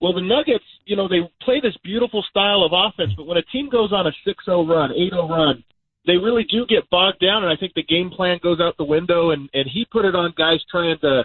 Well, 0.00 0.12
the 0.12 0.20
Nuggets, 0.20 0.64
you 0.84 0.96
know, 0.96 1.06
they 1.06 1.20
play 1.42 1.60
this 1.60 1.76
beautiful 1.84 2.24
style 2.28 2.64
of 2.64 2.72
offense, 2.74 3.12
but 3.16 3.24
when 3.24 3.36
a 3.36 3.42
team 3.52 3.68
goes 3.70 3.92
on 3.92 4.08
a 4.08 4.10
6-0 4.26 4.68
run, 4.68 4.90
8-0 4.90 5.30
run, 5.30 5.62
they 6.08 6.16
really 6.16 6.42
do 6.42 6.66
get 6.66 6.90
bogged 6.90 7.20
down, 7.20 7.44
and 7.44 7.52
I 7.52 7.54
think 7.54 7.74
the 7.74 7.84
game 7.84 8.10
plan 8.10 8.40
goes 8.42 8.58
out 8.60 8.76
the 8.76 8.84
window. 8.84 9.30
And 9.30 9.48
and 9.54 9.66
he 9.72 9.86
put 9.90 10.04
it 10.04 10.16
on 10.16 10.34
guys 10.36 10.58
trying 10.70 10.98
to 11.02 11.24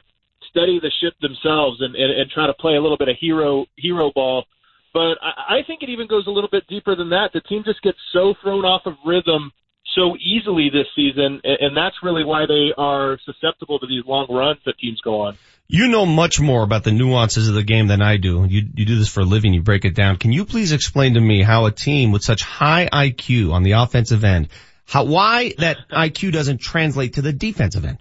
steady 0.57 0.79
the 0.79 0.91
ship 1.01 1.13
themselves 1.21 1.77
and, 1.81 1.95
and, 1.95 2.19
and 2.19 2.31
try 2.31 2.47
to 2.47 2.53
play 2.53 2.75
a 2.75 2.81
little 2.81 2.97
bit 2.97 3.09
of 3.09 3.15
hero 3.19 3.65
hero 3.75 4.11
ball. 4.13 4.45
But 4.93 5.21
I, 5.21 5.59
I 5.59 5.63
think 5.67 5.83
it 5.83 5.89
even 5.89 6.07
goes 6.07 6.25
a 6.25 6.31
little 6.31 6.49
bit 6.51 6.65
deeper 6.67 6.95
than 6.95 7.09
that. 7.09 7.29
The 7.33 7.41
team 7.41 7.63
just 7.63 7.81
gets 7.83 7.97
so 8.11 8.33
thrown 8.41 8.65
off 8.65 8.81
of 8.85 8.93
rhythm 9.05 9.51
so 9.95 10.15
easily 10.17 10.69
this 10.71 10.87
season, 10.95 11.41
and, 11.43 11.57
and 11.59 11.77
that's 11.77 11.95
really 12.03 12.23
why 12.23 12.45
they 12.45 12.73
are 12.77 13.17
susceptible 13.25 13.79
to 13.79 13.87
these 13.87 14.03
long 14.05 14.27
runs 14.29 14.59
that 14.65 14.77
teams 14.77 15.01
go 15.01 15.21
on. 15.21 15.37
You 15.67 15.87
know 15.87 16.05
much 16.05 16.39
more 16.39 16.63
about 16.63 16.83
the 16.83 16.91
nuances 16.91 17.49
of 17.49 17.55
the 17.55 17.63
game 17.63 17.87
than 17.87 18.01
I 18.01 18.17
do. 18.17 18.45
You, 18.47 18.61
you 18.73 18.85
do 18.85 18.97
this 18.97 19.09
for 19.09 19.21
a 19.21 19.25
living. 19.25 19.53
You 19.53 19.61
break 19.61 19.85
it 19.85 19.95
down. 19.95 20.17
Can 20.17 20.31
you 20.31 20.45
please 20.45 20.71
explain 20.71 21.15
to 21.15 21.19
me 21.19 21.41
how 21.41 21.65
a 21.65 21.71
team 21.71 22.11
with 22.11 22.23
such 22.23 22.43
high 22.43 22.87
IQ 22.91 23.51
on 23.51 23.63
the 23.63 23.73
offensive 23.73 24.23
end, 24.23 24.49
how, 24.85 25.03
why 25.05 25.53
that 25.57 25.77
IQ 25.91 26.31
doesn't 26.31 26.59
translate 26.59 27.13
to 27.13 27.21
the 27.21 27.33
defensive 27.33 27.83
end? 27.83 27.97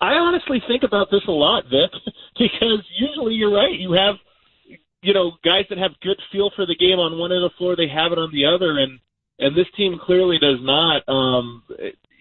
I 0.00 0.14
honestly 0.14 0.62
think 0.66 0.82
about 0.82 1.10
this 1.10 1.22
a 1.28 1.32
lot, 1.32 1.64
Vic, 1.64 1.92
because 2.38 2.84
usually 2.98 3.34
you're 3.34 3.52
right. 3.52 3.78
You 3.78 3.92
have, 3.92 4.16
you 5.02 5.12
know, 5.12 5.32
guys 5.44 5.64
that 5.68 5.78
have 5.78 5.92
good 6.00 6.16
feel 6.32 6.50
for 6.56 6.66
the 6.66 6.76
game 6.76 6.98
on 6.98 7.18
one 7.18 7.32
end 7.32 7.44
of 7.44 7.52
the 7.52 7.56
floor, 7.58 7.76
they 7.76 7.88
have 7.88 8.12
it 8.12 8.18
on 8.18 8.32
the 8.32 8.46
other, 8.46 8.78
and 8.78 8.98
and 9.38 9.56
this 9.56 9.68
team 9.76 9.98
clearly 10.00 10.38
does 10.38 10.58
not. 10.60 11.02
Um, 11.08 11.62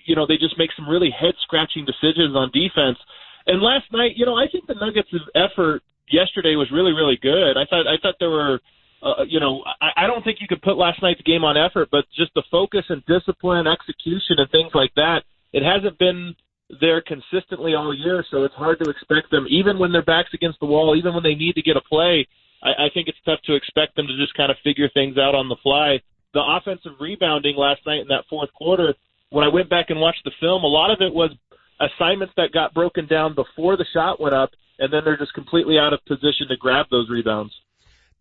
you 0.05 0.15
know, 0.15 0.25
they 0.25 0.37
just 0.37 0.57
make 0.57 0.71
some 0.75 0.89
really 0.89 1.11
head 1.11 1.35
scratching 1.43 1.85
decisions 1.85 2.35
on 2.35 2.51
defense. 2.51 2.97
And 3.45 3.61
last 3.61 3.91
night, 3.91 4.13
you 4.15 4.25
know, 4.25 4.35
I 4.35 4.47
think 4.51 4.67
the 4.67 4.75
Nuggets' 4.75 5.11
effort 5.35 5.83
yesterday 6.09 6.55
was 6.55 6.71
really, 6.71 6.91
really 6.91 7.19
good. 7.21 7.57
I 7.57 7.65
thought 7.69 7.87
I 7.87 7.95
thought 8.01 8.15
there 8.19 8.31
were. 8.31 8.59
Uh, 9.01 9.23
you 9.25 9.39
know, 9.39 9.63
I, 9.79 10.03
I 10.03 10.07
don't 10.07 10.25
think 10.25 10.39
you 10.41 10.47
could 10.47 10.61
put 10.61 10.75
last 10.75 11.01
night's 11.01 11.21
game 11.21 11.45
on 11.45 11.55
effort, 11.55 11.87
but 11.89 12.03
just 12.17 12.33
the 12.35 12.43
focus 12.51 12.83
and 12.89 13.01
discipline, 13.05 13.65
execution, 13.65 14.35
and 14.43 14.51
things 14.51 14.71
like 14.73 14.91
that. 14.95 15.23
It 15.53 15.63
hasn't 15.63 15.97
been 15.97 16.35
there 16.81 17.01
consistently 17.01 17.73
all 17.73 17.95
year, 17.95 18.23
so 18.29 18.43
it's 18.43 18.53
hard 18.53 18.79
to 18.79 18.89
expect 18.89 19.31
them, 19.31 19.47
even 19.49 19.79
when 19.79 19.91
their 19.91 20.05
backs 20.05 20.29
against 20.33 20.59
the 20.59 20.67
wall, 20.67 20.95
even 20.95 21.13
when 21.13 21.23
they 21.23 21.35
need 21.35 21.53
to 21.53 21.61
get 21.61 21.77
a 21.77 21.81
play. 21.81 22.27
I, 22.61 22.85
I 22.85 22.87
think 22.93 23.07
it's 23.07 23.17
tough 23.25 23.39
to 23.45 23.55
expect 23.55 23.95
them 23.95 24.07
to 24.07 24.15
just 24.17 24.35
kind 24.37 24.51
of 24.51 24.57
figure 24.63 24.89
things 24.93 25.17
out 25.17 25.33
on 25.33 25.49
the 25.49 25.57
fly. 25.63 26.01
The 26.33 26.41
offensive 26.45 26.93
rebounding 26.99 27.55
last 27.57 27.81
night 27.87 28.01
in 28.01 28.07
that 28.09 28.25
fourth 28.29 28.53
quarter, 28.53 28.93
when 29.31 29.43
I 29.43 29.49
went 29.49 29.69
back 29.69 29.89
and 29.89 29.99
watched 29.99 30.23
the 30.23 30.31
film, 30.39 30.63
a 30.63 30.67
lot 30.67 30.91
of 30.91 31.01
it 31.01 31.13
was 31.13 31.31
assignments 31.79 32.33
that 32.37 32.51
got 32.53 32.73
broken 32.73 33.07
down 33.07 33.33
before 33.33 33.77
the 33.77 33.85
shot 33.93 34.21
went 34.21 34.35
up, 34.35 34.51
and 34.77 34.93
then 34.93 35.01
they're 35.03 35.17
just 35.17 35.33
completely 35.33 35.77
out 35.79 35.93
of 35.93 36.05
position 36.05 36.47
to 36.49 36.57
grab 36.57 36.85
those 36.91 37.09
rebounds. 37.09 37.53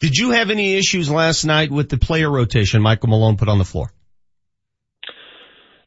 Did 0.01 0.17
you 0.17 0.31
have 0.31 0.51
any 0.51 0.77
issues 0.77 1.11
last 1.11 1.45
night 1.45 1.71
with 1.71 1.89
the 1.89 1.99
player 1.99 2.31
rotation 2.31 2.81
Michael 2.81 3.11
Malone 3.11 3.37
put 3.37 3.49
on 3.49 3.59
the 3.59 3.65
floor? 3.65 3.93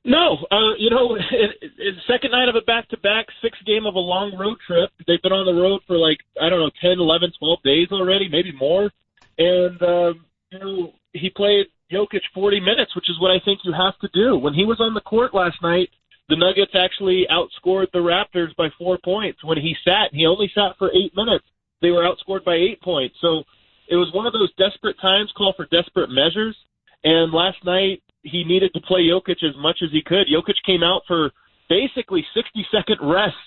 No, 0.04 0.38
uh, 0.50 0.74
you 0.78 0.90
know, 0.90 1.16
it, 1.32 1.52
it, 1.78 1.96
second 2.08 2.32
night 2.32 2.50
of 2.50 2.56
a 2.56 2.62
back-to-back, 2.62 3.28
sixth 3.42 3.64
game 3.66 3.86
of 3.86 3.96
a 3.96 4.00
long 4.00 4.36
road 4.38 4.58
trip. 4.66 4.90
They've 5.06 5.22
been 5.22 5.32
on 5.32 5.46
the 5.46 5.62
road 5.62 5.82
for 5.88 5.98
like 5.98 6.18
I 6.42 6.50
don't 6.50 6.60
know, 6.60 6.72
ten, 6.82 7.00
eleven, 7.00 7.32
twelve 7.38 7.62
days 7.64 7.90
already, 7.92 8.28
maybe 8.28 8.52
more. 8.52 8.92
And 9.38 9.82
um, 9.82 10.26
you 10.52 10.60
know, 10.60 10.94
he 11.14 11.30
played 11.30 11.68
Jokic 11.92 12.22
40 12.34 12.60
minutes, 12.62 12.96
which 12.96 13.10
is 13.10 13.20
what 13.20 13.32
I 13.32 13.40
think 13.44 13.60
you 13.64 13.74
have 13.74 13.98
to 14.00 14.10
do. 14.14 14.38
When 14.38 14.54
he 14.54 14.66
was 14.66 14.80
on 14.80 14.94
the 14.94 15.02
court 15.02 15.34
last 15.34 15.62
night, 15.62 15.90
the 16.30 16.36
Nuggets 16.36 16.72
actually 16.74 17.28
outscored 17.30 17.92
the 17.92 18.00
Raptors 18.00 18.56
by 18.56 18.70
four 18.78 18.98
points. 19.04 19.44
When 19.44 19.58
he 19.58 19.76
sat, 19.84 20.14
he 20.14 20.26
only 20.26 20.50
sat 20.56 20.78
for 20.78 20.90
eight 20.92 21.12
minutes. 21.16 21.46
They 21.82 21.92
were 21.92 22.04
outscored 22.04 22.46
by 22.46 22.56
eight 22.56 22.82
points. 22.82 23.16
So 23.20 23.44
it 23.90 23.96
was 23.96 24.14
one 24.14 24.26
of 24.26 24.34
those 24.34 24.54
desperate 24.56 25.00
times, 25.02 25.34
call 25.36 25.54
for 25.54 25.66
desperate 25.66 26.10
measures. 26.10 26.56
And 27.04 27.34
last 27.34 27.58
night, 27.66 28.02
he 28.24 28.44
needed 28.44 28.74
to 28.74 28.82
play 28.82 29.02
Jokic 29.02 29.44
as 29.44 29.56
much 29.58 29.80
as 29.84 29.90
he 29.92 30.02
could. 30.02 30.28
Jokic 30.28 30.56
came 30.66 30.84
out 30.84 31.04
for 31.08 31.32
basically 31.70 32.26
60 32.34 32.66
second 32.72 32.98
rests, 33.02 33.38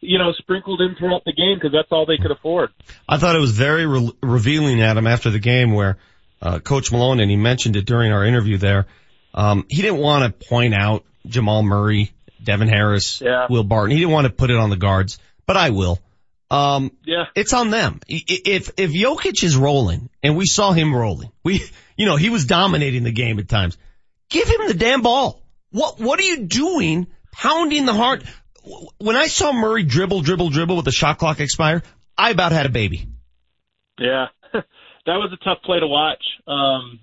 you 0.00 0.18
know, 0.18 0.32
sprinkled 0.32 0.80
in 0.80 0.96
throughout 0.96 1.24
the 1.24 1.32
game 1.32 1.56
because 1.56 1.72
that's 1.72 1.88
all 1.90 2.06
they 2.06 2.16
could 2.16 2.30
afford. 2.30 2.70
I 3.08 3.18
thought 3.18 3.36
it 3.36 3.40
was 3.40 3.52
very 3.52 3.86
re- 3.86 4.12
revealing, 4.22 4.82
Adam, 4.82 5.06
after 5.06 5.30
the 5.30 5.38
game 5.38 5.72
where 5.72 5.98
uh, 6.40 6.58
Coach 6.60 6.90
Malone, 6.90 7.20
and 7.20 7.30
he 7.30 7.36
mentioned 7.36 7.76
it 7.76 7.84
during 7.84 8.10
our 8.12 8.24
interview 8.24 8.56
there, 8.56 8.86
um, 9.34 9.66
he 9.68 9.82
didn't 9.82 9.98
want 9.98 10.24
to 10.24 10.48
point 10.48 10.74
out 10.74 11.04
Jamal 11.26 11.62
Murray, 11.62 12.12
Devin 12.42 12.68
Harris, 12.68 13.20
yeah. 13.20 13.46
Will 13.50 13.64
Barton. 13.64 13.90
He 13.90 13.98
didn't 13.98 14.12
want 14.12 14.26
to 14.26 14.32
put 14.32 14.50
it 14.50 14.56
on 14.56 14.70
the 14.70 14.76
guards, 14.76 15.18
but 15.46 15.56
I 15.56 15.70
will. 15.70 15.98
Um, 16.50 16.92
yeah. 17.04 17.24
it's 17.34 17.52
on 17.52 17.70
them. 17.70 18.00
If, 18.06 18.70
if 18.76 18.92
Jokic 18.92 19.42
is 19.42 19.56
rolling, 19.56 20.08
and 20.22 20.36
we 20.36 20.46
saw 20.46 20.72
him 20.72 20.94
rolling, 20.94 21.32
we, 21.42 21.64
you 21.96 22.06
know, 22.06 22.16
he 22.16 22.30
was 22.30 22.44
dominating 22.44 23.02
the 23.02 23.12
game 23.12 23.38
at 23.38 23.48
times 23.48 23.76
Give 24.34 24.48
him 24.48 24.66
the 24.66 24.74
damn 24.74 25.00
ball. 25.00 25.40
What, 25.70 26.00
what 26.00 26.18
are 26.18 26.24
you 26.24 26.40
doing 26.40 27.06
pounding 27.30 27.86
the 27.86 27.94
heart? 27.94 28.24
When 28.98 29.14
I 29.14 29.28
saw 29.28 29.52
Murray 29.52 29.84
dribble, 29.84 30.22
dribble, 30.22 30.50
dribble 30.50 30.74
with 30.74 30.86
the 30.86 30.90
shot 30.90 31.18
clock 31.18 31.38
expire, 31.38 31.84
I 32.18 32.30
about 32.30 32.50
had 32.50 32.66
a 32.66 32.68
baby. 32.68 33.06
Yeah. 33.96 34.26
that 34.52 34.62
was 35.06 35.30
a 35.32 35.44
tough 35.44 35.58
play 35.62 35.78
to 35.78 35.86
watch. 35.86 36.22
Um, 36.48 36.98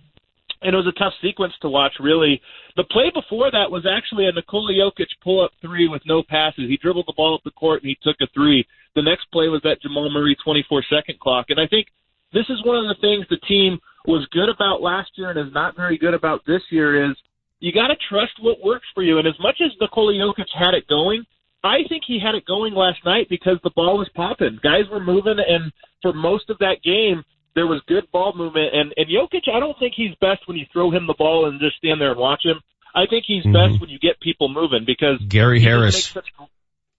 and 0.61 0.73
it 0.73 0.77
was 0.77 0.91
a 0.93 0.99
tough 0.99 1.13
sequence 1.21 1.53
to 1.61 1.69
watch, 1.69 1.93
really. 2.01 2.41
The 2.75 2.83
play 2.83 3.11
before 3.13 3.49
that 3.49 3.71
was 3.71 3.87
actually 3.87 4.27
a 4.27 4.33
Nikola 4.33 4.73
Jokic 4.73 5.07
pull-up 5.23 5.51
three 5.61 5.87
with 5.87 6.01
no 6.05 6.23
passes. 6.27 6.67
He 6.67 6.75
dribbled 6.75 7.05
the 7.07 7.13
ball 7.15 7.35
up 7.35 7.45
the 7.45 7.51
court 7.51 7.81
and 7.81 7.87
he 7.87 7.97
took 8.03 8.17
a 8.19 8.27
three. 8.33 8.67
The 8.93 9.03
next 9.03 9.31
play 9.31 9.47
was 9.47 9.61
that 9.63 9.81
Jamal 9.81 10.11
Murray 10.11 10.35
24-second 10.45 11.17
clock. 11.21 11.45
And 11.47 11.61
I 11.61 11.67
think 11.67 11.87
this 12.33 12.49
is 12.49 12.59
one 12.65 12.75
of 12.75 12.89
the 12.89 12.99
things 12.99 13.25
the 13.29 13.39
team 13.47 13.79
was 14.05 14.27
good 14.31 14.49
about 14.49 14.81
last 14.81 15.11
year 15.15 15.29
and 15.29 15.39
is 15.39 15.53
not 15.53 15.75
very 15.75 15.97
good 15.97 16.13
about 16.13 16.41
this 16.45 16.61
year 16.69 17.09
is 17.09 17.15
you 17.59 17.71
got 17.71 17.87
to 17.87 17.95
trust 18.09 18.33
what 18.41 18.63
works 18.63 18.87
for 18.93 19.03
you. 19.03 19.19
And 19.19 19.27
as 19.27 19.39
much 19.39 19.61
as 19.63 19.71
Nikola 19.79 20.13
Jokic 20.13 20.49
had 20.57 20.73
it 20.73 20.87
going, 20.87 21.25
I 21.63 21.83
think 21.87 22.03
he 22.07 22.19
had 22.19 22.35
it 22.35 22.45
going 22.45 22.73
last 22.73 22.99
night 23.05 23.27
because 23.29 23.57
the 23.63 23.69
ball 23.75 23.97
was 23.97 24.09
popping. 24.15 24.59
Guys 24.63 24.89
were 24.91 24.99
moving, 24.99 25.37
and 25.37 25.71
for 26.01 26.11
most 26.11 26.49
of 26.49 26.57
that 26.57 26.81
game, 26.83 27.23
there 27.53 27.67
was 27.67 27.81
good 27.87 28.09
ball 28.11 28.33
movement. 28.35 28.73
And 28.73 28.93
and 28.97 29.07
Jokic, 29.07 29.47
I 29.53 29.59
don't 29.59 29.77
think 29.77 29.93
he's 29.95 30.15
best 30.19 30.47
when 30.47 30.57
you 30.57 30.65
throw 30.73 30.89
him 30.89 31.05
the 31.05 31.15
ball 31.17 31.47
and 31.47 31.59
just 31.59 31.77
stand 31.77 32.01
there 32.01 32.11
and 32.11 32.19
watch 32.19 32.41
him. 32.43 32.59
I 32.95 33.05
think 33.09 33.25
he's 33.27 33.43
mm-hmm. 33.43 33.53
best 33.53 33.79
when 33.79 33.89
you 33.89 33.99
get 33.99 34.19
people 34.19 34.49
moving 34.49 34.83
because 34.85 35.21
Gary 35.27 35.61
Harris. 35.61 36.05
Such, 36.05 36.29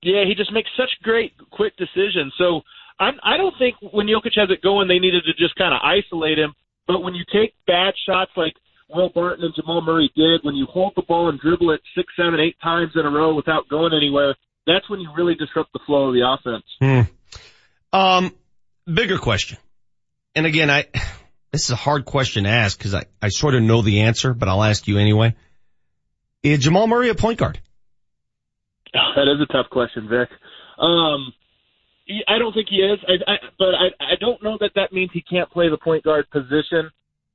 yeah, 0.03 0.25
he 0.27 0.35
just 0.35 0.53
makes 0.53 0.71
such 0.77 0.91
great 1.03 1.33
quick 1.51 1.77
decisions. 1.77 2.33
So 2.39 2.63
I'm, 2.99 3.15
I 3.23 3.37
don't 3.37 3.55
think 3.59 3.77
when 3.81 4.07
Jokic 4.07 4.37
has 4.37 4.51
it 4.51 4.63
going, 4.63 4.89
they 4.89 4.99
needed 4.99 5.25
to 5.27 5.35
just 5.35 5.57
kind 5.57 5.75
of 5.75 5.81
isolate 5.83 6.39
him. 6.39 6.55
But 6.87 7.03
when 7.03 7.15
you 7.15 7.25
take 7.33 7.55
bad 7.67 7.95
shots 8.07 8.31
like 8.37 8.55
Will 8.89 9.09
Barton 9.09 9.45
and 9.45 9.55
Jamal 9.55 9.81
Murray 9.81 10.11
did, 10.15 10.41
when 10.43 10.55
you 10.55 10.67
hold 10.67 10.93
the 10.97 11.03
ball 11.03 11.29
and 11.29 11.41
dribble 11.41 11.71
it 11.71 11.81
six, 11.97 12.13
seven, 12.17 12.41
eight 12.41 12.57
times 12.63 12.93
in 12.95 13.07
a 13.07 13.11
row 13.11 13.35
without 13.35 13.69
going 13.69 13.93
anywhere, 13.95 14.35
that's 14.67 14.89
when 14.91 15.01
you 15.01 15.11
really 15.17 15.35
disrupt 15.35 15.73
the 15.73 15.81
flow 15.87 16.09
of 16.09 16.15
the 16.15 16.27
offense. 16.27 16.65
Hmm. 16.81 17.97
Um, 17.97 18.35
bigger 18.93 19.19
question. 19.19 19.59
And 20.35 20.47
again, 20.47 20.71
I, 20.71 20.87
this 21.53 21.65
is 21.65 21.71
a 21.71 21.77
hard 21.77 22.05
question 22.05 22.45
to 22.45 22.51
ask 22.51 22.77
because 22.77 22.95
I, 22.95 23.05
I 23.21 23.29
sort 23.29 23.55
of 23.55 23.63
know 23.63 23.83
the 23.83 24.03
answer, 24.03 24.35
but 24.35 24.49
I'll 24.49 24.63
ask 24.63 24.87
you 24.89 24.99
anyway. 24.99 25.35
Is 26.43 26.59
Jamal 26.59 26.87
Murray 26.87 27.09
a 27.09 27.15
point 27.15 27.39
guard? 27.39 27.61
That 29.15 29.29
is 29.29 29.41
a 29.41 29.51
tough 29.51 29.71
question, 29.71 30.09
Vic. 30.09 30.29
Um, 30.79 31.33
I 32.29 32.39
don't 32.39 32.53
think 32.53 32.69
he 32.69 32.77
is, 32.77 32.99
I, 33.09 33.33
I, 33.33 33.37
but 33.59 33.75
I, 33.75 34.13
I 34.13 34.15
don't 34.21 34.43
know 34.43 34.57
that 34.61 34.73
that 34.75 34.93
means 34.93 35.11
he 35.13 35.23
can't 35.23 35.51
play 35.51 35.69
the 35.69 35.79
point 35.79 36.05
guard 36.05 36.29
position. 36.31 36.91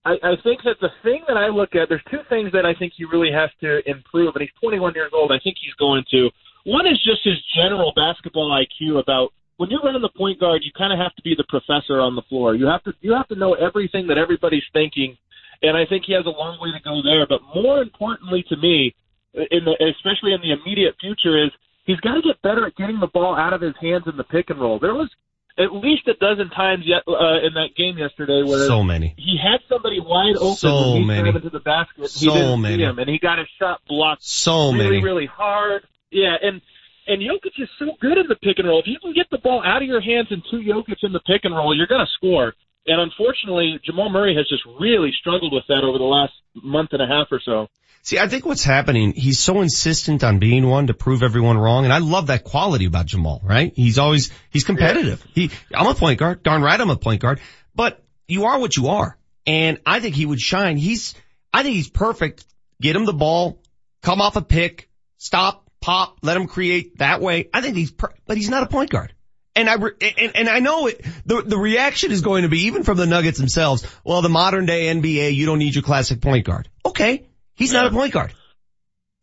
I, 0.06 0.16
I 0.24 0.34
think 0.44 0.62
that 0.64 0.78
the 0.80 0.92
thing 1.04 1.24
that 1.28 1.38
I 1.38 1.48
look 1.48 1.76
at, 1.76 1.90
there's 1.90 2.04
two 2.12 2.24
things 2.30 2.52
that 2.54 2.66
I 2.66 2.74
think 2.78 2.94
he 2.96 3.06
really 3.06 3.32
has 3.32 3.50
to 3.62 3.82
improve, 3.90 4.36
and 4.36 4.42
he's 4.42 4.56
21 4.62 4.94
years 4.96 5.12
old. 5.14 5.32
I 5.32 5.40
think 5.44 5.58
he's 5.60 5.76
going 5.76 6.04
to. 6.12 6.30
One 6.66 6.86
is 6.88 7.00
just 7.04 7.24
his 7.24 7.40
general 7.56 7.94
basketball 7.96 8.52
IQ 8.52 9.00
about 9.00 9.32
when 9.58 9.70
you're 9.70 9.82
running 9.82 10.02
the 10.02 10.14
point 10.16 10.40
guard, 10.40 10.62
you 10.64 10.72
kind 10.78 10.94
of 10.94 11.00
have 11.00 11.16
to 11.16 11.24
be 11.24 11.34
the 11.36 11.46
professor 11.50 12.00
on 12.00 12.16
the 12.16 12.22
floor. 12.30 12.56
You 12.56 12.68
have 12.68 12.84
to 12.84 12.94
you 13.02 13.14
have 13.14 13.28
to 13.30 13.36
know 13.36 13.54
everything 13.54 14.08
that 14.08 14.18
everybody's 14.18 14.68
thinking, 14.72 15.18
and 15.62 15.76
I 15.76 15.86
think 15.86 16.06
he 16.06 16.14
has 16.14 16.26
a 16.26 16.30
long 16.30 16.60
way 16.62 16.70
to 16.72 16.84
go 16.84 17.02
there. 17.02 17.26
But 17.28 17.42
more 17.56 17.82
importantly 17.82 18.46
to 18.50 18.56
me, 18.58 18.94
in 19.34 19.66
the, 19.66 19.74
especially 19.98 20.34
in 20.34 20.42
the 20.42 20.54
immediate 20.54 20.96
future, 21.02 21.44
is 21.44 21.52
he's 21.88 22.00
got 22.02 22.14
to 22.14 22.22
get 22.22 22.40
better 22.44 22.68
at 22.68 22.76
getting 22.76 23.00
the 23.00 23.08
ball 23.08 23.36
out 23.36 23.54
of 23.54 23.62
his 23.62 23.74
hands 23.82 24.04
in 24.06 24.16
the 24.18 24.24
pick 24.24 24.52
and 24.52 24.60
roll. 24.62 24.78
There 24.80 24.94
was 24.94 25.10
at 25.58 25.74
least 25.74 26.08
a 26.08 26.14
dozen 26.14 26.52
times 26.52 26.84
yet 26.86 27.02
uh, 27.08 27.42
in 27.42 27.54
that 27.56 27.70
game 27.76 27.98
yesterday 27.98 28.44
where 28.46 28.68
So 28.68 28.84
many. 28.84 29.16
he 29.18 29.40
had 29.42 29.58
somebody 29.68 30.00
wide 30.00 30.36
open 30.38 30.56
So 30.58 30.92
when 30.94 31.02
he 31.02 31.06
many. 31.08 31.30
into 31.30 31.50
the 31.50 31.60
basket. 31.60 32.10
So 32.12 32.20
he 32.20 32.38
didn't 32.38 32.62
many. 32.62 32.76
see 32.78 32.84
him, 32.84 33.00
and 33.00 33.10
he 33.10 33.18
got 33.18 33.40
his 33.40 33.48
shot 33.58 33.82
blocked 33.88 34.22
So 34.24 34.72
really, 34.72 34.78
many. 35.02 35.04
really 35.04 35.26
hard. 35.26 35.82
Yeah, 36.12 36.36
and 36.42 36.62
and 37.08 37.22
Jokic 37.22 37.58
is 37.58 37.70
so 37.80 37.86
good 38.02 38.18
in 38.20 38.28
the 38.28 38.36
pick 38.36 38.60
and 38.60 38.68
roll. 38.68 38.80
If 38.80 38.86
you 38.88 39.00
can 39.02 39.14
get 39.14 39.28
the 39.32 39.40
ball 39.40 39.64
out 39.66 39.82
of 39.82 39.88
your 39.88 40.02
hands 40.02 40.28
and 40.30 40.44
to 40.52 40.58
Jokic 40.58 41.02
in 41.04 41.12
the 41.14 41.22
pick 41.26 41.42
and 41.46 41.56
roll, 41.56 41.76
you're 41.76 41.88
going 41.88 42.06
to 42.06 42.12
score. 42.18 42.54
And 42.88 43.02
unfortunately, 43.02 43.80
Jamal 43.84 44.10
Murray 44.10 44.36
has 44.36 44.48
just 44.48 44.64
really 44.80 45.12
struggled 45.20 45.54
with 45.54 45.66
that 45.68 45.84
over 45.84 45.98
the 45.98 46.06
last 46.06 46.34
month 46.56 46.90
and 46.94 47.02
a 47.02 47.08
half 47.08 47.28
or 47.32 47.42
so. 47.44 47.68
See, 48.02 48.18
I 48.18 48.30
think 48.30 48.46
what's 48.46 48.64
happening, 48.64 49.12
he's 49.12 49.38
so 49.38 49.60
insistent 49.60 50.24
on 50.24 50.40
being 50.40 50.66
one 50.66 50.88
to 50.88 50.94
prove 50.94 51.24
everyone 51.24 51.58
wrong, 51.58 51.84
and 51.84 51.92
I 51.92 51.98
love 51.98 52.28
that 52.28 52.46
quality 52.46 52.86
about 52.86 53.06
Jamal, 53.06 53.42
right? 53.44 53.74
He's 53.76 53.98
always, 53.98 54.32
he's 54.50 54.64
competitive. 54.64 55.26
He, 55.34 55.52
I'm 55.76 55.88
a 55.88 55.94
point 55.94 56.18
guard, 56.18 56.42
darn 56.42 56.62
right 56.62 56.80
I'm 56.80 56.90
a 56.90 56.96
point 56.96 57.22
guard, 57.22 57.42
but 57.76 58.02
you 58.30 58.46
are 58.46 58.60
what 58.60 58.78
you 58.78 58.88
are. 58.88 59.18
And 59.46 59.80
I 59.86 60.00
think 60.00 60.16
he 60.16 60.26
would 60.26 60.40
shine. 60.40 60.78
He's, 60.78 61.16
I 61.54 61.64
think 61.64 61.76
he's 61.76 61.90
perfect. 61.90 62.46
Get 62.82 62.96
him 62.96 63.04
the 63.04 63.14
ball, 63.14 63.62
come 64.02 64.22
off 64.22 64.38
a 64.38 64.42
pick, 64.42 64.90
stop, 65.18 65.70
pop, 65.82 66.20
let 66.22 66.38
him 66.38 66.48
create 66.48 67.00
that 67.00 67.20
way. 67.20 67.50
I 67.54 67.60
think 67.60 67.76
he's, 67.76 67.92
per- 67.92 68.14
but 68.26 68.38
he's 68.38 68.50
not 68.50 68.64
a 68.64 68.68
point 68.68 68.90
guard. 68.90 69.14
And 69.58 69.70
I, 69.70 69.76
re- 69.76 70.14
and, 70.18 70.36
and 70.36 70.50
I 70.50 70.60
know 70.60 70.88
it, 70.88 71.04
the, 71.26 71.42
the 71.42 71.58
reaction 71.58 72.12
is 72.12 72.22
going 72.22 72.44
to 72.44 72.50
be 72.50 72.66
even 72.66 72.84
from 72.84 72.98
the 72.98 73.08
Nuggets 73.08 73.40
themselves, 73.40 73.86
well, 74.04 74.22
the 74.22 74.30
modern 74.30 74.66
day 74.66 74.94
NBA, 74.94 75.34
you 75.34 75.46
don't 75.46 75.60
need 75.60 75.74
your 75.74 75.84
classic 75.84 76.22
point 76.22 76.46
guard. 76.46 76.70
Okay. 76.86 77.28
He's 77.56 77.74
not 77.74 77.88
a 77.88 77.92
point 77.92 78.14
guard. 78.14 78.34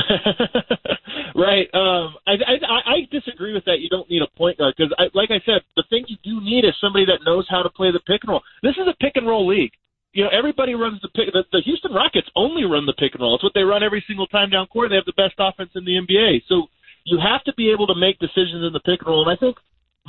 right. 1.35 1.67
Um, 1.73 2.15
I, 2.25 2.33
I 2.33 2.79
I 2.85 2.97
disagree 3.11 3.53
with 3.53 3.65
that. 3.65 3.79
You 3.79 3.89
don't 3.89 4.09
need 4.09 4.21
a 4.23 4.37
point 4.37 4.57
guard 4.57 4.73
because, 4.77 4.93
I, 4.97 5.11
like 5.13 5.29
I 5.29 5.39
said, 5.45 5.61
the 5.75 5.83
thing 5.89 6.05
you 6.07 6.17
do 6.23 6.41
need 6.41 6.65
is 6.65 6.73
somebody 6.81 7.05
that 7.05 7.19
knows 7.25 7.45
how 7.49 7.61
to 7.61 7.69
play 7.69 7.91
the 7.91 7.99
pick 7.99 8.23
and 8.23 8.31
roll. 8.31 8.41
This 8.63 8.73
is 8.77 8.87
a 8.87 8.95
pick 8.99 9.15
and 9.15 9.27
roll 9.27 9.45
league. 9.45 9.73
You 10.13 10.23
know, 10.23 10.29
everybody 10.29 10.73
runs 10.73 11.01
the 11.01 11.09
pick. 11.09 11.33
The, 11.33 11.43
the 11.51 11.61
Houston 11.65 11.91
Rockets 11.91 12.29
only 12.35 12.63
run 12.63 12.85
the 12.85 12.93
pick 12.93 13.13
and 13.13 13.21
roll. 13.21 13.35
It's 13.35 13.43
what 13.43 13.53
they 13.53 13.63
run 13.63 13.83
every 13.83 14.03
single 14.07 14.27
time 14.27 14.49
down 14.49 14.67
court. 14.67 14.89
They 14.89 14.95
have 14.95 15.09
the 15.09 15.19
best 15.19 15.35
offense 15.37 15.71
in 15.75 15.85
the 15.85 15.97
NBA. 15.97 16.43
So 16.47 16.69
you 17.03 17.19
have 17.19 17.43
to 17.45 17.53
be 17.53 17.71
able 17.71 17.87
to 17.87 17.95
make 17.95 18.19
decisions 18.19 18.63
in 18.65 18.73
the 18.73 18.79
pick 18.79 19.01
and 19.01 19.07
roll. 19.07 19.27
And 19.27 19.35
I 19.35 19.39
think 19.39 19.57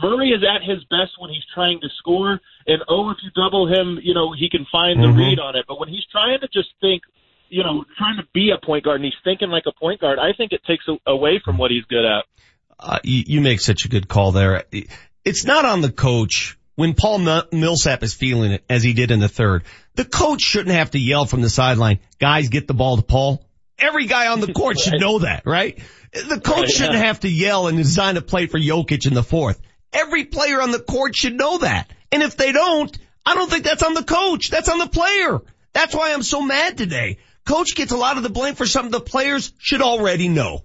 Murray 0.03 0.31
is 0.31 0.43
at 0.43 0.63
his 0.69 0.83
best 0.91 1.13
when 1.19 1.31
he's 1.31 1.45
trying 1.55 1.81
to 1.81 1.89
score. 1.99 2.41
And 2.67 2.83
oh, 2.89 3.11
if 3.11 3.19
you 3.23 3.31
double 3.35 3.67
him, 3.69 3.99
you 4.03 4.15
know 4.15 4.33
he 4.37 4.49
can 4.51 4.67
find 4.73 5.01
the 5.03 5.07
Mhm. 5.09 5.17
read 5.17 5.39
on 5.39 5.55
it. 5.57 5.65
But 5.69 5.79
when 5.79 5.89
he's 5.89 6.05
trying 6.11 6.41
to 6.41 6.49
just 6.49 6.71
think 6.81 7.03
you 7.51 7.63
know, 7.63 7.85
trying 7.99 8.17
to 8.17 8.25
be 8.33 8.51
a 8.51 8.67
point 8.67 8.85
guard 8.85 8.97
and 8.97 9.05
he's 9.05 9.15
thinking 9.23 9.49
like 9.51 9.65
a 9.67 9.73
point 9.79 10.01
guard, 10.01 10.19
I 10.19 10.33
think 10.33 10.51
it 10.53 10.63
takes 10.67 10.85
a, 10.89 10.97
away 11.09 11.41
from 11.45 11.57
what 11.59 11.71
he's 11.71 11.85
good 11.85 12.05
at. 12.05 12.25
uh, 12.81 12.99
you, 13.05 13.23
you 13.27 13.41
make 13.43 13.61
such 13.61 13.85
a 13.85 13.89
good 13.89 14.09
call 14.09 14.33
there. 14.33 14.65
It's 15.25 15.45
not 15.45 15.65
on 15.65 15.81
the 15.81 15.93
coach 15.93 16.57
when 16.75 16.95
Paul 16.95 17.29
M- 17.29 17.45
Millsap 17.53 18.03
is 18.03 18.13
feeling 18.15 18.53
it 18.53 18.65
as 18.69 18.83
he 18.83 18.93
did 18.93 19.13
in 19.13 19.21
the 19.21 19.29
third. 19.29 19.65
The 19.95 20.05
coach 20.07 20.41
shouldn't 20.41 20.75
have 20.75 20.93
to 20.93 20.99
yell 20.99 21.27
from 21.27 21.43
the 21.43 21.51
sideline, 21.51 22.01
guys 22.19 22.49
get 22.49 22.67
the 22.67 22.75
ball 22.75 22.97
to 22.97 23.03
Paul. 23.03 23.45
Every 23.79 24.07
guy 24.07 24.29
on 24.29 24.41
the 24.41 24.53
court 24.53 24.81
should 24.81 24.99
know 24.99 25.21
that, 25.21 25.43
right? 25.47 25.79
The 26.13 26.41
coach 26.41 26.57
Right, 26.63 26.69
shouldn't 26.71 26.97
have 27.05 27.21
to 27.21 27.29
yell 27.29 27.69
and 27.69 27.77
design 27.77 28.17
a 28.17 28.23
play 28.23 28.47
for 28.47 28.59
Jokic 28.59 29.07
in 29.07 29.15
the 29.15 29.23
fourth. 29.23 29.61
Every 29.95 30.25
player 30.25 30.61
on 30.61 30.73
the 30.73 30.81
court 30.81 31.15
should 31.15 31.35
know 31.35 31.59
that. 31.59 31.89
And 32.13 32.23
if 32.23 32.37
they 32.37 32.53
don't, 32.53 32.97
I 33.25 33.35
don't 33.35 33.51
think 33.51 33.65
that's 33.65 33.83
on 33.83 33.95
the 33.95 34.03
coach. 34.03 34.51
That's 34.51 34.69
on 34.69 34.79
the 34.79 34.89
player. 34.89 35.41
That's 35.73 35.95
why 35.95 36.13
I'm 36.13 36.23
so 36.23 36.43
mad 36.43 36.77
today. 36.77 37.19
Coach 37.47 37.75
gets 37.75 37.93
a 37.93 37.97
lot 37.97 38.17
of 38.17 38.23
the 38.23 38.31
blame 38.31 38.55
for 38.55 38.67
something 38.67 38.91
the 38.91 39.01
players 39.01 39.53
should 39.59 39.83
already 39.83 40.29
know. 40.29 40.65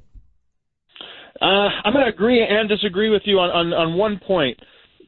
Uh, 1.42 1.70
I'm 1.86 1.94
going 1.94 2.06
to 2.06 2.12
agree 2.12 2.46
and 2.46 2.68
disagree 2.68 3.10
with 3.10 3.22
you 3.26 3.40
on, 3.40 3.50
on, 3.50 3.74
on 3.74 3.98
one 3.98 4.20
point. 4.26 4.60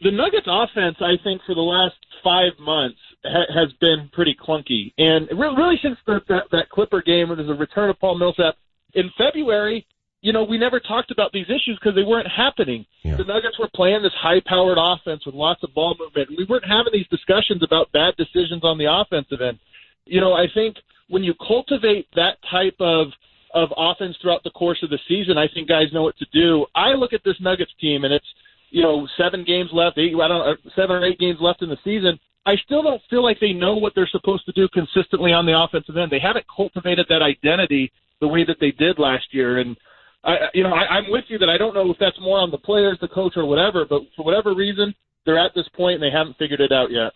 The 0.02 0.12
Nuggets 0.12 0.48
offense, 0.48 0.98
I 1.02 1.22
think, 1.24 1.42
for 1.46 1.56
the 1.56 1.62
last 1.62 1.96
five 2.24 2.54
months 2.60 3.00
ha- 3.24 3.52
has 3.54 3.72
been 3.80 4.10
pretty 4.14 4.36
clunky. 4.36 4.94
And 4.98 5.28
re- 5.38 5.56
really 5.56 5.80
since 5.84 5.98
the, 6.06 6.22
that, 6.30 6.44
that 6.52 6.70
Clipper 6.70 7.02
game 7.02 7.28
where 7.28 7.36
there's 7.36 7.50
a 7.50 7.54
return 7.54 7.90
of 7.90 8.00
Paul 8.00 8.18
Millsap 8.18 8.56
in 8.94 9.10
February, 9.18 9.86
you 10.22 10.32
know, 10.32 10.44
we 10.44 10.58
never 10.58 10.80
talked 10.80 11.10
about 11.10 11.32
these 11.32 11.48
issues 11.48 11.80
because 11.80 11.96
they 11.96 12.04
weren't 12.04 12.28
happening. 12.28 12.86
The 13.18 13.24
Nuggets 13.24 13.58
were 13.60 13.70
playing 13.74 14.04
this 14.04 14.14
high-powered 14.22 14.78
offense 14.80 15.26
with 15.26 15.34
lots 15.34 15.64
of 15.64 15.74
ball 15.74 15.96
movement. 16.00 16.30
We 16.38 16.46
weren't 16.46 16.66
having 16.66 16.94
these 16.94 17.08
discussions 17.08 17.64
about 17.64 17.92
bad 17.92 18.16
decisions 18.18 18.64
on 18.64 18.78
the 18.78 18.86
offensive 18.86 19.42
end. 19.42 19.58
You 20.06 20.22
know, 20.22 20.34
I 20.34 20.46
think 20.54 20.78
when 21.10 21.24
you 21.24 21.34
cultivate 21.46 22.08
that 22.16 22.38
type 22.50 22.76
of 22.80 23.08
of 23.54 23.68
offense 23.76 24.16
throughout 24.22 24.44
the 24.46 24.50
course 24.52 24.80
of 24.82 24.90
the 24.90 25.00
season, 25.10 25.38
I 25.38 25.48
think 25.54 25.68
guys 25.68 25.92
know 25.92 26.04
what 26.04 26.18
to 26.20 26.26
do. 26.32 26.66
I 26.74 26.94
look 26.94 27.12
at 27.12 27.20
this 27.26 27.36
Nuggets 27.42 27.74
team, 27.82 28.06
and 28.06 28.14
it's 28.14 28.26
you 28.70 28.82
know 28.82 29.08
seven 29.18 29.44
games 29.44 29.70
left, 29.74 29.98
eight, 29.98 30.14
I 30.16 30.28
don't 30.28 30.46
know, 30.46 30.56
seven 30.76 30.96
or 30.96 31.06
eight 31.06 31.20
games 31.20 31.38
left 31.42 31.62
in 31.62 31.70
the 31.70 31.78
season. 31.84 32.18
I 32.46 32.56
still 32.64 32.82
don't 32.82 33.02
feel 33.10 33.24
like 33.24 33.40
they 33.40 33.54
know 33.54 33.76
what 33.76 33.94
they're 33.94 34.10
supposed 34.12 34.46
to 34.46 34.52
do 34.54 34.68
consistently 34.70 35.34
on 35.34 35.46
the 35.46 35.60
offensive 35.60 35.98
end. 35.98 36.12
They 36.12 36.20
haven't 36.20 36.46
cultivated 36.56 37.06
that 37.10 37.22
identity 37.22 37.92
the 38.20 38.28
way 38.28 38.46
that 38.46 38.58
they 38.60 38.72
did 38.72 38.98
last 38.98 39.26
year, 39.32 39.60
and 39.60 39.76
I, 40.24 40.36
you 40.54 40.64
know, 40.64 40.70
I, 40.70 40.98
I'm 40.98 41.10
with 41.10 41.26
you 41.30 41.40
that 41.40 41.50
I 41.50 41.58
don't 41.58 41.74
know 41.74 41.90
if 41.92 41.98
that's 42.00 42.20
more 42.22 42.40
on 42.40 42.52
the 42.52 42.58
players, 42.58 42.98
the 43.02 43.08
coach, 43.08 43.34
or 43.36 43.46
whatever. 43.46 43.86
But 43.90 44.02
for 44.16 44.24
whatever 44.24 44.54
reason, 44.54 44.94
they're 45.26 45.44
at 45.44 45.54
this 45.56 45.68
point 45.76 45.96
and 45.96 46.04
they 46.04 46.16
haven't 46.16 46.38
figured 46.38 46.62
it 46.62 46.72
out 46.72 46.92
yet. 46.92 47.14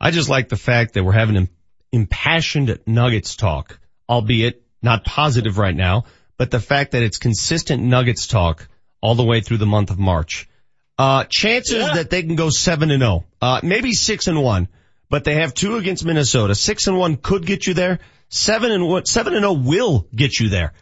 I 0.00 0.10
just 0.10 0.28
like 0.28 0.48
the 0.48 0.56
fact 0.56 0.94
that 0.94 1.04
we're 1.04 1.12
having 1.12 1.36
im- 1.36 1.48
impassioned 1.92 2.78
Nuggets 2.86 3.36
talk, 3.36 3.78
albeit 4.08 4.62
not 4.82 5.04
positive 5.04 5.58
right 5.58 5.74
now, 5.74 6.04
but 6.36 6.50
the 6.50 6.60
fact 6.60 6.92
that 6.92 7.02
it's 7.02 7.18
consistent 7.18 7.82
Nuggets 7.82 8.26
talk 8.26 8.68
all 9.00 9.14
the 9.14 9.24
way 9.24 9.40
through 9.40 9.58
the 9.58 9.66
month 9.66 9.90
of 9.90 9.98
March. 9.98 10.48
Uh, 10.96 11.24
chances 11.24 11.84
that 11.92 12.10
they 12.10 12.22
can 12.22 12.34
go 12.34 12.50
seven 12.50 12.90
and 12.90 13.00
zero, 13.00 13.24
uh, 13.40 13.60
maybe 13.62 13.92
six 13.92 14.26
and 14.26 14.42
one, 14.42 14.66
but 15.08 15.24
they 15.24 15.34
have 15.34 15.54
two 15.54 15.76
against 15.76 16.04
Minnesota. 16.04 16.54
Six 16.54 16.86
and 16.88 16.98
one 16.98 17.16
could 17.16 17.46
get 17.46 17.66
you 17.66 17.74
there. 17.74 18.00
Seven 18.28 18.72
and 18.72 18.86
one, 18.86 19.04
seven 19.04 19.34
and 19.34 19.42
zero 19.42 19.52
will 19.52 20.08
get 20.14 20.40
you 20.40 20.48
there. 20.48 20.72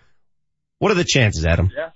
What 0.78 0.92
are 0.92 0.96
the 0.96 1.04
chances, 1.04 1.44
Adam? 1.46 1.70
Yeah. 1.74 1.90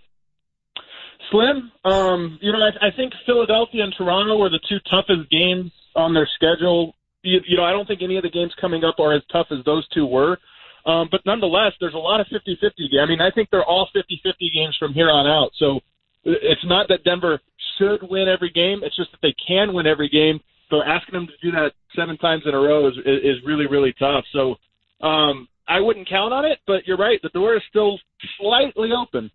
Slim, 1.30 1.70
um, 1.84 2.38
you 2.42 2.50
know, 2.52 2.58
I, 2.58 2.88
I 2.88 2.90
think 2.96 3.12
Philadelphia 3.24 3.84
and 3.84 3.94
Toronto 3.96 4.42
are 4.42 4.50
the 4.50 4.60
two 4.68 4.78
toughest 4.90 5.30
games 5.30 5.70
on 5.94 6.12
their 6.12 6.28
schedule. 6.34 6.96
You, 7.22 7.40
you 7.46 7.56
know, 7.56 7.64
I 7.64 7.70
don't 7.70 7.86
think 7.86 8.02
any 8.02 8.16
of 8.16 8.22
the 8.22 8.30
games 8.30 8.52
coming 8.60 8.82
up 8.82 8.98
are 8.98 9.14
as 9.14 9.22
tough 9.30 9.46
as 9.50 9.64
those 9.64 9.86
two 9.88 10.06
were. 10.06 10.38
Um, 10.86 11.08
but 11.10 11.20
nonetheless, 11.26 11.72
there's 11.78 11.94
a 11.94 11.98
lot 11.98 12.20
of 12.20 12.26
50-50. 12.28 12.98
I 13.00 13.06
mean, 13.06 13.20
I 13.20 13.30
think 13.30 13.50
they're 13.50 13.64
all 13.64 13.88
50-50 13.94 14.52
games 14.52 14.76
from 14.78 14.92
here 14.92 15.10
on 15.10 15.26
out. 15.26 15.50
So 15.58 15.80
it's 16.24 16.64
not 16.64 16.88
that 16.88 17.04
Denver 17.04 17.40
should 17.78 18.02
win 18.02 18.28
every 18.28 18.50
game. 18.50 18.80
It's 18.82 18.96
just 18.96 19.10
that 19.12 19.20
they 19.22 19.34
can 19.46 19.72
win 19.72 19.86
every 19.86 20.08
game. 20.08 20.40
So 20.70 20.82
asking 20.82 21.14
them 21.14 21.26
to 21.26 21.32
do 21.42 21.50
that 21.56 21.72
seven 21.96 22.16
times 22.16 22.44
in 22.46 22.54
a 22.54 22.58
row 22.58 22.88
is, 22.88 22.94
is 23.04 23.36
really, 23.44 23.66
really 23.66 23.92
tough. 23.98 24.24
So, 24.32 24.56
um, 25.04 25.48
I 25.70 25.80
wouldn't 25.80 26.08
count 26.08 26.32
on 26.32 26.44
it, 26.44 26.58
but 26.66 26.86
you're 26.86 26.96
right. 26.96 27.20
The 27.22 27.28
door 27.28 27.54
is 27.54 27.62
still 27.68 27.98
slightly 28.38 28.90
open. 28.92 29.30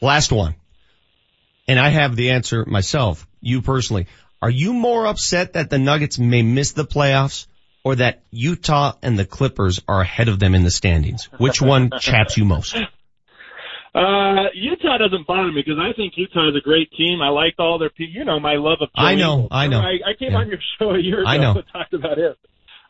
Last 0.00 0.32
one. 0.32 0.56
And 1.68 1.78
I 1.78 1.90
have 1.90 2.16
the 2.16 2.30
answer 2.30 2.64
myself, 2.66 3.26
you 3.40 3.62
personally. 3.62 4.08
Are 4.42 4.50
you 4.50 4.72
more 4.72 5.06
upset 5.06 5.52
that 5.52 5.70
the 5.70 5.78
Nuggets 5.78 6.18
may 6.18 6.42
miss 6.42 6.72
the 6.72 6.84
playoffs 6.84 7.46
or 7.84 7.94
that 7.96 8.22
Utah 8.32 8.94
and 9.02 9.16
the 9.16 9.24
Clippers 9.24 9.80
are 9.86 10.00
ahead 10.00 10.28
of 10.28 10.40
them 10.40 10.56
in 10.56 10.64
the 10.64 10.70
standings? 10.72 11.26
Which 11.38 11.62
one 11.74 11.90
chaps 12.00 12.36
you 12.36 12.44
most? 12.44 12.76
Uh, 13.94 14.48
Utah 14.54 14.98
doesn't 14.98 15.26
bother 15.26 15.52
me 15.52 15.62
because 15.64 15.78
I 15.78 15.92
think 15.94 16.14
Utah 16.16 16.48
is 16.48 16.56
a 16.56 16.60
great 16.60 16.90
team. 16.92 17.20
I 17.22 17.28
like 17.28 17.54
all 17.58 17.78
their 17.78 17.90
people. 17.90 18.14
You 18.14 18.24
know 18.24 18.40
my 18.40 18.54
love 18.56 18.78
of. 18.80 18.88
Joe 18.88 18.92
I 18.96 19.14
know. 19.14 19.48
I 19.50 19.66
know. 19.68 19.80
I, 19.80 19.98
I 20.10 20.14
came 20.18 20.32
Yeah. 20.32 20.38
on 20.38 20.48
your 20.48 20.58
show 20.78 20.90
a 20.90 20.98
year 20.98 21.20
ago 21.20 21.28
I 21.28 21.36
know. 21.36 21.52
and 21.52 21.64
talked 21.72 21.92
about 21.94 22.18
it. 22.18 22.36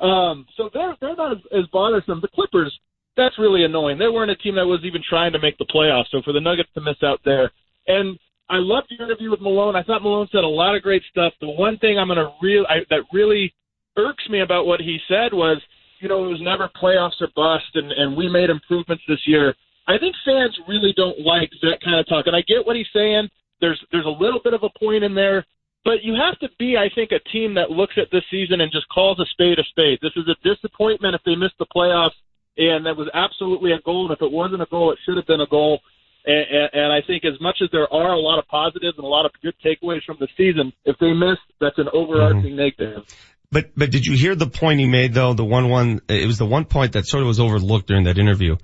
Um, 0.03 0.47
so 0.57 0.69
they're 0.75 0.97
they're 1.01 1.17
not 1.17 1.33
as, 1.33 1.39
as 1.53 1.67
bothersome. 1.73 2.21
The 2.21 2.29
Clippers, 2.29 2.77
that's 3.17 3.39
really 3.39 3.65
annoying. 3.65 3.99
They 3.99 4.09
weren't 4.09 4.31
a 4.31 4.37
team 4.37 4.57
that 4.57 4.67
was 4.67 4.81
even 4.85 5.03
trying 5.09 5.33
to 5.33 5.39
make 5.39 5.57
the 5.59 5.67
playoffs. 5.67 6.11
So 6.11 6.21
for 6.23 6.33
the 6.33 6.41
Nuggets 6.41 6.71
to 6.75 6.81
miss 6.81 6.97
out 7.05 7.21
there, 7.25 7.51
and 7.87 8.19
I 8.51 8.57
loved 8.57 8.89
your 8.91 9.07
interview 9.07 9.31
with 9.31 9.41
Malone. 9.41 9.77
I 9.77 9.83
thought 9.83 10.03
Malone 10.03 10.29
said 10.33 10.45
a 10.45 10.49
lot 10.49 10.75
of 10.75 10.83
great 10.83 11.03
stuff. 11.11 11.33
The 11.41 11.49
one 11.49 11.79
thing 11.79 11.99
I'm 11.99 12.09
to 12.09 12.33
real 12.43 12.67
that 12.91 13.05
really 13.13 13.55
irks 13.97 14.29
me 14.29 14.41
about 14.41 14.67
what 14.67 14.81
he 14.81 14.99
said 15.09 15.33
was, 15.33 15.59
you 16.01 16.09
know, 16.09 16.25
it 16.25 16.29
was 16.29 16.41
never 16.43 16.69
playoffs 16.81 17.21
or 17.21 17.29
bust, 17.37 17.71
and 17.75 17.93
and 17.93 18.17
we 18.17 18.29
made 18.29 18.51
improvements 18.51 19.05
this 19.07 19.21
year. 19.27 19.55
I 19.87 19.99
think 19.99 20.15
fans 20.25 20.57
really 20.69 20.93
don't 20.97 21.21
like 21.21 21.51
that 21.63 21.79
kind 21.83 21.99
of 21.99 22.09
talk, 22.09 22.27
and 22.27 22.37
I 22.37 22.43
get 22.43 22.67
what 22.67 22.77
he's 22.77 22.91
saying. 22.93 23.29
There's 23.61 23.81
there's 23.93 24.07
a 24.07 24.23
little 24.23 24.41
bit 24.43 24.55
of 24.55 24.65
a 24.65 24.79
point 24.79 25.05
in 25.05 25.15
there, 25.15 25.47
but 25.85 26.03
you 26.03 26.15
have 26.15 26.39
to 26.41 26.49
be, 26.59 26.77
I 26.77 26.89
think, 26.95 27.11
a 27.13 27.19
team 27.31 27.55
that 27.55 27.71
looks 27.71 27.95
at 27.97 28.09
this 28.13 28.23
season 28.31 28.61
and 28.61 28.71
just 28.71 28.89
calls 28.89 29.19
a 29.19 29.27
spade 29.27 29.59
a 29.59 29.65
spade. 29.65 29.99
This 30.01 30.13
is 30.17 30.25
a 30.29 30.37
disappointment 30.47 31.15
if 31.15 31.23
they 31.25 31.35
miss 31.35 31.51
the 31.59 31.67
playoffs, 31.67 32.19
and 32.57 32.87
that 32.87 32.97
was 32.97 33.09
absolutely 33.15 33.73
a 33.73 33.81
goal. 33.81 34.07
And 34.07 34.13
if 34.15 34.23
it 34.23 34.31
wasn't 34.31 34.63
a 34.63 34.67
goal, 34.67 34.93
it 34.93 34.99
should 35.05 35.17
have 35.17 35.27
been 35.27 35.41
a 35.41 35.47
goal. 35.47 35.81
And, 36.25 36.47
and, 36.51 36.71
and 36.73 36.93
I 36.93 37.01
think 37.05 37.25
as 37.25 37.41
much 37.41 37.57
as 37.63 37.69
there 37.73 37.93
are 37.93 38.13
a 38.13 38.19
lot 38.19 38.39
of 38.39 38.47
positives 38.47 38.97
and 38.97 39.05
a 39.05 39.09
lot 39.09 39.27
of 39.27 39.33
good 39.43 39.55
takeaways 39.65 40.05
from 40.05 40.19
the 40.21 40.29
season, 40.37 40.73
if 40.85 40.97
they 41.01 41.13
miss, 41.13 41.39
that's 41.61 41.79
an 41.79 41.89
overarching 41.93 42.55
mm-hmm. 42.55 42.57
negative. 42.57 43.05
But, 43.51 43.73
but 43.77 43.91
did 43.91 44.07
you 44.07 44.17
hear 44.17 44.35
the 44.35 44.47
point 44.47 44.81
he 44.81 44.87
made 44.87 45.13
though? 45.13 45.35
The 45.35 45.45
one 45.45 45.69
one, 45.69 46.01
it 46.09 46.27
was 46.27 46.39
the 46.39 46.47
one 46.47 46.65
point 46.65 46.93
that 46.93 47.07
sort 47.07 47.23
of 47.23 47.27
was 47.27 47.41
overlooked 47.41 47.89
during 47.89 48.05
that 48.05 48.19
interview. 48.19 48.57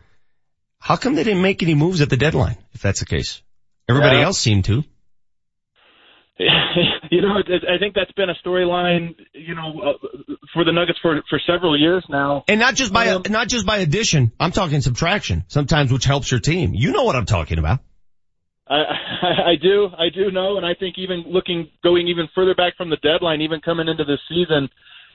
How 0.78 0.96
come 0.96 1.14
they 1.16 1.24
didn't 1.24 1.42
make 1.42 1.62
any 1.62 1.74
moves 1.74 2.00
at 2.00 2.08
the 2.08 2.16
deadline, 2.16 2.56
if 2.72 2.80
that's 2.80 3.00
the 3.00 3.06
case? 3.06 3.42
Everybody 3.88 4.18
Yeah. 4.18 4.24
else 4.24 4.38
seemed 4.38 4.64
to. 4.66 4.84
you 7.10 7.20
know, 7.20 7.38
it, 7.38 7.48
it, 7.48 7.62
I 7.68 7.78
think 7.78 7.94
that's 7.94 8.12
been 8.12 8.30
a 8.30 8.34
storyline, 8.46 9.16
you 9.32 9.56
know, 9.56 9.80
uh, 9.80 10.34
for 10.54 10.64
the 10.64 10.70
Nuggets 10.70 10.98
for 11.02 11.20
for 11.28 11.40
several 11.44 11.78
years 11.78 12.04
now. 12.08 12.44
And 12.46 12.60
not 12.60 12.76
just 12.76 12.92
by 12.92 13.08
um, 13.08 13.22
not 13.28 13.48
just 13.48 13.66
by 13.66 13.78
addition. 13.78 14.32
I'm 14.38 14.52
talking 14.52 14.80
subtraction 14.80 15.44
sometimes, 15.48 15.92
which 15.92 16.04
helps 16.04 16.30
your 16.30 16.40
team. 16.40 16.74
You 16.74 16.92
know 16.92 17.02
what 17.02 17.16
I'm 17.16 17.26
talking 17.26 17.58
about. 17.58 17.80
I, 18.68 18.74
I, 18.74 19.50
I 19.50 19.54
do, 19.60 19.88
I 19.98 20.08
do 20.14 20.30
know, 20.30 20.58
and 20.58 20.66
I 20.66 20.74
think 20.78 20.96
even 20.98 21.24
looking, 21.26 21.70
going 21.82 22.06
even 22.08 22.28
further 22.34 22.54
back 22.54 22.76
from 22.76 22.90
the 22.90 22.98
deadline, 22.98 23.40
even 23.40 23.60
coming 23.60 23.88
into 23.88 24.04
this 24.04 24.20
season, 24.28 24.68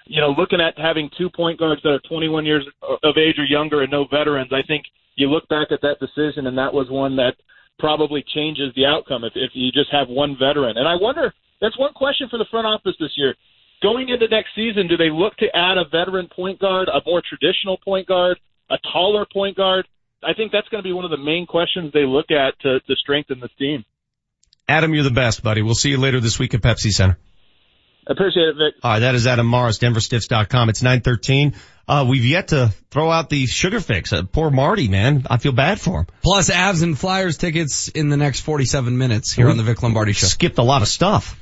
you 0.05 0.19
know, 0.19 0.33
looking 0.37 0.59
at 0.59 0.77
having 0.77 1.09
two 1.17 1.29
point 1.29 1.59
guards 1.59 1.81
that 1.83 1.89
are 1.89 2.01
21 2.09 2.45
years 2.45 2.67
of 2.81 3.17
age 3.17 3.35
or 3.37 3.45
younger 3.45 3.81
and 3.81 3.91
no 3.91 4.05
veterans, 4.05 4.51
I 4.51 4.65
think 4.67 4.83
you 5.15 5.27
look 5.29 5.47
back 5.47 5.67
at 5.71 5.81
that 5.81 5.99
decision, 5.99 6.47
and 6.47 6.57
that 6.57 6.73
was 6.73 6.89
one 6.89 7.15
that 7.17 7.35
probably 7.79 8.23
changes 8.33 8.73
the 8.75 8.85
outcome 8.85 9.23
if, 9.23 9.33
if 9.35 9.51
you 9.53 9.71
just 9.71 9.91
have 9.91 10.07
one 10.07 10.35
veteran. 10.37 10.77
And 10.77 10.87
I 10.87 10.95
wonder, 10.95 11.33
that's 11.61 11.77
one 11.77 11.93
question 11.93 12.27
for 12.29 12.37
the 12.37 12.45
front 12.49 12.67
office 12.67 12.95
this 12.99 13.11
year. 13.15 13.35
Going 13.81 14.09
into 14.09 14.27
next 14.27 14.49
season, 14.55 14.87
do 14.87 14.95
they 14.95 15.09
look 15.09 15.35
to 15.37 15.47
add 15.53 15.77
a 15.77 15.83
veteran 15.89 16.29
point 16.33 16.59
guard, 16.59 16.87
a 16.87 17.01
more 17.05 17.21
traditional 17.27 17.77
point 17.83 18.07
guard, 18.07 18.39
a 18.69 18.77
taller 18.91 19.25
point 19.31 19.57
guard? 19.57 19.87
I 20.23 20.33
think 20.33 20.51
that's 20.51 20.69
going 20.69 20.81
to 20.81 20.87
be 20.87 20.93
one 20.93 21.03
of 21.03 21.11
the 21.11 21.17
main 21.17 21.45
questions 21.45 21.91
they 21.93 22.05
look 22.05 22.31
at 22.31 22.57
to, 22.61 22.79
to 22.79 22.95
strengthen 22.95 23.41
this 23.41 23.51
team. 23.59 23.83
Adam, 24.67 24.93
you're 24.93 25.03
the 25.03 25.11
best, 25.11 25.43
buddy. 25.43 25.61
We'll 25.61 25.75
see 25.75 25.89
you 25.89 25.97
later 25.97 26.21
this 26.21 26.39
week 26.39 26.53
at 26.53 26.61
Pepsi 26.61 26.91
Center. 26.91 27.17
Appreciate 28.07 28.49
it, 28.49 28.55
Vic. 28.55 28.75
All 28.83 28.91
right, 28.91 28.99
that 28.99 29.15
is 29.15 29.27
Adam 29.27 29.49
Mares, 29.49 29.79
DenverStiffs.com. 29.79 30.69
It's 30.69 30.81
913. 30.83 31.55
Uh, 31.87 32.05
we've 32.07 32.25
yet 32.25 32.49
to 32.49 32.73
throw 32.91 33.09
out 33.09 33.29
the 33.29 33.45
sugar 33.45 33.79
fix. 33.79 34.13
Uh, 34.13 34.23
poor 34.23 34.49
Marty, 34.49 34.87
man. 34.87 35.25
I 35.29 35.37
feel 35.37 35.51
bad 35.51 35.79
for 35.79 36.01
him. 36.01 36.07
Plus 36.21 36.49
Avs 36.49 36.83
and 36.83 36.97
Flyers 36.97 37.37
tickets 37.37 37.89
in 37.89 38.09
the 38.09 38.17
next 38.17 38.41
47 38.41 38.97
minutes 38.97 39.33
here 39.33 39.45
we 39.45 39.51
on 39.51 39.57
the 39.57 39.63
Vic 39.63 39.81
Lombardi 39.83 40.13
show. 40.13 40.27
Skipped 40.27 40.57
a 40.57 40.63
lot 40.63 40.81
of 40.81 40.87
stuff. 40.87 41.39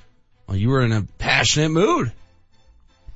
Well, 0.48 0.58
you 0.58 0.70
were 0.70 0.82
in 0.82 0.92
a 0.92 1.04
passionate 1.18 1.70
mood. 1.70 2.12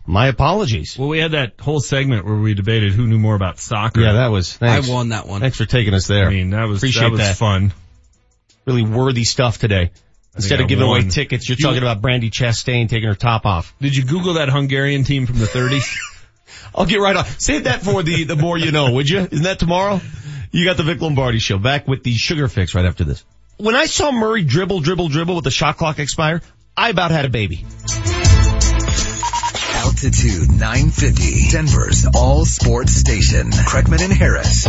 My 0.05 0.27
apologies. 0.27 0.97
Well, 0.99 1.07
we 1.07 1.17
had 1.17 1.31
that 1.31 1.59
whole 1.59 1.79
segment 1.79 2.25
where 2.25 2.35
we 2.35 2.53
debated 2.53 2.93
who 2.93 3.07
knew 3.07 3.17
more 3.17 3.35
about 3.35 3.59
soccer. 3.59 4.01
Yeah, 4.01 4.13
that 4.13 4.27
was, 4.27 4.55
thanks. 4.55 4.87
I 4.87 4.93
won 4.93 5.09
that 5.09 5.27
one. 5.27 5.41
Thanks 5.41 5.57
for 5.57 5.65
taking 5.65 5.95
us 5.95 6.05
there. 6.05 6.27
I 6.27 6.29
mean, 6.29 6.51
that 6.51 6.67
was, 6.67 6.79
Appreciate 6.79 7.03
that 7.03 7.11
was 7.11 7.19
that. 7.21 7.37
fun. 7.37 7.73
Really 8.65 8.83
worthy 8.83 9.23
stuff 9.23 9.57
today. 9.57 9.91
Instead 10.35 10.59
of 10.61 10.67
giving 10.67 10.85
won. 10.87 10.99
away 11.01 11.09
tickets, 11.09 11.47
you're 11.47 11.57
You- 11.57 11.63
talking 11.65 11.81
about 11.81 12.01
Brandy 12.01 12.29
Chastain 12.29 12.89
taking 12.89 13.07
her 13.07 13.15
top 13.15 13.45
off. 13.45 13.73
Did 13.81 13.95
you 13.95 14.03
Google 14.03 14.33
that 14.33 14.49
Hungarian 14.49 15.03
team 15.03 15.25
from 15.25 15.39
the 15.39 15.45
30s? 15.45 15.85
I'll 16.75 16.85
get 16.85 16.99
right 16.99 17.15
on. 17.15 17.25
Save 17.25 17.63
that 17.65 17.81
for 17.83 18.03
the, 18.03 18.25
the 18.25 18.35
more 18.35 18.57
you 18.57 18.71
know, 18.71 18.91
would 18.91 19.09
you? 19.09 19.19
Isn't 19.19 19.43
that 19.43 19.59
tomorrow? 19.59 20.01
You 20.51 20.65
got 20.65 20.77
the 20.77 20.83
Vic 20.83 21.01
Lombardi 21.01 21.39
show 21.39 21.57
back 21.57 21.87
with 21.87 22.03
the 22.03 22.13
sugar 22.13 22.47
fix 22.47 22.75
right 22.75 22.85
after 22.85 23.03
this. 23.03 23.23
When 23.57 23.75
I 23.75 23.85
saw 23.85 24.11
Murray 24.11 24.43
dribble, 24.43 24.81
dribble, 24.81 25.07
dribble 25.09 25.35
with 25.35 25.43
the 25.45 25.51
shot 25.51 25.77
clock 25.77 25.99
expire, 25.99 26.41
I 26.75 26.89
about 26.89 27.11
had 27.11 27.23
a 27.25 27.29
baby. 27.29 27.65
Altitude 29.95 30.49
950, 30.49 31.51
Denver's 31.51 32.05
all 32.13 32.43
sports 32.43 32.91
station. 32.91 33.49
Kreckman 33.49 34.01
and 34.01 34.11
Harris. 34.11 34.67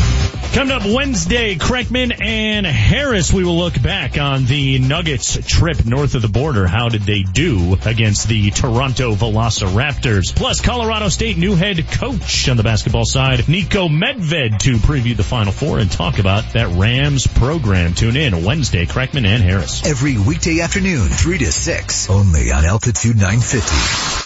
Coming 0.54 0.70
up 0.70 0.84
Wednesday, 0.84 1.56
Kreckman 1.56 2.22
and 2.22 2.64
Harris, 2.64 3.32
we 3.32 3.42
will 3.42 3.58
look 3.58 3.82
back 3.82 4.18
on 4.18 4.44
the 4.44 4.78
Nuggets 4.78 5.36
trip 5.44 5.84
north 5.84 6.14
of 6.14 6.22
the 6.22 6.28
border. 6.28 6.68
How 6.68 6.90
did 6.90 7.02
they 7.02 7.22
do 7.22 7.76
against 7.84 8.28
the 8.28 8.52
Toronto 8.52 9.16
Velociraptors? 9.16 10.32
Plus, 10.32 10.60
Colorado 10.60 11.08
State 11.08 11.36
new 11.36 11.56
head 11.56 11.84
coach 11.90 12.48
on 12.48 12.56
the 12.56 12.62
basketball 12.62 13.04
side, 13.04 13.40
Niko 13.40 13.88
Medved, 13.88 14.60
to 14.60 14.76
preview 14.76 15.16
the 15.16 15.24
Final 15.24 15.52
Four 15.52 15.80
and 15.80 15.90
talk 15.90 16.20
about 16.20 16.52
that 16.52 16.68
Rams 16.78 17.26
program. 17.26 17.94
Tune 17.94 18.16
in 18.16 18.44
Wednesday, 18.44 18.86
Kreckman 18.86 19.26
and 19.26 19.42
Harris. 19.42 19.84
Every 19.84 20.18
weekday 20.18 20.60
afternoon, 20.60 21.08
3 21.08 21.38
to 21.38 21.50
6, 21.50 22.10
only 22.10 22.52
on 22.52 22.64
Altitude 22.64 23.16
950. 23.16 24.25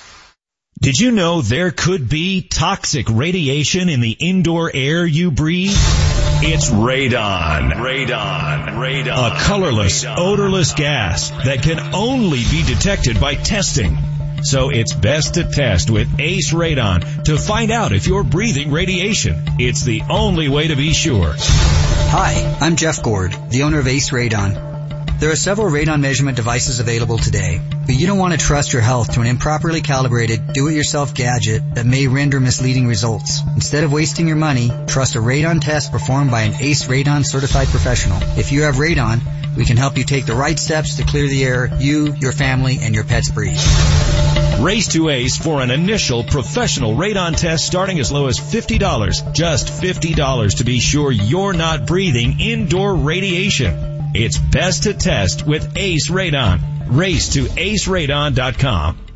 Did 0.83 0.99
you 0.99 1.11
know 1.11 1.43
there 1.43 1.73
could 1.73 2.09
be 2.09 2.41
toxic 2.41 3.11
radiation 3.11 3.91
in 3.91 4.01
the 4.01 4.17
indoor 4.19 4.71
air 4.73 5.05
you 5.05 5.31
breathe? 5.31 5.75
It's 5.75 6.71
radon. 6.71 7.73
Radon. 7.73 8.67
Radon. 8.67 9.09
A 9.09 9.45
colorless, 9.45 10.07
odorless 10.07 10.73
gas 10.73 11.29
that 11.45 11.63
can 11.63 11.95
only 11.95 12.43
be 12.51 12.63
detected 12.65 13.21
by 13.21 13.35
testing. 13.35 13.99
So 14.43 14.71
it's 14.71 14.95
best 14.95 15.35
to 15.35 15.45
test 15.45 15.91
with 15.91 16.19
Ace 16.19 16.55
Radon 16.55 17.25
to 17.25 17.37
find 17.37 17.71
out 17.71 17.93
if 17.93 18.07
you're 18.07 18.25
breathing 18.25 18.71
radiation. 18.71 19.35
It's 19.59 19.85
the 19.85 20.01
only 20.09 20.49
way 20.49 20.69
to 20.69 20.77
be 20.77 20.95
sure. 20.95 21.35
Hi, 21.37 22.57
I'm 22.59 22.77
Jeff 22.77 23.03
Gord, 23.03 23.37
the 23.51 23.65
owner 23.65 23.81
of 23.81 23.87
Ace 23.87 24.09
Radon. 24.13 24.70
There 25.21 25.31
are 25.31 25.37
several 25.37 25.71
radon 25.71 26.01
measurement 26.01 26.39
devices 26.39 26.81
available 26.81 27.19
today, 27.19 27.61
but 27.85 27.95
you 27.95 28.07
don't 28.07 28.17
want 28.17 28.33
to 28.33 28.39
trust 28.39 28.73
your 28.73 28.81
health 28.81 29.13
to 29.13 29.21
an 29.21 29.27
improperly 29.27 29.83
calibrated, 29.83 30.55
do-it-yourself 30.55 31.13
gadget 31.13 31.75
that 31.75 31.85
may 31.85 32.07
render 32.07 32.41
misleading 32.41 32.87
results. 32.87 33.43
Instead 33.55 33.85
of 33.85 33.93
wasting 33.93 34.29
your 34.29 34.39
money, 34.39 34.71
trust 34.87 35.17
a 35.17 35.19
radon 35.19 35.61
test 35.61 35.93
performed 35.93 36.31
by 36.31 36.45
an 36.45 36.55
ACE 36.59 36.85
Radon 36.85 37.27
certified 37.27 37.69
professional. 37.69 38.19
If 38.39 38.51
you 38.51 38.63
have 38.63 38.77
radon, 38.77 39.21
we 39.59 39.67
can 39.67 39.77
help 39.77 39.99
you 39.99 40.05
take 40.05 40.25
the 40.25 40.35
right 40.35 40.59
steps 40.59 40.97
to 40.97 41.05
clear 41.05 41.29
the 41.29 41.45
air 41.45 41.71
you, 41.79 42.15
your 42.15 42.33
family, 42.33 42.79
and 42.81 42.95
your 42.95 43.05
pets 43.05 43.29
breathe. 43.31 43.61
Race 44.59 44.89
to 44.95 45.11
Ace 45.11 45.37
for 45.37 45.61
an 45.61 45.71
initial 45.71 46.25
professional 46.25 46.95
radon 46.95 47.37
test 47.37 47.67
starting 47.67 48.01
as 48.01 48.11
low 48.11 48.29
as 48.29 48.39
$50. 48.39 49.35
Just 49.35 49.67
$50 49.69 50.57
to 50.57 50.65
be 50.65 50.81
sure 50.81 51.13
you're 51.13 51.53
not 51.53 51.87
breathing 51.87 52.41
indoor 52.41 52.95
radiation. 52.95 53.90
It's 54.13 54.39
best 54.39 54.85
to 54.85 54.95
test 54.95 55.47
with 55.47 55.77
Ace 55.77 56.11
Radon. 56.11 56.61
Race 56.89 57.35
to 57.35 57.45
aceradon.com. 57.45 59.10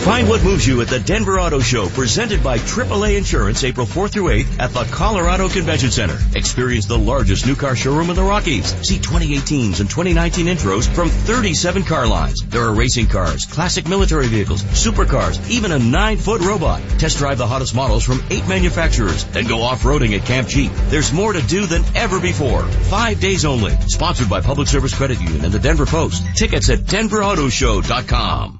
Find 0.00 0.30
what 0.30 0.42
moves 0.42 0.66
you 0.66 0.80
at 0.80 0.88
the 0.88 0.98
Denver 0.98 1.38
Auto 1.38 1.60
Show 1.60 1.86
presented 1.90 2.42
by 2.42 2.56
AAA 2.56 3.18
Insurance 3.18 3.62
April 3.64 3.86
4th 3.86 4.12
through 4.12 4.30
8th 4.30 4.58
at 4.58 4.72
the 4.72 4.84
Colorado 4.84 5.50
Convention 5.50 5.90
Center. 5.90 6.18
Experience 6.34 6.86
the 6.86 6.98
largest 6.98 7.46
new 7.46 7.54
car 7.54 7.76
showroom 7.76 8.08
in 8.08 8.16
the 8.16 8.22
Rockies. 8.22 8.74
See 8.86 8.96
2018s 8.96 9.80
and 9.80 9.90
2019 9.90 10.46
intros 10.46 10.88
from 10.88 11.10
37 11.10 11.82
car 11.84 12.06
lines. 12.06 12.40
There 12.40 12.62
are 12.62 12.74
racing 12.74 13.08
cars, 13.08 13.44
classic 13.44 13.86
military 13.86 14.26
vehicles, 14.28 14.62
supercars, 14.62 15.50
even 15.50 15.70
a 15.70 15.78
9-foot 15.78 16.40
robot. 16.40 16.80
Test 16.98 17.18
drive 17.18 17.36
the 17.36 17.46
hottest 17.46 17.74
models 17.74 18.02
from 18.02 18.24
8 18.30 18.48
manufacturers. 18.48 19.24
Then 19.26 19.46
go 19.46 19.60
off-roading 19.60 20.18
at 20.18 20.24
Camp 20.24 20.48
Jeep. 20.48 20.72
There's 20.88 21.12
more 21.12 21.34
to 21.34 21.42
do 21.42 21.66
than 21.66 21.84
ever 21.94 22.18
before. 22.18 22.62
5 22.62 23.20
days 23.20 23.44
only. 23.44 23.72
Sponsored 23.86 24.30
by 24.30 24.40
Public 24.40 24.66
Service 24.66 24.94
Credit 24.94 25.20
Union 25.20 25.44
and 25.44 25.52
the 25.52 25.58
Denver 25.58 25.86
Post. 25.86 26.24
Tickets 26.36 26.70
at 26.70 26.80
denverautoshow.com. 26.80 28.59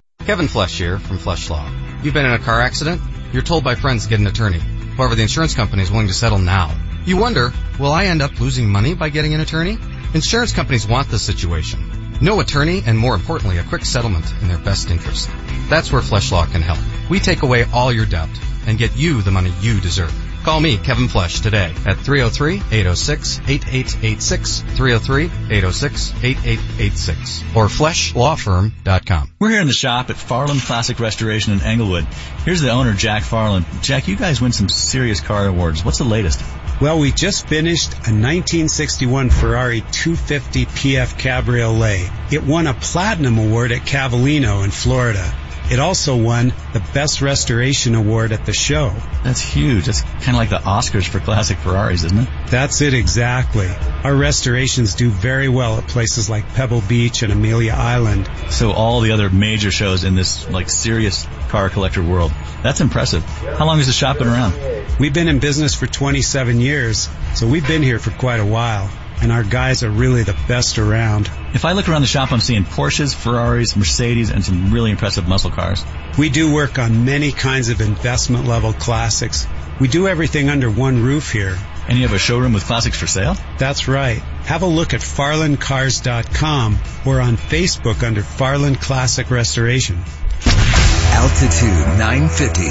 Kevin 0.25 0.47
Flesh 0.47 0.77
here 0.77 0.99
from 0.99 1.17
Flesh 1.17 1.49
Law. 1.49 1.67
You've 2.03 2.13
been 2.13 2.25
in 2.25 2.33
a 2.33 2.39
car 2.39 2.61
accident? 2.61 3.01
You're 3.33 3.41
told 3.41 3.63
by 3.63 3.73
friends 3.75 4.03
to 4.03 4.09
get 4.09 4.19
an 4.19 4.27
attorney. 4.27 4.59
However, 4.59 5.15
the 5.15 5.23
insurance 5.23 5.55
company 5.55 5.81
is 5.81 5.89
willing 5.89 6.07
to 6.07 6.13
settle 6.13 6.37
now. 6.37 6.75
You 7.05 7.17
wonder, 7.17 7.51
will 7.79 7.91
I 7.91 8.05
end 8.05 8.21
up 8.21 8.39
losing 8.39 8.69
money 8.69 8.93
by 8.93 9.09
getting 9.09 9.33
an 9.33 9.41
attorney? 9.41 9.79
Insurance 10.13 10.53
companies 10.53 10.87
want 10.87 11.09
this 11.09 11.23
situation. 11.23 12.19
No 12.21 12.39
attorney 12.39 12.83
and 12.85 12.97
more 12.97 13.15
importantly, 13.15 13.57
a 13.57 13.63
quick 13.63 13.83
settlement 13.83 14.31
in 14.41 14.47
their 14.47 14.59
best 14.59 14.91
interest. 14.91 15.27
That's 15.69 15.91
where 15.91 16.03
Flesh 16.03 16.31
Law 16.31 16.45
can 16.45 16.61
help. 16.61 16.79
We 17.09 17.19
take 17.19 17.41
away 17.41 17.65
all 17.73 17.91
your 17.91 18.05
doubt 18.05 18.29
and 18.67 18.77
get 18.77 18.95
you 18.95 19.23
the 19.23 19.31
money 19.31 19.51
you 19.61 19.81
deserve. 19.81 20.13
Call 20.43 20.59
me, 20.59 20.77
Kevin 20.77 21.07
Flesh, 21.07 21.41
today 21.41 21.71
at 21.85 21.97
303-806-8886, 21.97 24.63
303-806-8886, 24.75 27.55
or 27.55 27.67
fleshlawfirm.com. 27.67 29.31
We're 29.37 29.51
here 29.51 29.61
in 29.61 29.67
the 29.67 29.73
shop 29.73 30.09
at 30.09 30.15
Farland 30.15 30.61
Classic 30.61 30.99
Restoration 30.99 31.53
in 31.53 31.61
Englewood. 31.61 32.05
Here's 32.43 32.61
the 32.61 32.71
owner, 32.71 32.93
Jack 32.93 33.21
Farland. 33.21 33.67
Jack, 33.83 34.07
you 34.07 34.15
guys 34.15 34.41
win 34.41 34.51
some 34.51 34.67
serious 34.67 35.19
car 35.19 35.45
awards. 35.45 35.85
What's 35.85 35.99
the 35.99 36.05
latest? 36.05 36.41
Well, 36.81 36.97
we 36.97 37.11
just 37.11 37.47
finished 37.47 37.93
a 37.93 38.09
1961 38.09 39.29
Ferrari 39.29 39.81
250 39.91 40.65
PF 40.65 41.19
Cabriolet. 41.19 42.33
It 42.33 42.43
won 42.43 42.65
a 42.65 42.73
platinum 42.73 43.37
award 43.37 43.71
at 43.71 43.81
Cavallino 43.81 44.63
in 44.63 44.71
Florida. 44.71 45.31
It 45.71 45.79
also 45.79 46.17
won 46.17 46.51
the 46.73 46.81
Best 46.93 47.21
Restoration 47.21 47.95
Award 47.95 48.33
at 48.33 48.45
the 48.45 48.51
show. 48.51 48.93
That's 49.23 49.39
huge. 49.39 49.85
That's 49.85 50.01
kind 50.01 50.31
of 50.31 50.35
like 50.35 50.49
the 50.49 50.57
Oscars 50.57 51.07
for 51.07 51.21
classic 51.21 51.59
Ferraris, 51.59 52.03
isn't 52.03 52.17
it? 52.19 52.29
That's 52.47 52.81
it 52.81 52.93
exactly. 52.93 53.69
Our 54.03 54.13
restorations 54.13 54.95
do 54.95 55.09
very 55.09 55.47
well 55.47 55.77
at 55.77 55.87
places 55.87 56.29
like 56.29 56.45
Pebble 56.55 56.81
Beach 56.89 57.23
and 57.23 57.31
Amelia 57.31 57.71
Island. 57.71 58.29
So 58.49 58.73
all 58.73 58.99
the 58.99 59.13
other 59.13 59.29
major 59.29 59.71
shows 59.71 60.03
in 60.03 60.13
this 60.13 60.49
like 60.49 60.69
serious 60.69 61.25
car 61.47 61.69
collector 61.69 62.03
world. 62.03 62.33
That's 62.63 62.81
impressive. 62.81 63.23
How 63.23 63.65
long 63.65 63.77
has 63.77 63.87
the 63.87 63.93
shop 63.93 64.17
been 64.17 64.27
around? 64.27 64.53
We've 64.99 65.13
been 65.13 65.29
in 65.29 65.39
business 65.39 65.73
for 65.73 65.87
27 65.87 66.59
years, 66.59 67.07
so 67.33 67.47
we've 67.47 67.65
been 67.65 67.81
here 67.81 67.97
for 67.97 68.11
quite 68.11 68.41
a 68.41 68.45
while. 68.45 68.89
And 69.21 69.31
our 69.31 69.43
guys 69.43 69.83
are 69.83 69.89
really 69.89 70.23
the 70.23 70.35
best 70.47 70.79
around. 70.79 71.29
If 71.53 71.63
I 71.63 71.73
look 71.73 71.87
around 71.87 72.01
the 72.01 72.07
shop, 72.07 72.31
I'm 72.31 72.39
seeing 72.39 72.63
Porsches, 72.63 73.13
Ferraris, 73.13 73.75
Mercedes, 73.75 74.31
and 74.31 74.43
some 74.43 74.73
really 74.73 74.89
impressive 74.89 75.27
muscle 75.27 75.51
cars. 75.51 75.85
We 76.17 76.29
do 76.29 76.51
work 76.51 76.79
on 76.79 77.05
many 77.05 77.31
kinds 77.31 77.69
of 77.69 77.81
investment 77.81 78.47
level 78.47 78.73
classics. 78.73 79.47
We 79.79 79.87
do 79.87 80.07
everything 80.07 80.49
under 80.49 80.69
one 80.69 81.03
roof 81.03 81.31
here. 81.31 81.57
And 81.87 81.97
you 81.97 82.07
have 82.07 82.15
a 82.15 82.19
showroom 82.19 82.53
with 82.53 82.65
classics 82.65 82.97
for 82.97 83.07
sale? 83.07 83.35
That's 83.57 83.87
right. 83.87 84.19
Have 84.45 84.61
a 84.61 84.67
look 84.67 84.93
at 84.93 85.01
farlandcars.com 85.01 86.79
or 87.05 87.21
on 87.21 87.37
Facebook 87.37 88.03
under 88.03 88.23
Farland 88.23 88.79
Classic 88.79 89.29
Restoration. 89.29 90.03
Altitude 91.13 91.99
950, 91.99 92.61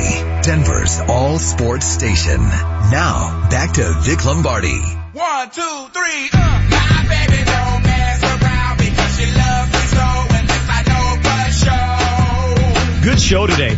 Denver's 0.42 1.00
all 1.08 1.38
sports 1.38 1.86
station. 1.86 2.40
Now, 2.40 3.48
back 3.50 3.74
to 3.74 3.94
Vic 4.00 4.24
Lombardi. 4.24 4.99
One, 5.20 5.50
two, 5.50 5.60
three, 5.92 6.30
uh. 6.32 6.66
My 6.70 7.04
baby 7.06 7.44
don't 7.44 7.82
mess 7.82 8.22
around 8.22 8.78
because 8.78 9.16
she 9.18 9.26
loves 9.26 9.70
me 9.70 9.80
so 9.80 10.06
and 10.34 10.48
this 10.48 10.66
I 10.66 10.80
know 10.88 11.06
for 11.26 13.02
sure. 13.02 13.04
Good 13.04 13.20
show 13.20 13.46
today. 13.46 13.76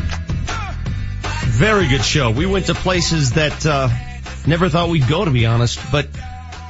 Very 1.49 1.89
good 1.89 2.05
show. 2.05 2.31
We 2.31 2.47
went 2.47 2.67
to 2.67 2.75
places 2.75 3.33
that 3.33 3.67
uh, 3.67 3.89
never 4.47 4.69
thought 4.69 4.89
we'd 4.89 5.09
go, 5.09 5.25
to 5.25 5.33
be 5.33 5.45
honest. 5.45 5.81
But 5.91 6.07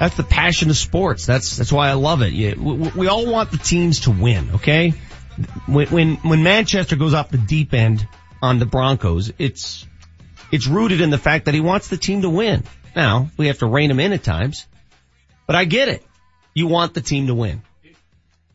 that's 0.00 0.16
the 0.16 0.22
passion 0.22 0.70
of 0.70 0.76
sports. 0.78 1.26
That's 1.26 1.54
that's 1.54 1.70
why 1.70 1.90
I 1.90 1.92
love 1.92 2.22
it. 2.22 2.32
We, 2.32 2.72
we 2.96 3.08
all 3.08 3.30
want 3.30 3.50
the 3.50 3.58
teams 3.58 4.00
to 4.00 4.10
win. 4.10 4.52
Okay, 4.54 4.94
when 5.66 5.86
when 5.88 6.16
when 6.16 6.42
Manchester 6.42 6.96
goes 6.96 7.12
off 7.12 7.28
the 7.28 7.36
deep 7.36 7.74
end 7.74 8.08
on 8.40 8.58
the 8.58 8.64
Broncos, 8.64 9.32
it's 9.38 9.86
it's 10.50 10.66
rooted 10.66 11.02
in 11.02 11.10
the 11.10 11.18
fact 11.18 11.44
that 11.44 11.52
he 11.52 11.60
wants 11.60 11.88
the 11.88 11.98
team 11.98 12.22
to 12.22 12.30
win. 12.30 12.64
Now 12.94 13.30
we 13.36 13.46
have 13.48 13.58
to 13.58 13.66
rein 13.66 13.88
them 13.88 14.00
in 14.00 14.12
at 14.12 14.22
times, 14.22 14.66
but 15.46 15.56
I 15.56 15.64
get 15.64 15.88
it. 15.88 16.04
You 16.54 16.66
want 16.66 16.94
the 16.94 17.00
team 17.00 17.28
to 17.28 17.34
win, 17.34 17.62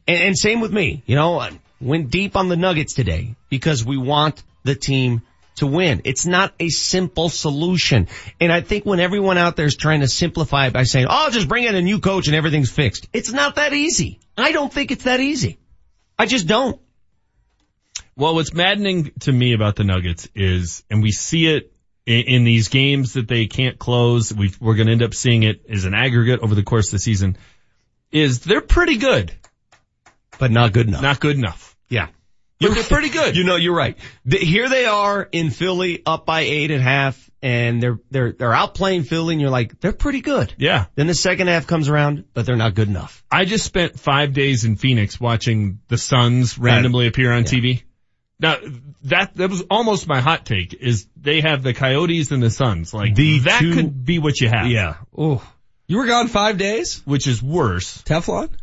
and, 0.08 0.22
and 0.22 0.38
same 0.38 0.62
with 0.62 0.72
me. 0.72 1.04
You 1.06 1.16
know, 1.16 1.40
I 1.40 1.52
went 1.82 2.10
deep 2.12 2.36
on 2.36 2.50
the 2.50 2.56
Nuggets 2.56 2.94
today 2.94 3.36
because 3.50 3.86
we 3.86 3.98
want 3.98 4.44
the 4.64 4.76
team 4.76 5.22
to 5.58 5.68
win. 5.68 6.02
It's 6.06 6.26
not 6.26 6.54
a 6.60 6.70
simple 6.70 7.30
solution. 7.30 8.08
And 8.40 8.52
I 8.52 8.62
think 8.62 8.86
when 8.86 9.00
everyone 9.00 9.38
out 9.38 9.56
there 9.56 9.66
is 9.66 9.76
trying 9.76 10.02
to 10.02 10.08
simplify 10.08 10.68
it 10.68 10.74
by 10.74 10.84
saying, 10.84 11.08
oh, 11.10 11.30
just 11.32 11.48
bring 11.48 11.64
in 11.66 11.76
a 11.76 11.82
new 11.82 12.00
coach 12.00 12.28
and 12.28 12.36
everything's 12.36 12.72
fixed. 12.72 13.08
It's 13.14 13.32
not 13.32 13.56
that 13.56 13.74
easy. 13.74 14.20
I 14.38 14.52
don't 14.52 14.72
think 14.72 14.92
it's 14.92 15.06
that 15.06 15.20
easy. 15.20 15.58
I 16.18 16.26
just 16.26 16.48
don't. 16.48 16.80
Well, 18.16 18.36
what's 18.36 18.54
maddening 18.54 19.12
to 19.22 19.32
me 19.32 19.54
about 19.54 19.76
the 19.76 19.84
Nuggets 19.84 20.28
is, 20.34 20.84
and 20.90 21.04
we 21.04 21.12
see 21.12 21.48
it 21.48 21.72
in, 22.08 22.22
in 22.27 22.44
these 22.45 22.69
games 22.69 23.14
that 23.14 23.27
they 23.27 23.45
can't 23.45 23.77
close, 23.77 24.34
we 24.34 24.52
we're 24.60 24.76
going 24.76 24.88
to 24.88 24.94
end 24.94 25.03
up 25.03 25.14
seeing 25.14 25.44
it 25.44 25.61
as 25.69 25.86
an 25.86 25.94
aggregate 25.94 26.40
over 26.40 26.56
the 26.56 26.64
course 26.64 26.88
of 26.88 26.94
the 26.94 27.00
season, 27.00 27.38
is 28.11 28.40
they're 28.40 28.61
pretty 28.61 28.98
good. 28.98 29.32
But 30.40 30.52
not 30.52 30.72
good 30.74 30.88
enough. 30.88 31.02
Not 31.02 31.19
good 31.19 31.36
enough. 31.36 31.76
Yeah. 31.90 32.08
But 32.60 32.74
they're 32.74 32.84
pretty 32.84 33.10
good. 33.10 33.36
You 33.36 33.44
know, 33.44 33.56
you're 33.56 33.76
right. 33.76 33.98
The, 34.26 34.38
here 34.38 34.68
they 34.69 34.86
are 34.86 35.27
in 35.32 35.52
Philly 35.52 36.02
up 36.06 36.26
by 36.26 36.42
eight 36.42 36.72
and 36.72 36.80
a 36.80 36.84
half 36.84 37.30
and 37.42 37.82
they're, 37.84 38.00
they're, 38.10 38.32
they're 38.32 38.52
outplaying 38.52 39.06
Philly 39.06 39.36
and 39.36 39.42
you're 39.42 39.52
like, 39.52 39.80
they're 39.80 39.94
pretty 39.94 40.22
good. 40.22 40.53
Yeah. 40.58 40.86
Then 40.95 41.06
the 41.08 41.14
second 41.14 41.48
half 41.48 41.68
comes 41.68 41.88
around, 41.90 42.26
but 42.34 42.45
they're 42.48 42.56
not 42.56 42.74
good 42.74 42.88
enough. 42.88 43.24
I 43.32 43.45
just 43.45 43.66
spent 43.66 44.00
five 44.00 44.34
days 44.34 44.64
in 44.66 44.76
Phoenix 44.76 45.19
watching 45.19 45.80
the 45.88 45.98
Suns 46.00 46.58
randomly 46.58 47.06
appear 47.08 47.32
on 47.32 47.44
Yeah. 47.44 47.50
TV. 47.50 47.84
Now 48.40 48.58
that, 49.04 49.36
that 49.36 49.50
was 49.50 49.64
almost 49.72 50.08
my 50.08 50.20
hot 50.20 50.46
take 50.46 50.74
is 50.76 51.08
they 51.20 51.42
have 51.42 51.64
the 51.64 51.74
Coyotes 51.74 52.32
and 52.32 52.42
the 52.44 52.50
Suns. 52.52 52.94
Like 52.94 53.16
The 53.16 53.40
that 53.40 53.60
two- 53.62 53.74
could 53.74 54.06
be 54.06 54.20
what 54.20 54.40
you 54.40 54.48
have. 54.50 54.68
Yeah. 54.68 54.96
Oh. 55.18 55.42
You 55.88 55.98
were 55.98 56.06
gone 56.06 56.28
five 56.28 56.58
days? 56.58 57.02
Which 57.06 57.28
is 57.28 57.42
worse. 57.42 58.02
Teflon? 58.04 58.50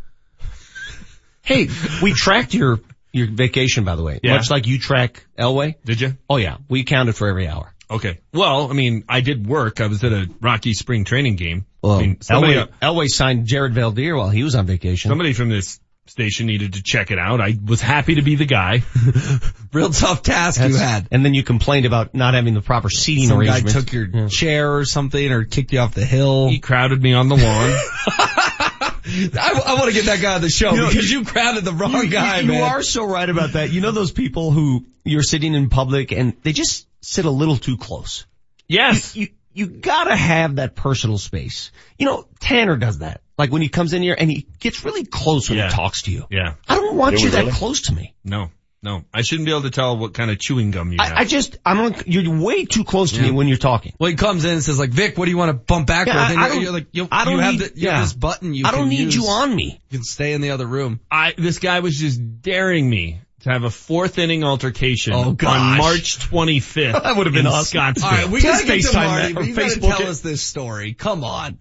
Hey, 1.42 1.68
we 2.02 2.14
tracked 2.14 2.54
your, 2.54 2.80
your 3.12 3.26
vacation 3.26 3.84
by 3.84 3.96
the 3.96 4.02
way. 4.02 4.18
Yeah. 4.22 4.36
Much 4.36 4.50
like 4.50 4.66
you 4.66 4.78
track 4.78 5.26
Elway. 5.38 5.74
Did 5.84 6.00
you? 6.00 6.16
Oh 6.30 6.36
yeah. 6.38 6.56
We 6.70 6.84
counted 6.84 7.14
for 7.16 7.28
every 7.28 7.46
hour. 7.48 7.74
Okay. 7.90 8.20
Well, 8.32 8.70
I 8.70 8.72
mean, 8.72 9.04
I 9.10 9.20
did 9.20 9.46
work. 9.46 9.82
I 9.82 9.88
was 9.88 10.02
at 10.04 10.12
a 10.12 10.26
Rocky 10.40 10.72
spring 10.72 11.04
training 11.04 11.36
game. 11.36 11.66
Well, 11.82 11.92
I 11.96 12.00
mean, 12.00 12.20
somebody, 12.22 12.54
Elway, 12.54 12.68
Elway 12.80 13.08
signed 13.08 13.46
Jared 13.46 13.74
Veldheer 13.74 14.16
while 14.16 14.30
he 14.30 14.42
was 14.42 14.54
on 14.54 14.64
vacation. 14.64 15.10
somebody 15.10 15.34
from 15.34 15.50
this 15.50 15.80
station 16.06 16.46
needed 16.46 16.74
to 16.74 16.82
check 16.82 17.10
it 17.10 17.18
out. 17.18 17.40
I 17.40 17.56
was 17.64 17.80
happy 17.80 18.16
to 18.16 18.22
be 18.22 18.36
the 18.36 18.44
guy. 18.44 18.82
Real 19.72 19.90
tough 19.90 20.22
task 20.22 20.60
you 20.62 20.76
had. 20.76 21.08
And 21.10 21.24
then 21.24 21.34
you 21.34 21.42
complained 21.42 21.86
about 21.86 22.14
not 22.14 22.34
having 22.34 22.54
the 22.54 22.60
proper 22.60 22.90
seating 22.90 23.28
Some 23.28 23.44
guy 23.44 23.60
took 23.60 23.92
your 23.92 24.28
chair 24.28 24.76
or 24.76 24.84
something 24.84 25.32
or 25.32 25.44
kicked 25.44 25.72
you 25.72 25.80
off 25.80 25.94
the 25.94 26.04
hill. 26.04 26.48
He 26.48 26.58
crowded 26.58 27.02
me 27.02 27.14
on 27.14 27.28
the 27.28 27.36
lawn. 27.36 27.74
I, 29.06 29.62
I 29.66 29.74
want 29.74 29.86
to 29.86 29.92
get 29.92 30.06
that 30.06 30.20
guy 30.22 30.34
on 30.34 30.40
the 30.40 30.48
show 30.48 30.72
You 30.72 30.82
know, 30.82 30.88
because 30.88 31.10
you 31.10 31.24
crowded 31.24 31.64
the 31.64 31.72
wrong 31.72 31.92
you, 31.92 32.10
guy, 32.10 32.40
you, 32.40 32.48
man. 32.48 32.56
You 32.58 32.64
are 32.64 32.82
so 32.82 33.04
right 33.04 33.28
about 33.28 33.52
that. 33.52 33.70
You 33.70 33.80
know 33.80 33.90
those 33.90 34.12
people 34.12 34.50
who 34.50 34.86
you're 35.04 35.22
sitting 35.22 35.54
in 35.54 35.68
public 35.68 36.12
and 36.12 36.34
they 36.42 36.52
just 36.52 36.86
sit 37.00 37.24
a 37.24 37.30
little 37.30 37.56
too 37.56 37.76
close. 37.76 38.26
yes. 38.66 39.14
You, 39.14 39.28
you 39.52 39.68
gotta 39.68 40.16
have 40.16 40.56
that 40.56 40.74
personal 40.74 41.16
space. 41.16 41.70
You 41.96 42.06
know, 42.06 42.26
Tanner 42.40 42.76
does 42.76 42.98
that. 42.98 43.20
Like 43.38 43.50
when 43.52 43.62
he 43.62 43.68
comes 43.68 43.92
in 43.92 44.02
here 44.02 44.14
and 44.18 44.30
he 44.30 44.46
gets 44.60 44.84
really 44.84 45.04
close 45.04 45.48
when 45.48 45.58
Yeah. 45.58 45.68
he 45.68 45.74
talks 45.74 46.02
to 46.02 46.10
you. 46.12 46.26
Yeah. 46.30 46.54
I 46.68 46.76
don't 46.76 46.96
want 46.96 47.16
Do 47.16 47.22
you 47.24 47.30
that 47.30 47.40
really? 47.40 47.52
close 47.52 47.82
to 47.82 47.94
me. 47.94 48.14
No. 48.24 48.50
No. 48.82 49.02
I 49.14 49.22
shouldn't 49.22 49.46
be 49.46 49.50
able 49.52 49.62
to 49.62 49.70
tell 49.70 49.96
what 49.96 50.12
kind 50.12 50.30
of 50.30 50.38
chewing 50.38 50.70
gum 50.70 50.92
you 50.92 50.98
have. 51.00 51.12
I, 51.14 51.20
I 51.20 51.24
just, 51.24 51.56
I'm, 51.64 51.78
on, 51.80 51.94
you're 52.06 52.38
way 52.38 52.66
too 52.66 52.84
close 52.84 53.12
to 53.12 53.22
me 53.22 53.30
when 53.30 53.48
you're 53.48 53.56
talking. 53.56 53.94
well, 53.98 54.10
he 54.10 54.14
comes 54.16 54.44
in 54.44 54.50
and 54.52 54.62
says 54.62 54.78
like, 54.78 54.90
Vic, 54.90 55.16
what 55.16 55.24
do 55.24 55.30
you 55.30 55.38
want 55.38 55.48
to 55.48 55.54
bump 55.54 55.86
back 55.86 56.06
Yeah, 56.06 56.14
with? 56.28 56.38
I- 56.38 56.40
I 56.42 56.44
And 56.44 56.52
don't- 56.54 56.62
you're 56.62 56.72
like, 56.72 56.86
you, 56.92 57.08
I 57.10 57.24
don't 57.24 57.34
you 57.34 57.40
have 57.40 57.52
need- 57.54 57.60
the, 57.60 57.64
you 57.80 57.88
have 57.88 57.96
yeah. 57.96 58.00
this 58.02 58.12
button 58.12 58.52
you 58.54 58.66
I 58.66 58.70
don't 58.72 58.80
can 58.80 58.88
need 58.90 58.98
use. 59.00 59.16
you 59.16 59.24
on 59.26 59.56
me. 59.56 59.80
You 59.90 59.98
can 59.98 60.04
stay 60.04 60.34
in 60.34 60.42
the 60.42 60.50
other 60.50 60.66
room. 60.66 61.00
I, 61.10 61.32
this 61.38 61.58
guy 61.58 61.80
was 61.80 61.98
just 61.98 62.20
daring 62.42 62.88
me 62.88 63.20
to 63.40 63.50
have 63.50 63.64
a 63.64 63.70
fourth 63.70 64.18
inning 64.18 64.44
altercation 64.44 65.12
Oh, 65.14 65.30
on. 65.46 65.78
March 65.78 66.18
25th. 66.18 66.92
That 67.02 67.16
would 67.16 67.26
have 67.26 67.34
been 67.34 67.46
in 67.46 67.52
awesome. 67.52 67.78
Scottsdale. 67.80 68.04
All 68.04 68.10
right, 68.10 68.28
we 68.28 68.42
gotta 68.42 68.66
get 68.66 68.82
to 68.84 68.94
Marty. 68.96 69.32
that 69.32 69.40
or 69.40 69.44
but 69.46 69.56
gotta 69.56 69.80
tell 69.80 70.00
it. 70.02 70.08
us 70.08 70.20
this 70.20 70.42
story. 70.42 70.92
Come 70.94 71.24
on. 71.24 71.58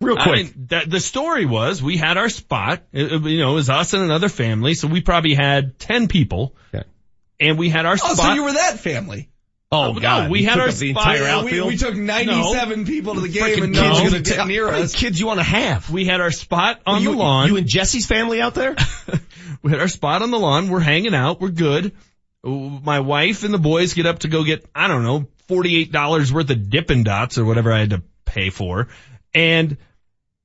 Real 0.00 0.16
I 0.18 0.22
quick. 0.24 0.56
mean, 0.56 0.66
that, 0.70 0.88
the 0.90 1.00
story 1.00 1.44
was 1.46 1.82
we 1.82 1.96
had 1.98 2.16
our 2.16 2.28
spot. 2.30 2.82
It- 2.92 3.12
it- 3.12 3.22
you 3.22 3.38
know, 3.38 3.52
it 3.52 3.54
was 3.54 3.68
us 3.70 3.92
and 3.92 4.02
another 4.02 4.28
family, 4.30 4.74
so 4.74 4.88
we 4.88 5.00
probably 5.02 5.34
had 5.34 5.78
10 5.78 6.08
people. 6.08 6.56
Okay. 6.74 6.84
And 7.38 7.58
we 7.58 7.68
had 7.68 7.84
our 7.86 7.96
spot. 7.96 8.10
Oh, 8.12 8.14
so 8.14 8.32
you 8.32 8.44
were 8.44 8.52
that 8.54 8.78
family. 8.80 9.28
oh, 9.72 9.88
oh 9.90 9.92
no, 9.92 10.00
God. 10.00 10.30
we 10.30 10.40
You 10.40 10.48
had 10.48 10.58
our 10.58 10.68
up 10.68 10.74
the 10.74 10.90
spot. 10.92 11.14
entire 11.16 11.22
Yeah, 11.28 11.44
we, 11.44 11.60
we 11.62 11.76
took 11.76 11.94
97 11.96 12.86
people 12.86 13.14
to 13.14 13.20
the 13.20 13.28
game 13.28 13.42
Freaking 13.42 13.64
and 13.64 13.72
no 13.74 13.80
kids 13.82 13.92
one's 13.92 13.98
you 14.04 14.10
going 14.10 14.22
gonna 14.22 14.24
to 14.24 14.36
ta- 14.36 14.44
near 14.46 14.68
us. 14.68 14.94
kids 14.94 15.20
you 15.20 15.26
want 15.26 15.38
to 15.40 15.44
have? 15.44 15.90
we 15.90 16.04
had 16.06 16.20
our 16.20 16.30
spot 16.30 16.80
on 16.86 17.02
you, 17.02 17.12
the 17.12 17.16
lawn. 17.18 17.46
You 17.48 17.56
and 17.56 17.66
Jesse's 17.68 18.06
family 18.06 18.40
out 18.40 18.54
there? 18.54 18.74
we 19.62 19.70
had 19.70 19.80
our 19.80 19.88
spot 19.88 20.22
on 20.22 20.30
the 20.30 20.38
lawn. 20.38 20.70
We're 20.70 20.80
hanging 20.80 21.14
out. 21.14 21.40
We're 21.40 21.50
good. 21.50 21.92
My 22.42 23.00
wife 23.00 23.44
and 23.44 23.52
the 23.52 23.58
boys 23.58 23.92
get 23.94 24.06
up 24.06 24.20
to 24.20 24.28
go 24.28 24.44
get, 24.44 24.64
I 24.74 24.88
don't 24.88 25.02
know, 25.04 25.26
$48 25.50 26.32
worth 26.32 26.48
of 26.50 26.70
Dippin' 26.70 27.02
Dots 27.04 27.36
or 27.36 27.44
whatever 27.44 27.70
I 27.72 27.80
had 27.80 27.90
to 27.90 28.02
pay 28.24 28.48
for. 28.50 28.88
And 29.34 29.76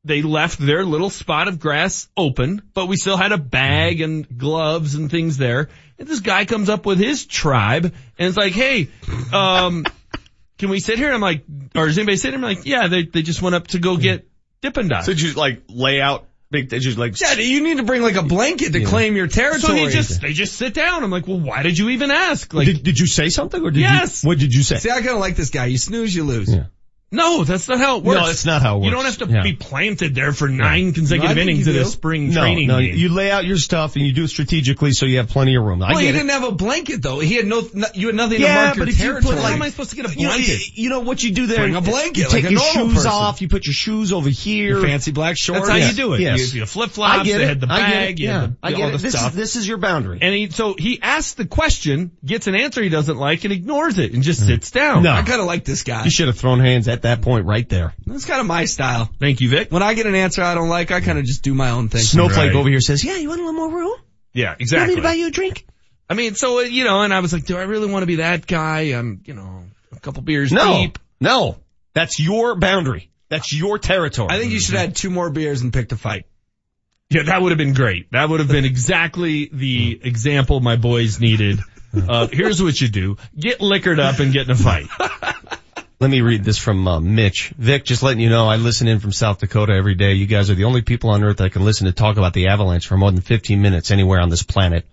they 0.06 0.22
left 0.22 0.60
their 0.60 0.86
little 0.86 1.10
spot 1.10 1.48
of 1.48 1.60
grass 1.60 2.08
open, 2.16 2.62
but 2.74 2.86
we 2.88 2.96
still 2.96 3.18
had 3.18 3.32
a 3.32 3.38
bag 3.38 4.02
and 4.02 4.38
gloves 4.38 4.96
and 4.96 5.10
things 5.10 5.38
there. 5.38 5.70
And 5.98 6.08
this 6.08 6.20
guy 6.20 6.46
comes 6.46 6.70
up 6.70 6.86
with 6.86 7.00
his 7.00 7.26
tribe 7.26 7.86
and 7.86 8.28
it's 8.28 8.38
like, 8.38 8.54
hey, 8.54 8.90
um, 9.34 9.84
can 10.60 10.70
we 10.70 10.80
sit 10.80 10.98
here? 11.00 11.08
And 11.08 11.16
I'm 11.16 11.22
like, 11.22 11.44
or 11.76 11.88
is 11.88 11.98
anybody 11.98 12.18
sitting? 12.18 12.36
I'm 12.44 12.56
like, 12.56 12.66
yeah, 12.66 12.88
they, 12.88 13.04
they 13.04 13.24
just 13.24 13.42
went 13.42 13.56
up 13.56 13.68
to 13.70 13.80
go 13.80 13.98
get 13.98 14.28
Dippin' 14.62 14.88
Dots. 14.90 15.08
So 15.08 15.14
did 15.14 15.22
you 15.22 15.34
like 15.34 15.64
lay 15.70 16.00
out 16.02 16.28
big, 16.52 16.70
did 16.70 16.84
you 16.84 16.94
like, 16.94 17.20
Yeah, 17.20 17.34
you 17.34 17.64
need 17.64 17.78
to 17.78 17.84
bring 17.84 18.02
like 18.02 18.16
a 18.16 18.24
blanket 18.24 18.74
to 18.74 18.86
claim 18.86 19.16
your 19.16 19.28
territory. 19.28 19.62
So 19.80 19.86
they 19.86 19.90
just, 19.92 20.22
they 20.22 20.34
just 20.34 20.54
sit 20.56 20.74
down. 20.74 21.04
I'm 21.04 21.12
like, 21.12 21.28
well, 21.28 21.40
why 21.40 21.64
did 21.64 21.78
you 21.78 21.90
even 21.90 22.12
ask? 22.12 22.54
Like, 22.54 22.68
did, 22.68 22.84
did 22.84 23.00
you 23.00 23.08
say 23.08 23.30
something 23.30 23.62
or 23.62 23.72
did 23.72 23.82
Yes. 23.82 24.24
you, 24.24 24.28
what 24.30 24.38
did 24.40 24.54
you 24.54 24.64
say? 24.64 24.78
See, 24.78 24.90
I 24.92 24.98
kind 24.98 25.10
of 25.10 25.20
like 25.20 25.36
this 25.36 25.50
guy. 25.50 25.66
You 25.66 25.78
snooze, 25.78 26.16
you 26.16 26.24
lose. 26.24 26.54
Yeah. 26.54 26.66
No, 27.12 27.44
that's 27.46 27.70
not 27.70 27.78
how 27.78 27.98
it 27.98 28.04
works. 28.04 28.20
No, 28.20 28.30
it's 28.30 28.46
not 28.46 28.62
how 28.62 28.76
it 28.76 28.80
works. 28.80 28.86
You 28.86 28.92
don't 28.92 29.06
have 29.06 29.18
to 29.20 29.26
Yeah. 29.30 29.44
be 29.44 29.54
planted 29.54 30.16
there 30.16 30.34
for 30.34 30.50
nine 30.50 30.92
consecutive 30.92 31.32
I 31.32 31.34
think 31.36 31.50
innings 31.50 31.68
you 31.68 31.80
of 31.80 31.88
a 31.88 31.90
spring 31.90 32.32
No, 32.32 32.42
training 32.42 32.68
no, 32.68 32.80
game. 32.82 32.96
you 32.96 33.10
lay 33.10 33.32
out 33.32 33.46
your 33.46 33.58
stuff 33.58 33.96
and 33.96 34.06
you 34.06 34.12
do 34.12 34.24
it 34.24 34.30
strategically 34.30 34.92
so 34.92 35.06
you 35.06 35.18
have 35.18 35.30
plenty 35.30 35.56
of 35.56 35.64
room. 35.64 35.82
I 35.82 35.92
well, 35.92 36.00
he 36.00 36.08
it. 36.10 36.12
didn't 36.14 36.30
have 36.30 36.44
a 36.44 36.52
blanket 36.52 37.02
though. 37.04 37.20
He 37.20 37.36
had 37.36 37.46
no, 37.46 37.64
no 37.74 37.88
you 37.94 38.08
had 38.08 38.16
nothing 38.16 38.40
to 38.40 38.44
Yeah, 38.44 38.56
mark 38.66 38.76
your 38.76 38.86
but 38.86 38.94
if 38.94 39.00
you 39.02 39.14
put 39.14 39.26
like, 39.26 39.38
How 39.38 39.50
am 39.54 39.62
I 39.62 39.70
supposed 39.70 39.92
to 39.92 39.96
get 39.96 40.08
a 40.08 40.10
you 40.10 40.24
know, 40.28 40.34
blanket? 40.34 40.78
You 40.78 40.90
know 40.90 41.00
what 41.02 41.24
you 41.24 41.32
do 41.32 41.46
there? 41.46 41.60
Bring 41.60 41.76
a 41.76 41.82
blanket, 41.82 42.18
You 42.18 42.24
like 42.24 42.32
take 42.32 42.46
a 42.46 42.52
your 42.52 42.60
shoes 42.62 42.94
person. 42.96 43.12
off. 43.12 43.42
You 43.42 43.48
put 43.50 43.66
your 43.66 43.74
shoes 43.74 44.12
over 44.12 44.30
here. 44.30 44.80
Your 44.80 44.82
fancy 44.82 45.12
black 45.12 45.38
shorts. 45.38 45.62
That's 45.68 45.70
how 45.70 45.76
Yes, 45.78 45.92
you 45.92 45.96
do 46.04 46.14
it. 46.16 46.22
yes. 46.22 46.54
You, 46.54 46.62
you 46.62 46.66
flip 46.66 46.90
I 46.90 46.94
flops, 46.94 47.24
get 47.28 47.38
they 47.38 47.44
it. 47.44 47.48
had 47.48 47.62
the 47.62 47.68
bag, 47.68 48.20
it. 48.20 48.24
you 48.24 48.28
Yeah, 48.30 48.42
had 48.42 48.52
the, 48.54 48.58
I 48.64 48.72
get 48.72 48.82
all 48.82 48.90
it. 48.90 48.92
the 48.94 48.98
This 48.98 49.14
stuff. 49.14 49.30
is 49.32 49.36
this 49.38 49.56
is 49.56 49.68
your 49.68 49.78
boundary. 49.78 50.18
and 50.22 50.34
he, 50.34 50.50
so 50.50 50.74
he 50.78 51.00
asks 51.02 51.34
the 51.36 51.46
question, 51.46 52.12
gets 52.26 52.48
an 52.48 52.56
answer 52.56 52.82
he 52.82 52.90
doesn't 52.90 53.18
like, 53.18 53.44
and 53.46 53.54
ignores 53.54 54.00
it, 54.00 54.12
and 54.14 54.24
just 54.24 54.42
mm-hmm. 54.42 54.50
sits 54.50 54.72
down. 54.72 55.04
No. 55.04 55.12
I 55.12 55.22
kind 55.22 55.40
of 55.40 55.46
like 55.48 55.64
this 55.64 55.84
guy. 55.84 56.04
you 56.04 56.10
should 56.10 56.28
have 56.28 56.38
thrown 56.38 56.60
hands 56.60 56.88
at 56.88 56.95
that 57.04 57.22
point 57.22 57.46
right 57.46 57.68
there. 57.68 57.94
That's 58.06 58.26
kind 58.26 58.40
of 58.42 58.48
my 58.48 58.66
style. 58.66 59.10
Thank 59.20 59.42
you, 59.42 59.50
Vic. 59.50 59.72
When 59.72 59.84
I 59.84 59.94
get 59.94 60.06
an 60.06 60.16
answer 60.16 60.42
I 60.44 60.56
don't 60.56 60.70
like, 60.70 60.92
I 60.92 61.02
kind 61.02 61.18
of 61.20 61.26
just 61.26 61.44
do 61.44 61.54
my 61.54 61.72
own 61.72 61.90
thing. 61.90 62.02
Snowflake 62.02 62.48
Right. 62.52 62.56
over 62.56 62.70
here 62.70 62.82
says, 62.82 63.04
"Yeah, 63.04 63.18
you 63.18 63.30
want 63.30 63.42
a 63.42 63.46
little 63.46 63.60
more 63.60 63.72
room? 63.78 63.94
Yeah, 64.34 64.50
Want 64.50 64.62
exactly. 64.62 64.90
me 64.90 64.96
to 64.98 65.02
buy 65.02 65.14
you 65.14 65.28
a 65.28 65.32
drink?" 65.32 65.66
I 66.10 66.14
mean, 66.14 66.36
so, 66.36 66.60
uh, 66.60 66.62
you 66.62 66.84
know, 66.84 67.02
and 67.02 67.14
I 67.14 67.20
was 67.20 67.34
like, 67.34 67.46
do 67.46 67.58
I 67.58 67.64
really 67.64 67.92
want 67.92 68.04
to 68.04 68.08
be 68.08 68.18
that 68.18 68.46
guy? 68.46 68.82
I'm, 68.94 69.22
you 69.26 69.34
know, 69.34 69.64
a 69.92 70.00
couple 70.00 70.22
beers 70.22 70.52
No, 70.52 70.82
deep. 70.82 71.00
no, 71.20 71.58
that's 71.94 72.20
your 72.20 72.56
boundary. 72.56 73.10
That's 73.30 73.52
your 73.52 73.80
territory. 73.80 74.28
I 74.30 74.38
think 74.40 74.52
you 74.52 74.60
should 74.60 74.76
have 74.76 74.82
had 74.90 74.96
two 74.96 75.10
more 75.10 75.32
beers 75.32 75.62
and 75.62 75.74
picked 75.74 75.92
a 75.94 75.98
fight. 75.98 76.26
Yeah, 77.10 77.24
that 77.24 77.42
would 77.42 77.52
have 77.52 77.58
been 77.58 77.74
great. 77.74 78.12
That 78.12 78.30
would 78.30 78.40
have 78.40 78.50
been 78.50 78.66
exactly 78.66 79.50
the 79.52 80.00
example 80.04 80.60
my 80.60 80.76
boys 80.76 81.20
needed. 81.20 81.60
Uh, 81.96 82.28
here's 82.32 82.62
what 82.62 82.80
you 82.82 82.88
do. 82.88 83.18
Get 83.40 83.62
liquored 83.62 84.00
up 84.00 84.20
and 84.20 84.32
get 84.34 84.46
in 84.46 84.52
a 84.52 84.56
fight. 84.56 84.88
Let 86.00 86.10
me 86.10 86.22
read 86.22 86.44
this 86.44 86.58
from 86.58 86.86
uh, 86.88 87.00
Mitch. 87.00 87.54
Vic, 87.58 87.86
just 87.86 88.04
letting 88.04 88.20
you 88.20 88.30
know, 88.30 88.48
I 88.48 88.58
listen 88.58 88.88
in 88.88 89.00
from 89.00 89.14
South 89.14 89.40
Dakota 89.40 89.74
every 89.74 89.96
day. 89.96 90.14
You 90.14 90.26
guys 90.26 90.50
are 90.50 90.56
the 90.56 90.66
only 90.66 90.82
people 90.82 91.10
on 91.10 91.24
earth 91.24 91.38
that 91.38 91.54
can 91.54 91.64
listen 91.64 91.88
to 91.88 91.94
talk 91.94 92.18
about 92.18 92.34
the 92.34 92.48
Avalanche 92.48 92.88
for 92.88 92.98
more 92.98 93.12
than 93.12 93.22
15 93.22 93.62
minutes 93.62 93.92
anywhere 93.92 94.20
on 94.20 94.30
this 94.30 94.44
planet. 94.44 94.86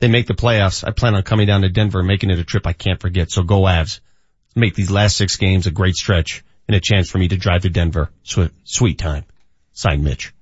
They 0.00 0.08
make 0.08 0.26
the 0.26 0.34
playoffs. 0.34 0.84
I 0.86 0.90
plan 0.90 1.14
on 1.14 1.22
coming 1.22 1.46
down 1.46 1.62
to 1.62 1.68
Denver 1.68 2.00
and 2.00 2.08
making 2.08 2.30
it 2.30 2.40
a 2.40 2.44
trip 2.44 2.66
I 2.66 2.72
can't 2.72 3.00
forget. 3.00 3.30
So 3.30 3.44
go 3.44 3.62
Avs. 3.62 4.00
Make 4.56 4.74
these 4.74 4.90
last 4.90 5.16
six 5.16 5.36
games 5.36 5.68
a 5.68 5.70
great 5.70 5.94
stretch 5.94 6.44
and 6.66 6.76
a 6.76 6.80
chance 6.80 7.08
for 7.08 7.18
me 7.18 7.28
to 7.28 7.36
drive 7.36 7.62
to 7.62 7.70
Denver. 7.70 8.10
Sweet, 8.24 8.50
sweet 8.64 8.98
time. 8.98 9.24
Signed 9.72 10.02
Mitch. 10.02 10.34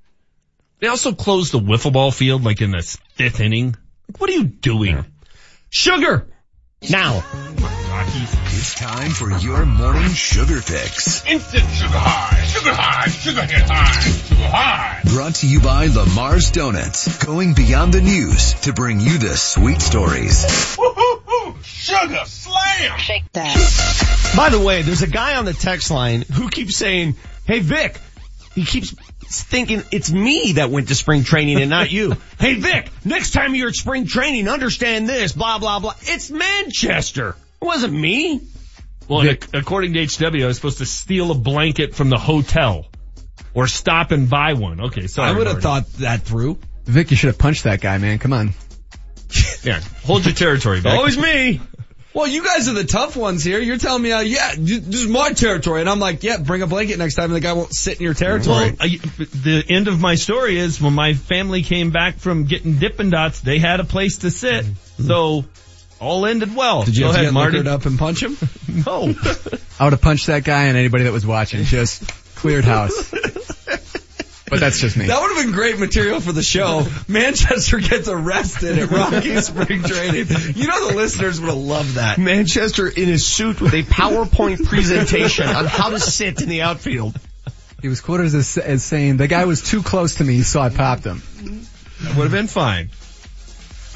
They 0.81 0.87
also 0.87 1.13
closed 1.13 1.53
the 1.53 1.61
wiffle 1.61 1.93
ball 1.93 2.11
field 2.11 2.43
like 2.43 2.63
in 2.63 2.71
the 2.71 2.99
fifth 3.15 3.41
inning. 3.41 3.77
Like, 4.09 4.21
What 4.21 4.31
are 4.31 4.35
you 4.35 4.45
doing? 4.45 5.05
Sugar! 5.69 6.27
Now. 6.83 7.25
It's 8.49 8.75
time 8.75 9.11
for 9.11 9.31
your 9.39 9.65
morning 9.65 10.11
sugar 10.11 10.61
fix. 10.61 11.25
Instant 11.27 11.65
sugar 11.71 11.89
high, 11.91 12.45
sugar 12.45 12.75
high, 12.75 13.09
sugar 13.09 13.43
hit 13.43 13.63
high, 13.63 14.11
sugar 14.11 14.43
high. 14.43 15.01
Brought 15.05 15.37
to 15.37 15.49
you 15.49 15.61
by 15.61 15.87
Lamar's 15.87 16.51
Donuts. 16.51 17.25
Going 17.25 17.55
beyond 17.55 17.95
the 17.95 18.03
news 18.03 18.53
to 18.61 18.75
bring 18.75 19.01
you 19.01 19.17
the 19.17 19.37
sweet 19.37 19.81
stories. 19.81 20.77
Woo-hoo-hoo, 20.79 21.57
sugar 21.63 22.25
slam. 22.27 22.99
Shake 22.99 23.33
that. 23.33 24.35
By 24.37 24.51
the 24.51 24.61
way, 24.61 24.83
there's 24.83 25.03
a 25.03 25.09
guy 25.09 25.37
on 25.37 25.47
the 25.47 25.55
text 25.55 25.91
line 25.91 26.23
who 26.23 26.51
keeps 26.51 26.77
saying, 26.77 27.17
hey 27.47 27.61
Vic, 27.61 27.99
he 28.55 28.65
keeps 28.65 28.95
thinking 29.29 29.83
it's 29.93 30.11
me 30.11 30.53
that 30.53 30.71
went 30.71 30.89
to 30.89 30.95
spring 30.95 31.25
training 31.25 31.61
and 31.61 31.71
not 31.71 31.91
you. 31.91 32.17
hey 32.41 32.55
Vic, 32.55 32.91
next 33.05 33.33
time 33.33 33.55
you're 33.55 33.69
at 33.69 33.75
spring 33.75 34.07
training, 34.07 34.49
understand 34.49 35.09
this, 35.09 35.33
blah, 35.33 35.59
blah, 35.59 35.79
blah. 35.81 35.95
It's 36.03 36.31
Manchester. 36.31 37.37
It 37.61 37.65
wasn't 37.65 37.95
me. 37.95 38.41
Well, 39.09 39.21
and 39.21 39.31
ac- 39.31 39.51
according 39.55 39.95
to 39.95 40.05
HW, 40.07 40.43
I 40.43 40.47
was 40.47 40.57
supposed 40.57 40.79
to 40.79 40.87
steal 40.87 41.31
a 41.31 41.35
blanket 41.35 41.95
from 41.95 42.11
the 42.11 42.19
hotel 42.19 42.87
or 43.55 43.67
stop 43.67 44.11
and 44.11 44.29
buy 44.29 44.53
one. 44.55 44.81
Okay, 44.81 45.07
sorry. 45.07 45.31
I 45.31 45.33
would 45.33 45.47
have 45.47 45.63
thought 45.63 45.87
that 45.95 46.23
through. 46.23 46.59
Vic, 46.85 47.11
you 47.11 47.17
should 47.17 47.29
have 47.29 47.39
punched 47.39 47.65
that 47.65 47.81
guy, 47.81 47.99
man. 47.99 48.19
Come 48.19 48.33
on. 48.33 48.55
Yeah, 49.63 49.81
hold 50.05 50.25
your 50.25 50.35
territory, 50.35 50.81
Vic. 50.81 50.93
Always 50.93 51.19
me. 51.19 51.61
Well, 52.17 52.27
you 52.27 52.43
guys 52.43 52.67
are 52.67 52.73
the 52.73 52.85
tough 52.85 53.15
ones 53.15 53.45
here. 53.45 53.59
You're 53.61 53.77
telling 53.77 54.03
me, 54.03 54.11
uh, 54.11 54.21
yeah, 54.21 54.55
this 54.57 55.03
is 55.03 55.07
my 55.07 55.33
territory. 55.35 55.83
And 55.83 55.91
I'm 55.91 55.99
like, 56.01 56.23
yeah, 56.23 56.39
bring 56.39 56.63
a 56.63 56.67
blanket 56.67 56.99
next 56.99 57.15
time 57.15 57.27
and 57.27 57.35
the 57.35 57.41
guy 57.41 57.53
won't 57.53 57.75
sit 57.75 57.99
in 57.99 58.05
your 58.05 58.15
territory. 58.15 58.71
Well, 58.71 58.77
I, 58.81 58.89
the 59.19 59.63
end 59.69 59.87
of 59.87 60.01
my 60.01 60.15
story 60.15 60.57
is 60.59 60.81
when 60.81 60.95
my 60.95 61.13
family 61.13 61.63
came 61.63 61.91
back 61.91 62.17
from 62.17 62.45
getting 62.47 62.79
Dippin' 62.79 63.11
Dots, 63.11 63.41
they 63.41 63.59
had 63.59 63.81
a 63.81 63.85
place 63.85 64.21
to 64.21 64.31
sit. 64.31 64.65
So 64.99 65.45
all 66.01 66.25
ended 66.25 66.57
well. 66.57 66.85
Did 66.85 66.97
you 66.97 67.03
Go 67.05 67.09
have 67.09 67.17
to 67.17 67.23
get 67.25 67.35
Marty. 67.35 67.69
up 67.69 67.85
and 67.85 67.99
punch 67.99 68.23
him? 68.23 68.39
No. 68.87 69.03
I 69.79 69.85
would 69.85 69.93
have 69.93 70.01
punched 70.01 70.29
that 70.29 70.43
guy 70.43 70.65
and 70.65 70.77
anybody 70.79 71.05
that 71.05 71.13
was 71.13 71.27
watching. 71.27 71.65
Just 71.65 72.03
cleared 72.37 72.65
house. 72.65 73.13
But 74.49 74.61
that's 74.61 74.79
just 74.81 74.97
me. 74.97 75.07
That 75.07 75.21
would 75.21 75.37
have 75.37 75.45
been 75.45 75.53
great 75.53 75.79
material 75.79 76.21
for 76.21 76.31
the 76.33 76.43
show. 76.43 76.87
Manchester 77.09 77.79
gets 77.79 78.09
arrested 78.09 78.79
at 78.79 78.91
Rocky 78.91 79.37
Spring 79.41 79.83
Training. 79.83 80.27
You 80.55 80.69
know 80.69 80.89
the 80.89 80.95
listeners 80.95 81.41
would 81.41 81.49
have 81.49 81.59
loved 81.59 81.95
that. 81.95 82.19
Manchester 82.19 82.87
in 82.87 83.09
his 83.09 83.27
suit 83.27 83.61
with 83.61 83.75
a 83.75 83.83
PowerPoint 83.83 84.65
presentation 84.65 85.49
on 85.49 85.65
how 85.67 85.91
to 85.91 85.99
sit 85.99 86.43
in 86.43 86.49
the 86.49 86.63
outfield. 86.63 87.19
He 87.83 87.89
was 87.89 88.01
quoted 88.01 88.27
as, 88.27 88.57
as 88.57 88.85
saying, 88.85 89.17
the 89.17 89.27
guy 89.29 89.45
was 89.47 89.63
too 89.63 89.83
close 89.83 90.17
to 90.17 90.25
me, 90.25 90.43
so 90.43 90.61
I 90.61 90.71
popped 90.71 91.05
him. 91.05 91.23
That 92.03 92.17
would 92.17 92.23
have 92.25 92.33
been 92.33 92.47
fine. 92.47 92.91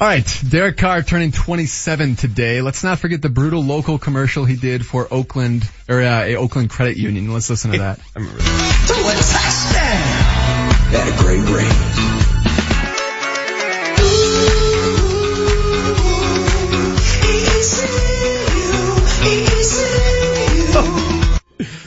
All 0.01 0.07
right, 0.07 0.41
Derek 0.49 0.77
Carr 0.77 1.03
turning 1.03 1.31
27 1.31 2.15
today. 2.15 2.61
Let's 2.61 2.83
not 2.83 2.97
forget 2.97 3.21
the 3.21 3.29
brutal 3.29 3.63
local 3.63 3.99
commercial 3.99 4.45
he 4.45 4.55
did 4.55 4.83
for 4.83 5.07
Oakland 5.11 5.69
or 5.87 6.01
uh, 6.01 6.23
a 6.23 6.35
Oakland 6.37 6.71
Credit 6.71 6.97
Union. 6.97 7.31
Let's 7.31 7.51
listen 7.51 7.71
to 7.73 7.77
that. 7.85 7.99
At 10.93 11.07
a 11.07 11.23
great 11.23 11.47
rate. 11.49 11.91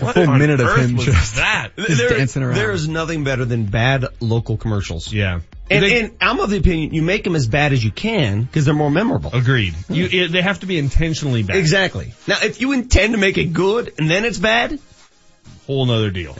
What 0.00 0.16
A 0.16 0.26
minute 0.38 0.60
of 0.60 0.76
him 0.76 0.96
was 0.96 1.06
just- 1.06 1.36
that? 1.36 1.70
Just 1.76 1.98
There- 1.98 2.10
dancing 2.10 2.42
around. 2.42 2.56
There 2.56 2.70
is 2.72 2.86
nothing 2.86 3.24
better 3.24 3.44
than 3.44 3.64
bad 3.64 4.04
local 4.20 4.56
commercials. 4.56 5.12
Yeah. 5.12 5.40
And, 5.70 5.82
They- 5.82 6.00
and 6.00 6.10
I'm 6.20 6.40
of 6.40 6.50
the 6.50 6.58
opinion 6.58 6.92
you 6.92 7.02
make 7.02 7.24
them 7.24 7.34
as 7.34 7.46
bad 7.46 7.72
as 7.72 7.82
you 7.82 7.90
can 7.90 8.42
because 8.42 8.66
they're 8.66 8.74
more 8.74 8.90
memorable. 8.90 9.30
Agreed. 9.32 9.74
You, 9.88 10.08
it, 10.12 10.32
they 10.32 10.42
have 10.42 10.60
to 10.60 10.66
be 10.66 10.78
intentionally 10.78 11.42
bad. 11.42 11.56
Exactly. 11.56 12.12
Now, 12.26 12.36
if 12.42 12.60
you 12.60 12.72
intend 12.72 13.14
to 13.14 13.18
make 13.18 13.38
it 13.38 13.52
good 13.54 13.94
and 13.98 14.10
then 14.10 14.24
it's 14.24 14.38
bad, 14.38 14.78
Whole 15.66 15.86
nother 15.86 16.10
deal. 16.10 16.36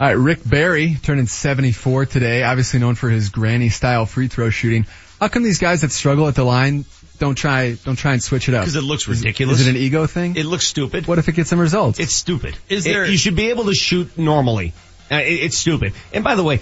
All 0.00 0.08
right, 0.08 0.12
Rick 0.14 0.40
Barry 0.44 0.96
turning 1.02 1.28
74 1.28 2.06
today, 2.06 2.42
obviously 2.42 2.80
known 2.80 2.96
for 2.96 3.08
his 3.08 3.28
granny 3.28 3.68
style 3.68 4.06
free 4.06 4.26
throw 4.26 4.50
shooting. 4.50 4.86
How 5.20 5.28
come 5.28 5.44
these 5.44 5.60
guys 5.60 5.82
that 5.82 5.92
struggle 5.92 6.26
at 6.26 6.34
the 6.34 6.42
line 6.42 6.84
don't 7.20 7.36
try 7.36 7.74
don't 7.84 7.94
try 7.94 8.12
and 8.12 8.22
switch 8.22 8.48
it 8.48 8.54
up? 8.54 8.62
because 8.62 8.74
it 8.74 8.82
looks 8.82 9.06
Is- 9.08 9.20
ridiculous. 9.20 9.60
Is 9.60 9.68
it 9.68 9.70
an 9.70 9.76
ego 9.76 10.06
thing? 10.06 10.34
It 10.34 10.46
looks 10.46 10.66
stupid. 10.66 11.06
what 11.06 11.18
if 11.20 11.28
it 11.28 11.32
gets 11.36 11.48
some 11.50 11.60
results? 11.60 12.00
It's 12.00 12.12
stupid. 12.14 12.56
Is 12.68 12.84
It- 12.86 12.90
there- 12.92 13.06
you 13.06 13.16
should 13.16 13.36
be 13.36 13.50
able 13.50 13.66
to 13.66 13.74
shoot 13.74 14.18
normally. 14.18 14.72
Uh, 15.12 15.16
it- 15.16 15.44
it's 15.44 15.56
stupid. 15.56 15.92
And 16.12 16.24
by 16.24 16.34
the 16.34 16.42
way, 16.42 16.58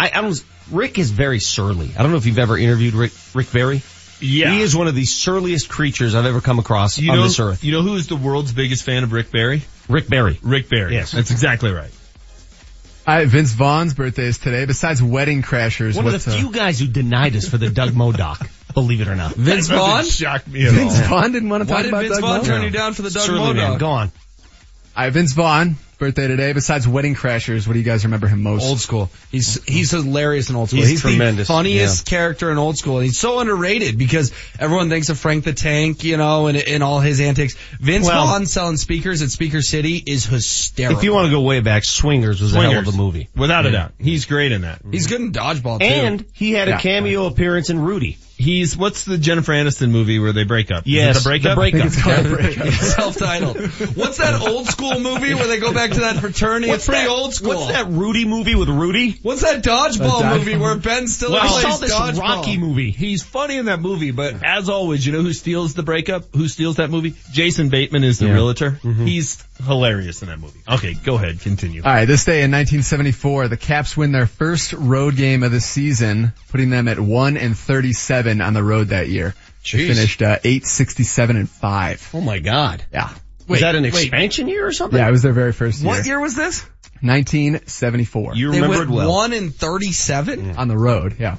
I, 0.00 0.10
I 0.14 0.22
don't. 0.22 0.42
Rick 0.70 0.98
is 0.98 1.10
very 1.10 1.40
surly. 1.40 1.92
I 1.96 2.02
don't 2.02 2.10
know 2.10 2.16
if 2.16 2.24
you've 2.24 2.38
ever 2.38 2.56
interviewed 2.56 2.94
Rick 2.94 3.12
Rick 3.34 3.52
Barry. 3.52 3.82
Yeah. 4.18 4.50
He 4.50 4.62
is 4.62 4.74
one 4.74 4.88
of 4.88 4.94
the 4.94 5.04
surliest 5.04 5.68
creatures 5.68 6.14
I've 6.14 6.24
ever 6.24 6.40
come 6.40 6.58
across 6.58 6.98
you 6.98 7.10
on 7.10 7.18
know, 7.18 7.24
this 7.24 7.38
earth. 7.38 7.62
You 7.64 7.72
know 7.72 7.82
who 7.82 7.96
is 7.96 8.06
the 8.06 8.16
world's 8.16 8.52
biggest 8.52 8.82
fan 8.82 9.04
of 9.04 9.12
Rick 9.12 9.30
Barry? 9.30 9.62
Rick 9.90 10.08
Barry. 10.08 10.38
Rick 10.42 10.70
Barry. 10.70 10.94
Yes. 10.94 11.12
That's 11.12 11.30
exactly 11.30 11.70
right. 11.70 11.90
All 13.06 13.14
right, 13.14 13.28
Vince 13.28 13.52
Vaughn's 13.52 13.94
birthday 13.94 14.24
is 14.24 14.38
today. 14.38 14.64
Besides 14.64 15.00
Wedding 15.00 15.42
Crashers, 15.42 15.94
One 15.96 16.06
of 16.08 16.12
what's 16.12 16.24
the 16.24 16.32
uh, 16.32 16.38
few 16.38 16.50
guys 16.50 16.80
who 16.80 16.88
denied 16.88 17.36
us 17.36 17.48
for 17.48 17.56
the 17.56 17.70
Doug 17.70 17.94
Modoc. 17.94 18.48
Believe 18.74 19.00
it 19.00 19.06
or 19.08 19.14
not. 19.14 19.32
Vince 19.34 19.68
That 19.68 19.76
Vaughn? 19.76 20.04
doesn't 20.04 20.52
me 20.52 20.66
at 20.66 20.72
Vince 20.72 21.00
all. 21.00 21.08
Vaughn 21.08 21.32
didn't 21.32 21.48
want 21.48 21.66
to 21.66 21.72
Why 21.72 21.76
talk 21.76 21.82
did 21.84 21.88
about 21.90 22.02
Vince 22.02 22.14
Doug 22.16 22.20
Vaughn 22.22 22.30
Modoc? 22.38 22.46
turn 22.46 22.62
you 22.64 22.70
down 22.70 22.94
for 22.94 23.02
the 23.02 23.10
Doug 23.10 23.22
Surly 23.22 23.38
man. 23.54 23.56
Modoc? 23.56 23.78
Go 23.78 23.86
on. 23.88 24.08
All 24.08 25.04
right, 25.04 25.12
Vince 25.12 25.32
Vaughn 25.34 25.76
birthday 25.98 26.26
today. 26.28 26.52
Besides 26.52 26.86
Wedding 26.86 27.14
Crashers, 27.14 27.66
what 27.66 27.72
do 27.74 27.78
you 27.78 27.84
guys 27.84 28.04
remember 28.04 28.26
him 28.28 28.42
most? 28.42 28.64
Old 28.64 28.80
school. 28.80 29.10
He's 29.30 29.62
he's 29.64 29.90
hilarious 29.90 30.50
in 30.50 30.56
old 30.56 30.68
school. 30.68 30.80
He's 30.80 30.90
He's, 30.90 31.00
tremendous, 31.02 31.48
the 31.48 31.52
funniest 31.54 32.06
character 32.06 32.50
in 32.50 32.58
old 32.58 32.76
school. 32.78 32.96
And 32.98 33.06
he's 33.06 33.18
so 33.18 33.38
underrated 33.40 33.98
because 33.98 34.32
everyone 34.58 34.88
thinks 34.88 35.08
of 35.08 35.18
Frank 35.18 35.44
the 35.44 35.52
Tank, 35.52 36.04
you 36.04 36.16
know, 36.16 36.46
and, 36.46 36.56
and 36.56 36.82
all 36.82 37.00
his 37.00 37.20
antics. 37.20 37.54
Vince 37.80 38.06
Well- 38.06 38.26
Vaughn 38.26 38.46
selling 38.46 38.76
speakers 38.76 39.22
at 39.22 39.30
Speaker 39.30 39.62
City 39.62 39.96
is 40.06 40.24
hysterical. 40.26 40.98
If 40.98 41.04
you 41.04 41.12
want 41.12 41.26
to 41.26 41.30
go 41.30 41.40
way 41.40 41.60
back, 41.60 41.84
Swingers 41.84 42.40
was 42.40 42.54
a 42.54 42.60
hell 42.60 42.78
of 42.78 42.88
a 42.88 42.92
movie. 42.92 43.28
Without 43.36 43.66
a 43.66 43.70
doubt. 43.70 43.92
He's 43.98 44.24
great 44.26 44.52
in 44.52 44.62
that. 44.62 44.82
He's 44.90 45.06
good 45.06 45.20
in 45.20 45.32
dodgeball 45.32 45.80
too. 45.80 45.86
And 45.86 46.24
he 46.32 46.52
had 46.52 46.68
Yeah. 46.68 46.78
a 46.78 46.80
cameo 46.80 47.26
appearance 47.26 47.70
in 47.70 47.78
Rudy. 47.80 48.18
He's, 48.38 48.76
what's 48.76 49.04
the 49.06 49.16
Jennifer 49.16 49.52
Aniston 49.52 49.90
movie 49.90 50.18
where 50.18 50.32
they 50.32 50.44
break 50.44 50.70
up? 50.70 50.86
Is 50.86 50.92
it 50.92 50.96
Yes, 50.96 51.24
the 51.24 51.28
breakup? 51.30 51.50
the 51.52 51.54
breakup. 51.56 51.86
it's 51.86 52.02
called 52.02 52.26
Breakup. 52.36 52.72
self-titled. 52.74 53.56
What's 53.96 54.18
that 54.18 54.40
old 54.40 54.66
school 54.66 55.00
movie 55.00 55.32
where 55.34 55.46
they 55.46 55.58
go 55.58 55.72
back 55.72 55.92
to 55.92 56.00
that 56.00 56.16
fraternity? 56.16 56.70
it's 56.70 56.86
pretty 56.86 57.04
that, 57.04 57.10
old 57.10 57.32
school. 57.34 57.54
What's 57.56 57.72
that 57.72 57.88
Rudy 57.88 58.24
movie 58.26 58.54
with 58.54 58.68
Rudy? 58.68 59.18
What's 59.22 59.40
that 59.42 59.64
dodgeball, 59.64 60.20
A 60.20 60.22
dodgeball. 60.24 60.38
movie 60.38 60.56
where 60.56 60.76
Ben 60.76 61.08
Stiller 61.08 61.34
Well, 61.34 61.42
I 61.44 61.48
plays 61.48 61.62
saw 61.62 61.76
this 61.78 61.94
dodgeball? 61.94 62.20
Rocky 62.20 62.58
movie. 62.58 62.90
He's 62.90 63.22
funny 63.22 63.56
in 63.56 63.66
that 63.66 63.80
movie, 63.80 64.10
but 64.10 64.44
as 64.44 64.68
always, 64.68 65.06
you 65.06 65.12
know 65.12 65.22
who 65.22 65.32
steals 65.32 65.74
the 65.74 65.82
breakup? 65.82 66.24
Who 66.34 66.48
steals 66.48 66.76
that 66.76 66.90
movie? 66.90 67.14
Jason 67.32 67.70
Bateman 67.70 68.04
is 68.04 68.18
the 68.18 68.26
Yeah. 68.26 68.34
realtor. 68.34 68.70
Mm-hmm. 68.82 69.06
He's 69.06 69.36
hilarious 69.64 70.22
in 70.22 70.28
that 70.28 70.38
movie. 70.38 70.60
Okay, 70.68 70.94
go 70.94 71.14
ahead, 71.16 71.40
continue. 71.40 71.82
All 71.82 71.92
right, 71.92 72.04
this 72.04 72.24
day 72.24 72.42
in 72.42 72.50
1974, 72.50 73.48
the 73.48 73.56
Caps 73.56 73.96
win 73.96 74.12
their 74.12 74.26
first 74.26 74.72
road 74.72 75.16
game 75.16 75.42
of 75.42 75.50
the 75.52 75.60
season, 75.60 76.32
putting 76.48 76.70
them 76.70 76.88
at 76.88 76.98
1 77.00 77.36
and 77.36 77.56
37 77.56 78.40
on 78.40 78.52
the 78.54 78.62
road 78.62 78.88
that 78.88 79.08
year. 79.08 79.34
They 79.72 79.78
Jeez. 79.80 79.88
finished 79.88 80.22
uh, 80.22 80.38
8, 80.44 80.64
67 80.66 81.36
and 81.36 81.50
5. 81.50 82.10
Oh 82.14 82.20
my 82.20 82.38
God. 82.38 82.84
Yeah. 82.92 83.10
Was 83.48 83.60
that 83.60 83.74
an 83.74 83.84
expansion 83.84 84.48
year 84.48 84.66
or 84.66 84.72
something? 84.72 84.98
Yeah, 84.98 85.08
it 85.08 85.12
was 85.12 85.22
their 85.22 85.32
very 85.32 85.52
first 85.52 85.80
year. 85.80 85.88
What 85.88 86.06
year 86.06 86.20
was 86.20 86.34
this? 86.34 86.62
1974. 87.02 88.34
You 88.34 88.50
They 88.50 88.60
remember 88.60 88.78
went 88.78 88.90
well. 88.90 89.12
one 89.12 89.32
and 89.32 89.54
thirty-seven. 89.54 90.56
On 90.56 90.68
the 90.68 90.76
road, 90.78 91.16
yeah. 91.18 91.36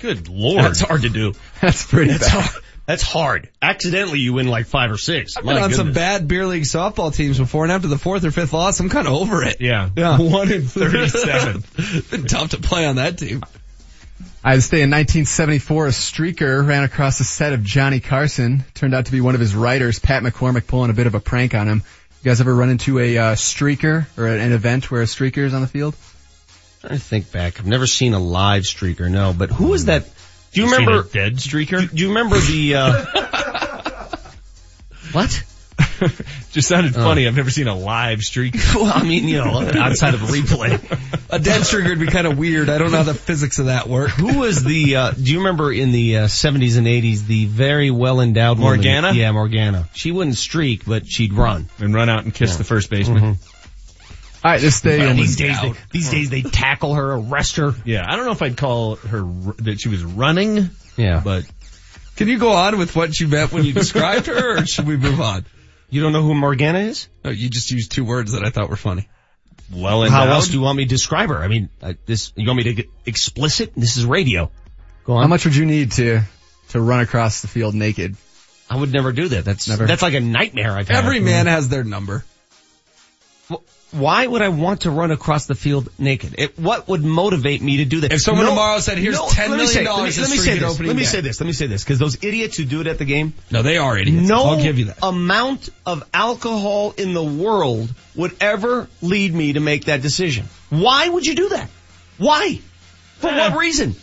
Good 0.00 0.28
lord. 0.28 0.64
That's 0.64 0.80
hard 0.80 1.02
to 1.02 1.08
do. 1.08 1.32
That's 1.60 1.86
pretty 1.86 2.12
That's 2.12 2.30
bad. 2.30 2.62
Hard. 2.84 2.86
That's 2.86 3.02
hard. 3.02 3.48
Accidentally, 3.62 4.18
you 4.20 4.34
win 4.34 4.46
like 4.46 4.66
five 4.66 4.90
or 4.90 4.98
six. 4.98 5.36
I've 5.36 5.44
My 5.44 5.54
been 5.54 5.62
on 5.62 5.72
some 5.72 5.92
bad 5.92 6.28
beer 6.28 6.46
league 6.46 6.64
softball 6.64 7.14
teams 7.14 7.38
before, 7.38 7.64
and 7.64 7.72
after 7.72 7.88
the 7.88 7.98
fourth 7.98 8.24
or 8.24 8.30
fifth 8.30 8.52
loss, 8.52 8.78
I'm 8.80 8.90
kind 8.90 9.06
of 9.06 9.14
over 9.14 9.42
it. 9.42 9.56
Yeah. 9.60 9.90
Yeah. 9.96 10.18
One 10.20 10.52
in 10.52 10.62
37. 10.62 11.64
been 12.10 12.26
tough 12.26 12.50
to 12.50 12.58
play 12.58 12.86
on 12.86 12.96
that 12.96 13.18
team. 13.18 13.42
All 13.42 14.50
right, 14.50 14.56
this 14.56 14.68
day 14.68 14.82
in 14.82 14.90
1974, 14.90 15.86
a 15.86 15.90
streaker 15.90 16.66
ran 16.66 16.84
across 16.84 17.16
the 17.16 17.24
set 17.24 17.54
of 17.54 17.62
Johnny 17.62 18.00
Carson. 18.00 18.64
Turned 18.74 18.94
out 18.94 19.06
to 19.06 19.12
be 19.12 19.22
one 19.22 19.34
of 19.34 19.40
his 19.40 19.54
writers, 19.54 19.98
Pat 19.98 20.22
McCormick, 20.22 20.66
pulling 20.66 20.90
a 20.90 20.94
bit 20.94 21.06
of 21.06 21.14
a 21.14 21.20
prank 21.20 21.54
on 21.54 21.66
him. 21.66 21.82
You 22.22 22.30
guys 22.30 22.42
ever 22.42 22.54
run 22.54 22.68
into 22.68 22.98
a 22.98 23.16
uh, 23.16 23.34
streaker 23.34 24.06
or 24.18 24.26
an 24.26 24.52
event 24.52 24.90
where 24.90 25.00
a 25.00 25.06
streaker 25.06 25.38
is 25.38 25.54
on 25.54 25.62
the 25.62 25.66
field? 25.66 25.96
I 26.82 26.98
think 26.98 27.32
back. 27.32 27.58
I've 27.58 27.66
never 27.66 27.86
seen 27.86 28.12
a 28.12 28.18
live 28.18 28.64
streaker, 28.64 29.10
no. 29.10 29.34
But 29.36 29.50
who 29.50 29.68
was 29.68 29.86
that? 29.86 30.06
Do 30.54 30.62
you 30.62 30.68
Seen 30.68 30.86
remember? 30.86 31.06
a 31.06 31.10
dead 31.10 31.34
streaker? 31.34 31.80
Do, 31.80 31.86
do 31.88 32.02
you 32.02 32.08
remember 32.08 32.38
the? 32.38 32.74
Uh, 32.76 34.16
what? 35.12 35.44
Just 36.52 36.68
sounded 36.68 36.94
funny. 36.94 37.26
I've 37.26 37.34
never 37.34 37.50
seen 37.50 37.66
a 37.66 37.76
live 37.76 38.20
streaker. 38.20 38.62
Well, 38.74 38.92
I 38.92 39.02
mean, 39.02 39.28
you 39.28 39.38
know, 39.38 39.60
outside 39.60 40.14
of 40.14 40.22
a 40.22 40.26
replay. 40.26 40.74
A 41.30 41.38
dead 41.38 41.62
streaker 41.62 41.90
would 41.90 42.00
be 42.00 42.06
kind 42.06 42.26
of 42.26 42.38
weird. 42.38 42.68
I 42.68 42.78
don't 42.78 42.90
know 42.90 42.98
how 42.98 43.02
the 43.04 43.14
physics 43.14 43.58
of 43.58 43.66
that 43.66 43.88
work. 43.88 44.10
Who 44.10 44.38
was 44.38 44.62
the? 44.62 44.96
Uh, 44.96 45.10
do 45.12 45.32
you 45.32 45.38
remember 45.38 45.72
in 45.72 45.90
the 45.92 46.18
uh, 46.18 46.24
70s 46.26 46.76
and 46.78 46.86
80s 46.86 47.26
the 47.26 47.46
very 47.46 47.90
well 47.90 48.20
endowed 48.20 48.58
Morgana? 48.58 49.12
Yeah, 49.12 49.32
Morgana. 49.32 49.88
She 49.94 50.12
wouldn't 50.12 50.36
streak, 50.36 50.84
but 50.84 51.06
she'd 51.06 51.32
run. 51.32 51.68
And 51.78 51.94
run 51.94 52.08
out 52.08 52.24
and 52.24 52.34
kiss 52.34 52.56
the 52.56 52.64
first 52.64 52.90
baseman. 52.90 53.22
Mm-hmm. 53.22 53.53
All 54.44 54.50
right, 54.50 54.60
this 54.60 54.82
day 54.82 55.08
in 55.08 55.16
these 55.16 55.36
days, 55.36 55.58
they, 55.62 55.72
these 55.90 56.10
days 56.10 56.28
they 56.28 56.42
tackle 56.42 56.94
her, 56.94 57.12
arrest 57.14 57.56
her. 57.56 57.72
Yeah, 57.86 58.04
I 58.06 58.14
don't 58.14 58.26
know 58.26 58.32
if 58.32 58.42
I'd 58.42 58.58
call 58.58 58.96
her 58.96 59.22
that 59.62 59.80
she 59.80 59.88
was 59.88 60.04
running, 60.04 60.68
Yeah, 60.98 61.22
but 61.24 61.46
Can 62.16 62.28
you 62.28 62.38
go 62.38 62.50
on 62.50 62.76
with 62.76 62.94
what 62.94 63.18
you 63.18 63.26
meant 63.28 63.52
when 63.52 63.64
you 63.64 63.72
described 63.72 64.26
her, 64.26 64.58
or 64.58 64.66
should 64.66 64.86
we 64.86 64.98
move 64.98 65.20
on? 65.20 65.46
you 65.88 66.02
don't 66.02 66.12
know 66.12 66.22
who 66.22 66.34
Morgana 66.34 66.80
is? 66.80 67.08
No, 67.24 67.30
you 67.30 67.48
just 67.48 67.70
used 67.70 67.92
two 67.92 68.04
words 68.04 68.32
that 68.32 68.44
I 68.44 68.50
thought 68.50 68.68
were 68.68 68.76
funny. 68.76 69.08
well 69.72 70.06
How 70.10 70.26
else 70.26 70.48
do 70.48 70.54
you 70.54 70.60
want 70.60 70.76
me 70.76 70.84
to 70.84 70.90
describe 70.90 71.30
her? 71.30 71.38
I 71.42 71.48
mean, 71.48 71.70
uh, 71.82 71.94
this. 72.04 72.32
You 72.36 72.46
want 72.46 72.58
me 72.58 72.64
to 72.64 72.74
get 72.74 72.90
explicit? 73.06 73.72
This 73.74 73.96
is 73.96 74.04
radio. 74.04 74.50
Go 75.04 75.14
on. 75.14 75.22
How 75.22 75.28
much 75.28 75.46
would 75.46 75.56
you 75.56 75.64
need 75.64 75.92
to 75.92 76.20
to 76.70 76.80
run 76.82 77.00
across 77.00 77.40
the 77.40 77.48
field 77.48 77.74
naked? 77.74 78.16
I 78.68 78.76
would 78.76 78.92
never 78.92 79.12
do 79.12 79.28
that. 79.28 79.44
That's 79.46 79.68
Never. 79.68 79.86
that's 79.86 80.02
like 80.02 80.14
a 80.14 80.20
nightmare 80.20 80.72
I've 80.72 80.88
had. 80.88 81.02
Every 81.02 81.20
man 81.20 81.46
has 81.46 81.68
their 81.68 81.84
number. 81.84 82.24
Why 83.94 84.26
would 84.26 84.42
I 84.42 84.48
want 84.48 84.80
to 84.82 84.90
run 84.90 85.12
across 85.12 85.46
the 85.46 85.54
field 85.54 85.88
naked? 85.98 86.34
It, 86.36 86.58
what 86.58 86.88
would 86.88 87.04
motivate 87.04 87.62
me 87.62 87.76
to 87.78 87.84
do 87.84 88.00
that? 88.00 88.12
If 88.12 88.20
someone 88.22 88.46
tomorrow 88.46 88.80
said, 88.80 88.98
"Here's 88.98 89.20
10 89.20 89.50
let 89.50 89.58
me 89.60 89.66
say- 89.66 89.84
dollars 89.84 90.18
Let 90.18 90.30
me, 90.30 90.36
let 90.36 90.36
me 90.36 90.36
say 90.44 90.58
this. 90.58 90.80
Let 90.80 90.96
me 90.96 91.04
say 91.04 91.20
this. 91.20 91.40
Let 91.40 91.46
me 91.46 91.52
say 91.52 91.66
this 91.68 91.84
because 91.84 91.98
those 92.00 92.16
idiots 92.24 92.56
who 92.56 92.64
do 92.64 92.80
it 92.80 92.88
at 92.88 92.98
the 92.98 93.04
game. 93.04 93.34
No, 93.52 93.62
they 93.62 93.76
are 93.78 93.96
idiots. 93.96 94.28
No 94.28 94.42
I'll 94.44 94.62
give 94.62 94.78
you 94.80 94.86
that. 94.86 94.98
amount 95.02 95.68
of 95.86 96.02
alcohol 96.12 96.92
in 96.98 97.14
the 97.14 97.22
world 97.22 97.88
would 98.16 98.36
ever 98.40 98.88
lead 99.00 99.32
me 99.32 99.52
to 99.52 99.60
make 99.60 99.84
that 99.84 100.02
decision. 100.02 100.46
Why 100.70 101.08
would 101.08 101.24
you 101.24 101.36
do 101.36 101.48
that? 101.50 101.70
Why? 102.18 102.60
For 103.20 103.28
Eh. 103.28 103.38
what 103.48 103.58
reason? 103.58 103.94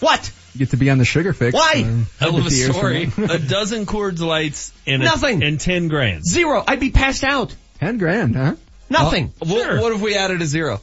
What? 0.00 0.32
You 0.54 0.58
get 0.60 0.70
to 0.70 0.76
be 0.76 0.90
on 0.90 0.98
the 0.98 1.04
sugar 1.04 1.32
fix. 1.32 1.54
Why? 1.54 1.74
and 1.76 2.06
Hell 2.18 2.36
of 2.36 2.46
a 2.46 2.50
story. 2.50 3.10
a 3.16 3.38
dozen 3.38 3.86
Coors 3.86 4.18
Lights 4.20 4.72
and 4.86 5.02
a- 5.02 5.06
Nothing. 5.06 5.42
and 5.42 5.58
ten 5.60 5.88
grand. 5.88 6.24
Zero. 6.26 6.62
I'd 6.66 6.80
be 6.80 6.90
passed 6.90 7.24
out. 7.24 7.54
Ten 7.82 7.98
grand, 7.98 8.36
huh? 8.36 8.54
Nothing. 8.88 9.32
Uh, 9.42 9.46
what, 9.46 9.80
what 9.80 9.92
if 9.92 10.00
we 10.00 10.14
added 10.14 10.40
a 10.40 10.46
zero? 10.46 10.80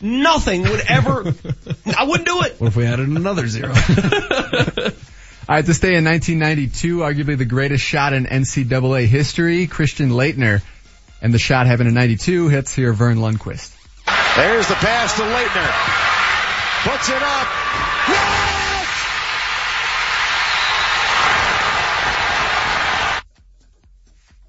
Nothing 0.00 0.62
would 0.62 0.82
ever. 0.86 1.34
I 1.84 2.04
wouldn't 2.04 2.28
do 2.28 2.42
it. 2.42 2.60
What 2.60 2.68
if 2.68 2.76
we 2.76 2.86
added 2.86 3.08
another 3.08 3.48
zero? 3.48 3.70
All 3.74 3.74
right, 5.48 5.64
this 5.64 5.80
day 5.80 5.96
in 5.96 6.04
1992, 6.04 6.98
arguably 6.98 7.36
the 7.36 7.44
greatest 7.44 7.82
shot 7.82 8.12
in 8.12 8.26
NCAA 8.26 9.06
history, 9.06 9.66
Christian 9.66 10.10
Laettner. 10.10 10.62
And 11.20 11.34
the 11.34 11.40
shot 11.40 11.66
happened 11.66 11.88
in 11.88 11.94
92, 11.94 12.46
hits 12.46 12.72
here 12.72 12.92
Verne 12.92 13.18
Lundquist. 13.18 13.74
There's 14.36 14.68
the 14.68 14.74
pass 14.74 15.16
to 15.16 15.22
Laettner. 15.22 15.72
Puts 16.88 17.08
it 17.08 17.20
up. 17.20 18.57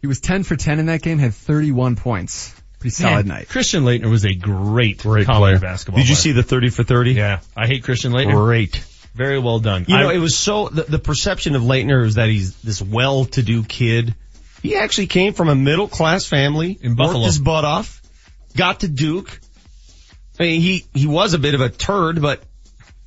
He 0.01 0.07
was 0.07 0.19
10 0.21 0.43
for 0.43 0.55
10 0.55 0.79
in 0.79 0.85
that 0.87 1.01
game, 1.01 1.19
had 1.19 1.33
31 1.33 1.95
points. 1.95 2.53
Pretty 2.79 2.93
solid 2.95 3.25
Man, 3.27 3.39
night. 3.39 3.49
Christian 3.49 3.83
Laettner 3.83 4.09
was 4.09 4.23
a 4.23 4.33
great, 4.33 4.99
Great 4.99 5.25
college 5.25 5.59
player. 5.59 5.59
basketball 5.59 5.99
Did 5.99 6.07
you 6.09 6.15
player. 6.15 6.21
see 6.21 6.31
the 6.31 6.43
30 6.43 6.69
for 6.69 6.83
30? 6.85 7.11
Yeah, 7.11 7.41
I 7.55 7.67
hate 7.67 7.83
Christian 7.83 8.13
Laettner. 8.13 8.33
Great. 8.35 8.75
Very 9.13 9.37
well 9.39 9.59
done. 9.59 9.83
You 9.87 9.97
know, 9.97 10.09
it 10.09 10.19
was 10.19 10.37
so, 10.37 10.69
the, 10.69 10.83
the 10.83 10.99
perception 10.99 11.55
of 11.55 11.63
Laettner 11.63 12.05
is 12.05 12.15
that 12.15 12.29
he's 12.29 12.55
this 12.61 12.81
well-to-do 12.81 13.63
kid. 13.63 14.15
He 14.61 14.77
actually 14.77 15.07
came 15.07 15.33
from 15.33 15.49
a 15.49 15.55
middle-class 15.55 16.25
family. 16.25 16.77
In 16.81 16.95
Buffalo. 16.95 17.19
Worked 17.19 17.25
his 17.25 17.39
butt 17.39 17.65
off. 17.65 18.01
Got 18.55 18.81
to 18.81 18.87
Duke. 18.87 19.37
I 20.39 20.43
mean, 20.43 20.61
he, 20.61 20.85
he 20.93 21.05
was 21.07 21.33
a 21.33 21.39
bit 21.39 21.55
of 21.55 21.59
a 21.61 21.67
turd, 21.69 22.21
but 22.21 22.41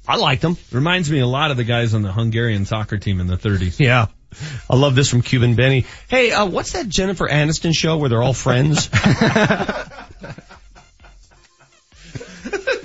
I 0.07 0.17
liked 0.17 0.43
him. 0.45 0.59
reminds 0.71 1.11
me 1.11 1.21
a 1.21 1.27
lot 1.27 1.51
of 1.51 1.57
the 1.57 1.65
guys 1.65 1.95
on 1.95 2.03
the 2.03 2.13
Hungarian 2.13 2.67
soccer 2.67 2.99
team 2.99 3.21
in 3.21 3.27
the 3.27 3.39
30s. 3.39 3.81
Yeah. 3.81 4.09
I 4.71 4.77
love 4.77 4.95
this 4.95 5.09
from 5.09 5.23
Cuban 5.23 5.55
Benny. 5.55 5.87
Hey, 6.09 6.33
uh, 6.33 6.47
what's 6.47 6.73
that 6.73 6.89
Jennifer 6.89 7.29
Aniston 7.29 7.75
show 7.75 7.97
where 7.99 8.09
they're 8.09 8.23
all 8.23 8.33
friends? 8.35 8.89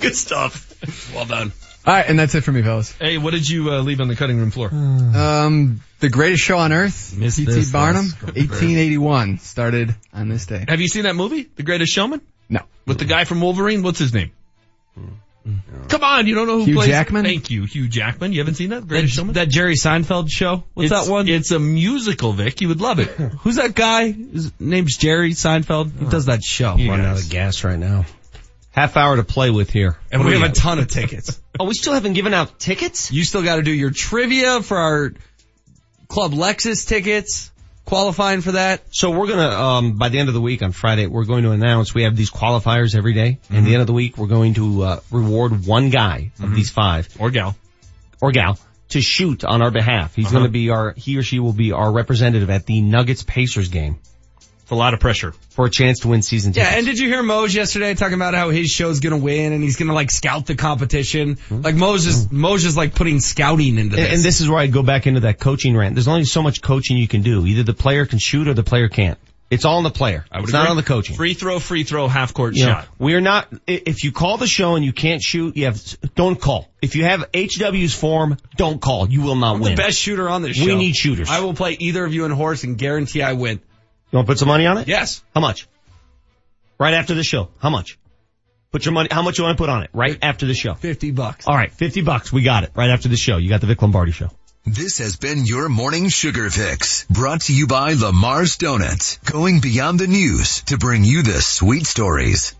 Good 0.00 0.14
stuff. 0.16 1.12
well 1.14 1.24
done. 1.24 1.52
All 1.86 1.94
right, 1.94 2.04
and 2.06 2.18
that's 2.18 2.34
it 2.34 2.42
for 2.42 2.52
me, 2.52 2.62
fellas. 2.62 2.92
Hey, 3.00 3.18
what 3.18 3.32
did 3.32 3.48
you 3.48 3.70
uh, 3.72 3.80
leave 3.80 4.00
on 4.00 4.08
the 4.08 4.16
cutting 4.16 4.38
room 4.38 4.50
floor? 4.50 4.70
Um, 5.18 5.80
the 6.00 6.10
greatest 6.10 6.42
show 6.44 6.58
on 6.58 6.72
earth, 6.72 7.16
Missed 7.16 7.38
P.T. 7.38 7.50
this 7.50 7.72
Barnum, 7.72 8.04
last 8.04 8.18
couple 8.20 8.34
1881, 8.40 9.38
started 9.38 9.96
on 10.12 10.28
this 10.28 10.46
day. 10.46 10.64
Have 10.68 10.80
you 10.80 10.86
seen 10.86 11.04
that 11.04 11.16
movie, 11.16 11.48
The 11.56 11.62
Greatest 11.64 11.92
Showman? 11.92 12.20
No. 12.48 12.60
With 12.86 12.98
the 12.98 13.04
guy 13.04 13.24
from 13.24 13.40
Wolverine? 13.40 13.82
What's 13.82 13.98
his 13.98 14.12
name? 14.14 14.30
Come 15.88 16.04
on, 16.04 16.26
you 16.26 16.34
don't 16.34 16.46
know 16.46 16.58
who 16.58 16.64
Hugh 16.64 16.74
plays 16.74 16.88
Jackman? 16.88 17.24
Thank 17.24 17.50
you, 17.50 17.64
Hugh 17.64 17.88
Jackman. 17.88 18.32
You 18.32 18.40
haven't 18.40 18.54
seen 18.54 18.70
that? 18.70 18.80
The 18.80 18.86
Greatest 18.86 19.14
That, 19.14 19.20
Showman? 19.20 19.34
that 19.34 19.48
Jerry 19.48 19.74
Seinfeld 19.74 20.28
show? 20.30 20.64
What's 20.74 20.90
it's, 20.90 21.06
that 21.06 21.10
one? 21.10 21.28
It's 21.28 21.50
a 21.50 21.58
musical, 21.58 22.32
Vic. 22.32 22.60
You 22.60 22.68
would 22.68 22.80
love 22.80 22.98
it. 22.98 23.08
Who's 23.40 23.56
that 23.56 23.74
guy? 23.74 24.12
His 24.12 24.52
name's 24.60 24.96
Jerry 24.96 25.32
Seinfeld. 25.32 25.98
He 25.98 26.06
does 26.06 26.26
that 26.26 26.42
show. 26.42 26.76
You 26.76 26.90
Running 26.90 27.06
out 27.06 27.18
of 27.18 27.28
gas 27.30 27.64
right 27.64 27.78
now. 27.78 28.04
Half 28.70 28.96
hour 28.96 29.16
to 29.16 29.24
play 29.24 29.50
with 29.50 29.70
here. 29.70 29.96
And 30.12 30.24
we 30.24 30.38
have 30.38 30.50
a 30.50 30.52
ton 30.52 30.78
of 30.78 30.88
tickets. 30.88 31.40
Oh, 31.60 31.64
we 31.64 31.74
still 31.74 31.92
haven't 31.92 32.12
given 32.12 32.34
out 32.34 32.60
tickets? 32.60 33.10
You 33.10 33.24
still 33.24 33.42
got 33.42 33.56
to 33.56 33.62
do 33.62 33.72
your 33.72 33.90
trivia 33.90 34.62
for 34.62 34.76
our 34.76 35.12
Club 36.06 36.30
Lexus 36.30 36.86
tickets. 36.86 37.50
Qualifying 37.88 38.42
for 38.42 38.52
that. 38.52 38.82
So 38.90 39.10
we're 39.10 39.28
gonna, 39.28 39.48
um, 39.48 39.92
by 39.96 40.10
the 40.10 40.18
end 40.18 40.28
of 40.28 40.34
the 40.34 40.42
week 40.42 40.62
on 40.62 40.72
Friday, 40.72 41.06
we're 41.06 41.24
going 41.24 41.44
to 41.44 41.52
announce 41.52 41.94
we 41.94 42.02
have 42.02 42.16
these 42.16 42.30
qualifiers 42.30 42.94
every 42.94 43.14
day. 43.14 43.38
And 43.48 43.66
the 43.66 43.72
end 43.72 43.80
of 43.80 43.86
the 43.86 43.94
week, 43.94 44.18
we're 44.18 44.26
going 44.26 44.52
to, 44.54 44.82
uh, 44.82 45.00
reward 45.10 45.66
one 45.66 45.88
guy 45.88 46.30
of 46.42 46.54
these 46.54 46.68
five. 46.68 47.08
Or 47.18 47.30
gal. 47.30 47.56
Or 48.20 48.30
gal. 48.30 48.58
To 48.90 49.00
shoot 49.00 49.42
on 49.42 49.62
our 49.62 49.70
behalf. 49.70 50.14
He's 50.14 50.30
gonna 50.30 50.50
be 50.50 50.68
our, 50.68 50.92
he 50.98 51.16
or 51.16 51.22
she 51.22 51.38
will 51.38 51.54
be 51.54 51.72
our 51.72 51.90
representative 51.90 52.50
at 52.50 52.66
the 52.66 52.82
Nuggets 52.82 53.22
Pacers 53.22 53.68
game. 53.68 53.98
It's 54.68 54.72
a 54.74 54.76
lot 54.76 54.92
of 54.92 55.00
pressure. 55.00 55.32
For 55.48 55.64
a 55.64 55.70
chance 55.70 56.00
to 56.00 56.08
win 56.08 56.20
season 56.20 56.52
Yeah, 56.52 56.64
tickets. 56.64 56.76
and 56.76 56.86
did 56.86 56.98
you 56.98 57.08
hear 57.08 57.22
Mose 57.22 57.54
yesterday 57.54 57.94
talking 57.94 58.16
about 58.16 58.34
how 58.34 58.50
his 58.50 58.68
show's 58.68 59.00
gonna 59.00 59.16
win 59.16 59.54
and 59.54 59.64
he's 59.64 59.76
gonna 59.76 59.94
like 59.94 60.10
scout 60.10 60.44
the 60.44 60.56
competition? 60.56 61.38
Hmm? 61.48 61.62
Like 61.62 61.74
Moses, 61.74 62.26
hmm. 62.26 62.38
Mose 62.38 62.66
is 62.66 62.76
like 62.76 62.94
putting 62.94 63.18
scouting 63.20 63.78
into 63.78 63.96
this. 63.96 64.12
and 64.12 64.22
this 64.22 64.42
is 64.42 64.48
where 64.50 64.58
I 64.58 64.66
go 64.66 64.82
back 64.82 65.06
into 65.06 65.20
that 65.20 65.40
coaching 65.40 65.74
rant. 65.74 65.94
There's 65.94 66.06
only 66.06 66.24
so 66.24 66.42
much 66.42 66.60
coaching 66.60 66.98
you 66.98 67.08
can 67.08 67.22
do. 67.22 67.46
Either 67.46 67.62
the 67.62 67.72
player 67.72 68.04
can 68.04 68.18
shoot 68.18 68.46
or 68.46 68.52
the 68.52 68.62
player 68.62 68.90
can't. 68.90 69.18
It's 69.50 69.64
all 69.64 69.78
on 69.78 69.84
the 69.84 69.90
player. 69.90 70.26
I 70.30 70.40
would 70.40 70.44
it's 70.44 70.52
not 70.52 70.68
on 70.68 70.76
the 70.76 70.82
coaching. 70.82 71.16
Free 71.16 71.32
throw, 71.32 71.58
free 71.58 71.82
throw, 71.84 72.06
half 72.06 72.34
court 72.34 72.54
You 72.54 72.66
know, 72.66 72.72
shot. 72.72 72.88
we 72.98 73.14
are 73.14 73.22
not, 73.22 73.48
if 73.66 74.04
you 74.04 74.12
call 74.12 74.36
the 74.36 74.46
show 74.46 74.74
and 74.76 74.84
you 74.84 74.92
can't 74.92 75.22
shoot, 75.22 75.56
you 75.56 75.64
have, 75.64 75.80
don't 76.14 76.38
call. 76.38 76.68
If 76.82 76.94
you 76.94 77.04
have 77.04 77.24
HW's 77.32 77.94
form, 77.94 78.36
don't 78.56 78.78
call. 78.78 79.08
You 79.08 79.22
will 79.22 79.36
not 79.36 79.54
I'm 79.54 79.60
win. 79.62 79.74
the 79.74 79.82
best 79.82 79.98
shooter 79.98 80.28
on 80.28 80.42
this 80.42 80.58
show. 80.58 80.66
We 80.66 80.74
need 80.74 80.94
shooters. 80.94 81.30
I 81.30 81.40
will 81.40 81.54
play 81.54 81.72
either 81.80 82.04
of 82.04 82.12
you 82.12 82.26
in 82.26 82.30
horse 82.30 82.64
and 82.64 82.76
guarantee 82.76 83.22
I 83.22 83.32
win. 83.32 83.60
You 84.10 84.16
want 84.16 84.26
to 84.26 84.32
put 84.32 84.38
some 84.38 84.48
money 84.48 84.66
on 84.66 84.78
it? 84.78 84.88
Yes. 84.88 85.22
How 85.34 85.40
much? 85.40 85.68
Right 86.78 86.94
after 86.94 87.14
the 87.14 87.22
show. 87.22 87.48
How 87.58 87.70
much? 87.70 87.98
Put 88.70 88.84
your 88.84 88.92
money, 88.92 89.08
how 89.10 89.22
much 89.22 89.38
you 89.38 89.44
want 89.44 89.56
to 89.56 89.62
put 89.62 89.70
on 89.70 89.82
it? 89.82 89.90
Right 89.92 90.18
after 90.22 90.46
the 90.46 90.54
show. 90.54 90.74
50 90.74 91.10
bucks. 91.10 91.46
All 91.46 91.54
right, 91.54 91.72
50 91.72 92.02
bucks. 92.02 92.32
We 92.32 92.42
got 92.42 92.64
it. 92.64 92.70
Right 92.74 92.90
after 92.90 93.08
the 93.08 93.16
show. 93.16 93.36
You 93.36 93.48
got 93.48 93.60
the 93.60 93.66
Vic 93.66 93.80
Lombardi 93.80 94.12
show. 94.12 94.30
This 94.64 94.98
has 94.98 95.16
been 95.16 95.46
your 95.46 95.68
morning 95.68 96.08
sugar 96.08 96.50
fix 96.50 97.06
brought 97.08 97.42
to 97.42 97.54
you 97.54 97.66
by 97.66 97.94
Lamar's 97.94 98.58
Donuts, 98.58 99.16
going 99.18 99.60
beyond 99.60 99.98
the 99.98 100.06
news 100.06 100.62
to 100.64 100.76
bring 100.76 101.04
you 101.04 101.22
the 101.22 101.40
sweet 101.40 101.86
stories. 101.86 102.54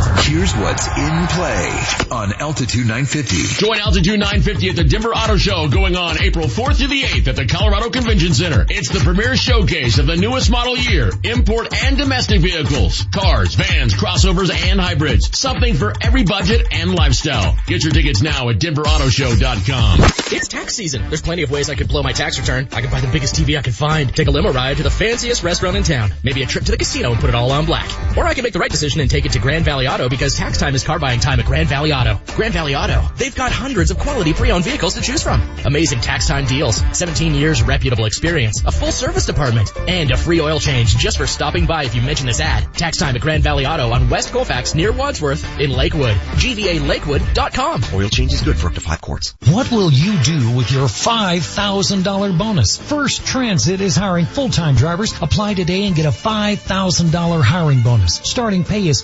Here's 0.00 0.54
what's 0.54 0.86
in 0.86 1.26
play 1.28 1.82
on 2.10 2.32
Altitude 2.34 2.86
950. 2.86 3.64
Join 3.64 3.78
Altitude 3.78 4.18
950 4.18 4.68
at 4.70 4.76
the 4.76 4.84
Denver 4.84 5.10
Auto 5.10 5.36
Show 5.36 5.68
going 5.68 5.96
on 5.96 6.20
April 6.20 6.46
4th 6.46 6.76
through 6.76 6.88
the 6.88 7.02
8th 7.02 7.28
at 7.28 7.36
the 7.36 7.46
Colorado 7.46 7.90
Convention 7.90 8.32
Center. 8.32 8.64
It's 8.68 8.88
the 8.88 9.00
premier 9.00 9.36
showcase 9.36 9.98
of 9.98 10.06
the 10.06 10.16
newest 10.16 10.50
model 10.50 10.76
year, 10.76 11.10
import 11.24 11.74
and 11.84 11.98
domestic 11.98 12.40
vehicles, 12.40 13.04
cars, 13.12 13.54
vans, 13.54 13.92
crossovers, 13.92 14.50
and 14.50 14.80
hybrids. 14.80 15.36
Something 15.36 15.74
for 15.74 15.92
every 16.00 16.24
budget 16.24 16.68
and 16.72 16.94
lifestyle. 16.94 17.56
Get 17.66 17.82
your 17.82 17.92
tickets 17.92 18.22
now 18.22 18.48
at 18.48 18.58
denverautoshow.com. 18.58 20.00
It's 20.32 20.48
tax 20.48 20.76
season. 20.76 21.08
There's 21.08 21.22
plenty 21.22 21.42
of 21.42 21.50
ways 21.50 21.68
I 21.68 21.74
could 21.74 21.88
blow 21.88 22.02
my 22.02 22.12
tax 22.12 22.38
return. 22.38 22.68
I 22.72 22.80
could 22.80 22.90
buy 22.90 23.00
the 23.00 23.10
biggest 23.12 23.34
TV 23.34 23.58
I 23.58 23.62
could 23.62 23.74
find, 23.74 24.14
take 24.14 24.28
a 24.28 24.30
limo 24.30 24.52
ride 24.52 24.78
to 24.78 24.82
the 24.82 24.90
fanciest 24.90 25.42
restaurant 25.42 25.76
in 25.76 25.82
town, 25.82 26.12
maybe 26.22 26.42
a 26.42 26.46
trip 26.46 26.64
to 26.64 26.70
the 26.70 26.78
casino 26.78 27.10
and 27.10 27.20
put 27.20 27.28
it 27.28 27.34
all 27.34 27.50
on 27.50 27.66
black. 27.66 27.90
Or 28.16 28.24
I 28.24 28.34
could 28.34 28.44
make 28.44 28.52
the 28.52 28.58
right 28.58 28.70
decision 28.70 29.00
and 29.00 29.10
take 29.10 29.26
it 29.26 29.32
to 29.32 29.38
Grand 29.40 29.64
Valley 29.64 29.86
Auto 29.90 30.08
because 30.08 30.36
tax 30.36 30.58
time 30.58 30.74
is 30.74 30.84
car 30.84 31.00
buying 31.00 31.18
time 31.18 31.40
at 31.40 31.46
Grand 31.46 31.68
Valley 31.68 31.92
Auto. 31.92 32.20
Grand 32.36 32.54
Valley 32.54 32.76
Auto. 32.76 33.02
They've 33.16 33.34
got 33.34 33.50
hundreds 33.50 33.90
of 33.90 33.98
quality 33.98 34.32
pre-owned 34.32 34.64
vehicles 34.64 34.94
to 34.94 35.00
choose 35.00 35.22
from. 35.22 35.40
Amazing 35.64 36.00
tax 36.00 36.28
time 36.28 36.46
deals, 36.46 36.76
17 36.96 37.34
years 37.34 37.62
reputable 37.62 38.04
experience, 38.04 38.62
a 38.64 38.70
full 38.70 38.92
service 38.92 39.26
department, 39.26 39.76
and 39.88 40.12
a 40.12 40.16
free 40.16 40.40
oil 40.40 40.60
change 40.60 40.96
just 40.96 41.18
for 41.18 41.26
stopping 41.26 41.66
by 41.66 41.84
if 41.84 41.94
you 41.96 42.02
mention 42.02 42.26
this 42.26 42.40
ad. 42.40 42.72
Tax 42.74 42.98
time 42.98 43.16
at 43.16 43.20
Grand 43.20 43.42
Valley 43.42 43.66
Auto 43.66 43.90
on 43.90 44.08
West 44.08 44.32
Colfax 44.32 44.74
near 44.74 44.92
Wadsworth 44.92 45.44
in 45.58 45.70
Lakewood. 45.70 46.14
GVALakewood.com. 46.14 47.84
Oil 47.92 48.08
change 48.08 48.32
is 48.32 48.42
good 48.42 48.56
for 48.56 48.68
up 48.68 48.74
to 48.74 48.80
five 48.80 49.00
quarts. 49.00 49.34
What 49.48 49.72
will 49.72 49.92
you 49.92 50.22
do 50.22 50.56
with 50.56 50.70
your 50.70 50.86
$5,000 50.86 52.38
bonus? 52.38 52.76
First 52.78 53.26
Transit 53.26 53.80
is 53.80 53.96
hiring 53.96 54.26
full-time 54.26 54.76
drivers. 54.76 55.12
Apply 55.20 55.54
today 55.54 55.86
and 55.86 55.96
get 55.96 56.06
a 56.06 56.10
$5,000 56.10 57.42
hiring 57.42 57.82
bonus. 57.82 58.16
Starting 58.16 58.64
pay 58.64 58.86
is 58.86 59.02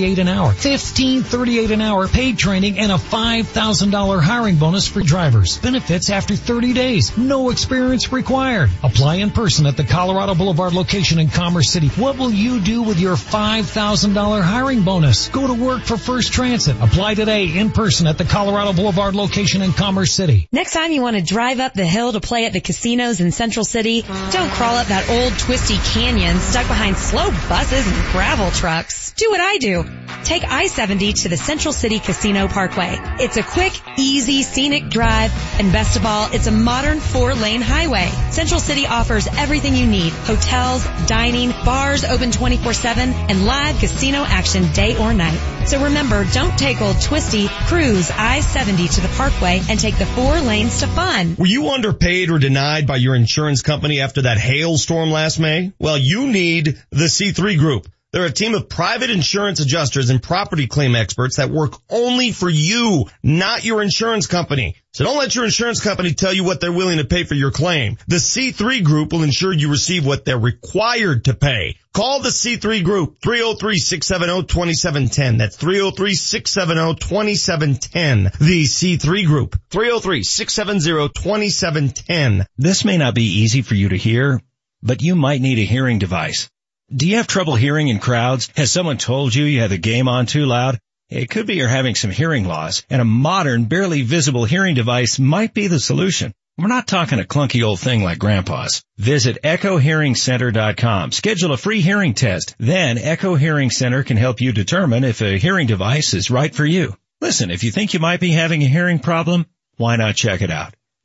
$15.38 0.00 0.18
an 0.18 0.28
hour. 0.28 0.52
$15.38 0.52 1.70
an 1.72 1.80
hour 1.80 2.08
paid 2.08 2.38
training 2.38 2.78
and 2.78 2.92
a 2.92 2.96
$5,000 2.96 4.22
hiring 4.22 4.56
bonus 4.56 4.88
for 4.88 5.02
drivers. 5.02 5.58
Benefits 5.58 6.10
after 6.10 6.36
30 6.36 6.72
days. 6.72 7.16
No 7.16 7.50
experience 7.50 8.12
required. 8.12 8.70
Apply 8.82 9.16
in 9.16 9.30
person 9.30 9.66
at 9.66 9.76
the 9.76 9.84
Colorado 9.84 10.34
Boulevard 10.34 10.72
location 10.72 11.18
in 11.18 11.28
Commerce 11.28 11.70
City. 11.70 11.88
What 11.88 12.18
will 12.18 12.32
you 12.32 12.60
do 12.60 12.82
with 12.82 12.98
your 12.98 13.16
$5,000 13.16 14.42
hiring 14.42 14.82
bonus? 14.82 15.28
Go 15.28 15.46
to 15.46 15.54
work 15.54 15.82
for 15.82 15.96
First 15.96 16.32
Transit. 16.32 16.76
Apply 16.80 17.14
today 17.14 17.58
in 17.58 17.70
person 17.70 18.06
at 18.06 18.18
the 18.18 18.24
Colorado 18.24 18.72
Boulevard 18.72 19.14
location 19.14 19.62
in 19.62 19.72
Commerce 19.72 20.12
City. 20.12 20.48
Next 20.52 20.72
time 20.72 20.92
you 20.92 21.02
want 21.02 21.16
to 21.16 21.22
drive 21.22 21.60
up 21.60 21.74
the 21.74 21.86
hill 21.86 22.12
to 22.12 22.20
play 22.20 22.46
at 22.46 22.52
the 22.52 22.60
casinos 22.60 23.20
in 23.20 23.32
Central 23.32 23.64
City, 23.64 24.02
don't 24.02 24.50
crawl 24.50 24.76
up 24.76 24.86
that 24.86 25.08
old 25.10 25.38
twisty 25.38 25.76
canyon 25.92 26.38
stuck 26.38 26.66
behind 26.68 26.96
slow 26.96 27.30
buses 27.48 27.86
and 27.86 28.12
gravel 28.12 28.50
trucks. 28.50 29.12
Do 29.12 29.30
what 29.30 29.40
I 29.40 29.58
do. 29.58 29.89
Take 30.24 30.44
I-70 30.44 31.22
to 31.22 31.28
the 31.28 31.36
Central 31.36 31.72
City 31.72 31.98
Casino 31.98 32.46
Parkway. 32.46 32.96
It's 33.18 33.36
a 33.36 33.42
quick, 33.42 33.72
easy, 33.98 34.42
scenic 34.42 34.88
drive, 34.88 35.32
and 35.58 35.72
best 35.72 35.96
of 35.96 36.06
all, 36.06 36.30
it's 36.32 36.46
a 36.46 36.52
modern 36.52 37.00
four-lane 37.00 37.60
highway. 37.60 38.08
Central 38.30 38.60
City 38.60 38.86
offers 38.86 39.26
everything 39.26 39.74
you 39.74 39.86
need. 39.86 40.12
Hotels, 40.12 40.86
dining, 41.06 41.50
bars 41.64 42.04
open 42.04 42.30
24-7, 42.30 42.98
and 42.98 43.44
live 43.44 43.78
casino 43.80 44.22
action 44.24 44.70
day 44.72 44.96
or 44.96 45.12
night. 45.12 45.66
So 45.66 45.82
remember, 45.82 46.24
don't 46.32 46.56
take 46.56 46.80
old 46.80 47.00
twisty, 47.00 47.48
cruise 47.66 48.10
I-70 48.10 48.94
to 48.94 49.00
the 49.00 49.08
Parkway 49.16 49.60
and 49.68 49.80
take 49.80 49.96
the 49.98 50.06
four 50.06 50.40
lanes 50.40 50.80
to 50.80 50.86
fun. 50.86 51.34
Were 51.38 51.46
you 51.46 51.70
underpaid 51.70 52.30
or 52.30 52.38
denied 52.38 52.86
by 52.86 52.96
your 52.96 53.14
insurance 53.14 53.62
company 53.62 54.00
after 54.00 54.22
that 54.22 54.38
hailstorm 54.38 55.10
last 55.10 55.40
May? 55.40 55.72
Well, 55.78 55.98
you 55.98 56.28
need 56.28 56.78
the 56.90 57.06
C3 57.06 57.58
Group. 57.58 57.88
They're 58.12 58.24
a 58.24 58.32
team 58.32 58.54
of 58.54 58.68
private 58.68 59.10
insurance 59.10 59.60
adjusters 59.60 60.10
and 60.10 60.20
property 60.20 60.66
claim 60.66 60.96
experts 60.96 61.36
that 61.36 61.48
work 61.48 61.74
only 61.88 62.32
for 62.32 62.50
you, 62.50 63.06
not 63.22 63.64
your 63.64 63.82
insurance 63.82 64.26
company. 64.26 64.74
So 64.92 65.04
don't 65.04 65.18
let 65.18 65.36
your 65.36 65.44
insurance 65.44 65.80
company 65.80 66.12
tell 66.12 66.32
you 66.32 66.42
what 66.42 66.60
they're 66.60 66.72
willing 66.72 66.98
to 66.98 67.04
pay 67.04 67.22
for 67.22 67.34
your 67.34 67.52
claim. 67.52 67.98
The 68.08 68.16
C3 68.16 68.82
Group 68.82 69.12
will 69.12 69.22
ensure 69.22 69.52
you 69.52 69.70
receive 69.70 70.04
what 70.04 70.24
they're 70.24 70.36
required 70.36 71.26
to 71.26 71.34
pay. 71.34 71.76
Call 71.92 72.18
the 72.18 72.30
C3 72.30 72.82
Group, 72.82 73.20
303-670-2710. 73.20 75.38
That's 75.38 75.56
303-670-2710. 75.56 78.38
The 78.38 78.64
C3 78.64 79.24
Group, 79.24 79.56
303-670-2710. 79.70 82.44
This 82.58 82.84
may 82.84 82.98
not 82.98 83.14
be 83.14 83.42
easy 83.42 83.62
for 83.62 83.76
you 83.76 83.90
to 83.90 83.96
hear, 83.96 84.40
but 84.82 85.00
you 85.00 85.14
might 85.14 85.40
need 85.40 85.60
a 85.60 85.64
hearing 85.64 86.00
device. 86.00 86.50
Do 86.94 87.06
you 87.06 87.18
have 87.18 87.28
trouble 87.28 87.54
hearing 87.54 87.86
in 87.86 88.00
crowds? 88.00 88.50
Has 88.56 88.72
someone 88.72 88.98
told 88.98 89.32
you 89.32 89.44
you 89.44 89.60
have 89.60 89.70
the 89.70 89.78
game 89.78 90.08
on 90.08 90.26
too 90.26 90.44
loud? 90.44 90.80
It 91.08 91.30
could 91.30 91.46
be 91.46 91.54
you're 91.54 91.68
having 91.68 91.94
some 91.94 92.10
hearing 92.10 92.44
loss, 92.44 92.82
and 92.90 93.00
a 93.00 93.04
modern, 93.04 93.66
barely 93.66 94.02
visible 94.02 94.44
hearing 94.44 94.74
device 94.74 95.20
might 95.20 95.54
be 95.54 95.68
the 95.68 95.78
solution. 95.78 96.32
We're 96.58 96.66
not 96.66 96.88
talking 96.88 97.20
a 97.20 97.24
clunky 97.24 97.62
old 97.62 97.78
thing 97.78 98.02
like 98.02 98.18
grandpa's. 98.18 98.82
Visit 98.98 99.38
echohearingcenter.com. 99.44 101.12
Schedule 101.12 101.52
a 101.52 101.56
free 101.56 101.80
hearing 101.80 102.14
test. 102.14 102.56
Then 102.58 102.98
Echo 102.98 103.36
Hearing 103.36 103.70
Center 103.70 104.02
can 104.02 104.16
help 104.16 104.40
you 104.40 104.50
determine 104.50 105.04
if 105.04 105.22
a 105.22 105.38
hearing 105.38 105.68
device 105.68 106.12
is 106.12 106.28
right 106.28 106.52
for 106.52 106.66
you. 106.66 106.96
Listen, 107.20 107.52
if 107.52 107.62
you 107.62 107.70
think 107.70 107.94
you 107.94 108.00
might 108.00 108.18
be 108.18 108.32
having 108.32 108.62
a 108.62 108.68
hearing 108.68 108.98
problem, 108.98 109.46
why 109.76 109.94
not 109.94 110.16
check 110.16 110.42
it 110.42 110.50
out? 110.50 110.74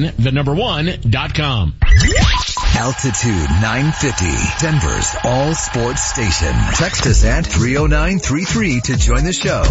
the 0.00 0.32
number 0.32 0.54
one, 0.54 0.90
dot 1.08 1.34
com. 1.34 1.74
Altitude 2.74 3.50
950, 3.60 4.24
Denver's 4.64 5.14
all 5.24 5.54
sports 5.54 6.02
station. 6.02 6.52
Text 6.74 7.06
us 7.06 7.24
at 7.24 7.44
30933 7.46 8.80
to 8.80 8.96
join 8.96 9.24
the 9.24 9.32
show. 9.32 9.62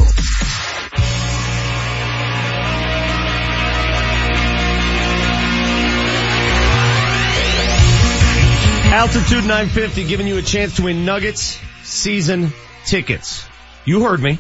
Altitude 8.93 9.45
950 9.45 10.07
giving 10.07 10.27
you 10.27 10.37
a 10.37 10.41
chance 10.41 10.75
to 10.75 10.83
win 10.83 11.05
Nuggets 11.05 11.59
season 11.83 12.53
tickets. 12.85 13.45
You 13.83 14.03
heard 14.03 14.19
me. 14.19 14.37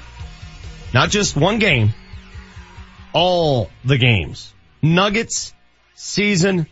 Not 0.93 1.09
just 1.09 1.35
one 1.35 1.57
game. 1.57 1.93
All 3.13 3.71
the 3.83 3.97
games. 3.97 4.53
Nuggets 4.81 5.53
season 6.01 6.67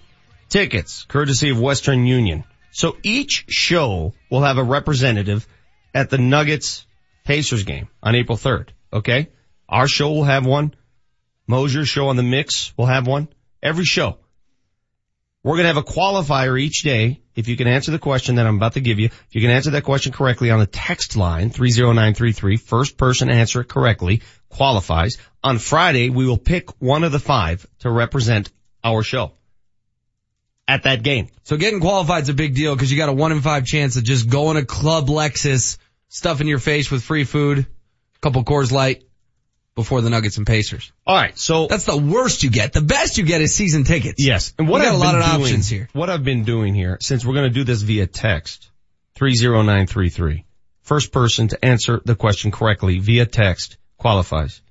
tickets, 0.49 1.05
courtesy 1.05 1.51
of 1.51 1.59
Western 1.59 2.05
Union. 2.05 2.43
So 2.71 2.97
each 3.03 3.45
show 3.47 4.13
will 4.29 4.41
have 4.41 4.57
a 4.57 4.63
representative 4.63 5.47
at 5.93 6.09
the 6.09 6.17
Nuggets 6.17 6.85
Pacers 7.25 7.63
game 7.63 7.87
on 8.01 8.15
April 8.15 8.37
3rd. 8.37 8.69
Okay. 8.91 9.29
Our 9.67 9.87
show 9.87 10.09
will 10.09 10.23
have 10.23 10.45
one. 10.45 10.73
Moser's 11.47 11.87
show 11.87 12.07
on 12.07 12.15
the 12.15 12.23
mix 12.23 12.75
will 12.75 12.87
have 12.87 13.07
one. 13.07 13.27
Every 13.61 13.85
show. 13.85 14.17
We're 15.43 15.55
going 15.55 15.65
to 15.65 15.73
have 15.73 15.77
a 15.77 15.83
qualifier 15.83 16.59
each 16.59 16.81
day. 16.83 17.21
If 17.35 17.47
you 17.47 17.55
can 17.55 17.67
answer 17.67 17.91
the 17.91 17.99
question 17.99 18.35
that 18.35 18.45
I'm 18.45 18.57
about 18.57 18.73
to 18.73 18.81
give 18.81 18.99
you, 18.99 19.05
if 19.05 19.29
you 19.31 19.41
can 19.41 19.51
answer 19.51 19.71
that 19.71 19.83
question 19.83 20.11
correctly 20.11 20.51
on 20.51 20.59
the 20.59 20.65
text 20.65 21.15
line, 21.15 21.49
30933, 21.51 22.57
first 22.57 22.97
person 22.97 23.29
answer 23.29 23.61
it 23.61 23.69
correctly 23.69 24.21
qualifies. 24.49 25.17
On 25.43 25.57
Friday, 25.57 26.09
we 26.09 26.27
will 26.27 26.37
pick 26.37 26.69
one 26.81 27.03
of 27.05 27.13
the 27.13 27.19
five 27.19 27.65
to 27.79 27.89
represent 27.89 28.51
our 28.83 29.03
show 29.03 29.33
at 30.67 30.83
that 30.83 31.03
game. 31.03 31.29
So 31.43 31.57
getting 31.57 31.79
qualified 31.79 32.23
is 32.23 32.29
a 32.29 32.33
big 32.33 32.55
deal 32.55 32.75
because 32.75 32.91
you 32.91 32.97
got 32.97 33.09
a 33.09 33.13
one 33.13 33.31
in 33.31 33.41
five 33.41 33.65
chance 33.65 33.95
of 33.97 34.03
just 34.03 34.29
going 34.29 34.55
to 34.57 34.65
Club 34.65 35.07
Lexus, 35.07 35.77
stuffing 36.09 36.47
your 36.47 36.59
face 36.59 36.91
with 36.91 37.03
free 37.03 37.23
food, 37.23 37.59
a 37.59 38.19
couple 38.21 38.43
Coors 38.43 38.71
Light 38.71 39.03
before 39.75 40.01
the 40.01 40.09
Nuggets 40.09 40.37
and 40.37 40.45
Pacers. 40.45 40.91
All 41.07 41.15
right, 41.15 41.37
so 41.37 41.67
that's 41.67 41.85
the 41.85 41.97
worst 41.97 42.43
you 42.43 42.49
get. 42.49 42.73
The 42.73 42.81
best 42.81 43.17
you 43.17 43.23
get 43.23 43.41
is 43.41 43.55
season 43.55 43.83
tickets. 43.83 44.15
Yes, 44.23 44.53
and 44.59 44.67
what 44.67 44.81
we 44.81 44.85
got 44.85 44.93
I've 44.93 44.99
a 44.99 45.03
lot 45.03 45.15
of 45.15 45.23
doing- 45.23 45.41
options 45.41 45.69
here. 45.69 45.89
What 45.93 46.09
I've 46.09 46.23
been 46.23 46.43
doing 46.43 46.75
here, 46.75 46.97
since 47.01 47.25
we're 47.25 47.33
going 47.35 47.47
to 47.49 47.53
do 47.53 47.63
this 47.63 47.81
via 47.81 48.05
text, 48.05 48.69
30933. 49.15 50.45
First 50.81 51.11
person 51.11 51.47
to 51.49 51.65
answer 51.65 52.01
the 52.03 52.15
question 52.15 52.51
correctly 52.51 52.99
via 52.99 53.25
text 53.25 53.77
qualifies. 53.97 54.61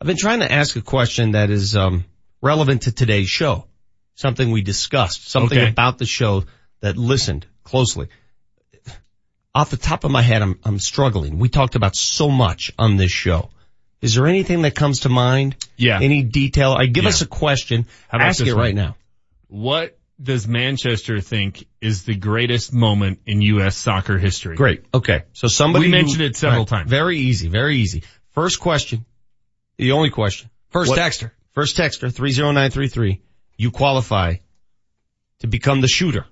I've 0.00 0.06
been 0.06 0.16
trying 0.16 0.40
to 0.40 0.50
ask 0.50 0.74
a 0.76 0.80
question 0.80 1.32
that 1.32 1.50
is 1.50 1.76
um, 1.76 2.04
relevant 2.42 2.82
to 2.82 2.92
today's 2.92 3.28
show. 3.28 3.66
something 4.14 4.50
we 4.50 4.60
discussed, 4.60 5.30
something 5.30 5.56
Okay. 5.58 5.70
about 5.70 5.96
the 5.96 6.04
show 6.04 6.44
that 6.80 6.94
listened 6.98 7.46
closely. 7.64 8.08
Off 9.54 9.70
the 9.70 9.78
top 9.78 10.04
of 10.04 10.10
my 10.10 10.20
head, 10.22 10.42
I'm, 10.42 10.58
I'm 10.62 10.78
struggling. 10.78 11.38
We 11.38 11.48
talked 11.48 11.74
about 11.74 11.96
so 11.96 12.28
much 12.28 12.70
on 12.78 12.96
this 12.96 13.10
show. 13.10 13.48
Is 14.02 14.14
there 14.14 14.26
anything 14.26 14.62
that 14.62 14.74
comes 14.74 15.00
to 15.00 15.08
mind? 15.08 15.56
Yeah. 15.76 15.98
Any 16.00 16.22
detail? 16.22 16.72
I 16.72 16.84
give 16.86 17.04
Yeah. 17.04 17.08
us 17.10 17.22
a 17.22 17.26
question. 17.26 17.86
How 18.08 18.18
about 18.18 18.28
Ask 18.28 18.46
it 18.46 18.52
one? 18.52 18.62
right 18.62 18.74
now. 18.74 18.96
What 19.48 19.98
does 20.22 20.46
Manchester 20.46 21.20
think 21.20 21.66
is 21.80 22.02
the 22.04 22.14
greatest 22.14 22.72
moment 22.72 23.20
in 23.26 23.40
U.S. 23.42 23.76
soccer 23.76 24.18
history? 24.18 24.54
Great. 24.54 24.84
Okay. 24.92 25.22
So 25.32 25.48
somebody 25.48 25.86
We 25.86 25.90
who- 25.92 25.96
mentioned 25.96 26.20
it 26.22 26.36
several 26.36 26.60
Right. 26.64 26.68
times. 26.68 26.90
Very 26.90 27.18
easy. 27.18 27.48
Very 27.48 27.78
easy. 27.78 28.02
First 28.32 28.60
question. 28.60 29.04
The 29.78 29.92
only 29.92 30.10
question. 30.10 30.50
First 30.68 30.90
What- 30.90 30.98
texter. 30.98 31.30
First 31.52 31.76
texter, 31.76 32.12
30933. 32.14 33.20
You 33.56 33.70
qualify 33.70 34.36
to 35.40 35.46
become 35.46 35.80
the 35.80 35.88
shooter. 35.88 36.26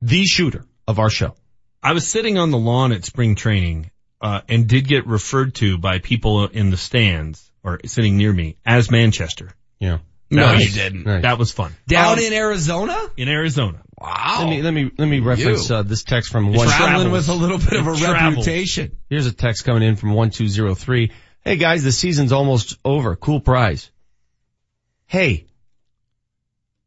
The 0.00 0.24
shooter 0.24 0.64
of 0.86 0.98
our 0.98 1.10
show. 1.10 1.34
I 1.82 1.92
was 1.92 2.06
sitting 2.06 2.38
on 2.38 2.50
the 2.50 2.58
lawn 2.58 2.92
at 2.92 3.04
spring 3.04 3.34
training, 3.34 3.90
uh, 4.20 4.40
and 4.48 4.68
did 4.68 4.86
get 4.86 5.06
referred 5.06 5.54
to 5.56 5.78
by 5.78 5.98
people 5.98 6.46
in 6.46 6.70
the 6.70 6.76
stands 6.76 7.50
or 7.64 7.80
sitting 7.84 8.16
near 8.16 8.32
me 8.32 8.56
as 8.64 8.90
Manchester. 8.90 9.50
Yeah. 9.80 9.98
No, 10.30 10.46
That 10.46 10.60
you 10.60 10.70
didn't. 10.70 11.04
Nice. 11.04 11.22
That 11.22 11.38
was 11.38 11.50
fun. 11.52 11.74
Down 11.86 12.18
Um, 12.18 12.24
in 12.24 12.32
Arizona? 12.32 12.96
In 13.16 13.28
Arizona. 13.28 13.82
Wow. 14.00 14.38
Let 14.40 14.48
me, 14.50 14.62
let 14.62 14.70
me, 14.72 14.90
let 14.96 15.06
me 15.06 15.20
reference, 15.20 15.70
uh, 15.70 15.82
this 15.82 16.04
text 16.04 16.30
from 16.32 16.46
It 16.48 16.56
one. 16.56 16.68
Traveling 16.68 17.10
travels. 17.10 17.12
with 17.12 17.28
a 17.28 17.34
little 17.34 17.58
bit 17.58 17.72
of 17.74 17.86
a 17.86 17.96
travels. 17.96 18.36
reputation. 18.46 18.96
Here's 19.10 19.26
a 19.26 19.32
text 19.32 19.64
coming 19.64 19.82
in 19.82 19.96
from 19.96 20.14
1203. 20.14 21.10
Hey 21.44 21.56
guys, 21.56 21.82
the 21.84 21.92
season's 21.92 22.32
almost 22.32 22.78
over. 22.84 23.14
Cool 23.16 23.40
prize. 23.40 23.90
Hey, 25.12 25.44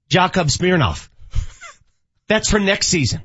Yakov 0.09 0.47
Smirnoff. 0.47 1.09
That's 2.27 2.49
for 2.49 2.57
next 2.57 2.87
season. 2.87 3.21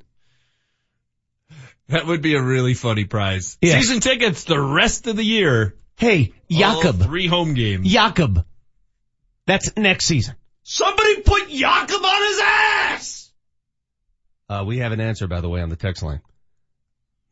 That 1.88 2.06
would 2.06 2.20
be 2.20 2.34
a 2.34 2.42
really 2.42 2.74
funny 2.74 3.06
prize. 3.06 3.56
Yeah. 3.62 3.80
Season 3.80 4.00
tickets 4.00 4.44
the 4.44 4.60
rest 4.60 5.06
of 5.06 5.16
the 5.16 5.24
year. 5.24 5.74
Hey, 5.96 6.34
Jakob. 6.50 7.00
three 7.00 7.26
home 7.26 7.54
games. 7.54 7.90
Jakob. 7.90 8.44
That's 9.46 9.74
next 9.74 10.04
season. 10.04 10.34
Somebody 10.64 11.22
put 11.22 11.48
Jakob 11.48 12.04
on 12.04 12.22
his 12.26 12.40
ass! 12.44 13.32
Uh, 14.50 14.64
we 14.66 14.80
have 14.80 14.92
an 14.92 15.00
answer, 15.00 15.26
by 15.26 15.40
the 15.40 15.48
way, 15.48 15.62
on 15.62 15.70
the 15.70 15.76
text 15.76 16.02
line. 16.02 16.20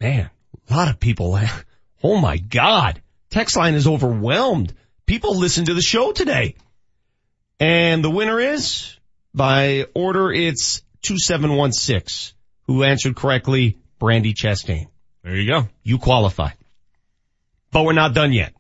Man, 0.01 0.31
a 0.71 0.75
lot 0.75 0.89
of 0.89 0.99
people. 0.99 1.39
Oh 2.01 2.17
my 2.17 2.37
God. 2.37 3.03
Text 3.29 3.57
line 3.57 3.75
is 3.75 3.89
overwhelmed. 3.89 4.73
People 5.05 5.37
listen 5.37 5.65
to 5.65 5.75
the 5.75 5.83
show 5.83 6.13
today. 6.13 6.55
And 7.61 8.05
the 8.05 8.11
winner 8.11 8.39
is, 8.39 8.97
by 9.35 9.87
order, 9.95 10.33
it's 10.33 10.83
2716, 11.03 12.37
who 12.67 12.85
answered 12.85 13.17
correctly, 13.17 13.79
Brandi 14.01 14.35
Chastain. 14.35 14.87
There 15.25 15.35
you 15.37 15.49
go. 15.49 15.69
You 15.83 15.99
qualify. 15.99 16.51
But 17.71 17.85
we're 17.85 17.93
not 17.93 18.15
done 18.15 18.33
yet. 18.33 18.55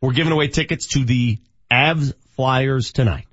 We're 0.00 0.12
giving 0.12 0.32
away 0.32 0.48
tickets 0.48 0.88
to 0.94 1.04
the 1.04 1.38
Avs 1.70 2.12
Flyers 2.34 2.92
tonight. 2.92 3.26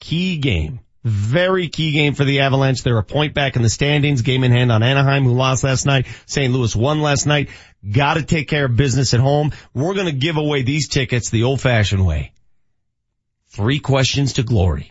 Key 0.00 0.38
game. 0.38 0.80
Very 1.04 1.68
key 1.68 1.92
game 1.92 2.14
for 2.14 2.24
the 2.24 2.40
Avalanche. 2.40 2.82
They're 2.82 2.98
a 2.98 3.04
point 3.04 3.34
back 3.34 3.56
in 3.56 3.62
the 3.62 3.70
standings. 3.70 4.22
Game 4.22 4.44
in 4.44 4.52
hand 4.52 4.72
on 4.72 4.82
Anaheim, 4.82 5.24
who 5.24 5.32
lost 5.32 5.64
last 5.64 5.86
night. 5.86 6.06
St. 6.26 6.52
Louis 6.52 6.74
won 6.74 7.02
last 7.02 7.26
night. 7.26 7.50
Gotta 7.90 8.22
take 8.22 8.48
care 8.48 8.66
of 8.66 8.76
business 8.76 9.14
at 9.14 9.20
home. 9.20 9.52
We're 9.74 9.94
gonna 9.94 10.12
give 10.12 10.38
away 10.38 10.62
these 10.62 10.88
tickets 10.88 11.30
the 11.30 11.44
old 11.44 11.60
fashioned 11.60 12.04
way. 12.04 12.33
Three 13.54 13.78
questions 13.78 14.32
to 14.34 14.42
glory. 14.42 14.90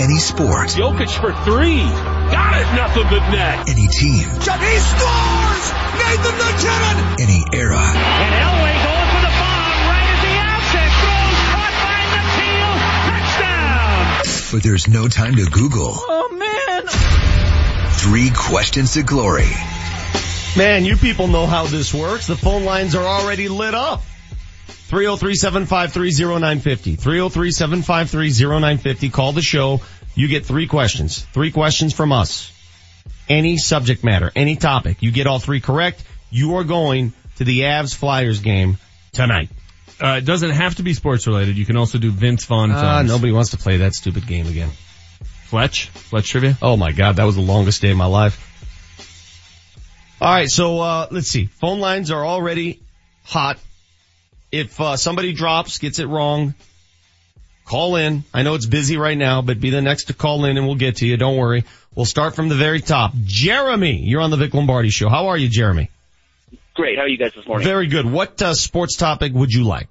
Any 0.00 0.16
sport, 0.16 0.68
Jokic 0.72 1.12
for 1.12 1.32
three. 1.44 1.84
Got 1.84 2.56
it, 2.56 2.66
nothing 2.74 3.04
but 3.10 3.20
net. 3.30 3.68
any 3.68 3.86
team, 3.86 4.24
He 4.24 4.78
scores! 4.80 5.64
Nathan 6.00 6.34
MacKinnon! 6.40 7.20
any 7.20 7.44
era. 7.52 7.76
And 7.84 8.32
Elway 8.32 8.74
going 8.80 9.08
for 9.12 9.20
the 9.20 9.34
bomb 9.36 9.76
right 9.92 10.08
at 10.08 10.20
the 10.24 10.34
outset. 10.40 10.90
Throws 11.04 11.40
caught 11.52 11.74
by 11.84 12.00
the 12.16 12.22
field. 12.40 12.80
Touchdown! 13.12 14.52
But 14.56 14.62
there's 14.62 14.88
no 14.88 15.06
time 15.08 15.36
to 15.36 15.44
Google. 15.44 15.92
Oh 15.94 16.28
man! 16.32 17.90
Three 17.92 18.30
questions 18.34 18.94
to 18.94 19.02
glory. 19.02 19.52
Man, 20.56 20.86
you 20.86 20.96
people 20.96 21.28
know 21.28 21.46
how 21.46 21.66
this 21.66 21.92
works. 21.92 22.26
The 22.26 22.36
phone 22.36 22.64
lines 22.64 22.94
are 22.94 23.04
already 23.04 23.48
lit 23.48 23.74
up. 23.74 24.02
303-753-0950. 24.94 26.96
303-753-0950. 26.98 29.12
Call 29.12 29.32
the 29.32 29.42
show. 29.42 29.80
You 30.14 30.28
get 30.28 30.46
three 30.46 30.68
questions. 30.68 31.24
Three 31.32 31.50
questions 31.50 31.92
from 31.92 32.12
us. 32.12 32.52
Any 33.28 33.56
subject 33.56 34.04
matter, 34.04 34.30
any 34.36 34.54
topic. 34.54 34.98
You 35.00 35.10
get 35.10 35.26
all 35.26 35.40
three 35.40 35.60
correct. 35.60 36.04
You 36.30 36.54
are 36.56 36.64
going 36.64 37.12
to 37.36 37.44
the 37.44 37.62
Avs 37.62 37.94
Flyers 37.94 38.40
game 38.40 38.78
tonight. 39.12 39.48
Uh, 40.00 40.18
it 40.18 40.24
doesn't 40.24 40.50
have 40.50 40.76
to 40.76 40.84
be 40.84 40.94
sports 40.94 41.26
related. 41.26 41.56
You 41.56 41.66
can 41.66 41.76
also 41.76 41.98
do 41.98 42.12
Vince 42.12 42.44
Vaughn 42.44 42.70
films. 42.70 43.08
nobody 43.08 43.32
wants 43.32 43.50
to 43.50 43.56
play 43.56 43.78
that 43.78 43.94
stupid 43.94 44.26
game 44.26 44.46
again. 44.46 44.70
Fletch? 45.46 45.88
Fletch 45.88 46.30
trivia? 46.30 46.56
Oh 46.62 46.76
my 46.76 46.92
god, 46.92 47.16
that 47.16 47.24
was 47.24 47.34
the 47.34 47.42
longest 47.42 47.82
day 47.82 47.90
of 47.90 47.96
my 47.96 48.06
life. 48.06 48.38
Alright, 50.20 50.50
so 50.50 50.78
uh 50.80 51.08
let's 51.10 51.28
see. 51.28 51.46
Phone 51.46 51.80
lines 51.80 52.12
are 52.12 52.24
already 52.24 52.80
hot. 53.24 53.58
If 54.54 54.80
uh 54.80 54.96
somebody 54.96 55.32
drops, 55.32 55.78
gets 55.78 55.98
it 55.98 56.06
wrong, 56.06 56.54
call 57.64 57.96
in. 57.96 58.22
I 58.32 58.44
know 58.44 58.54
it's 58.54 58.66
busy 58.66 58.96
right 58.96 59.18
now, 59.18 59.42
but 59.42 59.60
be 59.60 59.70
the 59.70 59.82
next 59.82 60.04
to 60.04 60.14
call 60.14 60.44
in 60.44 60.56
and 60.56 60.64
we'll 60.64 60.76
get 60.76 60.96
to 60.96 61.06
you. 61.06 61.16
Don't 61.16 61.36
worry. 61.36 61.64
We'll 61.94 62.06
start 62.06 62.36
from 62.36 62.48
the 62.48 62.54
very 62.54 62.80
top. 62.80 63.12
Jeremy, 63.24 63.96
you're 63.96 64.20
on 64.20 64.30
the 64.30 64.36
Vic 64.36 64.54
Lombardi 64.54 64.90
show. 64.90 65.08
How 65.08 65.28
are 65.28 65.36
you, 65.36 65.48
Jeremy? 65.48 65.90
Great. 66.74 66.96
How 66.96 67.02
are 67.02 67.08
you 67.08 67.18
guys 67.18 67.32
this 67.34 67.46
morning? 67.46 67.66
Very 67.66 67.88
good. 67.88 68.04
What 68.04 68.40
uh, 68.42 68.54
sports 68.54 68.96
topic 68.96 69.32
would 69.32 69.52
you 69.52 69.64
like? 69.64 69.88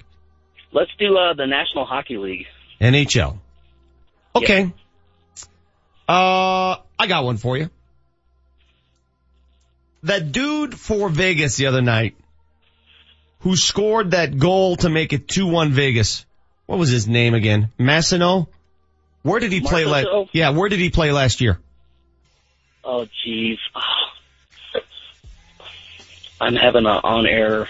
Let's 0.72 0.92
do 0.98 1.17
uh, 1.17 1.33
the 1.33 1.45
National 1.45 1.85
Hockey 1.85 2.17
League. 2.17 2.45
NHL. 2.80 3.38
Okay. 4.35 4.74
Uh, 6.08 6.75
I 7.00 7.08
got 7.08 7.25
one 7.25 7.38
for 7.38 7.58
you. 7.58 7.69
That 10.03 10.32
dude 10.32 10.77
for 10.77 11.09
Vegas 11.09 11.56
the 11.56 11.67
other 11.67 11.82
night 11.82 12.16
who 13.44 13.56
scored 13.58 14.12
that 14.12 14.38
goal 14.40 14.78
to 14.78 14.90
make 14.90 15.12
it 15.14 15.28
2-1 15.28 15.72
Vegas. 15.72 16.26
What 16.66 16.80
was 16.80 16.90
his 16.90 17.08
name 17.08 17.34
again? 17.34 17.70
Massino? 17.78 18.48
Where 19.22 19.40
did 19.40 19.52
he 19.52 19.60
play 19.62 19.84
last? 19.86 20.08
Yeah, 20.34 20.52
where 20.52 20.70
did 20.70 20.80
he 20.80 20.90
play 20.90 21.12
last 21.12 21.42
year? 21.42 21.60
Oh, 22.86 23.06
jeez. 23.26 23.58
I'm 26.42 26.56
having 26.56 26.86
an 26.86 27.00
on-air. 27.04 27.68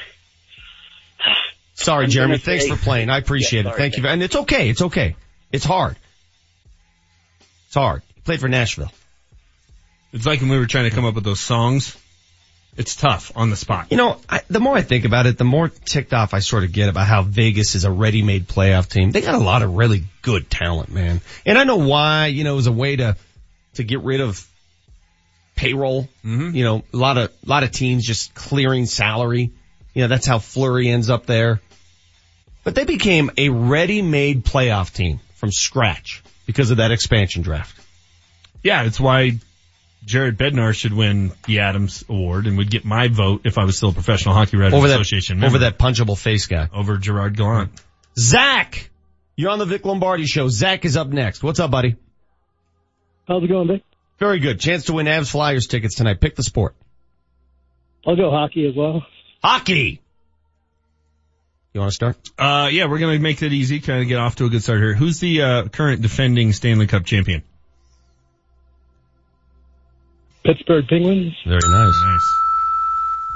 Sorry, 1.74 2.06
I'm 2.06 2.10
Jeremy. 2.12 2.38
Thanks 2.38 2.66
say- 2.66 2.70
for 2.72 2.78
playing. 2.78 3.10
I 3.10 3.18
appreciate 3.18 3.64
Yeah, 3.66 3.70
it. 3.72 3.74
sorry, 3.74 3.82
Thank 3.90 3.98
you. 3.98 4.08
And 4.08 4.24
it's 4.24 4.36
okay. 4.36 4.70
It's 4.70 4.82
okay. 4.82 5.16
It's 5.52 5.66
hard. 5.66 5.96
It's 7.68 7.76
hard. 7.76 8.04
He 8.16 8.22
played 8.22 8.40
for 8.40 8.48
Nashville. 8.48 8.92
It's 10.12 10.26
like 10.26 10.40
when 10.42 10.50
we 10.50 10.58
were 10.60 10.68
trying 10.68 10.86
to 10.90 10.96
come 10.96 11.06
up 11.06 11.16
with 11.16 11.24
those 11.24 11.40
songs. 11.42 11.98
It's 12.76 12.96
tough 12.96 13.32
on 13.36 13.52
the 13.52 13.56
spot. 13.56 13.88
You 13.92 13.98
know, 13.98 14.20
I, 14.28 14.42
the 14.50 14.60
more 14.60 14.76
I 14.76 14.82
think 14.82 15.06
about 15.06 15.28
it, 15.28 15.38
the 15.38 15.44
more 15.44 15.70
ticked 15.70 16.12
off 16.12 16.34
I 16.34 16.40
sort 16.40 16.64
of 16.64 16.72
get 16.72 16.90
about 16.90 17.06
how 17.06 17.22
Vegas 17.22 17.76
is 17.76 17.86
a 17.86 17.92
ready-made 17.92 18.48
playoff 18.48 18.90
team. 18.90 19.12
They 19.12 19.22
got 19.22 19.36
a 19.36 19.40
lot 19.40 19.62
of 19.62 19.76
really 19.76 20.06
good 20.24 20.50
talent, 20.50 20.92
man. 20.92 21.22
And 21.46 21.58
I 21.58 21.66
know 21.66 21.76
why, 21.78 22.28
you 22.28 22.44
know, 22.44 22.54
it 22.54 22.56
was 22.56 22.68
a 22.68 22.72
way 22.72 22.96
to, 22.96 23.16
to 23.76 23.84
get 23.84 24.02
rid 24.02 24.22
of 24.22 24.44
payroll. 25.56 26.10
Mm-hmm. 26.26 26.56
You 26.56 26.64
know, 26.64 26.84
a 26.92 26.98
lot 26.98 27.20
of, 27.20 27.30
a 27.46 27.50
lot 27.50 27.62
of 27.62 27.72
teams 27.72 28.08
just 28.08 28.34
clearing 28.34 28.88
salary. 28.88 29.52
You 29.94 30.02
know, 30.02 30.08
that's 30.08 30.26
how 30.26 30.40
Fleury 30.40 30.90
ends 30.90 31.12
up 31.12 31.28
there. 31.28 31.62
But 32.64 32.74
they 32.74 32.86
became 32.86 33.30
a 33.38 33.50
ready-made 33.50 34.46
playoff 34.46 34.92
team 34.92 35.20
from 35.36 35.52
scratch 35.52 36.24
because 36.48 36.72
of 36.72 36.78
that 36.78 36.92
expansion 36.92 37.44
draft. 37.44 37.80
Yeah, 38.64 38.84
it's 38.84 39.00
why 39.00 39.40
Jared 40.06 40.38
Bednar 40.38 40.74
should 40.76 40.94
win 40.94 41.32
the 41.46 41.60
Adams 41.60 42.04
Award 42.10 42.46
and 42.48 42.58
would 42.58 42.70
get 42.70 42.84
my 42.86 43.08
vote 43.08 43.42
if 43.46 43.58
I 43.58 43.64
was 43.64 43.78
still 43.78 43.90
a 43.90 43.94
professional 43.94 44.34
hockey 44.36 44.58
writers 44.58 44.74
Over 44.74 44.88
that, 44.90 44.96
association 45.00 45.40
member. 45.40 45.56
over 45.56 45.60
that 45.60 45.78
punchable 45.80 46.18
face 46.18 46.48
guy. 46.48 46.68
over 46.74 46.98
Gerard 46.98 47.38
Gallant. 47.38 47.72
Zach! 48.18 48.90
You're 49.36 49.50
on 49.50 49.60
the 49.60 49.66
Vic 49.66 49.86
Lombardi 49.86 50.26
show. 50.26 50.50
Zach 50.50 50.86
is 50.86 50.98
up 50.98 51.08
next. 51.08 51.42
What's 51.44 51.60
up, 51.60 51.72
buddy? 51.72 51.96
How's 53.28 53.44
it 53.44 53.48
going, 53.48 53.68
Vic? 53.68 53.84
Very 54.20 54.40
good. 54.40 54.60
Chance 54.60 54.86
to 54.86 54.94
win 54.94 55.08
Avs 55.08 55.32
Flyers 55.32 55.68
tickets 55.68 55.96
tonight. 55.96 56.20
Pick 56.22 56.36
the 56.36 56.44
sport. 56.44 56.76
I'll 58.06 58.16
go 58.16 58.30
hockey 58.30 58.68
as 58.68 58.76
well. 58.76 59.06
Hockey! 59.44 60.02
You 61.74 61.80
want 61.80 61.92
to 61.92 61.96
start? 61.96 62.18
Uh, 62.38 62.70
yeah, 62.72 62.86
we're 62.86 63.00
gonna 63.00 63.18
make 63.18 63.40
that 63.40 63.52
easy, 63.52 63.80
kind 63.80 64.02
of 64.02 64.08
get 64.08 64.20
off 64.20 64.36
to 64.36 64.46
a 64.46 64.50
good 64.50 64.62
start 64.62 64.80
here. 64.80 64.94
Who's 64.94 65.20
the, 65.20 65.42
uh, 65.42 65.68
current 65.70 66.02
defending 66.04 66.54
Stanley 66.54 66.86
Cup 66.86 67.04
champion? 67.06 67.42
Pittsburgh 70.44 70.88
Penguins. 70.88 71.34
Very 71.46 71.60
nice. 71.68 72.02
Nice. 72.04 72.34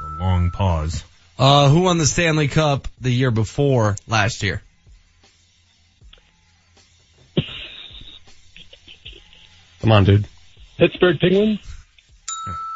A 0.03 0.19
long 0.19 0.51
pause. 0.51 1.03
Uh, 1.39 1.69
who 1.69 1.81
won 1.81 1.97
the 1.97 2.05
Stanley 2.05 2.47
Cup 2.47 2.87
the 2.99 3.11
year 3.11 3.31
before 3.31 3.95
last 4.07 4.43
year? 4.43 4.61
Come 9.81 9.91
on, 9.91 10.03
dude. 10.03 10.27
Pittsburgh 10.77 11.19
Penguins. 11.19 11.59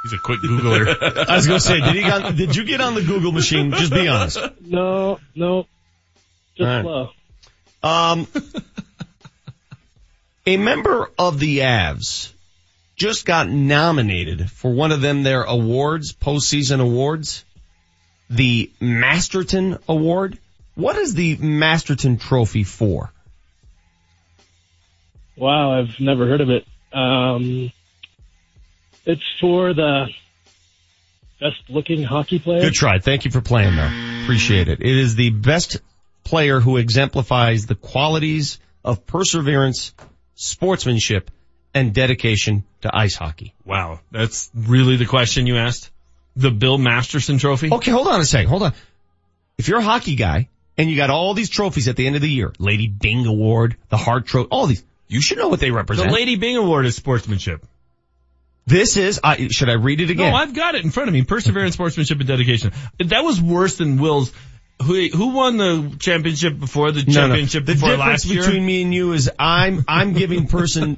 He's 0.04 0.14
a 0.14 0.18
quick 0.18 0.40
Googler. 0.40 1.28
I 1.30 1.36
was 1.36 1.48
gonna 1.48 1.60
say, 1.60 1.80
did 1.80 1.96
he 1.96 2.02
got, 2.02 2.36
did 2.36 2.56
you 2.56 2.64
get 2.64 2.82
on 2.82 2.96
the 2.96 3.02
Google 3.02 3.32
machine? 3.32 3.72
Just 3.72 3.92
be 3.92 4.08
honest. 4.08 4.40
No, 4.62 5.20
no. 5.36 5.68
Just 6.58 6.68
All 6.68 6.76
right. 6.76 6.82
slow. 6.84 7.10
Um, 7.84 8.28
a 10.46 10.58
member 10.58 11.10
of 11.20 11.40
the 11.40 11.60
Avs 11.60 12.32
just 13.02 13.26
got 13.26 13.50
nominated 13.50 14.52
for 14.52 14.72
one 14.72 14.92
of 14.92 15.02
them 15.02 15.24
their 15.24 15.42
awards, 15.42 16.14
postseason 16.14 16.80
awards, 16.80 17.44
the 18.30 18.72
Masterton 18.80 19.80
Award. 19.90 20.38
What 20.76 20.96
is 20.98 21.16
the 21.16 21.36
Masterton 21.38 22.20
Trophy 22.20 22.64
for? 22.64 23.12
Wow, 25.36 25.80
I've 25.80 26.00
never 26.00 26.28
heard 26.28 26.42
of 26.42 26.52
it. 26.52 26.68
Um, 26.94 27.72
it's 29.04 29.24
for 29.40 29.74
the 29.74 30.06
best 31.40 31.58
looking 31.70 32.04
hockey 32.04 32.38
player. 32.38 32.62
Good 32.62 32.76
try. 32.76 33.00
Thank 33.00 33.26
you 33.26 33.32
for 33.32 33.42
playing 33.42 33.78
though. 33.78 34.22
Appreciate 34.22 34.68
it. 34.68 34.80
It 34.80 34.96
is 34.96 35.16
the 35.16 35.32
best 35.32 35.82
player 36.24 36.60
who 36.60 36.78
exemplifies 36.78 37.66
the 37.66 37.74
qualities 37.74 38.60
of 38.86 39.08
perseverance, 39.08 39.96
sportsmanship, 40.36 41.32
and 41.74 41.94
dedication 41.94 42.64
to 42.82 42.96
ice 42.96 43.16
hockey. 43.16 43.54
wow, 43.66 44.00
that's 44.12 44.50
really 44.56 44.98
the 44.98 45.06
question 45.06 45.48
you 45.48 45.58
asked? 45.58 45.90
The 46.36 46.52
Bill 46.52 46.78
Masterson 46.78 47.38
Trophy? 47.38 47.72
Okay, 47.72 47.92
hold 47.92 48.08
on 48.08 48.22
a 48.22 48.26
second. 48.26 48.50
Hold 48.50 48.64
on. 48.64 48.74
If 49.58 49.68
you're 49.68 49.80
a 49.80 49.84
hockey 49.84 50.16
guy 50.16 50.48
and 50.78 50.90
you 50.90 50.96
got 50.96 51.10
all 51.10 51.34
these 51.34 51.50
trophies 51.50 51.88
at 51.88 51.96
the 51.96 52.08
end 52.08 52.16
of 52.16 52.22
the 52.22 52.30
year, 52.30 52.54
Lady 52.58 52.88
Byng 52.88 53.26
Award, 53.26 53.76
the 53.90 53.98
Hart 53.98 54.26
Trophy, 54.26 54.48
all 54.50 54.66
these, 54.68 54.84
you 55.08 55.22
should 55.22 55.38
know 55.38 55.50
what 55.50 55.60
they 55.60 55.72
represent. 55.72 56.10
The. 56.10 56.14
Lady 56.16 56.38
Byng 56.38 56.58
Award 56.58 56.86
is 56.86 56.96
sportsmanship. 56.96 57.66
this 58.66 58.96
is, 58.96 59.20
I, 59.24 59.50
should 59.52 59.70
I 59.70 59.74
read 59.74 60.00
it 60.02 60.10
again? 60.10 60.32
No, 60.32 60.38
I've 60.38 60.54
got 60.54 60.76
it 60.76 60.84
in 60.84 60.92
front 60.92 61.10
of 61.10 61.14
me. 61.14 61.24
Perseverance, 61.24 61.74
sportsmanship, 61.76 62.20
and 62.20 62.28
dedication. 62.28 62.72
That 63.00 63.24
was 63.24 63.42
worse 63.42 63.76
than 63.76 63.98
Will's. 63.98 64.32
Who, 64.82 65.08
who 65.08 65.28
won 65.30 65.58
the 65.58 65.96
championship 66.00 66.60
before 66.60 66.92
the 66.92 67.04
No, 67.04 67.14
no. 67.14 67.14
championship 67.28 67.66
The 67.66 67.74
before 67.74 67.90
difference 67.90 68.10
last 68.10 68.26
year? 68.26 68.44
between 68.44 68.66
me 68.66 68.82
and 68.82 68.94
you 68.94 69.14
is 69.14 69.30
I'm 69.40 69.84
I'm 69.88 70.14
giving 70.14 70.48
person 70.48 70.98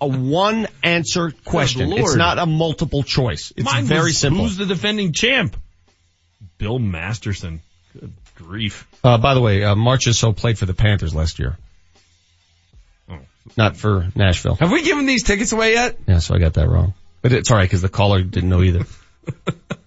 a 0.00 0.06
one 0.06 0.66
answer 0.82 1.32
question. 1.44 1.90
Good 1.90 1.98
It's 2.00 2.14
not 2.16 2.38
a 2.38 2.46
multiple 2.46 3.02
choice. 3.02 3.52
It's 3.56 3.64
Mine 3.64 3.84
very 3.84 4.04
was, 4.10 4.18
simple. 4.18 4.42
Who's 4.44 4.56
the 4.56 4.66
defending 4.66 5.12
champ? 5.12 5.56
Bill 6.58 6.78
Masterson. 6.78 7.60
Good 7.98 8.12
grief. 8.36 8.86
Uh, 9.02 9.18
by 9.18 9.34
the 9.34 9.40
way, 9.40 9.62
uh, 9.64 9.74
Marchessault 9.74 10.36
played 10.36 10.58
for 10.58 10.66
the 10.66 10.74
Panthers 10.74 11.14
last 11.14 11.38
year. 11.38 11.56
Oh. 13.10 13.18
Not 13.56 13.76
for 13.76 14.08
Nashville. 14.14 14.54
Have 14.56 14.70
we 14.72 14.82
given 14.82 15.06
these 15.06 15.22
tickets 15.24 15.52
away 15.52 15.72
yet? 15.74 15.96
Yeah, 16.06 16.18
so 16.18 16.34
I 16.34 16.38
got 16.38 16.54
that 16.54 16.68
wrong. 16.68 16.94
But 17.22 17.32
it's 17.32 17.50
alright 17.50 17.68
because 17.68 17.82
the 17.82 17.88
caller 17.88 18.22
didn't 18.22 18.48
know 18.50 18.62
either. 18.62 18.84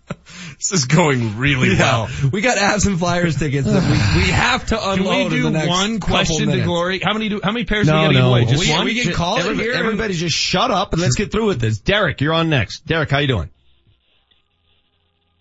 This 0.57 0.71
is 0.71 0.85
going 0.85 1.37
really 1.37 1.69
well. 1.77 2.09
We 2.31 2.41
got 2.41 2.57
Avs 2.57 2.87
and 2.87 2.97
flyers 2.97 3.35
tickets 3.37 3.67
that 3.67 3.83
we, 3.83 4.21
we 4.23 4.27
have 4.31 4.65
to 4.67 4.77
Can 4.77 4.99
unload 4.99 5.15
we 5.15 5.21
in 5.21 5.29
do 5.29 5.43
the 5.43 5.49
next 5.51 5.67
one 5.69 5.99
question 5.99 6.49
to 6.49 6.61
glory? 6.63 6.99
How 6.99 7.13
many 7.13 7.29
do, 7.29 7.39
how 7.43 7.51
many 7.51 7.63
pairs 7.65 7.87
are 7.87 7.93
we 7.93 7.97
No, 7.97 8.01
gonna 8.07 8.13
give 8.13 8.21
no. 8.23 8.29
away? 8.29 8.45
Just 8.45 8.65
We- 8.67 8.71
one? 8.73 8.85
we 8.85 8.99
can 8.99 9.13
call 9.13 9.37
it 9.37 9.41
everybody, 9.41 9.63
here 9.63 9.73
and- 9.73 9.85
everybody 9.85 10.13
just 10.15 10.35
shut 10.35 10.71
up 10.71 10.93
and 10.93 11.01
let's 11.01 11.15
get 11.15 11.31
through 11.31 11.45
with 11.45 11.61
this. 11.61 11.77
Derek, 11.77 12.21
you're 12.21 12.33
on 12.33 12.49
next. 12.49 12.87
Derek, 12.87 13.11
how 13.11 13.19
you 13.19 13.27
doing? 13.27 13.49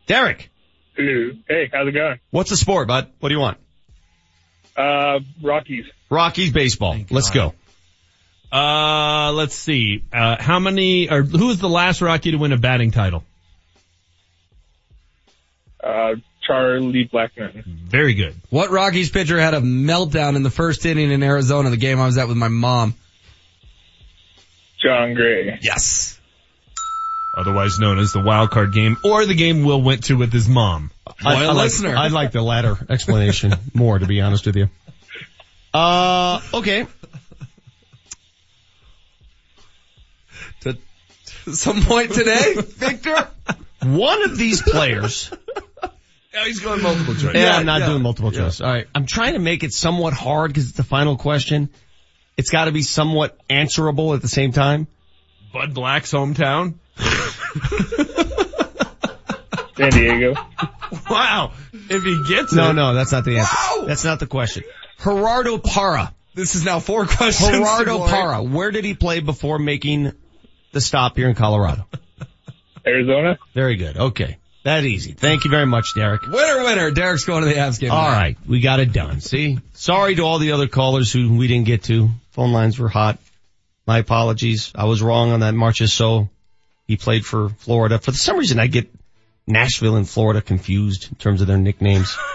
Derek, 0.07 0.51
Hey, 0.97 1.69
how's 1.73 1.89
it 1.89 1.93
going? 1.93 2.19
what's 2.31 2.51
the 2.51 2.57
sport, 2.57 2.87
bud? 2.89 3.09
What 3.21 3.31
do 3.31 3.35
you 3.35 3.41
want? 3.41 3.59
Uh, 4.77 5.21
Rockies. 5.43 5.87
Rockies 6.11 6.53
baseball. 6.53 6.97
Let's 7.11 7.31
go. 7.31 7.55
Uh, 8.53 9.33
let's 9.33 9.55
see. 9.55 10.05
Uh, 10.13 10.37
how 10.41 10.59
many, 10.61 11.11
or 11.11 11.23
who 11.23 11.47
was 11.49 11.59
the 11.59 11.69
last 11.69 12.01
Rocky 12.03 12.31
to 12.33 12.37
win 12.37 12.53
a 12.53 12.57
batting 12.57 12.91
title? 12.93 13.25
Uh, 15.87 16.17
Charlie 16.47 17.09
Blackmon. 17.13 17.65
Very 17.65 18.15
good. 18.15 18.35
What 18.51 18.71
Rockies 18.71 19.11
pitcher 19.11 19.39
had 19.39 19.55
a 19.55 19.61
meltdown 19.61 20.37
in 20.37 20.43
the 20.43 20.51
first 20.51 20.85
inning 20.85 21.13
in 21.13 21.23
Arizona, 21.23 21.71
the 21.71 21.77
game 21.77 22.01
I 22.01 22.07
was 22.07 22.19
at 22.19 22.29
with 22.29 22.37
my 22.37 22.49
mom? 22.49 22.95
Jon 24.83 25.15
Gray. 25.15 25.59
Yes. 25.63 26.21
Otherwise 27.37 27.79
known 27.79 27.99
as 27.99 28.13
the 28.13 28.21
wild 28.21 28.51
card 28.51 28.73
game 28.73 28.97
or 29.05 29.27
the 29.27 29.35
game 29.35 29.65
Will 29.65 29.83
went 29.83 30.05
to 30.05 30.17
with 30.17 30.33
his 30.33 30.49
mom. 30.49 30.91
I, 31.25 31.45
I 31.45 31.53
like, 31.53 31.73
I'd 31.85 32.13
like 32.13 32.33
the 32.33 32.43
latter 32.43 32.77
explanation 32.89 33.55
more, 33.75 33.99
to 33.99 34.07
be 34.07 34.21
honest 34.21 34.47
with 34.47 34.57
you. 34.57 34.69
Uh, 35.73 36.41
okay. 36.55 36.87
To 41.47 41.55
some 41.55 41.83
point 41.83 42.13
today, 42.13 42.55
Victor? 42.57 43.29
One 43.83 44.25
of 44.25 44.37
these 44.37 44.63
players. 44.63 45.31
Yeah, 46.37 46.45
he's 46.45 46.61
going 46.61 46.83
multiple 46.83 47.15
choice. 47.15 47.35
Yeah, 47.35 47.57
I'm 47.57 47.65
not 47.65 47.87
doing 47.87 48.03
multiple 48.03 48.31
choice. 48.31 48.61
All 48.61 48.71
right. 48.71 48.87
I'm 48.95 49.07
trying 49.07 49.33
to 49.33 49.39
make 49.39 49.65
it 49.65 49.73
somewhat 49.73 50.13
hard 50.13 50.51
because 50.51 50.69
it's 50.69 50.77
the 50.77 50.83
final 50.85 51.17
question. 51.17 51.71
It's 52.37 52.51
got 52.51 52.67
to 52.67 52.73
be 52.73 52.83
somewhat 52.83 53.41
answerable 53.49 54.13
at 54.13 54.21
the 54.21 54.29
same 54.29 54.53
time. 54.53 54.87
Bud 55.55 55.73
Black's 55.73 56.13
hometown. 56.13 56.75
San 59.79 59.91
Diego. 59.93 60.35
Wow. 61.09 61.53
If 61.73 62.03
he 62.05 62.23
gets 62.29 62.53
No, 62.53 62.71
it. 62.71 62.73
no, 62.75 62.91
no, 62.91 62.95
that's 62.95 63.13
not 63.13 63.25
the 63.25 63.39
answer. 63.39 63.87
That's 63.87 64.05
not 64.05 64.21
the 64.21 64.27
question. 64.27 64.65
Gerardo 65.03 65.57
Parra. 65.57 66.13
This 66.35 66.55
is 66.55 66.67
now 66.67 66.81
four 66.81 67.07
questions. 67.07 67.51
Gerardo 67.51 67.97
glory. 67.97 68.11
Parra. 68.11 68.43
Where 68.43 68.71
did 68.71 68.85
he 68.85 68.93
play 68.93 69.21
before 69.21 69.59
making 69.59 70.13
the 70.73 70.83
stop 70.83 71.17
here 71.17 71.31
in 71.31 71.35
Colorado? 71.35 71.87
Arizona. 72.87 73.39
Very 73.55 73.77
good. 73.77 73.97
Okay. 73.97 74.37
That 74.67 74.85
easy. 74.85 75.13
Thank 75.13 75.45
you 75.45 75.51
very 75.51 75.65
much, 75.65 75.95
Derek. 75.95 76.23
Winner, 76.23 76.65
winner. 76.65 76.91
Derek's 76.91 77.23
going 77.23 77.45
to 77.45 77.49
the 77.49 77.55
Avs 77.55 77.79
game. 77.79 77.93
All 77.93 78.05
tonight. 78.05 78.19
right. 78.19 78.37
We 78.49 78.59
got 78.59 78.81
it 78.81 78.93
done. 78.93 79.21
See? 79.21 79.61
Sorry 79.75 80.17
to 80.17 80.23
all 80.23 80.41
the 80.41 80.51
other 80.51 80.67
callers 80.67 81.13
who 81.13 81.37
we 81.37 81.47
didn't 81.47 81.67
get 81.67 81.85
to. 81.85 82.09
Phone 82.33 82.53
lines 82.53 82.77
were 82.77 82.89
hot. 82.89 83.21
My 83.87 83.99
apologies. 83.99 84.73
I 84.75 84.87
was 84.87 85.03
wrong 85.03 85.31
on 85.31 85.39
that 85.39 85.55
Marchessault. 85.55 86.29
He 86.89 86.97
played 86.97 87.25
for 87.25 87.51
Florida. 87.51 88.01
For 88.01 88.11
some 88.11 88.39
reason 88.39 88.59
I 88.59 88.67
get 88.67 88.93
Nashville 89.47 89.95
and 89.95 90.09
Florida 90.09 90.43
confused 90.43 91.11
in 91.13 91.17
terms 91.17 91.43
of 91.43 91.47
their 91.47 91.59
nicknames. 91.59 92.17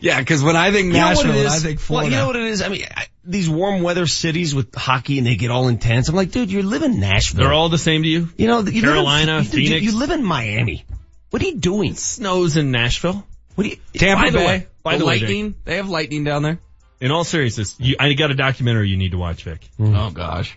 Yeah, 0.00 0.18
because 0.18 0.42
when 0.42 0.56
I 0.56 0.72
think 0.72 0.86
You 0.86 0.92
know 0.94 1.08
what 1.08 1.26
Nashville, 1.26 1.36
it 1.36 1.44
is? 1.44 1.52
I 1.52 1.58
think 1.58 1.78
Florida. 1.78 2.10
Well, 2.10 2.10
Florida. 2.10 2.16
you 2.16 2.16
know 2.22 2.26
what 2.26 2.36
it 2.36 2.52
is? 2.52 2.62
I 2.62 2.68
mean, 2.70 2.86
I, 2.96 3.06
these 3.22 3.50
warm 3.50 3.82
weather 3.82 4.06
cities 4.06 4.54
with 4.54 4.74
hockey 4.74 5.18
and 5.18 5.26
they 5.26 5.36
get 5.36 5.50
all 5.50 5.68
intense. 5.68 6.08
I'm 6.08 6.14
like, 6.16 6.30
dude, 6.30 6.50
you 6.50 6.62
live 6.62 6.82
in 6.82 7.00
Nashville. 7.00 7.44
They're 7.44 7.52
all 7.52 7.68
the 7.68 7.76
same 7.76 8.02
to 8.02 8.08
you? 8.08 8.30
you 8.38 8.46
know, 8.46 8.60
you 8.60 8.80
Carolina, 8.80 9.36
live 9.36 9.52
in, 9.52 9.60
you, 9.60 9.68
Phoenix. 9.68 9.84
You, 9.84 9.98
live 9.98 10.10
in 10.10 10.24
Miami. 10.24 10.86
What 11.30 11.42
are 11.42 11.46
you 11.46 11.56
doing? 11.56 11.94
Snows 11.94 12.56
in 12.56 12.70
Nashville. 12.70 13.24
What 13.54 13.64
do 13.64 13.70
you? 13.70 13.76
Tampa 13.94 14.24
By 14.24 14.30
the 14.30 14.38
Bay. 14.38 14.46
way- 14.46 14.66
by 14.84 14.92
the 14.94 14.98
the 15.00 15.04
way, 15.06 15.18
lightning. 15.20 15.54
they 15.64 15.76
have 15.76 15.88
lightning 15.90 16.24
down 16.24 16.42
there. 16.42 16.58
In 17.00 17.10
all 17.10 17.24
seriousness, 17.24 17.76
you, 17.78 17.96
I 18.00 18.14
got 18.14 18.30
a 18.30 18.34
documentary 18.34 18.88
you 18.88 18.96
need 18.96 19.10
to 19.12 19.18
watch, 19.18 19.44
Vic. 19.44 19.60
Mm. 19.78 19.94
Oh 19.96 20.10
gosh. 20.10 20.56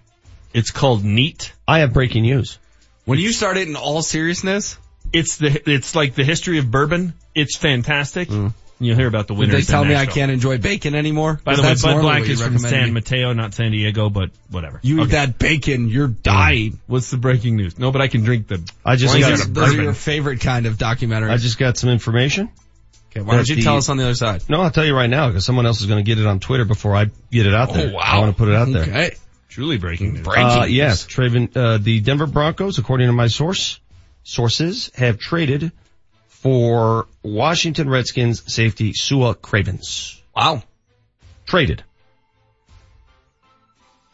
It's 0.53 0.72
called 0.72 1.03
Neat. 1.03 1.51
I 1.67 1.80
have 1.80 1.91
breaking 1.93 2.24
news. 2.24 2.58
When 3.06 3.19
you 3.19 3.33
start 3.33 3.58
it 3.58 3.67
in 3.67 3.75
all 3.75 4.01
seriousness, 4.01 4.77
It's 5.11 5.38
the, 5.38 5.69
it's 5.69 5.95
like 5.95 6.16
the 6.16 6.24
history 6.24 6.59
of 6.59 6.72
bourbon. 6.72 7.14
It's 7.35 7.58
fantastic. 7.58 8.30
Mm. 8.30 8.53
You'll 8.83 8.95
hear 8.97 9.07
about 9.07 9.27
the 9.27 9.35
did 9.35 9.51
they 9.51 9.61
tell 9.61 9.83
in 9.83 9.89
me 9.89 9.95
I 9.95 10.07
can't 10.07 10.31
enjoy 10.31 10.57
bacon 10.57 10.95
anymore? 10.95 11.39
By 11.43 11.51
the 11.51 11.57
'Cause 11.57 11.63
way, 11.63 11.69
that's 11.69 11.81
Bud 11.83 11.89
normally 11.91 12.09
Black 12.09 12.21
what 12.21 12.29
is 12.31 12.41
from 12.41 12.53
recommend 12.53 12.71
San 12.73 12.85
me. 12.85 12.91
Mateo, 12.91 13.33
not 13.33 13.53
San 13.53 13.71
Diego, 13.71 14.09
but 14.09 14.31
whatever. 14.49 14.79
You 14.81 15.03
eat 15.03 15.11
that 15.11 15.37
bacon, 15.37 15.87
you're 15.87 16.07
dying. 16.07 16.79
What's 16.87 17.11
the 17.11 17.17
breaking 17.17 17.57
news? 17.57 17.77
No, 17.77 17.91
but 17.91 18.01
I 18.01 18.07
can 18.07 18.23
drink 18.23 18.47
the. 18.47 18.59
I 18.83 18.95
just 18.95 19.17
got 19.19 19.29
Those, 19.29 19.45
of 19.45 19.53
those 19.53 19.73
are 19.75 19.83
your 19.83 19.93
favorite 19.93 20.39
kind 20.41 20.65
of 20.65 20.77
documentaries. 20.79 21.29
I 21.29 21.37
just 21.37 21.59
got 21.59 21.77
some 21.77 21.91
information. 21.91 22.49
okay, 23.11 23.21
why 23.21 23.35
don't 23.35 23.47
you 23.47 23.57
that 23.57 23.61
tell 23.61 23.77
us 23.77 23.87
on 23.89 23.97
the 23.97 24.03
other 24.03 24.15
side? 24.15 24.41
No, 24.49 24.61
I'll 24.61 24.71
tell 24.71 24.85
you 24.85 24.95
right 24.95 25.09
now 25.09 25.27
because 25.27 25.45
someone 25.45 25.65
else 25.67 25.79
is 25.81 25.85
going 25.87 26.03
to 26.03 26.09
get 26.09 26.17
it 26.19 26.25
on 26.25 26.39
Twitter 26.39 26.65
before 26.65 26.95
I 26.95 27.05
get 27.31 27.45
it 27.45 27.53
out 27.53 27.73
there. 27.73 27.91
Oh, 27.91 27.95
wow. 27.97 28.01
I 28.03 28.19
want 28.19 28.31
to 28.35 28.37
put 28.37 28.49
it 28.49 28.55
out 28.55 28.71
there. 28.71 28.81
Okay. 28.83 29.11
Truly 29.49 29.77
breaking 29.77 30.13
news. 30.13 30.23
Breaking 30.23 30.43
Uh, 30.45 30.63
yes, 30.65 31.05
Traven, 31.05 31.55
uh, 31.55 31.77
the 31.77 31.99
Denver 31.99 32.25
Broncos, 32.25 32.77
according 32.79 33.07
to 33.07 33.13
my 33.13 33.27
source, 33.27 33.79
sources 34.23 34.91
have 34.95 35.19
traded 35.19 35.71
for 36.41 37.07
Washington 37.23 37.89
Redskins 37.89 38.51
safety 38.51 38.93
Sua 38.93 39.33
Cravens. 39.33 40.21
Wow. 40.35 40.63
Traded. 41.45 41.83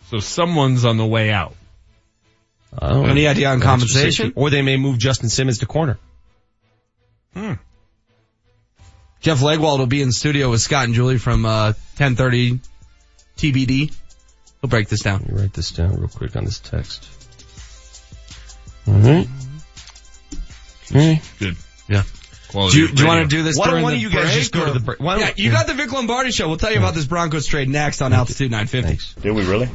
So 0.10 0.20
someone's 0.20 0.84
on 0.84 0.98
the 0.98 1.06
way 1.06 1.32
out. 1.32 1.56
Any 2.82 3.28
idea 3.28 3.50
on 3.50 3.62
compensation? 3.62 4.34
Or 4.36 4.50
they 4.50 4.62
may 4.62 4.78
move 4.78 4.98
Justin 4.98 5.30
Simmons 5.30 5.60
to 5.60 5.66
corner. 5.66 5.98
Hmm. 7.34 7.54
Jeff 9.22 9.40
Legwold 9.40 9.80
will 9.80 9.88
be 9.88 10.02
in 10.02 10.10
the 10.10 10.14
studio 10.14 10.50
with 10.50 10.62
Scott 10.62 10.86
and 10.86 10.94
Julie 10.94 11.18
from 11.18 11.46
uh, 11.46 11.74
1030 11.98 12.60
TBD. 13.38 13.94
He'll 14.62 14.70
break 14.70 14.90
this 14.90 15.02
down. 15.02 15.22
Let 15.22 15.32
me 15.32 15.42
write 15.42 15.54
this 15.54 15.72
down 15.72 15.96
real 15.96 16.08
quick 16.08 16.36
on 16.36 16.46
this 16.46 16.60
text. 16.60 17.08
Alright. 18.88 19.28
Okay. 20.92 21.22
Good. 21.40 21.58
Yeah. 21.88 22.04
Quality 22.50 22.76
Do 22.78 22.82
you, 22.82 22.88
do 22.94 23.02
you 23.04 23.08
want 23.08 23.30
to 23.30 23.36
do 23.36 23.44
this 23.44 23.58
Why 23.58 23.68
don't 23.72 23.82
one 23.84 23.94
of 23.94 24.00
you 24.00 24.10
guys 24.10 24.34
just 24.34 24.52
go 24.54 24.66
to 24.66 24.72
the 24.72 24.80
break? 24.80 25.00
Why 25.00 25.16
don't- 25.18 25.28
Yeah, 25.38 25.44
you 25.44 25.52
got 25.52 25.68
the 25.68 25.74
Vic 25.74 25.92
Lombardi 25.92 26.32
show. 26.32 26.48
We'll 26.48 26.58
tell 26.58 26.72
you 26.72 26.78
about 26.78 26.94
this 26.94 27.06
Broncos 27.06 27.46
trade 27.46 27.70
next 27.70 28.02
on 28.02 28.14
Altitude 28.14 28.52
950. 28.52 28.88
Thanks. 28.88 29.14
Did 29.22 29.32
we 29.34 29.44
really? 29.44 29.70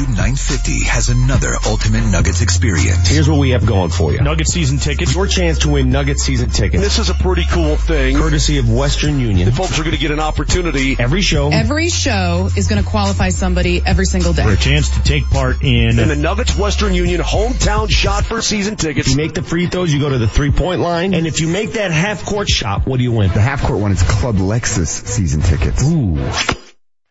Altitude 0.00 0.16
950 0.16 0.84
has 0.84 1.08
another 1.10 1.56
Ultimate 1.66 2.10
Nuggets 2.10 2.40
experience. 2.40 3.06
Here's 3.06 3.28
what 3.28 3.38
we 3.38 3.50
have 3.50 3.66
going 3.66 3.90
for 3.90 4.12
you. 4.12 4.20
Nugget 4.22 4.48
season 4.48 4.78
tickets. 4.78 5.14
Your 5.14 5.26
chance 5.26 5.58
to 5.60 5.68
win 5.68 5.90
Nugget 5.90 6.18
season 6.18 6.48
tickets. 6.48 6.82
This 6.82 6.98
is 6.98 7.10
a 7.10 7.14
pretty 7.14 7.44
cool 7.50 7.76
thing. 7.76 8.16
Courtesy 8.16 8.56
of 8.56 8.72
Western 8.72 9.20
Union. 9.20 9.44
The 9.44 9.54
folks 9.54 9.78
are 9.78 9.82
going 9.82 9.94
to 9.94 10.00
get 10.00 10.10
an 10.10 10.20
opportunity. 10.20 10.96
Every 10.98 11.20
show. 11.20 11.50
Every 11.50 11.90
show 11.90 12.48
is 12.56 12.66
going 12.66 12.82
to 12.82 12.88
qualify 12.88 13.28
somebody 13.28 13.82
every 13.84 14.06
single 14.06 14.32
day. 14.32 14.44
For 14.44 14.52
a 14.52 14.56
chance 14.56 14.88
to 14.90 15.02
take 15.02 15.28
part 15.28 15.62
in. 15.62 15.98
And 15.98 16.10
the 16.10 16.16
Nuggets 16.16 16.56
Western 16.56 16.94
Union 16.94 17.20
hometown 17.20 17.90
shot 17.90 18.24
for 18.24 18.40
season 18.40 18.76
tickets. 18.76 19.06
If 19.06 19.12
you 19.12 19.16
make 19.18 19.34
the 19.34 19.42
free 19.42 19.66
throws, 19.66 19.92
you 19.92 20.00
go 20.00 20.08
to 20.08 20.18
the 20.18 20.28
three 20.28 20.50
point 20.50 20.80
line. 20.80 21.12
And 21.12 21.26
if 21.26 21.40
you 21.40 21.48
make 21.48 21.72
that 21.72 21.90
half 21.90 22.24
court 22.24 22.48
shot, 22.48 22.86
what 22.86 22.96
do 22.96 23.02
you 23.02 23.12
win? 23.12 23.30
The 23.32 23.40
half 23.40 23.64
court 23.64 23.80
one 23.80 23.92
is 23.92 24.02
Club 24.02 24.36
Lexus 24.36 24.88
season 24.88 25.42
tickets. 25.42 25.84
Ooh. 25.84 26.16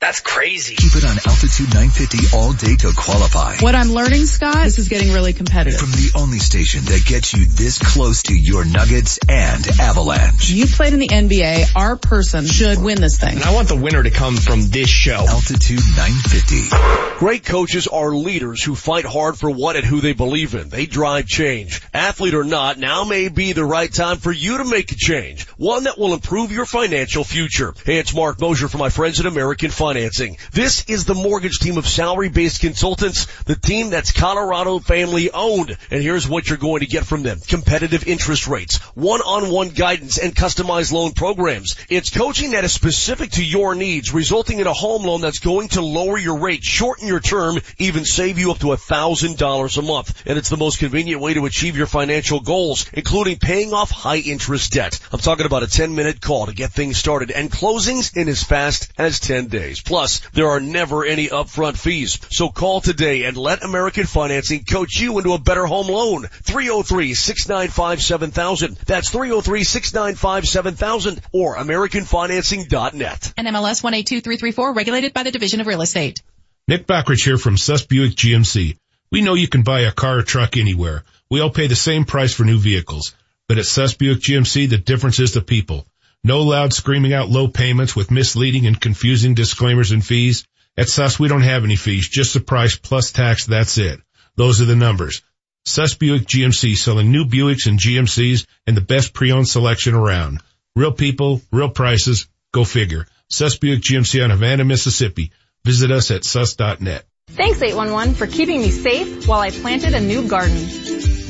That's 0.01 0.21
crazy. 0.21 0.75
Keep 0.75 0.95
it 0.95 1.03
on 1.03 1.17
Altitude 1.27 1.73
950 1.73 2.33
all 2.33 2.53
day 2.53 2.77
to 2.77 2.93
qualify. 2.95 3.57
What 3.57 3.75
I'm 3.75 3.89
learning, 3.89 4.27
Scott, 4.27 4.63
this 4.63 4.79
is 4.79 4.87
getting 4.87 5.11
really 5.11 5.33
competitive. 5.33 5.77
From 5.77 5.91
the 5.91 6.11
only 6.15 6.39
station 6.39 6.85
that 6.85 7.03
gets 7.05 7.33
you 7.33 7.43
this 7.43 7.79
close 7.79 8.23
to 8.23 8.33
your 8.33 8.63
Nuggets 8.63 9.19
and 9.27 9.67
Avalanche. 9.77 10.51
You 10.51 10.67
played 10.67 10.93
in 10.93 10.99
the 10.99 11.09
NBA. 11.09 11.75
Our 11.75 11.97
person 11.97 12.45
should 12.45 12.81
win 12.81 13.01
this 13.01 13.19
thing. 13.19 13.35
And 13.35 13.43
I 13.43 13.53
want 13.53 13.67
the 13.67 13.75
winner 13.75 14.01
to 14.01 14.09
come 14.09 14.37
from 14.37 14.69
this 14.69 14.87
show. 14.87 15.25
Altitude 15.27 15.83
950. 15.97 17.19
Great 17.19 17.43
coaches 17.43 17.87
are 17.87 18.15
leaders 18.15 18.63
who 18.63 18.75
fight 18.75 19.03
hard 19.03 19.37
for 19.37 19.51
what 19.51 19.75
and 19.75 19.83
who 19.83 19.99
they 19.99 20.13
believe 20.13 20.55
in. 20.55 20.69
They 20.69 20.85
drive 20.85 21.27
change. 21.27 21.81
Athlete 21.93 22.35
or 22.35 22.45
not, 22.45 22.79
now 22.79 23.03
may 23.03 23.27
be 23.27 23.51
the 23.51 23.65
right 23.65 23.91
time 23.91 24.15
for 24.15 24.31
you 24.31 24.59
to 24.59 24.63
make 24.63 24.93
a 24.93 24.95
change. 24.95 25.45
One 25.57 25.83
that 25.83 25.99
will 25.99 26.13
improve 26.13 26.53
your 26.53 26.65
financial 26.65 27.25
future. 27.25 27.73
Hey, 27.85 27.97
it's 27.97 28.15
Marc 28.15 28.39
Moser 28.39 28.69
for 28.69 28.77
my 28.77 28.87
friends 28.87 29.19
at 29.19 29.25
American 29.25 29.71
Financing. 29.90 30.38
This 30.51 30.85
is 30.88 31.06
the 31.06 31.16
mortgage 31.16 31.58
team 31.58 31.80
of 31.80 31.88
salary-based 31.88 32.61
consultants, 32.61 33.26
the 33.45 33.56
team 33.56 33.90
that's 33.90 34.11
Colorado 34.11 34.77
family 34.77 35.32
owned. 35.32 35.76
And 35.90 36.03
here's 36.03 36.30
what 36.30 36.48
you're 36.48 36.59
going 36.59 36.82
to 36.82 36.85
get 36.85 37.08
from 37.08 37.24
them. 37.24 37.40
Competitive 37.40 38.08
interest 38.08 38.48
rates, 38.48 38.77
one-on-one 38.93 39.69
guidance, 39.69 40.19
and 40.19 40.35
customized 40.35 40.92
loan 40.92 41.14
programs. 41.14 41.76
It's 41.90 42.11
coaching 42.11 42.51
that 42.51 42.64
is 42.66 42.72
specific 42.72 43.32
to 43.32 43.43
your 43.43 43.74
needs, 43.74 44.14
resulting 44.14 44.59
in 44.59 44.68
a 44.68 44.74
home 44.74 45.06
loan 45.06 45.22
that's 45.22 45.40
going 45.40 45.69
to 45.69 45.82
lower 45.82 46.19
your 46.19 46.38
rate, 46.38 46.64
shorten 46.64 47.08
your 47.08 47.19
term, 47.19 47.58
even 47.80 48.06
save 48.06 48.38
you 48.38 48.51
up 48.51 48.59
to 48.59 48.74
a 48.74 48.77
thousand 48.77 49.40
dollars 49.40 49.80
a 49.80 49.82
month. 49.82 50.22
And 50.27 50.38
it's 50.38 50.50
the 50.50 50.58
most 50.58 50.77
convenient 50.77 51.19
way 51.19 51.34
to 51.34 51.48
achieve 51.48 51.76
your 51.76 51.88
financial 51.88 52.42
goals, 52.42 52.88
including 52.93 53.40
paying 53.40 53.74
off 53.74 53.90
high 53.90 54.18
interest 54.18 54.72
debt. 54.72 55.00
I'm 55.11 55.18
talking 55.18 55.48
about 55.48 55.64
a 55.64 55.68
10 55.68 55.95
minute 55.95 56.22
call 56.22 56.45
to 56.45 56.53
get 56.53 56.74
things 56.74 57.00
started 57.00 57.32
and 57.32 57.50
closings 57.50 58.16
in 58.16 58.30
as 58.30 58.43
fast 58.43 58.92
as 59.00 59.19
10 59.19 59.48
days. 59.48 59.78
Plus, 59.85 60.19
there 60.33 60.49
are 60.49 60.59
never 60.59 61.06
any 61.06 61.27
upfront 61.27 61.77
fees. 61.77 62.19
So 62.32 62.49
call 62.49 62.82
today 62.82 63.24
and 63.24 63.38
let 63.38 63.64
American 63.64 64.06
Financing 64.06 64.64
coach 64.64 64.99
you 64.99 65.17
into 65.17 65.33
a 65.33 65.40
better 65.40 65.66
home 65.66 65.88
loan. 65.88 66.24
303-695-7000. 66.24 68.77
That's 68.80 69.11
303-695-7000 69.11 71.19
or 71.32 71.56
AmericanFinancing.net. 71.58 73.33
NMLS 73.38 73.83
182334 73.83 74.74
regulated 74.74 75.14
by 75.14 75.24
the 75.24 75.32
Division 75.32 75.61
of 75.61 75.67
Real 75.67 75.82
Estate. 75.82 76.22
Nick 76.67 76.85
Backridge 76.85 77.24
here 77.24 77.38
from 77.38 77.58
Suss 77.58 77.85
Buick 77.85 78.16
GMC. 78.16 78.77
We 79.11 79.22
know 79.22 79.33
you 79.33 79.48
can 79.48 79.64
buy 79.64 79.82
a 79.82 79.91
car 79.91 80.19
or 80.19 80.24
truck 80.24 80.56
anywhere. 80.56 81.03
We 81.30 81.40
all 81.40 81.49
pay 81.49 81.67
the 81.67 81.75
same 81.75 82.06
price 82.06 82.33
for 82.33 82.43
new 82.43 82.59
vehicles. 82.59 83.16
But 83.48 83.58
at 83.58 83.66
Suss 83.66 83.95
Buick 83.95 84.19
GMC, 84.19 84.69
the 84.69 84.77
difference 84.77 85.19
is 85.19 85.33
the 85.33 85.41
people. 85.41 85.88
No 86.23 86.41
loud 86.43 86.73
screaming 86.73 87.14
out 87.14 87.30
low 87.30 87.48
payments 87.48 87.95
with 87.95 88.11
misleading 88.11 88.67
and 88.67 88.80
confusing 88.80 89.35
disclaimers 89.35 89.91
and 89.91 90.06
fees. 90.06 90.45
At 90.77 90.89
Suss, 90.89 91.17
we 91.17 91.27
don't 91.27 91.41
have 91.41 91.64
any 91.64 91.75
fees, 91.75 92.09
just 92.09 92.33
the 92.33 92.39
price 92.39 92.75
plus 92.75 93.11
tax, 93.11 93.45
that's 93.45 93.77
it. 93.77 93.99
Those 94.35 94.61
are 94.61 94.65
the 94.65 94.75
numbers. 94.75 95.22
Suss 95.65 95.93
Buick 95.93 96.23
GMC 96.23 96.75
selling 96.75 97.11
new 97.11 97.25
Buicks 97.25 97.67
and 97.67 97.80
GMCs 97.80 98.45
and 98.65 98.75
the 98.75 98.81
best 98.81 99.14
pre-owned 99.14 99.48
selection 99.48 99.93
around. 99.93 100.41
Real 100.75 100.91
people, 100.91 101.41
real 101.51 101.69
prices, 101.69 102.27
go 102.51 102.64
figure. 102.64 103.07
Suss 103.30 103.57
Buick 103.57 103.81
GMC 103.81 104.23
on 104.23 104.30
Havana, 104.30 104.65
Mississippi. 104.65 105.31
Visit 105.65 105.91
us 105.91 106.11
at 106.11 106.23
sus.net. 106.23 107.06
Thanks 107.35 107.61
811 107.61 108.16
for 108.16 108.27
keeping 108.27 108.61
me 108.61 108.72
safe 108.72 109.27
while 109.27 109.40
I 109.40 109.51
planted 109.51 109.93
a 109.93 109.99
new 109.99 110.27
garden. 110.27 110.67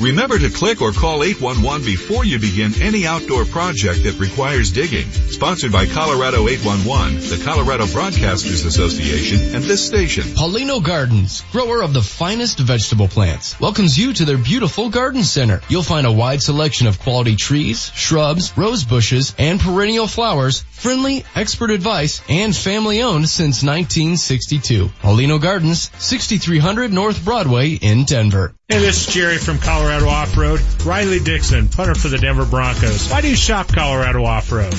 Remember 0.00 0.38
to 0.38 0.48
click 0.48 0.80
or 0.80 0.92
call 0.92 1.22
811 1.22 1.84
before 1.84 2.24
you 2.24 2.38
begin 2.38 2.72
any 2.80 3.06
outdoor 3.06 3.44
project 3.44 4.04
that 4.04 4.18
requires 4.18 4.72
digging. 4.72 5.10
Sponsored 5.10 5.72
by 5.72 5.84
Colorado 5.84 6.48
811, 6.48 7.20
the 7.28 7.44
Colorado 7.44 7.84
Broadcasters 7.84 8.64
Association, 8.64 9.54
and 9.54 9.62
this 9.62 9.86
station. 9.86 10.22
Paulino 10.22 10.82
Gardens, 10.82 11.42
grower 11.52 11.82
of 11.82 11.92
the 11.92 12.00
finest 12.00 12.58
vegetable 12.60 13.08
plants, 13.08 13.60
welcomes 13.60 13.98
you 13.98 14.14
to 14.14 14.24
their 14.24 14.38
beautiful 14.38 14.88
garden 14.88 15.22
center. 15.22 15.60
You'll 15.68 15.82
find 15.82 16.06
a 16.06 16.12
wide 16.12 16.40
selection 16.40 16.86
of 16.86 16.98
quality 16.98 17.36
trees, 17.36 17.92
shrubs, 17.94 18.56
rose 18.56 18.84
bushes, 18.84 19.34
and 19.38 19.60
perennial 19.60 20.06
flowers, 20.06 20.60
friendly, 20.60 21.26
expert 21.34 21.70
advice, 21.70 22.22
and 22.26 22.56
family 22.56 23.02
owned 23.02 23.28
since 23.28 23.62
1962. 23.62 24.86
Paulino 25.02 25.38
Gardens, 25.38 25.89
6300 25.98 26.92
North 26.92 27.24
Broadway 27.24 27.70
in 27.72 28.04
Denver. 28.04 28.54
Hey, 28.70 28.78
this 28.78 29.08
is 29.08 29.12
Jerry 29.12 29.38
from 29.38 29.58
Colorado 29.58 30.06
Off-Road. 30.06 30.60
Riley 30.84 31.18
Dixon, 31.18 31.66
punter 31.66 31.96
for 31.96 32.06
the 32.06 32.18
Denver 32.18 32.44
Broncos. 32.44 33.10
Why 33.10 33.20
do 33.20 33.28
you 33.28 33.34
shop 33.34 33.66
Colorado 33.66 34.24
Off-Road? 34.24 34.72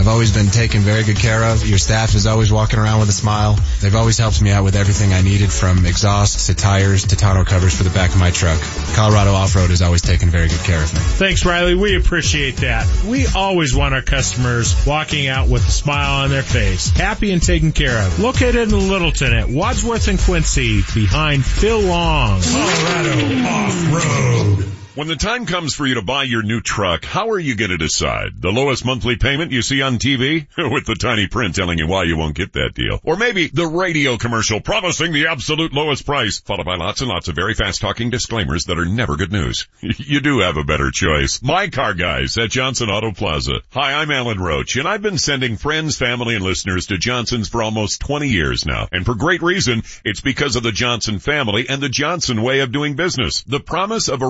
I've 0.00 0.08
always 0.08 0.32
been 0.32 0.46
taken 0.46 0.80
very 0.80 1.04
good 1.04 1.18
care 1.18 1.44
of. 1.44 1.66
Your 1.68 1.76
staff 1.76 2.14
is 2.14 2.26
always 2.26 2.50
walking 2.50 2.78
around 2.78 3.00
with 3.00 3.10
a 3.10 3.12
smile. 3.12 3.58
They've 3.82 3.94
always 3.94 4.16
helped 4.16 4.40
me 4.40 4.50
out 4.50 4.64
with 4.64 4.74
everything 4.74 5.12
I 5.12 5.20
needed 5.20 5.52
from 5.52 5.84
exhausts 5.84 6.46
to 6.46 6.54
tires 6.54 7.08
to 7.08 7.16
tonneau 7.16 7.44
covers 7.44 7.76
for 7.76 7.82
the 7.82 7.90
back 7.90 8.08
of 8.08 8.18
my 8.18 8.30
truck. 8.30 8.58
Colorado 8.94 9.32
Off-Road 9.32 9.68
has 9.68 9.82
always 9.82 10.00
taken 10.00 10.30
very 10.30 10.48
good 10.48 10.60
care 10.60 10.82
of 10.82 10.94
me. 10.94 11.00
Thanks, 11.00 11.44
Riley. 11.44 11.74
We 11.74 11.96
appreciate 11.96 12.56
that. 12.58 12.88
We 13.04 13.26
always 13.26 13.74
want 13.74 13.92
our 13.92 14.00
customers 14.00 14.74
walking 14.86 15.28
out 15.28 15.48
with 15.48 15.68
a 15.68 15.70
smile 15.70 16.24
on 16.24 16.30
their 16.30 16.42
face, 16.42 16.88
happy 16.88 17.30
and 17.32 17.42
taken 17.42 17.72
care 17.72 17.98
of. 18.06 18.18
Located 18.20 18.72
in 18.72 18.88
Littleton 18.88 19.34
at 19.34 19.50
Wadsworth 19.50 20.08
and 20.08 20.18
Quincy 20.18 20.80
behind 20.94 21.44
Phil 21.44 21.78
Long. 21.78 22.40
Colorado 22.40 23.29
Off-Road. 23.38 24.79
When 24.96 25.06
the 25.06 25.14
time 25.14 25.46
comes 25.46 25.72
for 25.72 25.86
you 25.86 25.94
to 25.94 26.02
buy 26.02 26.24
your 26.24 26.42
new 26.42 26.60
truck, 26.60 27.04
how 27.04 27.30
are 27.30 27.38
you 27.38 27.54
going 27.54 27.70
to 27.70 27.78
decide? 27.78 28.42
The 28.42 28.50
lowest 28.50 28.84
monthly 28.84 29.14
payment 29.14 29.52
you 29.52 29.62
see 29.62 29.82
on 29.82 29.98
TV? 29.98 30.48
With 30.58 30.84
the 30.84 30.96
tiny 30.96 31.28
print 31.28 31.54
telling 31.54 31.78
you 31.78 31.86
why 31.86 32.02
you 32.02 32.16
won't 32.16 32.34
get 32.34 32.54
that 32.54 32.72
deal. 32.74 32.98
Or 33.04 33.16
maybe 33.16 33.46
the 33.46 33.68
radio 33.68 34.16
commercial 34.16 34.60
promising 34.60 35.12
the 35.12 35.28
absolute 35.28 35.72
lowest 35.72 36.06
price, 36.06 36.40
followed 36.40 36.66
by 36.66 36.74
lots 36.74 37.02
and 37.02 37.08
lots 37.08 37.28
of 37.28 37.36
very 37.36 37.54
fast 37.54 37.80
talking 37.80 38.10
disclaimers 38.10 38.64
that 38.64 38.80
are 38.80 38.84
never 38.84 39.14
good 39.16 39.30
news. 39.30 39.68
you 39.80 40.20
do 40.20 40.40
have 40.40 40.56
a 40.56 40.64
better 40.64 40.90
choice. 40.90 41.40
My 41.40 41.68
car 41.68 41.94
guys 41.94 42.36
at 42.36 42.50
Johnson 42.50 42.90
Auto 42.90 43.12
Plaza. 43.12 43.60
Hi, 43.70 43.92
I'm 43.92 44.10
Alan 44.10 44.40
Roach, 44.40 44.74
and 44.74 44.88
I've 44.88 45.02
been 45.02 45.18
sending 45.18 45.56
friends, 45.56 45.98
family, 45.98 46.34
and 46.34 46.44
listeners 46.44 46.86
to 46.86 46.98
Johnson's 46.98 47.48
for 47.48 47.62
almost 47.62 48.00
20 48.00 48.26
years 48.26 48.66
now. 48.66 48.88
And 48.90 49.06
for 49.06 49.14
great 49.14 49.40
reason, 49.40 49.84
it's 50.04 50.20
because 50.20 50.56
of 50.56 50.64
the 50.64 50.72
Johnson 50.72 51.20
family 51.20 51.68
and 51.68 51.80
the 51.80 51.88
Johnson 51.88 52.42
way 52.42 52.58
of 52.58 52.72
doing 52.72 52.96
business. 52.96 53.44
The 53.44 53.60
promise 53.60 54.08
of 54.08 54.22
a 54.22 54.28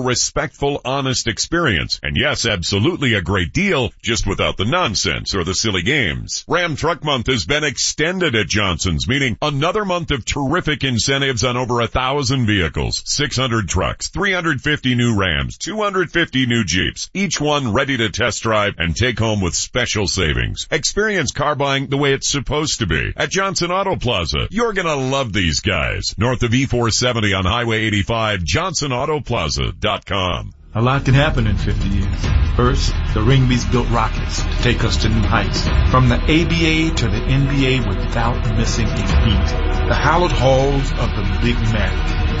respectful 0.51 0.81
honest 0.83 1.27
experience. 1.27 1.99
And 2.03 2.17
yes, 2.17 2.45
absolutely 2.45 3.13
a 3.13 3.21
great 3.21 3.53
deal, 3.53 3.93
just 4.01 4.27
without 4.27 4.57
the 4.57 4.65
nonsense 4.65 5.33
or 5.33 5.45
the 5.45 5.55
silly 5.55 5.81
games. 5.81 6.43
Ram 6.47 6.75
Truck 6.75 7.05
Month 7.05 7.27
has 7.27 7.45
been 7.45 7.63
extended 7.63 8.35
at 8.35 8.47
Johnson's, 8.47 9.07
meaning 9.07 9.37
another 9.41 9.85
month 9.85 10.11
of 10.11 10.25
terrific 10.25 10.83
incentives 10.83 11.45
on 11.45 11.55
over 11.55 11.79
a 11.79 11.87
thousand 11.87 12.47
vehicles, 12.47 13.01
600 13.05 13.69
trucks, 13.69 14.09
350 14.09 14.95
new 14.95 15.17
Rams, 15.17 15.57
250 15.57 16.45
new 16.47 16.65
Jeeps, 16.65 17.09
each 17.13 17.39
one 17.39 17.71
ready 17.73 17.95
to 17.97 18.09
test 18.09 18.43
drive 18.43 18.73
and 18.77 18.93
take 18.95 19.19
home 19.19 19.39
with 19.41 19.55
special 19.55 20.07
savings. 20.07 20.67
Experience 20.69 21.31
car 21.31 21.55
buying 21.55 21.87
the 21.87 21.97
way 21.97 22.13
it's 22.13 22.27
supposed 22.27 22.79
to 22.79 22.87
be. 22.87 23.13
At 23.15 23.31
Johnson 23.31 23.71
Auto 23.71 23.95
Plaza, 23.95 24.49
you're 24.51 24.73
gonna 24.73 24.95
love 24.95 25.31
these 25.31 25.61
guys. 25.61 26.13
North 26.17 26.43
of 26.43 26.51
E470 26.51 27.37
on 27.37 27.45
Highway 27.45 27.85
85, 27.85 28.41
johnsonautoplaza.com. 28.41 30.40
A 30.73 30.81
lot 30.81 31.03
can 31.03 31.13
happen 31.13 31.47
in 31.47 31.57
50 31.57 31.89
years. 31.89 32.25
First, 32.55 32.93
the 33.13 33.19
Ringsbys 33.19 33.69
built 33.69 33.89
rockets 33.89 34.41
to 34.41 34.57
take 34.61 34.85
us 34.85 34.95
to 35.01 35.09
new 35.09 35.19
heights. 35.19 35.67
From 35.91 36.07
the 36.07 36.15
ABA 36.15 36.95
to 36.95 37.07
the 37.09 37.19
NBA 37.19 37.85
without 37.89 38.55
missing 38.55 38.87
a 38.87 38.95
beat. 38.95 39.70
The 39.91 39.97
hallowed 39.97 40.31
halls 40.31 40.89
of 40.93 41.09
the 41.11 41.39
Big 41.43 41.59
Mac. 41.67 41.91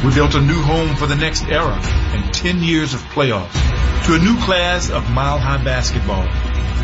We 0.05 0.15
built 0.15 0.35
a 0.35 0.39
new 0.39 0.61
home 0.61 0.95
for 0.95 1.05
the 1.05 1.17
next 1.17 1.43
era 1.49 1.77
and 2.15 2.33
10 2.33 2.63
years 2.63 2.93
of 2.93 3.01
playoffs. 3.11 3.51
To 4.07 4.15
a 4.15 4.19
new 4.19 4.39
class 4.39 4.89
of 4.89 5.11
mile 5.11 5.37
high 5.37 5.61
basketball. 5.61 6.23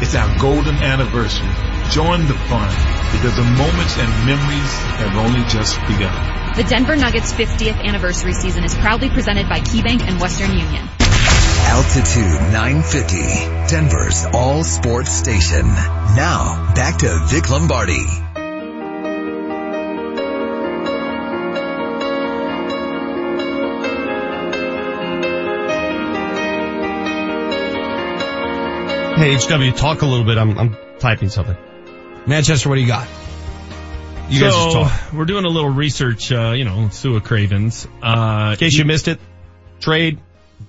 It's 0.03 0.13
our 0.13 0.27
golden 0.39 0.75
anniversary. 0.75 1.47
Join 1.91 2.27
the 2.27 2.35
fun 2.51 2.67
because 3.15 3.33
the 3.37 3.47
moments 3.47 3.95
and 3.95 4.11
memories 4.27 4.73
have 4.99 5.15
only 5.15 5.47
just 5.47 5.79
begun. 5.87 6.11
The 6.57 6.67
Denver 6.67 6.97
Nuggets 6.97 7.31
50th 7.31 7.81
anniversary 7.87 8.33
season 8.33 8.65
is 8.65 8.75
proudly 8.75 9.09
presented 9.09 9.47
by 9.47 9.61
KeyBank 9.61 10.01
and 10.01 10.19
Western 10.19 10.51
Union. 10.51 10.83
Altitude 10.99 12.43
950, 12.51 13.71
Denver's 13.71 14.25
all 14.33 14.65
sports 14.65 15.13
station. 15.13 15.63
Now, 15.63 16.73
back 16.75 16.97
to 16.97 17.25
Vic 17.29 17.49
Lombardi. 17.49 18.26
Hey, 29.17 29.35
HW, 29.35 29.75
talk 29.75 30.03
a 30.03 30.05
little 30.05 30.25
bit. 30.25 30.37
I'm, 30.37 30.55
I'm 30.59 30.77
typing 30.99 31.29
something. 31.29 31.57
Manchester, 32.27 32.69
what 32.69 32.75
do 32.75 32.81
you 32.81 32.87
got? 32.87 33.07
You 34.29 34.39
guys 34.41 34.53
just 34.53 34.71
so, 35.11 35.17
we're 35.17 35.25
doing 35.25 35.45
a 35.45 35.49
little 35.49 35.71
research, 35.71 36.31
uh, 36.31 36.51
you 36.55 36.65
know, 36.65 36.89
Sua 36.89 37.19
Cravens. 37.19 37.87
Uh, 38.03 38.49
In 38.51 38.57
case 38.57 38.73
you 38.75 38.85
missed 38.85 39.07
it, 39.07 39.19
trade. 39.79 40.19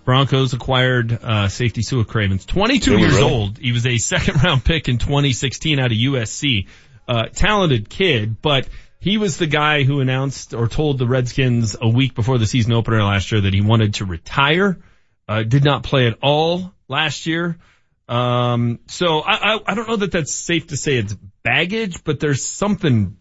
Broncos 0.05 0.55
acquired 0.55 1.13
uh, 1.13 1.49
safety 1.49 1.83
Sua 1.83 2.05
Cravens, 2.05 2.47
22 2.47 2.91
Really? 2.93 3.03
years 3.03 3.19
old. 3.19 3.59
He 3.59 3.73
was 3.73 3.87
a 3.87 3.99
second 3.99 4.43
round 4.43 4.65
pick 4.65 4.89
in 4.89 4.97
2016 4.97 5.79
out 5.79 5.93
of 5.93 5.99
USC. 5.99 6.67
Uh, 7.07 7.25
talented 7.35 7.91
kid, 7.91 8.41
but 8.41 8.67
he 8.99 9.19
was 9.19 9.37
the 9.37 9.47
guy 9.47 9.83
who 9.83 10.01
announced 10.01 10.55
or 10.55 10.69
told 10.69 10.97
the 10.99 11.07
Redskins 11.07 11.77
a 11.81 11.89
week 11.89 12.15
before 12.15 12.39
the 12.39 12.47
season 12.47 12.73
opener 12.73 13.03
last 13.03 13.31
year 13.31 13.43
that 13.43 13.53
he 13.53 13.61
wanted 13.61 13.95
to 13.95 14.07
retire. 14.07 14.79
Uh, 15.29 15.43
did 15.43 15.65
not 15.65 15.83
play 15.83 16.07
at 16.07 16.17
all 16.23 16.73
last 16.89 17.27
year. 17.27 17.59
Um, 18.09 18.81
so 18.89 19.21
I, 19.21 19.55
I, 19.55 19.61
I 19.67 19.75
don't 19.75 19.89
know 19.89 19.97
that 19.97 20.13
that's 20.13 20.33
safe 20.33 20.69
to 20.69 20.77
say 20.77 20.97
it's 20.97 21.15
baggage, 21.43 22.05
but 22.05 22.21
there's 22.21 22.45
something 22.45 23.17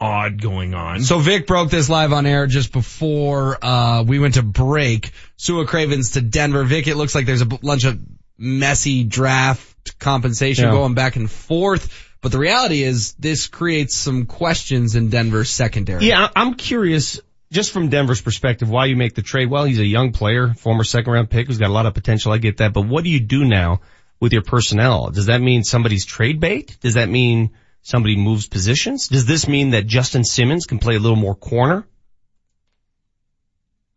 odd 0.00 0.40
going 0.40 0.74
on. 0.74 1.02
So 1.02 1.18
Vic 1.18 1.46
broke 1.46 1.70
this 1.70 1.88
live 1.88 2.12
on 2.12 2.26
air 2.26 2.46
just 2.46 2.72
before 2.72 3.58
uh, 3.64 4.02
we 4.02 4.18
went 4.18 4.34
to 4.34 4.42
break. 4.42 5.12
Sua 5.36 5.64
Cravens 5.66 6.12
to 6.12 6.20
Denver. 6.20 6.64
Vic, 6.64 6.86
it 6.86 6.96
looks 6.96 7.14
like 7.14 7.26
there's 7.26 7.40
a 7.40 7.46
bunch 7.46 7.84
of 7.84 8.00
messy 8.38 9.04
draft 9.04 9.98
compensation 9.98 10.66
Yeah. 10.66 10.70
going 10.72 10.94
back 10.94 11.16
and 11.16 11.30
forth. 11.30 12.08
But 12.20 12.30
the 12.30 12.38
reality 12.38 12.82
is 12.84 13.14
this 13.14 13.48
creates 13.48 13.96
some 13.96 14.26
questions 14.26 14.94
in 14.94 15.08
Denver's 15.08 15.50
secondary. 15.50 16.06
Yeah, 16.06 16.28
I'm 16.36 16.54
curious, 16.54 17.20
just 17.50 17.72
from 17.72 17.88
Denver's 17.88 18.20
perspective, 18.20 18.70
why 18.70 18.86
you 18.86 18.94
make 18.96 19.14
the 19.16 19.22
trade. 19.22 19.50
Well, 19.50 19.64
he's 19.64 19.80
a 19.80 19.84
young 19.84 20.12
player, 20.12 20.54
former 20.54 20.84
second 20.84 21.12
round 21.12 21.30
pick 21.30 21.48
who's 21.48 21.58
got 21.58 21.70
a 21.70 21.72
lot 21.72 21.86
of 21.86 21.94
potential. 21.94 22.30
I 22.32 22.38
get 22.38 22.58
that. 22.58 22.72
But 22.72 22.82
what 22.86 23.02
do 23.02 23.10
you 23.10 23.18
do 23.18 23.44
now 23.44 23.80
with 24.22 24.32
your 24.32 24.42
personnel? 24.42 25.10
Does 25.10 25.26
that 25.26 25.40
mean 25.40 25.64
somebody's 25.64 26.06
trade 26.06 26.38
bait? 26.38 26.78
Does 26.80 26.94
that 26.94 27.08
mean 27.08 27.50
somebody 27.82 28.14
moves 28.16 28.46
positions? 28.46 29.08
Does 29.08 29.26
this 29.26 29.48
mean 29.48 29.70
that 29.70 29.88
Justin 29.88 30.22
Simmons 30.22 30.64
can 30.66 30.78
play 30.78 30.94
a 30.94 31.00
little 31.00 31.16
more 31.16 31.34
corner? 31.34 31.84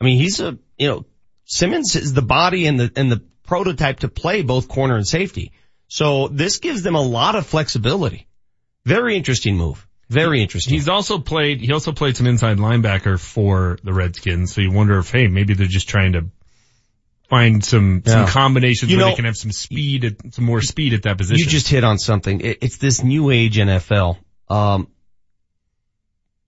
I 0.02 0.06
mean, 0.06 0.18
he's 0.18 0.40
a, 0.40 0.58
you 0.80 0.88
know, 0.88 1.06
Simmons 1.44 1.96
is 1.96 2.14
the 2.14 2.24
body 2.24 2.66
and 2.66 2.80
the, 2.80 2.92
and 2.96 3.12
the 3.12 3.24
prototype 3.44 4.00
to 4.00 4.08
play 4.10 4.42
both 4.42 4.68
corner 4.68 4.96
and 4.96 5.08
safety. 5.08 5.52
So 5.90 6.28
this 6.28 6.58
gives 6.58 6.82
them 6.82 6.96
a 6.96 7.04
lot 7.04 7.36
of 7.36 7.46
flexibility. 7.46 8.28
Very 8.84 9.16
interesting 9.16 9.56
move. 9.56 9.86
Very 10.10 10.42
interesting. 10.42 10.74
He's 10.74 10.90
also 10.90 11.20
played, 11.20 11.62
he 11.62 11.72
also 11.72 11.92
played 11.92 12.18
some 12.18 12.26
inside 12.26 12.58
linebacker 12.58 13.20
for 13.20 13.78
the 13.84 13.94
Redskins. 13.94 14.52
So 14.52 14.62
you 14.62 14.72
wonder 14.72 14.98
if, 14.98 15.12
hey, 15.12 15.28
maybe 15.28 15.54
they're 15.54 15.68
just 15.68 15.88
trying 15.88 16.14
to 16.14 16.26
find 17.30 17.64
some, 17.64 18.04
some 18.06 18.28
combinations 18.28 18.92
You 18.92 18.98
where 18.98 19.06
know- 19.06 19.12
they 19.12 19.16
can 19.16 19.26
have 19.26 19.38
some 19.38 19.52
speed, 19.52 20.06
at, 20.06 20.34
some 20.34 20.46
more 20.46 20.62
speed 20.62 20.94
at 20.94 21.04
that 21.04 21.18
position. 21.18 21.44
You 21.44 21.50
just 21.50 21.68
hit 21.68 21.84
on 21.84 21.98
something. 21.98 22.42
It- 22.42 22.60
It's 22.62 22.78
this 22.78 23.04
new 23.04 23.30
age 23.32 23.58
NFL. 23.58 24.18
Um, 24.50 24.88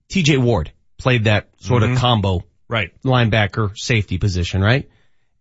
TJ 0.08 0.38
Ward 0.38 0.72
played 0.98 1.24
that 1.24 1.48
sort 1.60 1.82
Mhm. 1.82 1.92
of 1.92 1.98
combo 1.98 2.44
right. 2.68 2.90
linebacker 3.04 3.76
safety 3.76 4.18
position, 4.18 4.60
right? 4.62 4.88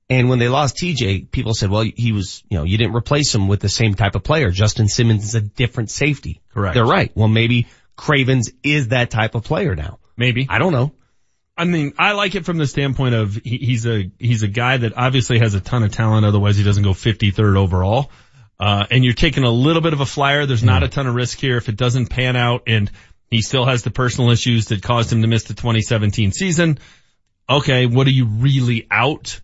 And 0.09 0.29
when 0.29 0.39
they 0.39 0.47
lost 0.47 0.77
TJ, 0.77 1.25
people 1.31 1.53
said, 1.53 1.69
well, 1.69 1.81
he 1.95 2.11
was, 2.13 2.43
you 2.49 2.57
know, 2.57 2.63
you 2.63 2.77
didn't 2.77 2.95
replace 2.95 3.33
him 3.35 3.47
with 3.47 3.59
the 3.59 3.69
same 3.69 3.93
type 3.93 4.15
of 4.15 4.23
player. 4.23 4.51
Justin 4.51 4.87
Simmons 4.87 5.23
is 5.25 5.35
a 5.35 5.41
different 5.41 5.89
safety. 5.91 6.41
Correct. 6.53 6.75
They're 6.75 6.85
right. 6.85 7.11
Well, 7.15 7.27
maybe 7.27 7.67
Cravens 7.95 8.51
is 8.63 8.89
that 8.89 9.09
type 9.09 9.35
of 9.35 9.43
player 9.43 9.75
now. 9.75 9.99
Maybe. 10.15 10.47
I 10.49 10.59
don't 10.59 10.71
know. 10.71 10.93
I 11.57 11.65
mean, 11.65 11.93
I 11.97 12.11
like 12.11 12.35
it 12.35 12.45
from 12.45 12.57
the 12.57 12.67
standpoint 12.67 13.15
of 13.15 13.33
he, 13.33 13.57
he's 13.57 13.85
a 13.87 14.11
he's 14.19 14.43
a 14.43 14.47
guy 14.47 14.77
that 14.77 14.93
obviously 14.95 15.39
has 15.39 15.55
a 15.55 15.59
ton 15.59 15.83
of 15.83 15.91
talent. 15.91 16.25
Otherwise, 16.25 16.57
he 16.57 16.63
doesn't 16.63 16.83
go 16.83 16.91
53rd 16.91 17.57
overall. 17.57 18.11
Uh, 18.59 18.85
and 18.89 19.03
you're 19.03 19.13
taking 19.13 19.43
a 19.43 19.51
little 19.51 19.81
bit 19.81 19.93
of 19.93 20.01
a 20.01 20.05
flyer. 20.05 20.45
There's 20.45 20.63
not 20.63 20.83
a 20.83 20.87
ton 20.87 21.07
of 21.07 21.15
risk 21.15 21.39
here. 21.39 21.57
If 21.57 21.69
it 21.69 21.77
doesn't 21.77 22.07
pan 22.07 22.35
out, 22.35 22.63
and 22.67 22.89
he 23.29 23.41
still 23.41 23.65
has 23.65 23.83
the 23.83 23.91
personal 23.91 24.31
issues 24.31 24.67
that 24.67 24.81
caused 24.81 25.11
him 25.11 25.21
to 25.21 25.27
miss 25.27 25.43
the 25.43 25.53
2017 25.53 26.31
season. 26.31 26.79
Okay, 27.49 27.85
what 27.85 28.07
are 28.07 28.11
you 28.11 28.25
really 28.25 28.87
out? 28.89 29.39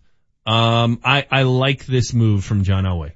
Um, 0.46 1.00
I 1.04 1.26
I 1.30 1.42
like 1.42 1.86
this 1.86 2.12
move 2.12 2.44
from 2.44 2.64
John 2.64 2.84
Elway. 2.84 3.12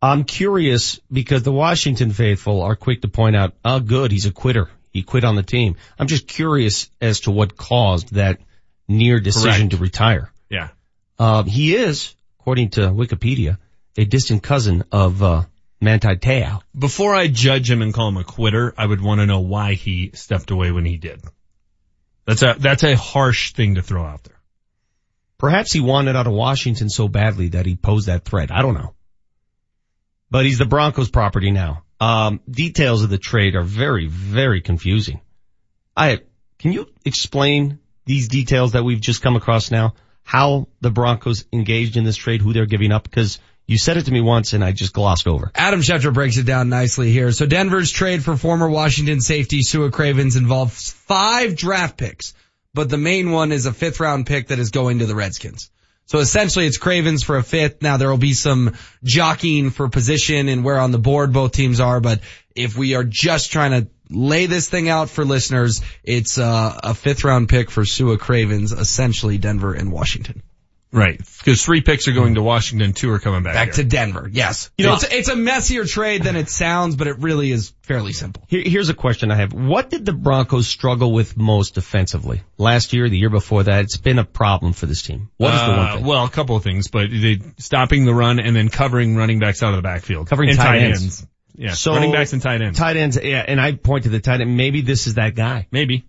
I'm 0.00 0.24
curious 0.24 1.00
because 1.10 1.42
the 1.42 1.52
Washington 1.52 2.12
faithful 2.12 2.62
are 2.62 2.76
quick 2.76 3.02
to 3.02 3.08
point 3.08 3.34
out, 3.34 3.54
oh 3.64 3.80
good, 3.80 4.12
he's 4.12 4.26
a 4.26 4.30
quitter. 4.30 4.70
He 4.90 5.02
quit 5.02 5.24
on 5.24 5.36
the 5.36 5.42
team. 5.42 5.76
I'm 5.98 6.06
just 6.06 6.26
curious 6.26 6.90
as 7.00 7.20
to 7.20 7.30
what 7.30 7.56
caused 7.56 8.14
that 8.14 8.40
near 8.88 9.20
decision 9.20 9.68
Correct. 9.68 9.70
to 9.72 9.76
retire. 9.76 10.32
Yeah. 10.48 10.68
Um, 11.18 11.46
he 11.46 11.74
is, 11.74 12.14
according 12.40 12.70
to 12.70 12.82
Wikipedia, 12.82 13.58
a 13.96 14.04
distant 14.04 14.42
cousin 14.42 14.84
of, 14.92 15.22
uh, 15.22 15.44
Manti 15.80 16.16
Te'o. 16.16 16.60
Before 16.76 17.14
I 17.14 17.28
judge 17.28 17.70
him 17.70 17.82
and 17.82 17.94
call 17.94 18.08
him 18.08 18.16
a 18.16 18.24
quitter, 18.24 18.74
I 18.76 18.86
would 18.86 19.00
want 19.00 19.20
to 19.20 19.26
know 19.26 19.40
why 19.40 19.74
he 19.74 20.10
stepped 20.14 20.50
away 20.50 20.72
when 20.72 20.84
he 20.84 20.96
did. 20.96 21.22
That's 22.26 22.42
a 22.42 22.56
that's 22.58 22.84
a 22.84 22.96
harsh 22.96 23.52
thing 23.54 23.76
to 23.76 23.82
throw 23.82 24.04
out 24.04 24.24
there. 24.24 24.38
Perhaps 25.38 25.72
he 25.72 25.80
wanted 25.80 26.16
out 26.16 26.26
of 26.26 26.32
Washington 26.32 26.90
so 26.90 27.08
badly 27.08 27.48
that 27.50 27.64
he 27.64 27.76
posed 27.76 28.08
that 28.08 28.24
threat. 28.24 28.50
I 28.50 28.60
don't 28.60 28.74
know. 28.74 28.94
But 30.30 30.44
he's 30.44 30.58
the 30.58 30.66
Broncos 30.66 31.10
property 31.10 31.52
now. 31.52 31.84
Um, 32.00 32.40
details 32.48 33.02
of 33.02 33.10
the 33.10 33.18
trade 33.18 33.54
are 33.56 33.62
very, 33.62 34.06
very 34.06 34.60
confusing. 34.60 35.20
I, 35.96 36.20
can 36.58 36.72
you 36.72 36.88
explain 37.04 37.80
these 38.04 38.28
details 38.28 38.72
that 38.72 38.84
we've 38.84 39.00
just 39.00 39.20
come 39.22 39.36
across 39.36 39.70
now? 39.70 39.94
How 40.22 40.68
the 40.80 40.90
Broncos 40.90 41.44
engaged 41.52 41.96
in 41.96 42.04
this 42.04 42.16
trade, 42.16 42.40
who 42.40 42.52
they're 42.52 42.66
giving 42.66 42.92
up? 42.92 43.04
Because 43.04 43.38
you 43.66 43.78
said 43.78 43.96
it 43.96 44.06
to 44.06 44.12
me 44.12 44.20
once 44.20 44.52
and 44.52 44.64
I 44.64 44.72
just 44.72 44.92
glossed 44.92 45.26
over. 45.26 45.50
Adam 45.54 45.80
Schefter 45.80 46.12
breaks 46.12 46.38
it 46.38 46.46
down 46.46 46.68
nicely 46.68 47.10
here. 47.10 47.32
So 47.32 47.46
Denver's 47.46 47.90
trade 47.90 48.24
for 48.24 48.36
former 48.36 48.68
Washington 48.68 49.20
safety 49.20 49.62
Sua 49.62 49.90
Cravens 49.90 50.36
involves 50.36 50.90
five 50.90 51.56
draft 51.56 51.98
picks, 51.98 52.34
but 52.72 52.88
the 52.88 52.96
main 52.96 53.30
one 53.30 53.52
is 53.52 53.66
a 53.66 53.72
fifth 53.72 54.00
round 54.00 54.26
pick 54.26 54.48
that 54.48 54.58
is 54.58 54.70
going 54.70 55.00
to 55.00 55.06
the 55.06 55.14
Redskins. 55.14 55.70
So 56.08 56.18
essentially 56.18 56.66
it's 56.66 56.78
Cravens 56.78 57.22
for 57.22 57.36
a 57.36 57.42
fifth. 57.42 57.82
Now 57.82 57.98
there 57.98 58.08
will 58.08 58.16
be 58.16 58.32
some 58.32 58.74
jockeying 59.04 59.70
for 59.70 59.88
position 59.88 60.48
and 60.48 60.64
where 60.64 60.78
on 60.78 60.90
the 60.90 60.98
board 60.98 61.34
both 61.34 61.52
teams 61.52 61.80
are, 61.80 62.00
but 62.00 62.20
if 62.54 62.76
we 62.76 62.94
are 62.94 63.04
just 63.04 63.52
trying 63.52 63.70
to 63.72 63.88
lay 64.10 64.46
this 64.46 64.70
thing 64.70 64.88
out 64.88 65.10
for 65.10 65.24
listeners, 65.24 65.82
it's 66.02 66.38
uh, 66.38 66.80
a 66.82 66.94
fifth 66.94 67.24
round 67.24 67.50
pick 67.50 67.70
for 67.70 67.84
Sua 67.84 68.16
Cravens, 68.16 68.72
essentially 68.72 69.36
Denver 69.36 69.74
and 69.74 69.92
Washington. 69.92 70.42
Right. 70.90 71.18
Because 71.18 71.62
three 71.62 71.82
picks 71.82 72.08
are 72.08 72.12
going 72.12 72.36
to 72.36 72.42
Washington, 72.42 72.94
two 72.94 73.10
are 73.12 73.18
coming 73.18 73.42
back. 73.42 73.52
Back 73.54 73.64
here. 73.66 73.74
to 73.74 73.84
Denver, 73.84 74.28
yes. 74.32 74.70
You 74.78 74.84
You 74.84 74.86
know- 74.86 74.92
know, 74.96 75.00
it's, 75.02 75.12
it's 75.12 75.28
a 75.28 75.36
messier 75.36 75.84
trade 75.84 76.22
than 76.22 76.34
it 76.34 76.48
sounds, 76.48 76.96
but 76.96 77.08
it 77.08 77.18
really 77.18 77.50
is 77.50 77.74
fairly 77.82 78.14
simple. 78.14 78.42
Here, 78.48 78.62
here's 78.64 78.88
a 78.88 78.94
question 78.94 79.30
I 79.30 79.36
have. 79.36 79.52
What 79.52 79.90
did 79.90 80.06
the 80.06 80.14
Broncos 80.14 80.66
struggle 80.66 81.12
with 81.12 81.36
most 81.36 81.74
defensively? 81.74 82.40
Last 82.56 82.94
year, 82.94 83.08
the 83.10 83.18
year 83.18 83.28
before 83.28 83.64
that, 83.64 83.84
it's 83.84 83.98
been 83.98 84.18
a 84.18 84.24
problem 84.24 84.72
for 84.72 84.86
this 84.86 85.02
team. 85.02 85.28
What 85.36 85.52
is 85.52 85.60
the 85.60 85.68
one 85.68 85.78
Uh, 85.78 85.94
thing? 85.96 86.04
Well, 86.06 86.24
a 86.24 86.30
couple 86.30 86.56
of 86.56 86.62
things, 86.64 86.88
but 86.88 87.10
they, 87.10 87.40
stopping 87.58 88.06
the 88.06 88.14
run 88.14 88.38
and 88.40 88.56
then 88.56 88.70
covering 88.70 89.14
running 89.14 89.40
backs 89.40 89.62
out 89.62 89.70
of 89.74 89.76
the 89.76 89.82
backfield. 89.82 90.30
Covering 90.30 90.48
and 90.50 90.58
tight 90.58 90.78
ends. 90.82 91.26
Yeah. 91.54 91.72
So- 91.74 91.92
running 91.92 92.12
backs 92.12 92.32
and 92.32 92.40
tight 92.40 92.62
ends. 92.62 92.78
Tight 92.78 92.96
ends, 92.96 93.18
yeah, 93.22 93.44
and 93.46 93.60
I 93.60 93.72
point 93.72 94.04
to 94.04 94.08
the 94.10 94.20
tight 94.20 94.40
end. 94.40 94.56
Maybe 94.56 94.80
this 94.80 95.06
is 95.06 95.14
that 95.14 95.34
guy. 95.34 95.66
Maybe. 95.70 96.06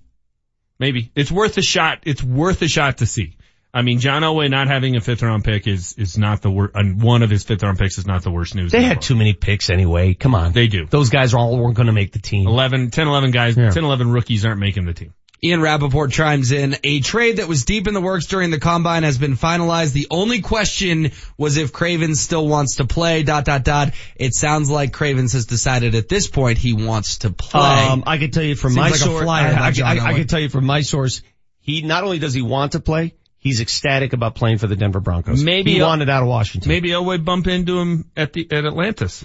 Maybe. 0.79 1.11
It's 1.15 1.29
worth 1.31 1.57
a 1.57 1.61
shot. 1.61 1.99
It's 2.05 2.23
worth 2.23 2.61
a 2.61 2.67
shot 2.69 2.99
to 2.99 3.05
see. 3.05 3.35
I 3.73 3.83
mean, 3.83 3.99
John 3.99 4.23
Elway 4.23 4.49
not 4.49 4.67
having 4.67 4.95
a 4.95 5.01
fifth 5.01 5.21
round 5.21 5.43
pick 5.43 5.67
is, 5.67 5.93
is 5.97 6.17
not 6.17 6.41
the 6.41 6.49
worst, 6.49 6.71
and 6.75 7.01
one 7.01 7.21
of 7.21 7.29
his 7.29 7.43
fifth 7.43 7.61
round 7.61 7.77
picks 7.77 7.97
is 7.99 8.07
not 8.07 8.23
the 8.23 8.31
worst 8.31 8.55
news. 8.55 8.71
They 8.71 8.81
had 8.81 8.97
world. 8.97 9.01
too 9.03 9.15
many 9.15 9.33
picks 9.33 9.69
anyway. 9.69 10.15
Come 10.15 10.33
on. 10.33 10.53
They 10.53 10.67
do. 10.67 10.87
Those 10.87 11.09
guys 11.09 11.33
are 11.33 11.37
all 11.37 11.57
weren't 11.57 11.75
going 11.75 11.87
to 11.87 11.93
make 11.93 12.11
the 12.11 12.19
team. 12.19 12.47
11, 12.47 12.89
10, 12.89 13.07
11 13.07 13.31
guys, 13.31 13.55
Yeah. 13.57 13.69
10, 13.69 13.83
11 13.83 14.11
rookies 14.11 14.43
aren't 14.45 14.59
making 14.59 14.85
the 14.85 14.93
team. 14.93 15.13
Ian 15.41 15.61
Rapoport 15.61 16.11
chimes 16.11 16.51
in, 16.51 16.75
a 16.83 16.99
trade 16.99 17.37
that 17.37 17.47
was 17.47 17.63
deep 17.63 17.87
in 17.87 17.93
the 17.93 18.01
works 18.01 18.25
during 18.25 18.49
the 18.51 18.59
combine 18.59 19.03
has 19.03 19.17
been 19.17 19.37
finalized. 19.37 19.93
The 19.93 20.07
only 20.11 20.41
question 20.41 21.11
was 21.37 21.55
if 21.55 21.71
Cravens 21.71 22.19
still 22.19 22.45
wants 22.45 22.75
to 22.77 22.85
play, 22.85 23.23
dot, 23.23 23.45
dot, 23.45 23.63
dot. 23.63 23.93
It 24.17 24.33
sounds 24.33 24.69
like 24.69 24.91
Cravens 24.91 25.31
has 25.31 25.45
decided 25.45 25.95
at 25.95 26.09
this 26.09 26.27
point 26.27 26.57
he 26.57 26.73
wants 26.73 27.19
to 27.19 27.29
play. 27.29 27.61
Um, 27.87 28.03
I 28.05 28.17
can 28.17 28.31
tell 28.31 28.43
you 28.43 28.55
from 28.55 28.71
Seems 28.71 28.77
my 28.77 28.89
like 28.89 28.99
source. 28.99 29.25
I, 29.29 29.39
I, 29.51 29.53
I, 29.53 29.67
I 29.67 29.71
Elway. 29.71 30.15
can 30.17 30.27
tell 30.27 30.41
you 30.41 30.49
from 30.49 30.65
my 30.65 30.81
source. 30.81 31.21
He 31.61 31.83
not 31.83 32.03
only 32.03 32.19
does 32.19 32.33
he 32.33 32.41
want 32.41 32.73
to 32.73 32.81
play, 32.81 33.13
he's 33.39 33.59
ecstatic 33.61 34.13
about 34.13 34.35
playing 34.35 34.59
for 34.59 34.67
the 34.67 34.75
Denver 34.75 34.99
Broncos. 34.99 35.43
Maybe 35.43 35.73
he 35.73 35.81
wanted 35.81 36.09
out 36.09 36.21
of 36.23 36.29
Washington. 36.29 36.69
Maybe 36.69 36.89
Elway 36.89 37.23
bump 37.23 37.47
into 37.47 37.79
him 37.79 38.11
at 38.15 38.33
the, 38.33 38.47
at 38.51 38.65
Atlantis. 38.65 39.23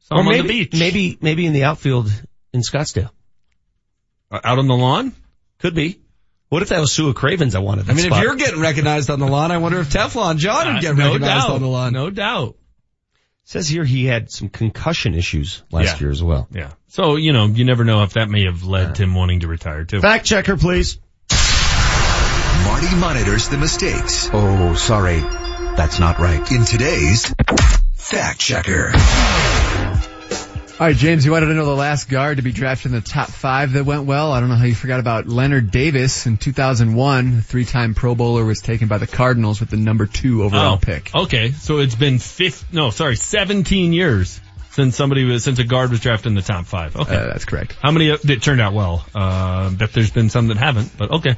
Saw 0.00 0.18
or 0.18 0.22
maybe, 0.24 0.38
on 0.40 0.46
the 0.46 0.52
beach. 0.52 0.72
maybe, 0.78 1.18
maybe 1.20 1.46
in 1.46 1.52
the 1.52 1.64
outfield 1.64 2.10
in 2.52 2.60
Scottsdale. 2.60 3.10
Uh, 4.30 4.40
Out 4.44 4.58
on 4.58 4.66
the 4.68 4.76
lawn? 4.76 5.12
Could 5.58 5.74
be. 5.74 6.00
What 6.48 6.62
if 6.62 6.68
that 6.68 6.78
was 6.80 6.92
Sua 6.92 7.12
Cravens 7.12 7.54
I 7.56 7.58
wanted? 7.58 7.90
I 7.90 7.92
mean, 7.94 8.06
spot? 8.06 8.18
if 8.18 8.22
you're 8.24 8.36
getting 8.36 8.60
recognized 8.60 9.10
on 9.10 9.18
the 9.18 9.26
lawn, 9.26 9.50
I 9.50 9.58
wonder 9.58 9.80
if 9.80 9.90
Teflon 9.90 10.38
John 10.38 10.66
would 10.68 10.76
Uh, 10.76 10.80
get 10.80 10.96
no 10.96 11.06
recognized 11.08 11.46
doubt. 11.48 11.54
on 11.56 11.60
the 11.62 11.66
lawn. 11.68 11.92
No 11.92 12.10
doubt. 12.10 12.56
says 13.48 13.68
here 13.68 13.84
he 13.84 14.04
had 14.04 14.28
some 14.28 14.48
concussion 14.48 15.14
issues 15.14 15.62
last 15.70 15.84
Yeah. 15.84 15.98
year 16.00 16.10
as 16.10 16.20
well. 16.20 16.48
Yeah. 16.50 16.72
So, 16.88 17.14
you 17.14 17.32
know, 17.32 17.46
you 17.46 17.64
never 17.64 17.84
know 17.84 18.02
if 18.02 18.14
that 18.14 18.28
may 18.28 18.44
have 18.46 18.64
led 18.64 18.96
to 18.96 19.04
him 19.04 19.14
wanting 19.14 19.40
to 19.40 19.46
retire 19.46 19.84
too. 19.84 20.00
Fact 20.00 20.24
checker, 20.26 20.56
please. 20.56 20.98
Marty 22.66 22.94
monitors 22.96 23.48
the 23.48 23.56
mistakes 23.58 24.28
Oh, 24.32 24.74
sorry. 24.74 25.20
That's 25.20 25.98
not 26.00 26.18
right. 26.18 26.50
in 26.50 26.64
today's 26.64 27.32
fact 27.94 28.38
checker. 28.40 28.92
All 30.78 30.86
right, 30.86 30.96
James, 30.96 31.24
you 31.24 31.32
wanted 31.32 31.46
to 31.46 31.54
know 31.54 31.64
the 31.64 31.74
last 31.74 32.08
guard 32.10 32.36
to 32.36 32.42
be 32.42 32.52
drafted 32.52 32.92
in 32.92 33.00
the 33.00 33.00
top 33.06 33.28
five 33.28 33.72
that 33.72 33.84
went 33.86 34.04
well. 34.04 34.32
I 34.32 34.40
don't 34.40 34.50
know 34.50 34.56
how 34.56 34.64
you 34.66 34.74
forgot 34.74 35.00
about 35.00 35.26
Leonard 35.26 35.70
Davis 35.70 36.26
in 36.26 36.36
2001. 36.36 37.36
The 37.36 37.42
three-time 37.42 37.94
Pro 37.94 38.14
Bowler 38.14 38.44
was 38.44 38.60
taken 38.60 38.86
by 38.88 38.98
the 38.98 39.06
Cardinals 39.06 39.58
with 39.60 39.70
the 39.70 39.78
number 39.78 40.04
two 40.06 40.42
overall 40.44 40.74
Oh, 40.74 40.78
pick. 40.78 41.14
Okay, 41.14 41.52
so 41.52 41.78
it's 41.78 41.94
been 41.94 42.18
fifth, 42.18 42.72
no, 42.74 42.90
sorry, 42.90 43.16
17 43.16 43.94
years 43.94 44.38
since 44.72 44.96
somebody 44.96 45.24
was, 45.24 45.44
since 45.44 45.58
a 45.58 45.64
guard 45.64 45.90
was 45.90 46.00
drafted 46.00 46.26
in 46.28 46.34
the 46.34 46.42
top 46.42 46.66
five. 46.66 46.94
Okay. 46.94 47.14
Uh, 47.16 47.26
that's 47.26 47.46
correct. 47.46 47.74
How 47.80 47.90
many 47.90 48.14
that 48.14 48.42
turned 48.42 48.60
out 48.60 48.74
well? 48.74 49.06
Uh, 49.14 49.70
bet 49.70 49.92
there's 49.94 50.10
been 50.10 50.28
some 50.28 50.48
that 50.48 50.58
haven't, 50.58 50.90
but 50.98 51.10
okay. 51.10 51.36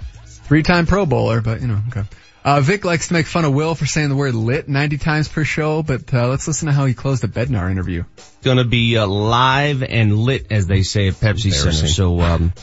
Three-time 0.48 0.86
Pro 0.86 1.06
Bowler, 1.06 1.40
but 1.40 1.60
you 1.60 1.66
know, 1.68 1.80
okay. 1.88 2.04
Uh, 2.44 2.60
Vic 2.60 2.84
likes 2.84 3.08
to 3.08 3.14
make 3.14 3.26
fun 3.26 3.44
of 3.44 3.52
Will 3.52 3.74
for 3.74 3.84
saying 3.84 4.08
the 4.08 4.16
word 4.16 4.34
lit 4.34 4.68
90 4.68 4.96
times 4.98 5.28
per 5.28 5.44
show, 5.44 5.82
but 5.82 6.12
uh, 6.14 6.28
let's 6.28 6.46
listen 6.46 6.66
to 6.66 6.72
how 6.72 6.86
he 6.86 6.94
closed 6.94 7.22
the 7.22 7.28
Bednar 7.28 7.70
interview. 7.70 8.04
Gonna 8.42 8.64
be 8.64 8.96
uh, 8.96 9.06
live 9.06 9.82
and 9.82 10.16
lit, 10.16 10.46
as 10.50 10.66
they 10.66 10.82
say 10.82 11.08
at 11.08 11.14
Pepsi 11.14 11.52
Center. 11.52 11.86
So 11.88 12.20
um, 12.20 12.54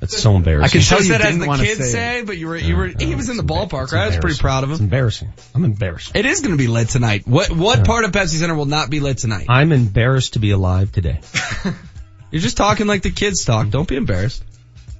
that's 0.00 0.16
so 0.16 0.36
embarrassing. 0.36 0.64
I 0.64 0.68
can 0.70 0.80
You 0.80 0.84
tell 0.86 1.02
you 1.02 1.12
have 1.12 1.20
said 1.20 1.26
as 1.26 1.34
didn't 1.34 1.40
the 1.42 1.46
want 1.48 1.60
to 1.60 1.66
kids 1.66 1.80
say. 1.80 1.92
say, 1.92 2.22
but 2.24 2.38
you 2.38 2.46
were, 2.46 2.56
you 2.56 2.76
were, 2.76 2.86
he 2.86 3.14
was 3.14 3.28
in 3.28 3.36
the 3.36 3.42
ballpark, 3.42 3.92
right? 3.92 4.04
I 4.04 4.06
was 4.06 4.16
pretty 4.16 4.38
proud 4.38 4.64
of 4.64 4.70
It's 4.70 4.80
him. 4.80 4.84
embarrassing. 4.84 5.32
I'm 5.54 5.64
embarrassed. 5.64 6.12
It 6.16 6.24
is 6.24 6.40
going 6.40 6.52
to 6.52 6.58
be 6.58 6.68
lit 6.68 6.88
tonight. 6.88 7.26
What, 7.26 7.50
what 7.50 7.84
part 7.84 8.04
of 8.06 8.12
Pepsi 8.12 8.38
Center 8.38 8.54
will 8.54 8.64
not 8.66 8.88
be 8.88 9.00
lit 9.00 9.18
tonight? 9.18 9.46
I'm 9.50 9.72
embarrassed 9.72 10.34
to 10.34 10.38
be 10.38 10.52
alive 10.52 10.92
today. 10.92 11.20
You're 12.30 12.40
just 12.42 12.56
talking 12.56 12.86
like 12.86 13.02
the 13.02 13.10
kids 13.10 13.44
talk. 13.44 13.68
Don't 13.68 13.86
be 13.88 13.96
embarrassed. 13.96 14.42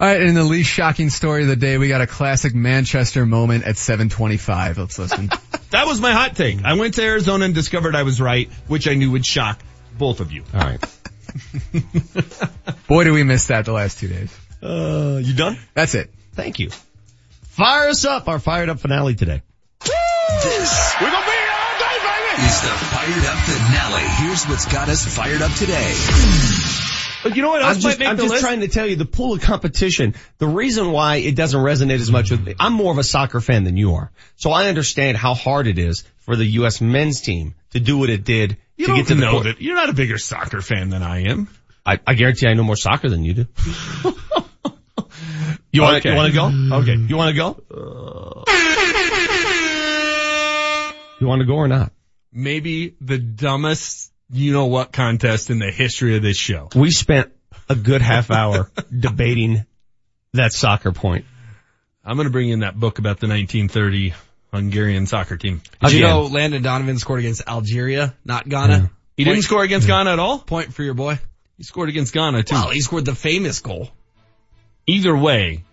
All 0.01 0.09
right, 0.09 0.21
in 0.21 0.35
the 0.35 0.43
least 0.43 0.69
shocking 0.71 1.09
story 1.09 1.43
of 1.43 1.49
the 1.49 1.55
day, 1.57 1.79
we 1.79 1.87
got 1.87 2.01
a 2.01 2.07
classic 2.07 2.53
Manchester 2.55 3.25
moment 3.25 3.65
at 3.65 3.77
7:25. 3.77 4.79
Let's 4.79 4.99
listen. 4.99 5.31
That 5.71 5.87
was 5.89 6.01
my 6.01 6.13
hot 6.13 6.37
take. 6.37 6.63
I 6.65 6.75
went 6.75 6.95
to 6.95 7.03
Arizona 7.03 7.47
and 7.47 7.53
discovered 7.53 7.97
I 7.97 8.05
was 8.05 8.21
right, 8.21 8.49
which 8.69 8.87
I 8.87 8.95
knew 8.95 9.11
would 9.11 9.27
shock 9.27 9.59
both 9.99 10.21
of 10.21 10.31
you. 10.31 10.45
All 10.55 10.61
right. 10.61 10.79
Boy, 12.87 13.03
do 13.03 13.13
we 13.13 13.25
miss 13.25 13.47
that 13.47 13.65
the 13.65 13.73
last 13.73 13.99
two 13.99 14.07
days. 14.07 14.33
Uh, 14.63 15.19
you 15.21 15.35
done? 15.35 15.59
That's 15.75 15.97
it. 15.97 16.13
Thank 16.35 16.61
you. 16.61 16.71
Fire 17.43 17.89
us 17.89 18.05
up, 18.05 18.29
our 18.29 18.39
fired 18.39 18.69
up 18.69 18.79
finale 18.79 19.17
today. 19.17 19.43
This 19.81 20.95
We're 21.01 21.11
gonna 21.11 21.27
be 21.27 21.33
all 21.33 21.79
day, 21.81 21.99
baby! 22.07 22.47
is 22.47 22.61
the 22.61 22.69
fired 22.69 23.25
up 23.27 23.39
finale. 23.39 24.03
Here's 24.23 24.45
what's 24.45 24.67
got 24.67 24.89
us 24.89 25.05
fired 25.05 25.43
up 25.43 25.51
today. 25.55 25.93
But 27.25 27.35
you 27.37 27.43
know 27.43 27.49
what 27.51 27.63
else 27.63 27.77
I'm 27.77 27.81
just- 27.81 28.01
I'm 28.03 28.17
just 28.19 28.41
trying 28.41 28.61
to 28.61 28.69
tell 28.69 28.87
you 28.87 28.95
the 28.97 29.05
pool 29.07 29.33
of 29.33 29.41
competition. 29.41 30.15
The 30.39 30.47
reason 30.47 30.93
why 30.93 31.17
it 31.17 31.35
doesn't 31.35 31.59
resonate 31.61 31.99
as 32.01 32.11
much 32.11 32.31
with 32.31 32.45
me, 32.47 32.55
I'm 32.61 32.75
more 32.75 32.93
of 32.93 32.99
a 32.99 33.03
soccer 33.05 33.41
fan 33.41 33.65
than 33.65 33.77
you 33.77 33.95
are. 33.95 34.13
So 34.37 34.51
I 34.53 34.69
understand 34.69 35.17
how 35.17 35.35
hard 35.35 35.67
it 35.67 35.79
is 35.79 36.05
for 36.19 36.37
the 36.37 36.45
U.S. 36.61 36.81
men's 36.81 37.21
team 37.23 37.55
to 37.71 37.81
do 37.81 37.99
what 37.99 38.11
it 38.11 38.25
did 38.25 38.59
You 38.77 38.87
to 38.89 38.95
get 38.95 39.07
to 39.09 39.15
the 39.15 39.21
know 39.23 39.31
court. 39.33 39.45
that. 39.45 39.61
You're 39.61 39.75
not 39.75 39.89
a 39.89 39.95
bigger 39.95 40.19
soccer 40.19 40.61
fan 40.61 40.91
than 40.91 41.03
I 41.03 41.25
am. 41.31 41.49
I, 41.87 41.99
I 42.07 42.15
guarantee 42.15 42.47
I 42.47 42.55
know 42.55 42.63
more 42.63 42.77
soccer 42.77 43.09
than 43.09 43.25
you 43.25 43.35
do. 43.35 43.47
you 45.73 45.83
want 45.83 45.97
Okay. 45.99 46.11
you 46.11 46.17
want 46.17 46.33
to 46.33 46.39
go? 46.39 46.77
Okay. 46.83 46.95
You 46.97 47.17
want 47.17 47.35
to 47.35 47.37
go? 47.37 48.45
Uh. 48.47 48.51
You 51.21 51.27
want 51.27 51.41
to 51.41 51.47
go 51.47 51.55
or 51.55 51.69
not? 51.69 51.93
Maybe 52.33 52.97
the 53.01 53.19
dumbest 53.19 54.11
you 54.31 54.53
know 54.53 54.67
what 54.67 54.93
contest 54.93 55.51
in 55.51 55.59
the 55.59 55.71
history 55.71 56.17
of 56.17 56.23
this 56.23 56.37
show. 56.37 56.69
We 56.75 56.91
spent 56.91 57.33
a 57.69 57.75
good 57.75 58.03
half 58.03 58.31
hour 58.31 58.71
debating 58.99 59.65
that 60.33 60.53
soccer 60.53 60.93
point. 60.93 61.25
I'm 62.05 62.17
going 62.17 62.27
to 62.27 62.33
bring 62.33 62.51
in 62.51 62.61
that 62.61 62.79
book 62.79 62.99
about 62.99 63.21
the 63.21 63.29
1930 63.29 64.15
Hungarian 64.53 65.07
soccer 65.07 65.37
team. 65.37 65.63
Did 65.81 65.93
you 65.93 66.03
know 66.03 66.23
Landon 66.25 66.63
Donovan 66.63 66.99
scored 66.99 67.21
against 67.21 67.43
Algeria, 67.49 68.15
not 68.25 68.49
Ghana? 68.49 68.91
He 69.17 69.25
didn't 69.25 69.43
score 69.43 69.63
against 69.63 69.87
Ghana 69.87 70.13
at 70.13 70.19
all? 70.19 70.39
Point 70.39 70.75
for 70.75 70.83
your 70.83 70.95
boy. 70.95 71.19
He 71.57 71.63
scored 71.63 71.89
against 71.89 72.13
Ghana 72.13 72.43
too. 72.43 72.55
Well, 72.55 72.71
he 72.71 72.81
scored 72.81 73.05
the 73.05 73.15
famous 73.15 73.61
goal. 73.61 73.89
Either 74.87 75.17
way, 75.17 75.65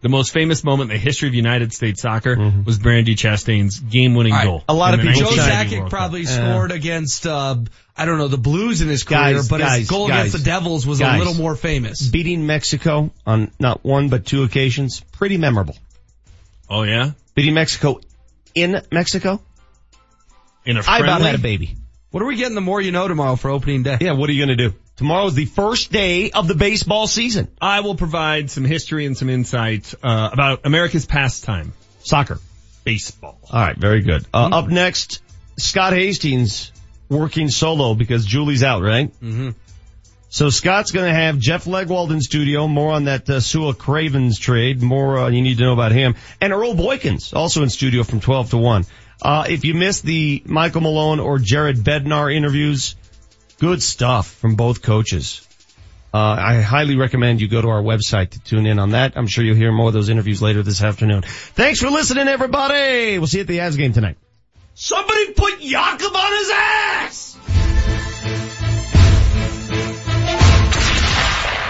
the 0.00 0.08
most 0.08 0.32
famous 0.32 0.62
moment 0.62 0.90
in 0.90 0.96
the 0.96 1.00
history 1.02 1.28
of 1.28 1.34
United 1.34 1.72
States 1.72 2.02
soccer 2.02 2.36
was 2.66 2.78
Brandi 2.78 3.14
Chastain's 3.16 3.80
game-winning 3.80 4.32
All 4.32 4.38
right. 4.38 4.44
goal. 4.44 4.64
A 4.68 4.74
lot 4.74 4.94
of 4.94 5.00
people 5.00 5.20
Joe 5.20 5.26
1990 5.26 5.76
Sakic 5.76 5.80
Cup. 5.82 5.90
probably 5.90 6.20
Yeah. 6.22 6.26
scored 6.52 6.72
against, 6.72 7.26
uh, 7.26 7.56
I 7.98 8.04
don't 8.04 8.18
know, 8.18 8.28
the 8.28 8.38
Blues 8.38 8.80
in 8.80 8.88
his 8.88 9.02
career, 9.04 9.34
Guys, 9.34 9.48
but 9.48 9.58
guys, 9.60 9.78
his 9.80 9.88
goal 9.90 10.06
guys, 10.08 10.28
against 10.28 10.38
the 10.44 10.50
Devils 10.50 10.86
was 10.86 11.00
guys. 11.00 11.16
a 11.16 11.18
little 11.18 11.34
more 11.34 11.56
famous. 11.56 12.06
Beating 12.08 12.46
Mexico 12.46 13.10
on 13.26 13.50
not 13.58 13.84
one 13.84 14.08
but 14.08 14.24
two 14.24 14.44
occasions, 14.44 15.00
pretty 15.12 15.36
memorable. 15.36 15.76
Oh 16.70 16.82
yeah? 16.84 17.10
Beating 17.34 17.54
Mexico 17.54 18.00
in 18.54 18.80
Mexico, 18.92 19.40
In 20.64 20.76
a 20.76 20.80
I 20.80 20.82
friendly? 20.82 21.06
about 21.08 21.22
had 21.22 21.34
a 21.34 21.38
baby. 21.38 21.76
What 22.10 22.22
are 22.22 22.26
we 22.26 22.36
getting 22.36 22.54
the 22.54 22.60
more 22.62 22.80
you 22.80 22.90
know 22.92 23.06
tomorrow 23.08 23.36
for 23.36 23.50
opening 23.50 23.82
day? 23.82 23.98
Yeah, 24.00 24.12
what 24.12 24.30
are 24.30 24.32
you 24.32 24.42
gonna 24.42 24.56
do? 24.56 24.74
Tomorrow 24.96 25.26
is 25.26 25.34
the 25.34 25.44
first 25.44 25.92
day 25.92 26.30
of 26.30 26.48
the 26.48 26.54
baseball 26.54 27.06
season. 27.06 27.48
I 27.60 27.80
will 27.80 27.94
provide 27.94 28.50
some 28.50 28.64
history 28.64 29.06
and 29.06 29.16
some 29.16 29.28
insight 29.30 29.94
uh, 30.02 30.30
about 30.32 30.60
America's 30.64 31.06
pastime, 31.06 31.72
Soccer. 32.02 32.38
baseball. 32.84 33.38
All 33.50 33.60
right, 33.60 33.76
very 33.76 34.00
good. 34.02 34.26
Uh, 34.34 34.50
Up 34.52 34.68
next, 34.68 35.22
Scott 35.58 35.92
Hastings 35.92 36.72
working 37.08 37.48
solo 37.48 37.94
because 37.94 38.24
Julie's 38.24 38.62
out, 38.62 38.82
right? 38.82 39.12
Mm-hmm. 39.20 39.50
So 40.30 40.50
Scott's 40.50 40.92
going 40.92 41.06
to 41.06 41.14
have 41.14 41.38
Jeff 41.38 41.64
Legwold 41.64 42.10
in 42.10 42.20
studio. 42.20 42.68
More 42.68 42.92
on 42.92 43.04
that 43.04 43.28
uh, 43.30 43.40
Sua 43.40 43.72
Cravens 43.72 44.38
trade. 44.38 44.82
More 44.82 45.18
uh, 45.18 45.28
you 45.30 45.40
need 45.40 45.58
to 45.58 45.64
know 45.64 45.72
about 45.72 45.92
him. 45.92 46.16
And 46.40 46.52
Earl 46.52 46.74
Boykins 46.74 47.34
also 47.34 47.62
in 47.62 47.70
studio 47.70 48.02
from 48.02 48.20
12 48.20 48.50
to 48.50 48.58
1. 48.58 48.84
Uh, 49.22 49.46
if 49.48 49.64
you 49.64 49.74
missed 49.74 50.04
the 50.04 50.42
Michael 50.44 50.82
Malone 50.82 51.18
or 51.18 51.38
Jared 51.38 51.78
Bednar 51.78 52.34
interviews, 52.34 52.94
good 53.58 53.82
stuff 53.82 54.30
from 54.30 54.54
both 54.54 54.82
coaches. 54.82 55.44
Uh, 56.12 56.36
I 56.38 56.60
highly 56.60 56.96
recommend 56.96 57.40
you 57.40 57.48
go 57.48 57.60
to 57.60 57.68
our 57.68 57.82
website 57.82 58.30
to 58.30 58.40
tune 58.40 58.66
in 58.66 58.78
on 58.78 58.90
that. 58.90 59.14
I'm 59.16 59.26
sure 59.26 59.44
you'll 59.44 59.56
hear 59.56 59.72
more 59.72 59.88
of 59.88 59.92
those 59.92 60.08
interviews 60.08 60.40
later 60.40 60.62
this 60.62 60.82
afternoon. 60.82 61.22
Thanks 61.22 61.80
for 61.80 61.90
listening, 61.90 62.28
everybody. 62.28 63.18
We'll 63.18 63.26
see 63.26 63.38
you 63.38 63.42
at 63.42 63.48
the 63.48 63.58
Avs 63.58 63.76
game 63.76 63.92
tonight. 63.92 64.16
Somebody 64.80 65.32
put 65.32 65.58
Jakob 65.58 66.14
on 66.14 66.32
his 66.38 66.50
ass! 66.54 67.36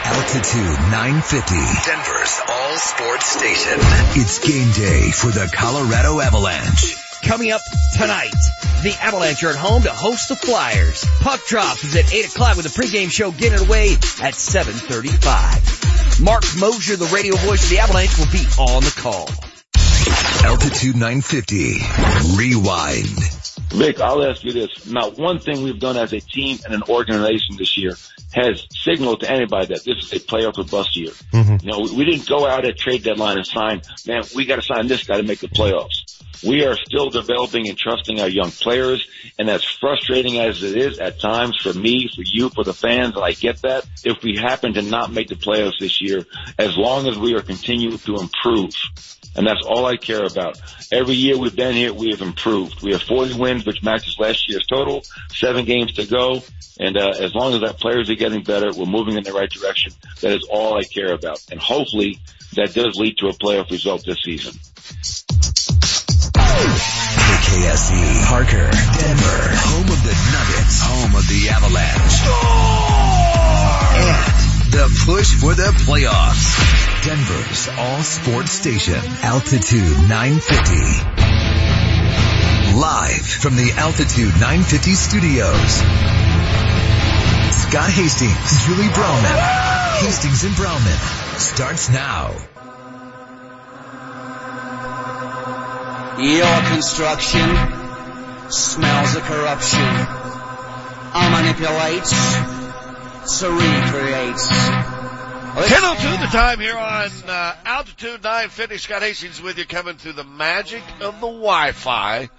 Altitude 0.04 0.78
950, 0.90 1.54
Denver's 1.88 2.40
all 2.50 2.76
sports 2.76 3.24
station. 3.24 3.78
It's 4.20 4.46
game 4.46 4.70
day 4.72 5.10
for 5.10 5.28
the 5.28 5.50
Colorado 5.50 6.20
Avalanche. 6.20 6.96
Coming 7.22 7.50
up 7.50 7.62
tonight, 7.96 8.36
the 8.82 8.94
Avalanche 9.00 9.42
are 9.42 9.50
at 9.50 9.56
home 9.56 9.84
to 9.84 9.90
host 9.90 10.28
the 10.28 10.36
Flyers. 10.36 11.06
Puck 11.20 11.40
drop 11.46 11.82
is 11.82 11.96
at 11.96 12.12
8 12.12 12.26
o'clock 12.26 12.56
with 12.58 12.66
the 12.70 12.82
pregame 12.82 13.10
show 13.10 13.30
getting 13.30 13.66
away 13.66 13.92
at 13.94 14.34
7.35. 14.34 16.22
Marc 16.22 16.44
Moser, 16.58 16.96
the 16.96 17.06
radio 17.06 17.36
voice 17.36 17.64
of 17.64 17.70
the 17.70 17.78
Avalanche, 17.78 18.18
will 18.18 18.30
be 18.30 18.44
on 18.58 18.82
the 18.82 18.94
call. 18.94 19.30
Altitude 20.44 20.96
950, 20.96 21.74
rewind. 22.36 23.06
Vic, 23.70 24.00
I'll 24.00 24.24
ask 24.24 24.44
you 24.44 24.52
this. 24.52 24.90
Not 24.90 25.18
one 25.18 25.38
thing 25.38 25.62
we've 25.62 25.78
done 25.78 25.96
as 25.96 26.12
a 26.12 26.20
team 26.20 26.58
and 26.64 26.74
an 26.74 26.82
organization 26.88 27.56
this 27.58 27.76
year 27.76 27.92
has 28.32 28.66
signaled 28.72 29.20
to 29.20 29.30
anybody 29.30 29.66
that 29.66 29.84
this 29.84 30.04
is 30.04 30.12
a 30.12 30.20
playoff 30.20 30.58
or 30.58 30.64
bust 30.64 30.96
year. 30.96 31.12
Mm-hmm. 31.32 31.66
You 31.66 31.72
know, 31.72 31.80
we, 31.80 31.96
we 31.96 32.04
didn't 32.04 32.28
go 32.28 32.46
out 32.46 32.64
at 32.64 32.78
trade 32.78 33.02
deadline 33.02 33.36
and 33.36 33.46
sign, 33.46 33.82
man, 34.06 34.22
we 34.34 34.46
got 34.46 34.56
to 34.56 34.62
sign 34.62 34.86
this 34.86 35.04
guy 35.04 35.16
to 35.16 35.22
make 35.22 35.40
the 35.40 35.48
playoffs. 35.48 36.18
We 36.46 36.64
are 36.64 36.76
still 36.76 37.10
developing 37.10 37.68
and 37.68 37.76
trusting 37.76 38.20
our 38.20 38.28
young 38.28 38.52
players, 38.52 39.06
and 39.38 39.50
as 39.50 39.64
frustrating 39.64 40.38
as 40.38 40.62
it 40.62 40.76
is 40.76 41.00
at 41.00 41.18
times 41.18 41.56
for 41.60 41.72
me, 41.72 42.08
for 42.14 42.22
you, 42.24 42.48
for 42.50 42.62
the 42.62 42.72
fans, 42.72 43.16
and 43.16 43.24
I 43.24 43.32
get 43.32 43.62
that. 43.62 43.86
If 44.04 44.22
we 44.22 44.36
happen 44.36 44.74
to 44.74 44.82
not 44.82 45.12
make 45.12 45.28
the 45.28 45.34
playoffs 45.34 45.80
this 45.80 46.00
year, 46.00 46.24
as 46.56 46.76
long 46.76 47.08
as 47.08 47.18
we 47.18 47.34
are 47.34 47.42
continuing 47.42 47.98
to 47.98 48.16
improve, 48.16 48.70
and 49.38 49.46
that's 49.46 49.64
all 49.64 49.86
I 49.86 49.96
care 49.96 50.24
about. 50.24 50.60
Every 50.90 51.14
year 51.14 51.38
we've 51.38 51.54
been 51.54 51.76
here, 51.76 51.92
we 51.92 52.10
have 52.10 52.22
improved. 52.22 52.82
We 52.82 52.90
have 52.90 53.02
40 53.02 53.38
wins, 53.38 53.64
which 53.64 53.84
matches 53.84 54.16
last 54.18 54.48
year's 54.48 54.66
total. 54.66 55.04
Seven 55.30 55.64
games 55.64 55.92
to 55.92 56.06
go. 56.06 56.42
And 56.80 56.96
uh, 56.96 57.12
as 57.20 57.32
long 57.36 57.54
as 57.54 57.62
our 57.62 57.72
players 57.72 58.10
are 58.10 58.16
getting 58.16 58.42
better, 58.42 58.72
we're 58.76 58.86
moving 58.86 59.16
in 59.16 59.22
the 59.22 59.32
right 59.32 59.48
direction. 59.48 59.92
That 60.22 60.32
is 60.32 60.44
all 60.50 60.76
I 60.76 60.82
care 60.82 61.12
about. 61.12 61.40
And 61.52 61.60
hopefully 61.60 62.18
that 62.54 62.74
does 62.74 62.96
lead 62.96 63.18
to 63.18 63.28
a 63.28 63.32
playoff 63.32 63.70
result 63.70 64.04
this 64.04 64.18
season. 64.24 64.54
KKSE, 67.38 68.26
Parker, 68.26 68.70
Denver, 68.98 69.54
home 69.54 69.86
of 69.86 70.02
the 70.02 70.16
Nuggets, 70.34 70.82
home 70.82 71.14
of 71.14 71.28
the 71.28 71.48
Avalanche. 71.48 72.22
And 74.00 74.37
the 74.70 74.88
push 75.06 75.34
for 75.34 75.54
the 75.54 75.70
playoffs. 75.84 76.56
Denver's 77.04 77.68
all 77.78 78.02
sports 78.02 78.52
station, 78.52 79.00
Altitude 79.22 79.98
950. 80.08 80.74
Live 82.78 83.26
from 83.26 83.56
the 83.56 83.72
Altitude 83.76 84.34
950 84.40 84.94
studios. 84.94 85.82
Scott 87.64 87.90
Hastings, 87.90 88.66
Julie 88.66 88.90
Browman, 88.92 89.38
Hastings 90.04 90.44
and 90.44 90.54
Browman 90.54 90.98
starts 91.38 91.88
now. 91.88 92.34
Your 96.20 96.60
construction 96.72 97.48
smells 98.50 99.16
of 99.16 99.22
corruption. 99.22 99.80
I 101.14 102.57
manipulates. 103.28 103.32
Sari 103.32 103.90
creates. 103.90 104.48
10.02 104.48 106.20
the 106.20 106.26
time 106.26 106.60
here 106.60 106.76
on 106.76 107.10
uh, 107.28 107.56
Altitude 107.64 108.22
950. 108.22 108.78
Scott 108.78 109.02
Hastings 109.02 109.42
with 109.42 109.58
you 109.58 109.66
coming 109.66 109.96
through 109.96 110.12
the 110.12 110.24
magic 110.24 110.82
of 111.00 111.14
the 111.14 111.26
Wi-Fi. 111.26 112.30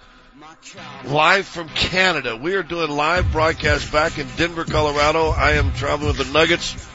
Live 1.04 1.46
from 1.46 1.68
Canada. 1.68 2.36
We 2.36 2.54
are 2.54 2.62
doing 2.62 2.90
live 2.90 3.30
broadcast 3.30 3.92
back 3.92 4.18
in 4.18 4.26
Denver, 4.36 4.64
Colorado. 4.64 5.28
I 5.28 5.52
am 5.52 5.72
traveling 5.74 6.16
with 6.16 6.26
the 6.26 6.32
Nuggets 6.32 6.88